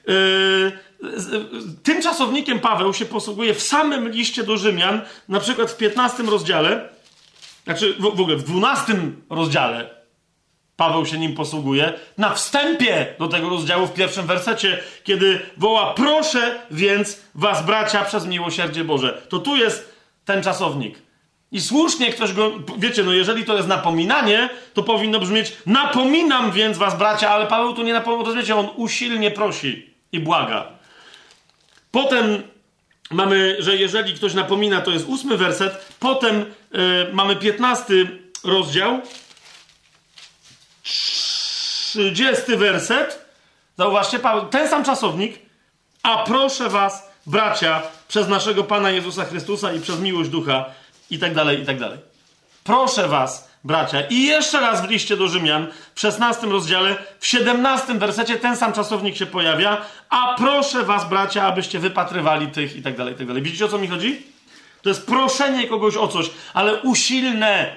Yy, 0.06 0.72
tym 1.82 2.02
czasownikiem 2.02 2.60
Paweł 2.60 2.94
się 2.94 3.04
posługuje 3.04 3.54
w 3.54 3.62
samym 3.62 4.08
liście 4.08 4.44
do 4.44 4.56
Rzymian, 4.56 5.00
na 5.28 5.40
przykład 5.40 5.70
w 5.70 5.76
15 5.76 6.22
rozdziale, 6.22 6.88
znaczy 7.64 7.94
w, 7.94 8.02
w 8.02 8.20
ogóle 8.20 8.36
w 8.36 8.42
12 8.42 8.92
rozdziale 9.30 10.03
Paweł 10.76 11.06
się 11.06 11.18
nim 11.18 11.34
posługuje. 11.34 11.92
Na 12.18 12.34
wstępie 12.34 13.06
do 13.18 13.28
tego 13.28 13.48
rozdziału, 13.48 13.86
w 13.86 13.92
pierwszym 13.92 14.26
wersecie, 14.26 14.78
kiedy 15.04 15.40
woła: 15.56 15.94
Proszę 15.94 16.58
więc 16.70 17.20
was, 17.34 17.66
bracia, 17.66 18.04
przez 18.04 18.26
miłosierdzie 18.26 18.84
Boże. 18.84 19.22
To 19.28 19.38
tu 19.38 19.56
jest 19.56 19.94
ten 20.24 20.42
czasownik. 20.42 20.98
I 21.52 21.60
słusznie 21.60 22.12
ktoś 22.12 22.32
go, 22.32 22.52
wiecie, 22.78 23.02
no 23.02 23.12
jeżeli 23.12 23.44
to 23.44 23.56
jest 23.56 23.68
napominanie, 23.68 24.48
to 24.74 24.82
powinno 24.82 25.20
brzmieć: 25.20 25.56
Napominam 25.66 26.52
więc 26.52 26.78
was, 26.78 26.98
bracia, 26.98 27.30
ale 27.30 27.46
Paweł 27.46 27.74
tu 27.74 27.82
nie 27.82 27.92
napomina, 27.92 28.24
rozumiecie, 28.24 28.56
on 28.56 28.68
usilnie 28.76 29.30
prosi 29.30 29.94
i 30.12 30.20
błaga. 30.20 30.66
Potem 31.90 32.42
mamy, 33.10 33.56
że 33.58 33.76
jeżeli 33.76 34.14
ktoś 34.14 34.34
napomina, 34.34 34.80
to 34.80 34.90
jest 34.90 35.08
ósmy 35.08 35.36
werset. 35.36 35.94
Potem 36.00 36.44
yy, 36.72 36.80
mamy 37.12 37.36
piętnasty 37.36 38.08
rozdział 38.44 39.00
30 40.84 42.56
werset. 42.56 43.24
Zauważcie, 43.78 44.18
ten 44.50 44.68
sam 44.68 44.84
czasownik. 44.84 45.38
A 46.02 46.24
proszę 46.24 46.68
was, 46.68 47.10
bracia, 47.26 47.82
przez 48.08 48.28
naszego 48.28 48.64
Pana 48.64 48.90
Jezusa 48.90 49.24
Chrystusa 49.24 49.72
i 49.72 49.80
przez 49.80 50.00
miłość 50.00 50.30
ducha 50.30 50.64
i 51.10 51.18
tak 51.18 51.34
dalej, 51.34 51.62
i 51.62 51.66
tak 51.66 51.78
dalej. 51.78 51.98
Proszę 52.64 53.08
was, 53.08 53.48
bracia. 53.64 54.00
I 54.00 54.22
jeszcze 54.22 54.60
raz 54.60 54.86
w 54.86 54.90
liście 54.90 55.16
do 55.16 55.28
Rzymian, 55.28 55.66
w 55.94 56.00
16 56.00 56.46
rozdziale, 56.46 56.96
w 57.18 57.26
17 57.26 57.94
wersecie 57.94 58.36
ten 58.36 58.56
sam 58.56 58.72
czasownik 58.72 59.16
się 59.16 59.26
pojawia. 59.26 59.84
A 60.08 60.34
proszę 60.38 60.82
was, 60.82 61.08
bracia, 61.08 61.42
abyście 61.46 61.78
wypatrywali 61.78 62.46
tych 62.46 62.76
i 62.76 62.82
tak 62.82 62.96
dalej, 62.96 63.14
i 63.14 63.16
tak 63.16 63.26
dalej. 63.26 63.42
Widzicie, 63.42 63.64
o 63.64 63.68
co 63.68 63.78
mi 63.78 63.88
chodzi? 63.88 64.22
To 64.82 64.88
jest 64.88 65.06
proszenie 65.06 65.68
kogoś 65.68 65.96
o 65.96 66.08
coś, 66.08 66.30
ale 66.54 66.82
usilne. 66.82 67.76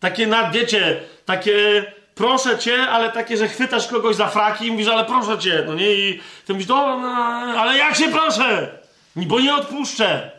Takie, 0.00 0.26
na, 0.26 0.50
wiecie, 0.50 1.00
takie 1.24 1.84
proszę 2.22 2.58
cię, 2.58 2.88
ale 2.88 3.10
takie, 3.10 3.36
że 3.36 3.48
chwytasz 3.48 3.88
kogoś 3.88 4.16
za 4.16 4.28
fraki 4.28 4.66
i 4.66 4.70
mówisz, 4.70 4.88
ale 4.88 5.04
proszę 5.04 5.38
cię, 5.38 5.64
no 5.66 5.74
nie? 5.74 5.94
I 5.94 6.20
ty 6.46 6.52
mówisz, 6.52 6.68
no, 6.68 6.98
no 6.98 7.08
ale 7.60 7.78
jak 7.78 7.96
się 7.96 8.08
proszę? 8.08 8.78
Bo 9.16 9.40
nie 9.40 9.54
odpuszczę. 9.54 10.30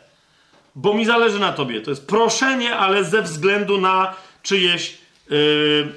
Bo 0.74 0.94
mi 0.94 1.04
zależy 1.04 1.38
na 1.38 1.52
tobie. 1.52 1.80
To 1.80 1.90
jest 1.90 2.06
proszenie, 2.06 2.76
ale 2.76 3.04
ze 3.04 3.22
względu 3.22 3.80
na 3.80 4.14
czyjeś, 4.42 4.98
yy, 5.30 5.92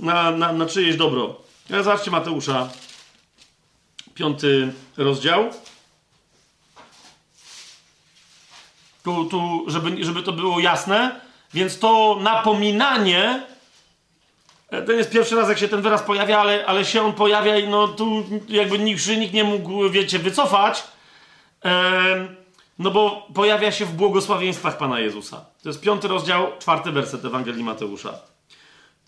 na, 0.00 0.30
na, 0.30 0.52
na 0.52 0.66
czyjeś 0.66 0.96
dobro. 0.96 1.40
Ja 1.70 1.82
zobaczcie 1.82 2.10
Mateusza, 2.10 2.68
piąty 4.14 4.72
rozdział. 4.96 5.50
Tu, 9.04 9.24
tu 9.24 9.64
żeby, 9.66 10.04
żeby 10.04 10.22
to 10.22 10.32
było 10.32 10.60
jasne, 10.60 11.20
więc 11.54 11.78
to 11.78 12.18
napominanie 12.20 13.51
To 14.80 14.92
nie 14.92 14.98
jest 14.98 15.10
pierwszy 15.10 15.36
raz, 15.36 15.48
jak 15.48 15.58
się 15.58 15.68
ten 15.68 15.82
wyraz 15.82 16.02
pojawia, 16.02 16.40
ale, 16.40 16.66
ale 16.66 16.84
się 16.84 17.02
on 17.02 17.12
pojawia 17.12 17.58
i 17.58 17.68
no 17.68 17.88
tu 17.88 18.24
jakby 18.48 18.78
nikt, 18.78 19.08
nikt 19.08 19.34
nie 19.34 19.44
mógł, 19.44 19.90
wiecie, 19.90 20.18
wycofać. 20.18 20.84
Em, 21.62 22.36
no 22.78 22.90
bo 22.90 23.28
pojawia 23.34 23.72
się 23.72 23.84
w 23.84 23.92
błogosławieństwach 23.92 24.78
Pana 24.78 25.00
Jezusa. 25.00 25.44
To 25.62 25.68
jest 25.68 25.80
piąty 25.80 26.08
rozdział, 26.08 26.46
czwarty 26.58 26.92
werset 26.92 27.24
Ewangelii 27.24 27.64
Mateusza. 27.64 28.18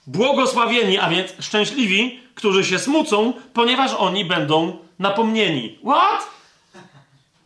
Błogosławieni, 0.07 0.99
a 0.99 1.09
więc 1.09 1.32
szczęśliwi, 1.41 2.20
którzy 2.35 2.65
się 2.65 2.78
smucą, 2.78 3.32
ponieważ 3.53 3.95
oni 3.95 4.24
będą 4.24 4.78
napomnieni. 4.99 5.78
What? 5.86 6.31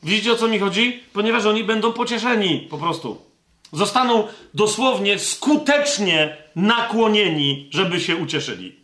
Widzicie 0.02 0.32
o 0.32 0.36
co 0.36 0.48
mi 0.48 0.58
chodzi? 0.58 1.02
Ponieważ 1.12 1.46
oni 1.46 1.64
będą 1.64 1.92
pocieszeni, 1.92 2.66
po 2.70 2.78
prostu. 2.78 3.27
Zostaną 3.72 4.26
dosłownie 4.54 5.18
skutecznie 5.18 6.36
nakłonieni, 6.56 7.68
żeby 7.72 8.00
się 8.00 8.16
ucieszyli. 8.16 8.76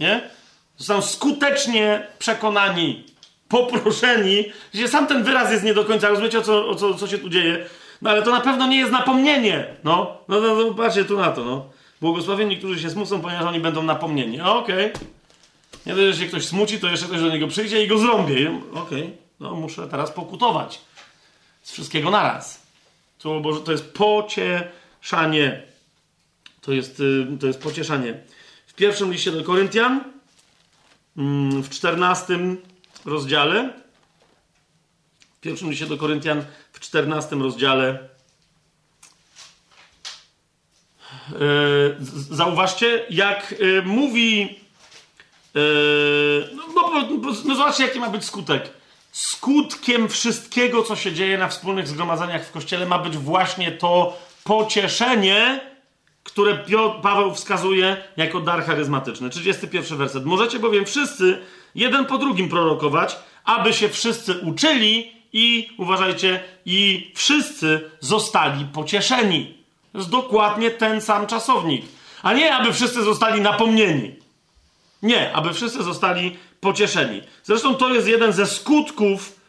Nie? 0.00 0.30
Zostaną 0.76 1.02
skutecznie 1.02 2.06
przekonani, 2.18 3.04
poproszeni. 3.48 4.44
Gdzie 4.74 4.88
sam 4.88 5.06
ten 5.06 5.24
wyraz 5.24 5.52
jest 5.52 5.64
nie 5.64 5.74
do 5.74 5.84
końca, 5.84 6.08
rozumiecie 6.08 6.38
o 6.38 6.42
co, 6.42 6.68
o 6.68 6.74
co, 6.74 6.94
co 6.94 7.06
się 7.06 7.18
tu 7.18 7.28
dzieje? 7.28 7.66
No 8.02 8.10
ale 8.10 8.22
to 8.22 8.30
na 8.30 8.40
pewno 8.40 8.66
nie 8.66 8.78
jest 8.78 8.92
napomnienie. 8.92 9.66
No, 9.84 10.16
no, 10.28 10.40
no, 10.40 10.54
no 10.54 10.74
patrzcie 10.74 11.04
tu 11.04 11.18
na 11.18 11.30
to, 11.30 11.44
no. 11.44 11.66
Błogosławieni, 12.00 12.56
którzy 12.56 12.80
się 12.80 12.90
smucą, 12.90 13.20
ponieważ 13.20 13.44
oni 13.44 13.60
będą 13.60 13.82
napomnieni. 13.82 14.40
A, 14.40 14.52
Okej. 14.52 14.92
Nie 15.86 15.94
dość, 15.94 16.16
że 16.16 16.22
się 16.24 16.28
ktoś 16.28 16.46
smuci, 16.46 16.80
to 16.80 16.88
jeszcze 16.88 17.06
ktoś 17.06 17.20
do 17.20 17.28
niego 17.28 17.48
przyjdzie 17.48 17.84
i 17.84 17.88
go 17.88 17.98
zrąbie. 17.98 18.60
Okej, 18.74 19.16
no 19.40 19.54
muszę 19.54 19.88
teraz 19.88 20.10
pokutować. 20.10 20.80
Z 21.62 21.72
wszystkiego 21.72 22.10
naraz. 22.10 22.61
Słowo 23.22 23.40
Boże 23.40 23.60
to 23.60 23.72
jest 23.72 23.92
pocieszanie. 23.94 25.62
To 26.60 26.72
jest, 26.72 27.00
y, 27.00 27.26
to 27.40 27.46
jest 27.46 27.62
pocieszanie. 27.62 28.20
W 28.66 28.74
pierwszym 28.74 29.12
liście 29.12 29.32
do 29.32 29.44
Koryntian, 29.44 30.04
mm, 31.16 31.62
w 31.62 31.70
czternastym 31.70 32.62
rozdziale, 33.04 33.72
w 35.36 35.40
pierwszym 35.40 35.70
liście 35.70 35.86
do 35.86 35.96
Koryntian, 35.96 36.44
w 36.72 36.80
czternastym 36.80 37.42
rozdziale, 37.42 38.08
e, 41.32 41.38
zauważcie, 42.30 43.06
jak 43.10 43.54
e, 43.78 43.82
mówi. 43.82 44.60
e, 45.56 45.60
No, 46.56 46.62
bo, 46.74 47.30
no 47.44 47.54
zobaczcie, 47.54 47.84
jaki 47.84 48.00
ma 48.00 48.10
być 48.10 48.24
skutek. 48.24 48.81
Skutkiem 49.12 50.08
wszystkiego, 50.08 50.82
co 50.82 50.96
się 50.96 51.12
dzieje 51.12 51.38
na 51.38 51.48
wspólnych 51.48 51.88
zgromadzeniach 51.88 52.46
w 52.46 52.52
kościele, 52.52 52.86
ma 52.86 52.98
być 52.98 53.16
właśnie 53.16 53.72
to 53.72 54.18
pocieszenie, 54.44 55.60
które 56.22 56.64
Paweł 57.02 57.34
wskazuje 57.34 57.96
jako 58.16 58.40
dar 58.40 58.64
charyzmatyczny. 58.64 59.30
31 59.30 59.98
werset. 59.98 60.24
Możecie 60.24 60.58
bowiem 60.58 60.84
wszyscy 60.84 61.38
jeden 61.74 62.06
po 62.06 62.18
drugim 62.18 62.48
prorokować, 62.48 63.16
aby 63.44 63.72
się 63.72 63.88
wszyscy 63.88 64.34
uczyli 64.38 65.12
i, 65.32 65.70
uważajcie, 65.78 66.44
i 66.66 67.10
wszyscy 67.14 67.90
zostali 68.00 68.64
pocieszeni. 68.64 69.58
To 69.92 69.98
jest 69.98 70.10
dokładnie 70.10 70.70
ten 70.70 71.00
sam 71.00 71.26
czasownik. 71.26 71.84
A 72.22 72.32
nie, 72.32 72.54
aby 72.54 72.72
wszyscy 72.72 73.02
zostali 73.04 73.40
napomnieni. 73.40 74.16
Nie, 75.02 75.32
aby 75.32 75.54
wszyscy 75.54 75.82
zostali 75.82 76.36
pocieszeni. 76.62 77.22
Zresztą 77.44 77.74
to 77.74 77.94
jest 77.94 78.08
jeden 78.08 78.32
ze 78.32 78.46
skutków 78.46 79.40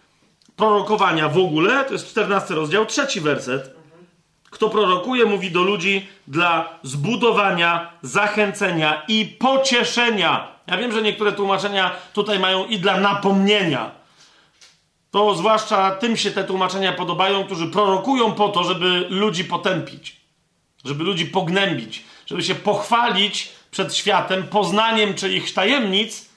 prorokowania 0.55 1.29
w 1.29 1.37
ogóle. 1.37 1.85
To 1.85 1.93
jest 1.93 2.09
14 2.09 2.53
rozdział, 2.53 2.85
trzeci 2.85 3.21
werset. 3.21 3.75
Kto 4.49 4.69
prorokuje, 4.69 5.25
mówi 5.25 5.51
do 5.51 5.63
ludzi 5.63 6.07
dla 6.27 6.79
zbudowania, 6.83 7.91
zachęcenia 8.01 9.03
i 9.07 9.25
pocieszenia. 9.25 10.47
Ja 10.67 10.77
wiem, 10.77 10.91
że 10.91 11.01
niektóre 11.01 11.31
tłumaczenia 11.31 11.91
tutaj 12.13 12.39
mają 12.39 12.65
i 12.65 12.79
dla 12.79 12.99
napomnienia. 12.99 13.91
To 15.11 15.35
zwłaszcza 15.35 15.91
tym 15.91 16.17
się 16.17 16.31
te 16.31 16.43
tłumaczenia 16.43 16.93
podobają, 16.93 17.43
którzy 17.43 17.67
prorokują 17.67 18.31
po 18.31 18.49
to, 18.49 18.63
żeby 18.63 19.05
ludzi 19.09 19.45
potępić, 19.45 20.15
żeby 20.85 21.03
ludzi 21.03 21.25
pognębić, 21.25 22.03
żeby 22.25 22.43
się 22.43 22.55
pochwalić 22.55 23.49
przed 23.71 23.95
światem 23.95 24.43
poznaniem 24.43 25.13
czyichś 25.13 25.51
tajemnic, 25.51 26.32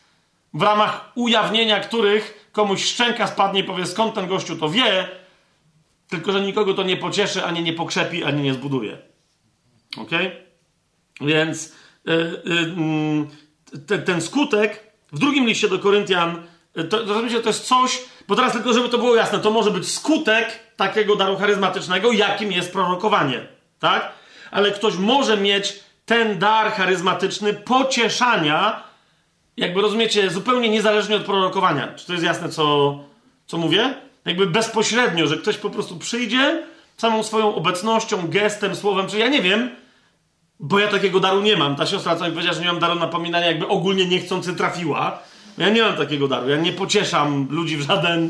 w 0.57 0.63
ramach 0.63 1.13
ujawnienia 1.15 1.81
których 1.81 2.49
komuś 2.53 2.85
szczęka 2.85 3.27
spadnie 3.27 3.61
i 3.61 3.65
powie, 3.65 3.87
skąd 3.87 4.15
ten 4.15 4.27
gościu 4.27 4.57
to 4.57 4.71
wie, 4.71 5.09
tylko 6.09 6.33
że 6.33 6.41
nikogo 6.41 6.75
to 6.75 6.83
nie 6.83 6.97
pocieszy, 6.97 7.45
ani 7.45 7.63
nie 7.63 7.73
pokrzepi, 7.73 8.25
ani 8.25 8.43
nie 8.43 8.55
zbuduje. 8.55 8.99
Ok? 9.99 10.11
Więc 11.21 11.67
y, 11.67 12.13
y, 12.13 12.43
mm, 12.47 13.29
te, 13.87 13.99
ten 13.99 14.21
skutek 14.21 14.93
w 15.13 15.19
drugim 15.19 15.47
liście 15.47 15.69
do 15.69 15.79
Koryntian, 15.79 16.43
y, 16.79 16.85
to, 16.85 16.99
rozumiecie, 16.99 17.41
to 17.41 17.49
jest 17.49 17.65
coś, 17.65 18.03
bo 18.29 18.37
teraz 18.37 18.53
tylko, 18.53 18.73
żeby 18.73 18.89
to 18.89 18.99
było 18.99 19.15
jasne, 19.15 19.39
to 19.39 19.51
może 19.51 19.71
być 19.71 19.93
skutek 19.93 20.61
takiego 20.77 21.17
daru 21.17 21.37
charyzmatycznego, 21.37 22.13
jakim 22.13 22.53
jest 22.53 22.73
prorokowanie. 22.73 23.47
Tak? 23.79 24.13
Ale 24.51 24.71
ktoś 24.71 24.97
może 24.97 25.37
mieć 25.37 25.81
ten 26.07 26.39
dar 26.39 26.73
charyzmatyczny 26.73 27.55
pocieszania, 27.55 28.86
jakby 29.57 29.81
rozumiecie, 29.81 30.31
zupełnie 30.31 30.69
niezależnie 30.69 31.17
od 31.17 31.25
prorokowania. 31.25 31.89
Czy 31.89 32.07
to 32.07 32.13
jest 32.13 32.25
jasne, 32.25 32.49
co, 32.49 32.99
co 33.47 33.59
mówię? 33.59 33.95
Jakby 34.25 34.47
bezpośrednio, 34.47 35.27
że 35.27 35.37
ktoś 35.37 35.57
po 35.57 35.71
prostu 35.71 35.97
przyjdzie 35.97 36.63
samą 36.97 37.23
swoją 37.23 37.55
obecnością, 37.55 38.29
gestem, 38.29 38.77
słowem, 38.77 39.09
czy 39.09 39.19
ja 39.19 39.29
nie 39.29 39.43
wiem, 39.43 39.71
bo 40.61 40.79
ja 40.79 40.89
takiego 40.89 41.21
daru 41.21 41.43
nie 41.43 41.57
mam. 41.57 41.77
Ta 41.77 41.87
siostra, 41.87 42.17
co 42.17 42.25
mi 42.25 42.31
powiedziała, 42.31 42.55
że 42.55 42.61
nie 42.61 42.67
mam 42.67 42.79
daru 42.79 42.95
napominania, 42.95 43.47
jakby 43.47 43.69
ogólnie 43.69 44.07
niechcący 44.07 44.55
trafiła. 44.55 45.19
Ja 45.59 45.69
nie 45.69 45.83
mam 45.83 45.97
takiego 45.97 46.29
daru. 46.29 46.49
Ja 46.49 46.57
nie 46.57 46.73
pocieszam 46.73 47.49
ludzi 47.51 47.77
w 47.77 47.83
żaden 47.83 48.29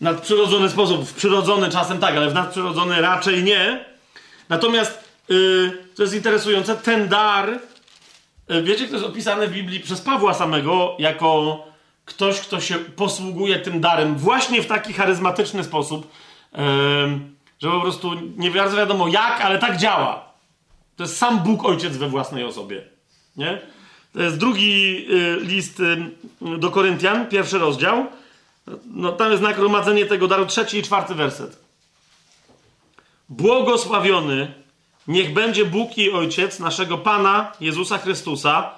nadprzyrodzony 0.00 0.68
sposób. 0.68 1.08
W 1.08 1.14
przyrodzony 1.14 1.68
czasem 1.68 1.98
tak, 1.98 2.16
ale 2.16 2.30
w 2.30 2.34
nadprzyrodzony 2.34 3.00
raczej 3.00 3.44
nie. 3.44 3.84
Natomiast, 4.48 5.04
yy, 5.28 5.78
to 5.96 6.02
jest 6.02 6.14
interesujące, 6.14 6.76
ten 6.76 7.08
dar, 7.08 7.58
wiecie, 8.62 8.86
kto 8.86 8.94
jest 8.94 9.06
opisany 9.06 9.46
w 9.46 9.52
Biblii 9.52 9.80
przez 9.80 10.00
Pawła 10.00 10.34
samego 10.34 10.96
jako 10.98 11.58
ktoś, 12.04 12.40
kto 12.40 12.60
się 12.60 12.74
posługuje 12.78 13.58
tym 13.58 13.80
darem 13.80 14.16
właśnie 14.16 14.62
w 14.62 14.66
taki 14.66 14.92
charyzmatyczny 14.92 15.64
sposób, 15.64 16.10
yy, 16.52 16.60
że 17.62 17.70
po 17.70 17.80
prostu 17.80 18.10
nie 18.36 18.50
bardzo 18.50 18.76
wiadomo 18.76 19.08
jak, 19.08 19.40
ale 19.40 19.58
tak 19.58 19.76
działa. 19.76 20.30
To 20.96 21.04
jest 21.04 21.16
sam 21.16 21.38
Bóg 21.38 21.64
Ojciec 21.64 21.96
we 21.96 22.08
własnej 22.08 22.44
osobie. 22.44 22.82
Nie? 23.36 23.60
To 24.12 24.22
jest 24.22 24.36
drugi 24.36 25.06
y, 25.10 25.40
list 25.40 25.82
do 26.40 26.70
Koryntian, 26.70 27.28
pierwszy 27.28 27.58
rozdział. 27.58 28.06
No, 28.86 29.12
tam 29.12 29.30
jest 29.30 29.42
nagromadzenie 29.42 30.06
tego 30.06 30.28
daru, 30.28 30.46
trzeci 30.46 30.78
i 30.78 30.82
czwarty 30.82 31.14
werset. 31.14 31.58
Błogosławiony 33.28 34.54
niech 35.08 35.32
będzie 35.32 35.64
Bóg 35.64 35.98
i 35.98 36.12
Ojciec 36.12 36.58
naszego 36.58 36.98
Pana 36.98 37.52
Jezusa 37.60 37.98
Chrystusa, 37.98 38.70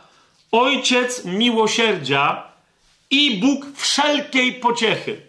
Ojciec 0.53 1.25
miłosierdzia 1.25 2.43
i 3.11 3.41
Bóg 3.41 3.67
wszelkiej 3.77 4.55
pociechy. 4.55 5.23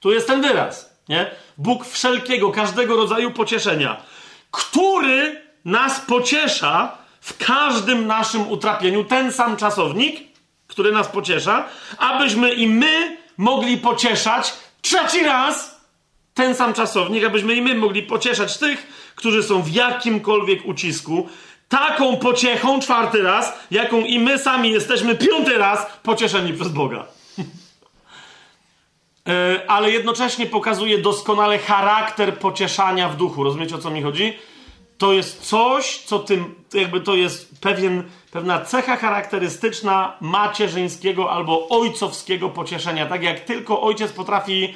Tu 0.00 0.12
jest 0.12 0.26
ten 0.26 0.42
wyraz, 0.42 0.94
nie? 1.08 1.30
Bóg 1.58 1.86
wszelkiego, 1.86 2.50
każdego 2.50 2.96
rodzaju 2.96 3.30
pocieszenia, 3.30 4.02
który 4.50 5.42
nas 5.64 6.00
pociesza 6.00 6.98
w 7.20 7.46
każdym 7.46 8.06
naszym 8.06 8.48
utrapieniu. 8.50 9.04
Ten 9.04 9.32
sam 9.32 9.56
czasownik, 9.56 10.20
który 10.66 10.92
nas 10.92 11.08
pociesza, 11.08 11.68
abyśmy 11.98 12.52
i 12.52 12.66
my 12.66 13.16
mogli 13.36 13.78
pocieszać 13.78 14.52
trzeci 14.80 15.24
raz 15.24 15.78
ten 16.34 16.54
sam 16.54 16.74
czasownik, 16.74 17.24
abyśmy 17.24 17.54
i 17.54 17.62
my 17.62 17.74
mogli 17.74 18.02
pocieszać 18.02 18.58
tych, 18.58 18.86
którzy 19.18 19.42
są 19.42 19.62
w 19.62 19.68
jakimkolwiek 19.68 20.66
ucisku, 20.66 21.28
taką 21.68 22.16
pociechą, 22.16 22.80
czwarty 22.80 23.22
raz, 23.22 23.52
jaką 23.70 24.00
i 24.00 24.18
my 24.18 24.38
sami 24.38 24.70
jesteśmy 24.70 25.14
piąty 25.14 25.58
raz 25.58 25.86
pocieszeni 26.02 26.52
przez 26.52 26.68
Boga. 26.68 27.06
E, 29.28 29.70
ale 29.70 29.90
jednocześnie 29.90 30.46
pokazuje 30.46 30.98
doskonale 30.98 31.58
charakter 31.58 32.38
pocieszania 32.38 33.08
w 33.08 33.16
duchu. 33.16 33.44
Rozumiecie 33.44 33.74
o 33.74 33.78
co 33.78 33.90
mi 33.90 34.02
chodzi? 34.02 34.38
To 34.98 35.12
jest 35.12 35.40
coś, 35.40 35.98
co 35.98 36.18
tym, 36.18 36.54
jakby 36.74 37.00
to 37.00 37.14
jest 37.14 37.60
pewien, 37.60 38.02
pewna 38.30 38.60
cecha 38.64 38.96
charakterystyczna 38.96 40.16
macierzyńskiego 40.20 41.30
albo 41.30 41.68
ojcowskiego 41.68 42.48
pocieszenia. 42.48 43.06
Tak 43.06 43.22
jak 43.22 43.40
tylko 43.40 43.82
ojciec 43.82 44.12
potrafi. 44.12 44.74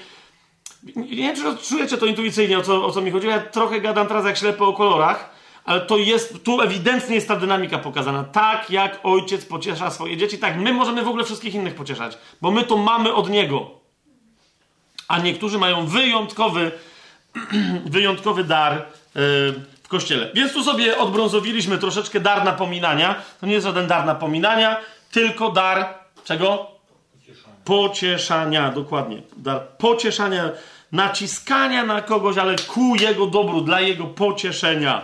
Nie 0.96 1.16
wiem, 1.16 1.36
czy 1.36 1.68
czujecie 1.68 1.98
to 1.98 2.06
intuicyjnie, 2.06 2.58
o 2.58 2.62
co, 2.62 2.86
o 2.86 2.92
co 2.92 3.00
mi 3.00 3.10
chodzi. 3.10 3.26
Ja 3.26 3.40
trochę 3.40 3.80
gadam 3.80 4.06
teraz 4.06 4.24
jak 4.24 4.36
ślepy 4.36 4.64
o 4.64 4.72
kolorach, 4.72 5.30
ale 5.64 5.80
to 5.80 5.96
jest, 5.96 6.44
tu 6.44 6.60
ewidentnie 6.60 7.14
jest 7.14 7.28
ta 7.28 7.36
dynamika 7.36 7.78
pokazana. 7.78 8.24
Tak 8.24 8.70
jak 8.70 9.00
ojciec 9.02 9.44
pociesza 9.44 9.90
swoje 9.90 10.16
dzieci, 10.16 10.38
tak 10.38 10.56
my 10.56 10.72
możemy 10.72 11.02
w 11.02 11.08
ogóle 11.08 11.24
wszystkich 11.24 11.54
innych 11.54 11.74
pocieszać, 11.74 12.18
bo 12.40 12.50
my 12.50 12.64
to 12.64 12.76
mamy 12.76 13.14
od 13.14 13.30
niego. 13.30 13.70
A 15.08 15.18
niektórzy 15.18 15.58
mają 15.58 15.86
wyjątkowy, 15.86 16.70
wyjątkowy 17.84 18.44
dar 18.44 18.72
yy, 18.74 18.82
w 19.82 19.88
kościele. 19.88 20.30
Więc 20.34 20.52
tu 20.52 20.64
sobie 20.64 20.98
odbrązowiliśmy 20.98 21.78
troszeczkę 21.78 22.20
dar 22.20 22.44
napominania. 22.44 23.14
To 23.40 23.46
nie 23.46 23.52
jest 23.52 23.66
żaden 23.66 23.86
dar 23.86 24.06
napominania, 24.06 24.76
tylko 25.10 25.50
dar 25.50 25.94
czego? 26.24 26.71
Pocieszania, 27.64 28.70
dokładnie. 28.70 29.22
Dar 29.36 29.68
pocieszania, 29.78 30.50
naciskania 30.92 31.84
na 31.84 32.02
kogoś, 32.02 32.38
ale 32.38 32.56
ku 32.56 32.96
jego 32.96 33.26
dobru, 33.26 33.60
dla 33.60 33.80
jego 33.80 34.06
pocieszenia. 34.06 35.02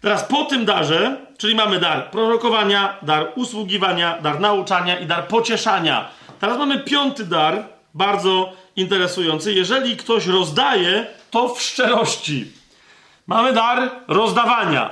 Teraz 0.00 0.24
po 0.24 0.44
tym 0.44 0.64
darze, 0.64 1.16
czyli 1.38 1.54
mamy 1.54 1.78
dar 1.80 2.10
prorokowania, 2.10 2.96
dar 3.02 3.32
usługiwania, 3.36 4.18
dar 4.22 4.40
nauczania 4.40 4.98
i 4.98 5.06
dar 5.06 5.28
pocieszania. 5.28 6.08
Teraz 6.40 6.58
mamy 6.58 6.78
piąty 6.78 7.26
dar, 7.26 7.64
bardzo 7.94 8.52
interesujący. 8.76 9.52
Jeżeli 9.52 9.96
ktoś 9.96 10.26
rozdaje, 10.26 11.06
to 11.30 11.48
w 11.48 11.62
szczerości. 11.62 12.52
Mamy 13.26 13.52
dar 13.52 13.90
rozdawania. 14.08 14.90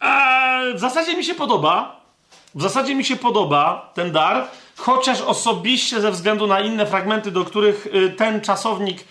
Eee, 0.00 0.74
w 0.74 0.78
zasadzie 0.78 1.16
mi 1.16 1.24
się 1.24 1.34
podoba. 1.34 2.00
W 2.54 2.62
zasadzie 2.62 2.94
mi 2.94 3.04
się 3.04 3.16
podoba 3.16 3.90
ten 3.94 4.12
dar, 4.12 4.48
chociaż 4.78 5.20
osobiście 5.20 6.00
ze 6.00 6.10
względu 6.10 6.46
na 6.46 6.60
inne 6.60 6.86
fragmenty, 6.86 7.30
do 7.30 7.44
których 7.44 7.86
y, 7.86 8.10
ten 8.10 8.40
czasownik, 8.40 9.04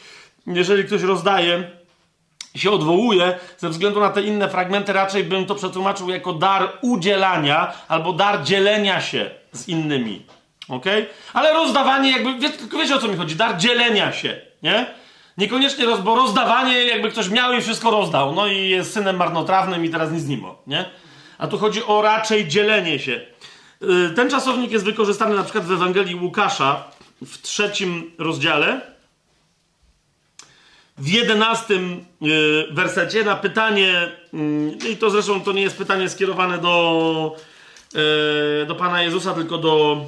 jeżeli 0.47 0.83
ktoś 0.83 1.01
rozdaje, 1.01 1.63
się 2.55 2.71
odwołuje, 2.71 3.39
ze 3.57 3.69
względu 3.69 3.99
na 3.99 4.09
te 4.09 4.21
inne 4.21 4.49
fragmenty, 4.49 4.93
raczej 4.93 5.23
bym 5.23 5.45
to 5.45 5.55
przetłumaczył 5.55 6.09
jako 6.09 6.33
dar 6.33 6.69
udzielania 6.81 7.73
albo 7.87 8.13
dar 8.13 8.43
dzielenia 8.43 9.01
się 9.01 9.29
z 9.51 9.67
innymi. 9.67 10.25
Ok? 10.69 10.85
Ale 11.33 11.53
rozdawanie, 11.53 12.11
jakby, 12.11 12.39
wie, 12.39 12.49
wiecie 12.79 12.95
o 12.95 12.99
co 12.99 13.07
mi 13.07 13.17
chodzi, 13.17 13.35
dar 13.35 13.57
dzielenia 13.57 14.13
się, 14.13 14.41
nie? 14.63 14.85
Niekoniecznie, 15.37 15.85
roz, 15.85 16.01
bo 16.01 16.15
rozdawanie, 16.15 16.83
jakby 16.83 17.11
ktoś 17.11 17.29
miał 17.29 17.53
i 17.53 17.61
wszystko 17.61 17.91
rozdał, 17.91 18.35
no 18.35 18.47
i 18.47 18.69
jest 18.69 18.93
synem 18.93 19.15
marnotrawnym 19.15 19.85
i 19.85 19.89
teraz 19.89 20.11
nic 20.11 20.21
z 20.21 20.27
nim, 20.27 20.45
nie? 20.67 20.85
A 21.37 21.47
tu 21.47 21.57
chodzi 21.57 21.83
o 21.83 22.01
raczej 22.01 22.47
dzielenie 22.47 22.99
się. 22.99 23.25
Y, 23.83 24.13
ten 24.15 24.29
czasownik 24.29 24.71
jest 24.71 24.85
wykorzystany 24.85 25.35
na 25.35 25.43
przykład 25.43 25.65
w 25.65 25.71
Ewangelii 25.71 26.15
Łukasza 26.15 26.83
w 27.25 27.41
trzecim 27.41 28.11
rozdziale, 28.17 28.81
w 30.97 31.07
jedenastym 31.07 32.05
y, 32.21 32.67
wersecie 32.71 33.23
na 33.23 33.35
pytanie, 33.35 34.11
y, 34.83 34.89
i 34.89 34.97
to 34.97 35.09
zresztą 35.09 35.41
to 35.41 35.51
nie 35.51 35.61
jest 35.61 35.77
pytanie 35.77 36.09
skierowane 36.09 36.57
do, 36.57 37.35
do 38.67 38.75
Pana 38.75 39.03
Jezusa, 39.03 39.33
tylko 39.33 39.57
do, 39.57 40.05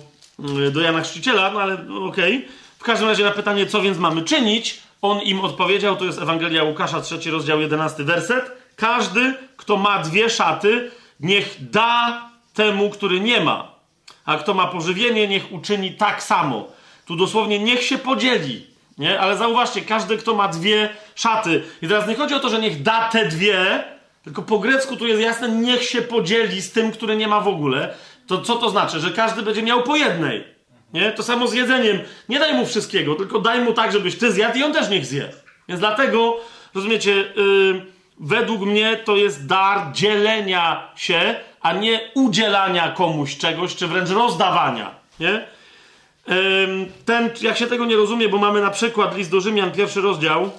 do 0.72 0.82
Jana 0.82 1.02
Chrzciciela, 1.02 1.52
no 1.52 1.62
ale 1.62 1.74
okej. 1.74 2.38
Okay. 2.38 2.50
W 2.80 2.84
każdym 2.84 3.08
razie 3.08 3.24
na 3.24 3.32
pytanie, 3.32 3.66
co 3.66 3.82
więc 3.82 3.98
mamy 3.98 4.22
czynić, 4.22 4.80
on 5.02 5.22
im 5.22 5.40
odpowiedział, 5.40 5.96
to 5.96 6.06
jest 6.06 6.22
Ewangelia 6.22 6.64
Łukasza, 6.64 7.02
trzeci 7.02 7.32
rozdział, 7.32 7.62
jedenasty 7.62 8.04
werset. 8.04 8.52
Każdy, 8.76 9.34
kto 9.58 9.78
ma 9.78 10.00
dwie 10.00 10.30
szaty, 10.30 10.92
niech 11.20 11.70
da 11.72 12.30
temu, 12.60 12.90
który 12.90 13.20
nie 13.20 13.42
ma. 13.42 13.72
A 14.26 14.38
kto 14.38 14.54
ma 14.54 14.68
pożywienie, 14.68 15.28
niech 15.28 15.52
uczyni 15.52 15.92
tak 15.92 16.24
samo. 16.24 16.68
Tu 17.06 17.16
dosłownie 17.16 17.60
niech 17.60 17.84
się 17.84 17.98
podzieli. 17.98 18.68
Nie? 18.98 19.20
Ale 19.20 19.38
zauważcie, 19.38 19.82
każdy, 19.82 20.18
kto 20.18 20.36
ma 20.36 20.48
dwie 20.48 20.90
szaty. 21.16 21.64
I 21.82 21.88
teraz 21.88 22.08
nie 22.08 22.16
chodzi 22.16 22.34
o 22.34 22.40
to, 22.40 22.50
że 22.50 22.60
niech 22.60 22.82
da 22.82 23.10
te 23.10 23.26
dwie, 23.26 23.84
tylko 24.24 24.42
po 24.42 24.60
grecku 24.60 24.96
tu 24.96 25.08
jest 25.08 25.22
jasne, 25.22 25.50
niech 25.50 25.84
się 25.84 26.02
podzieli 26.02 26.62
z 26.62 26.72
tym, 26.72 26.92
który 26.92 27.16
nie 27.16 27.28
ma 27.28 27.40
w 27.40 27.48
ogóle. 27.48 27.94
To 28.28 28.42
co 28.42 28.56
to 28.56 28.70
znaczy? 28.70 29.00
Że 29.00 29.12
każdy 29.12 29.42
będzie 29.42 29.64
miał 29.64 29.84
po 29.84 29.96
jednej. 29.96 30.44
Nie? 30.94 31.12
To 31.12 31.24
samo 31.24 31.48
z 31.48 31.54
jedzeniem. 31.54 32.00
Nie 32.30 32.40
daj 32.40 32.54
mu 32.54 32.66
wszystkiego, 32.66 33.16
tylko 33.16 33.40
daj 33.40 33.62
mu 33.62 33.74
tak, 33.74 33.92
żebyś 33.92 34.18
ty 34.18 34.32
zjadł 34.32 34.58
i 34.58 34.64
on 34.64 34.74
też 34.74 34.90
niech 34.90 35.06
zje. 35.06 35.30
Więc 35.68 35.80
dlatego, 35.80 36.38
rozumiecie, 36.74 37.12
yy, 37.12 37.86
według 38.20 38.62
mnie 38.62 38.98
to 38.98 39.16
jest 39.16 39.46
dar 39.46 39.92
dzielenia 39.92 40.92
się, 40.96 41.36
a 41.62 41.74
nie 41.74 42.00
udzielania 42.14 42.92
komuś 42.92 43.38
czegoś, 43.38 43.76
czy 43.76 43.88
wręcz 43.88 44.10
rozdawania. 44.10 44.92
Nie? 45.20 45.48
Ten, 47.06 47.30
jak 47.42 47.58
się 47.58 47.68
tego 47.68 47.86
nie 47.86 47.96
rozumie, 47.96 48.30
bo 48.30 48.38
mamy 48.38 48.62
na 48.62 48.70
przykład 48.70 49.18
list 49.18 49.32
do 49.32 49.42
Rzymian, 49.42 49.72
pierwszy 49.72 50.02
rozdział, 50.02 50.52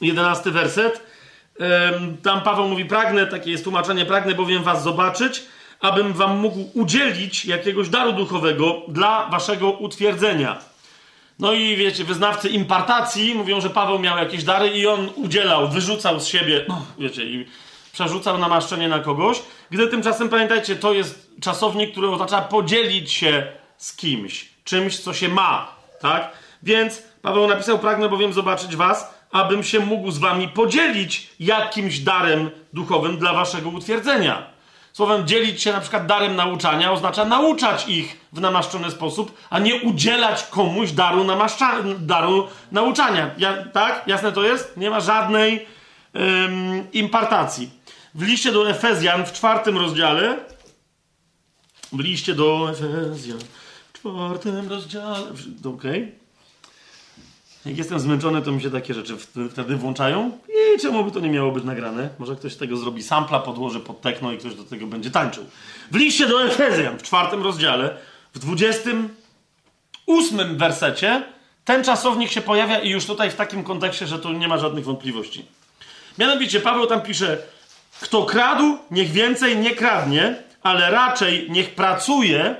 jedenasty 0.00 0.50
werset. 0.50 1.06
Tam 2.22 2.40
Paweł 2.40 2.68
mówi: 2.68 2.84
Pragnę, 2.84 3.26
takie 3.26 3.50
jest 3.50 3.64
tłumaczenie, 3.64 4.06
pragnę 4.06 4.34
bowiem 4.34 4.62
was 4.62 4.82
zobaczyć, 4.82 5.42
abym 5.80 6.12
wam 6.12 6.38
mógł 6.38 6.70
udzielić 6.74 7.44
jakiegoś 7.44 7.88
daru 7.88 8.12
duchowego 8.12 8.82
dla 8.88 9.28
waszego 9.30 9.70
utwierdzenia. 9.70 10.71
No 11.42 11.52
i 11.52 11.76
wiecie, 11.76 12.04
wyznawcy 12.04 12.48
impartacji 12.48 13.34
mówią, 13.34 13.60
że 13.60 13.70
Paweł 13.70 13.98
miał 13.98 14.18
jakieś 14.18 14.44
dary 14.44 14.68
i 14.68 14.86
on 14.86 15.10
udzielał, 15.16 15.68
wyrzucał 15.68 16.20
z 16.20 16.26
siebie, 16.26 16.64
no, 16.68 16.82
wiecie, 16.98 17.24
i 17.24 17.46
przerzucał 17.92 18.38
namaszczenie 18.38 18.88
na 18.88 18.98
kogoś. 18.98 19.42
Gdy 19.70 19.86
tymczasem, 19.86 20.28
pamiętajcie, 20.28 20.76
to 20.76 20.92
jest 20.92 21.30
czasownik, 21.40 21.92
który 21.92 22.10
oznacza 22.10 22.40
podzielić 22.40 23.12
się 23.12 23.46
z 23.76 23.96
kimś, 23.96 24.48
czymś, 24.64 24.98
co 24.98 25.14
się 25.14 25.28
ma, 25.28 25.74
tak? 26.00 26.32
Więc 26.62 27.02
Paweł 27.22 27.46
napisał, 27.46 27.78
pragnę 27.78 28.08
bowiem 28.08 28.32
zobaczyć 28.32 28.76
was, 28.76 29.14
abym 29.32 29.62
się 29.62 29.80
mógł 29.80 30.10
z 30.10 30.18
wami 30.18 30.48
podzielić 30.48 31.28
jakimś 31.40 31.98
darem 31.98 32.50
duchowym 32.72 33.18
dla 33.18 33.32
waszego 33.32 33.68
utwierdzenia. 33.68 34.51
Słowem 34.92 35.26
dzielić 35.26 35.62
się 35.62 35.72
na 35.72 35.80
przykład 35.80 36.06
darem 36.06 36.36
nauczania 36.36 36.92
oznacza 36.92 37.24
nauczać 37.24 37.88
ich 37.88 38.16
w 38.32 38.40
namaszczony 38.40 38.90
sposób, 38.90 39.38
a 39.50 39.58
nie 39.58 39.74
udzielać 39.74 40.46
komuś 40.46 40.92
daru, 40.92 41.24
namaszcza- 41.24 41.98
daru 41.98 42.48
nauczania. 42.72 43.30
Ja, 43.38 43.64
tak? 43.72 44.02
Jasne 44.06 44.32
to 44.32 44.44
jest? 44.44 44.76
Nie 44.76 44.90
ma 44.90 45.00
żadnej 45.00 45.66
ym, 46.16 46.92
impartacji. 46.92 47.70
W 48.14 48.22
liście 48.22 48.52
do 48.52 48.70
Efezjan 48.70 49.26
w 49.26 49.32
czwartym 49.32 49.78
rozdziale 49.78 50.38
w 51.92 52.00
liście 52.00 52.34
do 52.34 52.70
Efezjan 52.70 53.38
w 53.92 53.98
czwartym 53.98 54.68
rozdziale 54.68 55.26
okej 55.64 56.02
okay. 56.02 56.21
Jak 57.66 57.78
jestem 57.78 58.00
zmęczony, 58.00 58.42
to 58.42 58.52
mi 58.52 58.62
się 58.62 58.70
takie 58.70 58.94
rzeczy 58.94 59.16
wtedy 59.50 59.76
włączają. 59.76 60.38
I 60.48 60.80
czemu 60.80 61.04
by 61.04 61.10
to 61.10 61.20
nie 61.20 61.30
miało 61.30 61.52
być 61.52 61.64
nagrane? 61.64 62.08
Może 62.18 62.36
ktoś 62.36 62.56
tego 62.56 62.76
zrobi 62.76 63.02
sampla, 63.02 63.40
podłoży 63.40 63.80
pod 63.80 64.00
tekno 64.00 64.32
i 64.32 64.38
ktoś 64.38 64.54
do 64.54 64.64
tego 64.64 64.86
będzie 64.86 65.10
tańczył. 65.10 65.44
W 65.90 65.96
liście 65.96 66.26
do 66.26 66.44
Efezjan 66.44 66.98
w 66.98 67.02
czwartym 67.02 67.42
rozdziale, 67.42 67.96
w 68.34 68.38
dwudziestym 68.38 69.08
ósmym 70.06 70.58
wersecie, 70.58 71.22
ten 71.64 71.84
czasownik 71.84 72.30
się 72.30 72.40
pojawia 72.40 72.78
i 72.78 72.90
już 72.90 73.06
tutaj 73.06 73.30
w 73.30 73.34
takim 73.34 73.64
kontekście, 73.64 74.06
że 74.06 74.18
tu 74.18 74.32
nie 74.32 74.48
ma 74.48 74.58
żadnych 74.58 74.84
wątpliwości. 74.84 75.44
Mianowicie 76.18 76.60
Paweł 76.60 76.86
tam 76.86 77.00
pisze, 77.00 77.38
kto 78.00 78.24
kradł, 78.24 78.78
niech 78.90 79.10
więcej 79.10 79.58
nie 79.58 79.70
kradnie, 79.70 80.42
ale 80.62 80.90
raczej 80.90 81.50
niech 81.50 81.74
pracuje, 81.74 82.56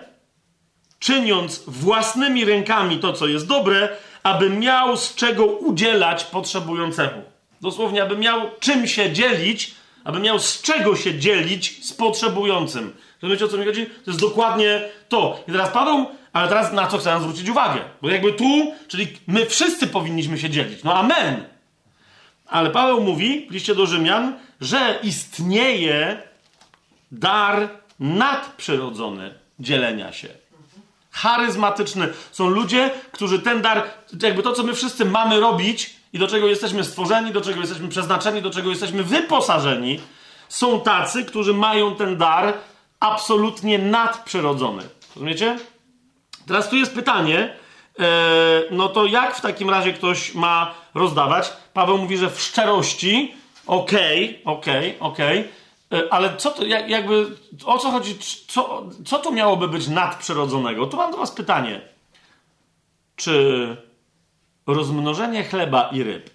czyniąc 0.98 1.62
własnymi 1.66 2.44
rękami 2.44 2.98
to, 2.98 3.12
co 3.12 3.26
jest 3.26 3.46
dobre, 3.46 3.88
aby 4.22 4.50
miał 4.50 4.96
z 4.96 5.14
czego 5.14 5.46
udzielać 5.46 6.24
potrzebującemu. 6.24 7.22
Dosłownie, 7.60 8.02
aby 8.02 8.16
miał 8.16 8.40
czym 8.60 8.86
się 8.86 9.12
dzielić, 9.12 9.74
aby 10.04 10.20
miał 10.20 10.38
z 10.38 10.62
czego 10.62 10.96
się 10.96 11.18
dzielić 11.18 11.86
z 11.86 11.92
potrzebującym. 11.92 12.92
Rozumiecie, 13.22 13.44
o 13.44 13.48
co 13.48 13.56
mi 13.56 13.64
chodzi? 13.64 13.86
To 13.86 14.10
jest 14.10 14.20
dokładnie 14.20 14.80
to. 15.08 15.44
I 15.48 15.52
teraz 15.52 15.70
Paweł, 15.70 16.06
ale 16.32 16.48
teraz 16.48 16.72
na 16.72 16.86
co 16.86 16.98
chcę 16.98 17.20
zwrócić 17.20 17.48
uwagę? 17.48 17.80
Bo 18.02 18.10
jakby 18.10 18.32
tu, 18.32 18.72
czyli 18.88 19.06
my 19.26 19.46
wszyscy 19.46 19.86
powinniśmy 19.86 20.38
się 20.38 20.50
dzielić. 20.50 20.84
No 20.84 20.94
amen. 20.94 21.44
Ale 22.46 22.70
Paweł 22.70 23.00
mówi 23.00 23.46
w 23.50 23.52
liście 23.52 23.74
do 23.74 23.86
Rzymian, 23.86 24.38
że 24.60 24.98
istnieje 25.02 26.22
dar 27.12 27.68
nadprzyrodzony 28.00 29.34
dzielenia 29.58 30.12
się 30.12 30.41
charyzmatyczny. 31.12 32.08
Są 32.32 32.48
ludzie, 32.48 32.90
którzy 33.12 33.38
ten 33.38 33.62
dar, 33.62 33.82
jakby 34.22 34.42
to, 34.42 34.52
co 34.52 34.62
my 34.62 34.74
wszyscy 34.74 35.04
mamy 35.04 35.40
robić 35.40 35.96
i 36.12 36.18
do 36.18 36.28
czego 36.28 36.46
jesteśmy 36.46 36.84
stworzeni, 36.84 37.32
do 37.32 37.40
czego 37.40 37.60
jesteśmy 37.60 37.88
przeznaczeni, 37.88 38.42
do 38.42 38.50
czego 38.50 38.70
jesteśmy 38.70 39.04
wyposażeni, 39.04 40.00
są 40.48 40.80
tacy, 40.80 41.24
którzy 41.24 41.54
mają 41.54 41.94
ten 41.94 42.16
dar 42.16 42.54
absolutnie 43.00 43.78
nadprzyrodzony. 43.78 44.82
Rozumiecie? 45.16 45.58
Teraz 46.46 46.68
tu 46.68 46.76
jest 46.76 46.94
pytanie, 46.94 47.56
e, 47.98 48.04
no 48.70 48.88
to 48.88 49.06
jak 49.06 49.36
w 49.36 49.40
takim 49.40 49.70
razie 49.70 49.92
ktoś 49.92 50.34
ma 50.34 50.74
rozdawać? 50.94 51.52
Paweł 51.74 51.98
mówi, 51.98 52.16
że 52.16 52.30
w 52.30 52.40
szczerości, 52.40 53.34
okej, 53.66 54.40
okay, 54.44 54.54
okej, 54.54 54.96
okay, 54.96 55.00
okej, 55.00 55.40
okay 55.40 55.61
ale 56.10 56.36
co 56.36 56.50
to, 56.50 56.64
jak, 56.64 56.90
jakby, 56.90 57.26
o 57.64 57.78
co 57.78 57.90
chodzi, 57.90 58.18
co, 58.48 58.88
co 59.04 59.18
tu 59.18 59.32
miałoby 59.32 59.68
być 59.68 59.88
nadprzyrodzonego? 59.88 60.86
Tu 60.86 60.96
mam 60.96 61.10
do 61.10 61.16
Was 61.16 61.30
pytanie. 61.30 61.80
Czy 63.16 63.76
rozmnożenie 64.66 65.44
chleba 65.44 65.88
i 65.92 66.02
ryb, 66.02 66.30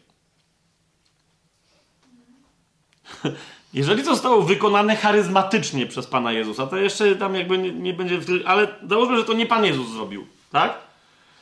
jeżeli 3.74 4.04
zostało 4.04 4.42
wykonane 4.42 4.96
charyzmatycznie 4.96 5.86
przez 5.86 6.08
Pana 6.08 6.32
Jezusa, 6.32 6.68
to 6.68 6.78
jeszcze 6.78 7.16
tam 7.16 7.36
jakby 7.36 7.58
nie, 7.58 7.72
nie 7.72 7.94
będzie, 7.94 8.20
ale 8.46 8.68
załóżmy, 8.90 9.18
że 9.18 9.24
to 9.24 9.34
nie 9.34 9.46
Pan 9.46 9.66
Jezus 9.66 9.90
zrobił, 9.90 10.28
tak? 10.52 10.78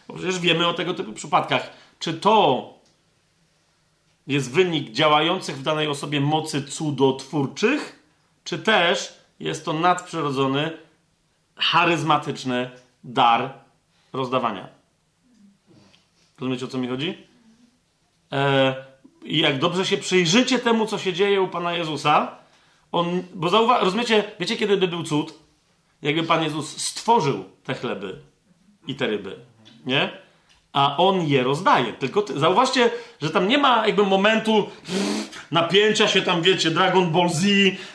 Bo 0.07 0.13
przecież 0.13 0.39
wiemy 0.39 0.67
o 0.67 0.73
tego 0.73 0.93
typu 0.93 1.13
przypadkach. 1.13 1.69
Czy 1.99 2.13
to 2.13 2.73
jest 4.27 4.51
wynik 4.51 4.91
działających 4.91 5.57
w 5.57 5.63
danej 5.63 5.87
osobie 5.87 6.21
mocy 6.21 6.63
cudotwórczych, 6.63 7.94
czy 8.45 8.59
też 8.59 9.13
jest 9.39 9.65
to 9.65 9.73
nadprzyrodzony, 9.73 10.77
charyzmatyczny 11.55 12.69
dar 13.03 13.53
rozdawania. 14.13 14.67
Rozumiecie 16.39 16.65
o 16.65 16.67
co 16.67 16.77
mi 16.77 16.87
chodzi? 16.87 17.17
E, 18.31 18.75
I 19.23 19.39
jak 19.39 19.59
dobrze 19.59 19.85
się 19.85 19.97
przyjrzycie 19.97 20.59
temu, 20.59 20.85
co 20.85 20.97
się 20.97 21.13
dzieje 21.13 21.41
u 21.41 21.47
Pana 21.47 21.73
Jezusa, 21.73 22.37
on, 22.91 23.23
bo 23.33 23.47
zauwa- 23.47 23.83
rozumiecie, 23.83 24.23
wiecie 24.39 24.57
kiedy 24.57 24.77
by 24.77 24.87
był 24.87 25.03
cud? 25.03 25.33
Jakby 26.01 26.23
Pan 26.23 26.43
Jezus 26.43 26.77
stworzył 26.77 27.43
te 27.63 27.73
chleby 27.73 28.21
i 28.87 28.95
te 28.95 29.07
ryby, 29.07 29.35
nie? 29.85 30.24
A 30.75 30.97
On 30.97 31.27
je 31.27 31.43
rozdaje. 31.43 31.93
Tylko 31.93 32.21
ty, 32.21 32.39
zauważcie, 32.39 32.89
że 33.21 33.29
tam 33.29 33.47
nie 33.47 33.57
ma 33.57 33.87
jakby 33.87 34.03
momentu 34.03 34.69
napięcia 35.51 36.07
się 36.07 36.21
tam, 36.21 36.41
wiecie, 36.41 36.71
Dragon 36.71 37.11
Ball 37.11 37.29
Z 37.29 37.43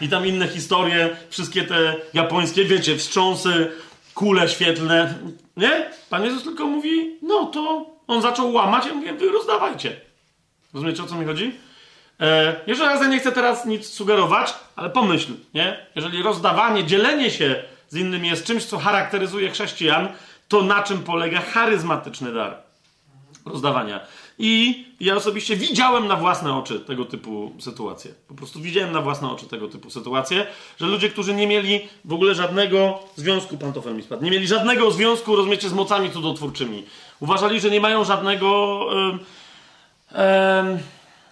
i 0.01 0.09
tam 0.09 0.27
inne 0.27 0.49
historie, 0.49 1.17
wszystkie 1.31 1.63
te 1.63 1.95
japońskie, 2.15 2.65
wiecie, 2.65 2.97
wstrząsy, 2.97 3.73
kule 4.15 4.49
świetlne, 4.49 5.15
nie? 5.57 5.91
Pan 6.11 6.25
Jezus 6.25 6.45
tylko 6.45 6.67
mówi, 6.67 7.19
no 7.23 7.45
to 7.45 7.87
on 8.07 8.23
zaczął 8.23 8.53
łamać, 8.53 8.87
ja 8.87 8.95
mówię, 8.95 9.13
wy 9.13 9.29
rozdawajcie. 9.33 10.01
Rozumiecie, 10.75 11.03
o 11.03 11.07
co 11.07 11.15
mi 11.15 11.27
chodzi? 11.27 11.53
E, 12.21 12.57
jeszcze 12.67 12.85
raz 12.85 13.01
ja 13.01 13.07
nie 13.07 13.19
chcę 13.19 13.33
teraz 13.33 13.67
nic 13.67 13.87
sugerować, 13.87 14.55
ale 14.77 14.91
pomyśl, 14.91 15.33
nie? 15.55 15.87
Jeżeli 15.97 16.23
rozdawanie, 16.23 16.85
dzielenie 16.85 17.31
się 17.31 17.63
z 17.89 17.97
innymi 17.97 18.29
jest 18.29 18.47
czymś, 18.47 18.65
co 18.65 18.79
charakteryzuje 18.79 19.51
chrześcijan, 19.51 20.09
to 20.49 20.63
na 20.63 20.83
czym 20.83 20.99
polega 20.99 21.41
charyzmatyczny 21.41 22.33
dar 22.33 22.70
rozdawania. 23.51 24.01
I 24.39 24.85
ja 25.01 25.17
osobiście 25.17 25.57
widziałem 25.57 26.07
na 26.07 26.17
własne 26.17 26.57
oczy 26.57 26.81
tego 26.81 27.05
typu 27.05 27.53
sytuacje. 27.59 28.15
Po 28.29 28.35
prostu 28.35 28.61
widziałem 28.61 28.93
na 28.93 29.01
własne 29.01 29.31
oczy 29.31 29.47
tego 29.47 29.69
typu 29.69 29.91
sytuacje, 29.91 30.47
że 30.81 30.87
ludzie, 30.87 31.09
którzy 31.09 31.35
nie 31.35 31.47
mieli 31.47 31.89
w 32.05 32.13
ogóle 32.13 32.35
żadnego 32.35 32.99
związku, 33.17 33.57
pantofel 33.57 33.95
mi 33.95 34.03
spadł, 34.03 34.25
nie 34.25 34.31
mieli 34.31 34.47
żadnego 34.47 34.91
związku, 34.91 35.37
rozumiecie, 35.37 35.69
z 35.69 35.73
mocami 35.73 36.11
cudotwórczymi. 36.11 36.85
Uważali, 37.21 37.61
że 37.61 37.71
nie 37.71 37.81
mają 37.81 38.05
żadnego... 38.05 38.87
Ym, 38.93 39.19
ym, 40.69 40.79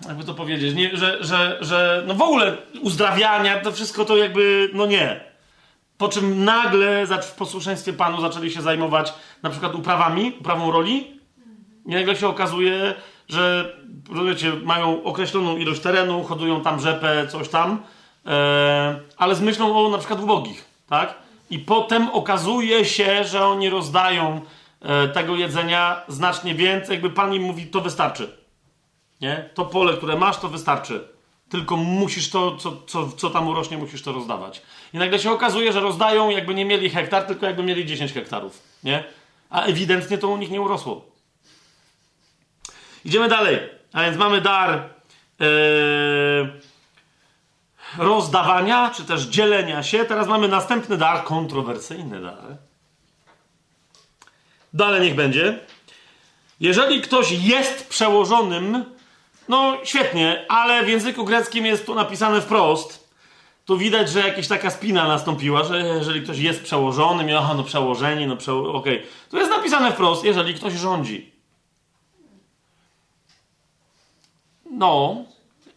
jakby 0.09 0.25
to 0.25 0.35
powiedzieć, 0.35 0.75
nie, 0.75 0.97
że, 0.97 1.25
że, 1.25 1.59
że 1.61 2.05
no 2.07 2.15
w 2.15 2.23
ogóle 2.23 2.57
uzdrawiania, 2.83 3.61
to 3.61 3.73
wszystko 3.73 4.05
to 4.05 4.17
jakby, 4.17 4.71
no 4.75 4.87
nie. 4.87 5.21
Po 5.99 6.09
czym 6.09 6.45
nagle 6.45 7.07
w 7.23 7.35
posłuszeństwie 7.35 7.93
Panu 7.93 8.21
zaczęli 8.21 8.51
się 8.51 8.63
zajmować 8.63 9.15
na 9.43 9.51
przykład 9.51 9.75
uprawami, 9.75 10.33
uprawą 10.41 10.71
roli, 10.71 11.18
i 11.87 11.91
nagle 11.91 12.17
się 12.17 12.29
okazuje, 12.29 12.95
że 13.29 13.77
wiecie, 14.27 14.53
mają 14.53 15.03
określoną 15.03 15.57
ilość 15.57 15.81
terenu, 15.81 16.25
hodują 16.25 16.61
tam 16.61 16.81
rzepę, 16.81 17.27
coś 17.31 17.49
tam, 17.49 17.83
e, 18.27 19.01
ale 19.17 19.35
z 19.35 19.41
myślą 19.41 19.87
o 19.87 19.89
na 19.89 19.99
przykład 19.99 20.21
ubogich, 20.21 20.65
tak? 20.89 21.15
I 21.51 21.59
potem 21.59 22.09
okazuje 22.09 22.85
się, 22.85 23.25
że 23.25 23.47
oni 23.47 23.71
rozdają 23.71 24.41
e, 24.81 25.09
tego 25.09 25.37
jedzenia 25.37 26.03
znacznie 26.09 26.55
więcej, 26.55 26.95
jakby 26.95 27.11
Pan 27.11 27.35
im 27.35 27.43
mówi, 27.43 27.67
to 27.67 27.81
wystarczy. 27.81 28.39
Nie? 29.21 29.51
To 29.55 29.65
pole, 29.65 29.97
które 29.97 30.17
masz, 30.17 30.39
to 30.39 30.49
wystarczy. 30.49 31.09
Tylko 31.49 31.77
musisz 31.77 32.31
to, 32.31 32.57
co, 32.57 32.77
co, 32.87 33.09
co 33.09 33.31
tam 33.31 33.49
urośnie, 33.49 33.79
musisz 33.79 34.03
to 34.03 34.13
rozdawać. 34.13 34.63
I 34.95 34.99
nagle 34.99 35.19
się 35.19 35.31
okazuje, 35.31 35.73
że 35.73 35.81
rozdają, 35.81 36.31
jakby 36.31 36.55
nie 36.55 36.65
mieli 36.65 36.91
hektar, 36.91 37.25
tylko 37.25 37.47
jakby 37.47 37.63
mieli 37.63 37.87
10 37.87 38.13
hektarów. 38.13 38.63
Nie? 38.85 39.05
A 39.51 39.63
ewidentnie 39.63 40.19
to 40.19 40.29
u 40.29 40.37
nich 40.37 40.51
nie 40.51 40.61
urosło. 40.61 41.05
Idziemy 43.09 43.29
dalej. 43.29 43.59
A 43.93 44.03
więc 44.03 44.17
mamy 44.17 44.41
dar 44.41 44.83
yy, 45.41 45.47
rozdawania, 47.99 48.91
czy 48.97 49.05
też 49.05 49.23
dzielenia 49.23 49.83
się. 49.83 50.05
Teraz 50.05 50.29
mamy 50.29 50.49
następny 50.49 50.97
dar, 50.97 51.25
kontrowersyjny 51.25 52.21
dar. 52.21 52.57
Dalej 54.75 55.03
niech 55.03 55.15
będzie. 55.15 55.59
Jeżeli 56.61 57.01
ktoś 57.01 57.31
jest 57.31 57.89
przełożonym, 57.89 58.85
no 59.49 59.79
świetnie, 59.85 60.47
ale 60.49 60.85
w 60.85 60.89
języku 60.89 61.25
greckim 61.25 61.67
jest 61.67 61.87
tu 61.87 61.95
napisane 61.95 62.41
wprost. 62.41 63.09
Tu 63.65 63.79
widać, 63.79 64.11
że 64.11 64.21
jakaś 64.21 64.49
taka 64.49 64.71
spina 64.71 65.09
nastąpiła, 65.09 65.65
że 65.65 65.81
jeżeli 65.81 66.23
ktoś 66.23 66.39
jest 66.39 66.63
przełożonym, 66.63 67.29
aha, 67.39 67.55
no 67.57 67.65
przełożeni, 67.65 68.27
no 68.27 68.37
przeło... 68.37 68.75
okej. 68.75 68.97
Okay. 68.97 69.11
Tu 69.31 69.37
jest 69.37 69.51
napisane 69.51 69.93
wprost, 69.93 70.25
jeżeli 70.25 70.55
ktoś 70.55 70.73
rządzi. 70.73 71.38
No, 74.71 75.17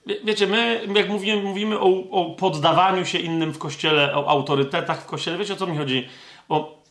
wie, 0.05 0.15
wiecie, 0.23 0.47
my 0.47 0.87
jak 0.95 1.09
mówimy, 1.09 1.43
mówimy 1.43 1.79
o, 1.79 2.09
o, 2.11 2.25
poddawaniu 2.35 3.05
się 3.05 3.19
innym 3.19 3.51
w 3.51 3.57
kościele, 3.57 4.15
o 4.15 4.29
autorytetach 4.29 5.01
w 5.01 5.05
kościele, 5.05 5.37
wiecie 5.37 5.53
o 5.53 5.57
co 5.57 5.67
mi 5.67 5.77
chodzi? 5.77 6.07
O, 6.49 6.81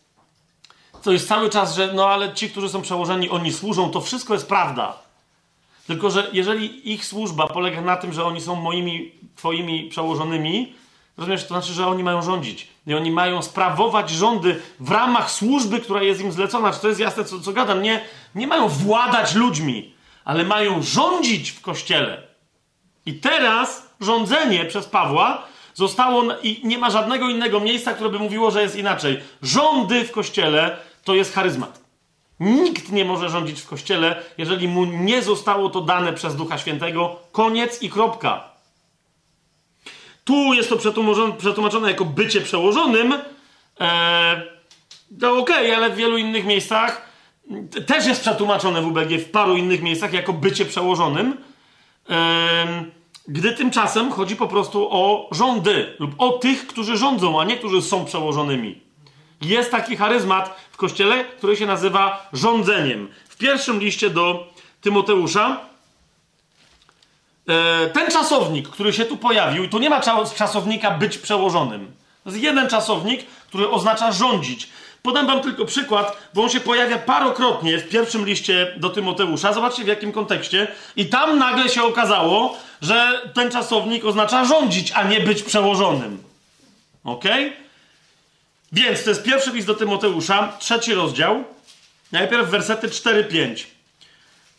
to 1.02 1.12
jest 1.12 1.28
cały 1.28 1.50
czas, 1.50 1.74
że 1.74 1.92
no 1.92 2.06
ale 2.06 2.34
ci, 2.34 2.50
którzy 2.50 2.68
są 2.68 2.82
przełożeni, 2.82 3.30
oni 3.30 3.52
służą, 3.52 3.90
to 3.90 4.00
wszystko 4.00 4.34
jest 4.34 4.48
prawda. 4.48 4.98
Tylko, 5.86 6.10
że 6.10 6.30
jeżeli 6.32 6.92
ich 6.92 7.06
służba 7.06 7.46
polega 7.46 7.80
na 7.80 7.96
tym, 7.96 8.12
że 8.12 8.24
oni 8.24 8.40
są 8.40 8.54
moimi, 8.54 9.12
twoimi 9.36 9.88
przełożonymi, 9.88 10.74
rozumiesz, 11.16 11.42
to 11.42 11.48
znaczy, 11.48 11.72
że 11.72 11.86
oni 11.86 12.04
mają 12.04 12.22
rządzić. 12.22 12.68
I 12.86 12.94
oni 12.94 13.10
mają 13.10 13.42
sprawować 13.42 14.10
rządy 14.10 14.62
w 14.80 14.90
ramach 14.90 15.30
służby, 15.30 15.80
która 15.80 16.02
jest 16.02 16.20
im 16.20 16.32
zlecona. 16.32 16.72
Czy 16.72 16.80
to 16.80 16.88
jest 16.88 17.00
jasne, 17.00 17.24
co, 17.24 17.40
co 17.40 17.52
gadam? 17.52 17.82
Nie, 17.82 18.00
nie 18.34 18.46
mają 18.46 18.68
władać 18.68 19.34
ludźmi 19.34 19.92
ale 20.30 20.44
mają 20.44 20.82
rządzić 20.82 21.50
w 21.50 21.60
kościele. 21.60 22.22
I 23.06 23.14
teraz 23.14 23.88
rządzenie 24.00 24.64
przez 24.64 24.86
Pawła 24.86 25.42
zostało, 25.74 26.24
i 26.42 26.60
nie 26.64 26.78
ma 26.78 26.90
żadnego 26.90 27.28
innego 27.28 27.60
miejsca, 27.60 27.94
które 27.94 28.10
by 28.10 28.18
mówiło, 28.18 28.50
że 28.50 28.62
jest 28.62 28.76
inaczej. 28.76 29.20
Rządy 29.42 30.04
w 30.04 30.12
kościele 30.12 30.76
to 31.04 31.14
jest 31.14 31.34
charyzmat. 31.34 31.80
Nikt 32.40 32.92
nie 32.92 33.04
może 33.04 33.28
rządzić 33.28 33.60
w 33.60 33.66
kościele, 33.66 34.22
jeżeli 34.38 34.68
mu 34.68 34.84
nie 34.84 35.22
zostało 35.22 35.70
to 35.70 35.80
dane 35.80 36.12
przez 36.12 36.36
Ducha 36.36 36.58
Świętego. 36.58 37.16
Koniec 37.32 37.82
i 37.82 37.90
kropka. 37.90 38.44
Tu 40.24 40.54
jest 40.54 40.68
to 40.68 40.76
przetłumaczone, 41.38 41.90
jako 41.90 42.04
bycie 42.04 42.40
przełożonym. 42.40 43.14
Eee, 43.80 44.42
to 45.20 45.38
okej, 45.38 45.66
okay, 45.66 45.76
ale 45.76 45.90
w 45.90 45.96
wielu 45.96 46.18
innych 46.18 46.46
miejscach 46.46 47.09
też 47.86 48.06
jest 48.06 48.20
przetłumaczone 48.20 48.82
w 48.82 48.86
UBG 48.86 49.18
w 49.18 49.30
paru 49.30 49.56
innych 49.56 49.82
miejscach 49.82 50.12
jako 50.12 50.32
bycie 50.32 50.64
przełożonym, 50.64 51.36
gdy 53.28 53.52
tymczasem 53.52 54.12
chodzi 54.12 54.36
po 54.36 54.48
prostu 54.48 54.88
o 54.90 55.28
rządy 55.32 55.96
lub 55.98 56.14
o 56.18 56.30
tych, 56.30 56.66
którzy 56.66 56.96
rządzą, 56.96 57.40
a 57.40 57.44
nie 57.44 57.56
którzy 57.56 57.82
są 57.82 58.04
przełożonymi. 58.04 58.80
Jest 59.40 59.70
taki 59.70 59.96
charyzmat 59.96 60.56
w 60.72 60.76
kościele, 60.76 61.24
który 61.24 61.56
się 61.56 61.66
nazywa 61.66 62.28
rządzeniem. 62.32 63.08
W 63.28 63.36
pierwszym 63.36 63.80
liście 63.80 64.10
do 64.10 64.52
Tymoteusza 64.80 65.60
e, 67.48 67.90
ten 67.90 68.10
czasownik, 68.10 68.68
który 68.68 68.92
się 68.92 69.04
tu 69.04 69.16
pojawił, 69.16 69.68
tu 69.68 69.78
nie 69.78 69.90
ma 69.90 70.00
czasownika 70.36 70.90
być 70.90 71.18
przełożonym. 71.18 71.92
To 72.24 72.30
jest 72.30 72.42
jeden 72.42 72.68
czasownik, 72.68 73.26
który 73.26 73.70
oznacza 73.70 74.12
rządzić. 74.12 74.68
Podam 75.02 75.26
wam 75.26 75.40
tylko 75.40 75.64
przykład, 75.64 76.16
bo 76.34 76.42
on 76.42 76.48
się 76.48 76.60
pojawia 76.60 76.98
parokrotnie 76.98 77.78
w 77.78 77.88
pierwszym 77.88 78.26
liście 78.26 78.74
do 78.76 78.90
Tymoteusza. 78.90 79.52
Zobaczcie 79.52 79.84
w 79.84 79.86
jakim 79.86 80.12
kontekście. 80.12 80.68
I 80.96 81.06
tam 81.06 81.38
nagle 81.38 81.68
się 81.68 81.82
okazało, 81.82 82.56
że 82.82 83.30
ten 83.34 83.50
czasownik 83.50 84.04
oznacza 84.04 84.44
rządzić, 84.44 84.92
a 84.92 85.02
nie 85.02 85.20
być 85.20 85.42
przełożonym. 85.42 86.22
Ok? 87.04 87.24
Więc 88.72 89.04
to 89.04 89.10
jest 89.10 89.22
pierwszy 89.22 89.50
list 89.50 89.66
do 89.66 89.74
Tymoteusza, 89.74 90.52
trzeci 90.58 90.94
rozdział. 90.94 91.44
Najpierw 92.12 92.48
wersety 92.48 92.88
4-5. 92.88 93.64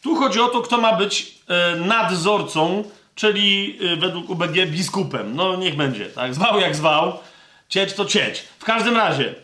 Tu 0.04 0.16
chodzi 0.16 0.40
o 0.40 0.48
to, 0.48 0.62
kto 0.62 0.78
ma 0.78 0.96
być 0.96 1.36
e, 1.48 1.76
nadzorcą, 1.76 2.84
czyli 3.16 3.80
e, 3.94 3.96
według 3.96 4.30
UBG 4.30 4.66
biskupem. 4.66 5.36
No 5.36 5.56
niech 5.56 5.76
będzie, 5.76 6.06
tak? 6.06 6.34
Zwał 6.34 6.60
jak 6.60 6.76
zwał. 6.76 7.20
Cieć 7.70 7.94
to 7.94 8.06
cieć. 8.06 8.44
W 8.60 8.64
każdym 8.64 8.98
razie, 8.98 9.36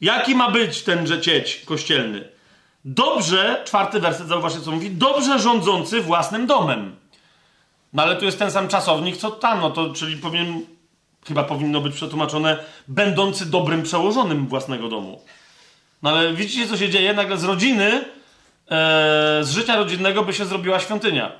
Jaki 0.00 0.34
ma 0.34 0.50
być 0.50 0.82
tenże 0.82 1.20
cieć 1.20 1.62
kościelny? 1.64 2.28
Dobrze, 2.84 3.62
czwarty 3.64 4.00
werset, 4.00 4.28
zauważcie 4.28 4.60
co 4.60 4.70
mówi, 4.70 4.90
dobrze 4.90 5.38
rządzący 5.38 6.00
własnym 6.00 6.46
domem. 6.46 6.96
No 7.92 8.02
ale 8.02 8.16
tu 8.16 8.24
jest 8.24 8.38
ten 8.38 8.50
sam 8.50 8.68
czasownik, 8.68 9.16
co 9.16 9.30
tam, 9.30 9.60
no 9.60 9.70
to, 9.70 9.94
czyli 9.94 10.16
powinien, 10.16 10.66
chyba 11.26 11.44
powinno 11.44 11.80
być 11.80 11.94
przetłumaczone, 11.94 12.64
będący 12.88 13.46
dobrym 13.46 13.82
przełożonym 13.82 14.46
własnego 14.46 14.88
domu. 14.88 15.20
No 16.02 16.10
ale 16.10 16.32
widzicie, 16.32 16.68
co 16.68 16.76
się 16.76 16.88
dzieje? 16.88 17.12
Nagle 17.12 17.38
z 17.38 17.44
rodziny, 17.44 17.90
e, 17.90 18.04
z 19.42 19.50
życia 19.50 19.76
rodzinnego 19.76 20.22
by 20.22 20.32
się 20.32 20.44
zrobiła 20.44 20.80
świątynia. 20.80 21.32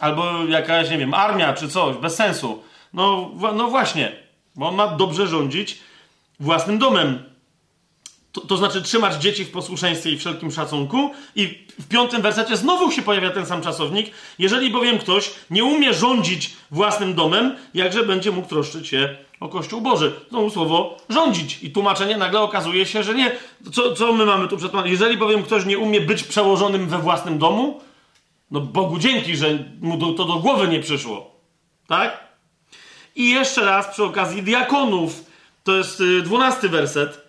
Albo 0.00 0.44
jakaś, 0.44 0.90
nie 0.90 0.98
wiem, 0.98 1.14
armia 1.14 1.52
czy 1.52 1.68
coś, 1.68 1.96
bez 1.96 2.14
sensu. 2.14 2.62
No, 2.92 3.30
no 3.54 3.68
właśnie, 3.68 4.12
bo 4.54 4.68
on 4.68 4.74
ma 4.74 4.88
dobrze 4.88 5.26
rządzić 5.26 5.78
własnym 6.40 6.78
domem. 6.78 7.33
To, 8.34 8.40
to 8.40 8.56
znaczy 8.56 8.82
trzymać 8.82 9.14
dzieci 9.14 9.44
w 9.44 9.50
posłuszeństwie 9.50 10.10
i 10.10 10.18
wszelkim 10.18 10.50
szacunku. 10.50 11.10
I 11.36 11.66
w 11.80 11.88
piątym 11.88 12.22
wersecie 12.22 12.56
znowu 12.56 12.90
się 12.90 13.02
pojawia 13.02 13.30
ten 13.30 13.46
sam 13.46 13.62
czasownik. 13.62 14.10
Jeżeli 14.38 14.70
bowiem 14.70 14.98
ktoś 14.98 15.30
nie 15.50 15.64
umie 15.64 15.94
rządzić 15.94 16.52
własnym 16.70 17.14
domem, 17.14 17.56
jakże 17.74 18.02
będzie 18.02 18.30
mógł 18.30 18.48
troszczyć 18.48 18.88
się 18.88 19.16
o 19.40 19.48
Kościół 19.48 19.80
Boży. 19.80 20.12
Znowu 20.30 20.50
słowo 20.50 20.96
rządzić. 21.08 21.62
I 21.62 21.70
tłumaczenie 21.70 22.16
nagle 22.16 22.40
okazuje 22.40 22.86
się, 22.86 23.02
że 23.02 23.14
nie. 23.14 23.32
Co, 23.72 23.94
co 23.94 24.12
my 24.12 24.26
mamy 24.26 24.48
tu 24.48 24.56
przetłumaczyć? 24.56 24.92
Jeżeli 24.92 25.16
bowiem 25.16 25.42
ktoś 25.42 25.66
nie 25.66 25.78
umie 25.78 26.00
być 26.00 26.22
przełożonym 26.22 26.88
we 26.88 26.98
własnym 26.98 27.38
domu, 27.38 27.80
no 28.50 28.60
Bogu 28.60 28.98
dzięki, 28.98 29.36
że 29.36 29.58
mu 29.80 29.96
do, 29.96 30.12
to 30.12 30.24
do 30.24 30.34
głowy 30.34 30.68
nie 30.68 30.80
przyszło. 30.80 31.30
Tak? 31.86 32.24
I 33.16 33.30
jeszcze 33.30 33.64
raz 33.64 33.88
przy 33.88 34.04
okazji 34.04 34.42
diakonów. 34.42 35.24
To 35.64 35.76
jest 35.76 36.00
y, 36.00 36.22
dwunasty 36.22 36.68
werset. 36.68 37.23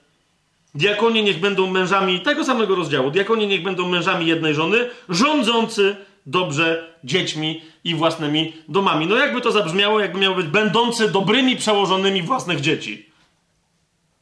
Diakonie 0.76 1.24
niech 1.24 1.40
będą 1.40 1.72
mężami 1.72 2.20
tego 2.20 2.44
samego 2.44 2.76
rozdziału. 2.76 3.12
Diakonie 3.12 3.48
niech 3.48 3.64
będą 3.64 3.90
mężami 3.90 4.28
jednej 4.28 4.54
żony, 4.54 4.90
rządzący 5.10 5.96
dobrze 6.26 6.96
dziećmi 7.04 7.62
i 7.84 7.96
własnymi 7.96 8.54
domami. 8.68 9.08
No 9.08 9.16
jakby 9.16 9.42
to 9.42 9.52
zabrzmiało, 9.52 10.00
jakby 10.00 10.20
miało 10.20 10.36
być 10.36 10.48
będący 10.48 11.12
dobrymi 11.12 11.56
przełożonymi 11.56 12.22
własnych 12.22 12.62
dzieci. 12.62 13.10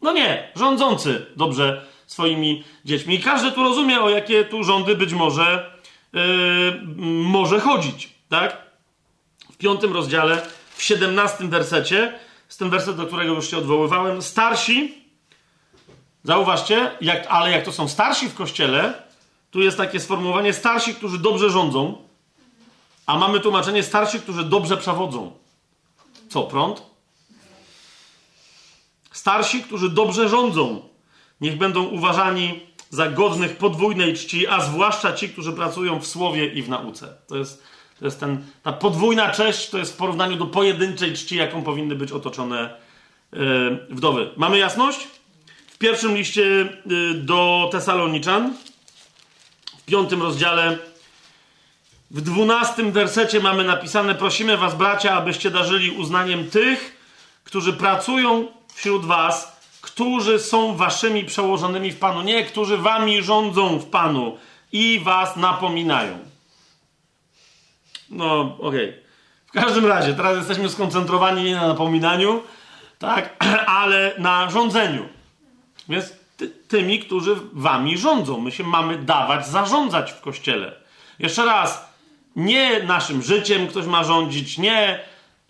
No 0.02 0.14
nie, 0.14 0.52
rządzący 0.56 1.26
dobrze 1.36 1.86
swoimi 2.08 2.64
dziećmi. 2.86 3.16
I 3.16 3.20
każdy 3.20 3.52
tu 3.52 3.64
rozumie, 3.64 4.02
o 4.02 4.10
jakie 4.10 4.46
tu 4.46 4.64
rządy 4.64 4.96
być 4.96 5.14
może 5.14 5.72
yy, 6.14 6.22
może 7.06 7.60
chodzić, 7.60 8.10
tak? 8.30 8.58
W 9.52 9.58
piątym 9.58 9.94
rozdziale, 9.94 10.42
w 10.76 10.84
siedemnastym 10.84 11.50
wersecie, 11.50 12.14
z 12.48 12.58
tym 12.58 12.70
werset, 12.70 12.98
do 12.98 13.06
którego 13.06 13.34
już 13.34 13.52
się 13.52 13.58
odwoływałem, 13.58 14.22
starsi, 14.22 15.03
zauważcie, 16.24 16.92
jak, 17.02 17.28
ale 17.30 17.52
jak 17.52 17.66
to 17.66 17.72
są 17.72 17.88
starsi 17.88 18.30
w 18.30 18.34
kościele, 18.34 18.94
tu 19.52 19.62
jest 19.62 19.78
takie 19.78 20.00
sformułowanie 20.00 20.54
starsi, 20.54 20.96
którzy 20.96 21.20
dobrze 21.20 21.50
rządzą, 21.50 21.98
a 23.06 23.18
mamy 23.18 23.40
tłumaczenie 23.40 23.84
starsi, 23.84 24.20
którzy 24.20 24.44
dobrze 24.44 24.78
przewodzą. 24.78 25.32
Co, 26.30 26.44
prąd? 26.44 26.82
Starsi, 29.12 29.64
którzy 29.64 29.90
dobrze 29.90 30.30
rządzą, 30.30 30.82
niech 31.42 31.58
będą 31.58 31.84
uważani 31.84 32.60
za 32.90 33.08
godnych 33.08 33.58
podwójnej 33.58 34.14
czci, 34.14 34.48
a 34.48 34.62
zwłaszcza 34.62 35.14
ci, 35.14 35.30
którzy 35.30 35.54
pracują 35.54 36.00
w 36.00 36.08
słowie 36.08 36.46
i 36.46 36.64
w 36.64 36.70
nauce. 36.70 37.14
To 37.28 37.38
jest, 37.38 37.64
to 38.00 38.06
jest 38.06 38.20
ten, 38.20 38.46
ta 38.64 38.74
podwójna 38.74 39.32
cześć, 39.32 39.70
to 39.70 39.78
jest 39.78 39.94
w 39.94 39.98
porównaniu 39.98 40.36
do 40.36 40.46
pojedynczej 40.46 41.14
czci, 41.14 41.36
jaką 41.36 41.64
powinny 41.64 41.96
być 41.96 42.12
otoczone 42.12 42.78
yy, 43.32 43.88
wdowy. 43.90 44.30
Mamy 44.38 44.58
jasność? 44.58 45.08
Pierwszym 45.84 46.16
liście 46.16 46.42
yy, 46.42 47.14
do 47.14 47.70
Tesaloniczan, 47.72 48.54
w 49.78 49.86
piątym 49.86 50.22
rozdziale, 50.22 50.78
w 52.12 52.22
dwunastym 52.22 52.92
wersecie 52.92 53.40
mamy 53.40 53.64
napisane: 53.64 54.16
Prosimy 54.16 54.58
Was, 54.58 54.76
bracia, 54.76 55.14
abyście 55.14 55.52
darzyli 55.52 55.92
uznaniem 55.92 56.50
tych, 56.50 56.98
którzy 57.44 57.74
pracują 57.74 58.48
wśród 58.74 59.06
Was, 59.06 59.62
którzy 59.82 60.40
są 60.40 60.76
Waszymi 60.76 61.26
przełożonymi 61.26 61.92
w 61.92 62.00
Panu, 62.00 62.22
nie 62.22 62.46
którzy 62.46 62.78
Wami 62.78 63.24
rządzą 63.24 63.80
w 63.80 63.86
Panu 63.86 64.38
i 64.72 65.00
Was 65.04 65.36
napominają. 65.36 66.18
No, 68.10 68.58
okej. 68.60 68.90
Okay. 68.90 69.04
W 69.48 69.52
każdym 69.52 69.86
razie, 69.86 70.14
teraz 70.14 70.38
jesteśmy 70.38 70.70
skoncentrowani 70.70 71.44
nie 71.44 71.56
na 71.56 71.68
napominaniu, 71.68 72.44
tak, 73.00 73.46
ale 73.82 74.14
na 74.18 74.50
rządzeniu. 74.50 75.23
Więc 75.90 76.14
ty, 76.38 76.50
tymi, 76.50 77.00
którzy 77.00 77.36
Wami 77.54 77.98
rządzą. 77.98 78.42
My 78.42 78.52
się 78.52 78.64
mamy 78.64 78.98
dawać 78.98 79.48
zarządzać 79.48 80.12
w 80.12 80.22
kościele. 80.22 80.76
Jeszcze 81.20 81.46
raz, 81.46 81.94
nie 82.36 82.84
naszym 82.84 83.22
życiem 83.22 83.68
ktoś 83.68 83.86
ma 83.86 84.04
rządzić, 84.04 84.58
nie. 84.58 85.00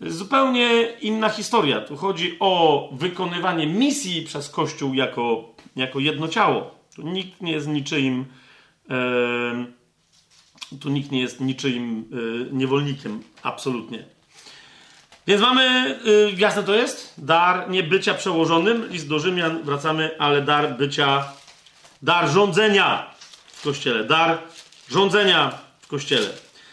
Zupełnie 0.00 0.82
inna 1.00 1.28
historia. 1.28 1.80
Tu 1.80 1.96
chodzi 1.96 2.36
o 2.40 2.88
wykonywanie 2.92 3.66
misji 3.66 4.22
przez 4.22 4.48
Kościół 4.48 4.94
jako, 4.94 5.54
jako 5.76 6.00
jedno 6.00 6.28
ciało. 6.28 6.74
Tu 6.96 7.02
nikt 7.02 7.40
nie 7.40 7.52
jest 7.52 7.68
niczyim. 7.68 8.24
Yy, 8.88 9.66
tu 10.80 10.88
nikt 10.90 11.10
nie 11.12 11.20
jest 11.20 11.40
niczyim 11.40 12.04
yy, 12.10 12.48
niewolnikiem. 12.52 13.22
Absolutnie. 13.42 14.13
Więc 15.26 15.42
mamy, 15.42 15.98
yy, 16.04 16.32
jasne 16.36 16.62
to 16.62 16.74
jest, 16.74 17.14
dar 17.18 17.70
nie 17.70 17.82
bycia 17.82 18.14
przełożonym, 18.14 18.88
list 18.90 19.08
do 19.08 19.18
Rzymian, 19.18 19.62
wracamy, 19.62 20.10
ale 20.18 20.42
dar 20.42 20.76
bycia, 20.76 21.24
dar 22.02 22.28
rządzenia 22.28 23.10
w 23.46 23.62
kościele, 23.62 24.04
dar 24.04 24.38
rządzenia 24.90 25.58
w 25.80 25.86
kościele. 25.86 26.28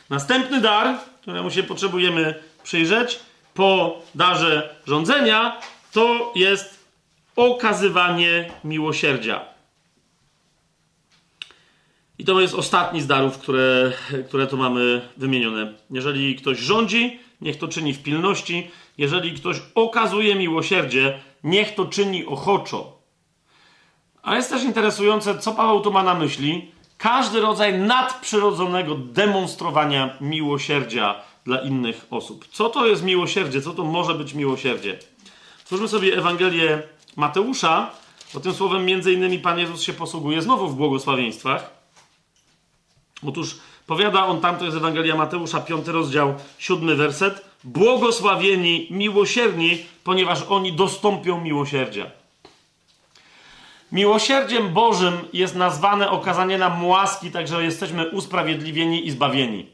Następny 0.09 0.61
dar, 0.61 0.97
któremu 1.21 1.51
się 1.51 1.63
potrzebujemy 1.63 2.43
przyjrzeć, 2.63 3.19
po 3.53 4.01
darze 4.15 4.75
rządzenia, 4.87 5.57
to 5.91 6.33
jest 6.35 6.79
okazywanie 7.35 8.51
miłosierdzia. 8.63 9.45
I 12.19 12.25
to 12.25 12.41
jest 12.41 12.53
ostatni 12.53 13.01
z 13.01 13.07
darów, 13.07 13.37
które, 13.37 13.91
które 14.27 14.47
tu 14.47 14.57
mamy 14.57 15.01
wymienione. 15.17 15.73
Jeżeli 15.91 16.35
ktoś 16.35 16.59
rządzi, 16.59 17.19
niech 17.41 17.57
to 17.57 17.67
czyni 17.67 17.93
w 17.93 18.03
pilności. 18.03 18.71
Jeżeli 18.97 19.33
ktoś 19.33 19.57
okazuje 19.75 20.35
miłosierdzie, 20.35 21.19
niech 21.43 21.75
to 21.75 21.85
czyni 21.85 22.25
ochoczo. 22.25 23.01
A 24.23 24.35
jest 24.35 24.49
też 24.49 24.63
interesujące, 24.63 25.39
co 25.39 25.51
Paweł 25.51 25.79
tu 25.79 25.91
ma 25.91 26.03
na 26.03 26.13
myśli 26.13 26.71
każdy 26.97 27.41
rodzaj 27.41 27.79
nadprzyrodzonego 27.79 28.95
demonstrowania 28.95 30.17
miłosierdzia 30.21 31.15
dla 31.45 31.61
innych 31.61 32.07
osób. 32.09 32.47
Co 32.51 32.69
to 32.69 32.85
jest 32.87 33.03
miłosierdzie? 33.03 33.61
Co 33.61 33.73
to 33.73 33.83
może 33.83 34.13
być 34.13 34.33
miłosierdzie? 34.33 34.99
Stwórzmy 35.63 35.87
sobie 35.87 36.17
Ewangelię 36.17 36.83
Mateusza, 37.15 37.91
bo 38.33 38.39
tym 38.39 38.53
słowem 38.53 38.85
między 38.85 39.13
innymi 39.13 39.39
Pan 39.39 39.59
Jezus 39.59 39.81
się 39.81 39.93
posługuje 39.93 40.41
znowu 40.41 40.67
w 40.67 40.75
błogosławieństwach. 40.75 41.71
Otóż 43.27 43.59
powiada 43.91 44.25
on 44.25 44.41
tam, 44.41 44.57
to 44.57 44.65
jest 44.65 44.77
Ewangelia 44.77 45.15
Mateusza, 45.15 45.61
piąty 45.61 45.91
rozdział, 45.91 46.33
siódmy 46.57 46.95
werset. 46.95 47.45
Błogosławieni, 47.63 48.87
miłosierni, 48.91 49.77
ponieważ 50.03 50.43
oni 50.49 50.73
dostąpią 50.73 51.41
miłosierdzia. 51.41 52.05
Miłosierdziem 53.91 54.73
Bożym 54.73 55.13
jest 55.33 55.55
nazwane 55.55 56.09
okazanie 56.09 56.57
nam 56.57 56.85
łaski, 56.85 57.31
także 57.31 57.63
jesteśmy 57.63 58.09
usprawiedliwieni 58.09 59.07
i 59.07 59.11
zbawieni. 59.11 59.65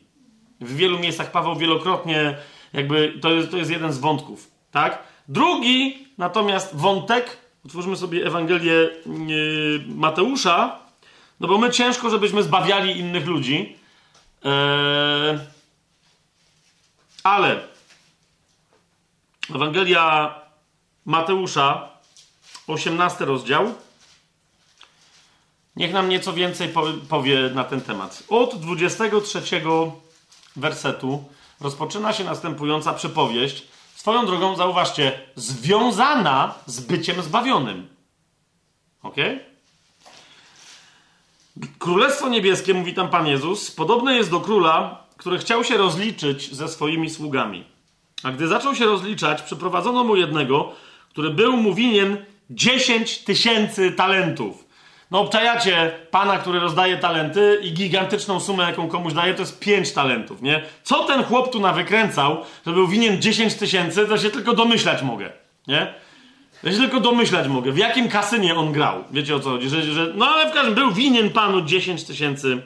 W 0.62 0.76
wielu 0.76 1.00
miejscach 1.00 1.32
Paweł 1.32 1.56
wielokrotnie, 1.56 2.38
jakby 2.74 3.14
to 3.22 3.30
jest, 3.32 3.52
to 3.52 3.58
jest 3.58 3.72
jeden 3.72 3.94
z 3.94 3.98
wątków, 3.98 4.52
tak? 4.72 5.04
Drugi 5.28 6.08
natomiast 6.18 6.76
wątek, 6.76 7.38
otwórzmy 7.66 7.96
sobie 7.96 8.26
Ewangelię 8.26 8.74
yy, 8.74 9.84
Mateusza, 9.88 10.80
no 11.40 11.48
bo 11.48 11.58
my 11.58 11.70
ciężko, 11.70 12.10
żebyśmy 12.10 12.44
zbawiali 12.44 13.00
innych 13.00 13.28
ludzi, 13.28 13.78
yy, 14.44 15.40
ale 17.24 17.68
Ewangelia 19.50 20.36
Mateusza, 21.06 21.90
18 22.68 23.26
rozdział, 23.26 23.76
Niech 25.78 25.94
nam 25.94 26.10
nieco 26.10 26.34
więcej 26.34 26.74
powie 27.10 27.50
na 27.54 27.64
ten 27.64 27.82
temat. 27.82 28.24
Od 28.30 28.56
23 28.62 29.42
wersetu 30.56 31.24
rozpoczyna 31.62 32.14
się 32.14 32.24
następująca 32.24 32.94
przypowieść. 32.94 33.68
Swoją 33.96 34.26
drogą, 34.26 34.56
zauważcie, 34.56 35.20
związana 35.36 36.54
z 36.66 36.80
byciem 36.80 37.22
zbawionym. 37.22 37.88
Ok? 39.04 39.16
Królestwo 41.80 42.30
niebieskie, 42.30 42.74
mówi 42.74 42.94
tam 42.94 43.10
Pan 43.10 43.28
Jezus, 43.28 43.72
podobne 43.72 44.16
jest 44.16 44.32
do 44.32 44.40
króla, 44.40 45.04
który 45.18 45.38
chciał 45.38 45.64
się 45.64 45.78
rozliczyć 45.78 46.56
ze 46.56 46.68
swoimi 46.68 47.10
sługami. 47.10 47.64
A 48.24 48.32
gdy 48.32 48.48
zaczął 48.48 48.76
się 48.76 48.86
rozliczać, 48.86 49.42
przyprowadzono 49.42 50.04
mu 50.04 50.16
jednego, 50.16 50.72
który 51.10 51.30
był 51.30 51.58
mu 51.58 51.74
winien 51.74 52.18
10 52.50 53.18
tysięcy 53.18 53.92
talentów. 53.92 54.68
No 55.12 55.20
obczajacie 55.20 55.92
pana, 56.12 56.38
który 56.38 56.60
rozdaje 56.60 56.98
talenty 56.98 57.60
i 57.64 57.74
gigantyczną 57.74 58.40
sumę, 58.40 58.64
jaką 58.64 58.88
komuś 58.88 59.14
daje, 59.14 59.34
to 59.34 59.42
jest 59.42 59.60
5 59.60 59.92
talentów, 59.92 60.42
nie? 60.42 60.64
Co 60.84 61.04
ten 61.04 61.24
chłop 61.24 61.52
tu 61.52 61.60
nawykręcał, 61.60 62.38
że 62.66 62.74
był 62.74 62.88
winien 62.88 63.22
10 63.22 63.54
tysięcy, 63.56 64.08
to 64.08 64.18
się 64.18 64.30
tylko 64.30 64.54
domyślać 64.54 65.02
mogę, 65.02 65.32
nie? 65.68 65.94
Ja 66.64 66.72
się 66.72 66.78
tylko 66.78 67.00
domyślać 67.00 67.48
mogę, 67.48 67.72
w 67.72 67.78
jakim 67.78 68.10
kasynie 68.10 68.56
on 68.56 68.72
grał. 68.72 69.04
Wiecie 69.12 69.36
o 69.36 69.40
co 69.40 69.50
chodzi? 69.50 69.70
Że, 69.70 69.82
że, 69.82 70.14
no 70.16 70.26
ale 70.26 70.52
w 70.52 70.54
każdym 70.54 70.76
był 70.76 70.92
winien 70.92 71.30
panu 71.30 71.62
10 71.62 72.04
tysięcy 72.04 72.62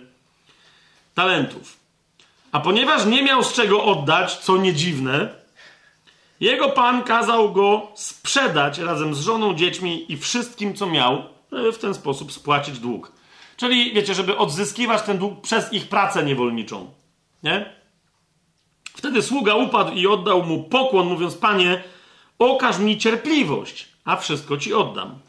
talentów. 1.15 1.77
A 2.51 2.59
ponieważ 2.59 3.05
nie 3.05 3.23
miał 3.23 3.43
z 3.43 3.53
czego 3.53 3.83
oddać, 3.83 4.37
co 4.37 4.57
nie 4.57 4.73
dziwne, 4.73 5.29
jego 6.39 6.69
pan 6.69 7.03
kazał 7.03 7.53
go 7.53 7.91
sprzedać 7.95 8.79
razem 8.79 9.15
z 9.15 9.19
żoną, 9.19 9.53
dziećmi 9.53 10.11
i 10.11 10.17
wszystkim, 10.17 10.73
co 10.73 10.85
miał 10.85 11.23
żeby 11.51 11.71
w 11.71 11.77
ten 11.77 11.93
sposób 11.93 12.31
spłacić 12.31 12.79
dług. 12.79 13.11
Czyli, 13.57 13.93
wiecie, 13.93 14.13
żeby 14.13 14.37
odzyskiwać 14.37 15.01
ten 15.01 15.17
dług 15.17 15.41
przez 15.41 15.73
ich 15.73 15.89
pracę 15.89 16.23
niewolniczą. 16.23 16.91
Nie? 17.43 17.73
Wtedy 18.83 19.21
sługa 19.21 19.55
upadł 19.55 19.91
i 19.91 20.07
oddał 20.07 20.43
mu 20.43 20.63
pokłon, 20.63 21.07
mówiąc: 21.07 21.35
Panie, 21.35 21.83
okaż 22.49 22.79
mi 22.79 22.97
cierpliwość, 22.97 23.87
a 24.05 24.15
wszystko 24.15 24.57
ci 24.57 24.73
oddam. 24.73 25.19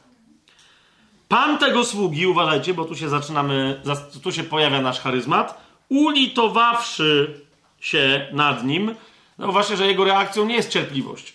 Pan 1.28 1.58
tego 1.58 1.84
sługi, 1.84 2.26
uważajcie, 2.26 2.74
bo 2.74 2.84
tu 2.84 2.96
się 2.96 3.08
zaczynamy, 3.08 3.82
tu 4.22 4.32
się 4.32 4.44
pojawia 4.44 4.80
nasz 4.80 5.00
charyzmat, 5.00 5.60
ulitowawszy 5.88 7.40
się 7.80 8.28
nad 8.32 8.64
nim, 8.64 8.94
zauważcie, 9.38 9.76
że 9.76 9.86
jego 9.86 10.04
reakcją 10.04 10.44
nie 10.46 10.54
jest 10.54 10.70
cierpliwość. 10.70 11.32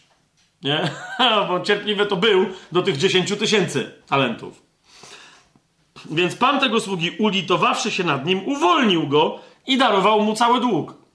Nie? 0.63 0.91
Bo 1.47 1.59
cierpliwy 1.59 2.05
to 2.05 2.15
był 2.15 2.45
do 2.71 2.81
tych 2.81 2.97
10 2.97 3.37
tysięcy 3.39 3.91
talentów. 4.07 4.61
Więc 6.11 6.35
pan 6.35 6.59
tego 6.59 6.79
sługi, 6.79 7.11
ulitowawszy 7.19 7.91
się 7.91 8.03
nad 8.03 8.25
nim, 8.25 8.47
uwolnił 8.47 9.07
go 9.07 9.39
i 9.67 9.77
darował 9.77 10.21
mu 10.21 10.35
cały 10.35 10.61
dług. 10.61 11.06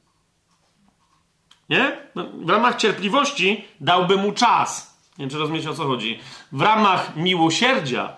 Nie? 1.68 1.96
No, 2.14 2.24
w 2.24 2.50
ramach 2.50 2.76
cierpliwości 2.76 3.64
dałby 3.80 4.16
mu 4.16 4.32
czas. 4.32 4.96
Nie 5.18 5.22
wiem, 5.22 5.30
czy 5.30 5.38
rozumiecie 5.38 5.70
o 5.70 5.74
co 5.74 5.86
chodzi. 5.86 6.20
W 6.52 6.60
ramach 6.60 7.16
miłosierdzia, 7.16 8.16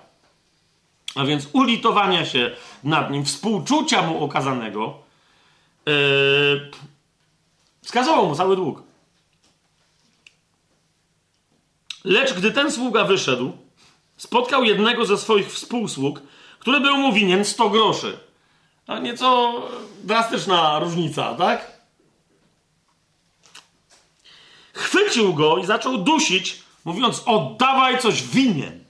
a 1.15 1.25
więc 1.25 1.49
ulitowania 1.53 2.25
się 2.25 2.57
nad 2.85 3.11
nim, 3.11 3.25
współczucia 3.25 4.03
mu 4.03 4.25
okazanego, 4.25 4.99
yy, 5.87 6.71
mu 8.27 8.35
cały 8.35 8.57
dług. 8.57 8.83
Lecz 12.05 12.35
gdy 12.35 12.53
ten 12.53 12.73
sługa 12.73 13.05
wyszedł, 13.05 13.53
spotkał 14.17 14.65
jednego 14.65 15.07
ze 15.07 15.19
swoich 15.19 15.53
współsług, 15.53 16.23
który 16.59 16.81
był 16.81 16.97
mu 16.97 17.13
winien 17.13 17.45
100 17.45 17.71
groszy. 17.71 18.19
A 18.87 18.99
nieco 18.99 19.63
drastyczna 20.03 20.79
różnica, 20.79 21.35
tak? 21.35 21.74
Chwycił 24.75 25.35
go 25.35 25.59
i 25.59 25.67
zaczął 25.67 25.99
dusić, 25.99 26.62
mówiąc: 26.85 27.23
Oddawaj 27.27 27.99
coś 27.99 28.23
winien. 28.23 28.85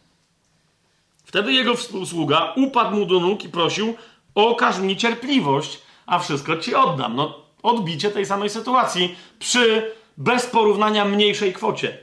Wtedy 1.24 1.52
jego 1.52 1.74
współsługa 1.74 2.52
upadł 2.56 2.96
mu 2.96 3.06
do 3.06 3.20
nóg 3.20 3.44
i 3.44 3.48
prosił: 3.48 3.94
Okaż 4.34 4.78
mi 4.78 4.96
cierpliwość, 4.96 5.78
a 6.06 6.18
wszystko 6.18 6.56
ci 6.56 6.74
oddam. 6.74 7.16
No, 7.16 7.38
odbicie 7.62 8.10
tej 8.10 8.26
samej 8.26 8.50
sytuacji 8.50 9.16
przy 9.38 9.92
bez 10.16 10.46
porównania 10.46 11.04
mniejszej 11.04 11.52
kwocie. 11.52 11.98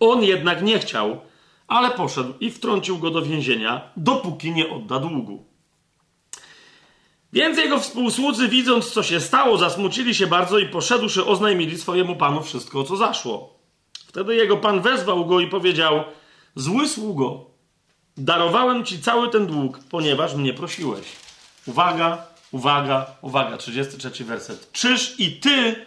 On 0.00 0.22
jednak 0.22 0.62
nie 0.62 0.78
chciał, 0.78 1.20
ale 1.68 1.90
poszedł 1.90 2.34
i 2.40 2.50
wtrącił 2.50 2.98
go 2.98 3.10
do 3.10 3.22
więzienia, 3.22 3.90
dopóki 3.96 4.52
nie 4.52 4.70
odda 4.70 4.98
długu. 4.98 5.49
Więc 7.32 7.58
jego 7.58 7.80
współsłudzy, 7.80 8.48
widząc 8.48 8.90
co 8.90 9.02
się 9.02 9.20
stało, 9.20 9.58
zasmucili 9.58 10.14
się 10.14 10.26
bardzo 10.26 10.58
i 10.58 10.68
poszedłszy 10.68 11.26
oznajmili 11.26 11.78
swojemu 11.78 12.16
panu 12.16 12.42
wszystko, 12.42 12.84
co 12.84 12.96
zaszło. 12.96 13.58
Wtedy 14.06 14.34
jego 14.34 14.56
pan 14.56 14.80
wezwał 14.80 15.26
go 15.26 15.40
i 15.40 15.46
powiedział: 15.46 16.04
Zły 16.54 16.88
sługo, 16.88 17.50
darowałem 18.16 18.84
ci 18.84 19.02
cały 19.02 19.28
ten 19.28 19.46
dług, 19.46 19.78
ponieważ 19.90 20.34
mnie 20.34 20.54
prosiłeś. 20.54 21.06
Uwaga, 21.66 22.26
uwaga, 22.52 23.06
uwaga, 23.22 23.56
33 23.56 24.24
werset. 24.24 24.72
Czyż 24.72 25.20
i 25.20 25.32
ty 25.32 25.86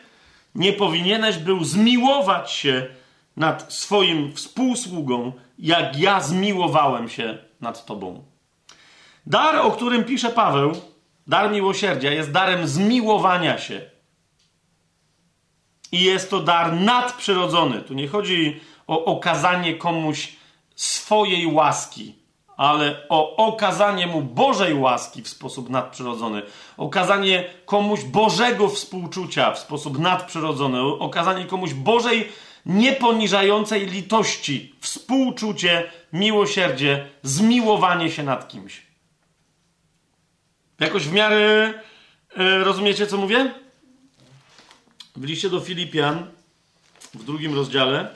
nie 0.56 0.74
powinieneś 0.74 1.38
był 1.38 1.64
zmiłować 1.64 2.52
się 2.52 2.88
nad 3.38 3.74
swoim 3.74 4.36
współsługą, 4.36 5.32
jak 5.60 6.00
ja 6.00 6.22
zmiłowałem 6.22 7.10
się 7.10 7.38
nad 7.62 7.86
tobą? 7.86 8.24
Dar, 9.26 9.56
o 9.56 9.72
którym 9.72 10.04
pisze 10.04 10.30
Paweł, 10.30 10.72
dar 11.28 11.52
miłosierdzia, 11.52 12.12
jest 12.12 12.32
darem 12.32 12.68
zmiłowania 12.68 13.58
się. 13.58 13.82
I 15.92 16.04
jest 16.04 16.30
to 16.30 16.40
dar 16.40 16.74
nadprzyrodzony. 16.74 17.82
Tu 17.82 17.94
nie 17.94 18.08
chodzi 18.08 18.62
o 18.88 19.06
okazanie 19.06 19.74
komuś 19.74 20.36
swojej 20.76 21.48
łaski, 21.48 22.16
ale 22.58 23.06
o 23.10 23.36
okazanie 23.36 24.08
mu 24.08 24.22
Bożej 24.22 24.74
łaski 24.74 25.22
w 25.22 25.30
sposób 25.30 25.70
nadprzyrodzony, 25.70 26.42
okazanie 26.78 27.44
komuś 27.66 28.04
Bożego 28.04 28.70
współczucia 28.70 29.52
w 29.52 29.60
sposób 29.60 30.00
nadprzyrodzony, 30.00 30.82
okazanie 30.82 31.46
komuś 31.46 31.74
Bożej 31.74 32.30
nieponiżającej 32.66 33.86
litości, 33.86 34.76
współczucie, 34.80 35.92
miłosierdzie, 36.14 37.10
zmiłowanie 37.24 38.12
się 38.12 38.24
nad 38.24 38.48
kimś. 38.48 38.93
Jakoś 40.84 41.08
w 41.08 41.12
miarę 41.12 41.74
e, 42.38 42.64
rozumiecie, 42.64 43.08
co 43.08 43.18
mówię? 43.18 43.54
W 45.16 45.24
liście 45.24 45.50
do 45.50 45.60
Filipian 45.60 46.32
w 47.14 47.24
drugim 47.24 47.56
rozdziale 47.56 48.16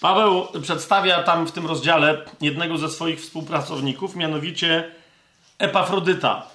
Paweł 0.00 0.46
przedstawia 0.62 1.22
tam 1.22 1.46
w 1.46 1.52
tym 1.52 1.66
rozdziale 1.66 2.24
jednego 2.40 2.78
ze 2.78 2.90
swoich 2.90 3.20
współpracowników, 3.20 4.16
mianowicie 4.16 4.94
Epafrodyta. 5.58 6.51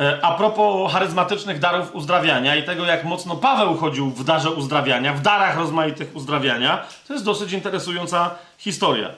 E, 0.00 0.24
a 0.24 0.34
propos 0.34 0.92
charyzmatycznych 0.92 1.58
darów 1.58 1.94
uzdrawiania 1.94 2.56
i 2.56 2.62
tego, 2.62 2.84
jak 2.84 3.04
mocno 3.04 3.36
Paweł 3.36 3.76
chodził 3.76 4.10
w 4.10 4.24
darze 4.24 4.50
uzdrawiania, 4.50 5.12
w 5.12 5.22
darach 5.22 5.56
rozmaitych 5.56 6.16
uzdrawiania, 6.16 6.86
to 7.08 7.12
jest 7.12 7.24
dosyć 7.24 7.52
interesująca 7.52 8.34
historia. 8.58 9.10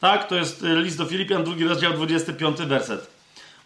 Tak, 0.00 0.28
to 0.28 0.34
jest 0.34 0.62
e, 0.62 0.76
list 0.76 0.98
do 0.98 1.04
Filipian, 1.04 1.44
drugi 1.44 1.64
rozdział, 1.64 1.92
25 1.92 2.56
werset. 2.56 3.10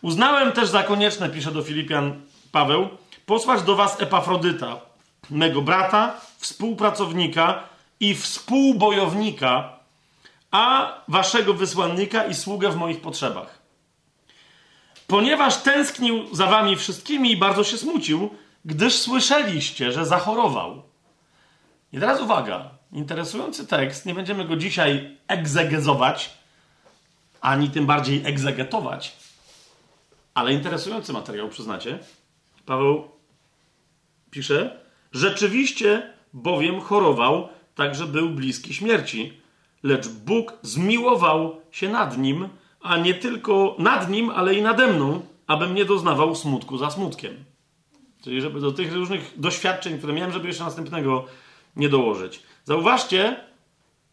Uznałem 0.03 0.53
też 0.53 0.69
za 0.69 0.83
konieczne, 0.83 1.29
pisze 1.29 1.51
do 1.51 1.63
Filipian 1.63 2.21
Paweł, 2.53 2.89
posłać 3.27 3.63
do 3.63 3.77
was 3.77 4.01
Epafrodyta, 4.01 4.77
mego 5.31 5.63
brata, 5.63 6.15
współpracownika, 6.39 7.63
i 8.01 8.15
współbojownika, 8.15 9.73
a 10.51 10.93
waszego 11.09 11.55
wysłannika 11.55 12.25
i 12.25 12.35
sługę 12.35 12.71
w 12.71 12.77
moich 12.77 13.01
potrzebach. 13.01 13.54
Ponieważ 15.07 15.57
tęsknił 15.57 16.35
za 16.35 16.47
wami 16.47 16.77
wszystkimi 16.77 17.33
i 17.33 17.37
bardzo 17.37 17.65
się 17.65 17.79
smucił, 17.79 18.31
gdyż 18.65 18.99
słyszeliście, 18.99 19.93
że 19.93 20.07
zachorował. 20.07 20.83
I 21.93 22.01
teraz 22.01 22.21
uwaga, 22.21 22.71
interesujący 22.93 23.67
tekst, 23.67 24.07
nie 24.07 24.15
będziemy 24.15 24.45
go 24.45 24.57
dzisiaj 24.57 25.19
egzegezować, 25.29 26.31
ani 27.41 27.71
tym 27.71 27.87
bardziej 27.87 28.23
egzegetować, 28.27 29.17
ale 30.35 30.53
interesujący 30.53 31.13
materiał, 31.13 31.49
przyznacie. 31.49 31.99
Paweł 32.67 33.09
pisze, 34.31 34.81
rzeczywiście 35.13 36.13
bowiem 36.33 36.81
chorował 36.81 37.49
także 37.75 38.07
był 38.07 38.31
bliski 38.31 38.75
śmierci. 38.75 39.41
Lecz 39.83 40.09
Bóg 40.09 40.53
zmiłował 40.63 41.61
się 41.71 41.89
nad 41.89 42.19
nim, 42.19 42.49
a 42.85 42.97
nie 42.97 43.15
tylko 43.15 43.77
nad 43.79 44.11
nim, 44.11 44.31
ale 44.31 44.55
i 44.55 44.63
nade 44.63 44.87
mną, 44.87 45.21
abym 45.47 45.75
nie 45.75 45.85
doznawał 45.85 46.35
smutku 46.35 46.79
za 46.79 46.91
smutkiem. 46.91 47.45
Czyli 48.23 48.41
żeby 48.41 48.61
do 48.61 48.73
tych 48.73 48.93
różnych 48.93 49.33
doświadczeń, 49.37 49.99
które 49.99 50.13
miałem, 50.13 50.33
żeby 50.33 50.49
jeszcze 50.49 50.65
następnego 50.65 51.25
nie 51.77 51.89
dołożyć. 51.89 52.43
Zauważcie, 52.65 53.37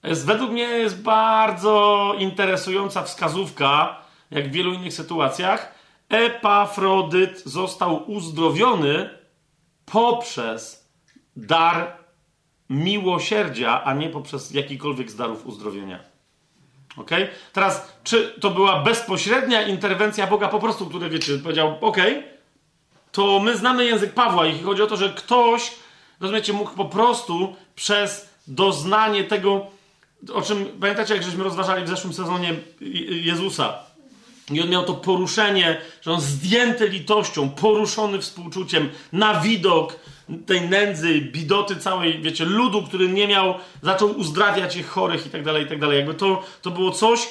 jest, 0.03 0.25
według 0.25 0.51
mnie 0.51 0.63
jest 0.63 1.01
bardzo 1.01 2.15
interesująca 2.19 3.03
wskazówka, 3.03 4.01
jak 4.31 4.49
w 4.49 4.51
wielu 4.51 4.73
innych 4.73 4.93
sytuacjach. 4.93 5.75
Epafrodyt 6.09 7.43
został 7.45 8.11
uzdrowiony 8.11 9.09
poprzez 9.85 10.89
dar 11.35 11.97
miłosierdzia, 12.69 13.83
a 13.83 13.93
nie 13.93 14.09
poprzez 14.09 14.51
jakikolwiek 14.51 15.11
z 15.11 15.15
darów 15.15 15.45
uzdrowienia. 15.45 16.10
Ok? 16.97 17.09
Teraz, 17.53 17.93
czy 18.03 18.35
to 18.41 18.49
była 18.49 18.83
bezpośrednia 18.83 19.67
interwencja 19.67 20.27
Boga 20.27 20.47
po 20.47 20.59
prostu, 20.59 20.85
który, 20.85 21.09
wiecie, 21.09 21.37
powiedział, 21.37 21.77
ok, 21.81 21.97
to 23.11 23.39
my 23.39 23.57
znamy 23.57 23.85
język 23.85 24.13
Pawła 24.13 24.47
i 24.47 24.59
chodzi 24.59 24.81
o 24.81 24.87
to, 24.87 24.97
że 24.97 25.09
ktoś, 25.09 25.71
rozumiecie, 26.19 26.53
mógł 26.53 26.71
po 26.71 26.85
prostu 26.85 27.55
przez 27.75 28.29
doznanie 28.47 29.23
tego, 29.23 29.67
o 30.33 30.41
czym, 30.41 30.65
pamiętacie, 30.81 31.13
jak 31.13 31.23
żeśmy 31.23 31.43
rozważali 31.43 31.85
w 31.85 31.89
zeszłym 31.89 32.13
sezonie 32.13 32.55
Jezusa, 33.09 33.73
i 34.51 34.61
on 34.61 34.69
miał 34.69 34.83
to 34.83 34.93
poruszenie, 34.93 35.81
że 36.01 36.11
on 36.11 36.21
zdjęty 36.21 36.89
litością, 36.89 37.49
poruszony 37.49 38.21
współczuciem, 38.21 38.89
na 39.13 39.41
widok 39.41 39.99
tej 40.45 40.61
nędzy, 40.61 41.21
bidoty 41.21 41.75
całej, 41.75 42.21
wiecie, 42.21 42.45
ludu, 42.45 42.83
który 42.83 43.09
nie 43.09 43.27
miał, 43.27 43.53
zaczął 43.83 44.09
uzdrawiać 44.09 44.75
ich 44.75 44.87
chorych 44.87 45.25
i 45.25 45.29
tak 45.29 45.43
dalej, 45.43 45.65
i 45.65 45.67
tak 45.67 45.79
dalej. 45.79 45.97
Jakby 45.97 46.13
to, 46.13 46.43
to 46.61 46.71
było 46.71 46.91
coś, 46.91 47.27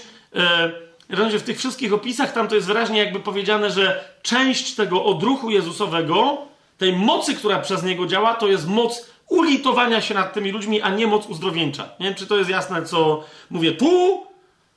Rozumiecie, 1.10 1.38
w 1.38 1.42
tych 1.42 1.58
wszystkich 1.58 1.92
opisach 1.92 2.32
tam 2.32 2.48
to 2.48 2.54
jest 2.54 2.66
wyraźnie 2.66 2.98
jakby 2.98 3.20
powiedziane, 3.20 3.70
że 3.70 4.04
część 4.22 4.74
tego 4.74 5.04
odruchu 5.04 5.50
Jezusowego, 5.50 6.38
tej 6.78 6.92
mocy, 6.92 7.34
która 7.34 7.58
przez 7.58 7.82
niego 7.82 8.06
działa, 8.06 8.34
to 8.34 8.48
jest 8.48 8.68
moc 8.68 9.10
ulitowania 9.28 10.00
się 10.00 10.14
nad 10.14 10.32
tymi 10.32 10.50
ludźmi, 10.50 10.82
a 10.82 10.90
nie 10.90 11.06
moc 11.06 11.26
uzdrowieńcza. 11.26 11.88
Nie 12.00 12.06
wiem, 12.06 12.14
czy 12.14 12.26
to 12.26 12.36
jest 12.36 12.50
jasne, 12.50 12.82
co 12.82 13.24
mówię. 13.50 13.72
Tu 13.72 14.26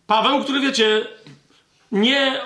Paweł, 0.07 0.43
który 0.43 0.59
wiecie, 0.59 1.07
nie, 1.91 2.41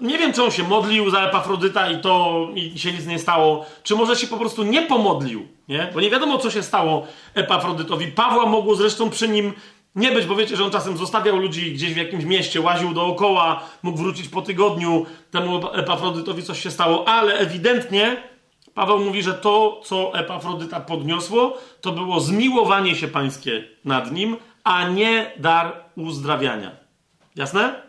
nie 0.00 0.18
wiem, 0.18 0.32
czy 0.32 0.42
on 0.42 0.50
się 0.50 0.62
modlił 0.62 1.10
za 1.10 1.20
Epafrodyta 1.20 1.90
i 1.90 2.00
to 2.00 2.48
i 2.54 2.78
się 2.78 2.92
nic 2.92 3.06
nie 3.06 3.18
stało, 3.18 3.66
czy 3.82 3.94
może 3.94 4.16
się 4.16 4.26
po 4.26 4.36
prostu 4.36 4.62
nie 4.62 4.82
pomodlił, 4.82 5.48
nie? 5.68 5.90
Bo 5.94 6.00
nie 6.00 6.10
wiadomo, 6.10 6.38
co 6.38 6.50
się 6.50 6.62
stało 6.62 7.06
Epafrodytowi. 7.34 8.06
Pawła 8.06 8.46
mogło 8.46 8.74
zresztą 8.74 9.10
przy 9.10 9.28
nim 9.28 9.52
nie 9.94 10.12
być, 10.12 10.26
bo 10.26 10.36
wiecie, 10.36 10.56
że 10.56 10.64
on 10.64 10.70
czasem 10.70 10.96
zostawiał 10.96 11.36
ludzi 11.36 11.72
gdzieś 11.72 11.94
w 11.94 11.96
jakimś 11.96 12.24
mieście, 12.24 12.60
łaził 12.60 12.94
dookoła, 12.94 13.60
mógł 13.82 13.98
wrócić 13.98 14.28
po 14.28 14.42
tygodniu, 14.42 15.06
temu 15.30 15.60
Epafrodytowi 15.72 16.42
coś 16.42 16.62
się 16.62 16.70
stało, 16.70 17.08
ale 17.08 17.34
ewidentnie 17.34 18.16
Paweł 18.74 18.98
mówi, 18.98 19.22
że 19.22 19.34
to, 19.34 19.80
co 19.84 20.14
Epafrodyta 20.14 20.80
podniosło, 20.80 21.58
to 21.80 21.92
było 21.92 22.20
zmiłowanie 22.20 22.96
się 22.96 23.08
pańskie 23.08 23.64
nad 23.84 24.12
nim, 24.12 24.36
a 24.64 24.88
nie 24.88 25.32
dar 25.36 25.84
uzdrawiania. 25.96 26.70
Jasne? 27.36 27.82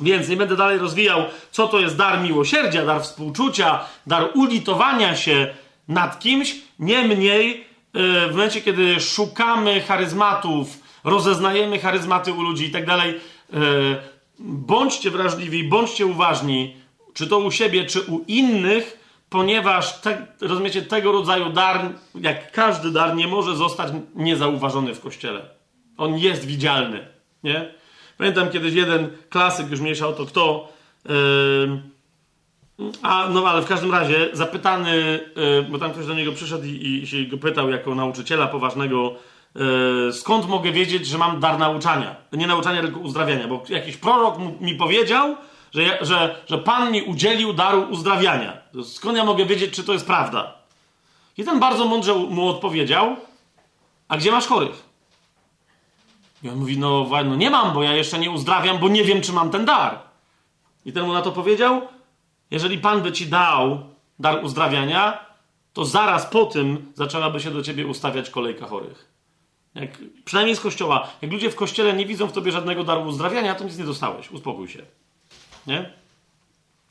Więc 0.00 0.28
nie 0.28 0.36
będę 0.36 0.56
dalej 0.56 0.78
rozwijał, 0.78 1.24
co 1.50 1.68
to 1.68 1.80
jest 1.80 1.96
dar 1.96 2.22
miłosierdzia, 2.22 2.86
dar 2.86 3.02
współczucia, 3.02 3.84
dar 4.06 4.28
ulitowania 4.34 5.16
się 5.16 5.54
nad 5.88 6.20
kimś. 6.20 6.56
Niemniej, 6.78 7.64
w 7.94 8.30
momencie, 8.30 8.60
kiedy 8.60 9.00
szukamy 9.00 9.80
charyzmatów, 9.80 10.78
rozeznajemy 11.04 11.78
charyzmaty 11.78 12.32
u 12.32 12.42
ludzi 12.42 12.66
i 12.66 12.70
tak 12.70 12.86
dalej, 12.86 13.20
bądźcie 14.38 15.10
wrażliwi, 15.10 15.64
bądźcie 15.64 16.06
uważni, 16.06 16.76
czy 17.14 17.26
to 17.26 17.38
u 17.38 17.50
siebie, 17.50 17.84
czy 17.84 18.00
u 18.00 18.24
innych, 18.28 18.98
ponieważ 19.30 20.00
te, 20.00 20.26
rozumiecie, 20.40 20.82
tego 20.82 21.12
rodzaju 21.12 21.50
dar, 21.50 21.90
jak 22.14 22.52
każdy 22.52 22.90
dar, 22.90 23.14
nie 23.16 23.26
może 23.26 23.56
zostać 23.56 23.92
niezauważony 24.14 24.94
w 24.94 25.00
kościele. 25.00 25.48
On 25.96 26.18
jest 26.18 26.46
widzialny, 26.46 27.08
nie? 27.44 27.74
Pamiętam 28.18 28.50
kiedyś 28.50 28.74
jeden 28.74 29.08
klasyk, 29.30 29.70
już 29.70 29.80
mniejsza 29.80 30.08
o 30.08 30.12
to 30.12 30.26
kto, 30.26 30.68
yy, 31.08 31.12
a 33.02 33.28
no 33.28 33.48
ale 33.48 33.62
w 33.62 33.66
każdym 33.66 33.92
razie 33.92 34.28
zapytany, 34.32 35.20
yy, 35.36 35.66
bo 35.70 35.78
tam 35.78 35.92
ktoś 35.92 36.06
do 36.06 36.14
niego 36.14 36.32
przyszedł 36.32 36.64
i, 36.64 37.00
i, 37.02 37.06
się 37.06 37.24
go 37.24 37.38
pytał 37.38 37.70
jako 37.70 37.94
nauczyciela 37.94 38.46
poważnego, 38.46 39.14
yy, 39.54 40.12
skąd 40.12 40.48
mogę 40.48 40.72
wiedzieć, 40.72 41.06
że 41.06 41.18
mam 41.18 41.40
dar 41.40 41.58
nauczania? 41.58 42.16
Nie 42.32 42.46
nauczania, 42.46 42.82
tylko 42.82 43.00
uzdrawiania, 43.00 43.48
bo 43.48 43.62
jakiś 43.68 43.96
prorok 43.96 44.38
mi 44.60 44.74
powiedział, 44.74 45.36
że, 45.72 45.82
ja, 45.82 46.04
że, 46.04 46.36
że 46.46 46.58
Pan 46.58 46.92
mi 46.92 47.02
udzielił 47.02 47.52
daru 47.52 47.86
uzdrawiania. 47.90 48.56
Skąd 48.84 49.16
ja 49.16 49.24
mogę 49.24 49.44
wiedzieć, 49.44 49.74
czy 49.74 49.84
to 49.84 49.92
jest 49.92 50.06
prawda? 50.06 50.54
I 51.38 51.44
ten 51.44 51.60
bardzo 51.60 51.84
mądrze 51.84 52.14
mu 52.14 52.48
odpowiedział, 52.48 53.16
a 54.08 54.16
gdzie 54.16 54.30
masz 54.30 54.46
chorych? 54.46 54.87
I 56.42 56.48
on 56.48 56.58
mówi, 56.58 56.78
no, 56.78 57.06
no 57.24 57.36
nie 57.36 57.50
mam, 57.50 57.74
bo 57.74 57.82
ja 57.82 57.92
jeszcze 57.92 58.18
nie 58.18 58.30
uzdrawiam, 58.30 58.78
bo 58.78 58.88
nie 58.88 59.04
wiem, 59.04 59.20
czy 59.20 59.32
mam 59.32 59.50
ten 59.50 59.64
dar. 59.64 59.98
I 60.84 60.92
ten 60.92 61.06
mu 61.06 61.12
na 61.12 61.22
to 61.22 61.32
powiedział, 61.32 61.82
jeżeli 62.50 62.78
Pan 62.78 63.02
by 63.02 63.12
ci 63.12 63.26
dał 63.26 63.78
dar 64.18 64.44
uzdrawiania, 64.44 65.26
to 65.72 65.84
zaraz 65.84 66.26
po 66.26 66.46
tym 66.46 66.92
zaczęłaby 66.94 67.40
się 67.40 67.50
do 67.50 67.62
ciebie 67.62 67.86
ustawiać 67.86 68.30
kolejka 68.30 68.66
chorych. 68.66 69.08
Jak, 69.74 69.90
przynajmniej 70.24 70.56
z 70.56 70.60
kościoła. 70.60 71.08
Jak 71.22 71.32
ludzie 71.32 71.50
w 71.50 71.56
kościele 71.56 71.92
nie 71.92 72.06
widzą 72.06 72.26
w 72.26 72.32
tobie 72.32 72.52
żadnego 72.52 72.84
daru 72.84 73.02
uzdrawiania, 73.02 73.54
to 73.54 73.64
nic 73.64 73.78
nie 73.78 73.84
dostałeś. 73.84 74.30
Uspokój 74.30 74.68
się. 74.68 74.82
Nie? 75.66 75.92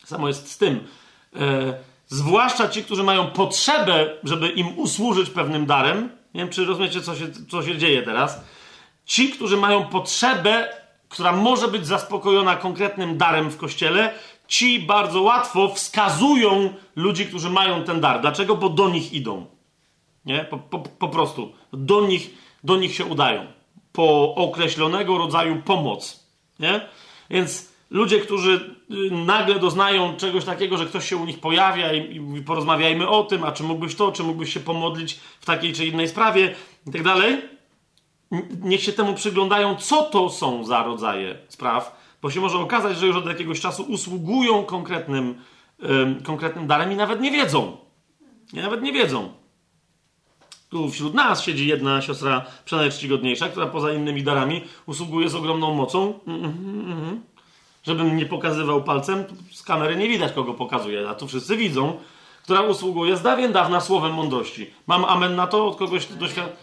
Samo 0.06 0.28
jest 0.28 0.52
z 0.52 0.58
tym. 0.58 0.88
E, 1.36 1.74
zwłaszcza 2.08 2.70
ci, 2.70 2.84
którzy 2.84 3.04
mają 3.04 3.28
potrzebę, 3.28 4.10
żeby 4.24 4.50
im 4.50 4.80
usłużyć 4.80 5.30
pewnym 5.30 5.66
darem. 5.66 6.10
Nie 6.34 6.42
wiem, 6.42 6.50
czy 6.50 6.66
rozumiecie, 6.66 7.02
co 7.02 7.16
się, 7.16 7.28
co 7.50 7.64
się 7.64 7.78
dzieje 7.78 8.04
teraz 8.04 8.42
Ci, 9.08 9.30
którzy 9.30 9.58
mają 9.58 9.86
potrzebę, 9.86 10.70
która 11.10 11.32
może 11.32 11.68
być 11.68 11.88
zaspokojona 11.88 12.56
konkretnym 12.56 13.18
darem 13.18 13.50
w 13.50 13.58
kościele, 13.58 14.14
ci 14.48 14.80
bardzo 14.80 15.22
łatwo 15.22 15.74
wskazują 15.76 16.74
ludzi, 16.96 17.26
którzy 17.26 17.50
mają 17.50 17.84
ten 17.84 18.02
dar. 18.02 18.22
Dlaczego? 18.22 18.56
Bo 18.56 18.70
do 18.70 18.90
nich 18.90 19.14
idą. 19.14 19.46
Nie? 20.26 20.44
Po, 20.44 20.58
po, 20.58 20.80
po 20.80 21.10
prostu. 21.10 21.54
Do 21.74 22.02
nich, 22.02 22.30
do 22.64 22.78
nich 22.78 22.96
się 22.96 23.06
udają. 23.06 23.46
Po 23.92 24.36
określonego 24.36 25.18
rodzaju 25.18 25.62
pomoc. 25.62 26.24
Nie? 26.60 26.82
Więc 27.30 27.70
ludzie, 27.90 28.20
którzy 28.20 28.76
y, 28.92 29.12
nagle 29.12 29.60
doznają 29.60 30.18
czegoś 30.18 30.46
takiego, 30.46 30.78
że 30.78 30.86
ktoś 30.86 31.10
się 31.10 31.18
u 31.18 31.26
nich 31.26 31.40
pojawia 31.40 31.94
i, 31.94 32.22
i 32.38 32.42
porozmawiajmy 32.42 33.10
o 33.10 33.24
tym, 33.24 33.44
a 33.44 33.52
czy 33.52 33.64
mógłbyś 33.64 33.96
to, 33.96 34.12
czy 34.12 34.24
mógłbyś 34.24 34.54
się 34.54 34.60
pomodlić 34.60 35.14
w 35.14 35.46
takiej 35.46 35.74
czy 35.74 35.86
innej 35.86 36.08
sprawie 36.08 36.56
i 36.88 36.92
tak 36.92 37.04
dalej, 37.04 37.57
niech 38.62 38.84
się 38.84 38.94
temu 38.94 39.14
przyglądają, 39.14 39.76
co 39.76 40.04
to 40.04 40.30
są 40.30 40.66
za 40.66 40.84
rodzaje 40.84 41.38
spraw, 41.48 41.98
bo 42.22 42.32
się 42.32 42.42
może 42.42 42.58
okazać, 42.58 42.98
że 42.98 43.08
już 43.08 43.16
od 43.16 43.26
jakiegoś 43.26 43.60
czasu 43.60 43.84
usługują 43.84 44.64
konkretnym, 44.64 45.42
konkretnym 46.24 46.68
darem 46.68 46.92
i 46.92 46.96
nawet 46.96 47.22
nie 47.22 47.32
wiedzą. 47.32 47.78
I 48.54 48.58
nawet 48.58 48.82
nie 48.82 48.94
wiedzą. 48.94 49.30
Tu 50.70 50.90
wśród 50.90 51.14
nas 51.14 51.44
siedzi 51.44 51.68
jedna 51.68 52.02
siostra 52.02 52.46
przenajczcigodniejsza, 52.66 53.50
która 53.50 53.66
poza 53.66 53.94
innymi 53.94 54.24
darami 54.24 54.62
usługuje 54.86 55.30
z 55.30 55.36
ogromną 55.36 55.74
mocą. 55.74 56.20
Mm, 56.28 56.46
mm, 56.46 56.92
mm, 56.92 57.22
Żebym 57.84 58.18
nie 58.18 58.26
pokazywał 58.26 58.84
palcem, 58.84 59.24
z 59.52 59.64
kamery 59.64 59.96
nie 59.96 60.08
widać, 60.08 60.34
kogo 60.34 60.54
pokazuje, 60.54 61.10
a 61.10 61.16
tu 61.16 61.28
wszyscy 61.28 61.58
widzą, 61.58 62.00
która 62.44 62.62
usługuje 62.62 63.18
z 63.18 63.22
dawien 63.22 63.52
dawna 63.52 63.82
słowem 63.82 64.14
mądrości. 64.14 64.70
Mam 64.88 65.06
amen 65.06 65.36
na 65.36 65.48
to 65.48 65.68
od 65.68 65.78
kogoś 65.78 66.06
doświadczonego? 66.06 66.58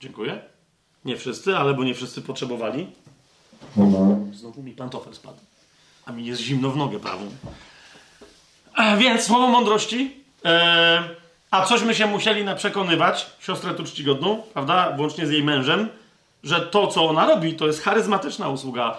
Dziękuję. 0.00 0.49
Nie 1.04 1.16
wszyscy, 1.16 1.56
ale 1.56 1.74
bo 1.74 1.84
nie 1.84 1.94
wszyscy 1.94 2.22
potrzebowali. 2.22 2.86
Znowu 4.32 4.62
mi 4.62 4.72
pantofel 4.72 5.14
spadł. 5.14 5.38
A 6.06 6.12
mi 6.12 6.26
jest 6.26 6.42
zimno 6.42 6.70
w 6.70 6.76
nogę 6.76 7.00
prawą. 7.00 7.30
E, 8.76 8.96
więc 8.96 9.22
słowo 9.22 9.48
mądrości. 9.48 10.16
E, 10.44 11.02
a 11.50 11.66
cośmy 11.66 11.94
się 11.94 12.06
musieli 12.06 12.44
na 12.44 12.54
przekonywać, 12.54 13.26
siostrę 13.40 13.74
tu 13.74 13.84
czcigodną, 13.84 14.42
prawda, 14.52 14.96
włącznie 14.96 15.26
z 15.26 15.30
jej 15.30 15.42
mężem, 15.44 15.88
że 16.44 16.60
to, 16.60 16.86
co 16.86 17.08
ona 17.08 17.26
robi, 17.26 17.54
to 17.54 17.66
jest 17.66 17.82
charyzmatyczna 17.82 18.48
usługa. 18.48 18.96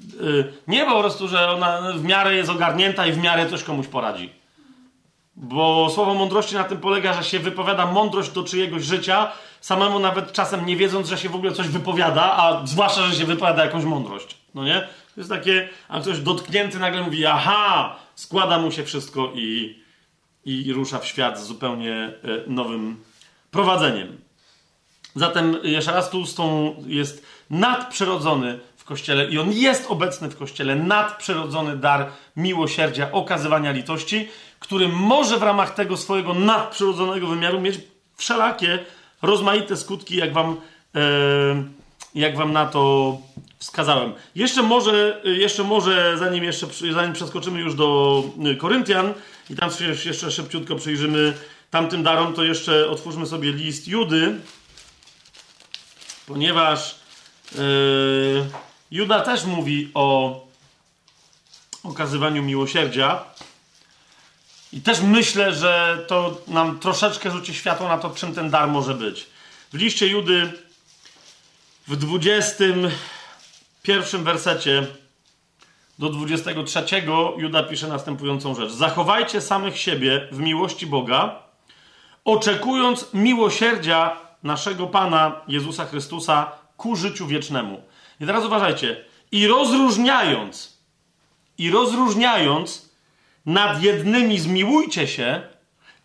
E, 0.00 0.24
nie 0.68 0.84
po 0.84 1.00
prostu, 1.00 1.28
że 1.28 1.50
ona 1.50 1.92
w 1.92 2.04
miarę 2.04 2.34
jest 2.34 2.50
ogarnięta 2.50 3.06
i 3.06 3.12
w 3.12 3.18
miarę 3.18 3.50
coś 3.50 3.62
komuś 3.62 3.86
poradzi. 3.86 4.32
Bo 5.36 5.90
słowo 5.94 6.14
mądrości 6.14 6.54
na 6.54 6.64
tym 6.64 6.78
polega, 6.78 7.12
że 7.12 7.24
się 7.24 7.38
wypowiada 7.38 7.86
mądrość 7.86 8.30
do 8.30 8.44
czyjegoś 8.44 8.84
życia, 8.84 9.32
samemu 9.60 9.98
nawet 9.98 10.32
czasem 10.32 10.66
nie 10.66 10.76
wiedząc, 10.76 11.08
że 11.08 11.18
się 11.18 11.28
w 11.28 11.34
ogóle 11.34 11.52
coś 11.52 11.68
wypowiada, 11.68 12.22
a 12.36 12.66
zwłaszcza, 12.66 13.02
że 13.02 13.14
się 13.14 13.24
wypowiada 13.24 13.64
jakąś 13.64 13.84
mądrość. 13.84 14.36
No 14.54 14.64
nie? 14.64 14.80
To 15.14 15.20
jest 15.20 15.30
takie, 15.30 15.68
a 15.88 16.00
ktoś 16.00 16.18
dotknięty 16.18 16.78
nagle 16.78 17.02
mówi, 17.02 17.26
aha, 17.26 17.96
składa 18.14 18.58
mu 18.58 18.70
się 18.70 18.84
wszystko 18.84 19.32
i, 19.34 19.78
i 20.44 20.72
rusza 20.72 20.98
w 20.98 21.06
świat 21.06 21.40
z 21.40 21.46
zupełnie 21.46 21.94
e, 21.94 22.12
nowym 22.46 23.04
prowadzeniem. 23.50 24.18
Zatem 25.16 25.56
jeszcze 25.62 25.92
raz 25.92 26.10
tu 26.10 26.26
z 26.26 26.34
tą 26.34 26.74
jest 26.86 27.26
nadprzyrodzony 27.50 28.58
w 28.76 28.84
kościele 28.84 29.24
i 29.30 29.38
on 29.38 29.52
jest 29.52 29.86
obecny 29.88 30.30
w 30.30 30.36
kościele, 30.36 30.76
nadprzyrodzony 30.76 31.76
dar 31.76 32.06
miłosierdzia, 32.36 33.12
okazywania 33.12 33.72
litości, 33.72 34.28
który 34.64 34.88
może 34.88 35.38
w 35.38 35.42
ramach 35.42 35.74
tego 35.74 35.96
swojego 35.96 36.34
nadprzyrodzonego 36.34 37.26
wymiaru 37.26 37.60
mieć 37.60 37.80
wszelakie 38.16 38.78
rozmaite 39.22 39.76
skutki, 39.76 40.16
jak 40.16 40.32
wam, 40.32 40.56
e, 40.94 41.00
jak 42.14 42.36
wam 42.36 42.52
na 42.52 42.66
to 42.66 43.18
wskazałem. 43.58 44.12
Jeszcze 44.34 44.62
może, 44.62 45.22
jeszcze 45.24 45.62
może 45.62 46.18
zanim, 46.18 46.44
jeszcze, 46.44 46.66
zanim 46.92 47.12
przeskoczymy 47.12 47.60
już 47.60 47.74
do 47.74 48.22
y, 48.46 48.56
Koryntian 48.56 49.14
i 49.50 49.56
tam 49.56 49.70
się 49.70 49.84
jeszcze 49.84 50.30
szybciutko 50.30 50.76
przyjrzymy 50.76 51.34
tamtym 51.70 52.02
darom, 52.02 52.34
to 52.34 52.44
jeszcze 52.44 52.88
otwórzmy 52.88 53.26
sobie 53.26 53.52
list 53.52 53.88
Judy, 53.88 54.34
ponieważ 56.26 56.98
yy, 57.54 57.60
Juda 58.90 59.20
też 59.20 59.44
mówi 59.44 59.90
o 59.94 60.40
okazywaniu 61.82 62.42
miłosierdzia. 62.42 63.24
I 64.74 64.80
też 64.80 65.00
myślę, 65.00 65.54
że 65.54 66.04
to 66.06 66.40
nam 66.48 66.78
troszeczkę 66.78 67.30
rzuci 67.30 67.54
światło 67.54 67.88
na 67.88 67.98
to, 67.98 68.10
czym 68.10 68.34
ten 68.34 68.50
dar 68.50 68.68
może 68.68 68.94
być. 68.94 69.26
W 69.72 69.76
liście 69.76 70.06
Judy 70.06 70.52
w 71.88 71.96
21 71.96 74.24
wersecie 74.24 74.86
do 75.98 76.08
23 76.08 76.84
Juda 77.36 77.62
pisze 77.62 77.88
następującą 77.88 78.54
rzecz. 78.54 78.72
Zachowajcie 78.72 79.40
samych 79.40 79.78
siebie 79.78 80.28
w 80.32 80.38
miłości 80.38 80.86
Boga, 80.86 81.42
oczekując 82.24 83.06
miłosierdzia 83.14 84.16
naszego 84.42 84.86
Pana 84.86 85.40
Jezusa 85.48 85.84
Chrystusa 85.84 86.52
ku 86.76 86.96
życiu 86.96 87.26
wiecznemu. 87.26 87.82
I 88.20 88.26
teraz 88.26 88.44
uważajcie. 88.44 89.04
I 89.32 89.46
rozróżniając 89.46 90.74
i 91.58 91.70
rozróżniając, 91.70 92.93
nad 93.46 93.82
jednymi 93.82 94.38
zmiłujcie 94.38 95.06
się, 95.06 95.42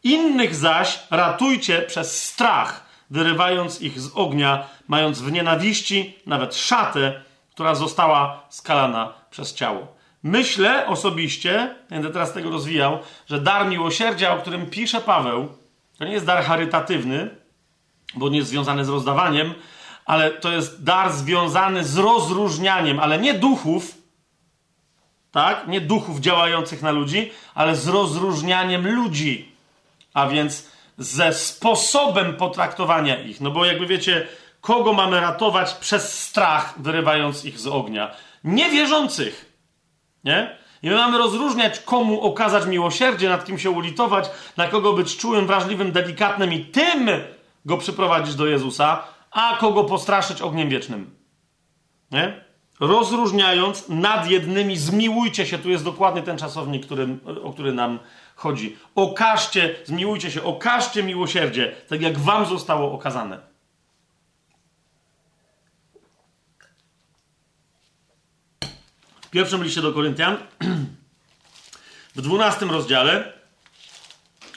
innych 0.03 0.55
zaś 0.55 0.99
ratujcie 1.11 1.81
przez 1.81 2.23
strach, 2.23 2.85
wyrywając 3.09 3.81
ich 3.81 4.01
z 4.01 4.11
ognia, 4.15 4.67
mając 4.87 5.21
w 5.21 5.31
nienawiści 5.31 6.17
nawet 6.25 6.55
szatę, 6.55 7.21
która 7.51 7.75
została 7.75 8.43
skalana 8.49 9.13
przez 9.31 9.53
ciało. 9.53 9.87
Myślę 10.23 10.87
osobiście, 10.87 11.75
będę 11.89 12.09
teraz 12.09 12.33
tego 12.33 12.49
rozwijał, 12.49 12.99
że 13.29 13.41
dar 13.41 13.67
miłosierdzia, 13.67 14.33
o 14.33 14.37
którym 14.37 14.65
pisze 14.69 15.01
Paweł, 15.01 15.47
to 15.97 16.05
nie 16.05 16.11
jest 16.11 16.25
dar 16.25 16.43
charytatywny, 16.43 17.29
bo 18.15 18.29
nie 18.29 18.37
jest 18.37 18.49
związany 18.49 18.85
z 18.85 18.89
rozdawaniem, 18.89 19.53
ale 20.05 20.31
to 20.31 20.51
jest 20.51 20.83
dar 20.83 21.11
związany 21.11 21.83
z 21.83 21.97
rozróżnianiem, 21.97 22.99
ale 22.99 23.19
nie 23.19 23.33
duchów, 23.33 23.97
tak? 25.31 25.67
Nie 25.67 25.81
duchów 25.81 26.19
działających 26.19 26.81
na 26.81 26.91
ludzi, 26.91 27.31
ale 27.55 27.75
z 27.75 27.87
rozróżnianiem 27.87 28.95
ludzi. 28.95 29.51
A 30.13 30.27
więc 30.27 30.67
ze 30.97 31.33
sposobem 31.33 32.33
potraktowania 32.33 33.19
ich. 33.19 33.41
No 33.41 33.51
bo 33.51 33.65
jakby 33.65 33.87
wiecie, 33.87 34.27
kogo 34.61 34.93
mamy 34.93 35.19
ratować 35.19 35.73
przez 35.73 36.19
strach, 36.19 36.73
wyrywając 36.77 37.45
ich 37.45 37.59
z 37.59 37.67
ognia? 37.67 38.11
Niewierzących. 38.43 39.51
Nie? 40.23 40.57
I 40.83 40.89
my 40.89 40.95
mamy 40.95 41.17
rozróżniać, 41.17 41.79
komu 41.79 42.21
okazać 42.21 42.65
miłosierdzie, 42.65 43.29
nad 43.29 43.45
kim 43.45 43.59
się 43.59 43.69
ulitować, 43.69 44.29
na 44.57 44.67
kogo 44.67 44.93
być 44.93 45.17
czułym, 45.17 45.47
wrażliwym, 45.47 45.91
delikatnym 45.91 46.53
i 46.53 46.65
tym 46.65 47.09
go 47.65 47.77
przyprowadzić 47.77 48.35
do 48.35 48.45
Jezusa, 48.45 49.03
a 49.31 49.57
kogo 49.59 49.83
postraszyć 49.83 50.41
ogniem 50.41 50.69
wiecznym. 50.69 51.15
Nie? 52.11 52.48
Rozróżniając 52.79 53.89
nad 53.89 54.29
jednymi, 54.29 54.77
zmiłujcie 54.77 55.45
się, 55.45 55.57
tu 55.57 55.69
jest 55.69 55.83
dokładnie 55.83 56.21
ten 56.21 56.37
czasownik, 56.37 56.85
o 57.43 57.53
który 57.53 57.73
nam 57.73 57.99
chodzi. 58.35 58.77
Okażcie, 58.95 59.75
zmiłujcie 59.85 60.31
się, 60.31 60.43
okażcie 60.43 61.03
miłosierdzie, 61.03 61.75
tak 61.89 62.01
jak 62.01 62.19
wam 62.19 62.45
zostało 62.45 62.91
okazane. 62.91 63.39
W 69.21 69.29
pierwszym 69.29 69.63
liście 69.63 69.81
do 69.81 69.93
Koryntian, 69.93 70.37
w 72.15 72.21
dwunastym 72.21 72.71
rozdziale, 72.71 73.33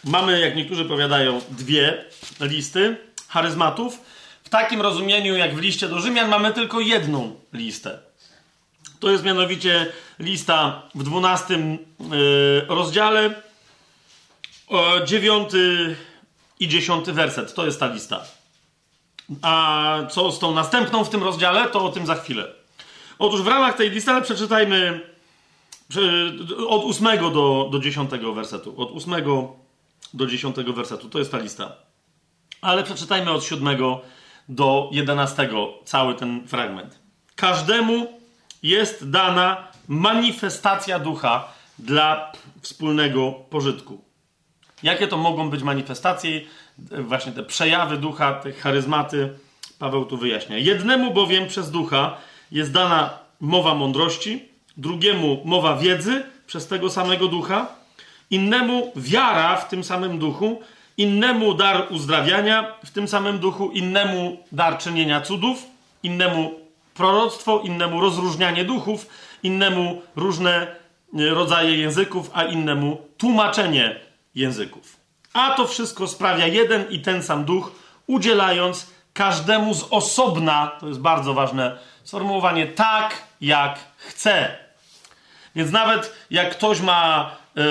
mamy, 0.04 0.40
jak 0.40 0.56
niektórzy 0.56 0.84
powiadają, 0.84 1.40
dwie 1.50 2.04
listy 2.40 2.96
charyzmatów. 3.28 4.00
W 4.44 4.48
takim 4.48 4.80
rozumieniu, 4.80 5.36
jak 5.36 5.54
w 5.54 5.58
liście 5.58 5.88
do 5.88 6.00
Rzymian, 6.00 6.28
mamy 6.28 6.52
tylko 6.52 6.80
jedną 6.80 7.36
listę. 7.52 8.11
To 9.02 9.10
jest 9.10 9.24
mianowicie 9.24 9.92
lista 10.18 10.82
w 10.94 11.02
dwunastym 11.02 11.78
yy, 12.00 12.66
rozdziale, 12.68 13.34
dziewiąty 15.06 15.96
i 16.60 16.68
dziesiąty 16.68 17.12
werset. 17.12 17.54
To 17.54 17.66
jest 17.66 17.80
ta 17.80 17.86
lista. 17.86 18.24
A 19.42 19.98
co 20.10 20.32
z 20.32 20.38
tą 20.38 20.54
następną 20.54 21.04
w 21.04 21.10
tym 21.10 21.22
rozdziale, 21.22 21.68
to 21.68 21.84
o 21.84 21.88
tym 21.88 22.06
za 22.06 22.14
chwilę. 22.14 22.48
Otóż 23.18 23.42
w 23.42 23.46
ramach 23.46 23.76
tej 23.76 23.90
listy, 23.90 24.10
ale 24.10 24.22
przeczytajmy 24.22 25.00
od 26.68 26.84
ósmego 26.84 27.30
do, 27.30 27.68
do 27.72 27.78
dziesiątego 27.78 28.32
wersetu. 28.32 28.80
Od 28.80 28.90
ósmego 28.90 29.56
do 30.14 30.26
dziesiątego 30.26 30.72
wersetu. 30.72 31.08
To 31.08 31.18
jest 31.18 31.32
ta 31.32 31.38
lista. 31.38 31.76
Ale 32.60 32.82
przeczytajmy 32.82 33.30
od 33.30 33.44
siódmego 33.44 34.00
do 34.48 34.88
jedenastego 34.92 35.74
cały 35.84 36.14
ten 36.14 36.48
fragment. 36.48 36.98
Każdemu 37.36 38.21
jest 38.62 39.10
dana 39.10 39.68
manifestacja 39.88 40.98
ducha 40.98 41.48
dla 41.78 42.32
wspólnego 42.60 43.32
pożytku. 43.32 44.04
Jakie 44.82 45.08
to 45.08 45.16
mogą 45.16 45.50
być 45.50 45.62
manifestacje, 45.62 46.40
właśnie 46.78 47.32
te 47.32 47.42
przejawy 47.42 47.96
ducha, 47.96 48.34
te 48.34 48.52
charyzmaty? 48.52 49.30
Paweł 49.78 50.04
tu 50.04 50.16
wyjaśnia. 50.16 50.58
Jednemu 50.58 51.14
bowiem 51.14 51.46
przez 51.46 51.70
ducha 51.70 52.16
jest 52.52 52.72
dana 52.72 53.18
mowa 53.40 53.74
mądrości, 53.74 54.48
drugiemu 54.76 55.42
mowa 55.44 55.76
wiedzy 55.76 56.22
przez 56.46 56.66
tego 56.66 56.90
samego 56.90 57.28
ducha, 57.28 57.66
innemu 58.30 58.92
wiara 58.96 59.56
w 59.56 59.68
tym 59.68 59.84
samym 59.84 60.18
duchu, 60.18 60.62
innemu 60.96 61.54
dar 61.54 61.86
uzdrawiania 61.90 62.74
w 62.84 62.90
tym 62.90 63.08
samym 63.08 63.38
duchu, 63.38 63.70
innemu 63.70 64.44
dar 64.52 64.78
czynienia 64.78 65.20
cudów, 65.20 65.66
innemu 66.02 66.61
proroctwo, 66.94 67.60
innemu 67.60 68.00
rozróżnianie 68.00 68.64
duchów, 68.64 69.06
innemu 69.42 70.02
różne 70.16 70.76
e, 71.18 71.28
rodzaje 71.30 71.76
języków, 71.76 72.30
a 72.34 72.44
innemu 72.44 72.98
tłumaczenie 73.18 74.00
języków. 74.34 74.96
A 75.32 75.50
to 75.50 75.66
wszystko 75.66 76.08
sprawia 76.08 76.46
jeden 76.46 76.90
i 76.90 76.98
ten 76.98 77.22
sam 77.22 77.44
duch, 77.44 77.72
udzielając 78.06 78.86
każdemu 79.12 79.74
z 79.74 79.86
osobna, 79.90 80.70
to 80.80 80.88
jest 80.88 81.00
bardzo 81.00 81.34
ważne 81.34 81.78
sformułowanie, 82.04 82.66
tak 82.66 83.22
jak 83.40 83.78
chce. 83.96 84.56
Więc 85.56 85.72
nawet 85.72 86.16
jak 86.30 86.50
ktoś 86.50 86.80
ma 86.80 87.30
yy, 87.54 87.62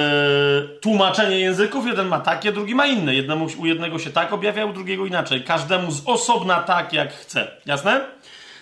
tłumaczenie 0.82 1.40
języków, 1.40 1.86
jeden 1.86 2.08
ma 2.08 2.20
takie, 2.20 2.52
drugi 2.52 2.76
ma 2.76 2.86
inne. 2.86 3.16
Jednemu, 3.16 3.48
u 3.60 3.66
jednego 3.66 4.00
się 4.00 4.10
tak 4.10 4.34
objawia, 4.34 4.66
u 4.66 4.74
drugiego 4.74 5.06
inaczej. 5.06 5.44
Każdemu 5.44 5.92
z 5.92 6.02
osobna 6.06 6.56
tak 6.56 6.94
jak 6.94 7.14
chce. 7.14 7.52
Jasne? 7.66 8.02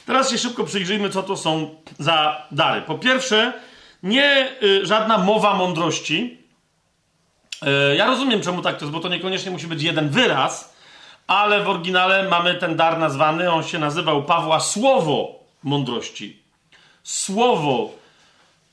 Teraz 0.09 0.31
się 0.31 0.37
szybko 0.37 0.63
przyjrzyjmy, 0.63 1.09
co 1.09 1.23
to 1.23 1.37
są 1.37 1.75
za 1.99 2.47
dary. 2.51 2.81
Po 2.81 2.97
pierwsze, 2.97 3.53
nie 4.03 4.49
y, 4.63 4.85
żadna 4.85 5.17
mowa 5.17 5.53
mądrości. 5.53 6.37
Y, 7.91 7.95
ja 7.95 8.07
rozumiem, 8.07 8.41
czemu 8.41 8.61
tak 8.61 8.77
to 8.77 8.85
jest, 8.85 8.93
bo 8.93 8.99
to 8.99 9.09
niekoniecznie 9.09 9.51
musi 9.51 9.67
być 9.67 9.83
jeden 9.83 10.09
wyraz, 10.09 10.73
ale 11.27 11.63
w 11.63 11.69
oryginale 11.69 12.29
mamy 12.29 12.55
ten 12.55 12.75
dar 12.75 12.99
nazwany, 12.99 13.51
on 13.51 13.63
się 13.63 13.79
nazywał 13.79 14.23
Pawła 14.23 14.59
Słowo 14.59 15.39
Mądrości. 15.63 16.39
Słowo 17.03 17.89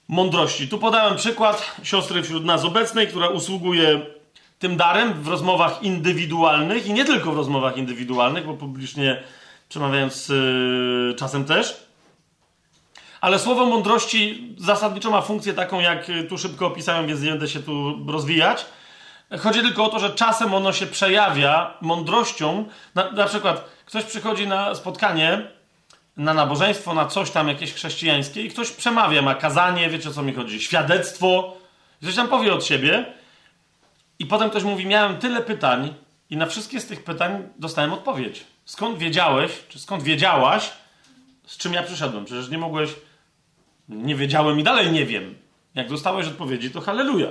Mądrości. 0.08 0.68
Tu 0.68 0.78
podałem 0.78 1.16
przykład 1.16 1.76
siostry 1.82 2.22
wśród 2.22 2.44
nas 2.44 2.64
obecnej, 2.64 3.08
która 3.08 3.28
usługuje 3.28 4.06
tym 4.58 4.76
darem 4.76 5.22
w 5.22 5.28
rozmowach 5.28 5.82
indywidualnych 5.82 6.86
i 6.86 6.92
nie 6.92 7.04
tylko 7.04 7.32
w 7.32 7.36
rozmowach 7.36 7.76
indywidualnych, 7.76 8.46
bo 8.46 8.54
publicznie 8.54 9.22
przemawiając 9.68 10.28
yy, 10.28 11.14
czasem 11.18 11.44
też. 11.44 11.86
Ale 13.20 13.38
słowo 13.38 13.66
mądrości 13.66 14.54
zasadniczo 14.58 15.10
ma 15.10 15.22
funkcję 15.22 15.54
taką, 15.54 15.80
jak 15.80 16.06
tu 16.28 16.38
szybko 16.38 16.66
opisałem, 16.66 17.06
więc 17.06 17.22
nie 17.22 17.30
będę 17.30 17.48
się 17.48 17.60
tu 17.60 18.06
rozwijać. 18.08 18.66
Chodzi 19.40 19.60
tylko 19.60 19.84
o 19.84 19.88
to, 19.88 19.98
że 19.98 20.10
czasem 20.10 20.54
ono 20.54 20.72
się 20.72 20.86
przejawia 20.86 21.74
mądrością. 21.80 22.64
Na, 22.94 23.10
na 23.10 23.24
przykład 23.26 23.64
ktoś 23.86 24.04
przychodzi 24.04 24.46
na 24.46 24.74
spotkanie, 24.74 25.50
na 26.16 26.34
nabożeństwo, 26.34 26.94
na 26.94 27.06
coś 27.06 27.30
tam 27.30 27.48
jakieś 27.48 27.72
chrześcijańskie 27.72 28.42
i 28.42 28.50
ktoś 28.50 28.70
przemawia, 28.70 29.22
ma 29.22 29.34
kazanie, 29.34 29.90
wiecie 29.90 30.08
o 30.08 30.12
co 30.12 30.22
mi 30.22 30.34
chodzi, 30.34 30.60
świadectwo, 30.60 31.56
coś 32.04 32.14
tam 32.14 32.28
powie 32.28 32.54
od 32.54 32.64
siebie 32.64 33.06
i 34.18 34.26
potem 34.26 34.50
ktoś 34.50 34.62
mówi, 34.62 34.86
miałem 34.86 35.16
tyle 35.16 35.40
pytań 35.40 35.94
i 36.30 36.36
na 36.36 36.46
wszystkie 36.46 36.80
z 36.80 36.86
tych 36.86 37.04
pytań 37.04 37.48
dostałem 37.58 37.92
odpowiedź. 37.92 38.44
Skąd 38.66 38.98
wiedziałeś, 38.98 39.52
czy 39.68 39.78
skąd 39.78 40.02
wiedziałaś, 40.02 40.72
z 41.46 41.56
czym 41.56 41.72
ja 41.72 41.82
przyszedłem? 41.82 42.24
Przecież 42.24 42.48
nie 42.48 42.58
mogłeś. 42.58 42.90
Nie 43.88 44.14
wiedziałem 44.14 44.60
i 44.60 44.62
dalej 44.62 44.92
nie 44.92 45.06
wiem. 45.06 45.34
Jak 45.74 45.88
dostałeś 45.88 46.26
odpowiedzi, 46.26 46.70
to 46.70 46.80
halleluja. 46.80 47.28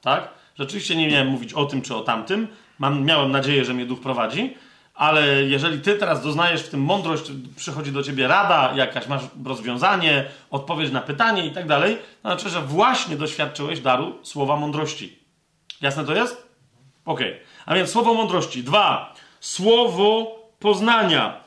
Tak? 0.00 0.28
Rzeczywiście 0.58 0.96
nie 0.96 1.08
miałem 1.08 1.28
mówić 1.28 1.52
o 1.52 1.64
tym 1.64 1.82
czy 1.82 1.96
o 1.96 2.00
tamtym. 2.00 2.48
Mam, 2.78 3.04
miałem 3.04 3.30
nadzieję, 3.30 3.64
że 3.64 3.74
mnie 3.74 3.86
duch 3.86 4.00
prowadzi, 4.00 4.54
ale 4.94 5.42
jeżeli 5.42 5.80
ty 5.80 5.94
teraz 5.94 6.22
doznajesz 6.22 6.62
w 6.62 6.68
tym 6.68 6.82
mądrość, 6.82 7.24
przychodzi 7.56 7.92
do 7.92 8.02
ciebie 8.02 8.28
rada, 8.28 8.72
jakaś 8.76 9.06
masz 9.06 9.22
rozwiązanie, 9.44 10.24
odpowiedź 10.50 10.92
na 10.92 11.00
pytanie 11.00 11.46
i 11.46 11.50
tak 11.50 11.66
dalej, 11.66 11.96
to 12.22 12.28
znaczy, 12.28 12.48
że 12.48 12.62
właśnie 12.62 13.16
doświadczyłeś 13.16 13.80
daru 13.80 14.18
słowa 14.22 14.56
mądrości. 14.56 15.18
Jasne 15.80 16.04
to 16.04 16.14
jest? 16.14 16.48
Okej. 17.04 17.32
Okay. 17.32 17.40
A 17.66 17.74
więc 17.74 17.90
słowo 17.90 18.14
mądrości. 18.14 18.64
Dwa. 18.64 19.14
Słowo 19.40 20.41
poznania. 20.62 21.40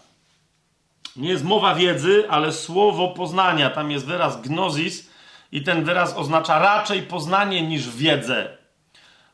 Nie 1.16 1.30
jest 1.30 1.44
mowa 1.44 1.76
wiedzy, 1.76 2.26
ale 2.30 2.53
słowo 2.53 3.08
poznania. 3.08 3.69
Tam 3.69 3.92
jest 3.92 4.06
wyraz 4.06 4.42
gnosis 4.42 5.10
i 5.52 5.61
ten 5.61 5.84
wyraz 5.84 6.18
oznacza 6.18 6.60
raczej 6.60 7.02
poznanie 7.02 7.61
niż 7.61 7.90
wiedzę. 7.90 8.58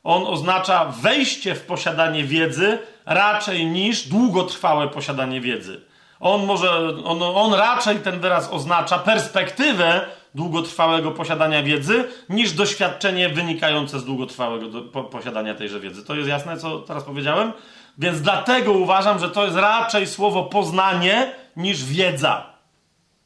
On 0.04 0.24
oznacza 0.28 0.86
wejście 0.86 1.56
w 1.56 1.66
posiadanie 1.66 2.24
wiedzy 2.24 2.80
raczej 3.06 3.66
niż 3.66 4.08
długotrwałe 4.08 4.88
posiadanie 4.88 5.42
wiedzy. 5.42 5.82
On 6.20 6.46
może, 6.46 6.72
on, 7.04 7.24
on 7.24 7.54
raczej 7.54 8.00
ten 8.00 8.20
wyraz 8.20 8.50
oznacza 8.52 9.00
perspektywę 9.00 10.02
długotrwałego 10.36 11.12
posiadania 11.12 11.64
wiedzy, 11.64 12.04
niż 12.30 12.52
doświadczenie 12.52 13.30
wynikające 13.30 14.00
z 14.00 14.06
długotrwałego 14.06 14.68
do, 14.68 14.82
po, 14.82 15.04
posiadania 15.04 15.56
tejże 15.56 15.80
wiedzy. 15.80 16.06
To 16.06 16.16
jest 16.16 16.30
jasne, 16.30 16.58
co 16.58 16.80
teraz 16.80 17.04
powiedziałem? 17.04 17.52
Więc 17.98 18.22
dlatego 18.22 18.72
uważam, 18.72 19.20
że 19.20 19.30
to 19.30 19.46
jest 19.46 19.58
raczej 19.58 20.08
słowo 20.08 20.44
poznanie 20.44 21.32
niż 21.56 21.86
wiedza. 21.86 22.46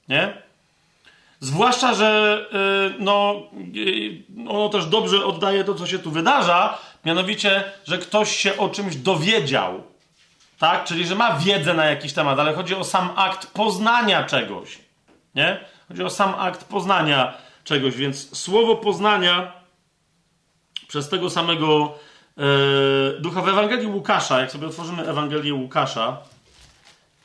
Nie? 0.08 0.46
Zwłaszcza, 1.40 1.94
że 1.94 2.40
y, 2.94 2.96
no, 3.00 3.36
y, 3.76 4.50
ono 4.50 4.70
też 4.70 4.86
dobrze 4.86 5.26
oddaje 5.26 5.64
to, 5.64 5.76
co 5.76 5.88
się 5.88 6.00
tu 6.00 6.12
wydarza, 6.12 6.78
mianowicie, 7.06 7.64
że 7.88 7.98
ktoś 7.98 8.36
się 8.36 8.58
o 8.58 8.70
czymś 8.70 8.96
dowiedział. 8.96 9.84
Tak? 10.60 10.84
Czyli, 10.84 11.08
że 11.08 11.16
ma 11.16 11.38
wiedzę 11.38 11.74
na 11.74 11.86
jakiś 11.86 12.14
temat, 12.14 12.40
ale 12.40 12.54
chodzi 12.54 12.76
o 12.76 12.84
sam 12.84 13.10
akt 13.16 13.48
poznania 13.48 14.24
czegoś. 14.24 14.80
Nie? 15.36 15.60
Chodzi 15.88 16.04
o 16.04 16.10
sam 16.10 16.36
akt 16.38 16.64
poznania 16.64 17.34
czegoś, 17.64 17.96
więc 17.96 18.38
słowo 18.38 18.76
poznania 18.76 19.52
przez 20.88 21.10
tego 21.10 21.30
samego 21.30 21.98
ducha 23.20 23.42
w 23.42 23.48
Ewangelii 23.48 23.88
Łukasza, 23.88 24.42
jak 24.42 24.52
sobie 24.52 24.68
otworzymy 24.68 25.08
Ewangelię 25.08 25.54
Łukasza, 25.54 26.18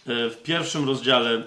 e, 0.06 0.30
w 0.30 0.42
pierwszym 0.42 0.86
rozdziale 0.86 1.42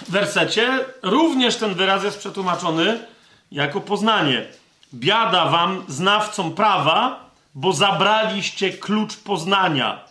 wersecie 0.09 0.80
również 1.01 1.56
ten 1.56 1.73
wyraz 1.73 2.03
jest 2.03 2.19
przetłumaczony 2.19 3.06
jako 3.51 3.81
poznanie. 3.81 4.45
Biada 4.93 5.45
wam, 5.45 5.85
znawcom 5.88 6.56
prawa, 6.56 7.30
bo 7.56 7.73
zabraliście 7.73 8.73
klucz 8.73 9.15
poznania. 9.15 10.06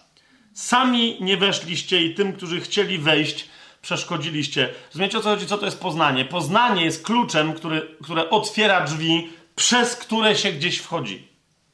Sami 0.54 1.16
nie 1.20 1.36
weszliście 1.36 2.02
i 2.02 2.14
tym, 2.14 2.32
którzy 2.32 2.60
chcieli 2.60 2.98
wejść, 2.98 3.48
przeszkodziliście. 3.82 4.68
Rozumiecie 4.88 5.18
o 5.18 5.20
co 5.20 5.28
chodzi? 5.28 5.46
Co 5.46 5.58
to 5.58 5.64
jest 5.64 5.80
poznanie? 5.80 6.24
Poznanie 6.24 6.84
jest 6.84 7.04
kluczem, 7.04 7.52
który, 7.52 7.96
które 8.02 8.30
otwiera 8.30 8.84
drzwi, 8.84 9.28
przez 9.56 9.96
które 9.96 10.36
się 10.36 10.52
gdzieś 10.52 10.78
wchodzi. 10.78 11.28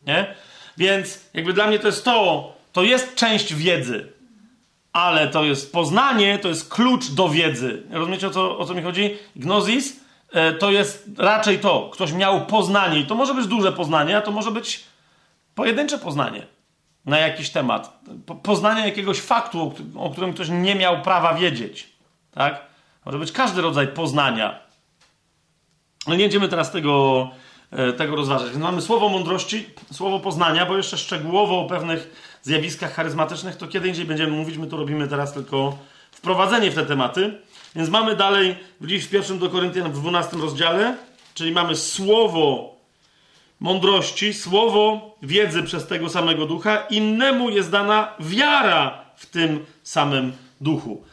Nie? 0.07 0.35
Więc 0.77 1.21
jakby 1.35 1.53
dla 1.53 1.67
mnie 1.67 1.79
to 1.79 1.87
jest 1.87 2.05
to, 2.05 2.53
to 2.73 2.83
jest 2.83 3.15
część 3.15 3.55
wiedzy, 3.55 4.13
ale 4.93 5.29
to 5.29 5.45
jest 5.45 5.73
poznanie, 5.73 6.39
to 6.39 6.49
jest 6.49 6.69
klucz 6.69 7.07
do 7.11 7.29
wiedzy. 7.29 7.83
Rozumiecie 7.91 8.27
o 8.27 8.31
co, 8.31 8.59
o 8.59 8.65
co 8.65 8.75
mi 8.75 8.83
chodzi? 8.83 9.19
Gnosis 9.37 10.01
e, 10.33 10.53
to 10.53 10.71
jest 10.71 11.09
raczej 11.19 11.59
to. 11.59 11.91
Ktoś 11.93 12.13
miał 12.13 12.47
poznanie 12.47 13.01
i 13.01 13.07
to 13.07 13.15
może 13.15 13.35
być 13.35 13.47
duże 13.47 13.73
poznanie, 13.73 14.17
a 14.17 14.21
to 14.21 14.31
może 14.31 14.51
być 14.51 14.85
pojedyncze 15.55 15.99
poznanie 15.99 16.47
na 17.05 17.19
jakiś 17.19 17.51
temat. 17.51 18.01
Poznanie 18.43 18.87
jakiegoś 18.87 19.21
faktu, 19.21 19.75
o 19.97 20.11
którym 20.11 20.33
ktoś 20.33 20.49
nie 20.49 20.75
miał 20.75 21.03
prawa 21.03 21.35
wiedzieć. 21.35 21.96
Tak? 22.37 22.61
Może 23.05 23.19
być 23.19 23.33
każdy 23.33 23.61
rodzaj 23.61 23.89
poznania. 23.89 24.59
Ale 26.07 26.17
nie 26.17 26.25
będziemy 26.25 26.49
teraz 26.49 26.73
tego, 26.73 27.29
e, 27.71 27.93
tego 27.93 28.17
rozważać. 28.17 28.51
Więc 28.51 28.63
mamy 28.63 28.83
słowo 28.83 29.09
mądrości, 29.09 29.67
słowo 29.93 30.21
poznania, 30.21 30.67
bo 30.67 30.77
jeszcze 30.77 30.99
szczegółowo 30.99 31.61
o 31.61 31.69
pewnych 31.69 32.27
zjawiskach 32.43 32.95
charyzmatycznych 32.95 33.57
to 33.57 33.69
kiedy 33.69 33.89
indziej 33.89 34.05
będziemy 34.05 34.33
mówić. 34.33 34.59
My 34.59 34.67
to 34.67 34.77
robimy 34.77 35.09
teraz 35.09 35.33
tylko 35.33 35.79
wprowadzenie 36.11 36.71
w 36.71 36.75
te 36.75 36.87
tematy. 36.87 37.41
Więc 37.77 37.89
mamy 37.89 38.17
dalej 38.17 38.57
w 38.81 38.87
w 38.87 39.11
pierwszym 39.11 39.39
do 39.39 39.51
Koryntian 39.51 39.93
w 39.93 40.01
12 40.01 40.37
rozdziale, 40.37 40.97
czyli 41.35 41.53
mamy 41.53 41.77
słowo 41.77 42.77
mądrości, 43.61 44.35
słowo 44.35 45.15
wiedzy 45.23 45.63
przez 45.63 45.87
tego 45.87 46.09
samego 46.09 46.47
ducha, 46.47 46.77
innemu 46.77 47.51
jest 47.51 47.71
dana 47.71 48.15
wiara 48.21 49.05
w 49.17 49.27
tym 49.27 49.67
samym 49.83 50.33
duchu. 50.61 51.05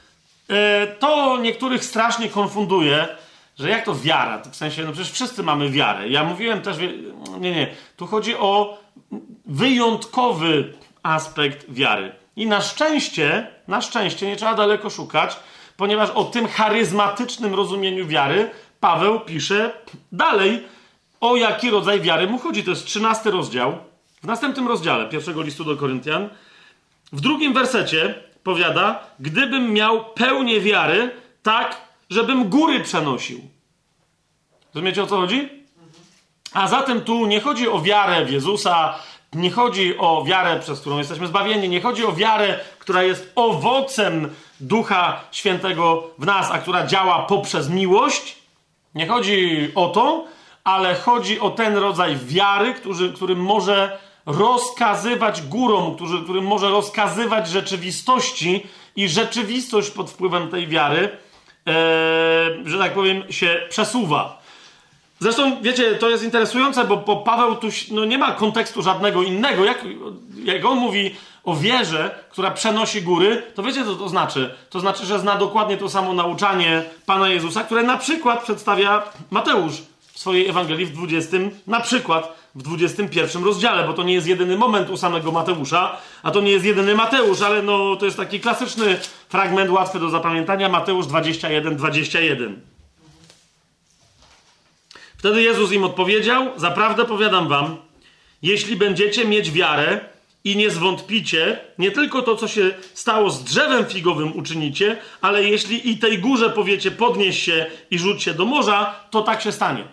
E, 0.50 0.88
to 0.88 1.38
niektórych 1.38 1.86
strasznie 1.86 2.30
konfunduje, 2.30 3.08
że 3.60 3.70
jak 3.70 3.86
to 3.86 3.96
wiara? 3.96 4.42
w 4.52 4.56
sensie, 4.56 4.84
no 4.84 4.92
przecież 4.92 5.12
wszyscy 5.12 5.44
mamy 5.44 5.70
wiarę. 5.70 6.10
Ja 6.10 6.24
mówiłem 6.24 6.62
też, 6.62 6.78
nie, 7.40 7.52
nie, 7.52 7.68
tu 7.98 8.08
chodzi 8.08 8.36
o 8.36 8.78
wyjątkowy 9.46 10.74
aspekt 11.04 11.66
wiary. 11.70 12.12
I 12.36 12.46
na 12.46 12.62
szczęście, 12.62 13.48
na 13.68 13.82
szczęście 13.82 14.28
nie 14.28 14.36
trzeba 14.36 14.54
daleko 14.54 14.90
szukać, 14.90 15.36
ponieważ 15.78 16.10
o 16.10 16.24
tym 16.24 16.48
charyzmatycznym 16.48 17.54
rozumieniu 17.54 18.08
wiary 18.08 18.52
Paweł 18.80 19.20
pisze 19.20 19.72
dalej, 20.12 20.64
o 21.22 21.36
jaki 21.36 21.70
rodzaj 21.70 22.02
wiary 22.02 22.28
mu 22.28 22.40
chodzi. 22.40 22.64
To 22.64 22.70
jest 22.70 22.86
13 22.86 23.32
rozdział. 23.32 23.78
W 24.24 24.28
następnym 24.28 24.68
rozdziale 24.68 25.10
pierwszego 25.10 25.42
listu 25.42 25.64
do 25.64 25.78
Koryntian, 25.78 26.30
w 27.14 27.22
drugim 27.22 27.54
wersecie 27.54 28.16
powiada, 28.44 29.00
gdybym 29.20 29.74
miał 29.74 30.06
pełnię 30.06 30.62
wiary, 30.62 31.12
tak, 31.44 31.82
żebym 32.10 32.50
góry 32.50 32.80
przenosił. 32.80 33.42
Rozumiecie 34.74 35.04
o 35.04 35.08
co 35.08 35.18
chodzi? 35.18 35.50
A 36.54 36.68
zatem 36.68 37.02
tu 37.02 37.26
nie 37.26 37.42
chodzi 37.42 37.70
o 37.70 37.82
wiarę 37.82 38.26
w 38.26 38.32
Jezusa, 38.32 39.00
nie 39.34 39.52
chodzi 39.52 39.98
o 39.98 40.24
wiarę, 40.28 40.60
przez 40.60 40.82
którą 40.82 40.98
jesteśmy 40.98 41.28
zbawieni, 41.28 41.70
nie 41.70 41.82
chodzi 41.82 42.06
o 42.06 42.14
wiarę, 42.14 42.60
która 42.80 43.04
jest 43.04 43.32
owocem 43.36 44.30
Ducha 44.60 45.24
Świętego 45.32 46.10
w 46.18 46.26
nas, 46.26 46.52
a 46.52 46.60
która 46.60 46.88
działa 46.88 47.20
poprzez 47.20 47.70
miłość. 47.70 48.38
Nie 48.96 49.08
chodzi 49.08 49.72
o 49.76 49.88
to, 49.88 50.26
ale 50.64 50.96
chodzi 50.96 51.40
o 51.40 51.50
ten 51.50 51.78
rodzaj 51.78 52.18
wiary, 52.18 52.74
który, 52.74 53.14
który 53.14 53.36
może 53.36 54.00
rozkazywać 54.26 55.42
górom, 55.42 55.96
który, 55.96 56.24
który 56.24 56.42
może 56.42 56.70
rozkazywać 56.70 57.50
rzeczywistości 57.50 58.68
i 58.96 59.10
rzeczywistość 59.10 59.90
pod 59.90 60.12
wpływem 60.12 60.50
tej 60.50 60.68
wiary, 60.68 61.10
e, 61.68 61.74
że 62.66 62.78
tak 62.78 62.94
powiem, 62.94 63.24
się 63.30 63.62
przesuwa. 63.70 64.44
Zresztą, 65.20 65.62
wiecie, 65.62 65.96
to 65.96 66.10
jest 66.10 66.24
interesujące, 66.24 66.86
bo, 66.86 66.98
bo 66.98 67.18
Paweł 67.18 67.56
tu 67.56 67.68
no, 67.92 68.06
nie 68.06 68.18
ma 68.18 68.32
kontekstu 68.32 68.82
żadnego 68.82 69.24
innego. 69.24 69.66
Jak, 69.66 69.86
jak 70.44 70.66
on 70.66 70.78
mówi 70.78 71.16
o 71.44 71.56
wierze, 71.56 72.16
która 72.30 72.52
przenosi 72.52 73.02
góry, 73.02 73.44
to 73.56 73.64
wiecie, 73.64 73.86
co 73.86 73.96
to 73.96 74.10
znaczy? 74.10 74.56
To 74.70 74.80
znaczy, 74.80 75.06
że 75.06 75.20
zna 75.20 75.36
dokładnie 75.36 75.78
to 75.78 75.90
samo 75.90 76.14
nauczanie 76.14 76.84
Pana 77.06 77.30
Jezusa, 77.30 77.64
które 77.64 77.84
na 77.84 77.98
przykład 77.98 78.44
przedstawia 78.44 79.04
Mateusz 79.32 79.74
w 80.14 80.20
swojej 80.20 80.50
Ewangelii 80.50 80.86
w 80.86 80.92
20, 80.92 81.38
na 81.68 81.80
przykład 81.80 82.43
w 82.56 82.64
21 82.64 83.44
rozdziale, 83.44 83.88
bo 83.88 83.94
to 83.94 84.04
nie 84.04 84.14
jest 84.14 84.28
jedyny 84.28 84.58
moment 84.58 84.90
u 84.90 84.98
samego 84.98 85.32
Mateusza, 85.32 85.98
a 86.24 86.32
to 86.32 86.42
nie 86.42 86.52
jest 86.52 86.66
jedyny 86.66 86.96
Mateusz, 86.96 87.42
ale 87.42 87.62
no 87.62 87.96
to 87.96 88.06
jest 88.06 88.18
taki 88.18 88.40
klasyczny 88.40 88.98
fragment 89.30 89.72
łatwy 89.72 90.00
do 90.00 90.10
zapamiętania, 90.10 90.70
Mateusz 90.70 91.08
21, 91.08 91.76
21. 91.76 92.62
Wtedy 95.18 95.42
Jezus 95.42 95.72
im 95.72 95.84
odpowiedział, 95.84 96.52
zaprawdę 96.56 97.06
powiadam 97.06 97.48
wam, 97.48 97.78
jeśli 98.42 98.76
będziecie 98.76 99.26
mieć 99.26 99.52
wiarę, 99.52 100.14
i 100.44 100.58
nie 100.58 100.70
zwątpicie, 100.70 101.60
nie 101.78 101.92
tylko 101.92 102.22
to, 102.22 102.36
co 102.36 102.48
się 102.48 102.72
stało 102.94 103.30
z 103.30 103.44
drzewem 103.44 103.86
figowym 103.86 104.38
uczynicie, 104.38 104.98
ale 105.22 105.44
jeśli 105.44 105.90
i 105.90 105.98
tej 105.98 106.20
górze 106.20 106.50
powiecie, 106.50 106.92
podnieś 106.92 107.44
się 107.44 107.66
i 107.92 108.00
rzuć 108.00 108.24
się 108.24 108.34
do 108.34 108.46
morza, 108.46 108.96
to 109.12 109.22
tak 109.22 109.42
się 109.42 109.52
stanie. 109.52 109.84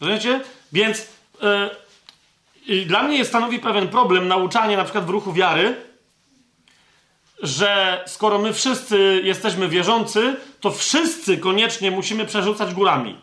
Rozumiecie? 0.00 0.40
Więc 0.72 1.06
yy, 1.42 2.84
dla 2.86 3.02
mnie 3.02 3.24
stanowi 3.24 3.58
pewien 3.58 3.88
problem 3.88 4.28
nauczanie 4.28 4.76
na 4.76 4.84
przykład 4.84 5.04
w 5.06 5.10
ruchu 5.10 5.32
wiary, 5.32 5.76
że 7.42 8.02
skoro 8.06 8.38
my 8.38 8.52
wszyscy 8.52 9.20
jesteśmy 9.24 9.68
wierzący, 9.68 10.36
to 10.60 10.70
wszyscy 10.70 11.38
koniecznie 11.38 11.90
musimy 11.90 12.26
przerzucać 12.26 12.74
górami. 12.74 13.18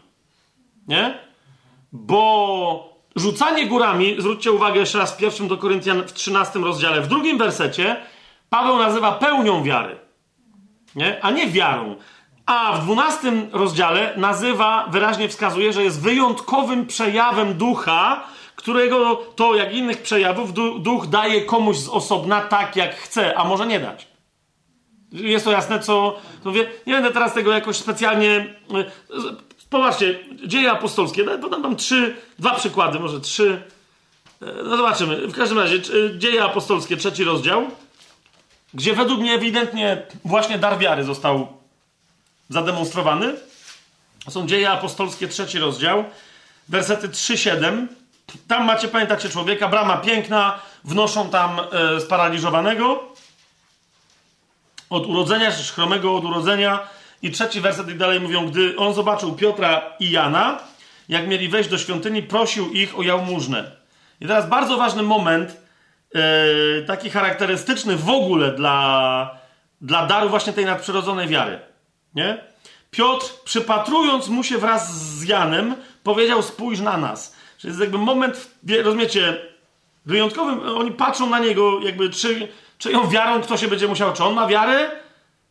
Nie? 0.88 1.18
Bo 1.92 2.98
rzucanie 3.16 3.66
górami, 3.66 4.16
zwróćcie 4.20 4.52
uwagę 4.52 4.80
jeszcze 4.80 4.98
raz 4.98 5.14
w 5.14 5.18
pierwszym 5.18 5.48
do 5.48 5.58
Koryntian 5.58 6.04
w 6.04 6.14
13 6.14 6.60
rozdziale, 6.60 7.02
w 7.02 7.08
drugim 7.08 7.38
wersecie, 7.38 7.96
Paweł 8.50 8.78
nazywa 8.78 9.12
pełnią 9.12 9.64
wiary, 9.64 9.98
nie? 10.96 11.24
a 11.24 11.32
nie 11.32 11.48
wiarą. 11.48 11.96
A 12.48 12.78
w 12.78 12.84
12 12.84 13.32
rozdziale 13.52 14.14
nazywa, 14.18 14.88
wyraźnie 14.92 15.30
wskazuje, 15.30 15.74
że 15.74 15.84
jest 15.84 16.02
wyjątkowym 16.02 16.86
przejawem 16.86 17.54
ducha, 17.54 18.24
którego 18.56 19.16
to, 19.36 19.56
jak 19.56 19.74
innych 19.74 20.02
przejawów, 20.02 20.54
duch 20.80 21.08
daje 21.08 21.42
komuś 21.42 21.78
z 21.78 21.90
osobna 21.90 22.42
tak, 22.42 22.76
jak 22.76 22.96
chce, 22.96 23.38
a 23.38 23.44
może 23.44 23.68
nie 23.68 23.80
dać. 23.80 24.08
Jest 25.12 25.46
to 25.46 25.52
jasne, 25.52 25.80
co. 25.80 26.20
mówię. 26.46 26.70
Nie 26.88 26.94
będę 26.94 27.12
teraz 27.12 27.34
tego 27.34 27.52
jakoś 27.52 27.78
specjalnie. 27.78 28.56
Popatrzcie, 29.70 30.20
dzieje 30.46 30.72
apostolskie. 30.72 31.24
Podam 31.24 31.62
wam 31.62 31.76
trzy, 31.76 32.16
dwa 32.40 32.52
przykłady, 32.56 33.00
może 33.00 33.22
trzy. 33.22 33.62
No 34.42 34.78
zobaczymy. 34.78 35.28
W 35.28 35.36
każdym 35.36 35.60
razie, 35.60 35.80
dzieje 36.18 36.44
apostolskie, 36.44 36.98
trzeci 36.98 37.24
rozdział, 37.24 37.68
gdzie 38.74 38.94
według 38.94 39.20
mnie 39.20 39.34
ewidentnie 39.34 40.02
właśnie 40.26 40.58
dar 40.58 40.78
wiary 40.78 41.04
został 41.04 41.57
zademonstrowany. 42.50 43.34
Są 44.30 44.48
dzieje 44.48 44.70
apostolskie, 44.70 45.28
trzeci 45.28 45.60
rozdział, 45.60 46.04
wersety 46.70 47.10
3-7. 47.10 47.88
Tam 48.48 48.66
macie, 48.66 48.88
pamiętacie, 48.88 49.30
człowieka, 49.30 49.68
brama 49.68 49.98
piękna, 49.98 50.60
wnoszą 50.84 51.30
tam 51.30 51.60
e, 51.60 52.02
sparaliżowanego 52.02 53.04
od 54.90 55.06
urodzenia, 55.06 55.52
chromego 55.76 56.16
od 56.16 56.26
urodzenia. 56.26 56.80
I 57.22 57.32
trzeci 57.32 57.62
werset 57.62 57.90
i 57.90 57.96
dalej 57.96 58.20
mówią, 58.20 58.48
gdy 58.48 58.78
on 58.78 58.94
zobaczył 58.94 59.36
Piotra 59.36 59.82
i 60.00 60.12
Jana, 60.12 60.60
jak 61.10 61.28
mieli 61.28 61.50
wejść 61.50 61.70
do 61.70 61.78
świątyni, 61.78 62.24
prosił 62.24 62.72
ich 62.72 63.00
o 63.00 63.02
jałmużnę. 63.02 63.72
I 64.22 64.28
teraz 64.28 64.50
bardzo 64.50 64.78
ważny 64.78 65.04
moment, 65.04 65.58
yy, 66.14 66.22
taki 66.88 67.10
charakterystyczny 67.10 67.96
w 67.96 68.10
ogóle 68.10 68.52
dla, 68.52 69.38
dla 69.82 70.06
daru 70.06 70.30
właśnie 70.30 70.54
tej 70.54 70.66
nadprzyrodzonej 70.66 71.28
wiary. 71.28 71.60
Nie? 72.16 72.38
Piotr, 72.92 73.34
przypatrując 73.44 74.28
mu 74.28 74.44
się 74.44 74.58
wraz 74.58 75.02
z 75.02 75.24
Janem, 75.24 75.76
powiedział: 76.04 76.44
Spójrz 76.44 76.80
na 76.80 76.98
nas. 76.98 77.36
Czyli 77.58 77.72
jest 77.72 77.82
jakby 77.82 77.98
moment, 77.98 78.52
rozumiecie, 78.84 79.38
wyjątkowym. 80.06 80.78
Oni 80.78 80.92
patrzą 80.92 81.30
na 81.30 81.40
niego, 81.40 81.80
jakby 81.82 82.10
czy, 82.10 82.48
czyją 82.78 83.08
wiarą 83.08 83.42
kto 83.42 83.58
się 83.58 83.68
będzie 83.68 83.88
musiał. 83.88 84.14
Czy 84.14 84.24
on 84.24 84.34
ma 84.34 84.48
wiarę? 84.48 84.92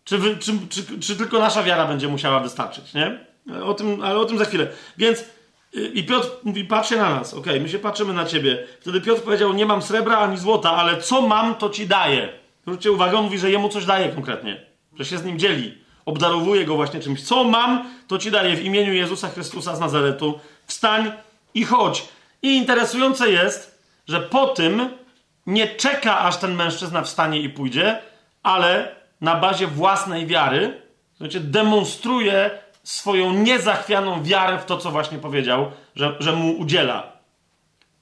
Czy, 0.04 0.18
czy, 0.38 0.52
czy, 0.68 1.00
czy, 1.00 1.16
tylko 1.16 1.38
nasza 1.38 1.62
wiara 1.62 1.86
będzie 1.86 2.08
musiała 2.08 2.40
wystarczyć, 2.40 2.94
nie? 2.94 3.26
O 3.62 3.74
tym, 3.74 4.02
ale 4.02 4.18
o 4.18 4.24
tym 4.24 4.38
za 4.38 4.44
chwilę. 4.44 4.68
Więc 4.98 5.24
i 5.72 6.04
Piotr 6.04 6.28
mówi, 6.44 6.64
patrzcie 6.64 6.96
na 6.96 7.10
nas, 7.10 7.34
okay, 7.34 7.60
my 7.60 7.68
się 7.68 7.78
patrzymy 7.78 8.12
na 8.12 8.24
ciebie. 8.24 8.66
Wtedy 8.80 9.00
Piotr 9.00 9.22
powiedział, 9.22 9.52
nie 9.52 9.66
mam 9.66 9.82
srebra 9.82 10.18
ani 10.18 10.38
złota, 10.38 10.70
ale 10.72 11.02
co 11.02 11.22
mam, 11.22 11.54
to 11.54 11.70
ci 11.70 11.86
daję. 11.86 12.28
Zwróćcie 12.62 12.92
uwagę, 12.92 13.18
on 13.18 13.24
mówi, 13.24 13.38
że 13.38 13.50
jemu 13.50 13.68
coś 13.68 13.84
daje 13.84 14.08
konkretnie, 14.08 14.60
że 14.98 15.04
się 15.04 15.18
z 15.18 15.24
nim 15.24 15.38
dzieli. 15.38 15.78
Obdarowuje 16.06 16.64
go 16.64 16.76
właśnie 16.76 17.00
czymś. 17.00 17.22
Co 17.22 17.44
mam, 17.44 17.90
to 18.08 18.18
ci 18.18 18.30
daję 18.30 18.56
w 18.56 18.64
imieniu 18.64 18.92
Jezusa 18.92 19.28
Chrystusa 19.28 19.76
z 19.76 19.80
Nazaretu. 19.80 20.40
Wstań 20.66 21.12
i 21.54 21.64
chodź. 21.64 22.08
I 22.42 22.56
interesujące 22.56 23.30
jest, 23.30 23.78
że 24.08 24.20
po 24.20 24.46
tym 24.46 24.88
nie 25.46 25.68
czeka, 25.68 26.18
aż 26.18 26.36
ten 26.36 26.54
mężczyzna 26.54 27.02
wstanie 27.02 27.40
i 27.40 27.48
pójdzie, 27.48 28.02
ale 28.42 28.96
na 29.20 29.34
bazie 29.34 29.66
własnej 29.66 30.26
wiary, 30.26 30.82
znaczy 31.16 31.40
demonstruje 31.40 32.50
swoją 32.82 33.32
niezachwianą 33.32 34.22
wiarę 34.22 34.58
w 34.58 34.64
to, 34.64 34.78
co 34.78 34.90
właśnie 34.90 35.18
powiedział, 35.18 35.70
że, 35.96 36.16
że 36.20 36.32
mu 36.32 36.58
udziela. 36.58 37.12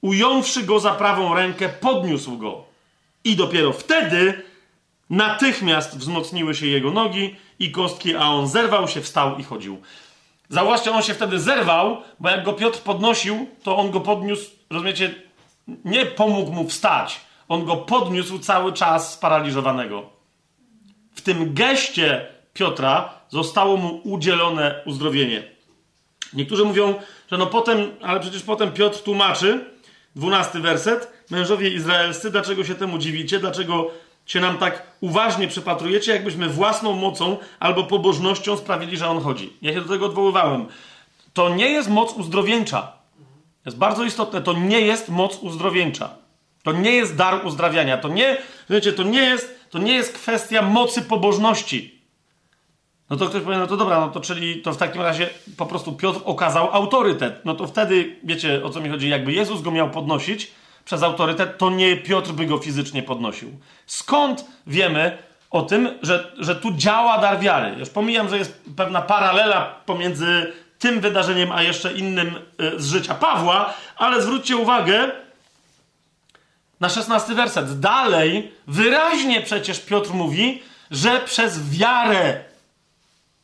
Ująwszy 0.01 0.63
go 0.63 0.79
za 0.79 0.91
prawą 0.91 1.33
rękę, 1.33 1.69
podniósł 1.69 2.37
go. 2.37 2.63
I 3.23 3.35
dopiero 3.35 3.73
wtedy 3.73 4.43
natychmiast 5.09 5.97
wzmocniły 5.97 6.55
się 6.55 6.67
jego 6.67 6.91
nogi 6.91 7.35
i 7.59 7.71
kostki, 7.71 8.15
a 8.15 8.29
on 8.29 8.47
zerwał 8.47 8.87
się, 8.87 9.01
wstał 9.01 9.37
i 9.37 9.43
chodził. 9.43 9.81
Zauważcie, 10.49 10.91
on 10.91 11.03
się 11.03 11.13
wtedy 11.13 11.39
zerwał, 11.39 12.01
bo 12.19 12.29
jak 12.29 12.43
go 12.43 12.53
Piotr 12.53 12.79
podnosił, 12.79 13.47
to 13.63 13.77
on 13.77 13.91
go 13.91 14.01
podniósł, 14.01 14.51
rozumiecie, 14.69 15.15
nie 15.85 16.05
pomógł 16.05 16.51
mu 16.51 16.69
wstać. 16.69 17.19
On 17.47 17.65
go 17.65 17.75
podniósł 17.77 18.39
cały 18.39 18.73
czas 18.73 19.13
sparaliżowanego. 19.13 20.09
W 21.15 21.21
tym 21.21 21.53
geście 21.53 22.27
Piotra 22.53 23.09
zostało 23.29 23.77
mu 23.77 24.01
udzielone 24.03 24.81
uzdrowienie. 24.85 25.43
Niektórzy 26.33 26.65
mówią, 26.65 26.95
że 27.31 27.37
no 27.37 27.47
potem, 27.47 27.91
ale 28.01 28.19
przecież 28.19 28.43
potem 28.43 28.71
Piotr 28.71 28.99
tłumaczy, 28.99 29.65
dwunasty 30.15 30.59
werset, 30.59 31.13
mężowie 31.29 31.69
izraelscy, 31.69 32.31
dlaczego 32.31 32.63
się 32.63 32.75
temu 32.75 32.97
dziwicie, 32.97 33.39
dlaczego 33.39 33.91
się 34.25 34.39
nam 34.39 34.57
tak 34.57 34.83
uważnie 35.01 35.47
przypatrujecie, 35.47 36.11
jakbyśmy 36.11 36.49
własną 36.49 36.93
mocą 36.93 37.37
albo 37.59 37.83
pobożnością 37.83 38.57
sprawili, 38.57 38.97
że 38.97 39.07
on 39.07 39.21
chodzi. 39.21 39.53
Ja 39.61 39.73
się 39.73 39.81
do 39.81 39.89
tego 39.89 40.05
odwoływałem. 40.05 40.65
To 41.33 41.49
nie 41.49 41.69
jest 41.69 41.89
moc 41.89 42.13
uzdrowieńcza. 42.13 42.91
Jest 43.65 43.77
bardzo 43.77 44.03
istotne, 44.03 44.41
to 44.41 44.53
nie 44.53 44.81
jest 44.81 45.09
moc 45.09 45.37
uzdrowieńcza. 45.37 46.09
To 46.63 46.71
nie 46.71 46.91
jest 46.91 47.15
dar 47.15 47.45
uzdrawiania. 47.45 47.97
To 47.97 48.09
nie, 48.09 48.37
wiecie, 48.69 48.93
to 48.93 49.03
nie 49.03 49.21
jest, 49.21 49.69
to 49.69 49.79
nie 49.79 49.93
jest 49.93 50.13
kwestia 50.13 50.61
mocy 50.61 51.01
pobożności. 51.01 52.01
No 53.09 53.17
to 53.17 53.25
ktoś 53.25 53.41
powie, 53.41 53.57
no 53.57 53.67
to 53.67 53.77
dobra, 53.77 53.99
no 53.99 54.09
to 54.09 54.19
czyli 54.19 54.61
to 54.61 54.73
w 54.73 54.77
takim 54.77 55.01
razie 55.01 55.29
po 55.57 55.65
prostu 55.65 55.93
Piotr 55.93 56.19
okazał 56.25 56.69
autorytet. 56.71 57.45
No 57.45 57.55
to 57.55 57.67
wtedy, 57.67 58.19
wiecie 58.23 58.63
o 58.63 58.69
co 58.69 58.81
mi 58.81 58.89
chodzi, 58.89 59.09
jakby 59.09 59.33
Jezus 59.33 59.61
go 59.61 59.71
miał 59.71 59.89
podnosić 59.89 60.51
przez 60.85 61.03
autorytet, 61.03 61.57
to 61.57 61.69
nie 61.69 61.97
Piotr 61.97 62.31
by 62.31 62.45
go 62.45 62.57
fizycznie 62.57 63.03
podnosił. 63.03 63.59
Skąd 63.85 64.45
wiemy 64.67 65.17
o 65.51 65.61
tym, 65.61 65.89
że, 66.01 66.31
że 66.37 66.55
tu 66.55 66.73
działa 66.73 67.17
dar 67.17 67.39
wiary? 67.39 67.79
Już 67.79 67.89
pomijam, 67.89 68.29
że 68.29 68.37
jest 68.37 68.61
pewna 68.77 69.01
paralela 69.01 69.79
pomiędzy 69.85 70.53
tym 70.79 71.01
wydarzeniem, 71.01 71.51
a 71.51 71.63
jeszcze 71.63 71.93
innym 71.93 72.35
y, 72.61 72.81
z 72.81 72.91
życia 72.91 73.15
Pawła, 73.15 73.73
ale 73.97 74.21
zwróćcie 74.21 74.57
uwagę 74.57 75.11
na 76.79 76.89
szesnasty 76.89 77.35
werset. 77.35 77.79
Dalej, 77.79 78.51
wyraźnie 78.67 79.41
przecież 79.41 79.79
Piotr 79.79 80.11
mówi, 80.11 80.63
że 80.91 81.21
przez 81.25 81.69
wiarę 81.69 82.43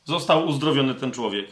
został 0.03 0.47
uzdrowiony 0.47 0.95
ten 0.95 1.11
człowiek. 1.11 1.45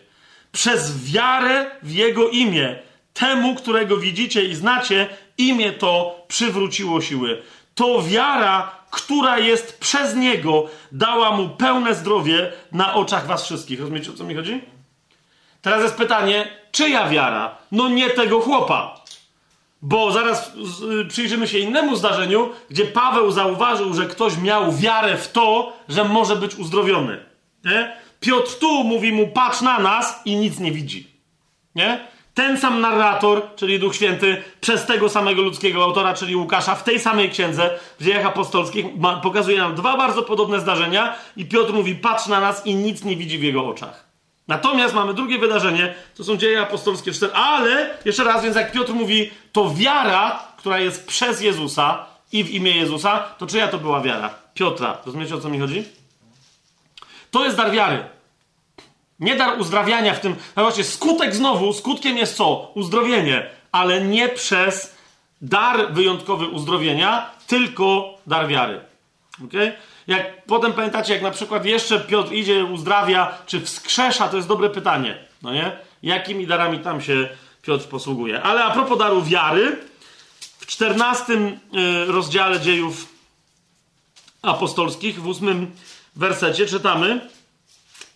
Przez 0.52 1.12
wiarę 1.12 1.72
w 1.84 1.92
jego 1.92 2.30
imię. 2.30 2.80
Temu, 3.14 3.56
którego 3.56 3.98
widzicie 3.98 4.46
i 4.46 4.56
znacie, 4.56 5.08
imię 5.40 5.72
to 5.72 6.24
przywróciło 6.28 7.02
siły. 7.02 7.42
To 7.76 8.02
wiara, 8.02 8.72
która 8.92 9.40
jest 9.40 9.80
przez 9.80 10.16
niego, 10.16 10.66
dała 10.92 11.32
mu 11.32 11.50
pełne 11.50 11.96
zdrowie 11.96 12.52
na 12.72 12.94
oczach 12.94 13.28
was 13.28 13.46
wszystkich. 13.46 13.80
Rozumiecie, 13.80 14.12
o 14.12 14.14
co 14.14 14.24
mi 14.24 14.36
chodzi? 14.36 14.62
Teraz 15.62 15.84
jest 15.84 15.96
pytanie, 15.96 16.48
czyja 16.72 17.10
wiara? 17.10 17.58
No 17.72 17.90
nie 17.90 18.10
tego 18.10 18.40
chłopa. 18.40 19.00
Bo 19.82 20.12
zaraz 20.12 20.52
przyjrzymy 21.08 21.48
się 21.48 21.60
innemu 21.60 21.96
zdarzeniu, 21.96 22.50
gdzie 22.70 22.86
Paweł 22.86 23.32
zauważył, 23.32 23.94
że 23.94 24.06
ktoś 24.06 24.38
miał 24.38 24.72
wiarę 24.72 25.18
w 25.18 25.32
to, 25.32 25.74
że 25.90 26.04
może 26.04 26.36
być 26.36 26.56
uzdrowiony. 26.56 27.26
Nie? 27.66 27.98
Piotr 28.20 28.60
tu 28.60 28.84
mówi 28.84 29.12
mu, 29.12 29.28
patrz 29.28 29.62
na 29.62 29.80
nas 29.80 30.22
i 30.26 30.36
nic 30.36 30.60
nie 30.60 30.72
widzi. 30.72 31.08
Nie? 31.76 32.08
Ten 32.40 32.58
sam 32.58 32.82
narrator, 32.82 33.42
czyli 33.56 33.80
Duch 33.80 33.96
Święty, 33.96 34.44
przez 34.62 34.86
tego 34.86 35.10
samego 35.10 35.42
ludzkiego 35.42 35.84
autora, 35.84 36.14
czyli 36.14 36.36
Łukasza, 36.36 36.76
w 36.76 36.84
tej 36.84 37.00
samej 37.00 37.30
księdze, 37.30 37.80
w 38.00 38.04
dziejach 38.04 38.26
apostolskich, 38.26 38.86
ma, 38.98 39.16
pokazuje 39.16 39.58
nam 39.58 39.76
dwa 39.76 39.98
bardzo 39.98 40.24
podobne 40.24 40.60
zdarzenia 40.60 41.16
i 41.38 41.46
Piotr 41.46 41.74
mówi, 41.74 41.96
patrz 41.96 42.28
na 42.28 42.40
nas 42.40 42.66
i 42.66 42.76
nic 42.76 43.04
nie 43.04 43.16
widzi 43.16 43.38
w 43.38 43.44
jego 43.44 43.68
oczach. 43.68 44.06
Natomiast 44.48 44.94
mamy 44.94 45.14
drugie 45.14 45.38
wydarzenie, 45.38 45.96
to 46.18 46.24
są 46.24 46.38
dzieje 46.38 46.62
apostolskie 46.62 47.12
4, 47.12 47.34
ale, 47.34 47.98
jeszcze 48.06 48.24
raz, 48.24 48.44
więc 48.44 48.56
jak 48.56 48.72
Piotr 48.72 48.94
mówi, 48.94 49.32
to 49.52 49.74
wiara, 49.76 50.44
która 50.58 50.80
jest 50.80 51.08
przez 51.08 51.42
Jezusa 51.42 52.06
i 52.32 52.44
w 52.44 52.50
imię 52.50 52.72
Jezusa, 52.72 53.20
to 53.38 53.48
czyja 53.48 53.68
to 53.68 53.78
była 53.78 54.02
wiara? 54.02 54.34
Piotra. 54.54 54.98
Rozumiecie, 55.06 55.36
o 55.36 55.40
co 55.40 55.50
mi 55.50 55.60
chodzi? 55.60 55.86
To 57.32 57.46
jest 57.46 57.58
dar 57.58 57.72
wiary. 57.72 58.04
Nie 59.20 59.36
dar 59.36 59.60
uzdrawiania 59.60 60.14
w 60.14 60.20
tym. 60.20 60.36
No 60.56 60.64
właśnie, 60.64 60.84
skutek 60.84 61.36
znowu, 61.36 61.74
skutkiem 61.74 62.18
jest 62.18 62.36
co? 62.36 62.72
Uzdrowienie, 62.76 63.50
ale 63.72 64.02
nie 64.02 64.30
przez 64.30 64.96
dar 65.42 65.94
wyjątkowy 65.94 66.48
uzdrowienia, 66.48 67.30
tylko 67.48 68.14
dar 68.28 68.48
wiary. 68.48 68.82
Okay? 69.46 69.74
Jak 70.08 70.46
potem 70.46 70.74
pamiętacie, 70.74 71.14
jak 71.14 71.22
na 71.22 71.32
przykład 71.32 71.66
jeszcze 71.66 72.00
Piotr 72.00 72.34
idzie, 72.34 72.66
uzdrawia, 72.66 73.38
czy 73.46 73.62
wskrzesza, 73.62 74.28
to 74.28 74.36
jest 74.36 74.48
dobre 74.48 74.70
pytanie. 74.70 75.18
No 75.42 75.54
nie? 75.54 75.72
Jakimi 76.04 76.48
darami 76.48 76.80
tam 76.80 77.02
się 77.02 77.30
Piotr 77.62 77.86
posługuje. 77.86 78.42
Ale 78.42 78.64
a 78.64 78.72
propos 78.72 79.00
daru 79.00 79.22
wiary, 79.22 79.78
w 80.60 80.66
14 80.66 81.34
y, 81.34 81.58
rozdziale 82.06 82.60
dziejów 82.60 83.06
apostolskich, 84.42 85.22
w 85.22 85.28
ósmym 85.28 85.72
wersecie 86.16 86.66
czytamy, 86.66 87.30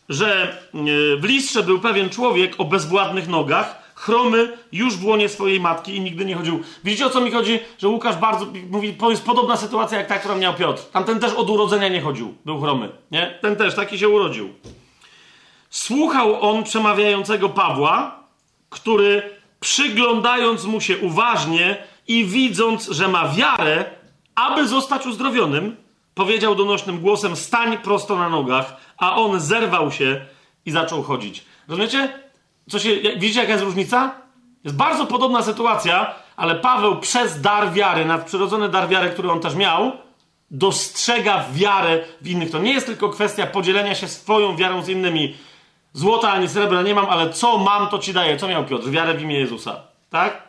że 0.09 0.57
y, 0.75 1.17
w 1.17 1.23
listrze 1.23 1.64
był 1.64 1.80
pewien 1.80 2.09
człowiek 2.09 2.53
o 2.57 2.65
bezwładnych 2.65 3.27
nogach, 3.27 3.83
chromy, 3.95 4.57
już 4.72 4.95
w 4.95 5.06
łonie 5.06 5.30
swojej 5.30 5.59
matki 5.59 5.95
i 5.95 6.01
nigdy 6.01 6.25
nie 6.25 6.35
chodził. 6.35 6.64
Widzicie 6.83 7.06
o 7.06 7.09
co 7.09 7.22
mi 7.22 7.32
chodzi? 7.32 7.59
Że 7.77 7.88
Łukasz 7.88 8.15
bardzo 8.15 8.48
mówi, 8.69 8.93
to 8.93 9.11
jest 9.11 9.25
podobna 9.25 9.57
sytuacja 9.57 9.98
jak 9.98 10.07
ta, 10.07 10.19
którą 10.19 10.38
miał 10.38 10.53
Piotr. 10.53 10.83
Tamten 10.91 11.19
też 11.19 11.33
od 11.33 11.49
urodzenia 11.49 11.88
nie 11.88 12.01
chodził, 12.01 12.33
był 12.45 12.61
chromy. 12.61 12.90
Nie? 13.11 13.38
Ten 13.41 13.56
też 13.56 13.75
taki 13.75 13.99
się 13.99 14.09
urodził. 14.09 14.53
Słuchał 15.69 16.41
on 16.41 16.64
przemawiającego 16.64 17.49
Pawła, 17.49 18.19
który 18.69 19.22
przyglądając 19.59 20.65
mu 20.65 20.82
się 20.82 20.98
uważnie 20.98 21.77
i 22.07 22.25
widząc, 22.25 22.90
że 22.90 23.07
ma 23.07 23.27
wiarę, 23.27 23.85
aby 24.35 24.67
zostać 24.67 25.06
uzdrowionym, 25.06 25.75
powiedział 26.15 26.56
donośnym 26.56 26.99
głosem: 26.99 27.35
Stań 27.35 27.77
prosto 27.77 28.15
na 28.15 28.30
nogach, 28.30 28.75
a 29.03 29.15
on 29.15 29.40
zerwał 29.40 29.91
się 29.91 30.25
i 30.65 30.72
zaczął 30.72 31.03
chodzić. 31.03 31.45
Rozumiecie? 31.67 32.19
Co 32.69 32.80
się, 32.80 32.90
widzicie, 33.17 33.40
jaka 33.40 33.51
jest 33.51 33.64
różnica? 33.64 34.15
Jest 34.64 34.75
bardzo 34.75 35.06
podobna 35.06 35.43
sytuacja, 35.43 36.15
ale 36.35 36.56
Paweł 36.56 36.99
przez 36.99 37.41
dar 37.41 37.73
wiary, 37.73 38.06
nadprzyrodzony 38.06 38.69
dar 38.69 38.90
wiary, 38.90 39.09
który 39.09 39.32
on 39.32 39.40
też 39.40 39.56
miał, 39.56 39.91
dostrzega 40.51 41.45
wiarę 41.53 42.03
w 42.22 42.27
innych. 42.27 42.51
To 42.51 42.59
nie 42.59 42.73
jest 42.73 42.85
tylko 42.85 43.09
kwestia 43.09 43.48
podzielenia 43.48 43.95
się 43.95 44.07
swoją 44.07 44.56
wiarą 44.56 44.83
z 44.83 44.90
innymi. 44.90 45.35
Złota 45.93 46.32
ani 46.32 46.49
srebra 46.49 46.82
nie 46.82 46.95
mam, 46.95 47.06
ale 47.06 47.30
co 47.30 47.57
mam, 47.57 47.88
to 47.90 47.99
ci 47.99 48.14
daję. 48.14 48.38
Co 48.38 48.48
miał 48.48 48.65
Piotr? 48.65 48.90
Wiarę 48.90 49.14
w 49.14 49.22
imię 49.22 49.40
Jezusa. 49.40 49.82
Tak? 50.09 50.43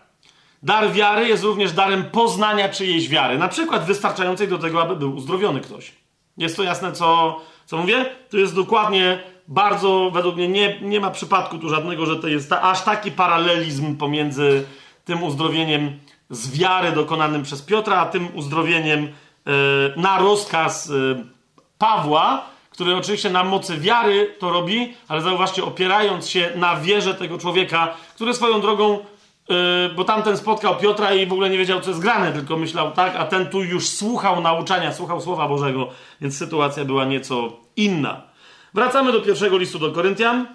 Dar 0.62 0.92
wiary 0.92 1.28
jest 1.28 1.44
również 1.44 1.72
darem 1.72 2.04
poznania 2.04 2.68
czyjejś 2.68 3.08
wiary. 3.08 3.38
Na 3.38 3.48
przykład 3.48 3.84
wystarczającej 3.84 4.48
do 4.48 4.58
tego, 4.58 4.82
aby 4.82 4.96
był 4.96 5.16
uzdrowiony 5.16 5.60
ktoś. 5.60 5.92
Jest 6.36 6.56
to 6.56 6.62
jasne, 6.62 6.92
co, 6.92 7.40
co 7.66 7.76
mówię? 7.76 8.06
To 8.30 8.36
jest 8.36 8.54
dokładnie 8.54 9.18
bardzo, 9.48 10.10
według 10.14 10.36
mnie, 10.36 10.48
nie, 10.48 10.80
nie 10.80 11.00
ma 11.00 11.10
przypadku 11.10 11.58
tu 11.58 11.68
żadnego, 11.68 12.06
że 12.06 12.16
to 12.16 12.28
jest 12.28 12.50
ta, 12.50 12.62
aż 12.62 12.82
taki 12.82 13.10
paralelizm 13.10 13.96
pomiędzy 13.96 14.64
tym 15.04 15.22
uzdrowieniem 15.22 15.98
z 16.30 16.58
wiary 16.58 16.92
dokonanym 16.92 17.42
przez 17.42 17.62
Piotra, 17.62 17.96
a 17.96 18.06
tym 18.06 18.28
uzdrowieniem 18.34 19.04
e, 19.04 19.10
na 20.00 20.18
rozkaz 20.18 20.90
e, 20.90 21.24
Pawła, 21.78 22.44
który 22.70 22.96
oczywiście 22.96 23.30
na 23.30 23.44
mocy 23.44 23.78
wiary 23.78 24.34
to 24.38 24.50
robi, 24.50 24.94
ale 25.08 25.20
zauważcie, 25.20 25.64
opierając 25.64 26.28
się 26.28 26.50
na 26.56 26.76
wierze 26.76 27.14
tego 27.14 27.38
człowieka, 27.38 27.94
który 28.14 28.34
swoją 28.34 28.60
drogą, 28.60 29.04
yy, 29.48 29.56
bo 29.96 30.04
tamten 30.04 30.36
spotkał 30.36 30.76
Piotra 30.76 31.14
i 31.14 31.26
w 31.26 31.32
ogóle 31.32 31.50
nie 31.50 31.58
wiedział, 31.58 31.80
co 31.80 31.90
jest 31.90 32.02
grane, 32.02 32.32
tylko 32.32 32.56
myślał 32.56 32.92
tak, 32.92 33.16
a 33.16 33.24
ten 33.24 33.46
tu 33.46 33.62
już 33.62 33.88
słuchał 33.88 34.40
nauczania, 34.40 34.92
słuchał 34.92 35.20
Słowa 35.20 35.48
Bożego, 35.48 35.88
więc 36.20 36.38
sytuacja 36.38 36.84
była 36.84 37.04
nieco 37.04 37.52
inna. 37.76 38.22
Wracamy 38.74 39.12
do 39.12 39.20
pierwszego 39.20 39.58
listu 39.58 39.78
do 39.78 39.92
Koryntian. 39.92 40.46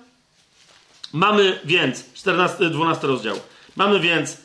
Mamy 1.14 1.59
więc, 1.66 2.14
14, 2.14 2.69
12 2.69 3.08
rozdział, 3.08 3.35
mamy 3.76 4.00
więc 4.00 4.38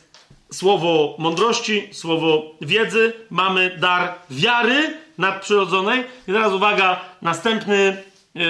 słowo 0.51 1.15
mądrości, 1.19 1.89
słowo 1.91 2.43
wiedzy, 2.61 3.13
mamy 3.29 3.77
dar 3.79 4.13
wiary 4.29 4.97
nadprzyrodzonej. 5.17 6.03
I 6.27 6.31
teraz 6.31 6.53
uwaga, 6.53 7.01
następny 7.21 8.03
yy, 8.35 8.43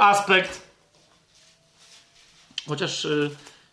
aspekt. 0.00 0.62
Chociaż 2.68 3.04
yy, 3.04 3.30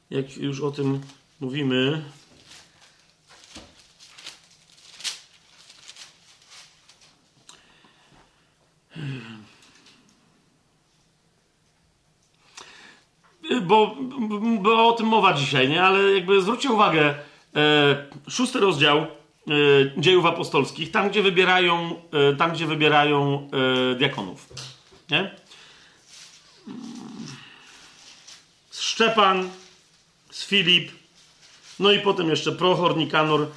jak 0.09 0.37
już 0.37 0.61
o 0.61 0.71
tym 0.71 1.01
mówimy, 1.39 2.01
bo, 13.61 13.95
bo 14.59 14.87
o 14.87 14.91
tym 14.91 15.05
mowa 15.05 15.33
dzisiaj, 15.33 15.69
nie? 15.69 15.83
Ale 15.83 16.11
jakby 16.11 16.41
zwróćcie 16.41 16.71
uwagę, 16.71 17.15
e, 17.55 18.05
szósty 18.29 18.59
rozdział 18.59 18.97
e, 18.97 19.07
dziejów 19.97 20.25
apostolskich, 20.25 20.91
tam 20.91 21.09
gdzie 21.09 21.21
wybierają, 21.21 22.01
e, 22.11 22.35
tam, 22.35 22.51
gdzie 22.51 22.65
wybierają 22.65 23.49
e, 23.93 23.95
diakonów. 23.95 24.49
Nie? 25.09 25.35
Szczepan, 28.71 29.49
z 30.31 30.45
Filip, 30.45 30.98
no 31.79 31.91
i 31.91 31.99
potem 31.99 32.29
jeszcze 32.29 32.51
Prochor, 32.51 32.97
Nikanor, 32.97 33.47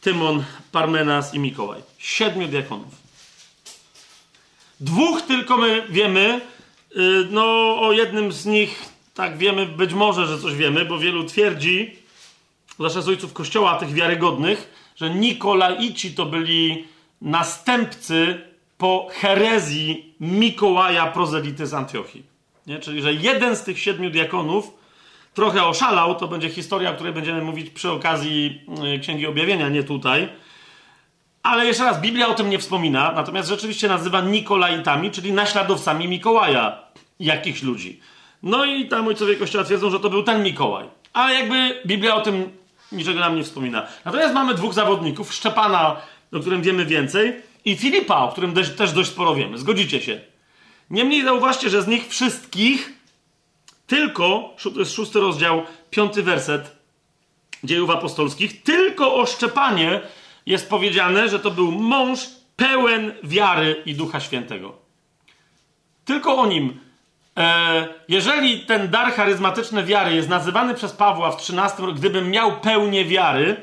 Tymon, 0.00 0.44
Parmenas 0.72 1.34
i 1.34 1.38
Mikołaj. 1.38 1.82
Siedmiu 1.98 2.48
diakonów. 2.48 3.06
Dwóch 4.80 5.22
tylko 5.22 5.56
my 5.56 5.86
wiemy, 5.88 6.40
y, 6.96 7.26
no 7.30 7.44
o 7.80 7.92
jednym 7.92 8.32
z 8.32 8.46
nich 8.46 8.82
tak 9.14 9.38
wiemy, 9.38 9.66
być 9.66 9.92
może, 9.92 10.26
że 10.26 10.38
coś 10.38 10.54
wiemy, 10.54 10.84
bo 10.84 10.98
wielu 10.98 11.24
twierdzi, 11.24 11.96
zwłaszcza 12.74 13.02
z 13.02 13.08
ojców 13.08 13.32
kościoła 13.32 13.78
tych 13.78 13.92
wiarygodnych, 13.92 14.92
że 14.96 15.10
Nikolaici 15.10 16.14
to 16.14 16.26
byli 16.26 16.88
następcy 17.20 18.40
po 18.78 19.08
herezji 19.12 20.14
Mikołaja 20.20 21.06
prozelity 21.06 21.66
z 21.66 21.74
Antiochii. 21.74 22.22
Nie? 22.66 22.78
Czyli, 22.78 23.02
że 23.02 23.14
jeden 23.14 23.56
z 23.56 23.62
tych 23.62 23.78
siedmiu 23.78 24.10
diakonów 24.10 24.70
trochę 25.36 25.64
oszalał, 25.64 26.14
to 26.14 26.28
będzie 26.28 26.50
historia, 26.50 26.90
o 26.90 26.94
której 26.94 27.12
będziemy 27.12 27.42
mówić 27.42 27.70
przy 27.70 27.90
okazji 27.90 28.60
y, 28.96 28.98
Księgi 28.98 29.26
Objawienia, 29.26 29.68
nie 29.68 29.82
tutaj. 29.82 30.28
Ale 31.42 31.66
jeszcze 31.66 31.84
raz, 31.84 32.00
Biblia 32.00 32.28
o 32.28 32.34
tym 32.34 32.50
nie 32.50 32.58
wspomina, 32.58 33.12
natomiast 33.12 33.48
rzeczywiście 33.48 33.88
nazywa 33.88 34.20
Nikolaitami, 34.20 35.10
czyli 35.10 35.32
naśladowcami 35.32 36.08
Mikołaja, 36.08 36.78
jakichś 37.20 37.62
ludzi. 37.62 38.00
No 38.42 38.64
i 38.64 38.88
tam 38.88 39.08
ojcowie 39.08 39.36
kościoła 39.36 39.64
twierdzą, 39.64 39.90
że 39.90 40.00
to 40.00 40.10
był 40.10 40.22
ten 40.22 40.42
Mikołaj. 40.42 40.86
Ale 41.12 41.34
jakby 41.34 41.82
Biblia 41.86 42.14
o 42.14 42.20
tym 42.20 42.50
niczego 42.92 43.20
nam 43.20 43.36
nie 43.36 43.44
wspomina. 43.44 43.86
Natomiast 44.04 44.34
mamy 44.34 44.54
dwóch 44.54 44.74
zawodników, 44.74 45.34
Szczepana, 45.34 45.96
o 46.32 46.40
którym 46.40 46.62
wiemy 46.62 46.86
więcej, 46.86 47.34
i 47.64 47.76
Filipa, 47.76 48.16
o 48.16 48.28
którym 48.28 48.54
też 48.76 48.92
dość 48.92 49.10
sporo 49.10 49.34
wiemy. 49.34 49.58
Zgodzicie 49.58 50.00
się. 50.00 50.20
Niemniej 50.90 51.24
zauważcie, 51.24 51.70
że 51.70 51.82
z 51.82 51.86
nich 51.86 52.08
wszystkich 52.08 52.92
tylko, 53.86 54.54
to 54.74 54.78
jest 54.78 54.92
szósty 54.92 55.20
rozdział, 55.20 55.62
piąty 55.90 56.22
werset 56.22 56.76
dziejów 57.64 57.90
apostolskich, 57.90 58.62
tylko 58.62 59.14
o 59.14 59.26
Szczepanie 59.26 60.00
jest 60.46 60.70
powiedziane, 60.70 61.28
że 61.28 61.38
to 61.38 61.50
był 61.50 61.72
mąż 61.72 62.20
pełen 62.56 63.12
wiary 63.22 63.82
i 63.86 63.94
Ducha 63.94 64.20
Świętego. 64.20 64.76
Tylko 66.04 66.36
o 66.36 66.46
nim 66.46 66.80
E, 67.36 67.88
jeżeli 68.08 68.60
ten 68.60 68.90
dar 68.90 69.12
charyzmatyczny 69.12 69.84
wiary 69.84 70.14
jest 70.14 70.28
nazywany 70.28 70.74
przez 70.74 70.92
Pawła 70.92 71.30
w 71.30 71.36
13, 71.36 71.82
gdybym 71.94 72.30
miał 72.30 72.60
pełnię 72.60 73.04
wiary, 73.04 73.56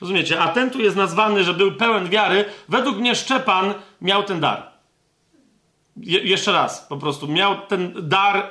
rozumiecie, 0.00 0.40
a 0.40 0.48
ten 0.48 0.70
tu 0.70 0.80
jest 0.80 0.96
nazwany, 0.96 1.44
że 1.44 1.54
był 1.54 1.72
pełen 1.72 2.08
wiary, 2.08 2.44
według 2.68 2.98
mnie 2.98 3.14
Szczepan 3.14 3.74
miał 4.00 4.22
ten 4.22 4.40
dar. 4.40 4.68
Je, 5.96 6.18
jeszcze 6.18 6.52
raz, 6.52 6.86
po 6.86 6.96
prostu 6.96 7.28
miał 7.28 7.56
ten 7.66 8.08
dar 8.08 8.50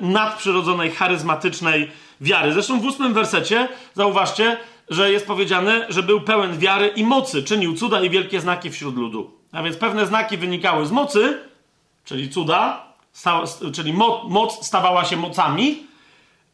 nadprzyrodzonej, 0.00 0.90
charyzmatycznej 0.90 1.90
wiary. 2.20 2.52
Zresztą 2.52 2.80
w 2.80 2.84
ósmym 2.84 3.14
wersecie 3.14 3.68
zauważcie, 3.94 4.56
że 4.90 5.12
jest 5.12 5.26
powiedziane, 5.26 5.86
że 5.88 6.02
był 6.02 6.20
pełen 6.20 6.58
wiary 6.58 6.88
i 6.88 7.04
mocy, 7.04 7.42
czynił 7.42 7.74
cuda 7.74 8.00
i 8.00 8.10
wielkie 8.10 8.40
znaki 8.40 8.70
wśród 8.70 8.96
ludu. 8.96 9.30
A 9.52 9.62
więc 9.62 9.76
pewne 9.76 10.06
znaki 10.06 10.36
wynikały 10.36 10.86
z 10.86 10.90
mocy, 10.90 11.38
czyli 12.04 12.30
cuda, 12.30 12.84
czyli 13.74 13.92
moc 14.28 14.66
stawała 14.66 15.04
się 15.04 15.16
mocami, 15.16 15.88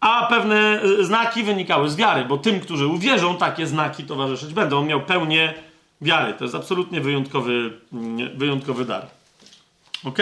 a 0.00 0.26
pewne 0.26 0.82
e, 0.82 1.04
znaki 1.04 1.42
wynikały 1.42 1.90
z 1.90 1.96
wiary, 1.96 2.24
bo 2.24 2.38
tym, 2.38 2.60
którzy 2.60 2.86
uwierzą, 2.86 3.36
takie 3.36 3.66
znaki 3.66 4.04
towarzyszyć 4.04 4.52
będą. 4.52 4.78
On 4.78 4.86
miał 4.86 5.00
pełnię 5.00 5.54
wiary. 6.00 6.34
To 6.34 6.44
jest 6.44 6.54
absolutnie 6.54 7.00
wyjątkowy, 7.00 7.78
mm, 7.92 8.38
wyjątkowy 8.38 8.84
dar. 8.84 9.06
Ok? 10.04 10.18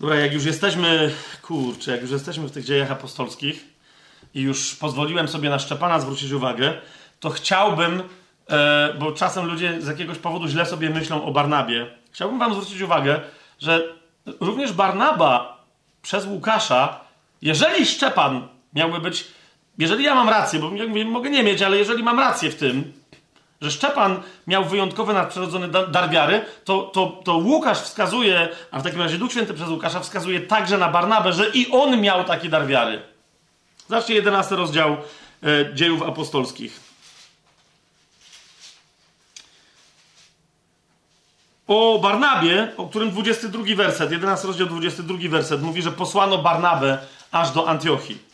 Dobra, 0.00 0.16
jak 0.16 0.32
już 0.32 0.44
jesteśmy, 0.44 1.10
kurczę, 1.42 1.92
jak 1.92 2.02
już 2.02 2.10
jesteśmy 2.10 2.48
w 2.48 2.52
tych 2.52 2.64
dziejach 2.64 2.90
apostolskich 2.90 3.64
i 4.34 4.40
już 4.40 4.74
pozwoliłem 4.74 5.28
sobie 5.28 5.50
na 5.50 5.58
Szczepana 5.58 6.00
zwrócić 6.00 6.32
uwagę, 6.32 6.74
to 7.20 7.30
chciałbym, 7.30 8.02
e, 8.50 8.94
bo 8.98 9.12
czasem 9.12 9.46
ludzie 9.46 9.82
z 9.82 9.86
jakiegoś 9.86 10.18
powodu 10.18 10.48
źle 10.48 10.66
sobie 10.66 10.90
myślą 10.90 11.24
o 11.24 11.32
Barnabie, 11.32 11.86
Chciałbym 12.16 12.38
Wam 12.38 12.54
zwrócić 12.54 12.80
uwagę, 12.80 13.20
że 13.58 13.94
również 14.40 14.72
Barnaba 14.72 15.64
przez 16.02 16.26
Łukasza, 16.26 17.00
jeżeli 17.42 17.86
Szczepan 17.86 18.48
miałby 18.74 19.00
być 19.00 19.24
jeżeli 19.78 20.04
ja 20.04 20.14
mam 20.14 20.28
rację, 20.28 20.60
bo 20.60 20.74
jak 20.74 20.88
mówię, 20.88 21.04
mogę 21.04 21.30
nie 21.30 21.42
mieć, 21.42 21.62
ale 21.62 21.76
jeżeli 21.76 22.02
mam 22.02 22.18
rację 22.18 22.50
w 22.50 22.54
tym, 22.54 22.92
że 23.60 23.70
Szczepan 23.70 24.22
miał 24.46 24.64
wyjątkowy 24.64 25.12
nadprzyrodzony 25.12 25.68
da- 25.68 25.86
dar 25.86 26.10
wiary, 26.10 26.44
to, 26.64 26.82
to, 26.82 27.06
to 27.24 27.36
Łukasz 27.36 27.78
wskazuje, 27.78 28.48
a 28.70 28.80
w 28.80 28.82
takim 28.82 29.00
razie 29.00 29.18
Duch 29.18 29.30
Święty 29.30 29.54
przez 29.54 29.68
Łukasza 29.68 30.00
wskazuje 30.00 30.40
także 30.40 30.78
na 30.78 30.88
Barnabę, 30.88 31.32
że 31.32 31.48
i 31.48 31.70
on 31.70 32.00
miał 32.00 32.24
taki 32.24 32.48
dar 32.48 32.66
wiary. 32.66 33.02
Zobaczcie 33.88 34.14
11 34.14 34.56
rozdział 34.56 34.96
e, 35.42 35.74
dziejów 35.74 36.02
apostolskich. 36.02 36.80
O 41.66 41.98
Barnabie, 41.98 42.72
o 42.76 42.86
którym 42.86 43.10
22 43.10 43.62
werset, 43.76 44.12
11 44.12 44.46
rozdział 44.46 44.66
22 44.66 45.18
werset 45.28 45.62
mówi, 45.62 45.82
że 45.82 45.92
posłano 45.92 46.38
Barnabę 46.38 46.98
aż 47.32 47.50
do 47.50 47.68
Antiochii. 47.68 48.25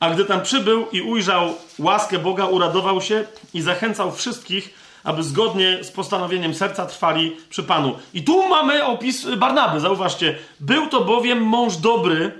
A 0.00 0.10
gdy 0.10 0.24
tam 0.24 0.42
przybył 0.42 0.86
i 0.92 1.02
ujrzał 1.02 1.54
łaskę 1.78 2.18
Boga, 2.18 2.44
uradował 2.44 3.00
się 3.00 3.24
i 3.54 3.62
zachęcał 3.62 4.12
wszystkich, 4.12 4.74
aby 5.04 5.22
zgodnie 5.22 5.84
z 5.84 5.90
postanowieniem 5.90 6.54
serca 6.54 6.86
trwali 6.86 7.36
przy 7.48 7.62
Panu. 7.62 7.98
I 8.14 8.24
tu 8.24 8.48
mamy 8.48 8.84
opis 8.84 9.26
Barnaby, 9.36 9.80
zauważcie. 9.80 10.38
Był 10.60 10.86
to 10.86 11.00
bowiem 11.00 11.42
mąż 11.42 11.76
dobry, 11.76 12.32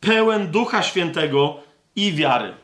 pełen 0.00 0.50
Ducha 0.50 0.82
Świętego 0.82 1.56
i 1.96 2.12
wiary. 2.12 2.54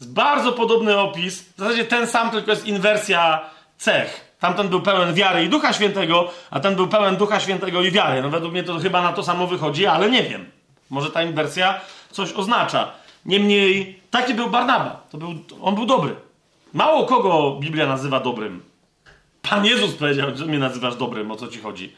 Jest 0.00 0.12
bardzo 0.12 0.52
podobny 0.52 0.98
opis, 0.98 1.42
w 1.42 1.58
zasadzie 1.58 1.84
ten 1.84 2.06
sam, 2.06 2.30
tylko 2.30 2.50
jest 2.50 2.66
inwersja 2.66 3.40
cech. 3.78 4.28
Tamten 4.40 4.68
był 4.68 4.82
pełen 4.82 5.14
wiary 5.14 5.44
i 5.44 5.48
Ducha 5.48 5.72
Świętego, 5.72 6.30
a 6.50 6.60
ten 6.60 6.76
był 6.76 6.88
pełen 6.88 7.16
Ducha 7.16 7.40
Świętego 7.40 7.82
i 7.82 7.90
wiary. 7.90 8.22
No 8.22 8.30
według 8.30 8.52
mnie 8.52 8.62
to 8.62 8.78
chyba 8.78 9.02
na 9.02 9.12
to 9.12 9.22
samo 9.22 9.46
wychodzi, 9.46 9.86
ale 9.86 10.10
nie 10.10 10.22
wiem. 10.22 10.50
Może 10.90 11.10
ta 11.10 11.22
inwersja 11.22 11.80
coś 12.10 12.32
oznacza. 12.32 12.92
Niemniej 13.24 14.00
taki 14.10 14.34
był 14.34 14.50
Barnaba. 14.50 15.06
To 15.10 15.18
był, 15.18 15.34
on 15.60 15.74
był 15.74 15.86
dobry. 15.86 16.16
Mało 16.72 17.06
kogo 17.06 17.56
Biblia 17.60 17.86
nazywa 17.86 18.20
dobrym. 18.20 18.62
Pan 19.42 19.64
Jezus 19.64 19.94
powiedział, 19.94 20.36
że 20.36 20.46
mnie 20.46 20.58
nazywasz 20.58 20.96
dobrym, 20.96 21.30
o 21.30 21.36
co 21.36 21.48
ci 21.48 21.60
chodzi. 21.60 21.92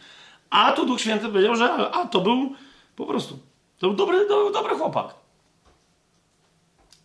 A 0.51 0.73
tu 0.73 0.87
Duch 0.87 1.01
Święty 1.01 1.29
powiedział, 1.29 1.57
że 1.57 1.91
a 1.93 2.07
to 2.07 2.21
był 2.21 2.55
po 2.97 3.07
prostu. 3.07 3.39
To 3.79 3.87
był 3.87 3.97
dobry, 3.97 4.29
do, 4.29 4.51
dobry 4.51 4.77
chłopak. 4.77 5.15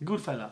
Good 0.00 0.22
fella. 0.22 0.50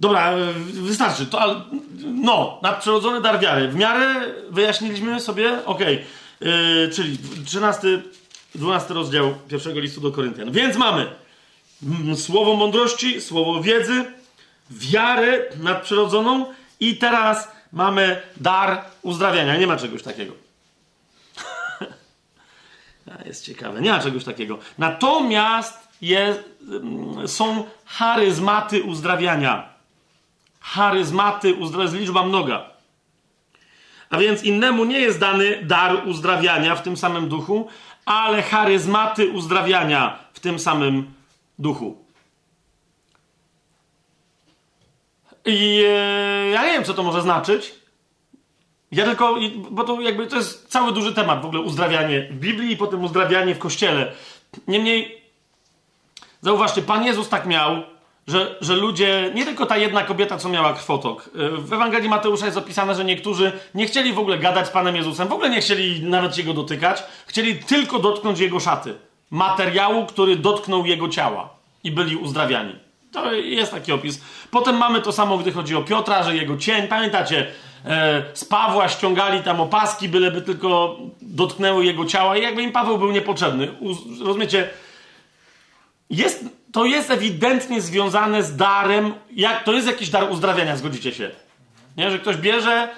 Dobra, 0.00 0.30
e, 0.30 0.52
wystarczy. 0.62 1.26
To, 1.26 1.64
no, 2.04 2.58
nadprzyrodzony 2.62 3.20
dar 3.20 3.40
wiary. 3.40 3.68
W 3.68 3.74
miarę 3.74 4.34
wyjaśniliśmy 4.50 5.20
sobie, 5.20 5.66
okej, 5.66 6.04
yy, 6.40 6.90
czyli 6.94 7.18
13, 7.46 8.02
12 8.54 8.94
rozdział 8.94 9.34
pierwszego 9.48 9.80
listu 9.80 10.00
do 10.00 10.12
Koryntian. 10.12 10.52
Więc 10.52 10.76
mamy 10.76 11.06
słowo 12.16 12.56
mądrości, 12.56 13.20
słowo 13.20 13.62
wiedzy, 13.62 14.04
wiarę 14.70 15.42
nadprzyrodzoną 15.56 16.46
i 16.80 16.96
teraz 16.96 17.48
mamy 17.72 18.22
dar 18.36 18.84
uzdrawiania. 19.02 19.56
Nie 19.56 19.66
ma 19.66 19.76
czegoś 19.76 20.02
takiego. 20.02 20.32
Jest 23.26 23.44
ciekawe. 23.44 23.80
Nie 23.80 23.90
ma 23.90 24.00
czegoś 24.00 24.24
takiego. 24.24 24.58
Natomiast 24.78 25.88
jest, 26.02 26.40
są 27.26 27.64
charyzmaty 27.84 28.82
uzdrawiania. 28.82 29.68
Charyzmaty 30.60 31.54
uzdrawiania, 31.54 31.98
liczba 31.98 32.26
mnoga. 32.26 32.72
A 34.10 34.18
więc 34.18 34.42
innemu 34.42 34.84
nie 34.84 35.00
jest 35.00 35.18
dany 35.18 35.62
dar 35.62 36.08
uzdrawiania 36.08 36.76
w 36.76 36.82
tym 36.82 36.96
samym 36.96 37.28
duchu, 37.28 37.68
ale 38.04 38.42
charyzmaty 38.42 39.28
uzdrawiania 39.28 40.18
w 40.32 40.40
tym 40.40 40.58
samym 40.58 41.12
duchu. 41.58 42.04
I 45.44 45.84
e, 45.86 46.50
ja 46.50 46.62
nie 46.66 46.72
wiem, 46.72 46.84
co 46.84 46.94
to 46.94 47.02
może 47.02 47.22
znaczyć. 47.22 47.74
Ja 48.92 49.04
tylko, 49.04 49.36
bo 49.70 49.84
to 49.84 50.00
jakby 50.00 50.26
to 50.26 50.36
jest 50.36 50.68
cały 50.68 50.92
duży 50.92 51.14
temat 51.14 51.42
w 51.42 51.46
ogóle 51.46 51.62
uzdrawianie 51.62 52.28
w 52.30 52.34
Biblii 52.36 52.72
i 52.72 52.76
potem 52.76 53.04
uzdrawianie 53.04 53.54
w 53.54 53.58
kościele. 53.58 54.12
Niemniej, 54.68 55.22
zauważcie, 56.40 56.82
Pan 56.82 57.04
Jezus 57.04 57.28
tak 57.28 57.46
miał, 57.46 57.82
że, 58.26 58.56
że 58.60 58.76
ludzie, 58.76 59.30
nie 59.34 59.44
tylko 59.44 59.66
ta 59.66 59.76
jedna 59.76 60.02
kobieta, 60.02 60.38
co 60.38 60.48
miała 60.48 60.72
krwotok. 60.72 61.30
E, 61.34 61.48
W 61.56 61.72
Ewangelii 61.72 62.08
Mateusza 62.08 62.46
jest 62.46 62.58
opisane, 62.58 62.94
że 62.94 63.04
niektórzy 63.04 63.52
nie 63.74 63.86
chcieli 63.86 64.12
w 64.12 64.18
ogóle 64.18 64.38
gadać 64.38 64.66
z 64.66 64.70
Panem 64.70 64.96
Jezusem, 64.96 65.28
w 65.28 65.32
ogóle 65.32 65.50
nie 65.50 65.60
chcieli 65.60 66.02
nawet 66.02 66.38
Jego 66.38 66.54
dotykać, 66.54 67.02
chcieli 67.26 67.56
tylko 67.56 67.98
dotknąć 67.98 68.40
Jego 68.40 68.60
szaty. 68.60 68.94
Materiału, 69.30 70.06
który 70.06 70.36
dotknął 70.36 70.86
Jego 70.86 71.08
ciała 71.08 71.48
i 71.84 71.90
byli 71.90 72.16
uzdrawiani. 72.16 72.76
To 73.12 73.32
jest 73.32 73.72
taki 73.72 73.92
opis. 73.92 74.20
Potem 74.50 74.76
mamy 74.76 75.00
to 75.00 75.12
samo, 75.12 75.38
gdy 75.38 75.52
chodzi 75.52 75.76
o 75.76 75.82
Piotra, 75.82 76.22
że 76.22 76.36
jego 76.36 76.56
cień, 76.56 76.88
pamiętacie, 76.88 77.46
e, 77.84 78.22
z 78.34 78.44
Pawła 78.44 78.88
ściągali 78.88 79.42
tam 79.42 79.60
opaski, 79.60 80.08
byleby 80.08 80.42
tylko 80.42 80.96
dotknęły 81.22 81.84
jego 81.84 82.04
ciała 82.04 82.36
i 82.36 82.42
jakby 82.42 82.62
im 82.62 82.72
Paweł 82.72 82.98
był 82.98 83.10
niepotrzebny. 83.12 83.68
Rozumiecie? 84.24 84.70
Jest, 86.10 86.44
to 86.72 86.84
jest 86.84 87.10
ewidentnie 87.10 87.80
związane 87.80 88.42
z 88.42 88.56
darem, 88.56 89.14
jak, 89.30 89.64
to 89.64 89.72
jest 89.72 89.86
jakiś 89.86 90.10
dar 90.10 90.30
uzdrawiania, 90.30 90.76
zgodzicie 90.76 91.12
się? 91.12 91.30
Nie, 91.96 92.10
że 92.10 92.18
ktoś 92.18 92.36
bierze, 92.36 92.88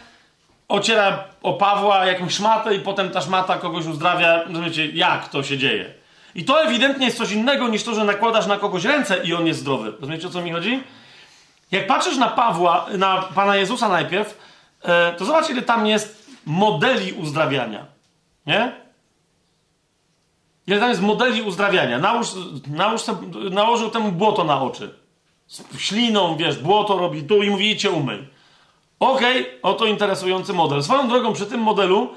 ociera 0.69 1.25
o 1.43 1.53
Pawła 1.53 2.07
jakąś 2.07 2.35
szmatę 2.35 2.75
i 2.75 2.81
potem 2.81 3.11
ta 3.11 3.21
szmata 3.21 3.59
kogoś 3.59 3.87
uzdrawia. 3.87 4.43
Rozumiecie, 4.43 4.87
jak 4.87 5.29
to 5.29 5.43
się 5.43 5.59
dzieje? 5.59 5.95
I 6.35 6.45
to 6.45 6.63
ewidentnie 6.63 7.07
jest 7.07 7.19
coś 7.19 7.33
innego 7.33 7.69
niż 7.69 7.83
to, 7.83 7.95
że 7.95 8.05
nakładasz 8.05 8.47
na 8.47 8.59
kogoś 8.59 8.85
ręce 8.85 9.25
i 9.25 9.35
on 9.35 9.47
jest 9.47 9.61
zdrowy. 9.61 9.93
Rozumiecie, 10.01 10.27
o 10.27 10.31
co 10.31 10.41
mi 10.41 10.53
chodzi? 10.53 10.83
Jak 11.71 11.87
patrzysz 11.87 12.17
na 12.17 12.29
Pawła, 12.29 12.87
na 12.99 13.23
Pana 13.35 13.57
Jezusa 13.57 13.89
najpierw, 13.89 14.39
e, 14.83 15.13
to 15.13 15.25
zobacz, 15.25 15.51
ile 15.51 15.63
tam 15.63 15.87
jest 15.87 16.31
modeli 16.47 17.13
uzdrawiania. 17.13 17.87
Nie? 18.47 18.84
Ile 20.67 20.81
tam 20.81 20.89
jest 20.89 21.03
modeli 21.03 21.43
uzdrawiania. 21.43 21.99
Nałóż, 21.99 22.29
nałóż 22.67 23.01
se, 23.03 23.17
nałożył 23.51 23.91
temu 23.91 24.13
błoto 24.13 24.45
na 24.45 24.63
oczy. 24.63 24.95
Z 25.47 25.79
śliną, 25.79 26.37
wiesz, 26.37 26.59
błoto 26.59 26.99
robi 26.99 27.23
tu 27.23 27.43
i 27.43 27.51
mówi, 27.51 27.71
idźcie 27.71 27.91
umyj. 27.91 28.29
Okej, 29.01 29.47
oto 29.63 29.87
interesujący 29.87 30.53
model. 30.53 30.83
Swoją 30.83 31.09
drogą 31.09 31.33
przy 31.33 31.47
tym 31.47 31.61
modelu 31.61 32.09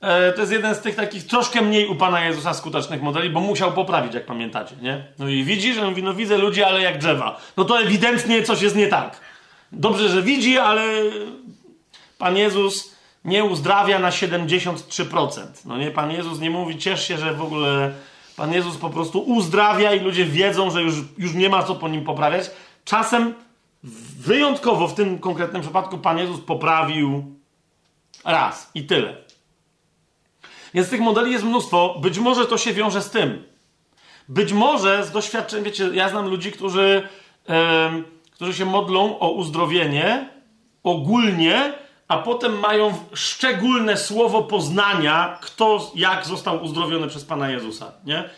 e, 0.00 0.32
to 0.32 0.40
jest 0.40 0.52
jeden 0.52 0.74
z 0.74 0.80
tych 0.80 0.96
takich 0.96 1.26
troszkę 1.26 1.62
mniej 1.62 1.86
u 1.86 1.96
Pana 1.96 2.24
Jezusa 2.24 2.54
skutecznych 2.54 3.02
modeli, 3.02 3.30
bo 3.30 3.40
musiał 3.40 3.72
poprawić, 3.72 4.14
jak 4.14 4.26
pamiętacie, 4.26 4.76
nie? 4.82 5.04
No 5.18 5.28
i 5.28 5.44
widzi, 5.44 5.74
że 5.74 5.88
mówi, 5.88 6.02
no 6.02 6.14
widzę 6.14 6.38
ludzi, 6.38 6.62
ale 6.62 6.82
jak 6.82 6.98
drzewa. 6.98 7.40
No 7.56 7.64
to 7.64 7.80
ewidentnie 7.80 8.42
coś 8.42 8.62
jest 8.62 8.76
nie 8.76 8.86
tak. 8.86 9.20
Dobrze, 9.72 10.08
że 10.08 10.22
widzi, 10.22 10.58
ale 10.58 10.82
Pan 12.18 12.36
Jezus 12.36 12.93
nie 13.24 13.44
uzdrawia 13.44 13.98
na 13.98 14.10
73%. 14.10 15.46
No 15.64 15.78
nie, 15.78 15.90
Pan 15.90 16.10
Jezus 16.10 16.40
nie 16.40 16.50
mówi, 16.50 16.78
ciesz 16.78 17.08
się, 17.08 17.18
że 17.18 17.34
w 17.34 17.42
ogóle 17.42 17.92
Pan 18.36 18.52
Jezus 18.52 18.76
po 18.76 18.90
prostu 18.90 19.20
uzdrawia 19.20 19.94
i 19.94 20.00
ludzie 20.00 20.24
wiedzą, 20.24 20.70
że 20.70 20.82
już, 20.82 20.94
już 21.18 21.34
nie 21.34 21.48
ma 21.48 21.62
co 21.62 21.74
po 21.74 21.88
nim 21.88 22.04
poprawiać. 22.04 22.50
Czasem 22.84 23.34
wyjątkowo 24.18 24.88
w 24.88 24.94
tym 24.94 25.18
konkretnym 25.18 25.62
przypadku 25.62 25.98
Pan 25.98 26.18
Jezus 26.18 26.40
poprawił 26.40 27.24
raz 28.24 28.70
i 28.74 28.84
tyle. 28.84 29.16
Więc 30.74 30.90
tych 30.90 31.00
modeli 31.00 31.32
jest 31.32 31.44
mnóstwo. 31.44 31.98
Być 32.00 32.18
może 32.18 32.46
to 32.46 32.58
się 32.58 32.72
wiąże 32.72 33.02
z 33.02 33.10
tym. 33.10 33.44
Być 34.28 34.52
może 34.52 35.04
z 35.04 35.10
doświadczeń, 35.10 35.64
wiecie, 35.64 35.90
ja 35.92 36.08
znam 36.08 36.28
ludzi, 36.28 36.52
którzy, 36.52 37.08
którzy 38.30 38.54
się 38.54 38.64
modlą 38.64 39.18
o 39.18 39.30
uzdrowienie 39.30 40.28
ogólnie, 40.82 41.72
a 42.08 42.18
potem 42.18 42.58
mają 42.58 42.94
szczególne 43.14 43.96
słowo 43.96 44.42
poznania, 44.42 45.38
kto 45.42 45.92
jak 45.94 46.26
został 46.26 46.64
uzdrowiony 46.64 47.08
przez 47.08 47.24
Pana 47.24 47.50
Jezusa, 47.50 47.92
nie? 48.04 48.30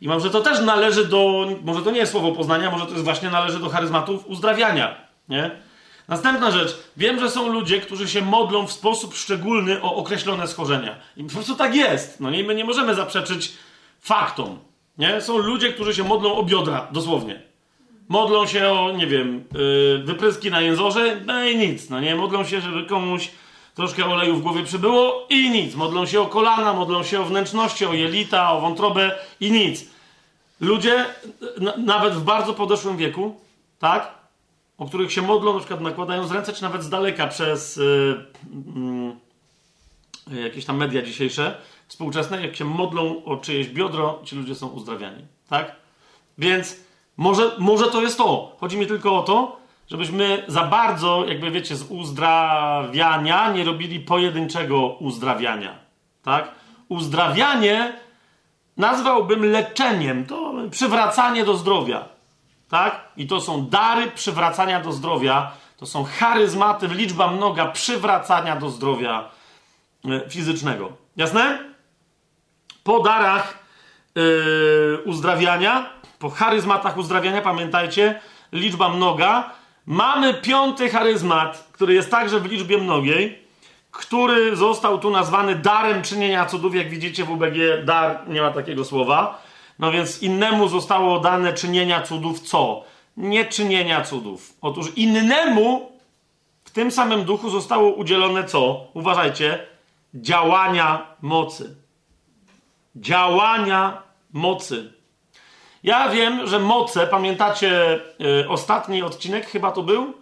I 0.00 0.08
może 0.08 0.30
to 0.30 0.40
też 0.40 0.60
należy 0.60 1.04
do, 1.04 1.46
może 1.62 1.82
to 1.82 1.90
nie 1.90 1.98
jest 1.98 2.12
słowo 2.12 2.32
poznania, 2.32 2.70
może 2.70 2.86
to 2.86 2.92
jest 2.92 3.04
właśnie 3.04 3.30
należy 3.30 3.58
do 3.58 3.68
charyzmatów 3.68 4.26
uzdrawiania, 4.26 4.96
nie? 5.28 5.50
Następna 6.08 6.50
rzecz. 6.50 6.76
Wiem, 6.96 7.20
że 7.20 7.30
są 7.30 7.48
ludzie, 7.48 7.80
którzy 7.80 8.08
się 8.08 8.22
modlą 8.22 8.66
w 8.66 8.72
sposób 8.72 9.14
szczególny 9.14 9.82
o 9.82 9.94
określone 9.94 10.48
schorzenia. 10.48 10.96
I 11.16 11.24
po 11.24 11.32
prostu 11.32 11.54
tak 11.54 11.74
jest. 11.74 12.20
No 12.20 12.30
nie, 12.30 12.44
my 12.44 12.54
nie 12.54 12.64
możemy 12.64 12.94
zaprzeczyć 12.94 13.52
faktom. 14.00 14.58
Nie? 14.98 15.20
Są 15.20 15.38
ludzie, 15.38 15.72
którzy 15.72 15.94
się 15.94 16.04
modlą 16.04 16.34
o 16.34 16.42
biodra, 16.42 16.88
dosłownie. 16.92 17.42
Modlą 18.08 18.46
się 18.46 18.68
o, 18.68 18.92
nie 18.92 19.06
wiem, 19.06 19.44
yy, 19.52 20.02
wypryski 20.04 20.50
na 20.50 20.60
jęzorze, 20.60 21.20
no 21.26 21.44
i 21.44 21.56
nic. 21.56 21.90
No 21.90 22.00
nie, 22.00 22.16
modlą 22.16 22.44
się, 22.44 22.60
żeby 22.60 22.84
komuś 22.84 23.30
troszkę 23.74 24.06
oleju 24.06 24.36
w 24.36 24.42
głowie 24.42 24.64
przybyło 24.64 25.26
i 25.30 25.50
nic. 25.50 25.74
Modlą 25.74 26.06
się 26.06 26.20
o 26.20 26.26
kolana, 26.26 26.72
modlą 26.72 27.02
się 27.02 27.20
o 27.20 27.24
wnętrzności, 27.24 27.86
o 27.86 27.92
jelita, 27.92 28.52
o 28.52 28.60
wątrobę 28.60 29.18
i 29.40 29.52
nic. 29.52 29.86
Ludzie, 30.60 31.04
na, 31.60 31.76
nawet 31.76 32.14
w 32.14 32.22
bardzo 32.22 32.54
podeszłym 32.54 32.96
wieku, 32.96 33.40
tak? 33.78 34.14
O 34.78 34.86
których 34.86 35.12
się 35.12 35.22
modlą, 35.22 35.52
na 35.52 35.58
przykład 35.58 35.80
nakładając 35.80 36.30
ręce, 36.30 36.52
czy 36.52 36.62
nawet 36.62 36.82
z 36.82 36.88
daleka 36.88 37.26
przez 37.26 37.76
yy, 37.76 38.24
yy, 40.30 40.40
jakieś 40.40 40.64
tam 40.64 40.76
media 40.76 41.02
dzisiejsze, 41.02 41.56
współczesne, 41.88 42.46
jak 42.46 42.56
się 42.56 42.64
modlą 42.64 43.24
o 43.24 43.36
czyjeś 43.36 43.68
biodro, 43.68 44.20
ci 44.24 44.36
ludzie 44.36 44.54
są 44.54 44.68
uzdrawiani, 44.68 45.26
tak? 45.48 45.76
Więc 46.38 46.76
może, 47.16 47.50
może 47.58 47.86
to 47.86 48.02
jest 48.02 48.18
to. 48.18 48.56
Chodzi 48.60 48.76
mi 48.76 48.86
tylko 48.86 49.18
o 49.18 49.22
to, 49.22 49.56
żebyśmy 49.90 50.44
za 50.48 50.62
bardzo, 50.62 51.24
jakby 51.28 51.50
wiecie, 51.50 51.76
z 51.76 51.82
uzdrawiania 51.90 53.52
nie 53.52 53.64
robili 53.64 54.00
pojedynczego 54.00 54.86
uzdrawiania. 54.86 55.78
Tak? 56.22 56.50
Uzdrawianie 56.88 57.92
nazwałbym 58.76 59.44
leczeniem, 59.44 60.26
to 60.26 60.54
przywracanie 60.70 61.44
do 61.44 61.56
zdrowia. 61.56 62.08
Tak? 62.68 63.08
I 63.16 63.26
to 63.26 63.40
są 63.40 63.66
dary 63.66 64.10
przywracania 64.10 64.80
do 64.80 64.92
zdrowia, 64.92 65.52
to 65.76 65.86
są 65.86 66.04
charyzmaty, 66.04 66.88
liczba 66.88 67.30
mnoga 67.30 67.66
przywracania 67.66 68.56
do 68.56 68.70
zdrowia 68.70 69.28
e, 70.04 70.30
fizycznego. 70.30 70.92
Jasne? 71.16 71.58
Po 72.84 73.00
darach 73.00 73.58
yy, 74.14 75.02
uzdrawiania, 75.04 75.90
po 76.24 76.30
charyzmatach 76.30 76.96
uzdrawiania, 76.96 77.42
pamiętajcie, 77.42 78.20
liczba 78.52 78.88
mnoga. 78.88 79.50
Mamy 79.86 80.34
piąty 80.34 80.88
charyzmat, 80.88 81.68
który 81.72 81.94
jest 81.94 82.10
także 82.10 82.40
w 82.40 82.46
liczbie 82.46 82.78
mnogiej, 82.78 83.38
który 83.90 84.56
został 84.56 84.98
tu 84.98 85.10
nazwany 85.10 85.54
darem 85.54 86.02
czynienia 86.02 86.46
cudów. 86.46 86.74
Jak 86.74 86.90
widzicie 86.90 87.24
w 87.24 87.30
UBG 87.30 87.84
dar 87.84 88.28
nie 88.28 88.40
ma 88.42 88.50
takiego 88.50 88.84
słowa. 88.84 89.42
No 89.78 89.92
więc 89.92 90.22
innemu 90.22 90.68
zostało 90.68 91.20
dane 91.20 91.52
czynienia 91.52 92.02
cudów 92.02 92.40
co? 92.40 92.84
Nie 93.16 93.44
czynienia 93.44 94.02
cudów. 94.02 94.56
Otóż 94.60 94.92
innemu 94.96 95.92
w 96.64 96.70
tym 96.70 96.90
samym 96.90 97.24
duchu 97.24 97.50
zostało 97.50 97.94
udzielone 97.94 98.44
co? 98.44 98.86
Uważajcie, 98.94 99.66
działania 100.14 101.06
mocy. 101.22 101.76
Działania 102.96 104.02
mocy. 104.32 105.03
Ja 105.84 106.08
wiem, 106.08 106.46
że 106.46 106.58
moce, 106.58 107.06
pamiętacie 107.06 108.00
y, 108.42 108.48
ostatni 108.48 109.02
odcinek, 109.02 109.46
chyba 109.46 109.72
to 109.72 109.82
był? 109.82 110.14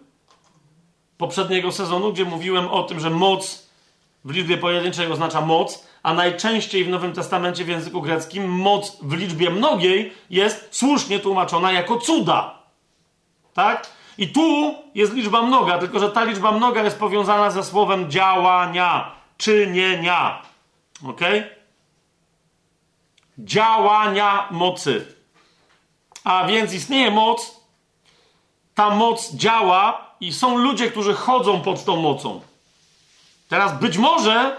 Poprzedniego 1.19 1.73
sezonu, 1.73 2.13
gdzie 2.13 2.25
mówiłem 2.25 2.69
o 2.69 2.83
tym, 2.83 3.01
że 3.01 3.11
moc 3.11 3.69
w 4.25 4.31
liczbie 4.31 4.57
pojedynczej 4.57 5.13
oznacza 5.13 5.41
moc, 5.41 5.87
a 6.03 6.15
najczęściej 6.15 6.85
w 6.85 6.89
Nowym 6.89 7.13
Testamencie 7.13 7.65
w 7.65 7.69
języku 7.69 8.03
greckim 8.03 8.49
moc 8.49 8.99
w 9.03 9.13
liczbie 9.13 9.51
mnogiej 9.51 10.13
jest 10.31 10.69
słusznie 10.71 11.19
tłumaczona 11.21 11.73
jako 11.73 11.99
cuda. 11.99 12.59
Tak? 13.55 13.87
I 14.19 14.29
tu 14.29 14.75
jest 14.95 15.13
liczba 15.13 15.43
mnoga, 15.43 15.79
tylko 15.79 15.99
że 15.99 16.11
ta 16.11 16.25
liczba 16.25 16.53
mnoga 16.53 16.83
jest 16.83 16.99
powiązana 16.99 17.51
ze 17.51 17.65
słowem 17.65 18.11
działania, 18.11 19.13
czynienia. 19.37 20.43
Ok? 21.09 21.21
Działania 23.39 24.49
mocy. 24.51 25.22
A 26.25 26.47
więc 26.47 26.73
istnieje 26.73 27.11
moc, 27.11 27.61
ta 28.75 28.91
moc 28.91 29.35
działa 29.35 30.15
i 30.21 30.33
są 30.33 30.57
ludzie, 30.57 30.91
którzy 30.91 31.15
chodzą 31.15 31.61
pod 31.61 31.85
tą 31.85 31.97
mocą. 31.97 32.41
Teraz 33.49 33.79
być 33.79 33.99
może, 33.99 34.57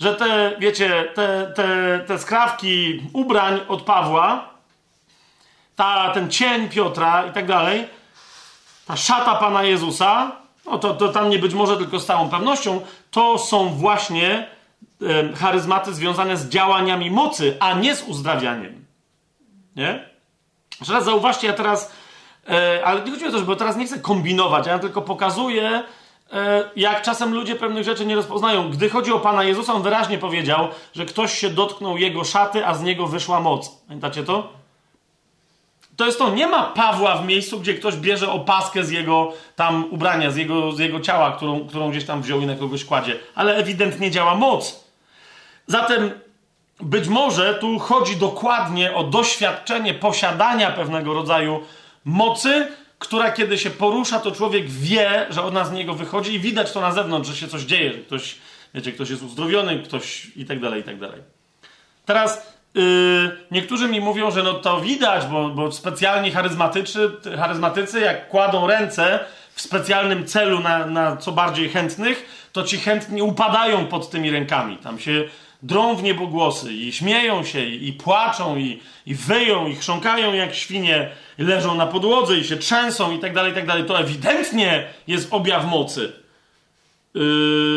że 0.00 0.14
te, 0.14 0.56
wiecie, 0.58 1.12
te, 1.14 1.52
te, 1.56 2.00
te 2.06 2.18
skrawki 2.18 3.02
ubrań 3.12 3.60
od 3.68 3.82
Pawła, 3.82 4.48
ta, 5.76 6.10
ten 6.10 6.30
cień 6.30 6.68
Piotra 6.68 7.26
i 7.26 7.32
tak 7.32 7.46
dalej, 7.46 7.88
ta 8.86 8.96
szata 8.96 9.34
Pana 9.34 9.62
Jezusa, 9.62 10.32
no 10.66 10.78
to, 10.78 10.94
to 10.94 11.08
tam 11.08 11.30
nie 11.30 11.38
być 11.38 11.54
może 11.54 11.76
tylko 11.76 12.00
z 12.00 12.06
całą 12.06 12.30
pewnością, 12.30 12.80
to 13.10 13.38
są 13.38 13.68
właśnie 13.68 14.46
e, 15.02 15.36
charyzmaty 15.36 15.94
związane 15.94 16.36
z 16.36 16.48
działaniami 16.48 17.10
mocy, 17.10 17.56
a 17.60 17.72
nie 17.72 17.96
z 17.96 18.02
uzdrawianiem. 18.02 18.84
Nie? 19.76 20.15
Jeszcze 20.80 20.94
raz 20.94 21.04
zauważcie, 21.04 21.46
ja 21.46 21.52
teraz, 21.52 21.92
e, 22.48 22.84
ale 22.84 23.00
nie 23.00 23.10
chodzi 23.10 23.26
o 23.26 23.32
to, 23.32 23.40
bo 23.40 23.56
teraz 23.56 23.76
nie 23.76 23.86
chcę 23.86 23.98
kombinować, 23.98 24.66
ja 24.66 24.78
tylko 24.78 25.02
pokazuję, 25.02 25.82
e, 26.32 26.70
jak 26.76 27.02
czasem 27.02 27.34
ludzie 27.34 27.56
pewnych 27.56 27.84
rzeczy 27.84 28.06
nie 28.06 28.16
rozpoznają. 28.16 28.70
Gdy 28.70 28.88
chodzi 28.88 29.12
o 29.12 29.20
Pana 29.20 29.44
Jezusa, 29.44 29.72
on 29.72 29.82
wyraźnie 29.82 30.18
powiedział, 30.18 30.68
że 30.94 31.04
ktoś 31.04 31.38
się 31.38 31.50
dotknął 31.50 31.96
jego 31.96 32.24
szaty, 32.24 32.66
a 32.66 32.74
z 32.74 32.82
niego 32.82 33.06
wyszła 33.06 33.40
moc. 33.40 33.68
Pamiętacie 33.88 34.22
to? 34.22 34.52
To 35.96 36.06
jest 36.06 36.18
to, 36.18 36.30
nie 36.30 36.46
ma 36.46 36.62
Pawła 36.62 37.16
w 37.16 37.26
miejscu, 37.26 37.60
gdzie 37.60 37.74
ktoś 37.74 37.96
bierze 37.96 38.32
opaskę 38.32 38.84
z 38.84 38.90
jego 38.90 39.32
tam 39.56 39.84
ubrania, 39.90 40.30
z 40.30 40.36
jego, 40.36 40.72
z 40.72 40.78
jego 40.78 41.00
ciała, 41.00 41.32
którą, 41.32 41.68
którą 41.68 41.90
gdzieś 41.90 42.04
tam 42.04 42.22
wziął 42.22 42.40
i 42.40 42.46
na 42.46 42.54
kogoś 42.54 42.84
kładzie, 42.84 43.18
ale 43.34 43.56
ewidentnie 43.56 44.10
działa 44.10 44.34
moc. 44.34 44.84
Zatem 45.66 46.10
być 46.80 47.08
może 47.08 47.54
tu 47.54 47.78
chodzi 47.78 48.16
dokładnie 48.16 48.94
o 48.94 49.04
doświadczenie 49.04 49.94
posiadania 49.94 50.70
pewnego 50.70 51.14
rodzaju 51.14 51.60
mocy, 52.04 52.68
która 52.98 53.32
kiedy 53.32 53.58
się 53.58 53.70
porusza, 53.70 54.20
to 54.20 54.32
człowiek 54.32 54.68
wie, 54.70 55.26
że 55.30 55.42
ona 55.42 55.64
z 55.64 55.72
niego 55.72 55.94
wychodzi 55.94 56.34
i 56.34 56.40
widać 56.40 56.72
to 56.72 56.80
na 56.80 56.92
zewnątrz, 56.92 57.28
że 57.28 57.36
się 57.36 57.48
coś 57.48 57.62
dzieje, 57.62 57.92
że 57.92 57.98
ktoś, 57.98 58.36
wiecie, 58.74 58.92
ktoś 58.92 59.10
jest 59.10 59.22
uzdrowiony, 59.22 59.78
ktoś 59.78 60.26
i 60.36 60.44
tak 60.44 60.60
dalej, 60.60 60.80
i 60.80 60.84
tak 60.84 60.98
dalej. 60.98 61.20
Teraz 62.06 62.56
yy, 62.74 62.82
niektórzy 63.50 63.88
mi 63.88 64.00
mówią, 64.00 64.30
że 64.30 64.42
no 64.42 64.54
to 64.54 64.80
widać, 64.80 65.26
bo, 65.26 65.48
bo 65.48 65.72
specjalni 65.72 66.30
charyzmatycy, 67.36 68.00
jak 68.00 68.28
kładą 68.28 68.66
ręce 68.66 69.20
w 69.54 69.60
specjalnym 69.60 70.26
celu 70.26 70.60
na, 70.60 70.86
na 70.86 71.16
co 71.16 71.32
bardziej 71.32 71.68
chętnych, 71.68 72.48
to 72.52 72.62
ci 72.62 72.78
chętni 72.78 73.22
upadają 73.22 73.86
pod 73.86 74.10
tymi 74.10 74.30
rękami. 74.30 74.76
Tam 74.76 74.98
się 74.98 75.24
drą 75.66 75.96
w 75.96 76.02
niebogłosy 76.02 76.72
i 76.72 76.92
śmieją 76.92 77.44
się 77.44 77.64
i, 77.64 77.92
płaczą 77.92 78.56
i, 78.56 78.80
i 79.06 79.14
wyją 79.14 79.66
i 79.66 79.74
chrząkają 79.74 80.34
jak 80.34 80.54
świnie, 80.54 81.10
leżą 81.38 81.74
na 81.74 81.86
podłodze 81.86 82.38
i 82.38 82.44
się 82.44 82.56
trzęsą 82.56 83.16
i 83.16 83.18
tak 83.18 83.34
dalej, 83.34 83.52
i 83.52 83.54
tak 83.54 83.66
dalej. 83.66 83.84
To 83.84 84.00
ewidentnie 84.00 84.88
jest 85.06 85.32
objaw 85.32 85.66
mocy. 85.66 86.12
Yy, 87.14 87.22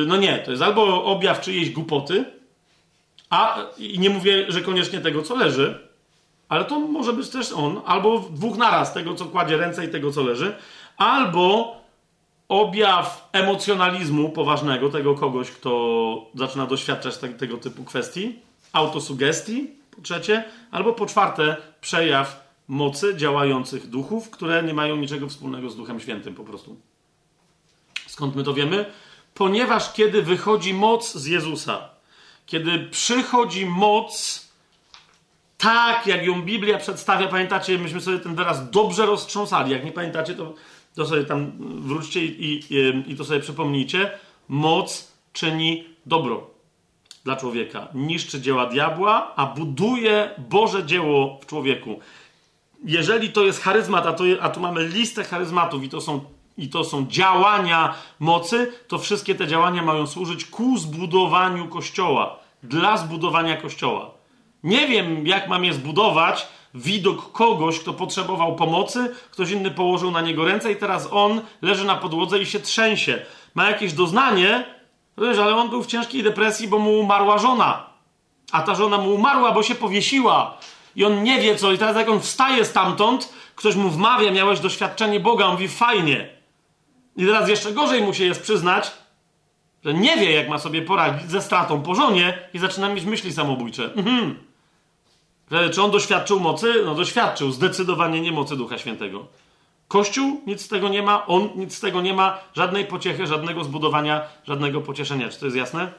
no 0.08 0.18
nie, 0.18 0.38
to 0.38 0.52
jest 0.52 0.64
albo 0.64 1.04
objaw 1.06 1.42
czyjejś 1.42 1.70
głupoty, 1.70 2.26
a 3.30 3.58
i 3.78 4.00
nie 4.00 4.10
mówię, 4.10 4.46
że 4.48 4.62
koniecznie 4.62 5.00
tego, 5.00 5.22
co 5.22 5.36
leży, 5.36 5.80
ale 6.50 6.66
to 6.66 6.80
może 6.80 7.14
być 7.14 7.30
też 7.30 7.52
on, 7.52 7.82
albo 7.86 8.20
dwóch 8.20 8.58
naraz, 8.58 8.94
tego, 8.94 9.16
co 9.16 9.26
kładzie 9.26 9.58
ręce 9.58 9.86
i 9.86 9.90
tego, 9.90 10.12
co 10.12 10.24
leży, 10.24 10.56
albo 10.98 11.79
objaw 12.50 13.30
emocjonalizmu 13.34 14.30
poważnego 14.30 14.90
tego 14.90 15.16
kogoś, 15.16 15.52
kto 15.52 16.32
zaczyna 16.36 16.66
doświadczać 16.66 17.18
te, 17.18 17.30
tego 17.30 17.58
typu 17.58 17.84
kwestii, 17.84 18.40
autosugestii, 18.74 19.68
po 19.96 20.02
trzecie, 20.02 20.44
albo 20.72 20.94
po 20.94 21.06
czwarte, 21.06 21.58
przejaw 21.82 22.50
mocy 22.68 23.16
działających 23.16 23.88
duchów, 23.88 24.30
które 24.30 24.64
nie 24.64 24.74
mają 24.74 24.96
niczego 24.96 25.28
wspólnego 25.28 25.70
z 25.70 25.76
Duchem 25.76 26.00
Świętym 26.00 26.36
po 26.36 26.44
prostu. 26.44 26.80
Skąd 28.08 28.36
my 28.36 28.44
to 28.44 28.54
wiemy? 28.54 28.86
Ponieważ 29.34 29.94
kiedy 29.94 30.22
wychodzi 30.22 30.74
moc 30.74 31.14
z 31.14 31.26
Jezusa, 31.26 31.90
kiedy 32.46 32.80
przychodzi 32.80 33.66
moc, 33.66 34.42
tak 35.58 36.08
jak 36.08 36.26
ją 36.26 36.42
Biblia 36.42 36.78
przedstawia, 36.78 37.28
pamiętacie, 37.28 37.78
myśmy 37.78 38.02
sobie 38.02 38.20
ten 38.20 38.36
wyraz 38.36 38.70
dobrze 38.70 39.06
roztrząsali. 39.06 39.72
Jak 39.72 39.86
nie 39.86 39.92
pamiętacie, 39.92 40.34
to 40.34 40.54
to 40.96 41.06
sobie 41.06 41.24
tam 41.24 41.52
wróćcie 41.60 42.26
i, 42.26 42.64
i, 42.70 43.12
i 43.12 43.16
to 43.16 43.26
sobie 43.26 43.40
przypomnijcie. 43.40 44.12
Moc 44.50 45.12
czyni 45.34 45.84
dobro 46.06 46.50
dla 47.24 47.36
człowieka. 47.36 47.88
Niszczy 47.94 48.42
dzieła 48.42 48.66
diabła, 48.66 49.36
a 49.36 49.46
buduje 49.46 50.30
Boże 50.38 50.86
dzieło 50.86 51.40
w 51.42 51.46
człowieku. 51.46 52.00
Jeżeli 52.86 53.30
to 53.30 53.44
jest 53.44 53.62
charyzmat, 53.62 54.06
a, 54.06 54.14
to, 54.14 54.24
a 54.42 54.50
tu 54.50 54.60
mamy 54.60 54.88
listę 54.88 55.24
charyzmatów 55.24 55.84
i 55.84 55.90
to, 55.90 56.02
są, 56.02 56.22
i 56.58 56.70
to 56.70 56.84
są 56.84 57.08
działania 57.08 57.96
mocy, 58.20 58.72
to 58.88 58.98
wszystkie 58.98 59.36
te 59.36 59.48
działania 59.48 59.84
mają 59.84 60.08
służyć 60.08 60.46
ku 60.46 60.78
zbudowaniu 60.78 61.68
kościoła. 61.68 62.40
Dla 62.64 62.98
zbudowania 62.98 63.58
kościoła. 63.58 64.12
Nie 64.64 64.88
wiem, 64.88 65.28
jak 65.28 65.50
mam 65.50 65.66
je 65.66 65.74
zbudować, 65.74 66.48
widok 66.74 67.32
kogoś, 67.32 67.80
kto 67.80 67.94
potrzebował 67.94 68.56
pomocy, 68.56 69.16
ktoś 69.32 69.52
inny 69.52 69.72
położył 69.72 70.12
na 70.12 70.22
niego 70.22 70.46
ręce 70.46 70.72
i 70.72 70.76
teraz 70.76 71.08
on 71.12 71.42
leży 71.62 71.86
na 71.86 71.96
podłodze 71.96 72.40
i 72.40 72.46
się 72.46 72.60
trzęsie. 72.60 73.26
Ma 73.56 73.70
jakieś 73.70 73.94
doznanie, 73.94 74.66
wiesz, 75.18 75.38
ale 75.38 75.56
on 75.56 75.70
był 75.70 75.84
w 75.84 75.88
ciężkiej 75.88 76.24
depresji, 76.24 76.68
bo 76.68 76.80
mu 76.80 77.00
umarła 77.00 77.38
żona. 77.38 77.90
A 78.52 78.62
ta 78.62 78.76
żona 78.76 78.98
mu 78.98 79.14
umarła, 79.14 79.52
bo 79.52 79.64
się 79.64 79.76
powiesiła. 79.76 80.58
I 80.96 81.06
on 81.06 81.24
nie 81.24 81.42
wie 81.42 81.56
co. 81.56 81.72
I 81.72 81.78
teraz 81.78 81.96
jak 81.96 82.10
on 82.10 82.20
wstaje 82.20 82.66
stamtąd, 82.66 83.34
ktoś 83.56 83.76
mu 83.76 83.90
wmawia, 83.90 84.32
miałeś 84.32 84.60
doświadczenie 84.60 85.20
Boga, 85.20 85.46
on 85.46 85.52
mówi 85.52 85.68
fajnie. 85.68 86.30
I 87.18 87.26
teraz 87.26 87.50
jeszcze 87.50 87.72
gorzej 87.72 88.02
mu 88.02 88.14
się 88.14 88.26
jest 88.26 88.42
przyznać, 88.42 88.92
że 89.86 89.94
nie 89.94 90.18
wie, 90.18 90.32
jak 90.32 90.50
ma 90.50 90.60
sobie 90.60 90.82
poradzić 90.82 91.30
ze 91.30 91.42
stratą 91.42 91.82
po 91.82 91.96
żonie 91.96 92.50
i 92.54 92.60
zaczyna 92.60 92.90
mieć 92.90 93.06
myśli 93.06 93.34
samobójcze. 93.34 93.94
Mhm. 93.94 94.49
Czy 95.72 95.82
on 95.82 95.92
doświadczył 95.92 96.40
mocy? 96.40 96.74
No 96.86 96.96
doświadczył, 96.96 97.52
zdecydowanie 97.52 98.22
nie 98.22 98.32
mocy 98.32 98.56
Ducha 98.56 98.78
Świętego. 98.78 99.28
Kościół 99.88 100.42
nic 100.48 100.62
z 100.62 100.68
tego 100.68 100.90
nie 100.90 101.04
ma, 101.04 101.28
on 101.28 101.50
nic 101.56 101.78
z 101.78 101.80
tego 101.80 102.02
nie 102.02 102.14
ma, 102.14 102.38
żadnej 102.54 102.86
pociechy, 102.86 103.28
żadnego 103.28 103.64
zbudowania, 103.64 104.22
żadnego 104.48 104.82
pocieszenia. 104.82 105.30
Czy 105.30 105.40
to 105.40 105.46
jest 105.46 105.58
jasne? 105.58 105.92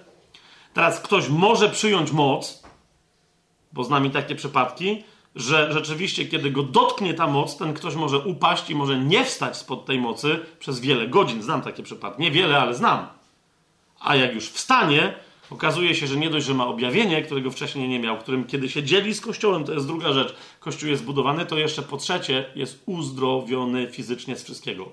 Teraz 0.75 1.01
ktoś 1.01 1.29
może 1.29 1.69
przyjąć 1.69 2.13
moc, 2.13 2.63
bo 3.73 3.85
z 3.85 3.91
nami 3.91 4.11
takie 4.11 4.35
przypadki, 4.35 5.05
że 5.35 5.73
rzeczywiście, 5.73 6.27
kiedy 6.27 6.51
go 6.51 6.63
dotknie 6.63 7.15
ta 7.15 7.27
moc, 7.27 7.57
ten 7.57 7.75
ktoś 7.75 7.95
może 7.95 8.19
upaść 8.19 8.71
i 8.71 8.75
może 8.75 8.99
nie 8.99 9.25
wstać 9.25 9.57
spod 9.57 9.87
tej 9.87 9.99
mocy 9.99 10.41
przez 10.59 10.81
wiele 10.81 11.09
godzin. 11.09 11.43
Znam 11.43 11.63
takie 11.63 11.83
przypadki. 11.83 12.23
Niewiele, 12.23 12.61
ale 12.61 12.75
znam. 12.75 13.07
A 14.01 14.17
jak 14.17 14.35
już 14.35 14.51
wstanie, 14.51 15.15
okazuje 15.51 15.95
się, 15.95 16.07
że 16.07 16.17
nie 16.17 16.31
dość, 16.31 16.47
że 16.47 16.55
ma 16.55 16.67
objawienie, 16.67 17.23
którego 17.23 17.51
wcześniej 17.51 17.89
nie 17.89 17.99
miał, 17.99 18.19
którym 18.19 18.45
kiedy 18.45 18.69
się 18.69 18.83
dzieli 18.83 19.15
z 19.15 19.21
Kościołem, 19.21 19.65
to 19.65 19.73
jest 19.73 19.87
druga 19.87 20.13
rzecz. 20.13 20.35
Kościół 20.61 20.89
jest 20.89 21.03
zbudowany, 21.03 21.47
to 21.47 21.59
jeszcze 21.59 21.83
po 21.83 21.97
trzecie 21.97 22.45
jest 22.55 22.83
uzdrowiony 22.87 23.89
fizycznie 23.89 24.37
z 24.37 24.45
wszystkiego. 24.45 24.93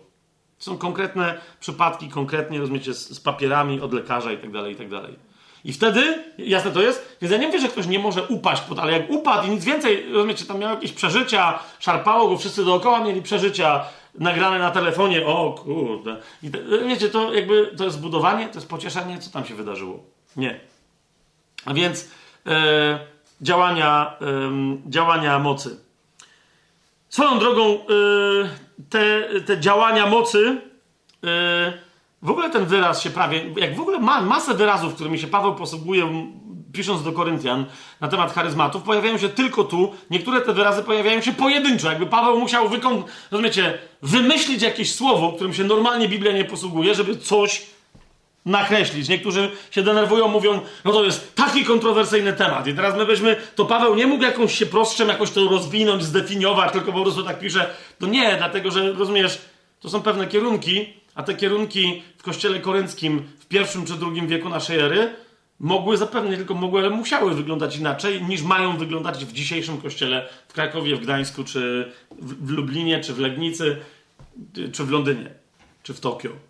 Są 0.57 0.77
konkretne 0.77 1.37
przypadki, 1.59 2.09
konkretnie, 2.09 2.59
rozumiecie, 2.59 2.93
z, 2.93 3.09
z 3.09 3.19
papierami 3.19 3.81
od 3.81 3.93
lekarza 3.93 4.31
i 4.31 4.37
tak 4.37 4.51
dalej, 4.51 4.73
i 4.73 4.75
tak 4.75 4.89
dalej. 4.89 5.15
I 5.65 5.73
wtedy, 5.73 6.23
jasne 6.37 6.71
to 6.71 6.81
jest, 6.81 7.17
więc 7.21 7.31
ja 7.31 7.37
nie 7.37 7.47
mówię, 7.47 7.59
że 7.59 7.67
ktoś 7.67 7.87
nie 7.87 7.99
może 7.99 8.23
upaść, 8.23 8.61
pod, 8.61 8.79
ale 8.79 8.91
jak 8.91 9.09
upadł 9.09 9.47
i 9.47 9.49
nic 9.51 9.65
więcej, 9.65 10.13
rozumiecie, 10.13 10.45
tam 10.45 10.59
miał 10.59 10.69
jakieś 10.69 10.91
przeżycia, 10.91 11.59
szarpało 11.79 12.29
go, 12.29 12.37
wszyscy 12.37 12.65
dookoła 12.65 13.03
mieli 13.03 13.21
przeżycia, 13.21 13.85
nagrane 14.19 14.59
na 14.59 14.71
telefonie, 14.71 15.25
o 15.25 15.51
kurde. 15.63 16.17
I 16.43 16.51
te, 16.51 16.59
wiecie, 16.87 17.09
to 17.09 17.33
jakby, 17.33 17.73
to 17.77 17.83
jest 17.83 18.01
budowanie, 18.01 18.47
to 18.47 18.55
jest 18.55 18.69
pocieszenie, 18.69 19.19
co 19.19 19.31
tam 19.31 19.45
się 19.45 19.55
wydarzyło. 19.55 20.16
Nie. 20.35 20.59
A 21.65 21.73
więc 21.73 22.07
e, 22.45 22.99
działania, 23.41 24.17
e, 24.21 24.25
działania 24.89 25.39
mocy. 25.39 25.79
Swoją 27.09 27.39
drogą, 27.39 27.63
e, 27.63 27.79
te, 28.89 29.23
te 29.45 29.59
działania 29.59 30.05
mocy, 30.05 30.61
e, 31.23 31.73
w 32.21 32.29
ogóle 32.29 32.49
ten 32.49 32.65
wyraz 32.65 33.01
się 33.01 33.09
prawie, 33.09 33.45
jak 33.57 33.75
w 33.75 33.81
ogóle 33.81 33.99
ma 33.99 34.21
masę 34.21 34.53
wyrazów, 34.53 34.95
którymi 34.95 35.19
się 35.19 35.27
Paweł 35.27 35.55
posługuje, 35.55 36.27
pisząc 36.73 37.03
do 37.03 37.11
Koryntian 37.11 37.65
na 38.01 38.07
temat 38.07 38.33
charyzmatów, 38.33 38.83
pojawiają 38.83 39.17
się 39.17 39.29
tylko 39.29 39.63
tu. 39.63 39.93
Niektóre 40.09 40.41
te 40.41 40.53
wyrazy 40.53 40.83
pojawiają 40.83 41.21
się 41.21 41.33
pojedynczo, 41.33 41.89
jakby 41.89 42.05
Paweł 42.05 42.39
musiał 42.39 42.69
wykon, 42.69 43.03
rozumiecie, 43.31 43.77
wymyślić 44.01 44.61
jakieś 44.61 44.95
słowo, 44.95 45.33
którym 45.33 45.53
się 45.53 45.63
normalnie 45.63 46.09
Biblia 46.09 46.31
nie 46.31 46.45
posługuje, 46.45 46.95
żeby 46.95 47.17
coś 47.17 47.65
nakreślić. 48.47 49.09
Niektórzy 49.09 49.51
się 49.71 49.83
denerwują, 49.83 50.27
mówią, 50.27 50.61
no 50.85 50.91
to 50.91 51.05
jest 51.05 51.35
taki 51.35 51.65
kontrowersyjny 51.65 52.33
temat. 52.33 52.67
I 52.67 52.73
teraz 52.73 52.97
my 52.97 53.05
byśmy, 53.05 53.35
to 53.55 53.65
Paweł 53.65 53.95
nie 53.95 54.07
mógł 54.07 54.23
jakąś 54.23 54.55
się 54.55 54.65
proststrzem 54.65 55.07
jakoś 55.07 55.31
to 55.31 55.49
rozwinąć, 55.49 56.03
zdefiniować, 56.03 56.71
tylko 56.71 56.93
po 56.93 57.01
prostu 57.01 57.23
tak 57.23 57.39
pisze. 57.39 57.69
To 57.99 58.07
nie, 58.07 58.35
dlatego 58.37 58.71
że 58.71 58.93
rozumiesz, 58.93 59.41
to 59.79 59.89
są 59.89 60.01
pewne 60.01 60.27
kierunki, 60.27 60.93
a 61.15 61.23
te 61.23 61.35
kierunki 61.35 62.03
w 62.17 62.23
kościele 62.23 62.59
korynckim 62.59 63.23
w 63.39 63.45
pierwszym 63.45 63.85
czy 63.85 63.93
drugim 63.93 64.27
wieku 64.27 64.49
naszej 64.49 64.79
ery 64.79 65.15
mogły 65.59 65.97
zapewne 65.97 66.37
tylko 66.37 66.53
mogły, 66.53 66.79
ale 66.79 66.89
musiały 66.89 67.35
wyglądać 67.35 67.77
inaczej 67.77 68.23
niż 68.23 68.41
mają 68.41 68.77
wyglądać 68.77 69.25
w 69.25 69.33
dzisiejszym 69.33 69.81
kościele 69.81 70.29
w 70.47 70.53
Krakowie, 70.53 70.95
w 70.95 70.99
Gdańsku, 70.99 71.43
czy 71.43 71.91
w 72.21 72.51
Lublinie, 72.51 72.99
czy 72.99 73.13
w 73.13 73.19
Legnicy, 73.19 73.77
czy 74.73 74.83
w 74.83 74.91
Londynie, 74.91 75.29
czy 75.83 75.93
w 75.93 75.99
Tokio. 75.99 76.46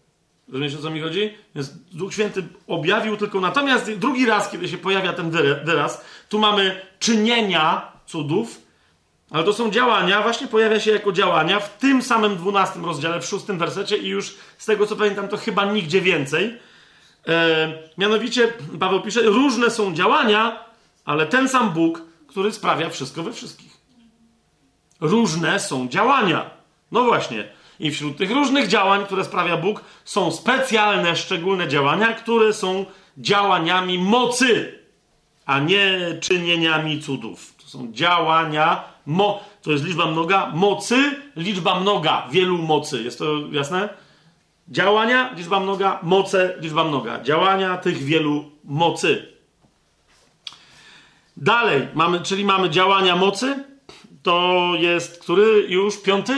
Rozumiecie, 0.47 0.77
o 0.77 0.81
co 0.81 0.89
mi 0.89 1.01
chodzi? 1.01 1.33
Więc 1.55 1.69
Duch 1.91 2.13
Święty 2.13 2.43
objawił 2.67 3.17
tylko. 3.17 3.39
Natomiast 3.39 3.91
drugi 3.91 4.25
raz, 4.25 4.49
kiedy 4.49 4.67
się 4.67 4.77
pojawia 4.77 5.13
ten 5.13 5.31
wyraz, 5.63 6.05
tu 6.29 6.39
mamy 6.39 6.81
czynienia 6.99 7.91
cudów, 8.05 8.61
ale 9.31 9.43
to 9.43 9.53
są 9.53 9.71
działania, 9.71 10.21
właśnie 10.21 10.47
pojawia 10.47 10.79
się 10.79 10.91
jako 10.91 11.11
działania 11.11 11.59
w 11.59 11.77
tym 11.77 12.01
samym 12.01 12.37
12 12.37 12.79
rozdziale, 12.79 13.21
w 13.21 13.25
szóstym 13.25 13.57
wersecie 13.57 13.97
i 13.97 14.07
już 14.07 14.35
z 14.57 14.65
tego 14.65 14.87
co 14.87 14.95
pamiętam, 14.95 15.27
to 15.27 15.37
chyba 15.37 15.65
nigdzie 15.65 16.01
więcej. 16.01 16.59
E, 17.27 17.73
mianowicie, 17.97 18.53
Paweł 18.79 19.01
pisze, 19.01 19.21
różne 19.21 19.69
są 19.69 19.93
działania, 19.93 20.65
ale 21.05 21.25
ten 21.25 21.49
sam 21.49 21.69
Bóg, 21.69 22.01
który 22.27 22.51
sprawia 22.51 22.89
wszystko 22.89 23.23
we 23.23 23.33
wszystkich. 23.33 23.77
Różne 25.01 25.59
są 25.59 25.87
działania. 25.87 26.49
No 26.91 27.03
właśnie. 27.03 27.56
I 27.79 27.91
wśród 27.91 28.17
tych 28.17 28.31
różnych 28.31 28.67
działań, 28.67 29.05
które 29.05 29.25
sprawia 29.25 29.57
Bóg, 29.57 29.83
są 30.05 30.31
specjalne, 30.31 31.15
szczególne 31.15 31.67
działania, 31.67 32.13
które 32.13 32.53
są 32.53 32.85
działaniami 33.17 33.99
mocy, 33.99 34.79
a 35.45 35.59
nie 35.59 35.99
czynieniami 36.21 37.01
cudów. 37.01 37.53
To 37.55 37.67
są 37.67 37.91
działania, 37.91 38.83
mo 39.05 39.43
to 39.61 39.71
jest 39.71 39.85
liczba 39.85 40.05
mnoga, 40.05 40.51
mocy, 40.53 41.21
liczba 41.35 41.79
mnoga, 41.79 42.27
wielu 42.31 42.57
mocy. 42.57 43.03
Jest 43.03 43.19
to 43.19 43.25
jasne? 43.51 43.89
Działania, 44.69 45.33
liczba 45.33 45.59
mnoga, 45.59 45.99
moce, 46.03 46.55
liczba 46.59 46.83
mnoga. 46.83 47.23
Działania 47.23 47.77
tych 47.77 47.97
wielu 47.97 48.51
mocy. 48.63 49.33
Dalej, 51.37 51.87
mamy, 51.93 52.19
czyli 52.19 52.45
mamy 52.45 52.69
działania 52.69 53.15
mocy. 53.15 53.63
To 54.23 54.71
jest 54.79 55.23
który 55.23 55.65
już 55.69 56.01
piąty 56.01 56.33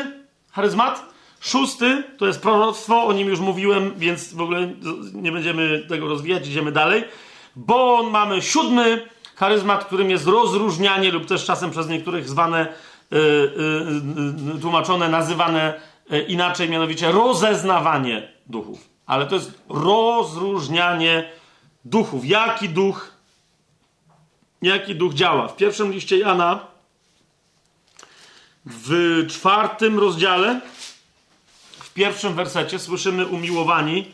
charyzmat? 0.52 1.09
Szósty 1.40 2.04
to 2.18 2.28
jest 2.28 2.42
proroctwo, 2.42 3.04
o 3.04 3.14
nim 3.14 3.28
już 3.28 3.40
mówiłem, 3.40 3.94
więc 3.98 4.34
w 4.34 4.42
ogóle 4.42 4.70
nie 5.14 5.32
będziemy 5.32 5.86
tego 5.90 6.08
rozwijać, 6.08 6.48
idziemy 6.48 6.72
dalej. 6.72 7.04
Bo 7.56 8.04
mamy 8.04 8.42
siódmy 8.42 9.10
charyzmat, 9.36 9.86
którym 9.86 10.10
jest 10.10 10.28
rozróżnianie 10.28 11.12
lub 11.12 11.26
też 11.26 11.46
czasem 11.46 11.72
przez 11.72 11.88
niektórych 11.88 12.30
zwane, 12.30 12.74
yy, 13.12 13.20
yy, 14.54 14.60
tłumaczone, 14.62 15.10
nazywane 15.10 15.82
yy, 16.10 16.22
inaczej, 16.22 16.70
mianowicie 16.70 17.12
rozeznawanie 17.12 18.32
duchów. 18.48 18.90
Ale 19.06 19.26
to 19.26 19.36
jest 19.36 19.62
rozróżnianie 19.70 21.30
duchów. 21.86 22.26
Jaki 22.26 22.70
duch, 22.70 23.12
jaki 24.62 24.96
duch 24.96 25.14
działa? 25.14 25.48
W 25.48 25.56
pierwszym 25.56 25.92
liście 25.92 26.18
Jana, 26.18 26.60
w 28.66 29.26
czwartym 29.30 30.00
rozdziale, 30.00 30.62
pierwszym 32.00 32.34
wersecie 32.34 32.80
słyszymy 32.80 33.28
umiłowani, 33.28 34.12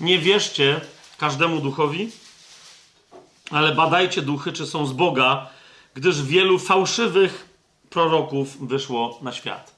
nie 0.00 0.18
wierzcie 0.18 0.80
każdemu 1.18 1.60
duchowi, 1.60 2.10
ale 3.50 3.74
badajcie 3.74 4.22
duchy, 4.22 4.52
czy 4.52 4.66
są 4.66 4.86
z 4.86 4.92
Boga, 4.92 5.50
gdyż 5.94 6.22
wielu 6.22 6.58
fałszywych 6.58 7.48
proroków 7.90 8.68
wyszło 8.68 9.18
na 9.22 9.32
świat. 9.32 9.74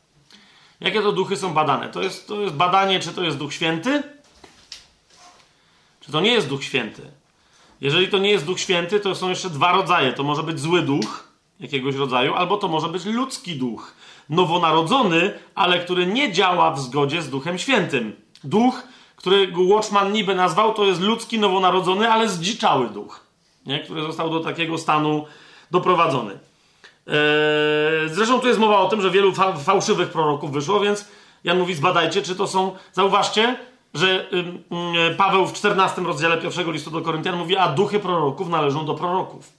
Jakie 0.81 1.03
to 1.03 1.13
duchy 1.13 1.37
są 1.37 1.55
badane? 1.55 1.89
To 1.89 2.03
jest, 2.03 2.29
to 2.29 2.41
jest 2.41 2.55
badanie, 2.55 3.01
czy 3.01 3.13
to 3.13 3.23
jest 3.23 3.37
Duch 3.37 3.55
Święty, 3.55 4.03
czy 6.01 6.13
to 6.13 6.21
nie 6.21 6.33
jest 6.33 6.49
Duch 6.49 6.65
Święty. 6.65 7.11
Jeżeli 7.81 8.09
to 8.09 8.19
nie 8.19 8.31
jest 8.31 8.45
Duch 8.45 8.61
Święty, 8.61 9.01
to 9.01 9.15
są 9.15 9.29
jeszcze 9.29 9.51
dwa 9.51 9.73
rodzaje. 9.73 10.13
To 10.13 10.23
może 10.23 10.43
być 10.43 10.61
zły 10.61 10.83
duch 10.83 11.29
jakiegoś 11.61 11.95
rodzaju, 11.95 12.35
albo 12.35 12.57
to 12.57 12.69
może 12.69 12.89
być 12.89 13.05
ludzki 13.05 13.57
duch 13.57 13.95
nowonarodzony, 14.31 15.33
ale 15.55 15.79
który 15.79 16.07
nie 16.07 16.33
działa 16.33 16.71
w 16.71 16.81
zgodzie 16.81 17.23
z 17.23 17.31
Duchem 17.31 17.59
Świętym. 17.59 18.17
Duch, 18.45 18.83
którego 19.17 19.63
Watchman 19.63 20.13
niby 20.13 20.35
nazwał, 20.35 20.75
to 20.75 20.85
jest 20.85 21.01
ludzki, 21.01 21.39
nowonarodzony, 21.39 22.13
ale 22.13 22.29
zdziczały 22.29 22.89
duch, 22.89 23.27
nie? 23.67 23.81
który 23.81 24.03
został 24.03 24.31
do 24.31 24.41
takiego 24.41 24.79
stanu 24.79 25.25
doprowadzony. 25.71 26.33
Eee, 26.33 27.15
zresztą 28.07 28.41
tu 28.41 28.49
jest 28.49 28.61
mowa 28.61 28.79
o 28.81 28.89
tym, 28.89 29.03
że 29.03 29.11
wielu 29.11 29.33
fa 29.33 29.53
fałszywych 29.53 30.09
proroków 30.09 30.53
wyszło, 30.53 30.81
więc 30.81 31.09
Jan 31.45 31.59
mówi, 31.59 31.75
zbadajcie, 31.75 32.23
czy 32.23 32.37
to 32.37 32.47
są... 32.47 32.77
Zauważcie, 32.93 33.57
że 33.95 34.33
y, 34.33 34.37
y, 35.11 35.15
Paweł 35.15 35.47
w 35.47 35.53
14 35.53 36.03
rozdziale 36.03 36.39
pierwszego 36.39 36.71
listu 36.71 36.91
do 36.91 37.01
Koryntian 37.01 37.39
mówi, 37.39 37.57
a 37.57 37.69
duchy 37.69 38.01
proroków 38.01 38.49
należą 38.49 38.87
do 38.87 38.95
proroków. 38.95 39.53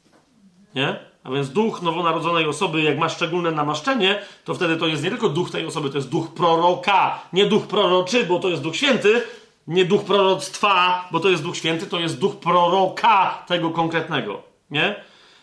Nie? 0.75 1.10
A 1.23 1.31
więc 1.31 1.49
duch 1.49 1.81
nowonarodzonej 1.81 2.47
osoby, 2.47 2.81
jak 2.81 2.97
ma 2.97 3.09
szczególne 3.09 3.51
namaszczenie, 3.51 4.21
to 4.45 4.53
wtedy 4.53 4.77
to 4.77 4.87
jest 4.87 5.03
nie 5.03 5.09
tylko 5.09 5.29
duch 5.29 5.51
tej 5.51 5.65
osoby, 5.65 5.89
to 5.89 5.97
jest 5.97 6.09
duch 6.09 6.33
proroka, 6.33 7.19
nie 7.33 7.45
duch 7.45 7.67
proroczy, 7.67 8.23
bo 8.23 8.39
to 8.39 8.49
jest 8.49 8.61
duch 8.61 8.75
święty, 8.75 9.21
nie 9.67 9.85
duch 9.85 10.03
proroctwa, 10.03 11.07
bo 11.11 11.19
to 11.19 11.29
jest 11.29 11.43
duch 11.43 11.57
święty, 11.57 11.85
to 11.85 11.99
jest 11.99 12.19
duch 12.19 12.35
proroka 12.35 13.43
tego 13.47 13.69
konkretnego, 13.69 14.41
nie? 14.71 14.95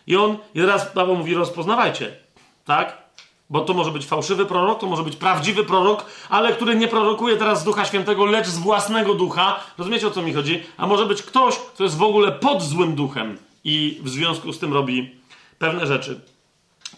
I 0.06 0.16
on, 0.16 0.36
i 0.54 0.60
teraz 0.60 0.86
Paweł 0.86 1.16
mówi, 1.16 1.34
rozpoznawajcie, 1.34 2.16
tak? 2.64 3.08
Bo 3.50 3.60
to 3.60 3.74
może 3.74 3.90
być 3.90 4.06
fałszywy 4.06 4.46
prorok, 4.46 4.80
to 4.80 4.86
może 4.86 5.02
być 5.02 5.16
prawdziwy 5.16 5.64
prorok, 5.64 6.04
ale 6.28 6.52
który 6.52 6.76
nie 6.76 6.88
prorokuje 6.88 7.36
teraz 7.36 7.60
z 7.60 7.64
Ducha 7.64 7.84
Świętego, 7.84 8.24
lecz 8.24 8.46
z 8.46 8.58
własnego 8.58 9.14
ducha. 9.14 9.60
Rozumiecie 9.78 10.06
o 10.06 10.10
co 10.10 10.22
mi 10.22 10.32
chodzi? 10.32 10.62
A 10.76 10.86
może 10.86 11.06
być 11.06 11.22
ktoś, 11.22 11.56
kto 11.58 11.84
jest 11.84 11.96
w 11.96 12.02
ogóle 12.02 12.32
pod 12.32 12.62
złym 12.62 12.94
duchem 12.94 13.38
i 13.64 14.00
w 14.02 14.08
związku 14.08 14.52
z 14.52 14.58
tym 14.58 14.72
robi 14.72 15.17
pewne 15.58 15.86
rzeczy. 15.86 16.20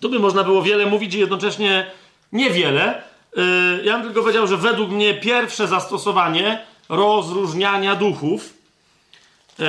Tu 0.00 0.10
by 0.10 0.18
można 0.18 0.44
było 0.44 0.62
wiele 0.62 0.86
mówić 0.86 1.14
i 1.14 1.18
jednocześnie 1.18 1.86
niewiele. 2.32 3.02
Yy, 3.36 3.42
ja 3.84 3.94
bym 3.94 4.02
tylko 4.02 4.20
powiedział, 4.20 4.46
że 4.46 4.56
według 4.56 4.90
mnie 4.90 5.14
pierwsze 5.14 5.66
zastosowanie 5.66 6.60
rozróżniania 6.88 7.96
duchów 7.96 8.54
yy, 9.58 9.64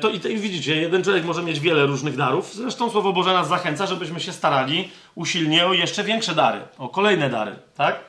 to 0.00 0.08
i, 0.08 0.32
i 0.32 0.38
widzicie, 0.38 0.76
jeden 0.76 1.04
człowiek 1.04 1.24
może 1.24 1.42
mieć 1.42 1.60
wiele 1.60 1.86
różnych 1.86 2.16
darów. 2.16 2.54
Zresztą 2.54 2.90
Słowo 2.90 3.12
Boże 3.12 3.32
nas 3.32 3.48
zachęca, 3.48 3.86
żebyśmy 3.86 4.20
się 4.20 4.32
starali 4.32 4.90
usilnie 5.14 5.66
o 5.66 5.72
jeszcze 5.72 6.04
większe 6.04 6.34
dary, 6.34 6.60
o 6.78 6.88
kolejne 6.88 7.30
dary, 7.30 7.52
tak? 7.76 8.00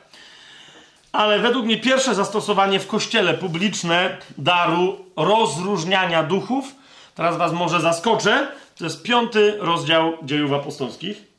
Ale 1.12 1.38
według 1.38 1.66
mnie 1.66 1.76
pierwsze 1.76 2.14
zastosowanie 2.14 2.80
w 2.80 2.86
kościele 2.86 3.34
publiczne 3.34 4.16
daru 4.38 5.04
rozróżniania 5.16 6.22
duchów, 6.22 6.74
teraz 7.14 7.36
was 7.36 7.52
może 7.52 7.80
zaskoczę, 7.80 8.48
to 8.76 8.84
jest 8.84 9.02
piąty 9.02 9.56
rozdział 9.58 10.18
dziejów 10.22 10.52
apostolskich. 10.52 11.34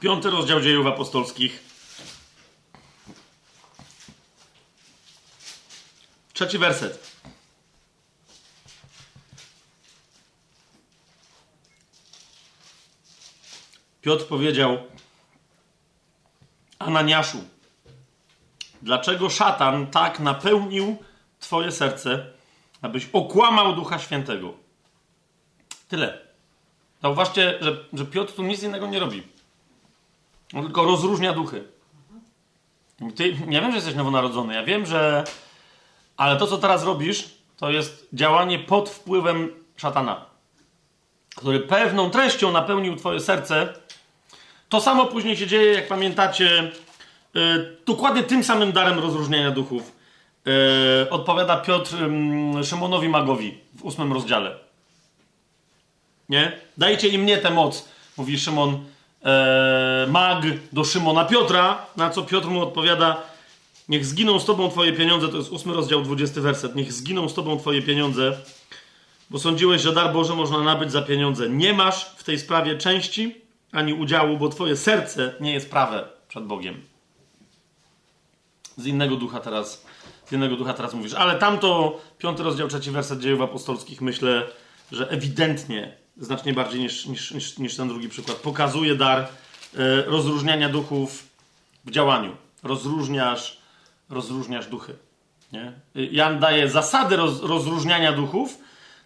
Piąty 0.00 0.30
rozdział 0.30 0.60
dziejów 0.60 0.86
apostolskich. 0.86 1.62
Trzeci 6.32 6.58
werset. 6.58 7.10
Piotr 14.00 14.26
powiedział 14.26 14.78
Ananiaszu, 16.78 17.44
dlaczego 18.84 19.30
szatan 19.30 19.86
tak 19.86 20.20
napełnił 20.20 20.96
twoje 21.40 21.72
serce, 21.72 22.26
abyś 22.82 23.08
okłamał 23.12 23.74
Ducha 23.74 23.98
Świętego? 23.98 24.52
Tyle. 25.88 26.18
Zauważcie, 27.02 27.58
że, 27.60 27.76
że 27.92 28.04
Piotr 28.04 28.32
tu 28.32 28.42
nic 28.42 28.62
innego 28.62 28.86
nie 28.86 28.98
robi. 28.98 29.22
On 30.54 30.64
tylko 30.64 30.84
rozróżnia 30.84 31.32
duchy. 31.32 31.64
Ty, 33.16 33.36
ja 33.48 33.60
wiem, 33.60 33.70
że 33.70 33.76
jesteś 33.76 33.94
nowonarodzony, 33.94 34.54
ja 34.54 34.64
wiem, 34.64 34.86
że. 34.86 35.24
Ale 36.16 36.36
to, 36.36 36.46
co 36.46 36.58
teraz 36.58 36.84
robisz, 36.84 37.24
to 37.56 37.70
jest 37.70 38.08
działanie 38.12 38.58
pod 38.58 38.90
wpływem 38.90 39.48
szatana, 39.76 40.26
który 41.36 41.60
pewną 41.60 42.10
treścią 42.10 42.52
napełnił 42.52 42.96
Twoje 42.96 43.20
serce. 43.20 43.74
To 44.68 44.80
samo 44.80 45.06
później 45.06 45.36
się 45.36 45.46
dzieje, 45.46 45.72
jak 45.72 45.88
pamiętacie, 45.88 46.72
dokładnie 47.86 48.22
tym 48.22 48.44
samym 48.44 48.72
darem 48.72 48.98
rozróżniania 48.98 49.50
duchów. 49.50 49.92
Yy, 50.46 51.10
odpowiada 51.10 51.56
Piotr 51.56 51.96
Szymonowi 52.64 53.08
Magowi 53.08 53.58
w 53.78 53.84
ósmym 53.84 54.12
rozdziale. 54.12 54.64
Nie? 56.28 56.52
Dajcie 56.76 57.08
im 57.08 57.22
mnie 57.22 57.38
tę 57.38 57.50
moc, 57.50 57.88
mówi 58.16 58.38
Szymon 58.38 58.84
e, 59.24 60.06
Mag 60.10 60.42
do 60.72 60.84
Szymona 60.84 61.24
Piotra, 61.24 61.86
na 61.96 62.10
co 62.10 62.22
Piotr 62.22 62.48
mu 62.48 62.62
odpowiada 62.62 63.22
niech 63.88 64.06
zginą 64.06 64.40
z 64.40 64.44
tobą 64.44 64.70
twoje 64.70 64.92
pieniądze, 64.92 65.28
to 65.28 65.36
jest 65.36 65.52
ósmy 65.52 65.74
rozdział, 65.74 66.02
20 66.02 66.40
werset, 66.40 66.74
niech 66.74 66.92
zginą 66.92 67.28
z 67.28 67.34
tobą 67.34 67.58
twoje 67.58 67.82
pieniądze, 67.82 68.36
bo 69.30 69.38
sądziłeś, 69.38 69.82
że 69.82 69.92
dar 69.92 70.12
Boży 70.12 70.34
można 70.34 70.62
nabyć 70.62 70.92
za 70.92 71.02
pieniądze. 71.02 71.48
Nie 71.48 71.72
masz 71.72 72.04
w 72.04 72.24
tej 72.24 72.38
sprawie 72.38 72.78
części 72.78 73.34
ani 73.72 73.94
udziału, 73.94 74.36
bo 74.36 74.48
twoje 74.48 74.76
serce 74.76 75.34
nie 75.40 75.52
jest 75.52 75.70
prawe 75.70 76.08
przed 76.28 76.44
Bogiem. 76.44 76.93
Z 78.76 78.86
innego 78.86 79.16
ducha 79.16 79.40
teraz, 79.40 79.84
z 80.26 80.32
innego 80.32 80.56
ducha 80.56 80.74
teraz 80.74 80.94
mówisz. 80.94 81.14
Ale 81.14 81.38
tamto, 81.38 82.00
piąty 82.18 82.42
rozdział, 82.42 82.68
trzeci 82.68 82.90
werset 82.90 83.20
dziejów 83.20 83.40
apostolskich, 83.40 84.00
myślę, 84.00 84.46
że 84.92 85.10
ewidentnie 85.10 85.96
znacznie 86.16 86.52
bardziej 86.52 86.80
niż, 86.80 87.06
niż, 87.06 87.30
niż, 87.30 87.58
niż 87.58 87.76
ten 87.76 87.88
drugi 87.88 88.08
przykład. 88.08 88.36
Pokazuje 88.36 88.94
dar 88.94 89.18
e, 89.18 89.26
rozróżniania 90.06 90.68
duchów 90.68 91.28
w 91.84 91.90
działaniu. 91.90 92.36
Rozróżniasz, 92.62 93.58
rozróżniasz 94.10 94.66
duchy. 94.66 94.96
Nie? 95.52 95.72
Jan 95.94 96.40
daje 96.40 96.68
zasady 96.68 97.16
roz, 97.16 97.42
rozróżniania 97.42 98.12
duchów. 98.12 98.58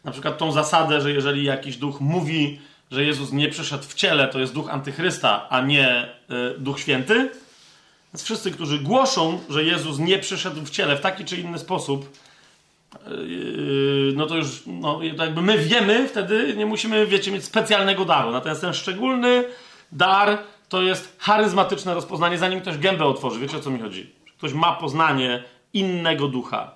Na 0.04 0.12
przykład 0.12 0.38
tą 0.38 0.52
zasadę, 0.52 1.00
że 1.00 1.12
jeżeli 1.12 1.44
jakiś 1.44 1.76
duch 1.76 2.00
mówi, 2.00 2.60
że 2.90 3.04
Jezus 3.04 3.32
nie 3.32 3.48
przyszedł 3.48 3.84
w 3.84 3.94
ciele, 3.94 4.28
to 4.28 4.38
jest 4.38 4.52
duch 4.52 4.70
antychrysta, 4.70 5.48
a 5.48 5.60
nie 5.60 6.08
y, 6.54 6.58
duch 6.58 6.80
święty. 6.80 7.30
Więc 8.12 8.22
wszyscy, 8.22 8.50
którzy 8.50 8.78
głoszą, 8.78 9.40
że 9.48 9.64
Jezus 9.64 9.98
nie 9.98 10.18
przyszedł 10.18 10.64
w 10.64 10.70
ciele 10.70 10.96
w 10.96 11.00
taki 11.00 11.24
czy 11.24 11.36
inny 11.36 11.58
sposób, 11.58 12.18
Yy, 13.06 14.12
no 14.16 14.26
to 14.26 14.36
już, 14.36 14.62
no, 14.66 15.00
to 15.16 15.24
jakby 15.24 15.42
my 15.42 15.58
wiemy, 15.58 16.08
wtedy 16.08 16.54
nie 16.56 16.66
musimy, 16.66 17.06
wiecie, 17.06 17.30
mieć 17.30 17.44
specjalnego 17.44 18.04
daru. 18.04 18.30
Natomiast 18.30 18.60
ten 18.60 18.74
szczególny 18.74 19.44
dar 19.92 20.38
to 20.68 20.82
jest 20.82 21.16
charyzmatyczne 21.18 21.94
rozpoznanie, 21.94 22.38
zanim 22.38 22.60
ktoś 22.60 22.78
gębę 22.78 23.04
otworzy. 23.04 23.40
Wiecie 23.40 23.56
o 23.56 23.60
co 23.60 23.70
mi 23.70 23.80
chodzi? 23.80 24.10
Ktoś 24.38 24.52
ma 24.52 24.72
poznanie 24.72 25.44
innego 25.72 26.28
ducha. 26.28 26.70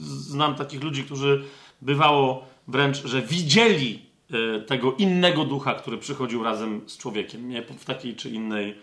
Znam 0.00 0.54
takich 0.54 0.82
ludzi, 0.82 1.04
którzy 1.04 1.44
bywało 1.82 2.46
wręcz, 2.68 3.04
że 3.04 3.22
widzieli 3.22 4.02
e, 4.30 4.60
tego 4.60 4.92
innego 4.92 5.44
ducha, 5.44 5.74
który 5.74 5.98
przychodził 5.98 6.44
razem 6.44 6.80
z 6.86 6.98
człowiekiem, 6.98 7.48
nie? 7.48 7.62
w 7.62 7.84
takiej 7.84 8.16
czy 8.16 8.30
innej 8.30 8.70
e, 8.70 8.74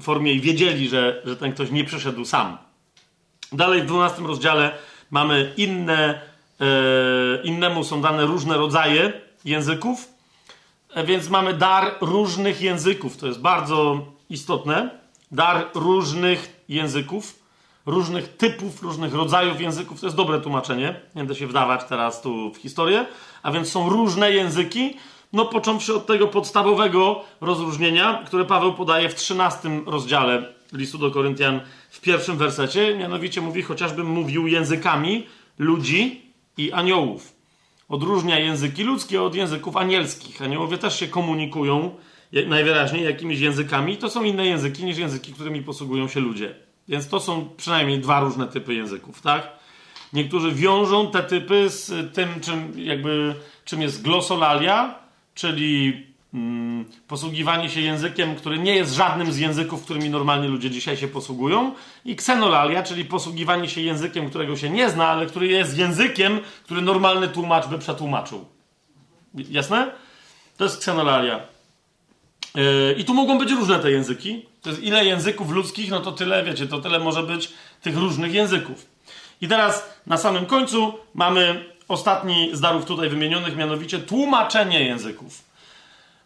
formie 0.00 0.32
i 0.32 0.40
wiedzieli, 0.40 0.88
że, 0.88 1.22
że 1.24 1.36
ten 1.36 1.52
ktoś 1.52 1.70
nie 1.70 1.84
przyszedł 1.84 2.24
sam. 2.24 2.58
Dalej 3.52 3.82
w 3.82 3.86
12 3.86 4.22
rozdziale 4.22 4.72
mamy 5.10 5.52
inne, 5.56 6.20
e, 6.60 7.42
innemu 7.42 7.84
są 7.84 8.00
dane 8.00 8.26
różne 8.26 8.56
rodzaje 8.56 9.12
języków, 9.44 10.08
e, 10.94 11.04
więc 11.04 11.28
mamy 11.28 11.54
dar 11.54 11.94
różnych 12.00 12.60
języków. 12.60 13.16
To 13.16 13.26
jest 13.26 13.40
bardzo 13.40 14.06
istotne. 14.30 14.90
Dar 15.32 15.66
różnych 15.74 16.64
języków, 16.68 17.38
różnych 17.86 18.36
typów, 18.36 18.82
różnych 18.82 19.14
rodzajów 19.14 19.60
języków. 19.60 20.00
To 20.00 20.06
jest 20.06 20.16
dobre 20.16 20.40
tłumaczenie. 20.40 21.00
Nie 21.14 21.20
będę 21.20 21.34
się 21.34 21.46
wdawać 21.46 21.84
teraz 21.84 22.22
tu 22.22 22.52
w 22.54 22.56
historię. 22.56 23.06
A 23.42 23.52
więc 23.52 23.68
są 23.68 23.88
różne 23.88 24.32
języki. 24.32 24.96
No, 25.32 25.44
począwszy 25.44 25.94
od 25.94 26.06
tego 26.06 26.26
podstawowego 26.26 27.24
rozróżnienia, 27.40 28.22
które 28.26 28.44
Paweł 28.44 28.74
podaje 28.74 29.08
w 29.08 29.14
13 29.14 29.70
rozdziale 29.86 30.42
listu 30.72 30.98
do 30.98 31.10
Koryntian 31.10 31.60
w 31.90 32.00
pierwszym 32.00 32.36
wersecie, 32.36 32.96
mianowicie 32.96 33.40
mówi, 33.40 33.62
chociażbym 33.62 34.06
mówił 34.06 34.46
językami 34.46 35.26
ludzi 35.58 36.22
i 36.56 36.72
aniołów. 36.72 37.32
Odróżnia 37.88 38.38
języki 38.38 38.84
ludzkie 38.84 39.22
od 39.22 39.34
języków 39.34 39.76
anielskich. 39.76 40.42
Aniołowie 40.42 40.78
też 40.78 40.98
się 41.00 41.08
komunikują 41.08 41.94
najwyraźniej 42.46 43.04
jakimiś 43.04 43.40
językami. 43.40 43.96
To 43.96 44.10
są 44.10 44.22
inne 44.24 44.46
języki 44.46 44.84
niż 44.84 44.98
języki, 44.98 45.32
którymi 45.32 45.62
posługują 45.62 46.08
się 46.08 46.20
ludzie. 46.20 46.54
Więc 46.88 47.08
to 47.08 47.20
są 47.20 47.48
przynajmniej 47.56 47.98
dwa 47.98 48.20
różne 48.20 48.46
typy 48.46 48.74
języków, 48.74 49.22
tak? 49.22 49.52
Niektórzy 50.12 50.52
wiążą 50.52 51.10
te 51.10 51.22
typy 51.22 51.68
z 51.68 52.14
tym, 52.14 52.40
czym, 52.40 52.72
jakby, 52.76 53.34
czym 53.64 53.82
jest 53.82 54.02
glosolalia, 54.02 54.94
czyli 55.38 56.06
mm, 56.34 56.84
posługiwanie 57.08 57.70
się 57.70 57.80
językiem, 57.80 58.36
który 58.36 58.58
nie 58.58 58.76
jest 58.76 58.94
żadnym 58.94 59.32
z 59.32 59.38
języków, 59.38 59.84
którymi 59.84 60.10
normalnie 60.10 60.48
ludzie 60.48 60.70
dzisiaj 60.70 60.96
się 60.96 61.08
posługują, 61.08 61.74
i 62.04 62.16
ksenolalia, 62.16 62.82
czyli 62.82 63.04
posługiwanie 63.04 63.68
się 63.68 63.80
językiem, 63.80 64.30
którego 64.30 64.56
się 64.56 64.70
nie 64.70 64.90
zna, 64.90 65.08
ale 65.08 65.26
który 65.26 65.46
jest 65.46 65.78
językiem, 65.78 66.40
który 66.64 66.82
normalny 66.82 67.28
tłumacz 67.28 67.66
by 67.66 67.78
przetłumaczył. 67.78 68.44
Jasne? 69.34 69.90
To 70.56 70.64
jest 70.64 70.78
ksenolalia. 70.78 71.40
Yy, 72.54 72.94
I 72.98 73.04
tu 73.04 73.14
mogą 73.14 73.38
być 73.38 73.50
różne 73.50 73.78
te 73.78 73.90
języki. 73.90 74.46
To 74.62 74.70
jest 74.70 74.82
ile 74.82 75.04
języków 75.04 75.50
ludzkich, 75.50 75.90
no 75.90 76.00
to 76.00 76.12
tyle, 76.12 76.44
wiecie, 76.44 76.66
to 76.66 76.80
tyle 76.80 76.98
może 76.98 77.22
być 77.22 77.50
tych 77.82 77.96
różnych 77.96 78.34
języków. 78.34 78.86
I 79.40 79.48
teraz 79.48 80.00
na 80.06 80.16
samym 80.16 80.46
końcu 80.46 80.92
mamy 81.14 81.64
ostatni 81.88 82.50
z 82.52 82.60
darów 82.60 82.84
tutaj 82.84 83.08
wymienionych, 83.08 83.56
mianowicie 83.56 83.98
tłumaczenie 83.98 84.84
języków. 84.84 85.48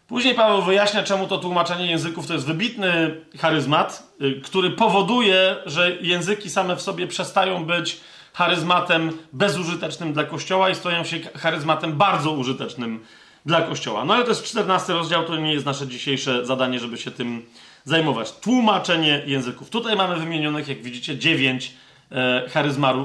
Później 0.07 0.35
Paweł 0.35 0.61
wyjaśnia, 0.61 1.03
czemu 1.03 1.27
to 1.27 1.37
tłumaczenie 1.37 1.91
języków 1.91 2.27
to 2.27 2.33
jest 2.33 2.45
wybitny 2.45 3.21
charyzmat, 3.39 4.13
y, 4.21 4.41
który 4.41 4.71
powoduje, 4.71 5.55
że 5.65 5.97
języki 6.01 6.49
same 6.49 6.75
w 6.75 6.81
sobie 6.81 7.07
przestają 7.07 7.65
być 7.65 7.99
charyzmatem 8.33 9.11
bezużytecznym 9.33 10.13
dla 10.13 10.23
Kościoła 10.23 10.69
i 10.69 10.75
stoją 10.75 11.03
się 11.03 11.19
charyzmatem 11.19 11.93
bardzo 11.93 12.31
użytecznym 12.31 13.05
dla 13.45 13.61
Kościoła. 13.61 14.05
No 14.05 14.13
ale 14.13 14.23
to 14.23 14.29
jest 14.29 14.43
14 14.43 14.93
rozdział, 14.93 15.25
to 15.25 15.35
nie 15.35 15.53
jest 15.53 15.65
nasze 15.65 15.87
dzisiejsze 15.87 16.45
zadanie, 16.45 16.79
żeby 16.79 16.97
się 16.97 17.11
tym 17.11 17.45
zajmować. 17.85 18.31
Tłumaczenie 18.31 19.23
języków. 19.25 19.69
Tutaj 19.69 19.95
mamy 19.95 20.15
wymienionych, 20.15 20.67
jak 20.67 20.83
widzicie, 20.83 21.17
9 21.17 21.73
e, 22.11 22.49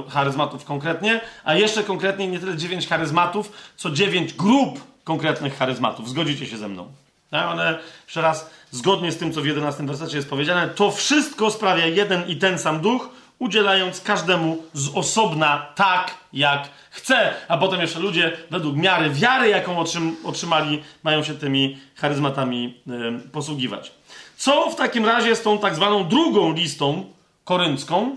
charyzmatów 0.09 0.65
konkretnie, 0.65 1.21
a 1.43 1.55
jeszcze 1.55 1.83
konkretniej 1.83 2.27
nie 2.27 2.39
tyle 2.39 2.57
9 2.57 2.87
charyzmatów, 2.87 3.51
co 3.77 3.89
9 3.89 4.33
grup 4.33 4.79
konkretnych 5.03 5.57
charyzmatów. 5.57 6.09
Zgodzicie 6.09 6.45
się 6.45 6.57
ze 6.57 6.67
mną. 6.67 6.87
Tak? 7.29 7.47
One, 7.47 7.79
jeszcze 8.05 8.21
raz, 8.21 8.49
zgodnie 8.71 9.11
z 9.11 9.17
tym, 9.17 9.33
co 9.33 9.41
w 9.41 9.45
11 9.45 9.85
wersecie 9.85 10.17
jest 10.17 10.29
powiedziane, 10.29 10.67
to 10.67 10.91
wszystko 10.91 11.51
sprawia 11.51 11.85
jeden 11.85 12.27
i 12.27 12.35
ten 12.35 12.59
sam 12.59 12.79
duch, 12.79 13.09
udzielając 13.39 14.01
każdemu 14.01 14.63
z 14.73 14.89
osobna 14.95 15.65
tak, 15.75 16.13
jak 16.33 16.69
chce. 16.91 17.33
A 17.47 17.57
potem 17.57 17.81
jeszcze 17.81 17.99
ludzie, 17.99 18.37
według 18.51 18.75
miary 18.75 19.09
wiary, 19.09 19.49
jaką 19.49 19.79
otrzym, 19.79 20.15
otrzymali, 20.23 20.83
mają 21.03 21.23
się 21.23 21.33
tymi 21.33 21.77
charyzmatami 21.95 22.77
y, 23.25 23.29
posługiwać. 23.29 23.91
Co 24.37 24.71
w 24.71 24.75
takim 24.75 25.05
razie 25.05 25.35
z 25.35 25.41
tą 25.41 25.59
tak 25.59 25.75
zwaną 25.75 26.07
drugą 26.07 26.53
listą 26.53 27.05
koryncką, 27.43 28.15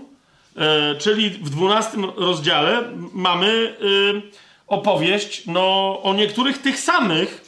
czyli 0.99 1.29
w 1.29 1.49
12 1.49 1.97
rozdziale 2.17 2.83
mamy 3.13 3.47
y, 3.47 4.43
opowieść 4.67 5.45
no, 5.45 5.99
o 6.03 6.13
niektórych 6.13 6.61
tych 6.61 6.79
samych 6.79 7.45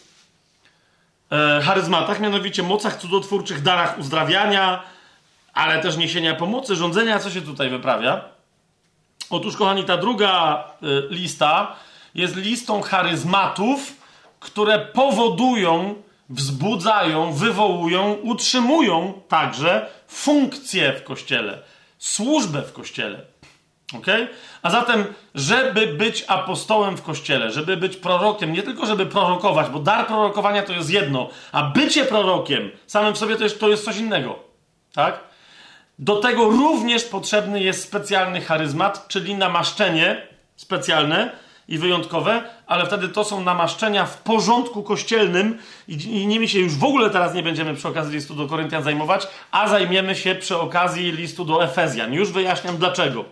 e, 1.32 1.62
charyzmatach, 1.62 2.20
mianowicie 2.20 2.64
mocach 2.64 2.98
cudotwórczych, 2.98 3.62
darach 3.62 4.00
uzdrawiania, 4.00 4.84
ale 5.54 5.82
też 5.82 5.98
niesienia 5.98 6.36
pomocy, 6.36 6.76
rządzenia. 6.76 7.20
Co 7.20 7.30
się 7.30 7.42
tutaj 7.42 7.70
wyprawia? 7.70 8.22
Otóż, 9.30 9.58
kochani, 9.58 9.84
ta 9.84 9.98
druga 9.98 10.64
e, 10.82 10.86
lista 11.10 11.76
jest 12.16 12.36
listą 12.36 12.82
charyzmatów, 12.82 13.94
które 14.40 14.80
powodują, 14.80 15.96
wzbudzają, 16.30 17.34
wywołują, 17.34 18.14
utrzymują 18.14 19.22
także 19.28 19.88
funkcję 20.08 20.94
w 20.94 21.04
kościele, 21.04 21.62
służbę 22.06 22.62
w 22.62 22.74
kościele. 22.74 23.22
Ok? 23.94 24.06
A 24.62 24.70
zatem, 24.70 25.06
żeby 25.36 25.88
być 25.88 26.26
apostołem 26.28 26.98
w 26.98 27.02
kościele, 27.02 27.52
żeby 27.52 27.78
być 27.78 27.98
prorokiem, 27.98 28.54
nie 28.54 28.64
tylko 28.64 28.86
żeby 28.86 29.06
prorokować, 29.06 29.70
bo 29.70 29.80
dar 29.80 30.08
prorokowania 30.08 30.64
to 30.64 30.74
jest 30.74 30.90
jedno, 30.90 31.30
a 31.52 31.64
bycie 31.64 32.06
prorokiem 32.06 32.72
samym 32.88 33.14
w 33.14 33.18
sobie 33.18 33.36
to 33.36 33.44
jest, 33.44 33.60
to 33.60 33.70
jest 33.70 33.86
coś 33.86 33.98
innego. 33.98 34.40
Tak? 34.94 35.20
Do 36.00 36.16
tego 36.16 36.50
również 36.50 37.04
potrzebny 37.04 37.64
jest 37.64 37.84
specjalny 37.84 38.42
charyzmat, 38.42 39.08
czyli 39.08 39.36
namaszczenie 39.36 40.28
specjalne 40.56 41.32
i 41.68 41.78
wyjątkowe, 41.78 42.44
ale 42.68 42.86
wtedy 42.86 43.10
to 43.10 43.24
są 43.24 43.44
namaszczenia 43.44 44.06
w 44.06 44.18
porządku 44.18 44.84
kościelnym 44.84 45.58
i, 45.88 45.94
i 45.94 46.28
nimi 46.28 46.50
się 46.50 46.60
już 46.60 46.76
w 46.76 46.84
ogóle 46.84 47.10
teraz 47.10 47.34
nie 47.34 47.44
będziemy 47.44 47.76
przy 47.76 47.88
okazji 47.88 48.16
listu 48.16 48.36
do 48.36 48.48
Koryntian 48.48 48.84
zajmować, 48.84 49.28
a 49.52 49.68
zajmiemy 49.68 50.16
się 50.16 50.36
przy 50.36 50.58
okazji 50.58 51.12
listu 51.12 51.46
do 51.46 51.64
Efezjan. 51.64 52.14
Już 52.14 52.32
wyjaśniam 52.32 52.78
dlaczego. 52.78 53.26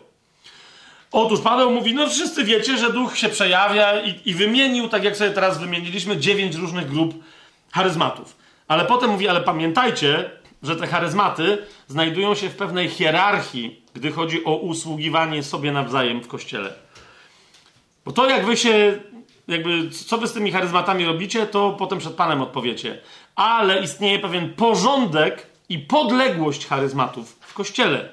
Otóż 1.12 1.42
Paweł 1.42 1.72
mówi, 1.72 1.94
no 1.94 2.10
wszyscy 2.10 2.44
wiecie, 2.44 2.78
że 2.78 2.94
duch 2.94 3.18
się 3.18 3.30
przejawia 3.30 4.02
i, 4.02 4.30
i 4.30 4.34
wymienił, 4.34 4.90
tak 4.90 5.04
jak 5.04 5.18
sobie 5.18 5.32
teraz 5.32 5.60
wymieniliśmy, 5.60 6.18
dziewięć 6.18 6.56
różnych 6.56 6.90
grup 6.90 7.24
charyzmatów. 7.72 8.36
Ale 8.68 8.86
potem 8.86 9.10
mówi, 9.10 9.28
ale 9.28 9.42
pamiętajcie, 9.42 10.30
że 10.64 10.76
te 10.76 10.88
charyzmaty 10.88 11.58
znajdują 11.88 12.36
się 12.36 12.50
w 12.50 12.56
pewnej 12.56 12.90
hierarchii, 12.90 13.82
gdy 13.94 14.12
chodzi 14.12 14.46
o 14.46 14.56
usługiwanie 14.56 15.44
sobie 15.44 15.72
nawzajem 15.72 16.22
w 16.22 16.28
kościele. 16.28 16.74
Bo 18.06 18.12
to, 18.12 18.30
jak 18.30 18.46
wy 18.46 18.58
się, 18.58 19.00
jakby, 19.48 19.90
co 19.90 20.18
wy 20.18 20.28
z 20.28 20.34
tymi 20.34 20.52
charyzmatami 20.52 21.06
robicie, 21.06 21.48
to 21.48 21.76
potem 21.80 22.00
przed 22.00 22.14
Panem 22.14 22.42
odpowiecie. 22.42 23.02
Ale 23.36 23.84
istnieje 23.84 24.20
pewien 24.20 24.54
porządek 24.54 25.48
i 25.70 25.80
podległość 25.80 26.68
charyzmatów 26.68 27.38
w 27.40 27.54
kościele. 27.54 28.10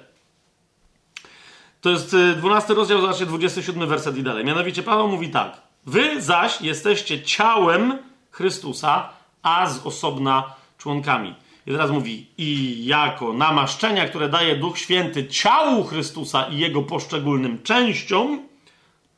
To 1.81 1.91
jest 1.91 2.17
12 2.37 2.73
y, 2.73 2.77
rozdział, 2.77 3.01
zobaczcie 3.01 3.27
27 3.27 3.89
werset 3.89 4.17
i 4.17 4.23
dalej. 4.23 4.45
Mianowicie 4.45 4.83
Paweł 4.83 5.09
mówi 5.09 5.29
tak. 5.29 5.61
Wy 5.87 6.23
zaś 6.23 6.61
jesteście 6.61 7.23
ciałem 7.23 7.99
Chrystusa, 8.31 9.09
a 9.43 9.67
z 9.67 9.87
osobna 9.87 10.55
członkami. 10.79 11.35
I 11.67 11.71
teraz 11.71 11.91
mówi, 11.91 12.27
i 12.39 12.85
jako 12.87 13.33
namaszczenia, 13.33 14.09
które 14.09 14.29
daje 14.29 14.57
Duch 14.57 14.79
Święty 14.79 15.29
ciału 15.29 15.85
Chrystusa 15.85 16.45
i 16.45 16.59
jego 16.59 16.83
poszczególnym 16.83 17.63
częściom, 17.63 18.43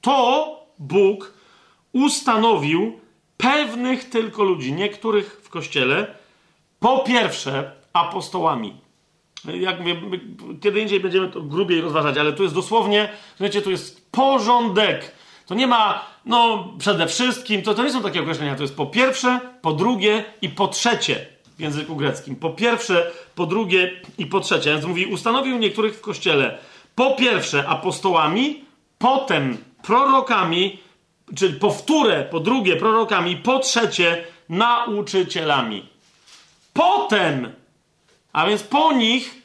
to 0.01 0.62
Bóg 0.83 1.35
ustanowił 1.93 3.01
pewnych 3.37 4.11
tylko 4.11 4.43
ludzi, 4.43 4.73
niektórych 4.73 5.41
w 5.43 5.49
kościele, 5.49 6.15
po 6.81 6.99
pierwsze 6.99 7.73
apostołami. 7.93 8.77
Jak 9.45 9.81
mówię, 9.81 10.01
kiedy 10.61 10.81
indziej 10.81 11.01
będziemy 11.01 11.29
to 11.29 11.43
grubiej 11.43 11.81
rozważać, 11.81 12.19
ale 12.19 12.33
tu 12.33 12.43
jest 12.43 12.55
dosłownie, 12.55 13.09
wiecie, 13.41 13.63
tu 13.63 13.71
jest 13.71 14.11
porządek. 14.11 15.13
To 15.47 15.55
nie 15.55 15.67
ma, 15.67 16.05
no 16.27 16.69
przede 16.79 17.07
wszystkim, 17.07 17.63
to, 17.63 17.75
to 17.75 17.83
nie 17.83 17.93
są 17.93 18.03
takie 18.03 18.21
określenia, 18.21 18.55
to 18.55 18.63
jest 18.63 18.77
po 18.77 18.87
pierwsze, 18.87 19.41
po 19.63 19.73
drugie 19.73 20.25
i 20.43 20.49
po 20.49 20.69
trzecie 20.69 21.27
w 21.59 21.61
języku 21.61 21.97
greckim. 21.97 22.37
Po 22.37 22.51
pierwsze, 22.51 23.11
po 23.35 23.47
drugie 23.47 24.01
i 24.19 24.27
po 24.27 24.41
trzecie. 24.41 24.73
Więc 24.73 24.85
mówi, 24.85 25.07
ustanowił 25.07 25.59
niektórych 25.59 25.95
w 25.95 26.01
kościele 26.01 26.59
po 26.95 27.11
pierwsze 27.11 27.69
apostołami, 27.69 28.65
potem 28.99 29.59
prorokami, 29.83 30.79
czyli 31.37 31.55
po 31.55 31.71
wtóre, 31.71 32.25
po 32.25 32.41
drugie 32.41 32.77
prorokami, 32.77 33.37
po 33.37 33.59
trzecie 33.59 34.25
nauczycielami. 34.49 35.89
Potem, 36.73 37.53
a 38.33 38.47
więc 38.47 38.63
po 38.63 38.93
nich, 38.93 39.43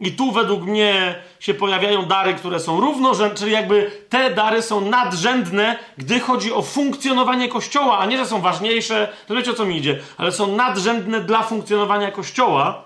i 0.00 0.12
tu 0.12 0.32
według 0.32 0.62
mnie 0.62 1.22
się 1.40 1.54
pojawiają 1.54 2.06
dary, 2.06 2.34
które 2.34 2.60
są 2.60 2.80
równorzędne, 2.80 3.36
czyli 3.38 3.52
jakby 3.52 3.90
te 4.08 4.34
dary 4.34 4.62
są 4.62 4.80
nadrzędne, 4.80 5.78
gdy 5.96 6.20
chodzi 6.20 6.52
o 6.52 6.62
funkcjonowanie 6.62 7.48
Kościoła, 7.48 7.98
a 7.98 8.06
nie, 8.06 8.18
że 8.18 8.26
są 8.26 8.40
ważniejsze, 8.40 9.12
to 9.26 9.34
wiecie 9.34 9.50
o 9.50 9.54
co 9.54 9.64
mi 9.64 9.76
idzie, 9.76 10.00
ale 10.16 10.32
są 10.32 10.56
nadrzędne 10.56 11.20
dla 11.20 11.42
funkcjonowania 11.42 12.10
Kościoła, 12.10 12.82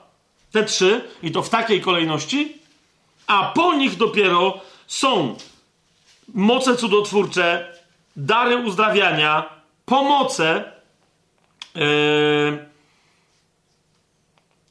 te 0.52 0.64
trzy, 0.64 1.04
i 1.22 1.30
to 1.30 1.42
w 1.42 1.48
takiej 1.48 1.80
kolejności, 1.80 2.58
a 3.26 3.52
po 3.54 3.74
nich 3.74 3.96
dopiero 3.96 4.60
są 4.86 5.36
moce 6.34 6.76
cudotwórcze, 6.76 7.76
dary 8.16 8.56
uzdrawiania, 8.56 9.62
pomoce, 9.84 10.72
yy, 11.74 12.72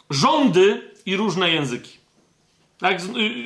rządy 0.09 0.91
i 1.05 1.15
różne 1.15 1.51
języki. 1.51 2.01
Tak, 2.77 3.01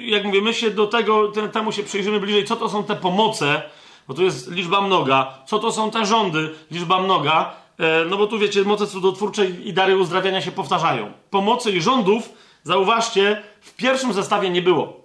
jak 0.06 0.24
mówię, 0.24 0.42
my 0.42 0.54
się 0.54 0.72
do 0.72 0.88
tego, 0.88 1.32
temu 1.54 1.72
się 1.72 1.84
przyjrzymy 1.84 2.20
bliżej, 2.20 2.46
co 2.46 2.56
to 2.56 2.70
są 2.70 2.84
te 2.84 2.96
pomoce, 2.96 3.62
bo 4.08 4.14
tu 4.14 4.24
jest 4.24 4.52
liczba 4.52 4.82
mnoga, 4.82 5.38
co 5.46 5.60
to 5.60 5.72
są 5.72 5.92
te 5.92 6.06
rządy, 6.06 6.50
liczba 6.72 7.02
mnoga, 7.02 7.56
e, 7.80 8.06
no 8.06 8.18
bo 8.18 8.28
tu 8.28 8.40
wiecie, 8.40 8.64
moce 8.64 8.88
cudotwórcze 8.88 9.46
i 9.46 9.74
dary 9.74 9.98
uzdrawiania 9.98 10.42
się 10.42 10.52
powtarzają. 10.52 11.12
Pomocy 11.30 11.72
i 11.72 11.82
rządów, 11.82 12.30
zauważcie, 12.64 13.44
w 13.62 13.76
pierwszym 13.76 14.14
zestawie 14.14 14.50
nie 14.50 14.62
było. 14.62 15.05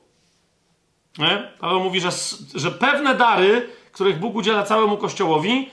Nie? 1.19 1.49
Paweł 1.61 1.81
mówi, 1.81 2.01
że, 2.01 2.11
że 2.55 2.71
pewne 2.71 3.15
dary, 3.15 3.69
których 3.93 4.19
Bóg 4.19 4.35
udziela 4.35 4.63
całemu 4.63 4.97
Kościołowi, 4.97 5.71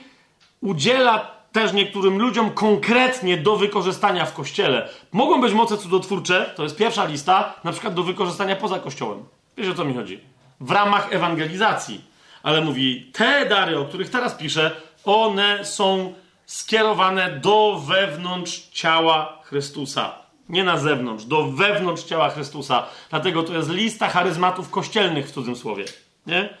udziela 0.60 1.38
też 1.52 1.72
niektórym 1.72 2.18
ludziom 2.18 2.50
konkretnie 2.50 3.36
do 3.36 3.56
wykorzystania 3.56 4.26
w 4.26 4.34
kościele. 4.34 4.88
Mogą 5.12 5.40
być 5.40 5.52
moce 5.52 5.76
cudotwórcze, 5.76 6.52
to 6.56 6.62
jest 6.62 6.76
pierwsza 6.76 7.04
lista, 7.04 7.54
na 7.64 7.72
przykład 7.72 7.94
do 7.94 8.02
wykorzystania 8.02 8.56
poza 8.56 8.78
kościołem. 8.78 9.24
Wiesz 9.56 9.68
o 9.68 9.74
co 9.74 9.84
mi 9.84 9.94
chodzi? 9.94 10.20
W 10.60 10.70
ramach 10.70 11.12
ewangelizacji. 11.12 12.04
Ale 12.42 12.60
mówi, 12.60 13.10
te 13.12 13.46
dary, 13.46 13.78
o 13.78 13.84
których 13.84 14.10
teraz 14.10 14.34
piszę, 14.34 14.70
one 15.04 15.64
są 15.64 16.14
skierowane 16.46 17.30
do 17.30 17.82
wewnątrz 17.86 18.68
ciała 18.72 19.38
Chrystusa. 19.42 20.27
Nie 20.48 20.64
na 20.64 20.78
zewnątrz, 20.78 21.24
do 21.24 21.44
wewnątrz 21.44 22.02
ciała 22.02 22.30
Chrystusa. 22.30 22.86
Dlatego 23.10 23.42
to 23.42 23.54
jest 23.54 23.70
lista 23.70 24.08
charyzmatów 24.08 24.70
kościelnych 24.70 25.28
w 25.28 25.32
cudzym 25.32 25.56
słowie. 25.56 25.84
Nie? 26.26 26.58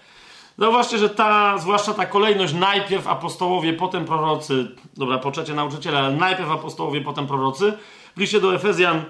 Zauważcie, 0.58 0.98
że 0.98 1.10
ta, 1.10 1.58
zwłaszcza 1.58 1.94
ta 1.94 2.06
kolejność, 2.06 2.54
najpierw 2.54 3.06
apostołowie, 3.06 3.72
potem 3.72 4.04
prorocy, 4.04 4.68
dobra, 4.96 5.18
po 5.18 5.32
nauczyciele, 5.54 5.98
ale 5.98 6.16
najpierw 6.16 6.50
apostołowie, 6.50 7.00
potem 7.00 7.26
prorocy. 7.26 7.72
W 8.16 8.20
liście 8.20 8.40
do 8.40 8.54
Efezjan 8.54 9.04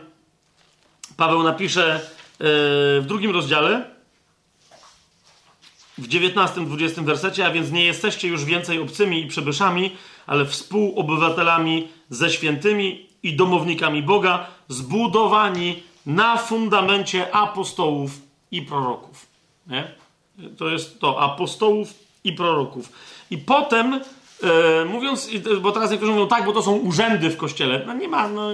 Paweł 1.17 1.43
napisze 1.43 2.01
yy, 2.41 2.47
w 3.01 3.05
drugim 3.07 3.31
rozdziale, 3.31 3.91
w 5.99 6.09
19-20 6.09 7.05
wersecie, 7.05 7.47
a 7.47 7.51
więc 7.51 7.71
nie 7.71 7.85
jesteście 7.85 8.29
już 8.29 8.45
więcej 8.45 8.79
obcymi 8.79 9.23
i 9.23 9.27
przybyszami, 9.27 9.97
ale 10.27 10.45
współobywatelami 10.45 11.89
ze 12.11 12.31
świętymi 12.31 13.09
i 13.23 13.37
domownikami 13.37 14.03
Boga, 14.03 14.47
zbudowani 14.69 15.83
na 16.07 16.37
fundamencie 16.37 17.35
apostołów 17.35 18.11
i 18.51 18.63
proroków. 18.63 19.27
Nie? 19.67 19.95
To 20.57 20.69
jest 20.69 21.01
to, 21.01 21.21
apostołów 21.21 21.95
i 22.25 22.33
proroków. 22.33 22.93
I 23.31 23.39
potem, 23.39 24.01
e, 24.43 24.85
mówiąc, 24.85 25.31
bo 25.61 25.73
teraz 25.73 25.91
niektórzy 25.91 26.13
mówią 26.13 26.27
tak, 26.27 26.45
bo 26.45 26.53
to 26.53 26.63
są 26.63 26.77
urzędy 26.77 27.31
w 27.31 27.37
kościele. 27.37 27.83
No 27.87 27.95
nie 27.95 28.09
ma, 28.09 28.29
no, 28.29 28.49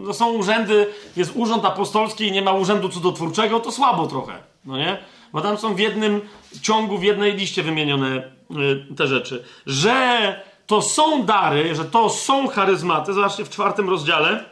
no 0.00 0.14
są 0.14 0.32
urzędy, 0.32 0.86
jest 1.16 1.32
urząd 1.34 1.64
apostolski 1.64 2.26
i 2.26 2.32
nie 2.32 2.42
ma 2.42 2.52
urzędu 2.52 2.88
cudotwórczego, 2.88 3.60
to 3.60 3.72
słabo 3.72 4.06
trochę, 4.06 4.32
no 4.64 4.76
nie? 4.76 4.98
Bo 5.32 5.40
tam 5.40 5.58
są 5.58 5.74
w 5.74 5.78
jednym 5.78 6.20
ciągu, 6.62 6.98
w 6.98 7.02
jednej 7.02 7.32
liście 7.32 7.62
wymienione 7.62 8.30
y, 8.50 8.94
te 8.96 9.06
rzeczy. 9.06 9.44
Że 9.66 10.40
to 10.66 10.82
są 10.82 11.22
dary, 11.22 11.74
że 11.74 11.84
to 11.84 12.10
są 12.10 12.48
charyzmaty, 12.48 13.12
zobaczcie 13.12 13.44
w 13.44 13.50
czwartym 13.50 13.90
rozdziale, 13.90 14.44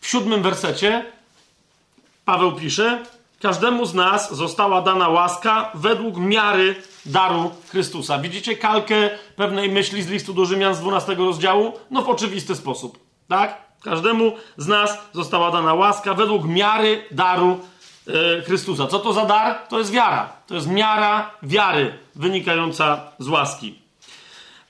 w 0.00 0.06
siódmym 0.06 0.42
wersecie, 0.42 1.04
Paweł 2.24 2.52
pisze, 2.52 3.04
Każdemu 3.42 3.86
z 3.86 3.94
nas 3.94 4.34
została 4.36 4.82
dana 4.82 5.08
łaska 5.08 5.70
według 5.74 6.16
miary 6.16 6.76
daru 7.06 7.50
Chrystusa. 7.68 8.18
Widzicie 8.18 8.56
kalkę 8.56 9.10
pewnej 9.36 9.70
myśli 9.70 10.02
z 10.02 10.08
listu 10.08 10.34
do 10.34 10.44
Rzymian 10.44 10.74
z 10.74 10.80
12 10.80 11.14
rozdziału? 11.14 11.72
No 11.90 12.02
w 12.02 12.08
oczywisty 12.08 12.56
sposób, 12.56 12.98
tak? 13.28 13.58
Każdemu 13.82 14.32
z 14.56 14.66
nas 14.66 14.98
została 15.12 15.50
dana 15.50 15.74
łaska 15.74 16.14
według 16.14 16.44
miary 16.44 17.04
daru 17.10 17.60
e, 18.38 18.42
Chrystusa. 18.42 18.86
Co 18.86 18.98
to 18.98 19.12
za 19.12 19.24
dar? 19.24 19.58
To 19.68 19.78
jest 19.78 19.90
wiara. 19.90 20.32
To 20.46 20.54
jest 20.54 20.66
miara 20.66 21.30
wiary 21.42 21.98
wynikająca 22.14 23.00
z 23.18 23.28
łaski. 23.28 23.78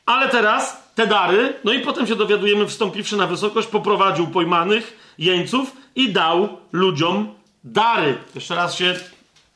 Ale 0.07 0.29
teraz 0.29 0.83
te 0.95 1.07
dary, 1.07 1.55
no 1.65 1.73
i 1.73 1.81
potem 1.81 2.07
się 2.07 2.17
dowiadujemy, 2.17 2.67
wstąpiwszy 2.67 3.17
na 3.17 3.27
wysokość, 3.27 3.69
poprowadził 3.69 4.27
pojmanych 4.27 5.08
jeńców 5.19 5.77
i 5.95 6.13
dał 6.13 6.49
ludziom 6.73 7.35
dary. 7.65 8.19
Jeszcze 8.35 8.55
raz 8.55 8.75
się 8.75 8.95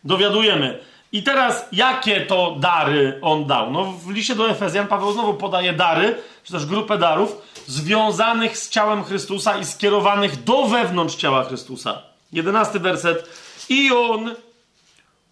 dowiadujemy. 0.05 0.79
I 1.13 1.23
teraz, 1.23 1.69
jakie 1.73 2.21
to 2.21 2.57
dary 2.59 3.19
on 3.23 3.45
dał? 3.45 3.71
No, 3.71 3.85
w 3.85 4.11
liście 4.11 4.35
do 4.35 4.51
Efezjan 4.51 4.87
Paweł 4.87 5.13
znowu 5.13 5.35
podaje 5.35 5.73
dary, 5.73 6.15
czy 6.45 6.53
też 6.53 6.67
grupę 6.67 6.99
darów 6.99 7.37
związanych 7.67 8.59
z 8.59 8.71
ciałem 8.71 9.05
Chrystusa 9.05 9.59
i 9.59 9.65
skierowanych 9.65 10.45
do 10.45 10.67
wewnątrz 10.67 11.17
ciała 11.17 11.45
Chrystusa. 11.45 12.03
Jedenasty 12.33 12.81
werset. 12.81 13.29
I 13.69 13.93
on 13.93 14.35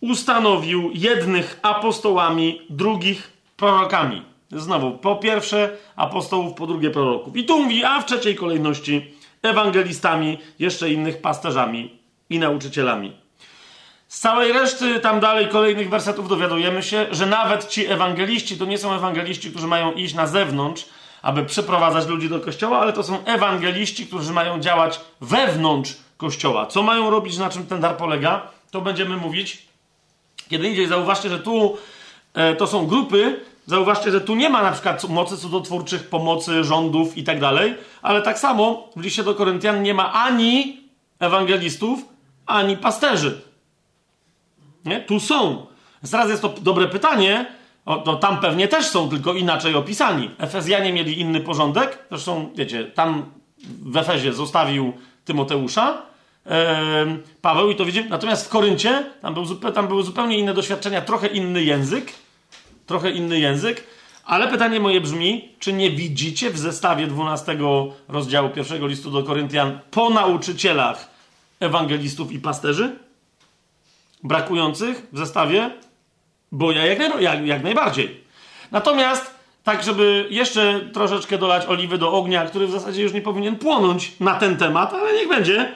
ustanowił 0.00 0.91
jednych 0.94 1.59
apostołami, 1.62 2.60
drugich 2.70 3.33
prorokami. 3.57 4.23
Znowu, 4.52 4.99
po 4.99 5.17
pierwsze 5.17 5.76
apostołów, 5.97 6.55
po 6.55 6.67
drugie 6.67 6.91
proroków. 6.91 7.36
I 7.36 7.44
tu 7.44 7.62
mówi, 7.62 7.84
a 7.84 8.00
w 8.00 8.07
trzeciej 8.07 8.36
kolejności 8.36 9.15
ewangelistami, 9.43 10.39
jeszcze 10.59 10.91
innych 10.91 11.20
pasterzami 11.20 11.99
i 12.31 12.39
nauczycielami. 12.39 13.17
Z 14.09 14.20
całej 14.20 14.52
reszty 14.52 15.01
tam 15.01 15.20
dalej 15.20 15.49
kolejnych 15.49 15.91
wersetów 15.91 16.28
dowiadujemy 16.28 16.83
się, 16.83 17.07
że 17.10 17.27
nawet 17.27 17.69
ci 17.69 17.86
ewangeliści 17.86 18.59
to 18.59 18.65
nie 18.65 18.78
są 18.78 18.93
ewangeliści, 18.94 19.51
którzy 19.51 19.67
mają 19.67 19.93
iść 19.93 20.15
na 20.15 20.27
zewnątrz, 20.27 20.85
aby 21.23 21.44
przyprowadzać 21.44 22.07
ludzi 22.07 22.28
do 22.28 22.41
kościoła, 22.41 22.81
ale 22.81 22.93
to 22.93 23.02
są 23.02 23.25
ewangeliści, 23.25 24.07
którzy 24.07 24.33
mają 24.33 24.60
działać 24.60 25.01
wewnątrz 25.20 25.97
kościoła. 26.17 26.67
Co 26.67 26.83
mają 26.83 27.10
robić, 27.10 27.39
na 27.39 27.51
czym 27.51 27.67
ten 27.67 27.81
dar 27.81 27.97
polega, 27.97 28.43
to 28.70 28.81
będziemy 28.81 29.17
mówić 29.17 29.70
kiedy 30.51 30.69
indziej. 30.69 30.86
Zauważcie, 30.86 31.28
że 31.28 31.39
tu 31.39 31.78
e, 32.35 32.57
to 32.57 32.67
są 32.67 32.86
grupy, 32.86 33.41
zauważcie, 33.70 34.10
że 34.10 34.20
tu 34.20 34.34
nie 34.34 34.50
ma 34.50 34.62
na 34.62 34.73
przykład 34.73 35.08
mocy 35.08 35.36
cudotwórczych, 35.36 36.08
pomocy 36.08 36.65
rządów 36.65 37.18
i 37.18 37.24
tak 37.24 37.40
dalej, 37.40 37.74
ale 38.02 38.23
tak 38.23 38.39
samo 38.39 38.89
w 38.97 39.00
liście 39.00 39.23
do 39.23 39.34
Koryntian 39.34 39.82
nie 39.82 39.94
ma 39.94 40.12
ani 40.12 40.81
ewangelistów, 41.18 42.00
ani 42.47 42.76
pasterzy. 42.76 43.40
Nie? 44.84 45.00
Tu 45.00 45.20
są. 45.20 45.66
Więc 46.02 46.10
teraz 46.10 46.28
jest 46.31 46.42
to 46.42 46.49
dobre 46.49 46.89
pytanie. 46.89 47.47
O, 47.86 47.97
to 47.97 48.16
tam 48.16 48.40
pewnie 48.40 48.68
też 48.68 48.86
są, 48.86 49.08
tylko 49.08 49.34
inaczej 49.34 49.74
opisani. 49.74 50.31
Efezjanie 50.39 50.92
mieli 50.92 51.20
inny 51.20 51.40
porządek. 51.40 51.99
Zresztą, 52.10 52.50
wiecie, 52.55 52.84
tam 52.84 53.24
w 53.82 53.97
Efezie 53.97 54.32
zostawił 54.32 54.92
Tymoteusza, 55.24 56.02
Paweł 57.42 57.70
i 57.70 57.76
to 57.76 57.84
widzimy. 57.84 58.08
Natomiast 58.08 58.47
w 58.47 58.49
Koryncie 58.49 59.05
tam, 59.23 59.34
był, 59.34 59.47
tam 59.57 59.89
były 59.89 60.02
zupełnie 60.02 60.39
inne 60.39 60.55
doświadczenia, 60.55 61.00
trochę 61.00 61.26
inny 61.26 61.62
język. 61.65 62.12
Trochę 62.91 63.10
inny 63.10 63.41
język. 63.41 63.86
Ale 64.25 64.49
pytanie 64.49 64.81
moje 64.81 65.01
brzmi, 65.01 65.49
czy 65.59 65.73
nie 65.73 65.91
widzicie 65.91 66.51
w 66.51 66.59
zestawie 66.59 67.07
12 67.07 67.59
rozdziału 68.09 68.49
pierwszego 68.49 68.86
listu 68.86 69.10
do 69.10 69.23
Koryntian 69.23 69.78
po 69.91 70.10
nauczycielach 70.10 71.09
ewangelistów 71.60 72.33
i 72.33 72.39
pasterzy? 72.39 72.97
brakujących 74.23 75.07
w 75.12 75.19
zestawie? 75.19 75.70
Bo 76.52 76.73
ja 76.73 76.86
jak, 76.86 76.99
naj, 76.99 77.23
jak, 77.23 77.47
jak 77.47 77.62
najbardziej. 77.62 78.25
Natomiast, 78.70 79.35
tak 79.65 79.83
żeby 79.83 80.27
jeszcze 80.31 80.81
troszeczkę 80.93 81.39
dolać 81.39 81.67
oliwy 81.67 81.99
do 81.99 82.12
ognia, 82.12 82.47
który 82.47 82.67
w 82.67 82.70
zasadzie 82.70 83.02
już 83.02 83.12
nie 83.12 83.23
powinien 83.23 83.57
płonąć 83.57 84.12
na 84.20 84.35
ten 84.35 84.57
temat, 84.57 84.94
ale 84.94 85.15
niech 85.15 85.28
będzie, 85.28 85.73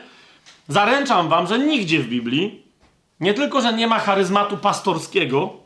zaręczam 0.68 1.28
wam, 1.28 1.46
że 1.46 1.58
nigdzie 1.58 1.98
w 2.00 2.08
Biblii, 2.08 2.62
nie 3.20 3.34
tylko, 3.34 3.60
że 3.60 3.72
nie 3.72 3.86
ma 3.86 3.98
charyzmatu 3.98 4.56
pastorskiego, 4.56 5.63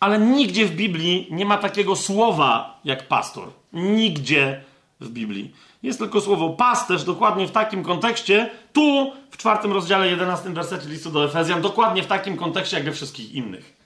ale 0.00 0.18
nigdzie 0.18 0.66
w 0.66 0.70
Biblii 0.70 1.28
nie 1.30 1.44
ma 1.44 1.58
takiego 1.58 1.96
słowa 1.96 2.80
jak 2.84 3.08
pastor. 3.08 3.48
Nigdzie 3.72 4.64
w 5.00 5.08
Biblii. 5.08 5.54
Jest 5.82 5.98
tylko 5.98 6.20
słowo 6.20 6.50
pasterz, 6.50 7.04
dokładnie 7.04 7.48
w 7.48 7.50
takim 7.52 7.84
kontekście, 7.84 8.50
tu 8.72 9.12
w 9.30 9.36
czwartym 9.36 9.72
rozdziale, 9.72 10.08
11 10.08 10.50
wersecie 10.50 10.88
listu 10.88 11.10
do 11.10 11.24
Efezjan, 11.24 11.62
dokładnie 11.62 12.02
w 12.02 12.06
takim 12.06 12.36
kontekście 12.36 12.76
jak 12.76 12.86
we 12.86 12.92
wszystkich 12.92 13.34
innych. 13.34 13.76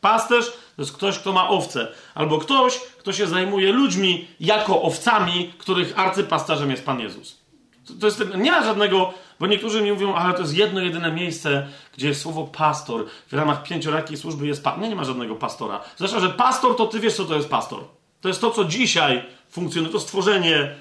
Pasterz 0.00 0.46
to 0.50 0.82
jest 0.82 0.92
ktoś, 0.92 1.18
kto 1.18 1.32
ma 1.32 1.48
owce, 1.48 1.88
albo 2.14 2.38
ktoś, 2.38 2.78
kto 2.78 3.12
się 3.12 3.26
zajmuje 3.26 3.72
ludźmi 3.72 4.28
jako 4.40 4.82
owcami, 4.82 5.52
których 5.58 5.98
arcypasterzem 5.98 6.70
jest 6.70 6.84
Pan 6.84 7.00
Jezus. 7.00 7.43
To, 7.86 7.94
to 8.00 8.06
jest, 8.06 8.24
nie 8.36 8.50
ma 8.50 8.64
żadnego, 8.64 9.14
bo 9.40 9.46
niektórzy 9.46 9.82
mi 9.82 9.92
mówią, 9.92 10.14
ale 10.14 10.34
to 10.34 10.40
jest 10.40 10.54
jedno, 10.54 10.80
jedyne 10.80 11.12
miejsce, 11.12 11.66
gdzie 11.96 12.14
słowo 12.14 12.44
pastor. 12.44 13.04
W 13.28 13.32
ramach 13.32 13.62
pięciorakiej 13.62 14.16
służby 14.16 14.46
jest 14.46 14.64
pastor. 14.64 14.82
Nie, 14.82 14.88
nie 14.88 14.96
ma 14.96 15.04
żadnego 15.04 15.34
pastora. 15.34 15.80
Zresztą, 15.96 16.20
że 16.20 16.30
pastor, 16.30 16.76
to 16.76 16.86
ty 16.86 17.00
wiesz, 17.00 17.14
co 17.14 17.24
to 17.24 17.34
jest 17.34 17.48
pastor. 17.48 17.80
To 18.20 18.28
jest 18.28 18.40
to, 18.40 18.50
co 18.50 18.64
dzisiaj 18.64 19.24
funkcjonuje, 19.50 19.92
to 19.92 20.00
stworzenie 20.00 20.74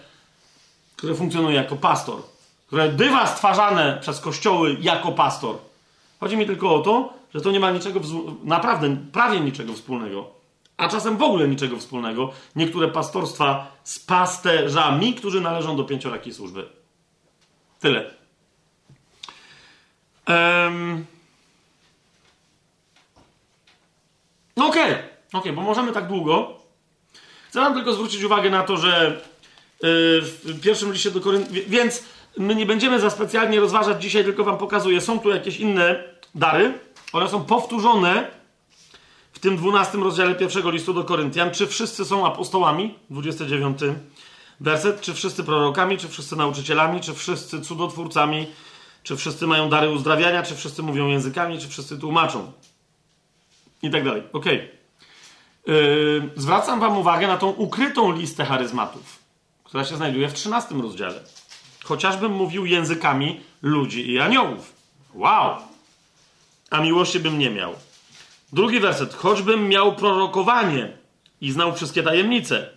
które 1.03 1.15
funkcjonuje 1.15 1.55
jako 1.55 1.75
pastor, 1.75 2.15
które 2.67 2.89
bywa 2.89 3.27
stwarzane 3.27 3.97
przez 4.01 4.19
kościoły 4.19 4.77
jako 4.81 5.11
pastor. 5.11 5.55
Chodzi 6.19 6.37
mi 6.37 6.45
tylko 6.45 6.75
o 6.75 6.79
to, 6.79 7.13
że 7.33 7.41
to 7.41 7.51
nie 7.51 7.59
ma 7.59 7.71
niczego, 7.71 7.99
naprawdę 8.43 8.97
prawie 9.11 9.39
niczego 9.39 9.73
wspólnego, 9.73 10.25
a 10.77 10.87
czasem 10.87 11.17
w 11.17 11.23
ogóle 11.23 11.47
niczego 11.47 11.77
wspólnego. 11.77 12.31
Niektóre 12.55 12.87
pastorstwa 12.87 13.71
z 13.83 13.99
pasterzami, 13.99 15.13
którzy 15.13 15.41
należą 15.41 15.75
do 15.75 15.83
pięciorakiej 15.83 16.33
służby. 16.33 16.65
Tyle. 17.83 18.03
Um... 20.27 21.05
Okej, 24.55 24.93
okay. 24.93 25.03
okay, 25.33 25.53
bo 25.53 25.61
możemy 25.61 25.91
tak 25.91 26.07
długo. 26.07 26.59
Chcę 27.49 27.59
wam 27.59 27.73
tylko 27.73 27.93
zwrócić 27.93 28.23
uwagę 28.23 28.49
na 28.49 28.63
to, 28.63 28.77
że 28.77 29.21
w 29.81 30.59
pierwszym 30.61 30.93
liście 30.93 31.11
do 31.11 31.21
Koryntian. 31.21 31.55
Więc 31.67 32.03
my 32.37 32.55
nie 32.55 32.65
będziemy 32.65 32.99
za 32.99 33.09
specjalnie 33.09 33.59
rozważać 33.59 34.01
dzisiaj, 34.01 34.23
tylko 34.23 34.43
wam 34.43 34.57
pokazuję. 34.57 35.01
Są 35.01 35.19
tu 35.19 35.29
jakieś 35.29 35.57
inne 35.57 36.03
dary. 36.35 36.79
One 37.13 37.29
są 37.29 37.45
powtórzone 37.45 38.31
w 39.33 39.39
tym 39.39 39.57
12 39.57 39.97
rozdziale 39.97 40.35
pierwszego 40.35 40.71
listu 40.71 40.93
do 40.93 41.03
Koryntian. 41.03 41.51
Czy 41.51 41.67
wszyscy 41.67 42.05
są 42.05 42.27
apostołami? 42.27 42.95
29 43.09 43.79
werset. 44.63 45.01
Czy 45.01 45.13
wszyscy 45.13 45.43
prorokami, 45.43 45.97
czy 45.97 46.07
wszyscy 46.07 46.35
nauczycielami, 46.35 47.01
czy 47.01 47.13
wszyscy 47.13 47.61
cudotwórcami, 47.61 48.47
czy 49.03 49.15
wszyscy 49.15 49.47
mają 49.47 49.69
dary 49.69 49.89
uzdrawiania, 49.89 50.43
czy 50.43 50.55
wszyscy 50.55 50.83
mówią 50.83 51.07
językami, 51.07 51.59
czy 51.59 51.67
wszyscy 51.69 51.99
tłumaczą. 51.99 52.51
I 53.81 53.89
tak 53.89 54.03
dalej. 54.03 54.23
Ok. 54.33 54.45
Yy, 54.45 56.29
zwracam 56.35 56.79
wam 56.79 56.97
uwagę 56.97 57.27
na 57.27 57.37
tą 57.37 57.49
ukrytą 57.49 58.11
listę 58.11 58.45
charyzmatów 58.45 59.23
która 59.73 59.85
się 59.85 59.95
znajduje 59.95 60.29
w 60.29 60.33
13 60.33 60.75
rozdziale. 60.75 61.19
Chociażbym 61.83 62.31
mówił 62.31 62.65
językami 62.65 63.41
ludzi 63.61 64.11
i 64.11 64.19
aniołów. 64.19 64.73
Wow! 65.13 65.55
A 66.69 66.81
miłości 66.81 67.19
bym 67.19 67.39
nie 67.39 67.49
miał. 67.49 67.73
Drugi 68.51 68.79
werset. 68.79 69.13
Choćbym 69.13 69.69
miał 69.69 69.95
prorokowanie 69.95 70.97
i 71.41 71.51
znał 71.51 71.75
wszystkie 71.75 72.03
tajemnice. 72.03 72.72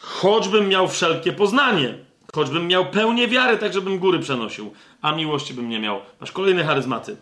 Choćbym 0.00 0.68
miał 0.68 0.88
wszelkie 0.88 1.32
poznanie. 1.32 1.94
Choćbym 2.34 2.66
miał 2.66 2.86
pełnię 2.86 3.28
wiary, 3.28 3.58
tak 3.58 3.72
żebym 3.72 3.98
góry 3.98 4.18
przenosił. 4.18 4.72
A 5.02 5.12
miłości 5.12 5.54
bym 5.54 5.68
nie 5.68 5.78
miał. 5.78 6.00
Masz 6.20 6.32
kolejne 6.32 6.64
charyzmaty. 6.64 7.16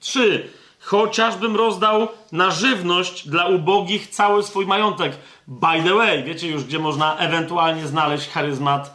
Trzy 0.00 0.48
chociażbym 0.80 1.56
rozdał 1.56 2.08
na 2.32 2.50
żywność 2.50 3.28
dla 3.28 3.46
ubogich 3.46 4.08
cały 4.08 4.42
swój 4.42 4.66
majątek. 4.66 5.12
By 5.48 5.82
the 5.84 5.94
way, 5.94 6.24
wiecie 6.24 6.48
już, 6.48 6.64
gdzie 6.64 6.78
można 6.78 7.16
ewentualnie 7.16 7.86
znaleźć 7.86 8.28
charyzmat 8.28 8.94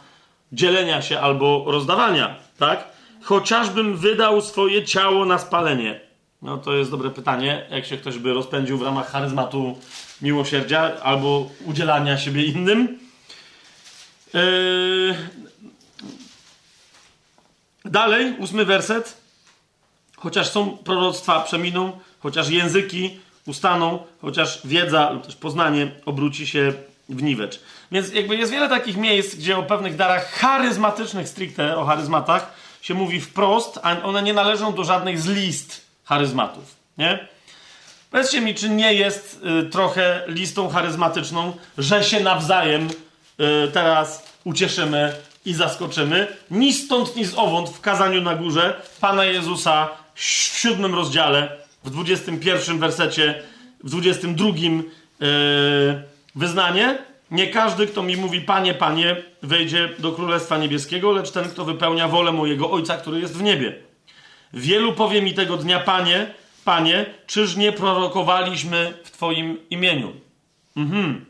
dzielenia 0.52 1.02
się 1.02 1.20
albo 1.20 1.64
rozdawania, 1.66 2.36
tak? 2.58 2.88
Chociażbym 3.22 3.96
wydał 3.96 4.40
swoje 4.40 4.84
ciało 4.84 5.24
na 5.24 5.38
spalenie. 5.38 6.00
No 6.42 6.58
to 6.58 6.72
jest 6.72 6.90
dobre 6.90 7.10
pytanie, 7.10 7.66
jak 7.70 7.86
się 7.86 7.96
ktoś 7.96 8.18
by 8.18 8.34
rozpędził 8.34 8.78
w 8.78 8.82
ramach 8.82 9.10
charyzmatu 9.10 9.78
miłosierdzia 10.22 11.00
albo 11.02 11.50
udzielania 11.64 12.18
siebie 12.18 12.44
innym. 12.44 12.98
Yy... 14.34 15.14
Dalej, 17.84 18.34
ósmy 18.38 18.64
werset. 18.64 19.16
Chociaż 20.16 20.50
są 20.50 20.76
proroctwa 20.76 21.40
przeminą, 21.40 22.00
chociaż 22.20 22.48
języki 22.48 23.20
ustaną, 23.46 24.06
chociaż 24.20 24.60
wiedza 24.64 25.10
lub 25.10 25.26
też 25.26 25.36
poznanie 25.36 25.90
obróci 26.06 26.46
się 26.46 26.72
w 27.08 27.22
niwecz. 27.22 27.60
Więc 27.92 28.12
jakby 28.12 28.36
jest 28.36 28.52
wiele 28.52 28.68
takich 28.68 28.96
miejsc, 28.96 29.34
gdzie 29.34 29.58
o 29.58 29.62
pewnych 29.62 29.96
darach 29.96 30.32
charyzmatycznych 30.32 31.28
stricte, 31.28 31.76
o 31.76 31.84
charyzmatach, 31.84 32.52
się 32.82 32.94
mówi 32.94 33.20
wprost, 33.20 33.78
a 33.82 34.02
one 34.02 34.22
nie 34.22 34.32
należą 34.32 34.74
do 34.74 34.84
żadnych 34.84 35.20
z 35.20 35.26
list 35.26 35.86
charyzmatów, 36.04 36.76
nie? 36.98 37.28
Powiedzcie 38.10 38.40
mi, 38.40 38.54
czy 38.54 38.68
nie 38.68 38.94
jest 38.94 39.40
y, 39.66 39.70
trochę 39.70 40.22
listą 40.26 40.68
charyzmatyczną, 40.68 41.56
że 41.78 42.04
się 42.04 42.20
nawzajem 42.20 42.88
y, 42.88 43.72
teraz 43.72 44.32
ucieszymy 44.44 45.12
i 45.44 45.54
zaskoczymy. 45.54 46.26
Ni 46.50 46.72
stąd, 46.72 47.16
ni 47.16 47.24
z 47.24 47.34
owąd 47.34 47.68
w 47.68 47.80
kazaniu 47.80 48.20
na 48.20 48.34
górze 48.34 48.82
Pana 49.00 49.24
Jezusa 49.24 49.88
w 50.14 50.22
siódmym 50.58 50.94
rozdziale, 50.94 51.56
w 51.84 51.90
21 51.90 52.78
wersecie, 52.78 53.42
w 53.84 53.90
22 53.90 54.48
yy, 54.48 56.02
wyznanie. 56.34 56.98
Nie 57.30 57.46
każdy, 57.46 57.86
kto 57.86 58.02
mi 58.02 58.16
mówi, 58.16 58.40
Panie, 58.40 58.74
Panie, 58.74 59.16
wejdzie 59.42 59.88
do 59.98 60.12
Królestwa 60.12 60.58
Niebieskiego, 60.58 61.12
lecz 61.12 61.30
ten, 61.30 61.44
kto 61.44 61.64
wypełnia 61.64 62.08
wolę 62.08 62.32
mojego 62.32 62.70
Ojca, 62.70 62.96
który 62.96 63.20
jest 63.20 63.36
w 63.36 63.42
niebie. 63.42 63.76
Wielu 64.52 64.92
powie 64.92 65.22
mi 65.22 65.34
tego 65.34 65.56
dnia, 65.56 65.80
Panie, 65.80 66.34
Panie, 66.68 67.06
czyż 67.26 67.56
nie 67.56 67.72
prorokowaliśmy 67.72 68.94
w 69.04 69.10
Twoim 69.10 69.58
imieniu? 69.70 70.12
Mhm. 70.76 71.24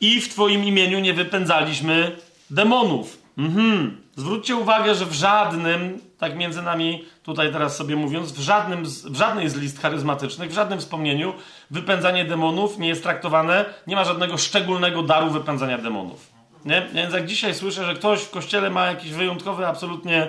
i 0.00 0.20
w 0.20 0.28
Twoim 0.28 0.64
imieniu 0.64 1.00
nie 1.00 1.14
wypędzaliśmy 1.14 2.16
demonów. 2.50 3.18
Mhm. 3.38 4.00
Zwróćcie 4.16 4.56
uwagę, 4.56 4.94
że 4.94 5.06
w 5.06 5.12
żadnym, 5.12 6.00
tak 6.18 6.36
między 6.36 6.62
nami 6.62 7.04
tutaj 7.22 7.52
teraz 7.52 7.76
sobie 7.76 7.96
mówiąc, 7.96 8.32
w, 8.32 8.40
żadnym, 8.40 8.84
w 8.84 9.16
żadnej 9.16 9.48
z 9.48 9.56
list 9.56 9.80
charyzmatycznych, 9.80 10.50
w 10.50 10.54
żadnym 10.54 10.78
wspomnieniu 10.78 11.34
wypędzanie 11.70 12.24
demonów 12.24 12.78
nie 12.78 12.88
jest 12.88 13.02
traktowane, 13.02 13.64
nie 13.86 13.96
ma 13.96 14.04
żadnego 14.04 14.38
szczególnego 14.38 15.02
daru 15.02 15.30
wypędzania 15.30 15.78
demonów. 15.78 16.32
Nie? 16.64 16.88
Więc 16.92 17.14
jak 17.14 17.26
dzisiaj 17.26 17.54
słyszę, 17.54 17.84
że 17.84 17.94
ktoś 17.94 18.20
w 18.20 18.30
kościele 18.30 18.70
ma 18.70 18.86
jakiś 18.86 19.12
wyjątkowy 19.12 19.66
absolutnie 19.66 20.28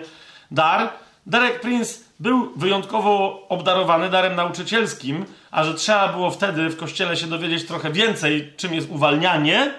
dar, 0.51 0.89
Derek 1.25 1.61
Prince 1.61 2.10
był 2.21 2.51
wyjątkowo 2.55 3.45
obdarowany 3.49 4.09
darem 4.09 4.35
nauczycielskim, 4.35 5.25
a 5.51 5.63
że 5.63 5.73
trzeba 5.73 6.07
było 6.07 6.31
wtedy 6.31 6.69
w 6.69 6.77
kościele 6.77 7.17
się 7.17 7.27
dowiedzieć 7.27 7.67
trochę 7.67 7.91
więcej, 7.91 8.53
czym 8.57 8.73
jest 8.73 8.89
uwalnianie, 8.89 9.73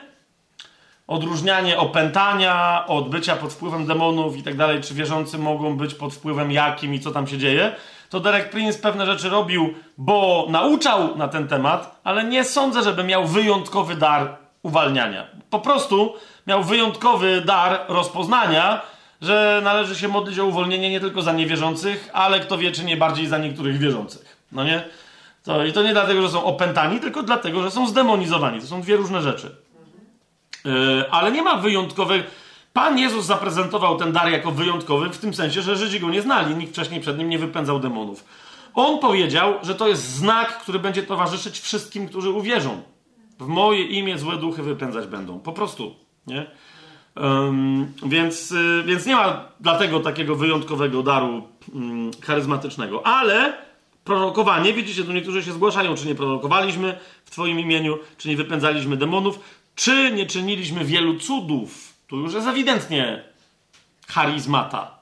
odróżnianie 1.07 1.79
opętania 1.79 2.85
od 2.87 3.09
bycia 3.09 3.37
pod 3.37 3.53
wpływem 3.53 3.87
demonów 3.87 4.37
i 4.37 4.43
tak 4.43 4.57
dalej, 4.57 4.81
czy 4.81 4.95
wierzący 4.95 5.39
mogą 5.39 5.77
być 5.77 5.95
pod 5.95 6.15
wpływem 6.15 6.53
jakim 6.53 6.95
i 6.95 7.01
co 7.01 7.11
tam 7.11 7.27
się 7.27 7.39
dzieje, 7.39 7.73
to 8.11 8.21
Derek 8.21 8.51
Prince 8.51 8.79
pewne 8.79 9.07
rzeczy 9.07 9.29
robił, 9.29 9.75
bo 9.99 10.47
nauczał 10.51 11.17
na 11.17 11.29
ten 11.29 11.49
temat, 11.49 12.01
ale 12.05 12.25
nie 12.25 12.45
sądzę, 12.45 12.83
żeby 12.83 13.05
miał 13.05 13.27
wyjątkowy 13.27 13.95
dar 13.95 14.37
uwalniania. 14.63 15.27
Po 15.51 15.59
prostu 15.59 16.15
miał 16.47 16.63
wyjątkowy 16.63 17.41
dar 17.41 17.81
rozpoznania, 17.89 18.83
że 19.23 19.61
należy 19.65 19.97
się 19.97 20.09
modlić 20.09 20.39
o 20.39 20.47
uwolnienie 20.47 20.91
nie 20.91 21.01
tylko 21.01 21.23
za 21.23 21.33
niewierzących, 21.33 22.11
ale 22.13 22.41
kto 22.41 22.59
wie, 22.59 22.73
czy 22.73 22.85
nie 22.85 22.97
bardziej 22.97 23.27
za 23.27 23.39
niektórych 23.39 23.79
wierzących. 23.79 24.37
No 24.53 24.65
nie? 24.65 24.85
To, 25.43 25.65
I 25.65 25.73
to 25.73 25.83
nie 25.83 25.93
dlatego, 25.93 26.23
że 26.23 26.29
są 26.29 26.45
opętani, 26.45 27.01
tylko 27.01 27.23
dlatego, 27.23 27.63
że 27.63 27.71
są 27.71 27.89
zdemonizowani. 27.89 28.61
To 28.61 28.67
są 28.67 28.83
dwie 28.83 28.97
różne 28.97 29.23
rzeczy. 29.23 29.57
Yy, 30.65 31.11
ale 31.11 31.33
nie 31.33 31.43
ma 31.43 31.57
wyjątkowych. 31.57 32.43
Pan 32.73 32.99
Jezus 32.99 33.25
zaprezentował 33.25 33.97
ten 33.97 34.13
dar 34.13 34.31
jako 34.31 34.51
wyjątkowy 34.51 35.11
w 35.11 35.19
tym 35.19 35.35
sensie, 35.35 35.63
że 35.63 35.77
Żydzi 35.77 36.01
go 36.01 36.11
nie 36.11 36.23
znali, 36.23 36.55
nikt 36.55 36.73
wcześniej 36.73 37.01
przed 37.01 37.19
nim 37.19 37.29
nie 37.29 37.39
wypędzał 37.39 37.81
demonów. 37.81 38.25
On 38.75 38.99
powiedział, 38.99 39.55
że 39.63 39.75
to 39.75 39.89
jest 39.89 40.03
znak, 40.03 40.59
który 40.59 40.79
będzie 40.79 41.03
towarzyszyć 41.03 41.61
wszystkim, 41.61 42.09
którzy 42.09 42.31
uwierzą. 42.31 42.83
W 43.39 43.47
moje 43.47 43.85
imię 43.85 44.19
złe 44.19 44.37
duchy 44.37 44.63
wypędzać 44.63 45.07
będą. 45.07 45.41
Po 45.41 45.53
prostu. 45.53 45.95
Nie? 46.27 46.47
Ym, 47.17 47.93
więc, 48.07 48.53
y, 48.53 48.83
więc 48.87 49.07
nie 49.07 49.17
ma 49.17 49.45
dlatego 49.61 50.01
takiego 50.01 50.37
wyjątkowego 50.37 51.03
daru 51.03 51.49
ym, 51.75 52.11
charyzmatycznego. 52.23 53.07
Ale 53.07 53.57
prorokowanie, 54.05 54.73
widzicie, 54.73 55.05
tu 55.05 55.13
niektórzy 55.13 55.43
się 55.43 55.53
zgłaszają, 55.53 55.95
czy 55.95 56.07
nie 56.07 56.15
prorokowaliśmy 56.15 56.99
w 57.25 57.31
Twoim 57.31 57.61
imieniu, 57.61 57.99
czy 58.19 58.29
nie 58.29 58.37
wypędzaliśmy 58.37 58.97
demonów, 58.97 59.39
czy 59.75 60.13
nie 60.13 60.27
czyniliśmy 60.27 60.85
wielu 60.85 61.19
cudów. 61.19 61.95
Tu 62.07 62.17
już 62.17 62.35
jest 62.35 62.47
ewidentnie 62.47 63.25
charyzmata. 64.09 64.99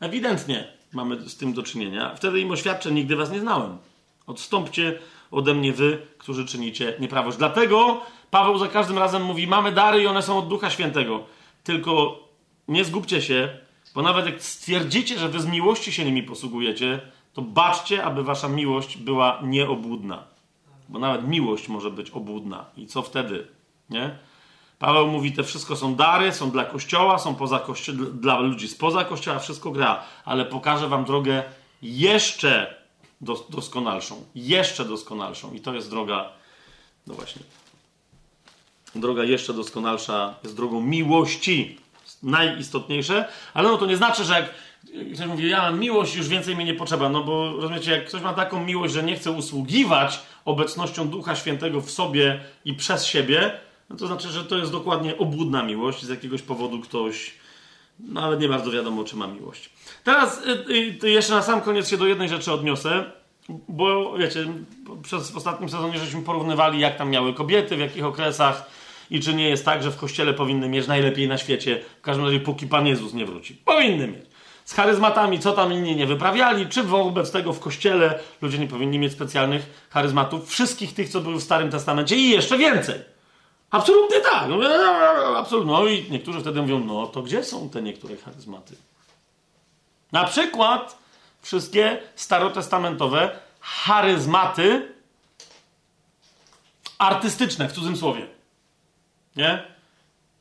Ewidentnie 0.00 0.68
mamy 0.92 1.28
z 1.28 1.36
tym 1.36 1.52
do 1.52 1.62
czynienia. 1.62 2.14
Wtedy 2.14 2.40
im 2.40 2.50
oświadczę, 2.50 2.92
nigdy 2.92 3.16
was 3.16 3.30
nie 3.30 3.40
znałem. 3.40 3.78
Odstąpcie 4.26 4.98
ode 5.30 5.54
mnie 5.54 5.72
wy, 5.72 5.98
którzy 6.18 6.46
czynicie 6.46 6.94
nieprawość. 7.00 7.38
Dlatego 7.38 8.00
Paweł 8.30 8.58
za 8.58 8.68
każdym 8.68 8.98
razem 8.98 9.24
mówi, 9.24 9.46
mamy 9.46 9.72
dary 9.72 10.02
i 10.02 10.06
one 10.06 10.22
są 10.22 10.38
od 10.38 10.48
Ducha 10.48 10.70
Świętego. 10.70 11.24
Tylko 11.64 12.18
nie 12.68 12.84
zgubcie 12.84 13.22
się, 13.22 13.58
bo 13.94 14.02
nawet 14.02 14.26
jak 14.26 14.42
stwierdzicie, 14.42 15.18
że 15.18 15.28
wy 15.28 15.40
z 15.40 15.46
miłości 15.46 15.92
się 15.92 16.04
nimi 16.04 16.22
posługujecie, 16.22 17.00
to 17.32 17.42
baczcie, 17.42 18.04
aby 18.04 18.24
wasza 18.24 18.48
miłość 18.48 18.96
była 18.96 19.40
nieobłudna. 19.42 20.24
Bo 20.88 20.98
nawet 20.98 21.28
miłość 21.28 21.68
może 21.68 21.90
być 21.90 22.10
obłudna. 22.10 22.64
I 22.76 22.86
co 22.86 23.02
wtedy? 23.02 23.46
Nie? 23.90 24.18
Paweł 24.78 25.06
mówi, 25.06 25.32
te 25.32 25.44
wszystko 25.44 25.76
są 25.76 25.94
dary, 25.94 26.32
są 26.32 26.50
dla 26.50 26.64
kościoła, 26.64 27.18
są 27.18 27.34
poza 27.34 27.58
kościo- 27.58 28.10
dla 28.12 28.38
ludzi 28.38 28.68
spoza 28.68 29.04
kościoła, 29.04 29.38
wszystko 29.38 29.70
gra, 29.70 30.02
ale 30.24 30.44
pokażę 30.44 30.88
wam 30.88 31.04
drogę 31.04 31.42
jeszcze 31.82 32.74
dos- 33.20 33.50
doskonalszą. 33.50 34.24
Jeszcze 34.34 34.84
doskonalszą. 34.84 35.52
I 35.52 35.60
to 35.60 35.74
jest 35.74 35.90
droga, 35.90 36.30
no 37.06 37.14
właśnie, 37.14 37.42
droga 38.94 39.24
jeszcze 39.24 39.54
doskonalsza 39.54 40.34
jest 40.42 40.56
drogą 40.56 40.80
miłości. 40.80 41.78
Najistotniejsze, 42.22 43.28
ale 43.54 43.68
no 43.68 43.78
to 43.78 43.86
nie 43.86 43.96
znaczy, 43.96 44.24
że 44.24 44.34
jak 44.34 44.50
ktoś 45.14 45.26
mówi, 45.26 45.48
ja 45.48 45.62
mam 45.62 45.80
miłość, 45.80 46.14
już 46.14 46.28
więcej 46.28 46.56
mi 46.56 46.64
nie 46.64 46.74
potrzeba, 46.74 47.08
no 47.08 47.24
bo 47.24 47.52
rozumiecie, 47.56 47.90
jak 47.90 48.06
ktoś 48.06 48.22
ma 48.22 48.34
taką 48.34 48.64
miłość, 48.64 48.94
że 48.94 49.02
nie 49.02 49.16
chce 49.16 49.30
usługiwać 49.30 50.20
obecnością 50.44 51.08
Ducha 51.08 51.36
Świętego 51.36 51.80
w 51.80 51.90
sobie 51.90 52.40
i 52.64 52.74
przez 52.74 53.06
siebie, 53.06 53.60
no 53.90 53.96
to 53.96 54.06
znaczy, 54.06 54.28
że 54.28 54.44
to 54.44 54.58
jest 54.58 54.72
dokładnie 54.72 55.18
obłudna 55.18 55.62
miłość, 55.62 56.02
z 56.02 56.08
jakiegoś 56.08 56.42
powodu 56.42 56.80
ktoś, 56.80 57.34
no 58.00 58.22
ale 58.22 58.36
nie 58.36 58.48
bardzo 58.48 58.70
wiadomo, 58.70 59.04
czy 59.04 59.16
ma 59.16 59.26
miłość. 59.26 59.70
Teraz 60.04 60.46
y, 60.46 61.04
y, 61.04 61.10
jeszcze 61.10 61.34
na 61.34 61.42
sam 61.42 61.60
koniec 61.60 61.88
się 61.88 61.96
do 61.96 62.06
jednej 62.06 62.28
rzeczy 62.28 62.52
odniosę, 62.52 63.04
bo 63.68 64.18
wiecie, 64.18 64.46
przez 65.02 65.36
ostatnim 65.36 65.68
sezonie 65.68 65.98
żeśmy 65.98 66.22
porównywali, 66.22 66.80
jak 66.80 66.96
tam 66.96 67.10
miały 67.10 67.34
kobiety, 67.34 67.76
w 67.76 67.80
jakich 67.80 68.04
okresach 68.04 68.70
i 69.12 69.20
czy 69.20 69.34
nie 69.34 69.48
jest 69.48 69.64
tak, 69.64 69.82
że 69.82 69.90
w 69.90 69.96
kościele 69.96 70.34
powinny 70.34 70.68
mieć 70.68 70.86
najlepiej 70.86 71.28
na 71.28 71.38
świecie, 71.38 71.80
w 71.98 72.02
każdym 72.02 72.24
razie 72.24 72.40
póki 72.40 72.66
Pan 72.66 72.86
Jezus 72.86 73.14
nie 73.14 73.26
wróci. 73.26 73.54
Powinny 73.54 74.08
mieć. 74.08 74.24
Z 74.64 74.74
charyzmatami, 74.74 75.38
co 75.38 75.52
tam 75.52 75.72
inni 75.72 75.96
nie 75.96 76.06
wyprawiali, 76.06 76.66
czy 76.66 76.82
wobec 76.82 77.30
tego 77.30 77.52
w 77.52 77.60
kościele 77.60 78.18
ludzie 78.42 78.58
nie 78.58 78.66
powinni 78.66 78.98
mieć 78.98 79.12
specjalnych 79.12 79.86
charyzmatów, 79.90 80.48
wszystkich 80.48 80.94
tych, 80.94 81.08
co 81.08 81.20
były 81.20 81.36
w 81.36 81.42
Starym 81.42 81.70
Testamencie 81.70 82.16
i 82.16 82.30
jeszcze 82.30 82.58
więcej. 82.58 83.00
Absolutnie 83.70 84.20
tak. 84.20 84.48
No, 84.48 84.58
absolutnie. 85.36 85.72
No 85.72 85.86
i 85.86 86.10
niektórzy 86.10 86.40
wtedy 86.40 86.62
mówią, 86.62 86.80
no 86.80 87.06
to 87.06 87.22
gdzie 87.22 87.44
są 87.44 87.70
te 87.70 87.82
niektóre 87.82 88.16
charyzmaty? 88.16 88.74
Na 90.12 90.24
przykład 90.24 90.98
wszystkie 91.42 91.98
starotestamentowe 92.16 93.38
charyzmaty 93.60 94.92
artystyczne, 96.98 97.68
w 97.68 97.72
cudzysłowie. 97.72 98.26
Nie? 99.36 99.62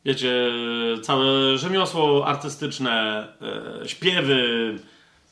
Wiecie, 0.05 0.51
całe 1.01 1.57
rzemiosło 1.57 2.27
artystyczne, 2.27 3.27
e, 3.83 3.89
śpiewy, 3.89 4.75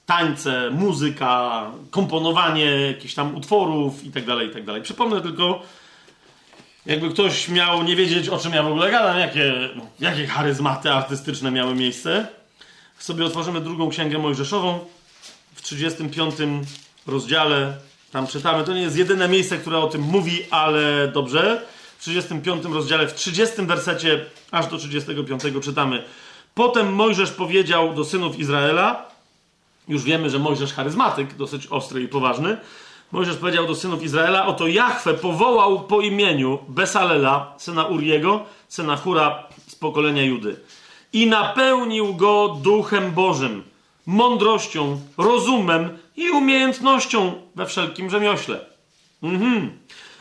tańce, 0.05 0.69
muzyka, 0.69 1.65
komponowanie 1.91 2.65
jakichś 2.65 3.13
tam 3.13 3.35
utworów 3.35 4.03
i 4.03 4.11
tak 4.11 4.25
dalej, 4.25 4.47
i 4.47 4.51
tak. 4.51 4.83
Przypomnę 4.83 5.21
tylko, 5.21 5.61
jakby 6.85 7.09
ktoś 7.09 7.49
miał 7.49 7.83
nie 7.83 7.95
wiedzieć, 7.95 8.29
o 8.29 8.37
czym 8.37 8.53
ja 8.53 8.63
w 8.63 8.67
ogóle 8.67 8.91
gadam, 8.91 9.19
jakie, 9.19 9.69
jakie 9.99 10.27
charyzmaty 10.27 10.91
artystyczne 10.91 11.51
miały 11.51 11.75
miejsce. 11.75 12.27
Sobie 12.99 13.25
otworzymy 13.25 13.61
drugą 13.61 13.89
księgę 13.89 14.17
Mojżeszową 14.17 14.79
w 15.55 15.61
35 15.61 16.35
rozdziale. 17.07 17.73
Tam 18.11 18.27
czytamy, 18.27 18.63
to 18.63 18.73
nie 18.73 18.81
jest 18.81 18.97
jedyne 18.97 19.27
miejsce, 19.27 19.57
które 19.57 19.77
o 19.77 19.87
tym 19.87 20.01
mówi, 20.01 20.45
ale 20.51 21.07
dobrze. 21.07 21.61
W 21.99 22.01
35 22.01 22.65
rozdziale, 22.65 23.07
w 23.07 23.13
30 23.13 23.61
wersecie 23.61 24.25
aż 24.51 24.67
do 24.67 24.77
35 24.77 25.41
czytamy. 25.61 26.03
Potem 26.53 26.93
Mojżesz 26.93 27.31
powiedział 27.31 27.93
do 27.93 28.05
synów 28.05 28.39
Izraela, 28.39 29.05
już 29.87 30.03
wiemy, 30.03 30.29
że 30.29 30.39
Mojżesz 30.39 30.73
charyzmatyk, 30.73 31.35
dosyć 31.35 31.67
ostry 31.67 32.03
i 32.03 32.07
poważny. 32.07 32.57
Mojżesz 33.11 33.37
powiedział 33.37 33.67
do 33.67 33.75
synów 33.75 34.03
Izraela, 34.03 34.45
oto 34.45 34.67
Jahwe 34.67 35.13
powołał 35.13 35.79
po 35.79 36.01
imieniu 36.01 36.59
Besalela, 36.67 37.53
syna 37.57 37.85
Uriego, 37.85 38.45
syna 38.67 38.95
Hura 38.95 39.43
z 39.67 39.75
pokolenia 39.75 40.23
Judy. 40.23 40.59
I 41.13 41.27
napełnił 41.27 42.15
go 42.15 42.59
duchem 42.63 43.11
Bożym, 43.11 43.63
mądrością, 44.05 45.01
rozumem 45.17 45.97
i 46.15 46.29
umiejętnością 46.29 47.33
we 47.55 47.65
wszelkim 47.65 48.09
rzemiośle. 48.09 48.59
Mhm. 49.23 49.71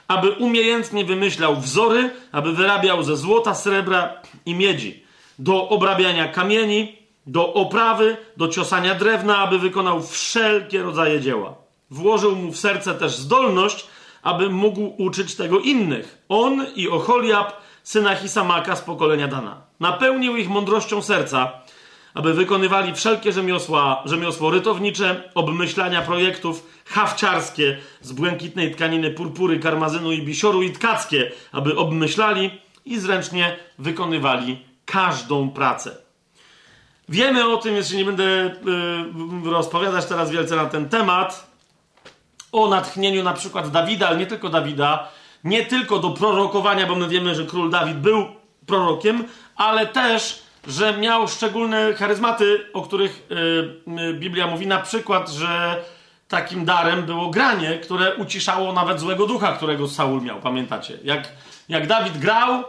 Aby 0.08 0.30
umiejętnie 0.30 1.04
wymyślał 1.04 1.56
wzory, 1.56 2.10
aby 2.32 2.52
wyrabiał 2.52 3.02
ze 3.02 3.16
złota, 3.16 3.54
srebra 3.54 4.22
i 4.46 4.54
miedzi. 4.54 5.04
Do 5.38 5.68
obrabiania 5.68 6.28
kamieni, 6.28 6.96
do 7.26 7.54
oprawy, 7.54 8.16
do 8.36 8.48
ciosania 8.48 8.94
drewna, 8.94 9.38
aby 9.38 9.58
wykonał 9.58 10.02
wszelkie 10.02 10.82
rodzaje 10.82 11.20
dzieła. 11.20 11.54
Włożył 11.90 12.36
mu 12.36 12.52
w 12.52 12.58
serce 12.58 12.94
też 12.94 13.16
zdolność, 13.16 13.86
aby 14.22 14.50
mógł 14.50 14.94
uczyć 14.98 15.34
tego 15.34 15.60
innych. 15.60 16.18
On 16.28 16.66
i 16.76 16.88
Ocholiab, 16.88 17.52
syna 17.82 18.14
Hisamaka 18.14 18.76
z 18.76 18.80
pokolenia 18.80 19.28
Dana. 19.28 19.62
Napełnił 19.80 20.36
ich 20.36 20.48
mądrością 20.48 21.02
serca, 21.02 21.52
aby 22.18 22.34
wykonywali 22.34 22.94
wszelkie 22.94 23.32
rzemiosła, 23.32 24.02
rzemiosło 24.04 24.50
rytownicze, 24.50 25.30
obmyślania 25.34 26.02
projektów, 26.02 26.66
hawciarskie 26.86 27.78
z 28.00 28.12
błękitnej 28.12 28.74
tkaniny 28.74 29.10
purpury, 29.10 29.58
karmazynu 29.58 30.12
i 30.12 30.22
bisioru 30.22 30.62
i 30.62 30.72
tkackie, 30.72 31.32
aby 31.52 31.76
obmyślali 31.76 32.50
i 32.84 32.98
zręcznie 32.98 33.56
wykonywali 33.78 34.64
każdą 34.84 35.50
pracę. 35.50 35.96
Wiemy 37.08 37.48
o 37.48 37.56
tym, 37.56 37.76
jeszcze 37.76 37.96
nie 37.96 38.04
będę 38.04 38.24
y, 38.24 39.50
rozpowiadać 39.50 40.06
teraz 40.06 40.30
wielce 40.30 40.56
na 40.56 40.66
ten 40.66 40.88
temat, 40.88 41.50
o 42.52 42.68
natchnieniu 42.68 43.22
na 43.22 43.32
przykład 43.32 43.70
Dawida, 43.70 44.08
ale 44.08 44.18
nie 44.18 44.26
tylko 44.26 44.48
Dawida, 44.48 45.08
nie 45.44 45.66
tylko 45.66 45.98
do 45.98 46.10
prorokowania, 46.10 46.86
bo 46.86 46.94
my 46.94 47.08
wiemy, 47.08 47.34
że 47.34 47.44
król 47.44 47.70
Dawid 47.70 47.96
był 47.96 48.26
prorokiem, 48.66 49.24
ale 49.56 49.86
też, 49.86 50.47
że 50.66 50.98
miał 50.98 51.28
szczególne 51.28 51.94
charyzmaty, 51.94 52.66
o 52.72 52.82
których 52.82 53.26
y, 53.30 54.00
y, 54.00 54.14
Biblia 54.14 54.46
mówi, 54.46 54.66
na 54.66 54.78
przykład, 54.78 55.30
że 55.30 55.84
takim 56.28 56.64
darem 56.64 57.02
było 57.02 57.30
granie, 57.30 57.78
które 57.78 58.14
uciszało 58.16 58.72
nawet 58.72 59.00
złego 59.00 59.26
ducha, 59.26 59.52
którego 59.52 59.88
Saul 59.88 60.22
miał, 60.22 60.40
pamiętacie? 60.40 60.98
Jak, 61.04 61.32
jak 61.68 61.86
Dawid 61.86 62.18
grał, 62.18 62.64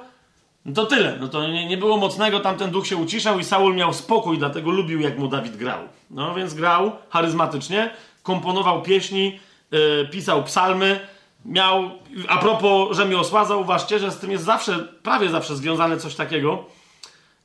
no 0.66 0.74
to 0.74 0.86
tyle. 0.86 1.18
No 1.20 1.28
to 1.28 1.48
nie, 1.48 1.66
nie 1.66 1.78
było 1.78 1.98
mocnego, 1.98 2.40
tamten 2.40 2.72
duch 2.72 2.88
się 2.88 2.98
uciszał 2.98 3.40
i 3.40 3.44
Saul 3.44 3.76
miał 3.76 3.94
spokój, 3.94 4.38
dlatego 4.38 4.72
lubił, 4.72 5.00
jak 5.00 5.18
mu 5.18 5.28
Dawid 5.28 5.58
grał. 5.58 5.80
No 6.10 6.36
więc 6.36 6.54
grał 6.54 6.92
charyzmatycznie, 7.10 7.90
komponował 8.24 8.82
pieśni, 8.82 9.40
yy, 9.72 10.08
pisał 10.12 10.44
psalmy, 10.44 11.00
miał, 11.46 11.92
a 12.28 12.38
propos 12.38 12.98
rzemiosła, 12.98 13.46
zauważcie, 13.46 14.00
że 14.00 14.12
z 14.12 14.18
tym 14.18 14.32
jest 14.32 14.44
zawsze, 14.44 14.80
prawie 15.04 15.30
zawsze 15.30 15.56
związane 15.56 15.98
coś 15.98 16.16
takiego. 16.16 16.66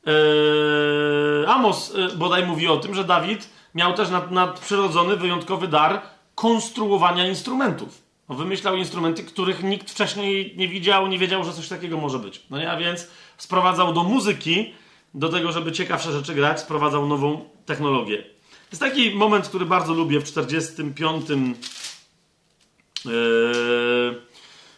Yy, 0.07 1.49
Amos 1.49 1.95
yy, 1.95 2.17
bodaj 2.17 2.47
mówi 2.47 2.69
o 2.69 2.77
tym, 2.77 2.95
że 2.95 3.05
Dawid 3.05 3.49
miał 3.75 3.95
też 3.95 4.11
nad, 4.11 4.31
nadprzyrodzony, 4.31 5.17
wyjątkowy 5.17 5.69
dar 5.69 6.03
konstruowania 6.35 7.29
instrumentów. 7.29 8.03
No, 8.29 8.35
wymyślał 8.35 8.77
instrumenty, 8.77 9.25
których 9.25 9.63
nikt 9.63 9.91
wcześniej 9.91 10.55
nie 10.57 10.69
widział, 10.69 11.07
nie 11.07 11.19
wiedział, 11.19 11.45
że 11.45 11.53
coś 11.53 11.69
takiego 11.69 11.99
może 11.99 12.19
być. 12.19 12.43
No 12.51 12.59
ja 12.59 12.77
więc 12.77 13.09
sprowadzał 13.37 13.93
do 13.93 14.05
muzyki, 14.05 14.75
do 15.15 15.29
tego, 15.29 15.53
żeby 15.53 15.73
ciekawsze 15.73 16.13
rzeczy 16.13 16.35
grać, 16.35 16.61
sprowadzał 16.61 17.07
nową 17.07 17.49
technologię. 17.67 18.25
Jest 18.71 18.81
taki 18.81 19.15
moment, 19.15 19.49
który 19.49 19.67
bardzo 19.67 19.95
lubię 19.95 20.21
w 20.21 20.25
45 20.25 21.27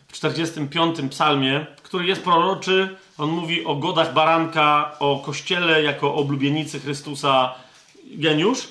w 0.09 0.13
45 0.13 0.97
psalmie, 1.11 1.67
który 1.83 2.07
jest 2.07 2.23
proroczy. 2.23 2.97
On 3.19 3.31
mówi 3.31 3.65
o 3.65 3.77
godach 3.77 4.13
baranka, 4.13 4.97
o 4.99 5.23
kościele 5.25 5.83
jako 5.83 6.15
oblubienicy 6.15 6.81
Chrystusa, 6.81 7.55
geniusz. 8.05 8.69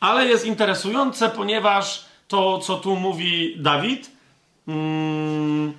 Ale 0.00 0.26
jest 0.26 0.44
interesujące, 0.44 1.28
ponieważ 1.28 2.04
to, 2.28 2.58
co 2.58 2.76
tu 2.76 2.96
mówi 2.96 3.56
Dawid, 3.58 4.10
mm, 4.68 5.74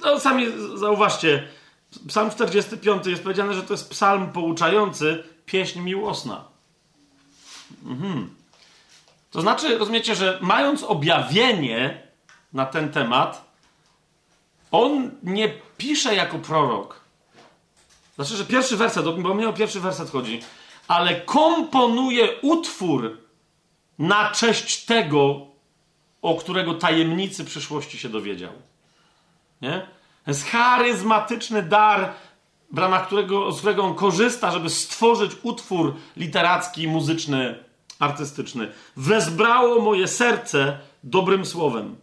no 0.00 0.20
sami 0.20 0.46
zauważcie, 0.74 1.48
psalm 2.08 2.30
45 2.30 3.06
jest 3.06 3.22
powiedziane, 3.22 3.54
że 3.54 3.62
to 3.62 3.74
jest 3.74 3.90
psalm 3.90 4.32
pouczający, 4.32 5.24
pieśń 5.46 5.80
miłosna. 5.80 6.44
Mhm. 7.84 8.36
To 9.30 9.40
znaczy, 9.40 9.78
rozumiecie, 9.78 10.14
że 10.14 10.38
mając 10.42 10.82
objawienie 10.82 12.02
na 12.52 12.66
ten 12.66 12.92
temat, 12.92 13.45
on 14.82 15.10
nie 15.22 15.54
pisze 15.76 16.14
jako 16.14 16.38
prorok. 16.38 17.00
Znaczy, 18.14 18.36
że 18.36 18.44
pierwszy 18.44 18.76
werset, 18.76 19.04
bo 19.04 19.34
mnie 19.34 19.48
o 19.48 19.52
pierwszy 19.52 19.80
werset 19.80 20.10
chodzi, 20.10 20.42
ale 20.88 21.20
komponuje 21.20 22.40
utwór 22.42 23.18
na 23.98 24.30
cześć 24.30 24.84
tego, 24.84 25.46
o 26.22 26.34
którego 26.34 26.74
tajemnicy 26.74 27.44
przyszłości 27.44 27.98
się 27.98 28.08
dowiedział. 28.08 28.52
Nie? 29.62 29.86
To 30.24 30.30
jest 30.30 30.46
charyzmatyczny 30.46 31.62
dar, 31.62 32.12
w 32.72 32.78
ramach 32.78 33.06
którego, 33.06 33.52
z 33.52 33.58
którego 33.58 33.82
on 33.82 33.94
korzysta, 33.94 34.50
żeby 34.50 34.70
stworzyć 34.70 35.32
utwór 35.42 35.94
literacki, 36.16 36.88
muzyczny, 36.88 37.64
artystyczny. 37.98 38.72
Wezbrało 38.96 39.80
moje 39.80 40.08
serce 40.08 40.78
dobrym 41.04 41.44
słowem. 41.44 41.96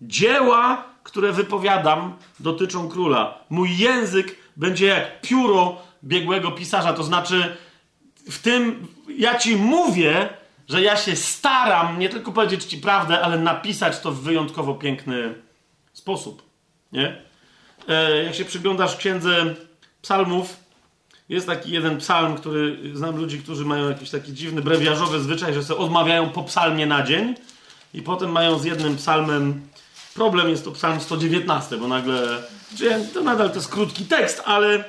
Dzieła, 0.00 0.84
które 1.08 1.32
wypowiadam, 1.32 2.16
dotyczą 2.40 2.88
króla. 2.88 3.38
Mój 3.50 3.78
język 3.78 4.36
będzie 4.56 4.86
jak 4.86 5.20
pióro 5.20 5.76
biegłego 6.04 6.50
pisarza, 6.50 6.92
to 6.92 7.02
znaczy 7.02 7.56
w 8.30 8.38
tym 8.38 8.86
ja 9.18 9.38
ci 9.38 9.56
mówię, 9.56 10.28
że 10.68 10.82
ja 10.82 10.96
się 10.96 11.16
staram 11.16 11.98
nie 11.98 12.08
tylko 12.08 12.32
powiedzieć 12.32 12.64
ci 12.64 12.78
prawdę, 12.78 13.20
ale 13.20 13.38
napisać 13.38 14.00
to 14.00 14.12
w 14.12 14.20
wyjątkowo 14.20 14.74
piękny 14.74 15.34
sposób. 15.92 16.42
Nie? 16.92 17.22
E, 17.88 18.24
jak 18.24 18.34
się 18.34 18.44
przyglądasz 18.44 18.96
księdze 18.96 19.54
psalmów, 20.02 20.56
jest 21.28 21.46
taki 21.46 21.70
jeden 21.70 21.98
psalm, 21.98 22.36
który 22.36 22.78
znam 22.94 23.16
ludzi, 23.16 23.38
którzy 23.38 23.64
mają 23.64 23.88
jakiś 23.88 24.10
taki 24.10 24.32
dziwny, 24.32 24.62
brewiarzowy 24.62 25.20
zwyczaj, 25.20 25.54
że 25.54 25.62
sobie 25.62 25.80
odmawiają 25.80 26.30
po 26.30 26.42
psalmie 26.42 26.86
na 26.86 27.02
dzień 27.02 27.34
i 27.94 28.02
potem 28.02 28.32
mają 28.32 28.58
z 28.58 28.64
jednym 28.64 28.96
psalmem 28.96 29.67
problem, 30.18 30.48
jest 30.48 30.64
to 30.64 30.72
psalm 30.72 31.00
119, 31.00 31.76
bo 31.76 31.88
nagle, 31.88 32.42
to 33.14 33.22
nadal 33.22 33.48
to 33.48 33.54
jest 33.54 33.68
krótki 33.68 34.04
tekst, 34.04 34.42
ale 34.44 34.84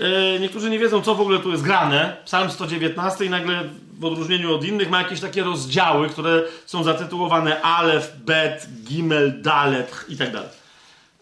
e, 0.00 0.40
niektórzy 0.40 0.70
nie 0.70 0.78
wiedzą, 0.78 1.02
co 1.02 1.14
w 1.14 1.20
ogóle 1.20 1.38
tu 1.38 1.50
jest 1.50 1.62
grane. 1.62 2.16
Psalm 2.24 2.50
119 2.50 3.24
i 3.24 3.30
nagle 3.30 3.64
w 3.98 4.04
odróżnieniu 4.04 4.54
od 4.54 4.64
innych 4.64 4.90
ma 4.90 5.02
jakieś 5.02 5.20
takie 5.20 5.42
rozdziały, 5.42 6.08
które 6.08 6.42
są 6.66 6.84
zatytułowane 6.84 7.62
Alef, 7.62 8.12
Bet, 8.16 8.66
Gimel, 8.84 9.42
Dalet 9.42 10.04
i 10.08 10.16
tak 10.16 10.32
dalej. 10.32 10.48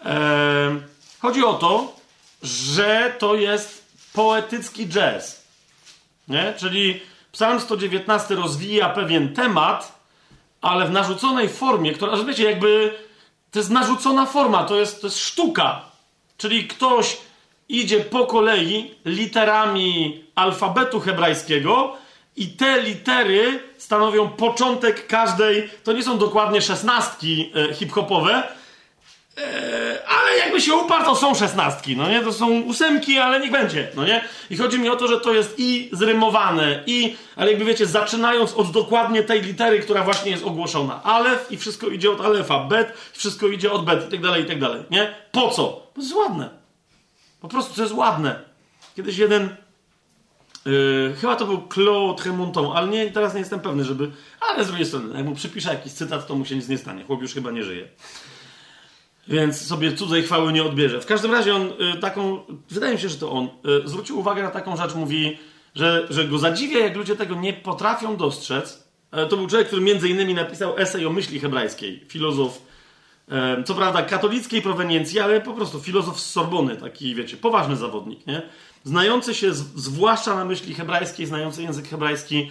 E, 0.05 0.81
chodzi 1.21 1.45
o 1.45 1.55
to, 1.55 1.97
że 2.43 3.13
to 3.19 3.35
jest 3.35 3.85
poetycki 4.13 4.89
jazz. 4.89 5.43
Nie? 6.29 6.55
Czyli 6.57 7.01
Psalm 7.33 7.61
119 7.61 8.35
rozwija 8.35 8.89
pewien 8.89 9.35
temat, 9.35 9.99
ale 10.61 10.87
w 10.87 10.91
narzuconej 10.91 11.49
formie, 11.49 11.93
która, 11.93 12.17
wiecie, 12.25 12.45
jakby 12.45 12.99
to 13.51 13.59
jest 13.59 13.71
narzucona 13.71 14.27
forma, 14.27 14.65
to 14.65 14.77
jest, 14.77 15.01
to 15.01 15.07
jest 15.07 15.19
sztuka. 15.19 15.81
Czyli 16.37 16.69
ktoś 16.69 17.17
idzie 17.69 18.01
po 18.01 18.27
kolei 18.27 18.95
literami 19.05 20.25
alfabetu 20.35 21.01
hebrajskiego 21.01 21.97
i 22.37 22.47
te 22.47 22.83
litery 22.83 23.63
stanowią 23.79 24.29
początek 24.29 25.07
każdej, 25.07 25.71
to 25.85 25.93
nie 25.93 26.03
są 26.03 26.19
dokładnie 26.19 26.63
szesnastki 26.63 27.53
e, 27.71 27.75
hip-hopowe, 27.75 28.43
ale 30.09 30.39
jakby 30.39 30.61
się 30.61 30.75
uparł, 30.75 31.05
to 31.05 31.17
są 31.17 31.35
szesnastki, 31.35 31.97
no 31.97 32.09
nie? 32.09 32.23
To 32.23 32.33
są 32.33 32.61
ósemki, 32.61 33.19
ale 33.19 33.41
niech 33.41 33.51
będzie, 33.51 33.89
no 33.97 34.05
nie? 34.05 34.25
I 34.51 34.57
chodzi 34.57 34.79
mi 34.79 34.89
o 34.89 34.97
to, 34.97 35.09
że 35.09 35.21
to 35.21 35.35
jest 35.35 35.55
i 35.59 35.91
zrymowane, 35.93 36.83
i, 36.87 37.17
ale 37.37 37.51
jakby 37.51 37.65
wiecie, 37.65 37.87
zaczynając 37.87 38.55
od 38.55 38.71
dokładnie 38.71 39.23
tej 39.23 39.43
litery, 39.43 39.81
która 39.81 40.05
właśnie 40.05 40.31
jest 40.31 40.45
ogłoszona. 40.45 41.03
Alef 41.03 41.53
i 41.53 41.57
wszystko 41.57 41.89
idzie 41.89 42.11
od 42.11 42.21
alefa, 42.21 42.65
bet, 42.65 42.93
wszystko 43.13 43.49
idzie 43.49 43.73
od 43.73 43.85
bet 43.85 44.09
i 44.09 44.11
tak 44.11 44.21
dalej, 44.21 44.43
i 44.43 44.47
tak 44.47 44.61
dalej, 44.61 44.83
nie? 44.91 45.15
Po 45.33 45.51
co? 45.51 45.87
To 45.95 46.01
jest 46.01 46.15
ładne. 46.15 46.51
Po 47.41 47.49
prostu 47.49 47.75
to 47.75 47.83
jest 47.83 47.95
ładne. 47.95 48.41
Kiedyś 48.97 49.19
jeden, 49.19 49.57
yy, 50.67 51.15
chyba 51.21 51.37
to 51.37 51.47
był 51.47 51.69
Claude 51.75 52.23
Tremonton, 52.23 52.77
ale 52.77 52.89
nie, 52.89 53.11
teraz 53.11 53.35
nie 53.35 53.41
jestem 53.41 53.61
pewny, 53.61 53.85
żeby, 53.85 54.11
ale 54.41 54.65
z 54.65 54.67
drugiej 54.67 54.87
strony, 54.87 55.17
jak 55.17 55.27
mu 55.27 55.35
przypiszę 55.35 55.71
jakiś 55.71 55.93
cytat, 55.93 56.27
to 56.27 56.35
mu 56.35 56.45
się 56.45 56.57
nic 56.57 56.69
nie 56.69 56.79
stanie. 56.79 57.05
Chłop 57.05 57.23
już 57.23 57.35
chyba 57.35 57.51
nie 57.51 57.65
żyje 57.65 57.89
więc 59.29 59.67
sobie 59.67 59.93
cudzej 59.93 60.23
chwały 60.23 60.53
nie 60.53 60.63
odbierze. 60.63 61.01
W 61.01 61.07
każdym 61.07 61.33
razie 61.33 61.55
on 61.55 61.63
y, 61.97 62.01
taką, 62.01 62.39
wydaje 62.71 62.95
mi 62.95 63.01
się, 63.01 63.09
że 63.09 63.17
to 63.17 63.31
on, 63.31 63.45
y, 63.85 63.89
zwrócił 63.89 64.19
uwagę 64.19 64.43
na 64.43 64.51
taką 64.51 64.77
rzecz, 64.77 64.95
mówi, 64.95 65.39
że, 65.75 66.07
że 66.11 66.25
go 66.25 66.39
zadziwia, 66.39 66.79
jak 66.79 66.97
ludzie 66.97 67.17
tego 67.17 67.35
nie 67.35 67.53
potrafią 67.53 68.17
dostrzec. 68.17 68.89
E, 69.11 69.27
to 69.27 69.37
był 69.37 69.47
człowiek, 69.47 69.67
który 69.67 69.83
między 69.83 70.09
innymi 70.09 70.35
napisał 70.35 70.79
esej 70.79 71.07
o 71.07 71.11
myśli 71.11 71.41
hebrajskiej, 71.41 72.05
filozof, 72.09 72.63
e, 73.29 73.63
co 73.65 73.75
prawda 73.75 74.03
katolickiej 74.03 74.63
proweniencji, 74.63 75.21
ale 75.21 75.41
po 75.41 75.53
prostu 75.53 75.81
filozof 75.81 76.21
z 76.21 76.31
Sorbony, 76.31 76.77
taki, 76.77 77.15
wiecie, 77.15 77.37
poważny 77.37 77.77
zawodnik, 77.77 78.27
nie? 78.27 78.43
Znający 78.85 79.35
się 79.35 79.55
z, 79.55 79.59
zwłaszcza 79.77 80.35
na 80.35 80.45
myśli 80.45 80.75
hebrajskiej, 80.75 81.27
znający 81.27 81.63
język 81.63 81.89
hebrajski, 81.89 82.51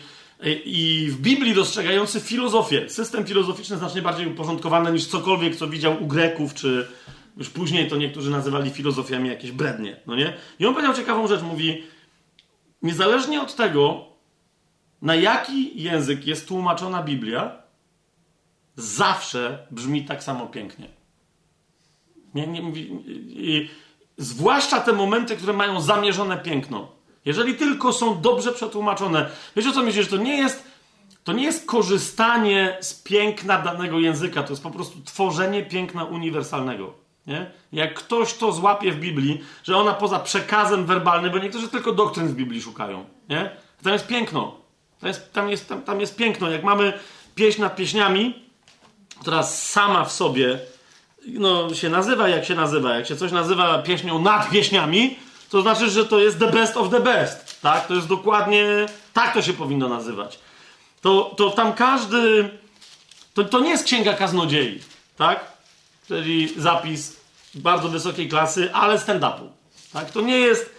i 0.66 1.08
w 1.12 1.22
Biblii 1.22 1.54
dostrzegający 1.54 2.20
filozofię, 2.20 2.90
system 2.90 3.26
filozoficzny 3.26 3.78
znacznie 3.78 4.02
bardziej 4.02 4.28
uporządkowany 4.28 4.92
niż 4.92 5.06
cokolwiek, 5.06 5.56
co 5.56 5.68
widział 5.68 6.04
u 6.04 6.08
Greków, 6.08 6.54
czy 6.54 6.88
już 7.38 7.50
później 7.50 7.90
to 7.90 7.98
niektórzy 7.98 8.32
nazywali 8.32 8.70
filozofiami 8.70 9.30
jakieś 9.30 9.52
brednie, 9.52 10.00
no 10.08 10.16
nie? 10.16 10.34
I 10.60 10.66
on 10.66 10.74
powiedział 10.74 10.96
ciekawą 10.96 11.28
rzecz, 11.28 11.42
mówi, 11.42 11.84
niezależnie 12.82 13.42
od 13.42 13.56
tego, 13.56 14.06
na 15.02 15.16
jaki 15.16 15.84
język 15.84 16.28
jest 16.28 16.48
tłumaczona 16.48 17.04
Biblia, 17.04 17.62
zawsze 18.76 19.68
brzmi 19.72 20.06
tak 20.06 20.24
samo 20.24 20.48
pięknie. 20.48 20.88
Nie, 22.34 22.48
nie, 22.48 22.62
i, 22.62 23.70
zwłaszcza 24.18 24.80
te 24.80 24.94
momenty, 24.94 25.36
które 25.36 25.54
mają 25.54 25.82
zamierzone 25.82 26.38
piękno. 26.38 26.97
Jeżeli 27.28 27.56
tylko 27.56 27.94
są 27.94 28.22
dobrze 28.22 28.52
przetłumaczone. 28.52 29.30
Wiecie 29.56 29.70
o 29.70 29.72
co 29.72 29.84
myślę, 29.84 30.04
że 30.04 30.10
to 30.10 30.18
nie 30.18 30.38
jest 30.38 30.64
to 31.24 31.34
nie 31.34 31.44
jest 31.44 31.66
korzystanie 31.66 32.78
z 32.82 32.94
piękna 32.94 33.62
danego 33.62 34.00
języka, 34.00 34.44
to 34.44 34.50
jest 34.50 34.64
po 34.64 34.72
prostu 34.72 35.02
tworzenie 35.06 35.64
piękna 35.64 36.04
uniwersalnego. 36.04 36.94
Nie? 37.28 37.52
Jak 37.72 37.94
ktoś 37.94 38.34
to 38.34 38.52
złapie 38.52 38.92
w 38.92 39.00
Biblii, 39.00 39.42
że 39.64 39.78
ona 39.78 39.94
poza 39.94 40.20
przekazem 40.20 40.86
werbalnym, 40.86 41.32
bo 41.32 41.38
niektórzy 41.38 41.68
tylko 41.68 41.92
doktryn 41.92 42.28
w 42.28 42.36
Biblii 42.36 42.62
szukają. 42.62 43.06
Nie? 43.30 43.50
Tam 43.84 43.94
jest 43.94 44.08
piękno. 44.08 44.56
Tam 45.00 45.08
jest, 45.08 45.34
tam, 45.34 45.50
jest, 45.50 45.70
tam, 45.70 45.82
tam 45.82 46.00
jest 46.02 46.16
piękno. 46.16 46.50
Jak 46.50 46.64
mamy 46.64 46.94
pieśń 47.36 47.62
nad 47.62 47.76
pieśniami, 47.76 48.44
która 49.20 49.44
sama 49.44 50.06
w 50.06 50.12
sobie 50.12 50.60
no, 51.28 51.74
się 51.74 51.90
nazywa 51.90 52.30
jak 52.30 52.46
się 52.46 52.56
nazywa. 52.56 52.96
Jak 52.96 53.06
się 53.08 53.16
coś 53.16 53.32
nazywa 53.32 53.80
pieśnią 53.80 54.22
nad 54.22 54.50
pieśniami, 54.50 55.20
to 55.50 55.61
znaczy, 55.61 55.90
że 55.90 56.06
to 56.06 56.19
jest 56.19 56.40
the 56.40 56.51
best 56.51 56.77
of 56.77 56.90
the 56.90 57.00
best. 57.00 57.61
Tak? 57.61 57.88
To 57.88 57.93
jest 57.93 58.08
dokładnie 58.08 58.85
tak 59.17 59.34
to 59.34 59.42
się 59.42 59.53
powinno 59.53 59.90
nazywać. 59.90 60.40
To, 61.01 61.34
to 61.38 61.50
tam 61.50 61.74
każdy. 61.74 62.50
To, 63.34 63.43
to 63.43 63.59
nie 63.59 63.69
jest 63.69 63.84
księga 63.84 64.14
kaznodziei, 64.14 64.80
tak? 65.17 65.51
Czyli 66.08 66.53
zapis 66.58 67.17
bardzo 67.56 67.90
wysokiej 67.90 68.30
klasy, 68.30 68.74
ale 68.74 68.98
stand-upu. 68.98 69.48
Tak? 69.93 70.11
To 70.11 70.22
nie 70.22 70.38
jest. 70.38 70.76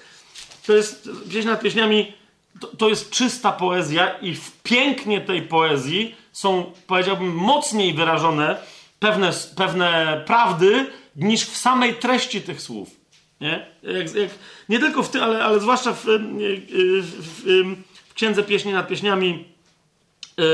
To 0.67 0.73
jest 0.73 1.09
pieśń 1.33 1.49
nad 1.49 1.61
pieśniami. 1.61 2.13
To, 2.61 2.67
to 2.67 2.89
jest 2.89 3.11
czysta 3.11 3.53
poezja, 3.53 4.19
i 4.19 4.35
w 4.35 4.53
pięknie 4.63 5.21
tej 5.21 5.43
poezji 5.43 6.15
są, 6.33 6.73
powiedziałbym, 6.87 7.35
mocniej 7.35 7.95
wyrażone 7.95 8.57
pewne, 8.99 9.33
pewne 9.57 10.23
prawdy 10.27 10.87
niż 11.17 11.45
w 11.45 11.57
samej 11.57 11.95
treści 11.95 12.43
tych 12.43 12.63
słów. 12.63 12.98
Nie, 13.41 13.67
jak, 13.83 14.15
jak, 14.15 14.31
nie 14.69 14.79
tylko 14.79 15.03
w 15.03 15.11
tym, 15.11 15.23
ale, 15.23 15.45
ale 15.45 15.61
zwłaszcza 15.61 15.93
w, 15.93 16.05
w, 16.05 16.19
w, 17.45 18.15
Księdze 18.15 18.43
Pieśni 18.43 18.73
nad 18.73 18.89
Pieśniami 18.89 19.45
yy, 20.37 20.45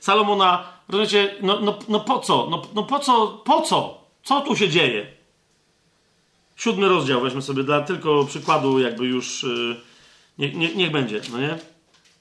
Salomona, 0.00 0.64
rozumiecie, 0.88 1.34
no, 1.42 1.60
no, 1.60 1.78
no 1.88 2.00
po 2.00 2.18
co? 2.18 2.46
No, 2.50 2.62
no 2.74 2.82
po 2.82 2.98
co? 2.98 3.28
Po 3.28 3.62
co? 3.62 4.04
Co 4.24 4.40
tu 4.40 4.56
się 4.56 4.68
dzieje? 4.68 5.06
Siódmy 6.56 6.88
rozdział, 6.88 7.20
weźmy 7.20 7.42
sobie 7.42 7.62
dla 7.62 7.80
tylko 7.80 8.24
przykładu, 8.24 8.78
jakby 8.78 9.06
już 9.06 9.42
yy, 9.42 9.76
nie, 10.38 10.52
nie, 10.52 10.74
niech 10.74 10.90
będzie, 10.90 11.20
no 11.32 11.38
nie? 11.38 11.58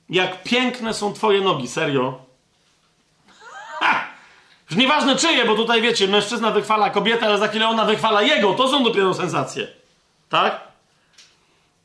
Jak 0.09 0.43
piękne 0.43 0.93
są 0.93 1.13
twoje 1.13 1.41
nogi, 1.41 1.67
serio. 1.67 2.19
Ha! 3.79 4.07
Już 4.69 4.79
nieważne 4.79 5.15
czyje, 5.15 5.45
bo 5.45 5.55
tutaj 5.55 5.81
wiecie, 5.81 6.07
mężczyzna 6.07 6.51
wychwala 6.51 6.89
kobietę, 6.89 7.25
ale 7.25 7.37
za 7.37 7.47
chwilę 7.47 7.67
ona 7.67 7.85
wychwala 7.85 8.21
jego. 8.21 8.53
To 8.53 8.69
są 8.69 8.83
dopiero 8.83 9.13
sensacje. 9.13 9.67
Tak? 10.29 10.67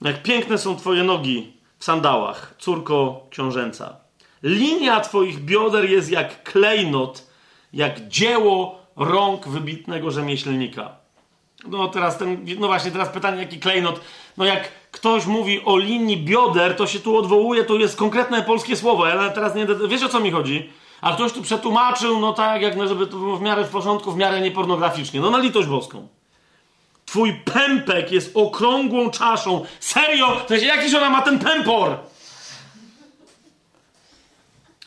Jak 0.01 0.23
piękne 0.23 0.59
są 0.59 0.77
twoje 0.77 1.05
nogi 1.05 1.53
w 1.79 1.85
sandałach, 1.85 2.55
córko 2.59 3.27
książęca. 3.31 3.97
Linia 4.43 5.01
twoich 5.01 5.41
bioder 5.41 5.91
jest 5.91 6.11
jak 6.11 6.43
klejnot, 6.43 7.27
jak 7.73 8.09
dzieło 8.09 8.79
rąk 8.97 9.49
wybitnego 9.49 10.11
rzemieślnika. 10.11 10.91
No 11.69 11.89
teraz 11.89 12.19
ten, 12.19 12.47
no 12.59 12.67
właśnie 12.67 12.91
teraz 12.91 13.09
pytanie, 13.09 13.39
jaki 13.43 13.61
klejnot? 13.61 14.01
No 14.37 14.45
jak 14.45 14.69
ktoś 14.91 15.27
mówi 15.27 15.65
o 15.65 15.79
linii 15.79 16.17
bioder, 16.17 16.77
to 16.77 16.87
się 16.87 17.01
tu 17.01 17.17
odwołuje, 17.17 17.65
to 17.65 17.75
jest 17.75 17.97
konkretne 17.97 18.43
polskie 18.43 18.77
słowo. 18.77 19.07
Ja 19.07 19.31
teraz 19.31 19.55
nie, 19.55 19.67
wiesz 19.89 20.03
o 20.03 20.09
co 20.09 20.21
mi 20.21 20.31
chodzi? 20.31 20.71
A 21.01 21.15
ktoś 21.15 21.33
tu 21.33 21.43
przetłumaczył, 21.43 22.21
no 22.21 22.33
tak, 22.33 22.63
jak 22.63 22.89
żeby 22.89 23.07
to 23.07 23.17
było 23.17 23.37
w 23.37 23.43
miarę 23.43 23.65
w 23.65 23.71
porządku, 23.71 24.13
w 24.13 24.17
miarę 24.17 24.41
niepornograficznie. 24.41 25.21
No 25.21 25.31
na 25.31 25.39
litość 25.39 25.69
boską. 25.69 26.09
Twój 27.13 27.33
pępek 27.35 28.13
jest 28.13 28.31
okrągłą 28.35 29.11
czaszą. 29.11 29.65
Serio? 29.81 30.47
Jest, 30.51 30.65
jakiś 30.65 30.95
ona 30.95 31.11
ma 31.11 31.23
ten 31.23 31.39
pępor? 31.39 31.97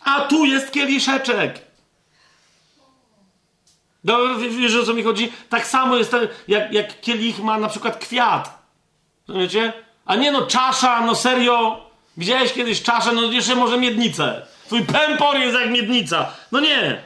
A 0.04 0.22
tu 0.22 0.46
jest 0.46 0.72
kieliszeczek. 0.72 1.62
No, 4.04 4.18
wiesz 4.38 4.76
o 4.76 4.86
co 4.86 4.94
mi 4.94 5.04
chodzi? 5.04 5.32
Tak 5.50 5.68
samo 5.68 5.98
jest, 5.98 6.12
ten, 6.12 6.28
jak, 6.48 6.74
jak 6.74 7.02
kielich 7.02 7.40
ma 7.40 7.58
na 7.58 7.70
przykład 7.70 7.98
kwiat. 7.98 8.60
Rozumiecie? 9.28 9.74
A 10.06 10.16
nie 10.16 10.32
no, 10.32 10.48
czasza, 10.48 11.02
no 11.02 11.16
serio. 11.16 11.90
Widziałeś 12.18 12.54
kiedyś 12.54 12.82
czaszę, 12.84 13.12
no 13.12 13.22
jeszcze 13.22 13.56
może 13.56 13.78
miednicę. 13.78 14.48
Twój 14.66 14.86
pępor 14.86 15.38
jest 15.38 15.60
jak 15.60 15.70
miednica. 15.70 16.32
No 16.52 16.60
nie. 16.60 17.04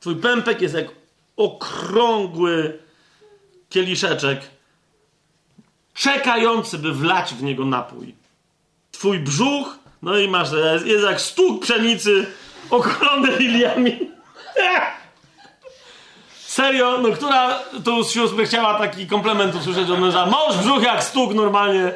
Twój 0.00 0.16
pępek 0.16 0.60
jest 0.60 0.74
jak 0.74 0.86
okrągły 1.36 2.85
kieliszeczek, 3.68 4.40
czekający, 5.94 6.78
by 6.78 6.92
wlać 6.92 7.34
w 7.34 7.42
niego 7.42 7.64
napój. 7.64 8.14
Twój 8.92 9.18
brzuch, 9.18 9.78
no 10.02 10.18
i 10.18 10.28
masz, 10.28 10.48
jest 10.84 11.04
jak 11.04 11.20
stóg 11.20 11.62
pszenicy 11.62 12.26
okolony 12.70 13.36
liliami. 13.38 14.10
Serio, 16.56 16.98
no 16.98 17.12
która 17.12 17.58
tu 17.84 18.04
z 18.04 18.10
sióstr 18.10 18.36
by 18.36 18.46
chciała 18.46 18.78
taki 18.78 19.06
komplement 19.06 19.54
usłyszeć 19.54 19.90
od 19.90 20.00
męża? 20.00 20.26
Mąż 20.26 20.56
brzuch 20.56 20.82
jak 20.82 21.04
stóg 21.04 21.34
normalnie. 21.34 21.92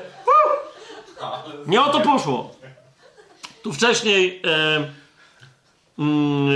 Nie 1.67 1.83
o 1.83 1.93
to 1.93 2.01
poszło. 2.01 2.55
Tu 3.63 3.73
wcześniej 3.73 4.43
e, 4.45 4.77
mm, 5.99 6.49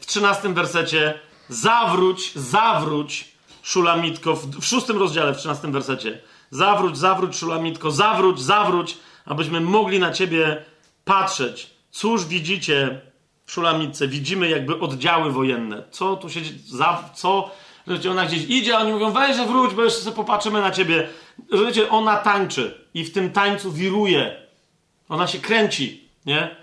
w 0.00 0.06
trzynastym 0.06 0.54
wersecie 0.54 1.20
zawróć, 1.48 2.32
zawróć 2.34 3.31
Szulamitko, 3.62 4.36
w, 4.36 4.64
szóstym 4.64 4.98
rozdziale, 4.98 5.34
w 5.34 5.38
trzynastym 5.38 5.72
wersecie. 5.72 6.20
Zawróć, 6.50 6.98
zawróć 6.98 7.36
Szulamitko, 7.36 7.90
zawróć, 7.90 8.40
zawróć, 8.40 8.98
abyśmy 9.26 9.60
mogli 9.60 9.98
na 9.98 10.12
ciebie 10.12 10.64
patrzeć. 11.04 11.70
Cóż 11.90 12.24
widzicie 12.24 13.00
w 13.46 13.52
Szulamitce? 13.52 14.08
Widzimy 14.08 14.48
jakby 14.48 14.80
oddziały 14.80 15.32
wojenne. 15.32 15.82
Co 15.90 16.16
tu 16.16 16.30
się 16.30 16.40
za, 16.66 17.10
co? 17.14 17.50
Rozumiecie, 17.86 18.10
ona 18.10 18.26
gdzieś 18.26 18.44
idzie, 18.44 18.76
a 18.76 18.80
oni 18.80 18.92
mówią, 18.92 19.10
weź, 19.12 19.36
wróć, 19.36 19.74
bo 19.74 19.84
jeszcze 19.84 20.00
sobie 20.00 20.16
popatrzymy 20.16 20.60
na 20.60 20.70
ciebie. 20.70 21.08
Rozumiecie, 21.50 21.90
ona 21.90 22.16
tańczy 22.16 22.88
i 22.94 23.04
w 23.04 23.12
tym 23.12 23.32
tańcu 23.32 23.72
wiruje. 23.72 24.36
Ona 25.08 25.26
się 25.26 25.38
kręci, 25.38 26.08
nie? 26.26 26.61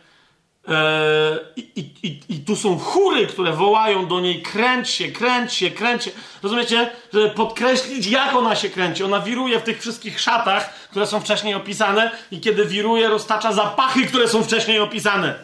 Eee, 0.69 1.39
I, 1.56 1.89
i, 2.03 2.19
I, 2.30 2.39
tu 2.39 2.56
są 2.56 2.80
chóry, 2.80 3.27
które 3.27 3.51
wołają 3.51 4.07
do 4.07 4.19
niej: 4.19 4.41
kręć 4.41 4.89
się, 4.89 5.11
kręć 5.11 5.53
się, 5.53 5.72
kręć 5.72 6.03
się. 6.03 6.11
Rozumiecie? 6.43 6.89
Żeby 7.14 7.30
podkreślić, 7.30 8.07
jak 8.07 8.35
ona 8.35 8.56
się 8.56 8.69
kręci. 8.69 9.03
Ona 9.03 9.19
wiruje 9.19 9.59
w 9.59 9.64
tych 9.64 9.81
wszystkich 9.81 10.19
szatach, 10.19 10.73
które 10.91 11.07
są 11.07 11.19
wcześniej 11.19 11.53
opisane, 11.53 12.11
i 12.31 12.39
kiedy 12.39 12.65
wiruje, 12.65 13.07
roztacza 13.07 13.53
zapachy, 13.53 14.06
które 14.06 14.27
są 14.27 14.43
wcześniej 14.43 14.80
opisane. 14.80 15.35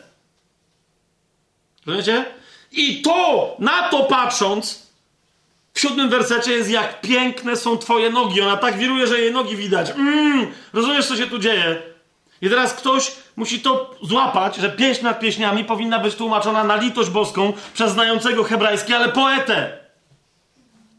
Rozumiecie? 1.85 2.25
I 2.71 3.01
to, 3.01 3.55
na 3.59 3.89
to 3.89 4.03
patrząc, 4.03 4.85
w 5.73 5.79
siódmym 5.79 6.09
wersecie 6.09 6.51
jest 6.51 6.69
jak 6.69 7.01
piękne 7.01 7.55
są 7.55 7.77
twoje 7.77 8.09
nogi. 8.09 8.41
Ona 8.41 8.57
tak 8.57 8.77
wiruje, 8.77 9.07
że 9.07 9.19
jej 9.19 9.33
nogi 9.33 9.55
widać. 9.55 9.89
Mm, 9.89 10.53
rozumiesz, 10.73 11.07
co 11.07 11.15
się 11.15 11.27
tu 11.27 11.39
dzieje? 11.39 11.81
I 12.41 12.49
teraz 12.49 12.73
ktoś 12.73 13.11
musi 13.35 13.59
to 13.59 13.95
złapać, 14.01 14.55
że 14.55 14.69
pieśń 14.69 15.03
nad 15.03 15.19
pieśniami 15.19 15.63
powinna 15.63 15.99
być 15.99 16.15
tłumaczona 16.15 16.63
na 16.63 16.75
litość 16.75 17.09
boską 17.09 17.53
przez 17.73 17.91
znającego 17.91 18.43
hebrajski, 18.43 18.93
ale 18.93 19.09
poetę. 19.09 19.77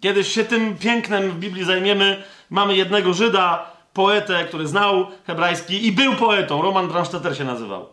Kiedyś 0.00 0.32
się 0.32 0.44
tym 0.44 0.78
pięknem 0.78 1.30
w 1.30 1.38
Biblii 1.38 1.64
zajmiemy. 1.64 2.22
Mamy 2.50 2.76
jednego 2.76 3.14
Żyda, 3.14 3.70
poetę, 3.92 4.44
który 4.44 4.66
znał 4.66 5.06
hebrajski 5.26 5.86
i 5.86 5.92
był 5.92 6.14
poetą. 6.14 6.62
Roman 6.62 6.88
Brandstetter 6.88 7.36
się 7.36 7.44
nazywał. 7.44 7.88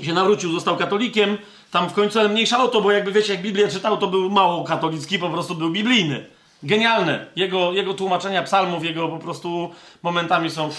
I 0.00 0.04
się 0.04 0.12
nawrócił, 0.12 0.52
został 0.52 0.76
katolikiem. 0.76 1.38
Tam 1.70 1.88
w 1.90 1.92
końcu, 1.92 2.20
ale 2.20 2.28
mniejsza 2.28 2.62
o 2.64 2.68
to, 2.68 2.80
bo 2.80 2.92
jakby 2.92 3.12
wiecie, 3.12 3.32
jak 3.32 3.42
Biblię 3.42 3.68
czytał, 3.68 3.96
to 3.96 4.06
był 4.06 4.30
mało 4.30 4.64
katolicki, 4.64 5.18
po 5.18 5.30
prostu 5.30 5.54
był 5.54 5.70
biblijny. 5.70 6.26
Genialne. 6.62 7.26
Jego, 7.36 7.72
jego 7.72 7.94
tłumaczenia 7.94 8.42
psalmów, 8.42 8.84
jego 8.84 9.08
po 9.08 9.18
prostu 9.18 9.70
momentami 10.02 10.50
są 10.50 10.70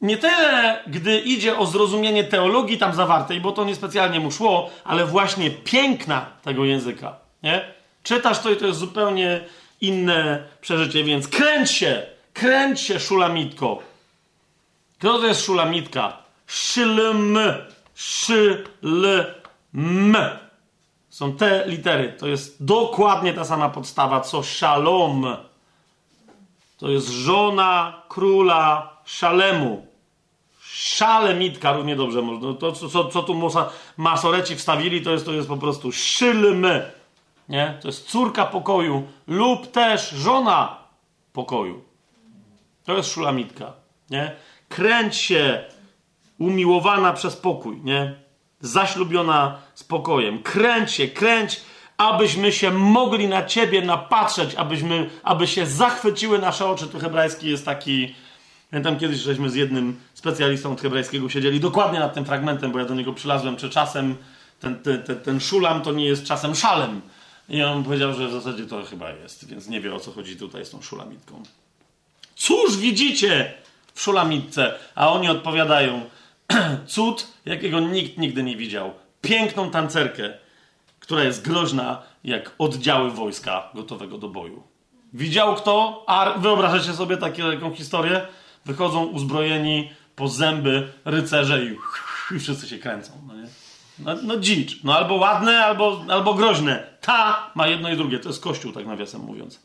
nie 0.00 0.16
tyle, 0.16 0.82
gdy 0.86 1.18
idzie 1.18 1.58
o 1.58 1.66
zrozumienie 1.66 2.24
teologii 2.24 2.78
tam 2.78 2.94
zawartej, 2.94 3.40
bo 3.40 3.52
to 3.52 3.64
niespecjalnie 3.64 4.20
mu 4.20 4.30
szło, 4.30 4.70
ale 4.84 5.06
właśnie 5.06 5.50
piękna 5.50 6.26
tego 6.42 6.64
języka. 6.64 7.16
Nie? 7.42 7.64
Czytasz 8.02 8.38
to 8.38 8.50
i 8.50 8.56
to 8.56 8.66
jest 8.66 8.78
zupełnie 8.78 9.44
inne 9.80 10.44
przeżycie, 10.60 11.04
więc 11.04 11.28
kręć 11.28 11.70
się, 11.70 12.02
kręć 12.32 12.80
się, 12.80 13.00
szulamitko. 13.00 13.82
Kto 14.98 15.18
to 15.18 15.26
jest 15.26 15.44
szulamitka? 15.44 16.16
Szylm, 16.46 17.38
szylm. 17.94 19.06
Są 21.10 21.32
te 21.32 21.64
litery. 21.66 22.12
To 22.18 22.26
jest 22.26 22.64
dokładnie 22.64 23.34
ta 23.34 23.44
sama 23.44 23.68
podstawa, 23.68 24.20
co 24.20 24.42
szalom. 24.42 25.36
To 26.78 26.88
jest 26.88 27.08
żona 27.08 28.02
króla 28.08 28.91
Szalemu. 29.04 29.86
Szalemitka 30.60 31.72
równie 31.72 31.96
dobrze 31.96 32.22
można. 32.22 32.54
To, 32.54 32.72
co, 32.72 33.04
co 33.04 33.22
tu 33.22 33.50
masoreci 33.96 34.56
wstawili, 34.56 35.02
to 35.02 35.10
jest, 35.10 35.24
to 35.24 35.32
jest 35.32 35.48
po 35.48 35.56
prostu 35.56 35.92
szylmy. 35.92 36.90
Nie? 37.48 37.78
To 37.82 37.88
jest 37.88 38.10
córka 38.10 38.46
pokoju 38.46 39.08
lub 39.26 39.70
też 39.70 40.10
żona 40.10 40.78
pokoju. 41.32 41.84
To 42.84 42.96
jest 42.96 43.12
szulamitka. 43.12 43.72
Nie? 44.10 44.36
Kręć 44.68 45.16
się 45.16 45.64
umiłowana 46.38 47.12
przez 47.12 47.36
pokój. 47.36 47.80
Nie? 47.84 48.14
Zaślubiona 48.60 49.58
spokojem. 49.74 50.42
Kręć 50.42 50.92
się, 50.92 51.08
kręć, 51.08 51.60
abyśmy 51.96 52.52
się 52.52 52.70
mogli 52.70 53.28
na 53.28 53.44
ciebie 53.44 53.82
napatrzeć, 53.82 54.54
abyśmy, 54.54 55.10
aby 55.22 55.46
się 55.46 55.66
zachwyciły 55.66 56.38
nasze 56.38 56.66
oczy. 56.66 56.88
Tu 56.88 56.98
hebrajski 56.98 57.50
jest 57.50 57.64
taki 57.64 58.14
Pamiętam 58.72 58.98
kiedyś, 58.98 59.18
żeśmy 59.18 59.50
z 59.50 59.54
jednym 59.54 60.00
specjalistą 60.14 60.72
od 60.72 60.80
hebrajskiego 60.80 61.28
siedzieli 61.28 61.60
dokładnie 61.60 61.98
nad 61.98 62.14
tym 62.14 62.24
fragmentem, 62.24 62.72
bo 62.72 62.78
ja 62.78 62.84
do 62.84 62.94
niego 62.94 63.12
przylazłem, 63.12 63.56
czy 63.56 63.70
czasem 63.70 64.16
ten, 64.60 64.78
ten, 64.78 65.02
ten, 65.02 65.20
ten 65.20 65.40
szulam 65.40 65.82
to 65.82 65.92
nie 65.92 66.04
jest 66.04 66.24
czasem 66.24 66.54
szalem. 66.54 67.00
I 67.48 67.62
on 67.62 67.84
powiedział, 67.84 68.14
że 68.14 68.28
w 68.28 68.32
zasadzie 68.32 68.66
to 68.66 68.84
chyba 68.84 69.10
jest, 69.10 69.48
więc 69.48 69.68
nie 69.68 69.80
wie 69.80 69.94
o 69.94 70.00
co 70.00 70.12
chodzi 70.12 70.36
tutaj 70.36 70.66
z 70.66 70.70
tą 70.70 70.82
szulamitką. 70.82 71.42
Cóż 72.36 72.76
widzicie 72.76 73.52
w 73.94 74.00
szulamitce? 74.00 74.74
A 74.94 75.12
oni 75.12 75.28
odpowiadają, 75.28 76.02
cud, 76.86 77.26
jakiego 77.44 77.80
nikt 77.80 78.18
nigdy 78.18 78.42
nie 78.42 78.56
widział. 78.56 78.92
Piękną 79.22 79.70
tancerkę, 79.70 80.32
która 81.00 81.24
jest 81.24 81.48
groźna 81.48 82.02
jak 82.24 82.54
oddziały 82.58 83.10
wojska 83.10 83.68
gotowego 83.74 84.18
do 84.18 84.28
boju. 84.28 84.62
Widział 85.12 85.54
kto? 85.56 86.04
A 86.06 86.38
wyobrażacie 86.38 86.92
sobie 86.92 87.16
taką 87.16 87.74
historię? 87.74 88.26
Wychodzą 88.64 89.04
uzbrojeni 89.04 89.90
po 90.16 90.28
zęby 90.28 90.92
rycerze 91.04 91.64
i, 91.64 91.76
i 92.36 92.38
wszyscy 92.38 92.68
się 92.68 92.78
kręcą. 92.78 93.12
No, 93.26 93.34
nie? 93.34 93.46
no, 93.98 94.14
no 94.22 94.36
dzicz. 94.36 94.84
No 94.84 94.96
albo 94.96 95.14
ładne, 95.14 95.64
albo, 95.64 96.04
albo 96.08 96.34
groźne. 96.34 96.86
Ta 97.00 97.50
ma 97.54 97.66
jedno 97.66 97.90
i 97.90 97.96
drugie. 97.96 98.18
To 98.18 98.28
jest 98.28 98.42
kościół, 98.42 98.72
tak 98.72 98.86
nawiasem 98.86 99.20
mówiąc. 99.20 99.60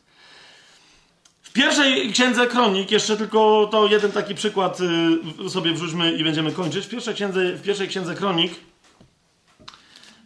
W 1.42 1.54
pierwszej 1.54 2.12
księdze 2.12 2.48
kronik, 2.48 2.92
jeszcze 2.92 3.18
tylko 3.18 3.68
to 3.72 3.88
jeden 3.88 4.12
taki 4.12 4.36
przykład 4.36 4.80
y, 5.46 5.50
sobie 5.50 5.74
wrzućmy 5.74 6.12
i 6.12 6.24
będziemy 6.24 6.52
kończyć. 6.52 6.86
W 6.86 6.90
pierwszej 6.90 7.16
księdze, 7.16 7.54
w 7.54 7.62
pierwszej 7.62 7.88
księdze 7.88 8.16
kronik, 8.16 8.52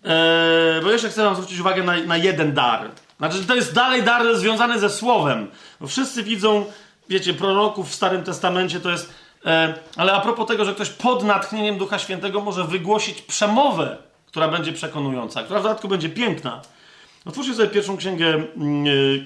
e, 0.05 0.79
bo 0.83 0.91
jeszcze 0.91 1.09
chcę 1.09 1.23
wam 1.23 1.35
zwrócić 1.35 1.59
uwagę 1.59 1.83
na, 1.83 1.97
na 1.97 2.17
jeden 2.17 2.53
dar. 2.53 2.91
Znaczy, 3.17 3.45
to 3.45 3.55
jest 3.55 3.73
dalej 3.73 4.03
dar 4.03 4.35
związany 4.35 4.79
ze 4.79 4.89
słowem. 4.89 5.47
Wszyscy 5.87 6.23
widzą, 6.23 6.65
wiecie, 7.09 7.33
proroków 7.33 7.89
w 7.89 7.95
Starym 7.95 8.23
Testamencie 8.23 8.79
to 8.79 8.91
jest. 8.91 9.13
E, 9.45 9.73
ale 9.95 10.13
a 10.13 10.21
propos 10.21 10.47
tego, 10.47 10.65
że 10.65 10.73
ktoś 10.73 10.89
pod 10.89 11.23
natchnieniem 11.23 11.77
Ducha 11.77 11.99
Świętego 11.99 12.41
może 12.41 12.63
wygłosić 12.63 13.21
przemowę, 13.21 13.97
która 14.27 14.47
będzie 14.47 14.73
przekonująca, 14.73 15.43
która 15.43 15.59
w 15.59 15.63
dodatku 15.63 15.87
będzie 15.87 16.09
piękna. 16.09 16.61
Otwórzcie 17.25 17.53
sobie 17.53 17.69
pierwszą 17.69 17.97
księgę 17.97 18.43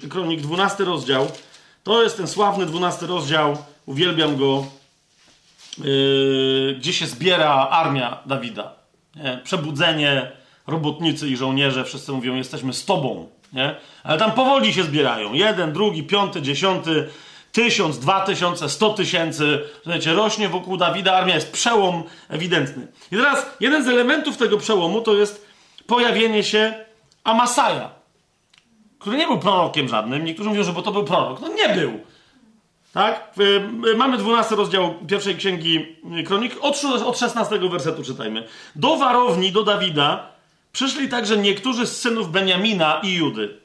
yy, 0.02 0.10
Kronik, 0.10 0.42
12 0.42 0.84
rozdział. 0.84 1.28
To 1.84 2.04
jest 2.04 2.18
ten 2.18 2.28
sławny 2.28 2.66
12 2.66 3.06
rozdział. 3.06 3.58
Uwielbiam 3.86 4.38
go. 4.38 4.66
Yy, 5.78 6.76
gdzie 6.80 6.94
się 6.94 7.08
zbiera 7.08 7.68
armia 7.70 8.20
Dawida. 8.26 8.74
Nie? 9.16 9.42
Przebudzenie, 9.44 10.32
robotnicy 10.68 11.30
i 11.30 11.38
żołnierze, 11.38 11.84
wszyscy 11.84 12.12
mówią, 12.12 12.36
jesteśmy 12.36 12.74
z 12.74 12.86
tobą. 12.86 13.30
Nie? 13.54 13.76
Ale 14.04 14.18
tam 14.18 14.32
powoli 14.32 14.74
się 14.74 14.84
zbierają. 14.84 15.34
Jeden, 15.34 15.74
drugi, 15.74 16.04
piąty, 16.04 16.42
dziesiąty, 16.42 17.10
tysiąc, 17.56 18.00
dwa 18.00 18.22
tysiące, 18.22 18.70
sto 18.70 18.90
tysięcy. 18.90 19.62
Słuchajcie, 19.84 20.14
rośnie 20.14 20.50
wokół 20.50 20.78
Dawida 20.78 21.14
armia, 21.14 21.36
jest 21.36 21.52
przełom 21.52 22.04
ewidentny. 22.30 22.88
I 23.12 23.16
teraz 23.16 23.46
jeden 23.60 23.84
z 23.84 23.88
elementów 23.88 24.38
tego 24.38 24.58
przełomu 24.58 25.02
to 25.02 25.14
jest 25.14 25.48
pojawienie 25.88 26.44
się 26.44 26.74
Amasaja, 27.24 27.90
który 29.00 29.18
nie 29.18 29.28
był 29.28 29.40
prorokiem 29.40 29.90
żadnym. 29.90 30.26
Niektórzy 30.26 30.50
mówią, 30.50 30.64
że 30.64 30.74
bo 30.74 30.82
to 30.82 30.92
był 30.92 31.04
prorok. 31.04 31.42
No 31.42 31.48
nie 31.48 31.70
był. 31.70 32.00
Tak? 32.94 33.34
Mamy 33.98 34.18
12 34.18 34.56
rozdział 34.56 34.94
pierwszej 35.08 35.36
księgi 35.36 35.96
kronik. 36.26 36.56
Od, 36.62 36.82
od 37.06 37.20
16 37.20 37.60
wersetu 37.60 38.04
czytajmy. 38.04 38.48
Do 38.76 38.98
warowni, 38.98 39.52
do 39.52 39.64
Dawida 39.64 40.30
przyszli 40.72 41.10
także 41.10 41.38
niektórzy 41.38 41.88
z 41.88 42.02
synów 42.02 42.32
Beniamina 42.32 43.02
i 43.04 43.14
Judy. 43.14 43.65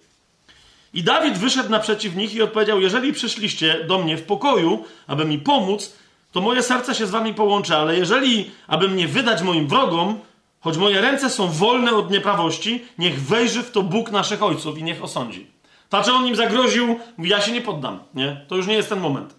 I 0.94 1.02
Dawid 1.02 1.38
wyszedł 1.38 1.70
naprzeciw 1.70 2.16
nich 2.16 2.34
i 2.34 2.42
odpowiedział: 2.42 2.80
Jeżeli 2.80 3.12
przyszliście 3.12 3.84
do 3.84 3.98
mnie 3.98 4.16
w 4.16 4.22
pokoju, 4.22 4.84
aby 5.06 5.24
mi 5.24 5.38
pomóc, 5.38 5.92
to 6.32 6.40
moje 6.40 6.62
serce 6.62 6.94
się 6.94 7.06
z 7.06 7.10
wami 7.10 7.34
połączy, 7.34 7.76
ale 7.76 7.96
jeżeli, 7.96 8.50
aby 8.66 8.88
mnie 8.88 9.08
wydać 9.08 9.42
moim 9.42 9.68
wrogom, 9.68 10.18
choć 10.60 10.76
moje 10.76 11.00
ręce 11.00 11.30
są 11.30 11.48
wolne 11.48 11.96
od 11.96 12.10
nieprawości, 12.10 12.84
niech 12.98 13.22
wejrzy 13.22 13.62
w 13.62 13.70
to 13.70 13.82
Bóg 13.82 14.10
naszych 14.10 14.42
ojców 14.42 14.78
i 14.78 14.82
niech 14.82 15.04
osądzi. 15.04 15.46
Znaczy 15.90 16.12
on 16.12 16.26
im 16.26 16.36
zagroził, 16.36 16.98
mówi, 17.16 17.30
ja 17.30 17.40
się 17.40 17.52
nie 17.52 17.60
poddam, 17.60 17.98
nie? 18.14 18.44
To 18.48 18.56
już 18.56 18.66
nie 18.66 18.74
jest 18.74 18.88
ten 18.88 19.00
moment. 19.00 19.34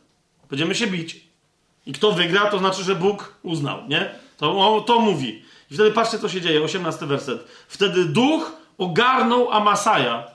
Będziemy 0.50 0.76
się 0.76 0.88
bić. 0.88 1.22
I 1.86 1.94
kto 1.94 2.12
wygra, 2.12 2.46
to 2.46 2.60
znaczy, 2.60 2.84
że 2.84 2.96
Bóg 2.96 3.36
uznał, 3.44 3.78
nie? 3.88 4.10
To, 4.38 4.84
to 4.88 5.00
mówi. 5.00 5.44
I 5.72 5.74
wtedy 5.74 5.92
patrzcie, 5.92 6.20
co 6.20 6.30
się 6.30 6.42
dzieje, 6.42 6.64
18 6.64 7.06
werset. 7.06 7.48
Wtedy 7.68 8.06
duch 8.06 8.52
ogarnął 8.78 9.52
Amasaja, 9.52 10.28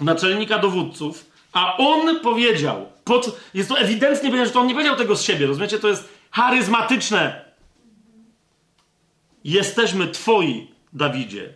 naczelnika 0.00 0.58
dowódców, 0.58 1.30
a 1.52 1.76
on 1.76 2.20
powiedział, 2.20 2.86
pod, 3.04 3.40
jest 3.54 3.68
to 3.68 3.78
ewidentnie, 3.78 4.46
że 4.46 4.52
to 4.52 4.60
on 4.60 4.66
nie 4.66 4.74
powiedział 4.74 4.96
tego 4.96 5.16
z 5.16 5.22
siebie, 5.22 5.46
rozumiecie? 5.46 5.78
To 5.78 5.88
jest 5.88 6.08
charyzmatyczne. 6.30 7.44
Jesteśmy 9.44 10.08
twoi, 10.08 10.70
Dawidzie. 10.92 11.54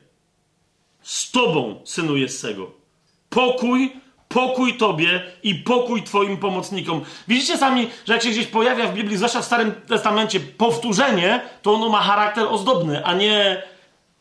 Z 1.02 1.30
tobą, 1.30 1.80
synu 1.84 2.16
Jessego. 2.16 2.70
Pokój, 3.30 3.92
pokój 4.28 4.76
tobie 4.76 5.22
i 5.42 5.54
pokój 5.54 6.02
twoim 6.02 6.36
pomocnikom. 6.36 7.04
Widzicie 7.28 7.58
sami, 7.58 7.90
że 8.06 8.12
jak 8.12 8.22
się 8.22 8.30
gdzieś 8.30 8.46
pojawia 8.46 8.88
w 8.88 8.94
Biblii, 8.94 9.16
zwłaszcza 9.16 9.42
w 9.42 9.44
Starym 9.44 9.72
Testamencie, 9.72 10.40
powtórzenie, 10.40 11.40
to 11.62 11.74
ono 11.74 11.88
ma 11.88 12.00
charakter 12.00 12.46
ozdobny, 12.48 13.04
a 13.04 13.14
nie 13.14 13.62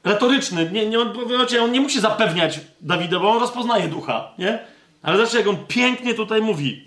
retoryczny. 0.04 0.72
Nie, 0.72 0.86
nie, 0.86 1.00
on, 1.00 1.14
on 1.62 1.72
nie 1.72 1.82
musi 1.82 2.00
zapewniać 2.00 2.60
Dawida, 2.82 3.20
bo 3.20 3.32
on 3.32 3.40
rozpoznaje 3.40 3.88
ducha, 3.88 4.32
nie? 4.38 4.60
Ale 5.02 5.18
zobaczcie, 5.18 5.38
jak 5.38 5.48
on 5.48 5.58
pięknie 5.68 6.14
tutaj 6.14 6.42
mówi. 6.42 6.86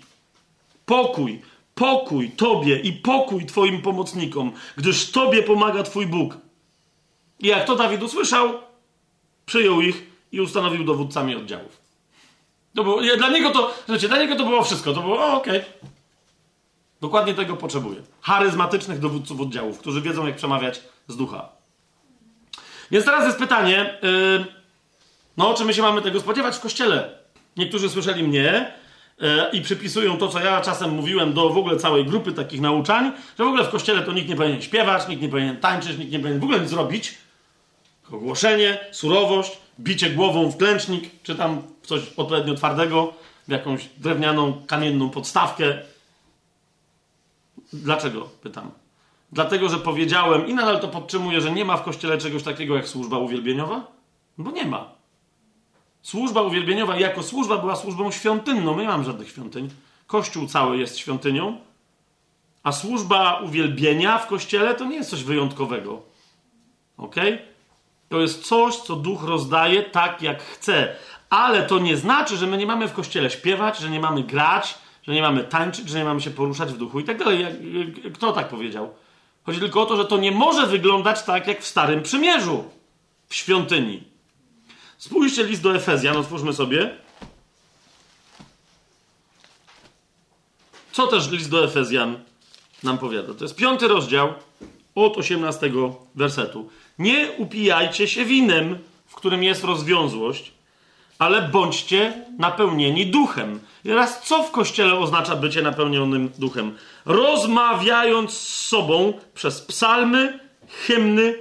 Pokój, 0.85 1.41
pokój 1.75 2.29
Tobie 2.29 2.79
i 2.79 2.93
pokój 2.93 3.45
Twoim 3.45 3.81
pomocnikom, 3.81 4.51
gdyż 4.77 5.11
Tobie 5.11 5.43
pomaga 5.43 5.83
Twój 5.83 6.07
Bóg. 6.07 6.37
I 7.39 7.47
jak 7.47 7.65
to 7.65 7.75
Dawid 7.75 8.03
usłyszał, 8.03 8.53
przyjął 9.45 9.81
ich 9.81 10.03
i 10.31 10.41
ustanowił 10.41 10.83
dowódcami 10.83 11.35
oddziałów. 11.35 11.85
To 12.75 12.83
było, 12.83 13.01
dla 13.17 13.29
niego 13.29 13.49
to, 13.49 13.73
słuchajcie, 13.77 14.07
dla 14.07 14.17
niego 14.17 14.35
to 14.35 14.43
było 14.43 14.63
wszystko. 14.63 14.93
To 14.93 15.01
było, 15.01 15.33
okej. 15.33 15.59
Okay. 15.59 15.89
Dokładnie 17.01 17.33
tego 17.33 17.57
potrzebuje. 17.57 18.01
Charyzmatycznych 18.21 18.99
dowódców 18.99 19.41
oddziałów, 19.41 19.79
którzy 19.79 20.01
wiedzą, 20.01 20.27
jak 20.27 20.35
przemawiać 20.35 20.81
z 21.07 21.17
ducha. 21.17 21.54
Więc 22.91 23.05
teraz 23.05 23.25
jest 23.25 23.37
pytanie, 23.37 23.97
yy, 24.01 24.45
no 25.37 25.53
czy 25.53 25.65
my 25.65 25.73
się 25.73 25.81
mamy 25.81 26.01
tego 26.01 26.19
spodziewać 26.19 26.55
w 26.55 26.59
kościele? 26.59 27.09
Niektórzy 27.57 27.89
słyszeli 27.89 28.23
mnie 28.23 28.73
yy, 29.19 29.27
i 29.53 29.61
przypisują 29.61 30.17
to, 30.17 30.27
co 30.27 30.39
ja 30.39 30.61
czasem 30.61 30.91
mówiłem 30.91 31.33
do 31.33 31.49
w 31.49 31.57
ogóle 31.57 31.77
całej 31.77 32.05
grupy 32.05 32.31
takich 32.31 32.61
nauczań, 32.61 33.11
że 33.39 33.43
w 33.43 33.47
ogóle 33.47 33.63
w 33.63 33.69
kościele 33.69 34.01
to 34.01 34.11
nikt 34.11 34.29
nie 34.29 34.35
powinien 34.35 34.61
śpiewać, 34.61 35.07
nikt 35.07 35.21
nie 35.21 35.29
powinien 35.29 35.57
tańczyć, 35.57 35.97
nikt 35.97 36.11
nie 36.11 36.19
powinien 36.19 36.39
w 36.39 36.43
ogóle 36.43 36.59
nic 36.59 36.69
zrobić. 36.69 37.17
Ogłoszenie, 38.11 38.77
surowość, 38.91 39.51
bicie 39.79 40.09
głową 40.09 40.49
w 40.49 40.57
klęcznik, 40.57 41.23
czy 41.23 41.35
tam 41.35 41.61
coś 41.83 42.01
odpowiednio 42.17 42.53
twardego, 42.53 43.13
w 43.47 43.51
jakąś 43.51 43.89
drewnianą, 43.97 44.61
kamienną 44.67 45.09
podstawkę. 45.09 45.77
Dlaczego? 47.73 48.29
Pytam. 48.41 48.84
Dlatego, 49.35 49.69
że 49.69 49.77
powiedziałem 49.77 50.47
i 50.47 50.53
nadal 50.53 50.79
to 50.79 50.87
podtrzymuję, 50.87 51.41
że 51.41 51.51
nie 51.51 51.65
ma 51.65 51.77
w 51.77 51.83
kościele 51.83 52.17
czegoś 52.17 52.43
takiego 52.43 52.75
jak 52.75 52.87
służba 52.87 53.17
uwielbieniowa? 53.17 53.87
Bo 54.37 54.51
nie 54.51 54.65
ma. 54.65 54.91
Służba 56.01 56.41
uwielbieniowa 56.41 56.99
jako 56.99 57.23
służba 57.23 57.57
była 57.57 57.75
służbą 57.75 58.11
świątynną. 58.11 58.79
Nie 58.79 58.87
mam 58.87 59.03
żadnych 59.03 59.29
świątyń. 59.29 59.69
Kościół 60.07 60.47
cały 60.47 60.77
jest 60.77 60.97
świątynią. 60.97 61.57
A 62.63 62.71
służba 62.71 63.39
uwielbienia 63.39 64.17
w 64.17 64.27
kościele 64.27 64.75
to 64.75 64.85
nie 64.85 64.95
jest 64.95 65.09
coś 65.09 65.23
wyjątkowego. 65.23 66.01
Ok? 66.97 67.15
To 68.09 68.21
jest 68.21 68.43
coś, 68.43 68.75
co 68.75 68.95
duch 68.95 69.23
rozdaje 69.23 69.83
tak, 69.83 70.21
jak 70.21 70.43
chce. 70.43 70.95
Ale 71.29 71.63
to 71.63 71.79
nie 71.79 71.97
znaczy, 71.97 72.37
że 72.37 72.47
my 72.47 72.57
nie 72.57 72.65
mamy 72.65 72.87
w 72.87 72.93
kościele 72.93 73.29
śpiewać, 73.29 73.77
że 73.77 73.89
nie 73.89 73.99
mamy 73.99 74.23
grać, 74.23 74.77
że 75.03 75.13
nie 75.13 75.21
mamy 75.21 75.43
tańczyć, 75.43 75.89
że 75.89 75.97
nie 75.97 76.05
mamy 76.05 76.21
się 76.21 76.31
poruszać 76.31 76.73
w 76.73 76.77
duchu 76.77 76.99
i 76.99 77.03
tak 77.03 77.17
dalej. 77.17 77.45
Kto 78.13 78.31
tak 78.31 78.47
powiedział? 78.47 78.93
Chodzi 79.45 79.59
tylko 79.59 79.81
o 79.81 79.85
to, 79.85 79.97
że 79.97 80.05
to 80.05 80.17
nie 80.17 80.31
może 80.31 80.67
wyglądać 80.67 81.23
tak 81.23 81.47
jak 81.47 81.61
w 81.61 81.67
Starym 81.67 82.03
Przymierzu, 82.03 82.63
w 83.27 83.35
świątyni. 83.35 84.03
Spójrzcie 84.97 85.43
list 85.43 85.61
do 85.61 85.75
Efezjan, 85.75 86.17
otwórzmy 86.17 86.53
sobie. 86.53 86.97
Co 90.91 91.07
też 91.07 91.31
list 91.31 91.49
do 91.49 91.65
Efezjan 91.65 92.19
nam 92.83 92.97
powiada? 92.97 93.33
To 93.33 93.43
jest 93.43 93.55
piąty 93.55 93.87
rozdział 93.87 94.33
od 94.95 95.17
18 95.17 95.71
wersetu. 96.15 96.69
Nie 96.99 97.31
upijajcie 97.37 98.07
się 98.07 98.25
winem, 98.25 98.79
w 99.07 99.15
którym 99.15 99.43
jest 99.43 99.63
rozwiązłość, 99.63 100.54
ale 101.19 101.41
bądźcie 101.41 102.13
napełnieni 102.39 103.05
duchem. 103.05 103.59
I 103.85 103.87
teraz, 103.87 104.21
co 104.23 104.43
w 104.43 104.51
kościele 104.51 104.93
oznacza 104.93 105.35
bycie 105.35 105.61
napełnionym 105.61 106.31
duchem? 106.37 106.77
Rozmawiając 107.05 108.31
z 108.31 108.65
sobą 108.65 109.13
przez 109.33 109.61
psalmy, 109.61 110.39
hymny 110.67 111.35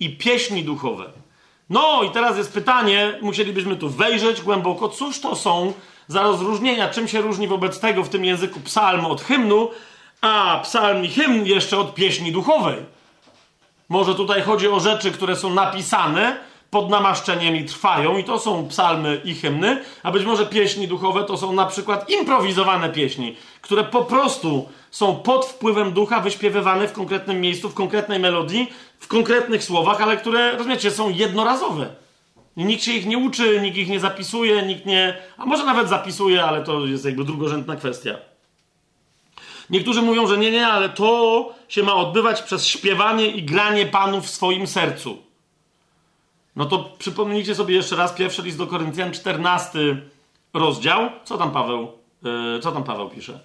i 0.00 0.16
pieśni 0.16 0.64
duchowe. 0.64 1.04
No 1.70 2.02
i 2.02 2.10
teraz 2.10 2.36
jest 2.36 2.52
pytanie, 2.52 3.18
musielibyśmy 3.22 3.76
tu 3.76 3.88
wejrzeć 3.88 4.42
głęboko, 4.42 4.88
cóż 4.88 5.20
to 5.20 5.36
są 5.36 5.72
za 6.08 6.22
rozróżnienia, 6.22 6.88
czym 6.88 7.08
się 7.08 7.20
różni 7.20 7.48
wobec 7.48 7.80
tego 7.80 8.02
w 8.02 8.08
tym 8.08 8.24
języku 8.24 8.60
psalm 8.60 9.06
od 9.06 9.22
hymnu, 9.22 9.70
a 10.20 10.60
psalm 10.62 11.04
i 11.04 11.08
hymn 11.08 11.46
jeszcze 11.46 11.78
od 11.78 11.94
pieśni 11.94 12.32
duchowej. 12.32 12.76
Może 13.88 14.14
tutaj 14.14 14.42
chodzi 14.42 14.68
o 14.68 14.80
rzeczy, 14.80 15.12
które 15.12 15.36
są 15.36 15.54
napisane, 15.54 16.36
pod 16.70 16.90
namaszczeniem 16.90 17.56
i 17.56 17.64
trwają, 17.64 18.18
i 18.18 18.24
to 18.24 18.38
są 18.38 18.68
psalmy 18.68 19.20
i 19.24 19.34
hymny, 19.34 19.82
a 20.02 20.10
być 20.10 20.24
może 20.24 20.46
pieśni 20.46 20.88
duchowe 20.88 21.24
to 21.24 21.36
są 21.36 21.52
na 21.52 21.66
przykład 21.66 22.10
improwizowane 22.10 22.88
pieśni, 22.88 23.36
które 23.60 23.84
po 23.84 24.04
prostu 24.04 24.68
są 24.90 25.16
pod 25.16 25.46
wpływem 25.46 25.92
ducha 25.92 26.20
wyśpiewywane 26.20 26.88
w 26.88 26.92
konkretnym 26.92 27.40
miejscu, 27.40 27.68
w 27.68 27.74
konkretnej 27.74 28.18
melodii, 28.18 28.72
w 28.98 29.08
konkretnych 29.08 29.64
słowach, 29.64 30.00
ale 30.00 30.16
które, 30.16 30.56
rozumiecie, 30.56 30.90
są 30.90 31.10
jednorazowe. 31.10 31.88
I 32.56 32.64
nikt 32.64 32.82
się 32.82 32.92
ich 32.92 33.06
nie 33.06 33.18
uczy, 33.18 33.60
nikt 33.60 33.76
ich 33.76 33.88
nie 33.88 34.00
zapisuje, 34.00 34.62
nikt 34.62 34.86
nie. 34.86 35.18
A 35.38 35.46
może 35.46 35.64
nawet 35.64 35.88
zapisuje, 35.88 36.44
ale 36.44 36.64
to 36.64 36.86
jest 36.86 37.04
jakby 37.04 37.24
drugorzędna 37.24 37.76
kwestia. 37.76 38.14
Niektórzy 39.70 40.02
mówią, 40.02 40.26
że 40.26 40.38
nie, 40.38 40.50
nie, 40.50 40.66
ale 40.66 40.88
to 40.88 41.48
się 41.68 41.82
ma 41.82 41.94
odbywać 41.94 42.42
przez 42.42 42.66
śpiewanie 42.66 43.26
i 43.26 43.42
granie 43.42 43.86
Panu 43.86 44.20
w 44.20 44.30
swoim 44.30 44.66
sercu. 44.66 45.29
No 46.56 46.66
to 46.66 46.90
przypomnijcie 46.98 47.54
sobie 47.54 47.74
jeszcze 47.74 47.96
raz 47.96 48.12
pierwszy 48.12 48.42
list 48.42 48.58
do 48.58 48.66
Koryntian, 48.66 49.12
14 49.12 49.78
rozdział. 50.54 51.10
Co 51.24 51.38
tam 51.38 51.50
Paweł, 51.50 51.92
yy, 52.22 52.60
co 52.62 52.72
tam 52.72 52.84
Paweł 52.84 53.08
pisze? 53.10 53.40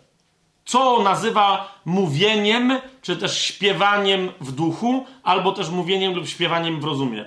Co 0.66 1.03
nazywa 1.03 1.80
mówieniem, 1.85 2.80
czy 3.01 3.17
też 3.17 3.42
śpiewaniem 3.42 4.32
w 4.42 4.51
duchu, 4.51 5.06
albo 5.24 5.51
też 5.51 5.69
mówieniem 5.69 6.14
lub 6.14 6.27
śpiewaniem 6.27 6.82
w 6.82 6.84
rozumie. 6.84 7.25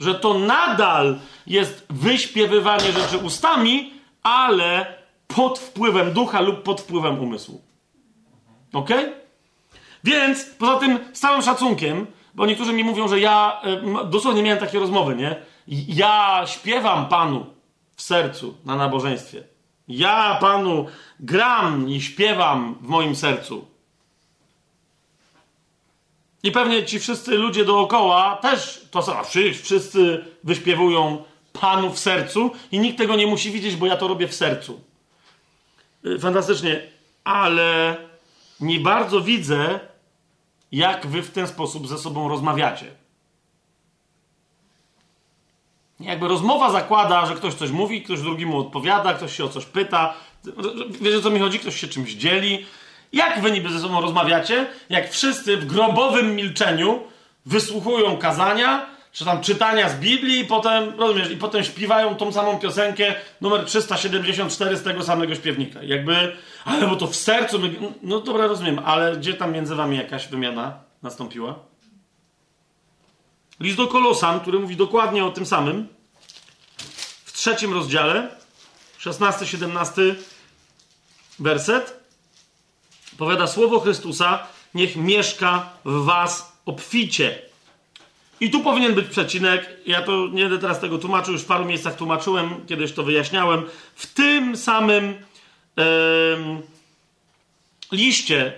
Że 0.00 0.14
to 0.14 0.34
nadal 0.34 1.18
jest 1.46 1.86
wyśpiewywanie 1.90 2.92
rzeczy 2.92 3.18
ustami, 3.18 3.92
ale 4.22 4.94
pod 5.26 5.58
wpływem 5.58 6.12
ducha 6.12 6.40
lub 6.40 6.62
pod 6.62 6.80
wpływem 6.80 7.20
umysłu. 7.20 7.62
Ok? 8.72 8.90
Więc 10.04 10.44
poza 10.44 10.78
tym, 10.78 10.98
z 11.12 11.20
całym 11.20 11.42
szacunkiem, 11.42 12.06
bo 12.34 12.46
niektórzy 12.46 12.72
mi 12.72 12.84
mówią, 12.84 13.08
że 13.08 13.20
ja 13.20 13.62
dosłownie 14.04 14.42
miałem 14.42 14.60
takie 14.60 14.78
rozmowy, 14.78 15.16
nie? 15.16 15.36
Ja 15.88 16.42
śpiewam 16.46 17.08
Panu 17.08 17.46
w 17.96 18.02
sercu 18.02 18.54
na 18.64 18.76
nabożeństwie. 18.76 19.44
Ja 19.88 20.38
Panu 20.40 20.86
gram 21.20 21.88
i 21.88 22.00
śpiewam 22.00 22.78
w 22.80 22.88
moim 22.88 23.16
sercu. 23.16 23.66
I 26.42 26.52
pewnie 26.52 26.84
ci 26.84 26.98
wszyscy 26.98 27.38
ludzie 27.38 27.64
dookoła 27.64 28.36
też 28.36 28.86
to 28.90 29.02
samo. 29.02 29.24
Wszyscy 29.62 30.24
wyśpiewują 30.44 31.24
Panu 31.52 31.90
w 31.90 31.98
sercu 31.98 32.50
i 32.72 32.78
nikt 32.78 32.98
tego 32.98 33.16
nie 33.16 33.26
musi 33.26 33.50
widzieć, 33.50 33.76
bo 33.76 33.86
ja 33.86 33.96
to 33.96 34.08
robię 34.08 34.28
w 34.28 34.34
sercu. 34.34 34.80
Y, 36.06 36.18
fantastycznie, 36.18 36.82
ale 37.24 37.96
nie 38.60 38.80
bardzo 38.80 39.20
widzę, 39.20 39.80
jak 40.74 41.06
wy 41.06 41.22
w 41.22 41.30
ten 41.30 41.46
sposób 41.46 41.88
ze 41.88 41.98
sobą 41.98 42.28
rozmawiacie. 42.28 42.86
Jakby 46.00 46.28
rozmowa 46.28 46.70
zakłada, 46.70 47.26
że 47.26 47.34
ktoś 47.34 47.54
coś 47.54 47.70
mówi, 47.70 48.02
ktoś 48.02 48.20
drugi 48.20 48.46
mu 48.46 48.58
odpowiada, 48.58 49.14
ktoś 49.14 49.36
się 49.36 49.44
o 49.44 49.48
coś 49.48 49.66
pyta. 49.66 50.14
Wiesz 51.00 51.22
co 51.22 51.30
mi 51.30 51.40
chodzi? 51.40 51.58
Ktoś 51.58 51.80
się 51.80 51.88
czymś 51.88 52.12
dzieli. 52.12 52.66
Jak 53.12 53.40
wy 53.40 53.50
niby 53.50 53.72
ze 53.72 53.80
sobą 53.80 54.00
rozmawiacie, 54.00 54.66
jak 54.88 55.10
wszyscy 55.10 55.56
w 55.56 55.66
grobowym 55.66 56.36
milczeniu 56.36 57.02
wysłuchują 57.46 58.16
kazania, 58.16 58.86
czy 59.14 59.24
tam 59.24 59.40
czytania 59.40 59.88
z 59.88 59.94
Biblii 59.94 60.40
i 60.40 60.44
potem, 60.44 61.00
rozumiesz, 61.00 61.30
i 61.30 61.36
potem 61.36 61.64
śpiewają 61.64 62.16
tą 62.16 62.32
samą 62.32 62.58
piosenkę 62.58 63.14
numer 63.40 63.64
374 63.64 64.76
z 64.76 64.82
tego 64.82 65.02
samego 65.02 65.34
śpiewnika. 65.34 65.82
Jakby, 65.82 66.36
ale 66.64 66.86
bo 66.86 66.96
to 66.96 67.06
w 67.06 67.16
sercu, 67.16 67.58
my, 67.58 67.74
no 68.02 68.20
dobra, 68.20 68.46
rozumiem, 68.46 68.78
ale 68.78 69.16
gdzie 69.16 69.34
tam 69.34 69.52
między 69.52 69.74
wami 69.74 69.96
jakaś 69.96 70.28
wymiana 70.28 70.78
nastąpiła? 71.02 71.58
List 73.60 73.76
do 73.76 73.86
Kolosan, 73.86 74.40
który 74.40 74.58
mówi 74.58 74.76
dokładnie 74.76 75.24
o 75.24 75.30
tym 75.30 75.46
samym, 75.46 75.88
w 77.24 77.32
trzecim 77.32 77.74
rozdziale, 77.74 78.28
16-17 79.00 80.14
werset, 81.38 82.00
powiada 83.18 83.46
słowo 83.46 83.80
Chrystusa, 83.80 84.46
niech 84.74 84.96
mieszka 84.96 85.70
w 85.84 86.04
was 86.04 86.52
obficie. 86.66 87.42
I 88.44 88.50
tu 88.50 88.60
powinien 88.60 88.94
być 88.94 89.08
przecinek. 89.08 89.76
Ja 89.86 90.02
to 90.02 90.28
nie 90.32 90.42
będę 90.42 90.58
teraz 90.58 90.80
tego 90.80 90.98
tłumaczył, 90.98 91.32
już 91.32 91.42
w 91.42 91.46
paru 91.46 91.64
miejscach 91.64 91.96
tłumaczyłem, 91.96 92.66
kiedyś 92.66 92.92
to 92.92 93.02
wyjaśniałem. 93.02 93.62
W 93.94 94.14
tym 94.14 94.56
samym 94.56 95.14
yy, 95.76 95.84
liście 97.92 98.52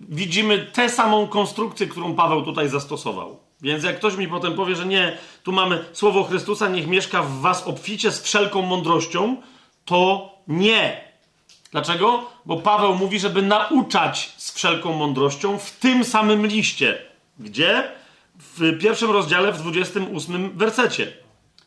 widzimy 0.00 0.58
tę 0.58 0.88
samą 0.90 1.28
konstrukcję, 1.28 1.86
którą 1.86 2.14
Paweł 2.14 2.42
tutaj 2.42 2.68
zastosował. 2.68 3.38
Więc 3.60 3.84
jak 3.84 3.98
ktoś 3.98 4.16
mi 4.16 4.28
potem 4.28 4.54
powie, 4.54 4.76
że 4.76 4.86
nie, 4.86 5.18
tu 5.42 5.52
mamy 5.52 5.84
słowo 5.92 6.24
Chrystusa, 6.24 6.68
niech 6.68 6.86
mieszka 6.86 7.22
w 7.22 7.40
was 7.40 7.66
obficie 7.66 8.12
z 8.12 8.22
wszelką 8.22 8.62
mądrością, 8.62 9.36
to 9.84 10.30
nie. 10.48 11.04
Dlaczego? 11.70 12.30
Bo 12.46 12.56
Paweł 12.56 12.94
mówi, 12.94 13.20
żeby 13.20 13.42
nauczać 13.42 14.32
z 14.36 14.52
wszelką 14.52 14.92
mądrością 14.92 15.58
w 15.58 15.70
tym 15.70 16.04
samym 16.04 16.46
liście. 16.46 16.98
Gdzie? 17.38 17.97
W 18.38 18.78
pierwszym 18.80 19.10
rozdziale, 19.10 19.52
w 19.52 19.58
28 19.58 20.58
wersecie. 20.58 21.12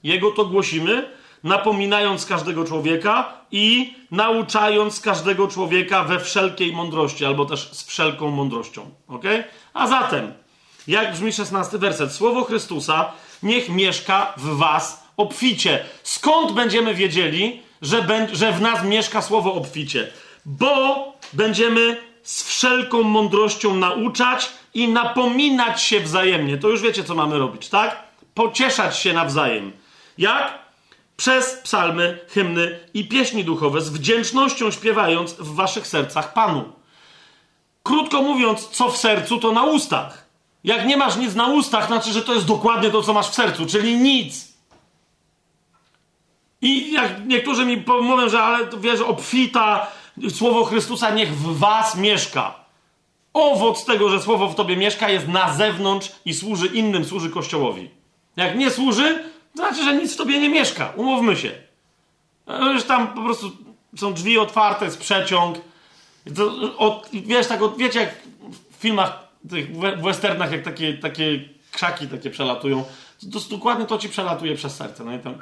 Jego 0.03 0.31
to 0.31 0.45
głosimy, 0.45 1.09
napominając 1.43 2.25
każdego 2.25 2.65
człowieka 2.65 3.33
i 3.51 3.95
nauczając 4.11 4.99
każdego 4.99 5.47
człowieka 5.47 6.03
we 6.03 6.19
wszelkiej 6.19 6.73
mądrości, 6.73 7.25
albo 7.25 7.45
też 7.45 7.69
z 7.71 7.83
wszelką 7.83 8.31
mądrością. 8.31 8.89
Ok? 9.07 9.23
A 9.73 9.87
zatem, 9.87 10.33
jak 10.87 11.13
brzmi 11.13 11.33
16 11.33 11.77
werset? 11.77 12.11
Słowo 12.11 12.43
Chrystusa 12.43 13.11
niech 13.43 13.69
mieszka 13.69 14.33
w 14.37 14.57
was 14.57 15.03
obficie. 15.17 15.85
Skąd 16.03 16.51
będziemy 16.51 16.95
wiedzieli, 16.95 17.61
że, 17.81 18.27
że 18.33 18.51
w 18.51 18.61
nas 18.61 18.83
mieszka 18.83 19.21
słowo 19.21 19.53
obficie? 19.53 20.11
Bo 20.45 21.05
będziemy 21.33 21.97
z 22.23 22.43
wszelką 22.43 23.03
mądrością 23.03 23.75
nauczać 23.75 24.49
i 24.73 24.87
napominać 24.87 25.81
się 25.81 25.99
wzajemnie. 25.99 26.57
To 26.57 26.69
już 26.69 26.81
wiecie, 26.81 27.03
co 27.03 27.15
mamy 27.15 27.39
robić, 27.39 27.69
tak? 27.69 28.03
Pocieszać 28.33 28.97
się 28.97 29.13
nawzajem. 29.13 29.71
Jak? 30.17 30.59
Przez 31.17 31.53
psalmy, 31.53 32.19
hymny 32.29 32.79
i 32.93 33.07
pieśni 33.07 33.43
duchowe, 33.43 33.81
z 33.81 33.89
wdzięcznością 33.89 34.71
śpiewając 34.71 35.33
w 35.33 35.55
waszych 35.55 35.87
sercach 35.87 36.33
Panu. 36.33 36.73
Krótko 37.83 38.21
mówiąc, 38.21 38.67
co 38.67 38.89
w 38.89 38.97
sercu, 38.97 39.37
to 39.37 39.51
na 39.51 39.63
ustach. 39.63 40.25
Jak 40.63 40.85
nie 40.85 40.97
masz 40.97 41.15
nic 41.15 41.35
na 41.35 41.47
ustach, 41.47 41.87
znaczy, 41.87 42.11
że 42.11 42.21
to 42.21 42.33
jest 42.33 42.45
dokładnie 42.45 42.89
to, 42.89 43.01
co 43.01 43.13
masz 43.13 43.29
w 43.29 43.33
sercu, 43.33 43.65
czyli 43.65 43.97
nic. 43.97 44.51
I 46.61 46.91
jak 46.91 47.25
niektórzy 47.25 47.65
mi 47.65 47.83
mówią, 48.01 48.29
że 48.29 48.43
ale 48.43 48.69
wiesz, 48.79 49.01
obfita 49.01 49.87
słowo 50.29 50.65
Chrystusa 50.65 51.09
niech 51.09 51.35
w 51.35 51.59
was 51.59 51.95
mieszka. 51.95 52.60
Owoc 53.33 53.85
tego, 53.85 54.09
że 54.09 54.21
słowo 54.21 54.49
w 54.49 54.55
tobie 54.55 54.77
mieszka, 54.77 55.09
jest 55.09 55.27
na 55.27 55.53
zewnątrz 55.53 56.11
i 56.25 56.33
służy 56.33 56.67
innym, 56.67 57.05
służy 57.05 57.29
Kościołowi. 57.29 57.89
Jak 58.35 58.57
nie 58.57 58.71
służy, 58.71 59.23
to 59.55 59.57
znaczy, 59.57 59.83
że 59.83 59.95
nic 59.95 60.13
w 60.13 60.17
tobie 60.17 60.39
nie 60.39 60.49
mieszka. 60.49 60.93
Umówmy 60.95 61.37
się. 61.37 61.51
Już 62.73 62.83
tam 62.83 63.07
po 63.07 63.21
prostu 63.21 63.51
są 63.97 64.13
drzwi 64.13 64.37
otwarte, 64.37 64.85
jest 64.85 64.99
przeciąg. 64.99 65.57
To, 66.35 66.77
od, 66.77 67.09
wiesz, 67.13 67.47
tak, 67.47 67.61
od, 67.61 67.77
wiecie, 67.77 67.99
jak 67.99 68.15
w 68.71 68.81
filmach, 68.81 69.27
tych 69.49 69.77
w 69.77 70.01
westernach, 70.01 70.51
jak 70.51 70.63
takie, 70.63 70.93
takie 70.93 71.49
krzaki 71.71 72.07
takie 72.07 72.29
przelatują, 72.29 72.83
to, 73.33 73.39
to 73.39 73.49
dokładnie 73.49 73.85
to 73.85 73.97
ci 73.97 74.09
przelatuje 74.09 74.55
przez 74.55 74.75
serce. 74.75 75.03
No 75.03 75.13
i 75.15 75.19
tam. 75.19 75.35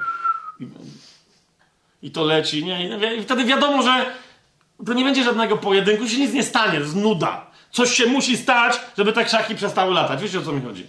I 2.02 2.10
to 2.10 2.24
leci, 2.24 2.64
nie? 2.64 2.96
I 3.16 3.22
wtedy 3.22 3.44
wiadomo, 3.44 3.82
że 3.82 4.06
to 4.86 4.92
nie 4.92 5.04
będzie 5.04 5.24
żadnego 5.24 5.56
pojedynku, 5.56 6.08
się 6.08 6.18
nic 6.18 6.32
nie 6.32 6.42
stanie, 6.42 6.72
to 6.72 6.84
jest 6.84 6.96
nuda. 6.96 7.49
Coś 7.72 7.94
się 7.94 8.06
musi 8.06 8.36
stać, 8.36 8.80
żeby 8.98 9.12
te 9.12 9.24
krzaki 9.24 9.54
przestały 9.54 9.94
latać. 9.94 10.22
Wiecie 10.22 10.38
o 10.38 10.42
co 10.42 10.52
mi 10.52 10.62
chodzi? 10.62 10.86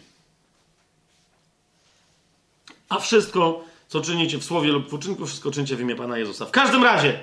A 2.89 2.99
wszystko, 2.99 3.63
co 3.87 4.01
czynicie 4.01 4.37
w 4.37 4.43
słowie 4.43 4.71
lub 4.71 4.89
w 4.89 4.93
uczynku, 4.93 5.25
wszystko 5.25 5.51
czynicie 5.51 5.75
w 5.75 5.81
imię 5.81 5.95
Pana 5.95 6.17
Jezusa. 6.17 6.45
W 6.45 6.51
każdym 6.51 6.83
razie, 6.83 7.13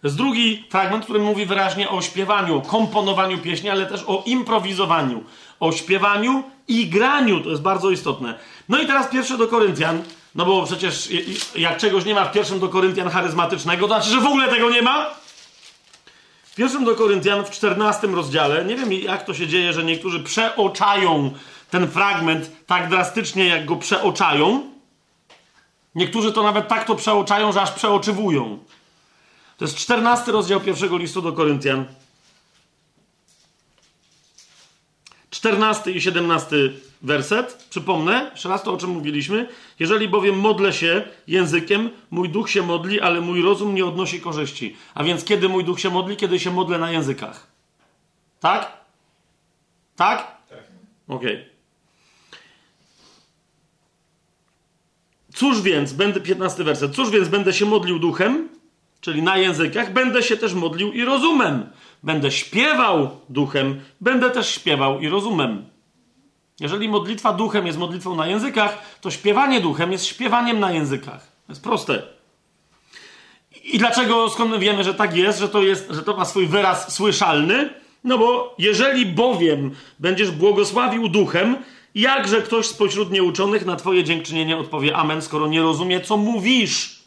to 0.00 0.06
jest 0.06 0.16
drugi 0.16 0.64
fragment, 0.70 1.04
który 1.04 1.18
mówi 1.20 1.46
wyraźnie 1.46 1.90
o 1.90 2.02
śpiewaniu, 2.02 2.56
o 2.56 2.60
komponowaniu 2.60 3.38
pieśni, 3.38 3.70
ale 3.70 3.86
też 3.86 4.04
o 4.06 4.22
improwizowaniu, 4.26 5.24
o 5.60 5.72
śpiewaniu 5.72 6.42
i 6.68 6.86
graniu. 6.86 7.40
To 7.40 7.50
jest 7.50 7.62
bardzo 7.62 7.90
istotne. 7.90 8.38
No 8.68 8.78
i 8.78 8.86
teraz 8.86 9.08
pierwsze 9.08 9.38
do 9.38 9.48
Koryntian. 9.48 10.02
No 10.34 10.44
bo 10.44 10.66
przecież 10.66 11.08
jak 11.56 11.76
czegoś 11.78 12.04
nie 12.04 12.14
ma 12.14 12.24
w 12.24 12.32
pierwszym 12.32 12.60
do 12.60 12.68
Koryntian 12.68 13.10
charyzmatycznego, 13.10 13.88
to 13.88 13.94
znaczy, 13.94 14.10
że 14.10 14.20
w 14.20 14.26
ogóle 14.26 14.48
tego 14.48 14.70
nie 14.70 14.82
ma? 14.82 15.19
W 16.50 16.54
pierwszym 16.54 16.84
do 16.84 16.94
Koryntian 16.94 17.44
w 17.44 17.50
14 17.50 18.06
rozdziale, 18.06 18.64
nie 18.64 18.76
wiem 18.76 18.92
jak 18.92 19.24
to 19.24 19.34
się 19.34 19.46
dzieje, 19.46 19.72
że 19.72 19.84
niektórzy 19.84 20.20
przeoczają 20.20 21.30
ten 21.70 21.88
fragment 21.88 22.50
tak 22.66 22.88
drastycznie, 22.88 23.46
jak 23.46 23.64
go 23.66 23.76
przeoczają. 23.76 24.70
Niektórzy 25.94 26.32
to 26.32 26.42
nawet 26.42 26.68
tak 26.68 26.84
to 26.84 26.94
przeoczają, 26.94 27.52
że 27.52 27.62
aż 27.62 27.70
przeoczywują. 27.70 28.58
To 29.56 29.64
jest 29.64 29.76
14 29.76 30.32
rozdział 30.32 30.60
pierwszego 30.60 30.96
listu 30.96 31.22
do 31.22 31.32
Koryntian. 31.32 31.84
14 35.30 35.90
i 35.90 36.00
17 36.00 36.56
werset. 37.02 37.66
Przypomnę, 37.70 38.30
jeszcze 38.32 38.48
raz 38.48 38.62
to, 38.62 38.72
o 38.72 38.76
czym 38.76 38.90
mówiliśmy. 38.90 39.48
Jeżeli 39.78 40.08
bowiem 40.08 40.40
modlę 40.40 40.72
się 40.72 41.02
językiem, 41.26 41.90
mój 42.10 42.28
duch 42.28 42.50
się 42.50 42.62
modli, 42.62 43.00
ale 43.00 43.20
mój 43.20 43.42
rozum 43.42 43.74
nie 43.74 43.84
odnosi 43.84 44.20
korzyści. 44.20 44.76
A 44.94 45.04
więc 45.04 45.24
kiedy 45.24 45.48
mój 45.48 45.64
duch 45.64 45.80
się 45.80 45.90
modli? 45.90 46.16
Kiedy 46.16 46.40
się 46.40 46.50
modlę 46.50 46.78
na 46.78 46.90
językach. 46.90 47.46
Tak? 48.40 48.72
Tak? 49.96 50.18
Tak. 50.48 50.60
Okej. 51.08 51.34
Okay. 51.34 51.50
Cóż 55.34 55.62
więc, 55.62 55.92
będę, 55.92 56.20
15 56.20 56.64
werset, 56.64 56.94
cóż 56.94 57.10
więc 57.10 57.28
będę 57.28 57.52
się 57.52 57.66
modlił 57.66 57.98
duchem, 57.98 58.48
czyli 59.00 59.22
na 59.22 59.36
językach, 59.36 59.92
będę 59.92 60.22
się 60.22 60.36
też 60.36 60.54
modlił 60.54 60.92
i 60.92 61.04
rozumem. 61.04 61.70
Będę 62.02 62.30
śpiewał 62.30 63.10
duchem, 63.28 63.80
będę 64.00 64.30
też 64.30 64.54
śpiewał 64.54 65.00
i 65.00 65.08
rozumem. 65.08 65.64
Jeżeli 66.60 66.88
modlitwa 66.88 67.32
duchem 67.32 67.66
jest 67.66 67.78
modlitwą 67.78 68.16
na 68.16 68.26
językach, 68.26 68.78
to 69.00 69.10
śpiewanie 69.10 69.60
duchem 69.60 69.92
jest 69.92 70.06
śpiewaniem 70.06 70.60
na 70.60 70.72
językach. 70.72 71.20
To 71.46 71.52
jest 71.52 71.62
proste. 71.62 72.02
I 73.64 73.78
dlaczego, 73.78 74.30
skąd 74.30 74.50
my 74.50 74.58
wiemy, 74.58 74.84
że 74.84 74.94
tak 74.94 75.16
jest, 75.16 75.38
że 75.38 75.48
to, 75.48 75.62
jest, 75.62 75.90
że 75.90 76.02
to 76.02 76.16
ma 76.16 76.24
swój 76.24 76.46
wyraz 76.46 76.94
słyszalny? 76.94 77.74
No 78.04 78.18
bo 78.18 78.54
jeżeli 78.58 79.06
bowiem 79.06 79.74
będziesz 79.98 80.30
błogosławił 80.30 81.08
duchem, 81.08 81.56
jakże 81.94 82.42
ktoś 82.42 82.66
spośród 82.66 83.10
nieuczonych 83.10 83.66
na 83.66 83.76
twoje 83.76 84.04
dziękczynienie 84.04 84.56
odpowie 84.56 84.96
amen, 84.96 85.22
skoro 85.22 85.48
nie 85.48 85.62
rozumie, 85.62 86.00
co 86.00 86.16
mówisz? 86.16 87.00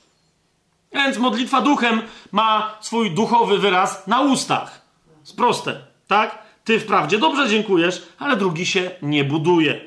Więc 0.93 1.17
modlitwa 1.17 1.61
duchem 1.61 2.01
ma 2.31 2.77
swój 2.81 3.11
duchowy 3.11 3.57
wyraz 3.57 4.07
na 4.07 4.21
ustach. 4.21 4.81
Jest 5.21 5.37
proste, 5.37 5.81
tak? 6.07 6.42
Ty 6.63 6.79
wprawdzie 6.79 7.17
dobrze 7.19 7.49
dziękujesz, 7.49 8.03
ale 8.19 8.37
drugi 8.37 8.65
się 8.65 8.91
nie 9.01 9.23
buduje. 9.23 9.81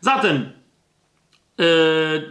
Zatem, 0.00 0.52
yy, 1.58 1.66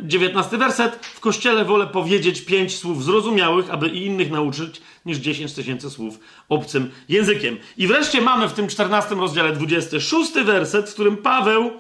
dziewiętnasty 0.02 0.58
werset. 0.58 1.06
W 1.06 1.20
kościele 1.20 1.66
wolę 1.66 1.88
powiedzieć 1.88 2.42
pięć 2.42 2.78
słów 2.78 3.04
zrozumiałych, 3.04 3.70
aby 3.70 3.88
i 3.88 4.06
innych 4.06 4.32
nauczyć, 4.32 4.82
niż 5.06 5.18
dziesięć 5.18 5.54
tysięcy 5.54 5.90
słów 5.90 6.20
obcym 6.50 6.92
językiem. 7.10 7.58
I 7.78 7.88
wreszcie 7.88 8.22
mamy 8.22 8.48
w 8.48 8.54
tym 8.54 8.68
czternastym 8.68 9.20
rozdziale 9.20 9.54
26 9.54 10.34
werset, 10.34 10.90
w 10.90 10.94
którym 10.94 11.18
Paweł 11.18 11.72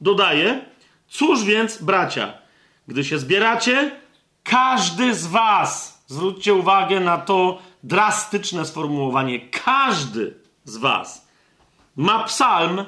dodaje: 0.00 0.64
Cóż 1.08 1.44
więc, 1.44 1.82
bracia, 1.82 2.32
gdy 2.88 3.04
się 3.04 3.18
zbieracie, 3.18 3.90
każdy 4.42 5.14
z 5.14 5.26
was, 5.26 6.02
zwróćcie 6.06 6.54
uwagę 6.54 7.00
na 7.00 7.18
to 7.18 7.62
drastyczne 7.82 8.64
sformułowanie, 8.64 9.48
każdy 9.48 10.34
z 10.64 10.76
was 10.76 11.25
ma 11.96 12.24
psalm, 12.24 12.84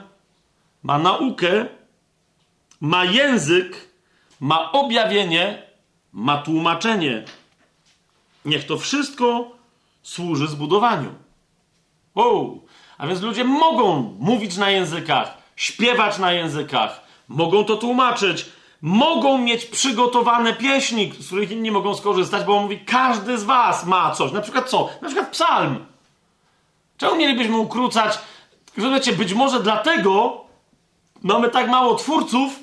ma 0.82 0.98
naukę, 0.98 1.66
ma 2.80 3.04
język, 3.04 3.88
ma 4.40 4.72
objawienie, 4.72 5.62
ma 6.12 6.42
tłumaczenie. 6.42 7.24
Niech 8.44 8.66
to 8.66 8.78
wszystko 8.78 9.50
służy 10.02 10.48
zbudowaniu. 10.48 11.14
Wow. 12.14 12.62
A 12.98 13.06
więc 13.06 13.20
ludzie 13.20 13.44
mogą 13.44 14.16
mówić 14.18 14.56
na 14.56 14.70
językach, 14.70 15.38
śpiewać 15.56 16.18
na 16.18 16.32
językach, 16.32 17.00
mogą 17.28 17.64
to 17.64 17.76
tłumaczyć, 17.76 18.46
mogą 18.82 19.38
mieć 19.38 19.64
przygotowane 19.64 20.54
pieśni, 20.54 21.12
z 21.18 21.26
których 21.26 21.50
inni 21.50 21.70
mogą 21.70 21.94
skorzystać, 21.94 22.44
bo 22.44 22.56
on 22.56 22.62
mówi, 22.62 22.80
każdy 22.80 23.38
z 23.38 23.44
was 23.44 23.86
ma 23.86 24.10
coś. 24.10 24.32
Na 24.32 24.40
przykład 24.40 24.70
co? 24.70 24.90
Na 25.02 25.08
przykład 25.08 25.30
psalm. 25.30 25.86
Czemu 26.96 27.16
mielibyśmy 27.16 27.56
ukrócać? 27.56 28.18
Wiecie, 28.78 29.12
być 29.12 29.34
może 29.34 29.62
dlatego 29.62 30.44
mamy 31.23 31.48
tak 31.48 31.68
mało 31.68 31.94
twórców 31.94 32.60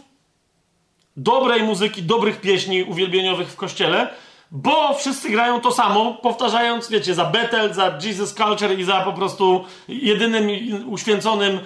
dobrej 1.17 1.63
muzyki, 1.63 2.03
dobrych 2.03 2.41
pieśni 2.41 2.83
uwielbieniowych 2.83 3.47
w 3.47 3.55
kościele, 3.55 4.09
bo 4.51 4.93
wszyscy 4.93 5.29
grają 5.29 5.61
to 5.61 5.71
samo, 5.71 6.13
powtarzając, 6.13 6.89
wiecie, 6.89 7.15
za 7.15 7.25
Bethel, 7.25 7.73
za 7.73 7.99
Jesus 8.03 8.33
Culture 8.33 8.79
i 8.79 8.83
za 8.83 9.01
po 9.01 9.13
prostu 9.13 9.65
jedynym 9.87 10.49
uświęconym 10.89 11.59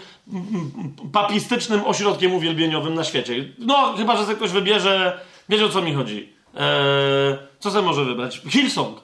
papistycznym 1.13 1.85
ośrodkiem 1.85 2.33
uwielbieniowym 2.33 2.93
na 2.95 3.03
świecie. 3.03 3.45
No, 3.57 3.93
chyba, 3.97 4.17
że 4.17 4.23
sobie 4.23 4.35
ktoś 4.35 4.51
wybierze, 4.51 5.19
wiecie 5.49 5.65
o 5.65 5.69
co 5.69 5.81
mi 5.81 5.93
chodzi. 5.93 6.33
Eee, 6.55 7.37
co 7.59 7.71
sobie 7.71 7.85
może 7.85 8.05
wybrać? 8.05 8.41
Hillsong. 8.49 9.01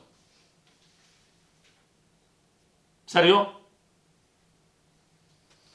Serio? 3.06 3.55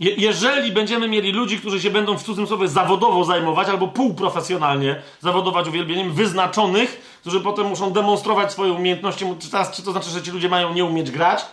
Je 0.00 0.14
jeżeli 0.14 0.72
będziemy 0.72 1.08
mieli 1.08 1.32
ludzi, 1.32 1.58
którzy 1.58 1.80
się 1.80 1.90
będą 1.90 2.18
w 2.18 2.22
cudzysłowie 2.22 2.68
zawodowo 2.68 3.24
zajmować 3.24 3.68
albo 3.68 3.88
półprofesjonalnie 3.88 5.02
zawodować 5.20 5.68
uwielbieniem, 5.68 6.12
wyznaczonych, 6.12 7.16
którzy 7.20 7.40
potem 7.40 7.66
muszą 7.66 7.92
demonstrować 7.92 8.52
swoje 8.52 8.72
umiejętności, 8.72 9.24
czy, 9.38 9.50
teraz, 9.50 9.76
czy 9.76 9.82
to 9.82 9.92
znaczy, 9.92 10.10
że 10.10 10.22
ci 10.22 10.30
ludzie 10.30 10.48
mają 10.48 10.74
nie 10.74 10.84
umieć 10.84 11.10
grać? 11.10 11.46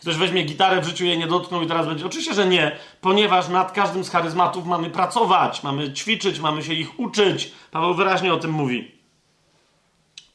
Ktoś 0.00 0.16
weźmie 0.16 0.42
gitarę, 0.42 0.80
w 0.80 0.84
życiu 0.84 1.04
jej 1.04 1.18
nie 1.18 1.26
dotknął 1.26 1.62
i 1.62 1.66
teraz 1.66 1.86
będzie. 1.86 2.06
Oczywiście, 2.06 2.34
że 2.34 2.46
nie, 2.46 2.76
ponieważ 3.00 3.48
nad 3.48 3.72
każdym 3.72 4.04
z 4.04 4.10
charyzmatów 4.10 4.66
mamy 4.66 4.90
pracować, 4.90 5.62
mamy 5.62 5.92
ćwiczyć, 5.92 6.40
mamy 6.40 6.62
się 6.62 6.72
ich 6.72 7.00
uczyć. 7.00 7.52
Paweł 7.70 7.94
wyraźnie 7.94 8.34
o 8.34 8.36
tym 8.36 8.50
mówi. 8.50 8.90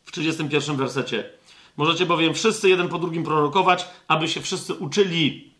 W 0.06 0.12
31 0.12 0.76
wersecie. 0.76 1.30
Możecie 1.78 2.06
bowiem 2.06 2.34
wszyscy 2.34 2.70
jeden 2.70 2.90
po 2.90 3.00
drugim 3.00 3.24
prorokować, 3.24 3.88
aby 4.08 4.28
się 4.28 4.42
wszyscy 4.42 4.74
uczyli. 4.74 5.57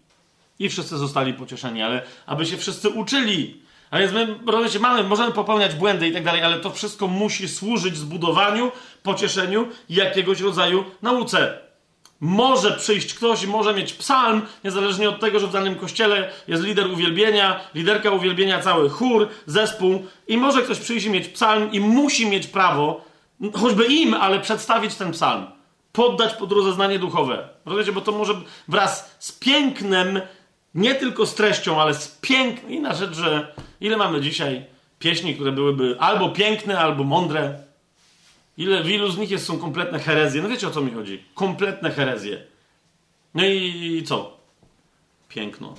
I 0.60 0.70
wszyscy 0.70 0.98
zostali 0.98 1.34
pocieszeni, 1.34 1.82
ale 1.82 2.02
aby 2.26 2.46
się 2.46 2.58
wszyscy 2.58 2.90
uczyli. 2.90 3.62
A 3.92 4.00
więc 4.00 4.12
my, 4.12 4.40
rozumiecie, 4.46 4.80
mamy, 4.80 5.04
możemy 5.04 5.32
popełniać 5.32 5.76
błędy 5.76 6.08
i 6.08 6.14
tak 6.14 6.24
dalej, 6.24 6.44
ale 6.44 6.60
to 6.60 6.72
wszystko 6.72 7.08
musi 7.08 7.50
służyć 7.50 7.98
zbudowaniu, 7.98 8.72
pocieszeniu 9.04 9.68
i 9.90 9.96
jakiegoś 9.96 10.42
rodzaju 10.42 10.86
nauce. 11.02 11.68
Może 12.20 12.72
przyjść 12.72 13.14
ktoś 13.14 13.46
może 13.46 13.74
mieć 13.74 13.94
psalm, 13.94 14.42
niezależnie 14.64 15.10
od 15.10 15.20
tego, 15.20 15.40
że 15.40 15.48
w 15.48 15.52
danym 15.52 15.76
kościele 15.76 16.30
jest 16.48 16.64
lider 16.64 16.92
uwielbienia, 16.92 17.60
liderka 17.76 18.12
uwielbienia, 18.12 18.60
cały 18.60 18.90
chór, 18.90 19.28
zespół, 19.46 20.06
i 20.28 20.38
może 20.38 20.62
ktoś 20.62 20.80
przyjść 20.80 21.06
i 21.06 21.10
mieć 21.10 21.28
psalm 21.28 21.72
i 21.72 21.80
musi 21.80 22.30
mieć 22.30 22.48
prawo, 22.48 23.06
choćby 23.54 23.86
im, 23.86 24.14
ale 24.14 24.40
przedstawić 24.40 24.96
ten 24.96 25.12
psalm. 25.12 25.46
Poddać 25.92 26.34
pod 26.34 26.52
rozeznanie 26.52 27.00
duchowe. 27.00 27.50
Rozumiecie, 27.66 27.92
bo 27.92 28.02
to 28.02 28.12
może 28.12 28.34
wraz 28.68 29.16
z 29.20 29.32
pięknem 29.32 30.22
nie 30.78 30.96
tylko 30.96 31.26
z 31.26 31.36
treścią, 31.36 31.82
ale 31.82 31.94
z 31.94 32.08
pięknem. 32.22 32.72
Inna 32.72 32.94
rzecz, 32.94 33.16
że 33.16 33.56
ile 33.82 33.98
mamy 33.98 34.22
dzisiaj 34.22 34.66
pieśni, 35.00 35.36
które 35.36 35.52
byłyby 35.52 35.96
albo 36.00 36.30
piękne, 36.30 36.80
albo 36.80 37.04
mądre. 37.04 37.60
Ile, 38.58 38.84
w 38.84 38.90
ilu 38.90 39.12
z 39.12 39.18
nich 39.18 39.32
jest, 39.32 39.46
są 39.46 39.60
kompletne 39.60 40.00
herezje. 40.00 40.42
No 40.42 40.50
wiecie 40.50 40.68
o 40.68 40.72
co 40.72 40.82
mi 40.82 40.92
chodzi. 40.92 41.24
Kompletne 41.34 41.92
herezje. 41.92 42.44
No 43.34 43.46
i, 43.46 43.98
i 43.98 44.04
co? 44.04 44.38
Piękno. 45.30 45.76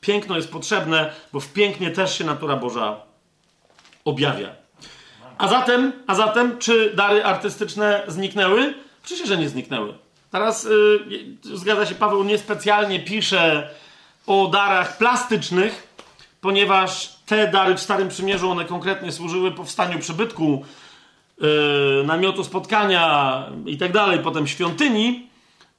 Piękno 0.00 0.36
jest 0.36 0.52
potrzebne, 0.52 1.12
bo 1.32 1.40
w 1.40 1.52
pięknie 1.52 1.90
też 1.90 2.18
się 2.18 2.24
natura 2.24 2.56
Boża 2.56 3.00
objawia. 4.04 4.54
A 5.38 5.48
zatem, 5.48 5.92
a 6.06 6.14
zatem, 6.14 6.58
czy 6.58 6.92
dary 6.96 7.24
artystyczne 7.24 8.02
zniknęły? 8.08 8.74
Oczywiście, 9.04 9.26
że 9.26 9.36
nie 9.36 9.48
zniknęły. 9.48 10.05
Teraz 10.36 10.64
yy, 10.64 11.56
zgadza 11.56 11.86
się, 11.86 11.94
Paweł 11.94 12.24
niespecjalnie 12.24 13.00
pisze 13.00 13.70
o 14.26 14.48
darach 14.48 14.98
plastycznych, 14.98 15.88
ponieważ 16.40 17.16
te 17.26 17.50
dary 17.50 17.74
w 17.74 17.80
Starym 17.80 18.08
Przymierzu, 18.08 18.50
one 18.50 18.64
konkretnie 18.64 19.12
służyły 19.12 19.52
powstaniu 19.52 19.98
przybytku, 19.98 20.64
yy, 21.40 21.48
namiotu 22.06 22.44
spotkania 22.44 23.44
i 23.66 23.76
tak 23.76 23.92
dalej, 23.92 24.18
potem 24.18 24.46
świątyni, 24.46 25.28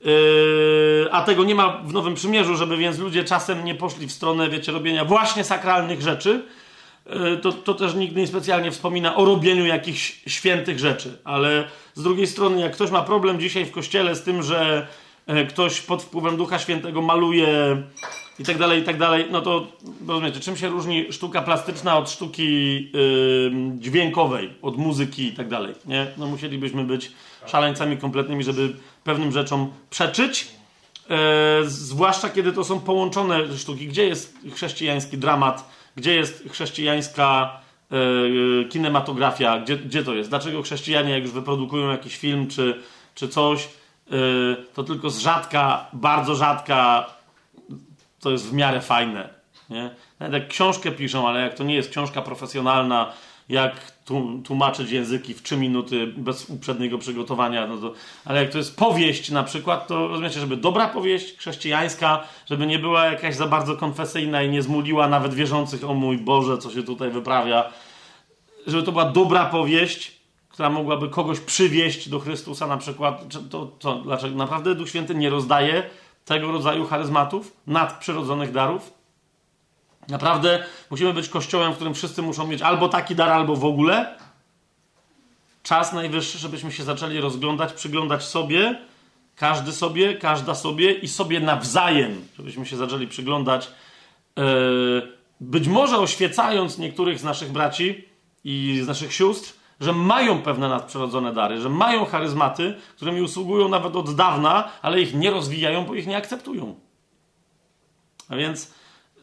yy, 0.02 1.10
a 1.12 1.22
tego 1.22 1.44
nie 1.44 1.56
ma 1.56 1.78
w 1.78 1.94
Nowym 1.94 2.16
Przymierzu, 2.16 2.56
żeby 2.56 2.78
więc 2.78 2.98
ludzie 2.98 3.24
czasem 3.24 3.66
nie 3.66 3.76
poszli 3.76 4.08
w 4.08 4.12
stronę, 4.12 4.50
wiecie, 4.50 4.72
robienia 4.72 5.06
właśnie 5.06 5.44
sakralnych 5.44 6.02
rzeczy, 6.02 6.46
to, 7.42 7.52
to 7.52 7.74
też 7.74 7.96
nikt 7.96 8.16
nie 8.16 8.28
specjalnie 8.28 8.72
wspomina 8.72 9.16
o 9.16 9.26
robieniu 9.26 9.66
jakichś 9.66 10.22
świętych 10.28 10.80
rzeczy. 10.80 11.18
Ale 11.24 11.68
z 11.94 12.04
drugiej 12.04 12.28
strony, 12.28 12.62
jak 12.62 12.74
ktoś 12.74 12.92
ma 12.92 13.02
problem 13.02 13.40
dzisiaj 13.40 13.66
w 13.66 13.72
kościele 13.72 14.16
z 14.16 14.24
tym, 14.24 14.44
że 14.44 14.88
e, 15.28 15.46
ktoś 15.46 15.82
pod 15.82 16.04
wpływem 16.04 16.38
Ducha 16.38 16.60
Świętego 16.60 17.02
maluje 17.02 17.84
i 18.40 18.44
tak 18.44 18.58
dalej, 18.58 18.82
i 18.82 18.84
tak 18.84 18.98
dalej, 18.98 19.26
no 19.32 19.42
to 19.42 19.68
rozumiecie, 20.08 20.40
czym 20.40 20.58
się 20.58 20.70
różni 20.70 21.14
sztuka 21.14 21.42
plastyczna 21.42 21.98
od 21.98 22.10
sztuki 22.10 22.74
yy, 22.94 23.52
dźwiękowej, 23.80 24.54
od 24.62 24.78
muzyki 24.78 25.28
i 25.28 25.32
tak 25.32 25.48
dalej, 25.48 25.76
nie? 25.86 26.08
No 26.18 26.28
musielibyśmy 26.28 26.84
być 26.84 27.12
szaleńcami 27.46 27.98
kompletnymi, 27.98 28.44
żeby 28.44 28.74
pewnym 29.04 29.32
rzeczom 29.32 29.72
przeczyć, 29.90 30.48
yy, 31.10 31.16
zwłaszcza 31.70 32.30
kiedy 32.30 32.54
to 32.54 32.64
są 32.64 32.80
połączone 32.80 33.58
sztuki. 33.58 33.88
Gdzie 33.88 34.08
jest 34.08 34.38
chrześcijański 34.54 35.18
dramat 35.18 35.77
gdzie 35.98 36.16
jest 36.16 36.44
chrześcijańska 36.52 37.60
yy, 37.92 38.66
kinematografia? 38.70 39.60
Gdzie, 39.60 39.78
gdzie 39.78 40.04
to 40.04 40.16
jest? 40.16 40.30
Dlaczego 40.30 40.62
chrześcijanie, 40.62 41.12
jak 41.12 41.24
już 41.24 41.32
wyprodukują 41.32 41.92
jakiś 41.92 42.18
film 42.18 42.48
czy, 42.48 42.82
czy 43.16 43.28
coś, 43.28 43.70
yy, 44.10 44.66
to 44.74 44.84
tylko 44.84 45.10
z 45.10 45.20
rzadka, 45.20 45.88
bardzo 45.94 46.36
rzadka, 46.36 47.06
to 48.20 48.32
jest 48.32 48.50
w 48.50 48.54
miarę 48.54 48.82
fajne. 48.82 49.30
Nie? 49.70 49.90
Nawet 50.20 50.42
jak 50.42 50.50
książkę 50.50 50.92
piszą, 50.92 51.28
ale 51.28 51.42
jak 51.42 51.54
to 51.54 51.64
nie 51.64 51.76
jest 51.76 51.90
książka 51.90 52.22
profesjonalna, 52.22 53.14
jak 53.50 53.97
tłumaczyć 54.44 54.92
języki 54.92 55.34
w 55.34 55.42
3 55.42 55.58
minuty 55.58 56.08
bez 56.08 56.50
uprzedniego 56.50 56.98
przygotowania, 56.98 57.68
no 57.68 57.78
to, 57.78 57.94
ale 58.26 58.42
jak 58.42 58.52
to 58.52 58.58
jest 58.58 58.78
powieść 58.78 59.32
na 59.32 59.44
przykład, 59.44 59.88
to 59.88 60.08
rozumiecie, 60.08 60.40
żeby 60.40 60.58
dobra 60.58 60.88
powieść 60.88 61.38
chrześcijańska, 61.38 62.24
żeby 62.46 62.68
nie 62.68 62.80
była 62.80 63.06
jakaś 63.06 63.36
za 63.36 63.48
bardzo 63.48 63.78
konfesyjna 63.78 64.44
i 64.44 64.50
nie 64.50 64.62
zmuliła 64.62 65.08
nawet 65.08 65.34
wierzących, 65.34 65.90
o 65.90 65.94
mój 65.94 66.18
Boże, 66.18 66.58
co 66.58 66.72
się 66.72 66.84
tutaj 66.84 67.12
wyprawia, 67.12 67.70
żeby 68.68 68.84
to 68.84 68.92
była 68.92 69.06
dobra 69.06 69.46
powieść, 69.46 70.18
która 70.50 70.70
mogłaby 70.70 71.10
kogoś 71.10 71.40
przywieść 71.40 72.10
do 72.10 72.20
Chrystusa 72.20 72.68
na 72.68 72.78
przykład, 72.78 73.24
to, 73.50 73.66
to 73.66 73.96
dlaczego 73.96 74.36
naprawdę 74.36 74.76
Duch 74.76 74.90
Święty 74.90 75.16
nie 75.16 75.30
rozdaje 75.30 75.84
tego 76.26 76.52
rodzaju 76.52 76.86
charyzmatów, 76.86 77.58
nadprzyrodzonych 77.68 78.52
darów? 78.52 78.97
Naprawdę 80.08 80.64
musimy 80.90 81.14
być 81.14 81.30
kościołem, 81.30 81.74
w 81.74 81.76
którym 81.76 81.94
wszyscy 81.94 82.22
muszą 82.22 82.48
mieć 82.48 82.62
albo 82.62 82.90
taki 82.90 83.16
dar, 83.16 83.30
albo 83.30 83.56
w 83.56 83.66
ogóle. 83.66 84.18
Czas 85.64 85.94
najwyższy, 85.94 86.38
żebyśmy 86.38 86.72
się 86.72 86.84
zaczęli 86.84 87.20
rozglądać, 87.20 87.74
przyglądać 87.74 88.24
sobie, 88.24 88.80
każdy 89.36 89.72
sobie, 89.72 90.16
każda 90.16 90.56
sobie 90.56 90.94
i 90.94 91.08
sobie 91.08 91.40
nawzajem, 91.40 92.28
żebyśmy 92.38 92.66
się 92.66 92.78
zaczęli 92.78 93.08
przyglądać, 93.08 93.72
yy, 94.38 94.44
być 95.42 95.68
może 95.68 95.98
oświecając 95.98 96.78
niektórych 96.78 97.20
z 97.20 97.24
naszych 97.24 97.52
braci 97.52 98.06
i 98.44 98.80
z 98.84 98.88
naszych 98.88 99.14
sióstr, 99.14 99.54
że 99.80 99.94
mają 99.94 100.42
pewne 100.42 100.70
nadprzyrodzone 100.70 101.34
dary, 101.34 101.62
że 101.62 101.70
mają 101.70 102.06
charyzmaty, 102.06 102.76
którymi 102.96 103.22
usługują 103.22 103.70
nawet 103.70 103.96
od 103.96 104.16
dawna, 104.16 104.70
ale 104.82 105.02
ich 105.02 105.14
nie 105.14 105.32
rozwijają, 105.32 105.86
bo 105.86 105.96
ich 105.96 106.08
nie 106.08 106.18
akceptują. 106.18 106.76
A 108.30 108.36
więc 108.36 108.72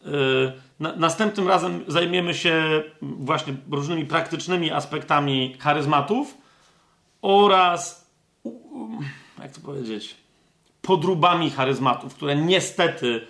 yy, 0.04 0.52
na, 0.80 0.96
następnym 0.96 1.48
razem 1.48 1.84
zajmiemy 1.88 2.34
się 2.34 2.82
właśnie 3.02 3.54
różnymi 3.70 4.04
praktycznymi 4.06 4.70
aspektami 4.70 5.56
charyzmatów 5.58 6.34
oraz, 7.22 8.10
jak 9.42 9.52
to 9.52 9.60
powiedzieć, 9.60 10.16
podróbami 10.82 11.50
charyzmatów, 11.50 12.14
które 12.14 12.36
niestety 12.36 13.26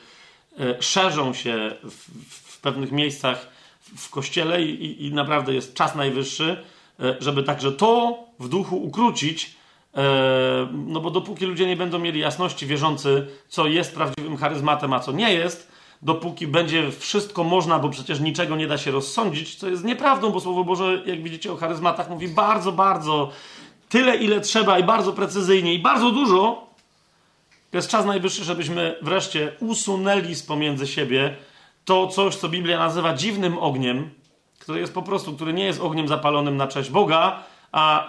yy, 0.59 0.77
szerzą 0.81 1.35
się 1.35 1.77
w, 1.83 2.11
w, 2.31 2.61
pewnych 2.61 2.93
miejscach 2.93 3.49
w 3.97 4.11
kościele 4.11 4.63
i, 4.63 5.07
i 5.07 5.15
naprawdę 5.15 5.55
jest 5.55 5.75
czas 5.75 5.95
najwyższy, 5.95 6.65
E, 7.01 7.17
żeby 7.21 7.43
także 7.43 7.73
to 7.73 8.19
w 8.41 8.49
duchu 8.49 8.77
ukrócić, 8.77 9.57
e, 9.95 10.69
no 10.73 11.01
bo 11.01 11.11
dopóki 11.11 11.47
ludzie 11.47 11.67
nie 11.67 11.77
będą 11.77 11.99
mieli 11.99 12.21
jasności 12.21 12.67
wierzący, 12.67 13.27
co 13.49 13.67
jest 13.67 13.95
prawdziwym 13.95 14.37
charyzmatem, 14.37 14.93
a 14.93 15.01
co 15.01 15.13
nie 15.13 15.35
jest, 15.35 15.74
dopóki 16.05 16.47
będzie 16.47 16.91
wszystko 16.91 17.45
można, 17.45 17.79
bo 17.79 17.89
przecież 17.89 18.21
niczego 18.21 18.57
nie 18.57 18.67
da 18.67 18.79
się 18.79 18.91
rozsądzić, 18.91 19.55
co 19.55 19.69
jest 19.69 19.85
nieprawdą, 19.85 20.31
bo 20.31 20.41
Słowo 20.41 20.65
Boże, 20.65 21.03
jak 21.07 21.23
widzicie 21.23 21.53
o 21.53 21.57
charyzmatach, 21.57 22.11
mówi 22.11 22.29
bardzo, 22.29 22.73
bardzo 22.73 23.31
tyle, 23.89 24.17
ile 24.17 24.41
trzeba 24.41 24.79
i 24.79 24.85
bardzo 24.85 25.13
precyzyjnie 25.13 25.75
i 25.75 25.79
bardzo 25.79 26.11
dużo. 26.11 26.67
Jest 27.73 27.89
czas 27.89 28.07
najwyższy, 28.07 28.45
żebyśmy 28.45 28.97
wreszcie 29.03 29.53
usunęli 29.61 30.35
z 30.35 30.43
pomiędzy 30.43 30.87
siebie 30.87 31.37
to 31.85 32.07
coś, 32.07 32.37
co 32.37 32.49
Biblia 32.49 32.79
nazywa 32.79 33.15
dziwnym 33.15 33.59
ogniem, 33.59 34.11
który 34.59 34.81
jest 34.81 34.95
po 34.95 35.03
prostu, 35.03 35.33
który 35.33 35.53
nie 35.53 35.65
jest 35.65 35.81
ogniem 35.81 36.09
zapalonym 36.09 36.57
na 36.57 36.67
cześć 36.67 36.91
Boga, 36.91 37.43
a 37.73 38.09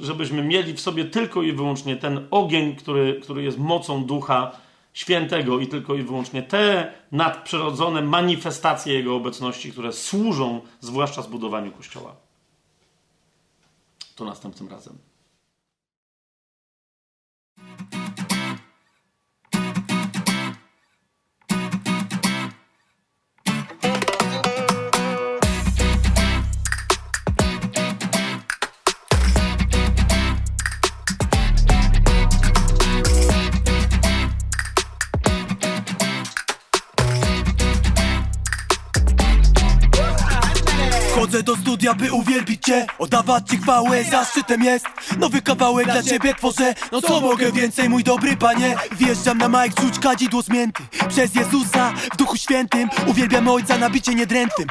żebyśmy 0.00 0.42
mieli 0.42 0.74
w 0.74 0.80
sobie 0.80 1.04
tylko 1.04 1.42
i 1.42 1.52
wyłącznie 1.52 1.96
ten 1.96 2.26
ogień, 2.30 2.76
który, 2.76 3.20
który 3.22 3.42
jest 3.42 3.58
mocą 3.58 4.04
Ducha 4.04 4.65
Świętego 4.96 5.58
i 5.58 5.68
tylko 5.68 5.94
i 5.94 6.02
wyłącznie 6.02 6.42
te 6.42 6.92
nadprzyrodzone 7.12 8.02
manifestacje 8.02 8.94
Jego 8.94 9.16
obecności, 9.16 9.72
które 9.72 9.92
służą 9.92 10.60
zwłaszcza 10.80 11.22
zbudowaniu 11.22 11.72
Kościoła. 11.72 12.16
To 14.14 14.24
następnym 14.24 14.68
razem. 14.68 14.98
Studia, 41.86 41.94
by 41.94 42.12
uwielbić 42.12 42.62
cię 42.64 42.86
Oddawać 42.98 43.48
ci 43.50 43.58
chwałę, 43.58 44.04
zaszczytem 44.04 44.64
jest. 44.64 44.86
Nowy 45.18 45.42
kawałek 45.42 45.86
dla 45.86 46.02
ciebie 46.02 46.34
tworzę 46.34 46.74
No 46.92 47.02
co 47.02 47.20
mogę 47.20 47.52
więcej, 47.52 47.88
mój 47.88 48.04
dobry 48.04 48.36
panie? 48.36 48.76
Wjeżdżam 48.92 49.38
na 49.38 49.48
mic, 49.48 49.74
czuć 49.74 49.98
kadzidło 49.98 50.42
zmięty. 50.42 50.82
Przez 51.08 51.34
Jezusa, 51.34 51.92
w 52.12 52.16
duchu 52.16 52.36
świętym 52.36 52.88
Uwielbiam 53.06 53.48
ojca 53.48 53.78
na 53.78 53.90
bicie 53.90 54.14
niedrętwym 54.14 54.66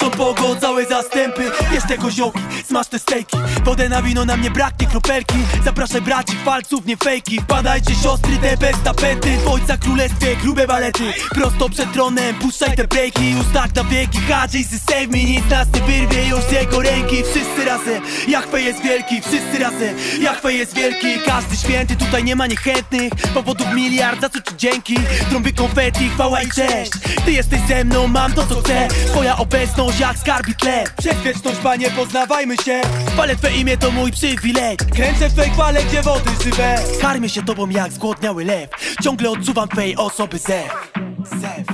W 0.00 0.16
pogo, 0.16 0.56
całe 0.60 0.86
zastępy. 0.86 1.50
Wiesz 1.72 1.84
te 1.88 1.98
koziołki, 1.98 2.40
smasz 2.64 2.86
te 2.88 2.98
stejki. 2.98 3.36
Wodę 3.64 3.88
na 3.88 4.02
wino, 4.02 4.24
na 4.24 4.36
mnie 4.36 4.50
braknie 4.50 4.86
kropelki. 4.86 5.38
Zapraszaj 5.64 6.00
braci, 6.00 6.36
falców, 6.44 6.86
nie 6.86 6.96
fejki. 6.96 7.40
Wpadajcie 7.40 7.94
siostry, 7.94 8.36
te 8.36 8.56
bez 8.56 8.82
tapety. 8.84 9.36
W 9.38 9.48
ojca 9.48 9.76
królestwie, 9.76 10.36
grube 10.36 10.66
balety 10.66 11.12
Prosto 11.30 11.68
przed 11.68 11.92
tronem, 11.92 12.34
puszczaj 12.34 12.76
te 12.76 12.86
breaki 12.86 13.30
Już 13.30 13.46
tak 13.54 13.74
na 13.74 13.84
wieki, 13.84 14.18
hadzi, 14.18 14.64
save 14.64 15.08
me 15.08 15.18
Nic 15.18 15.50
nas 15.50 15.68
nie 15.74 15.80
wyrwie. 15.80 16.28
Już 16.28 16.45
z 16.48 16.52
jego 16.52 16.82
ręki 16.82 17.16
Wszyscy 17.22 17.64
razem, 17.64 18.02
Jachwe 18.28 18.62
jest 18.62 18.82
wielki 18.82 19.20
Wszyscy 19.20 19.58
razem, 19.58 19.96
Jachwe 20.20 20.52
jest 20.52 20.74
wielki 20.74 21.06
Każdy 21.26 21.56
święty, 21.56 21.96
tutaj 21.96 22.24
nie 22.24 22.36
ma 22.36 22.46
niechętnych. 22.46 23.12
Powodów 23.34 23.66
miliard, 23.74 24.20
za 24.20 24.28
co 24.28 24.40
ci 24.40 24.56
dzięki? 24.56 24.94
Trąby 25.30 25.52
konfetti, 25.52 26.08
chwała 26.08 26.42
i 26.42 26.48
cześć. 26.48 26.92
Ty 27.24 27.32
jesteś 27.32 27.60
ze 27.68 27.84
mną, 27.84 28.08
mam 28.08 28.32
to 28.32 28.46
co 28.46 28.60
chcę. 28.60 28.88
Twoja 29.06 29.36
obecność 29.36 30.00
jak 30.00 30.18
skarbi 30.18 30.54
tle. 30.54 30.84
Przez 30.98 31.22
wieczność, 31.22 31.56
panie, 31.58 31.90
poznawajmy 31.90 32.56
się. 32.56 32.80
Palę 33.16 33.36
twe 33.36 33.52
imię, 33.52 33.76
to 33.76 33.90
mój 33.90 34.12
przywilej. 34.12 34.76
Kręcę 34.76 35.28
w 35.28 35.32
twej 35.32 35.50
chwale, 35.50 35.82
gdzie 35.82 36.02
wody 36.02 36.30
żywe. 36.44 36.78
Karmię 37.00 37.28
się 37.28 37.42
tobą 37.44 37.70
jak 37.70 37.92
zgłodniały 37.92 38.44
lew. 38.44 38.70
Ciągle 39.02 39.30
odczuwam 39.30 39.68
twej 39.68 39.96
osoby 39.96 40.38
zew. 40.38 40.92
Zew, 41.40 41.66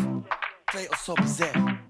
twej 0.67 0.89
osoby 0.89 1.29
zew 1.29 1.82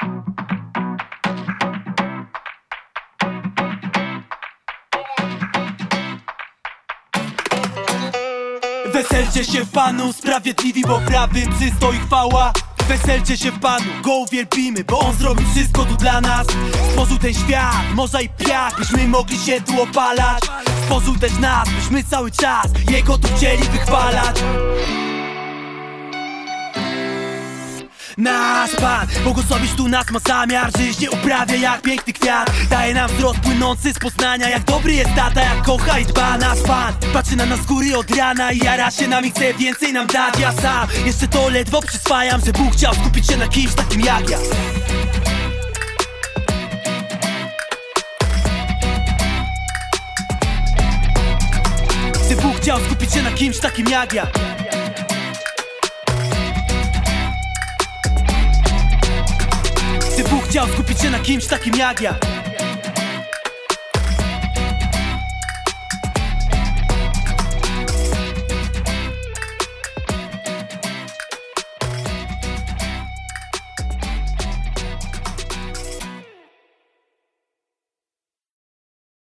Weselcie 8.92 9.44
się 9.44 9.66
Panu, 9.66 10.12
sprawiedliwi, 10.12 10.82
bo 10.82 11.00
prawym 11.00 11.52
przystoi 11.58 11.98
chwała. 11.98 12.52
Weselcie 12.88 13.36
się 13.36 13.52
Panu, 13.52 13.86
Go 14.02 14.14
uwielbimy, 14.14 14.84
bo 14.84 14.98
On 14.98 15.16
zrobił 15.16 15.46
wszystko 15.50 15.84
tu 15.84 15.96
dla 15.96 16.20
nas. 16.20 16.46
Stworzył 16.90 17.18
ten 17.18 17.34
świat, 17.34 17.94
morza 17.94 18.20
i 18.20 18.28
piach, 18.28 18.78
byśmy 18.78 19.08
mogli 19.08 19.38
się 19.38 19.60
tu 19.60 19.82
opalać. 19.82 20.42
Stworzył 20.82 21.16
też 21.16 21.38
nas, 21.38 21.68
byśmy 21.68 22.04
cały 22.04 22.30
czas 22.30 22.66
Jego 22.90 23.18
tu 23.18 23.28
chcieli 23.36 23.62
wychwalać 23.62 24.36
Nasz 28.18 28.70
Pan, 28.81 29.07
błogosławić 29.24 29.73
tu 29.73 29.89
nas 29.89 30.10
ma 30.10 30.18
zamiar 30.28 30.70
Życie 30.78 31.10
uprawia 31.10 31.57
jak 31.57 31.82
piękny 31.82 32.12
kwiat. 32.12 32.50
Daje 32.70 32.94
nam 32.94 33.10
wzrost 33.10 33.41
płynący 33.41 33.92
z 33.92 33.99
Poznania 33.99 34.49
Jak 34.49 34.65
dobry 34.65 34.92
jest 34.92 35.10
tata, 35.16 35.41
jak 35.41 35.62
kocha 35.62 35.99
i 35.99 36.07
dba 36.07 36.39
Nasz 36.39 36.60
Pan, 36.60 36.94
patrzy 37.12 37.36
na 37.36 37.47
nas 37.47 37.60
z 37.60 37.66
góry 37.66 37.97
od 37.97 38.10
rana 38.10 38.52
I 38.52 38.58
jara 38.58 38.91
się 38.91 39.08
nami, 39.08 39.31
chce 39.31 39.55
więcej 39.55 39.92
nam 39.92 40.07
dać 40.07 40.39
Ja 40.39 40.52
sam, 40.52 40.89
jeszcze 41.05 41.28
to 41.28 41.49
ledwo 41.49 41.82
przyswajam 41.82 42.41
Że 42.47 42.52
Bóg 42.52 42.73
chciał 42.73 42.94
skupić 42.94 43.26
się 43.26 43.36
na 43.36 43.49
kimś 43.49 43.74
takim 43.74 44.00
jak 44.00 44.31
ja. 44.31 44.39
Że 52.28 52.36
Bóg 52.36 52.57
chciał 52.57 52.81
skupić 52.81 53.12
się 53.12 53.23
na 53.23 53.31
kimś 53.31 53.58
takim 53.58 53.89
jak 53.89 54.12
ja 54.12 54.26
Gdy 60.15 60.24
Bóg 60.24 60.44
chciał 60.44 60.68
skupić 60.68 61.00
się 61.00 61.10
na 61.10 61.18
kimś 61.18 61.47
takim 61.47 61.74
jak 61.74 62.00
ja 62.00 62.15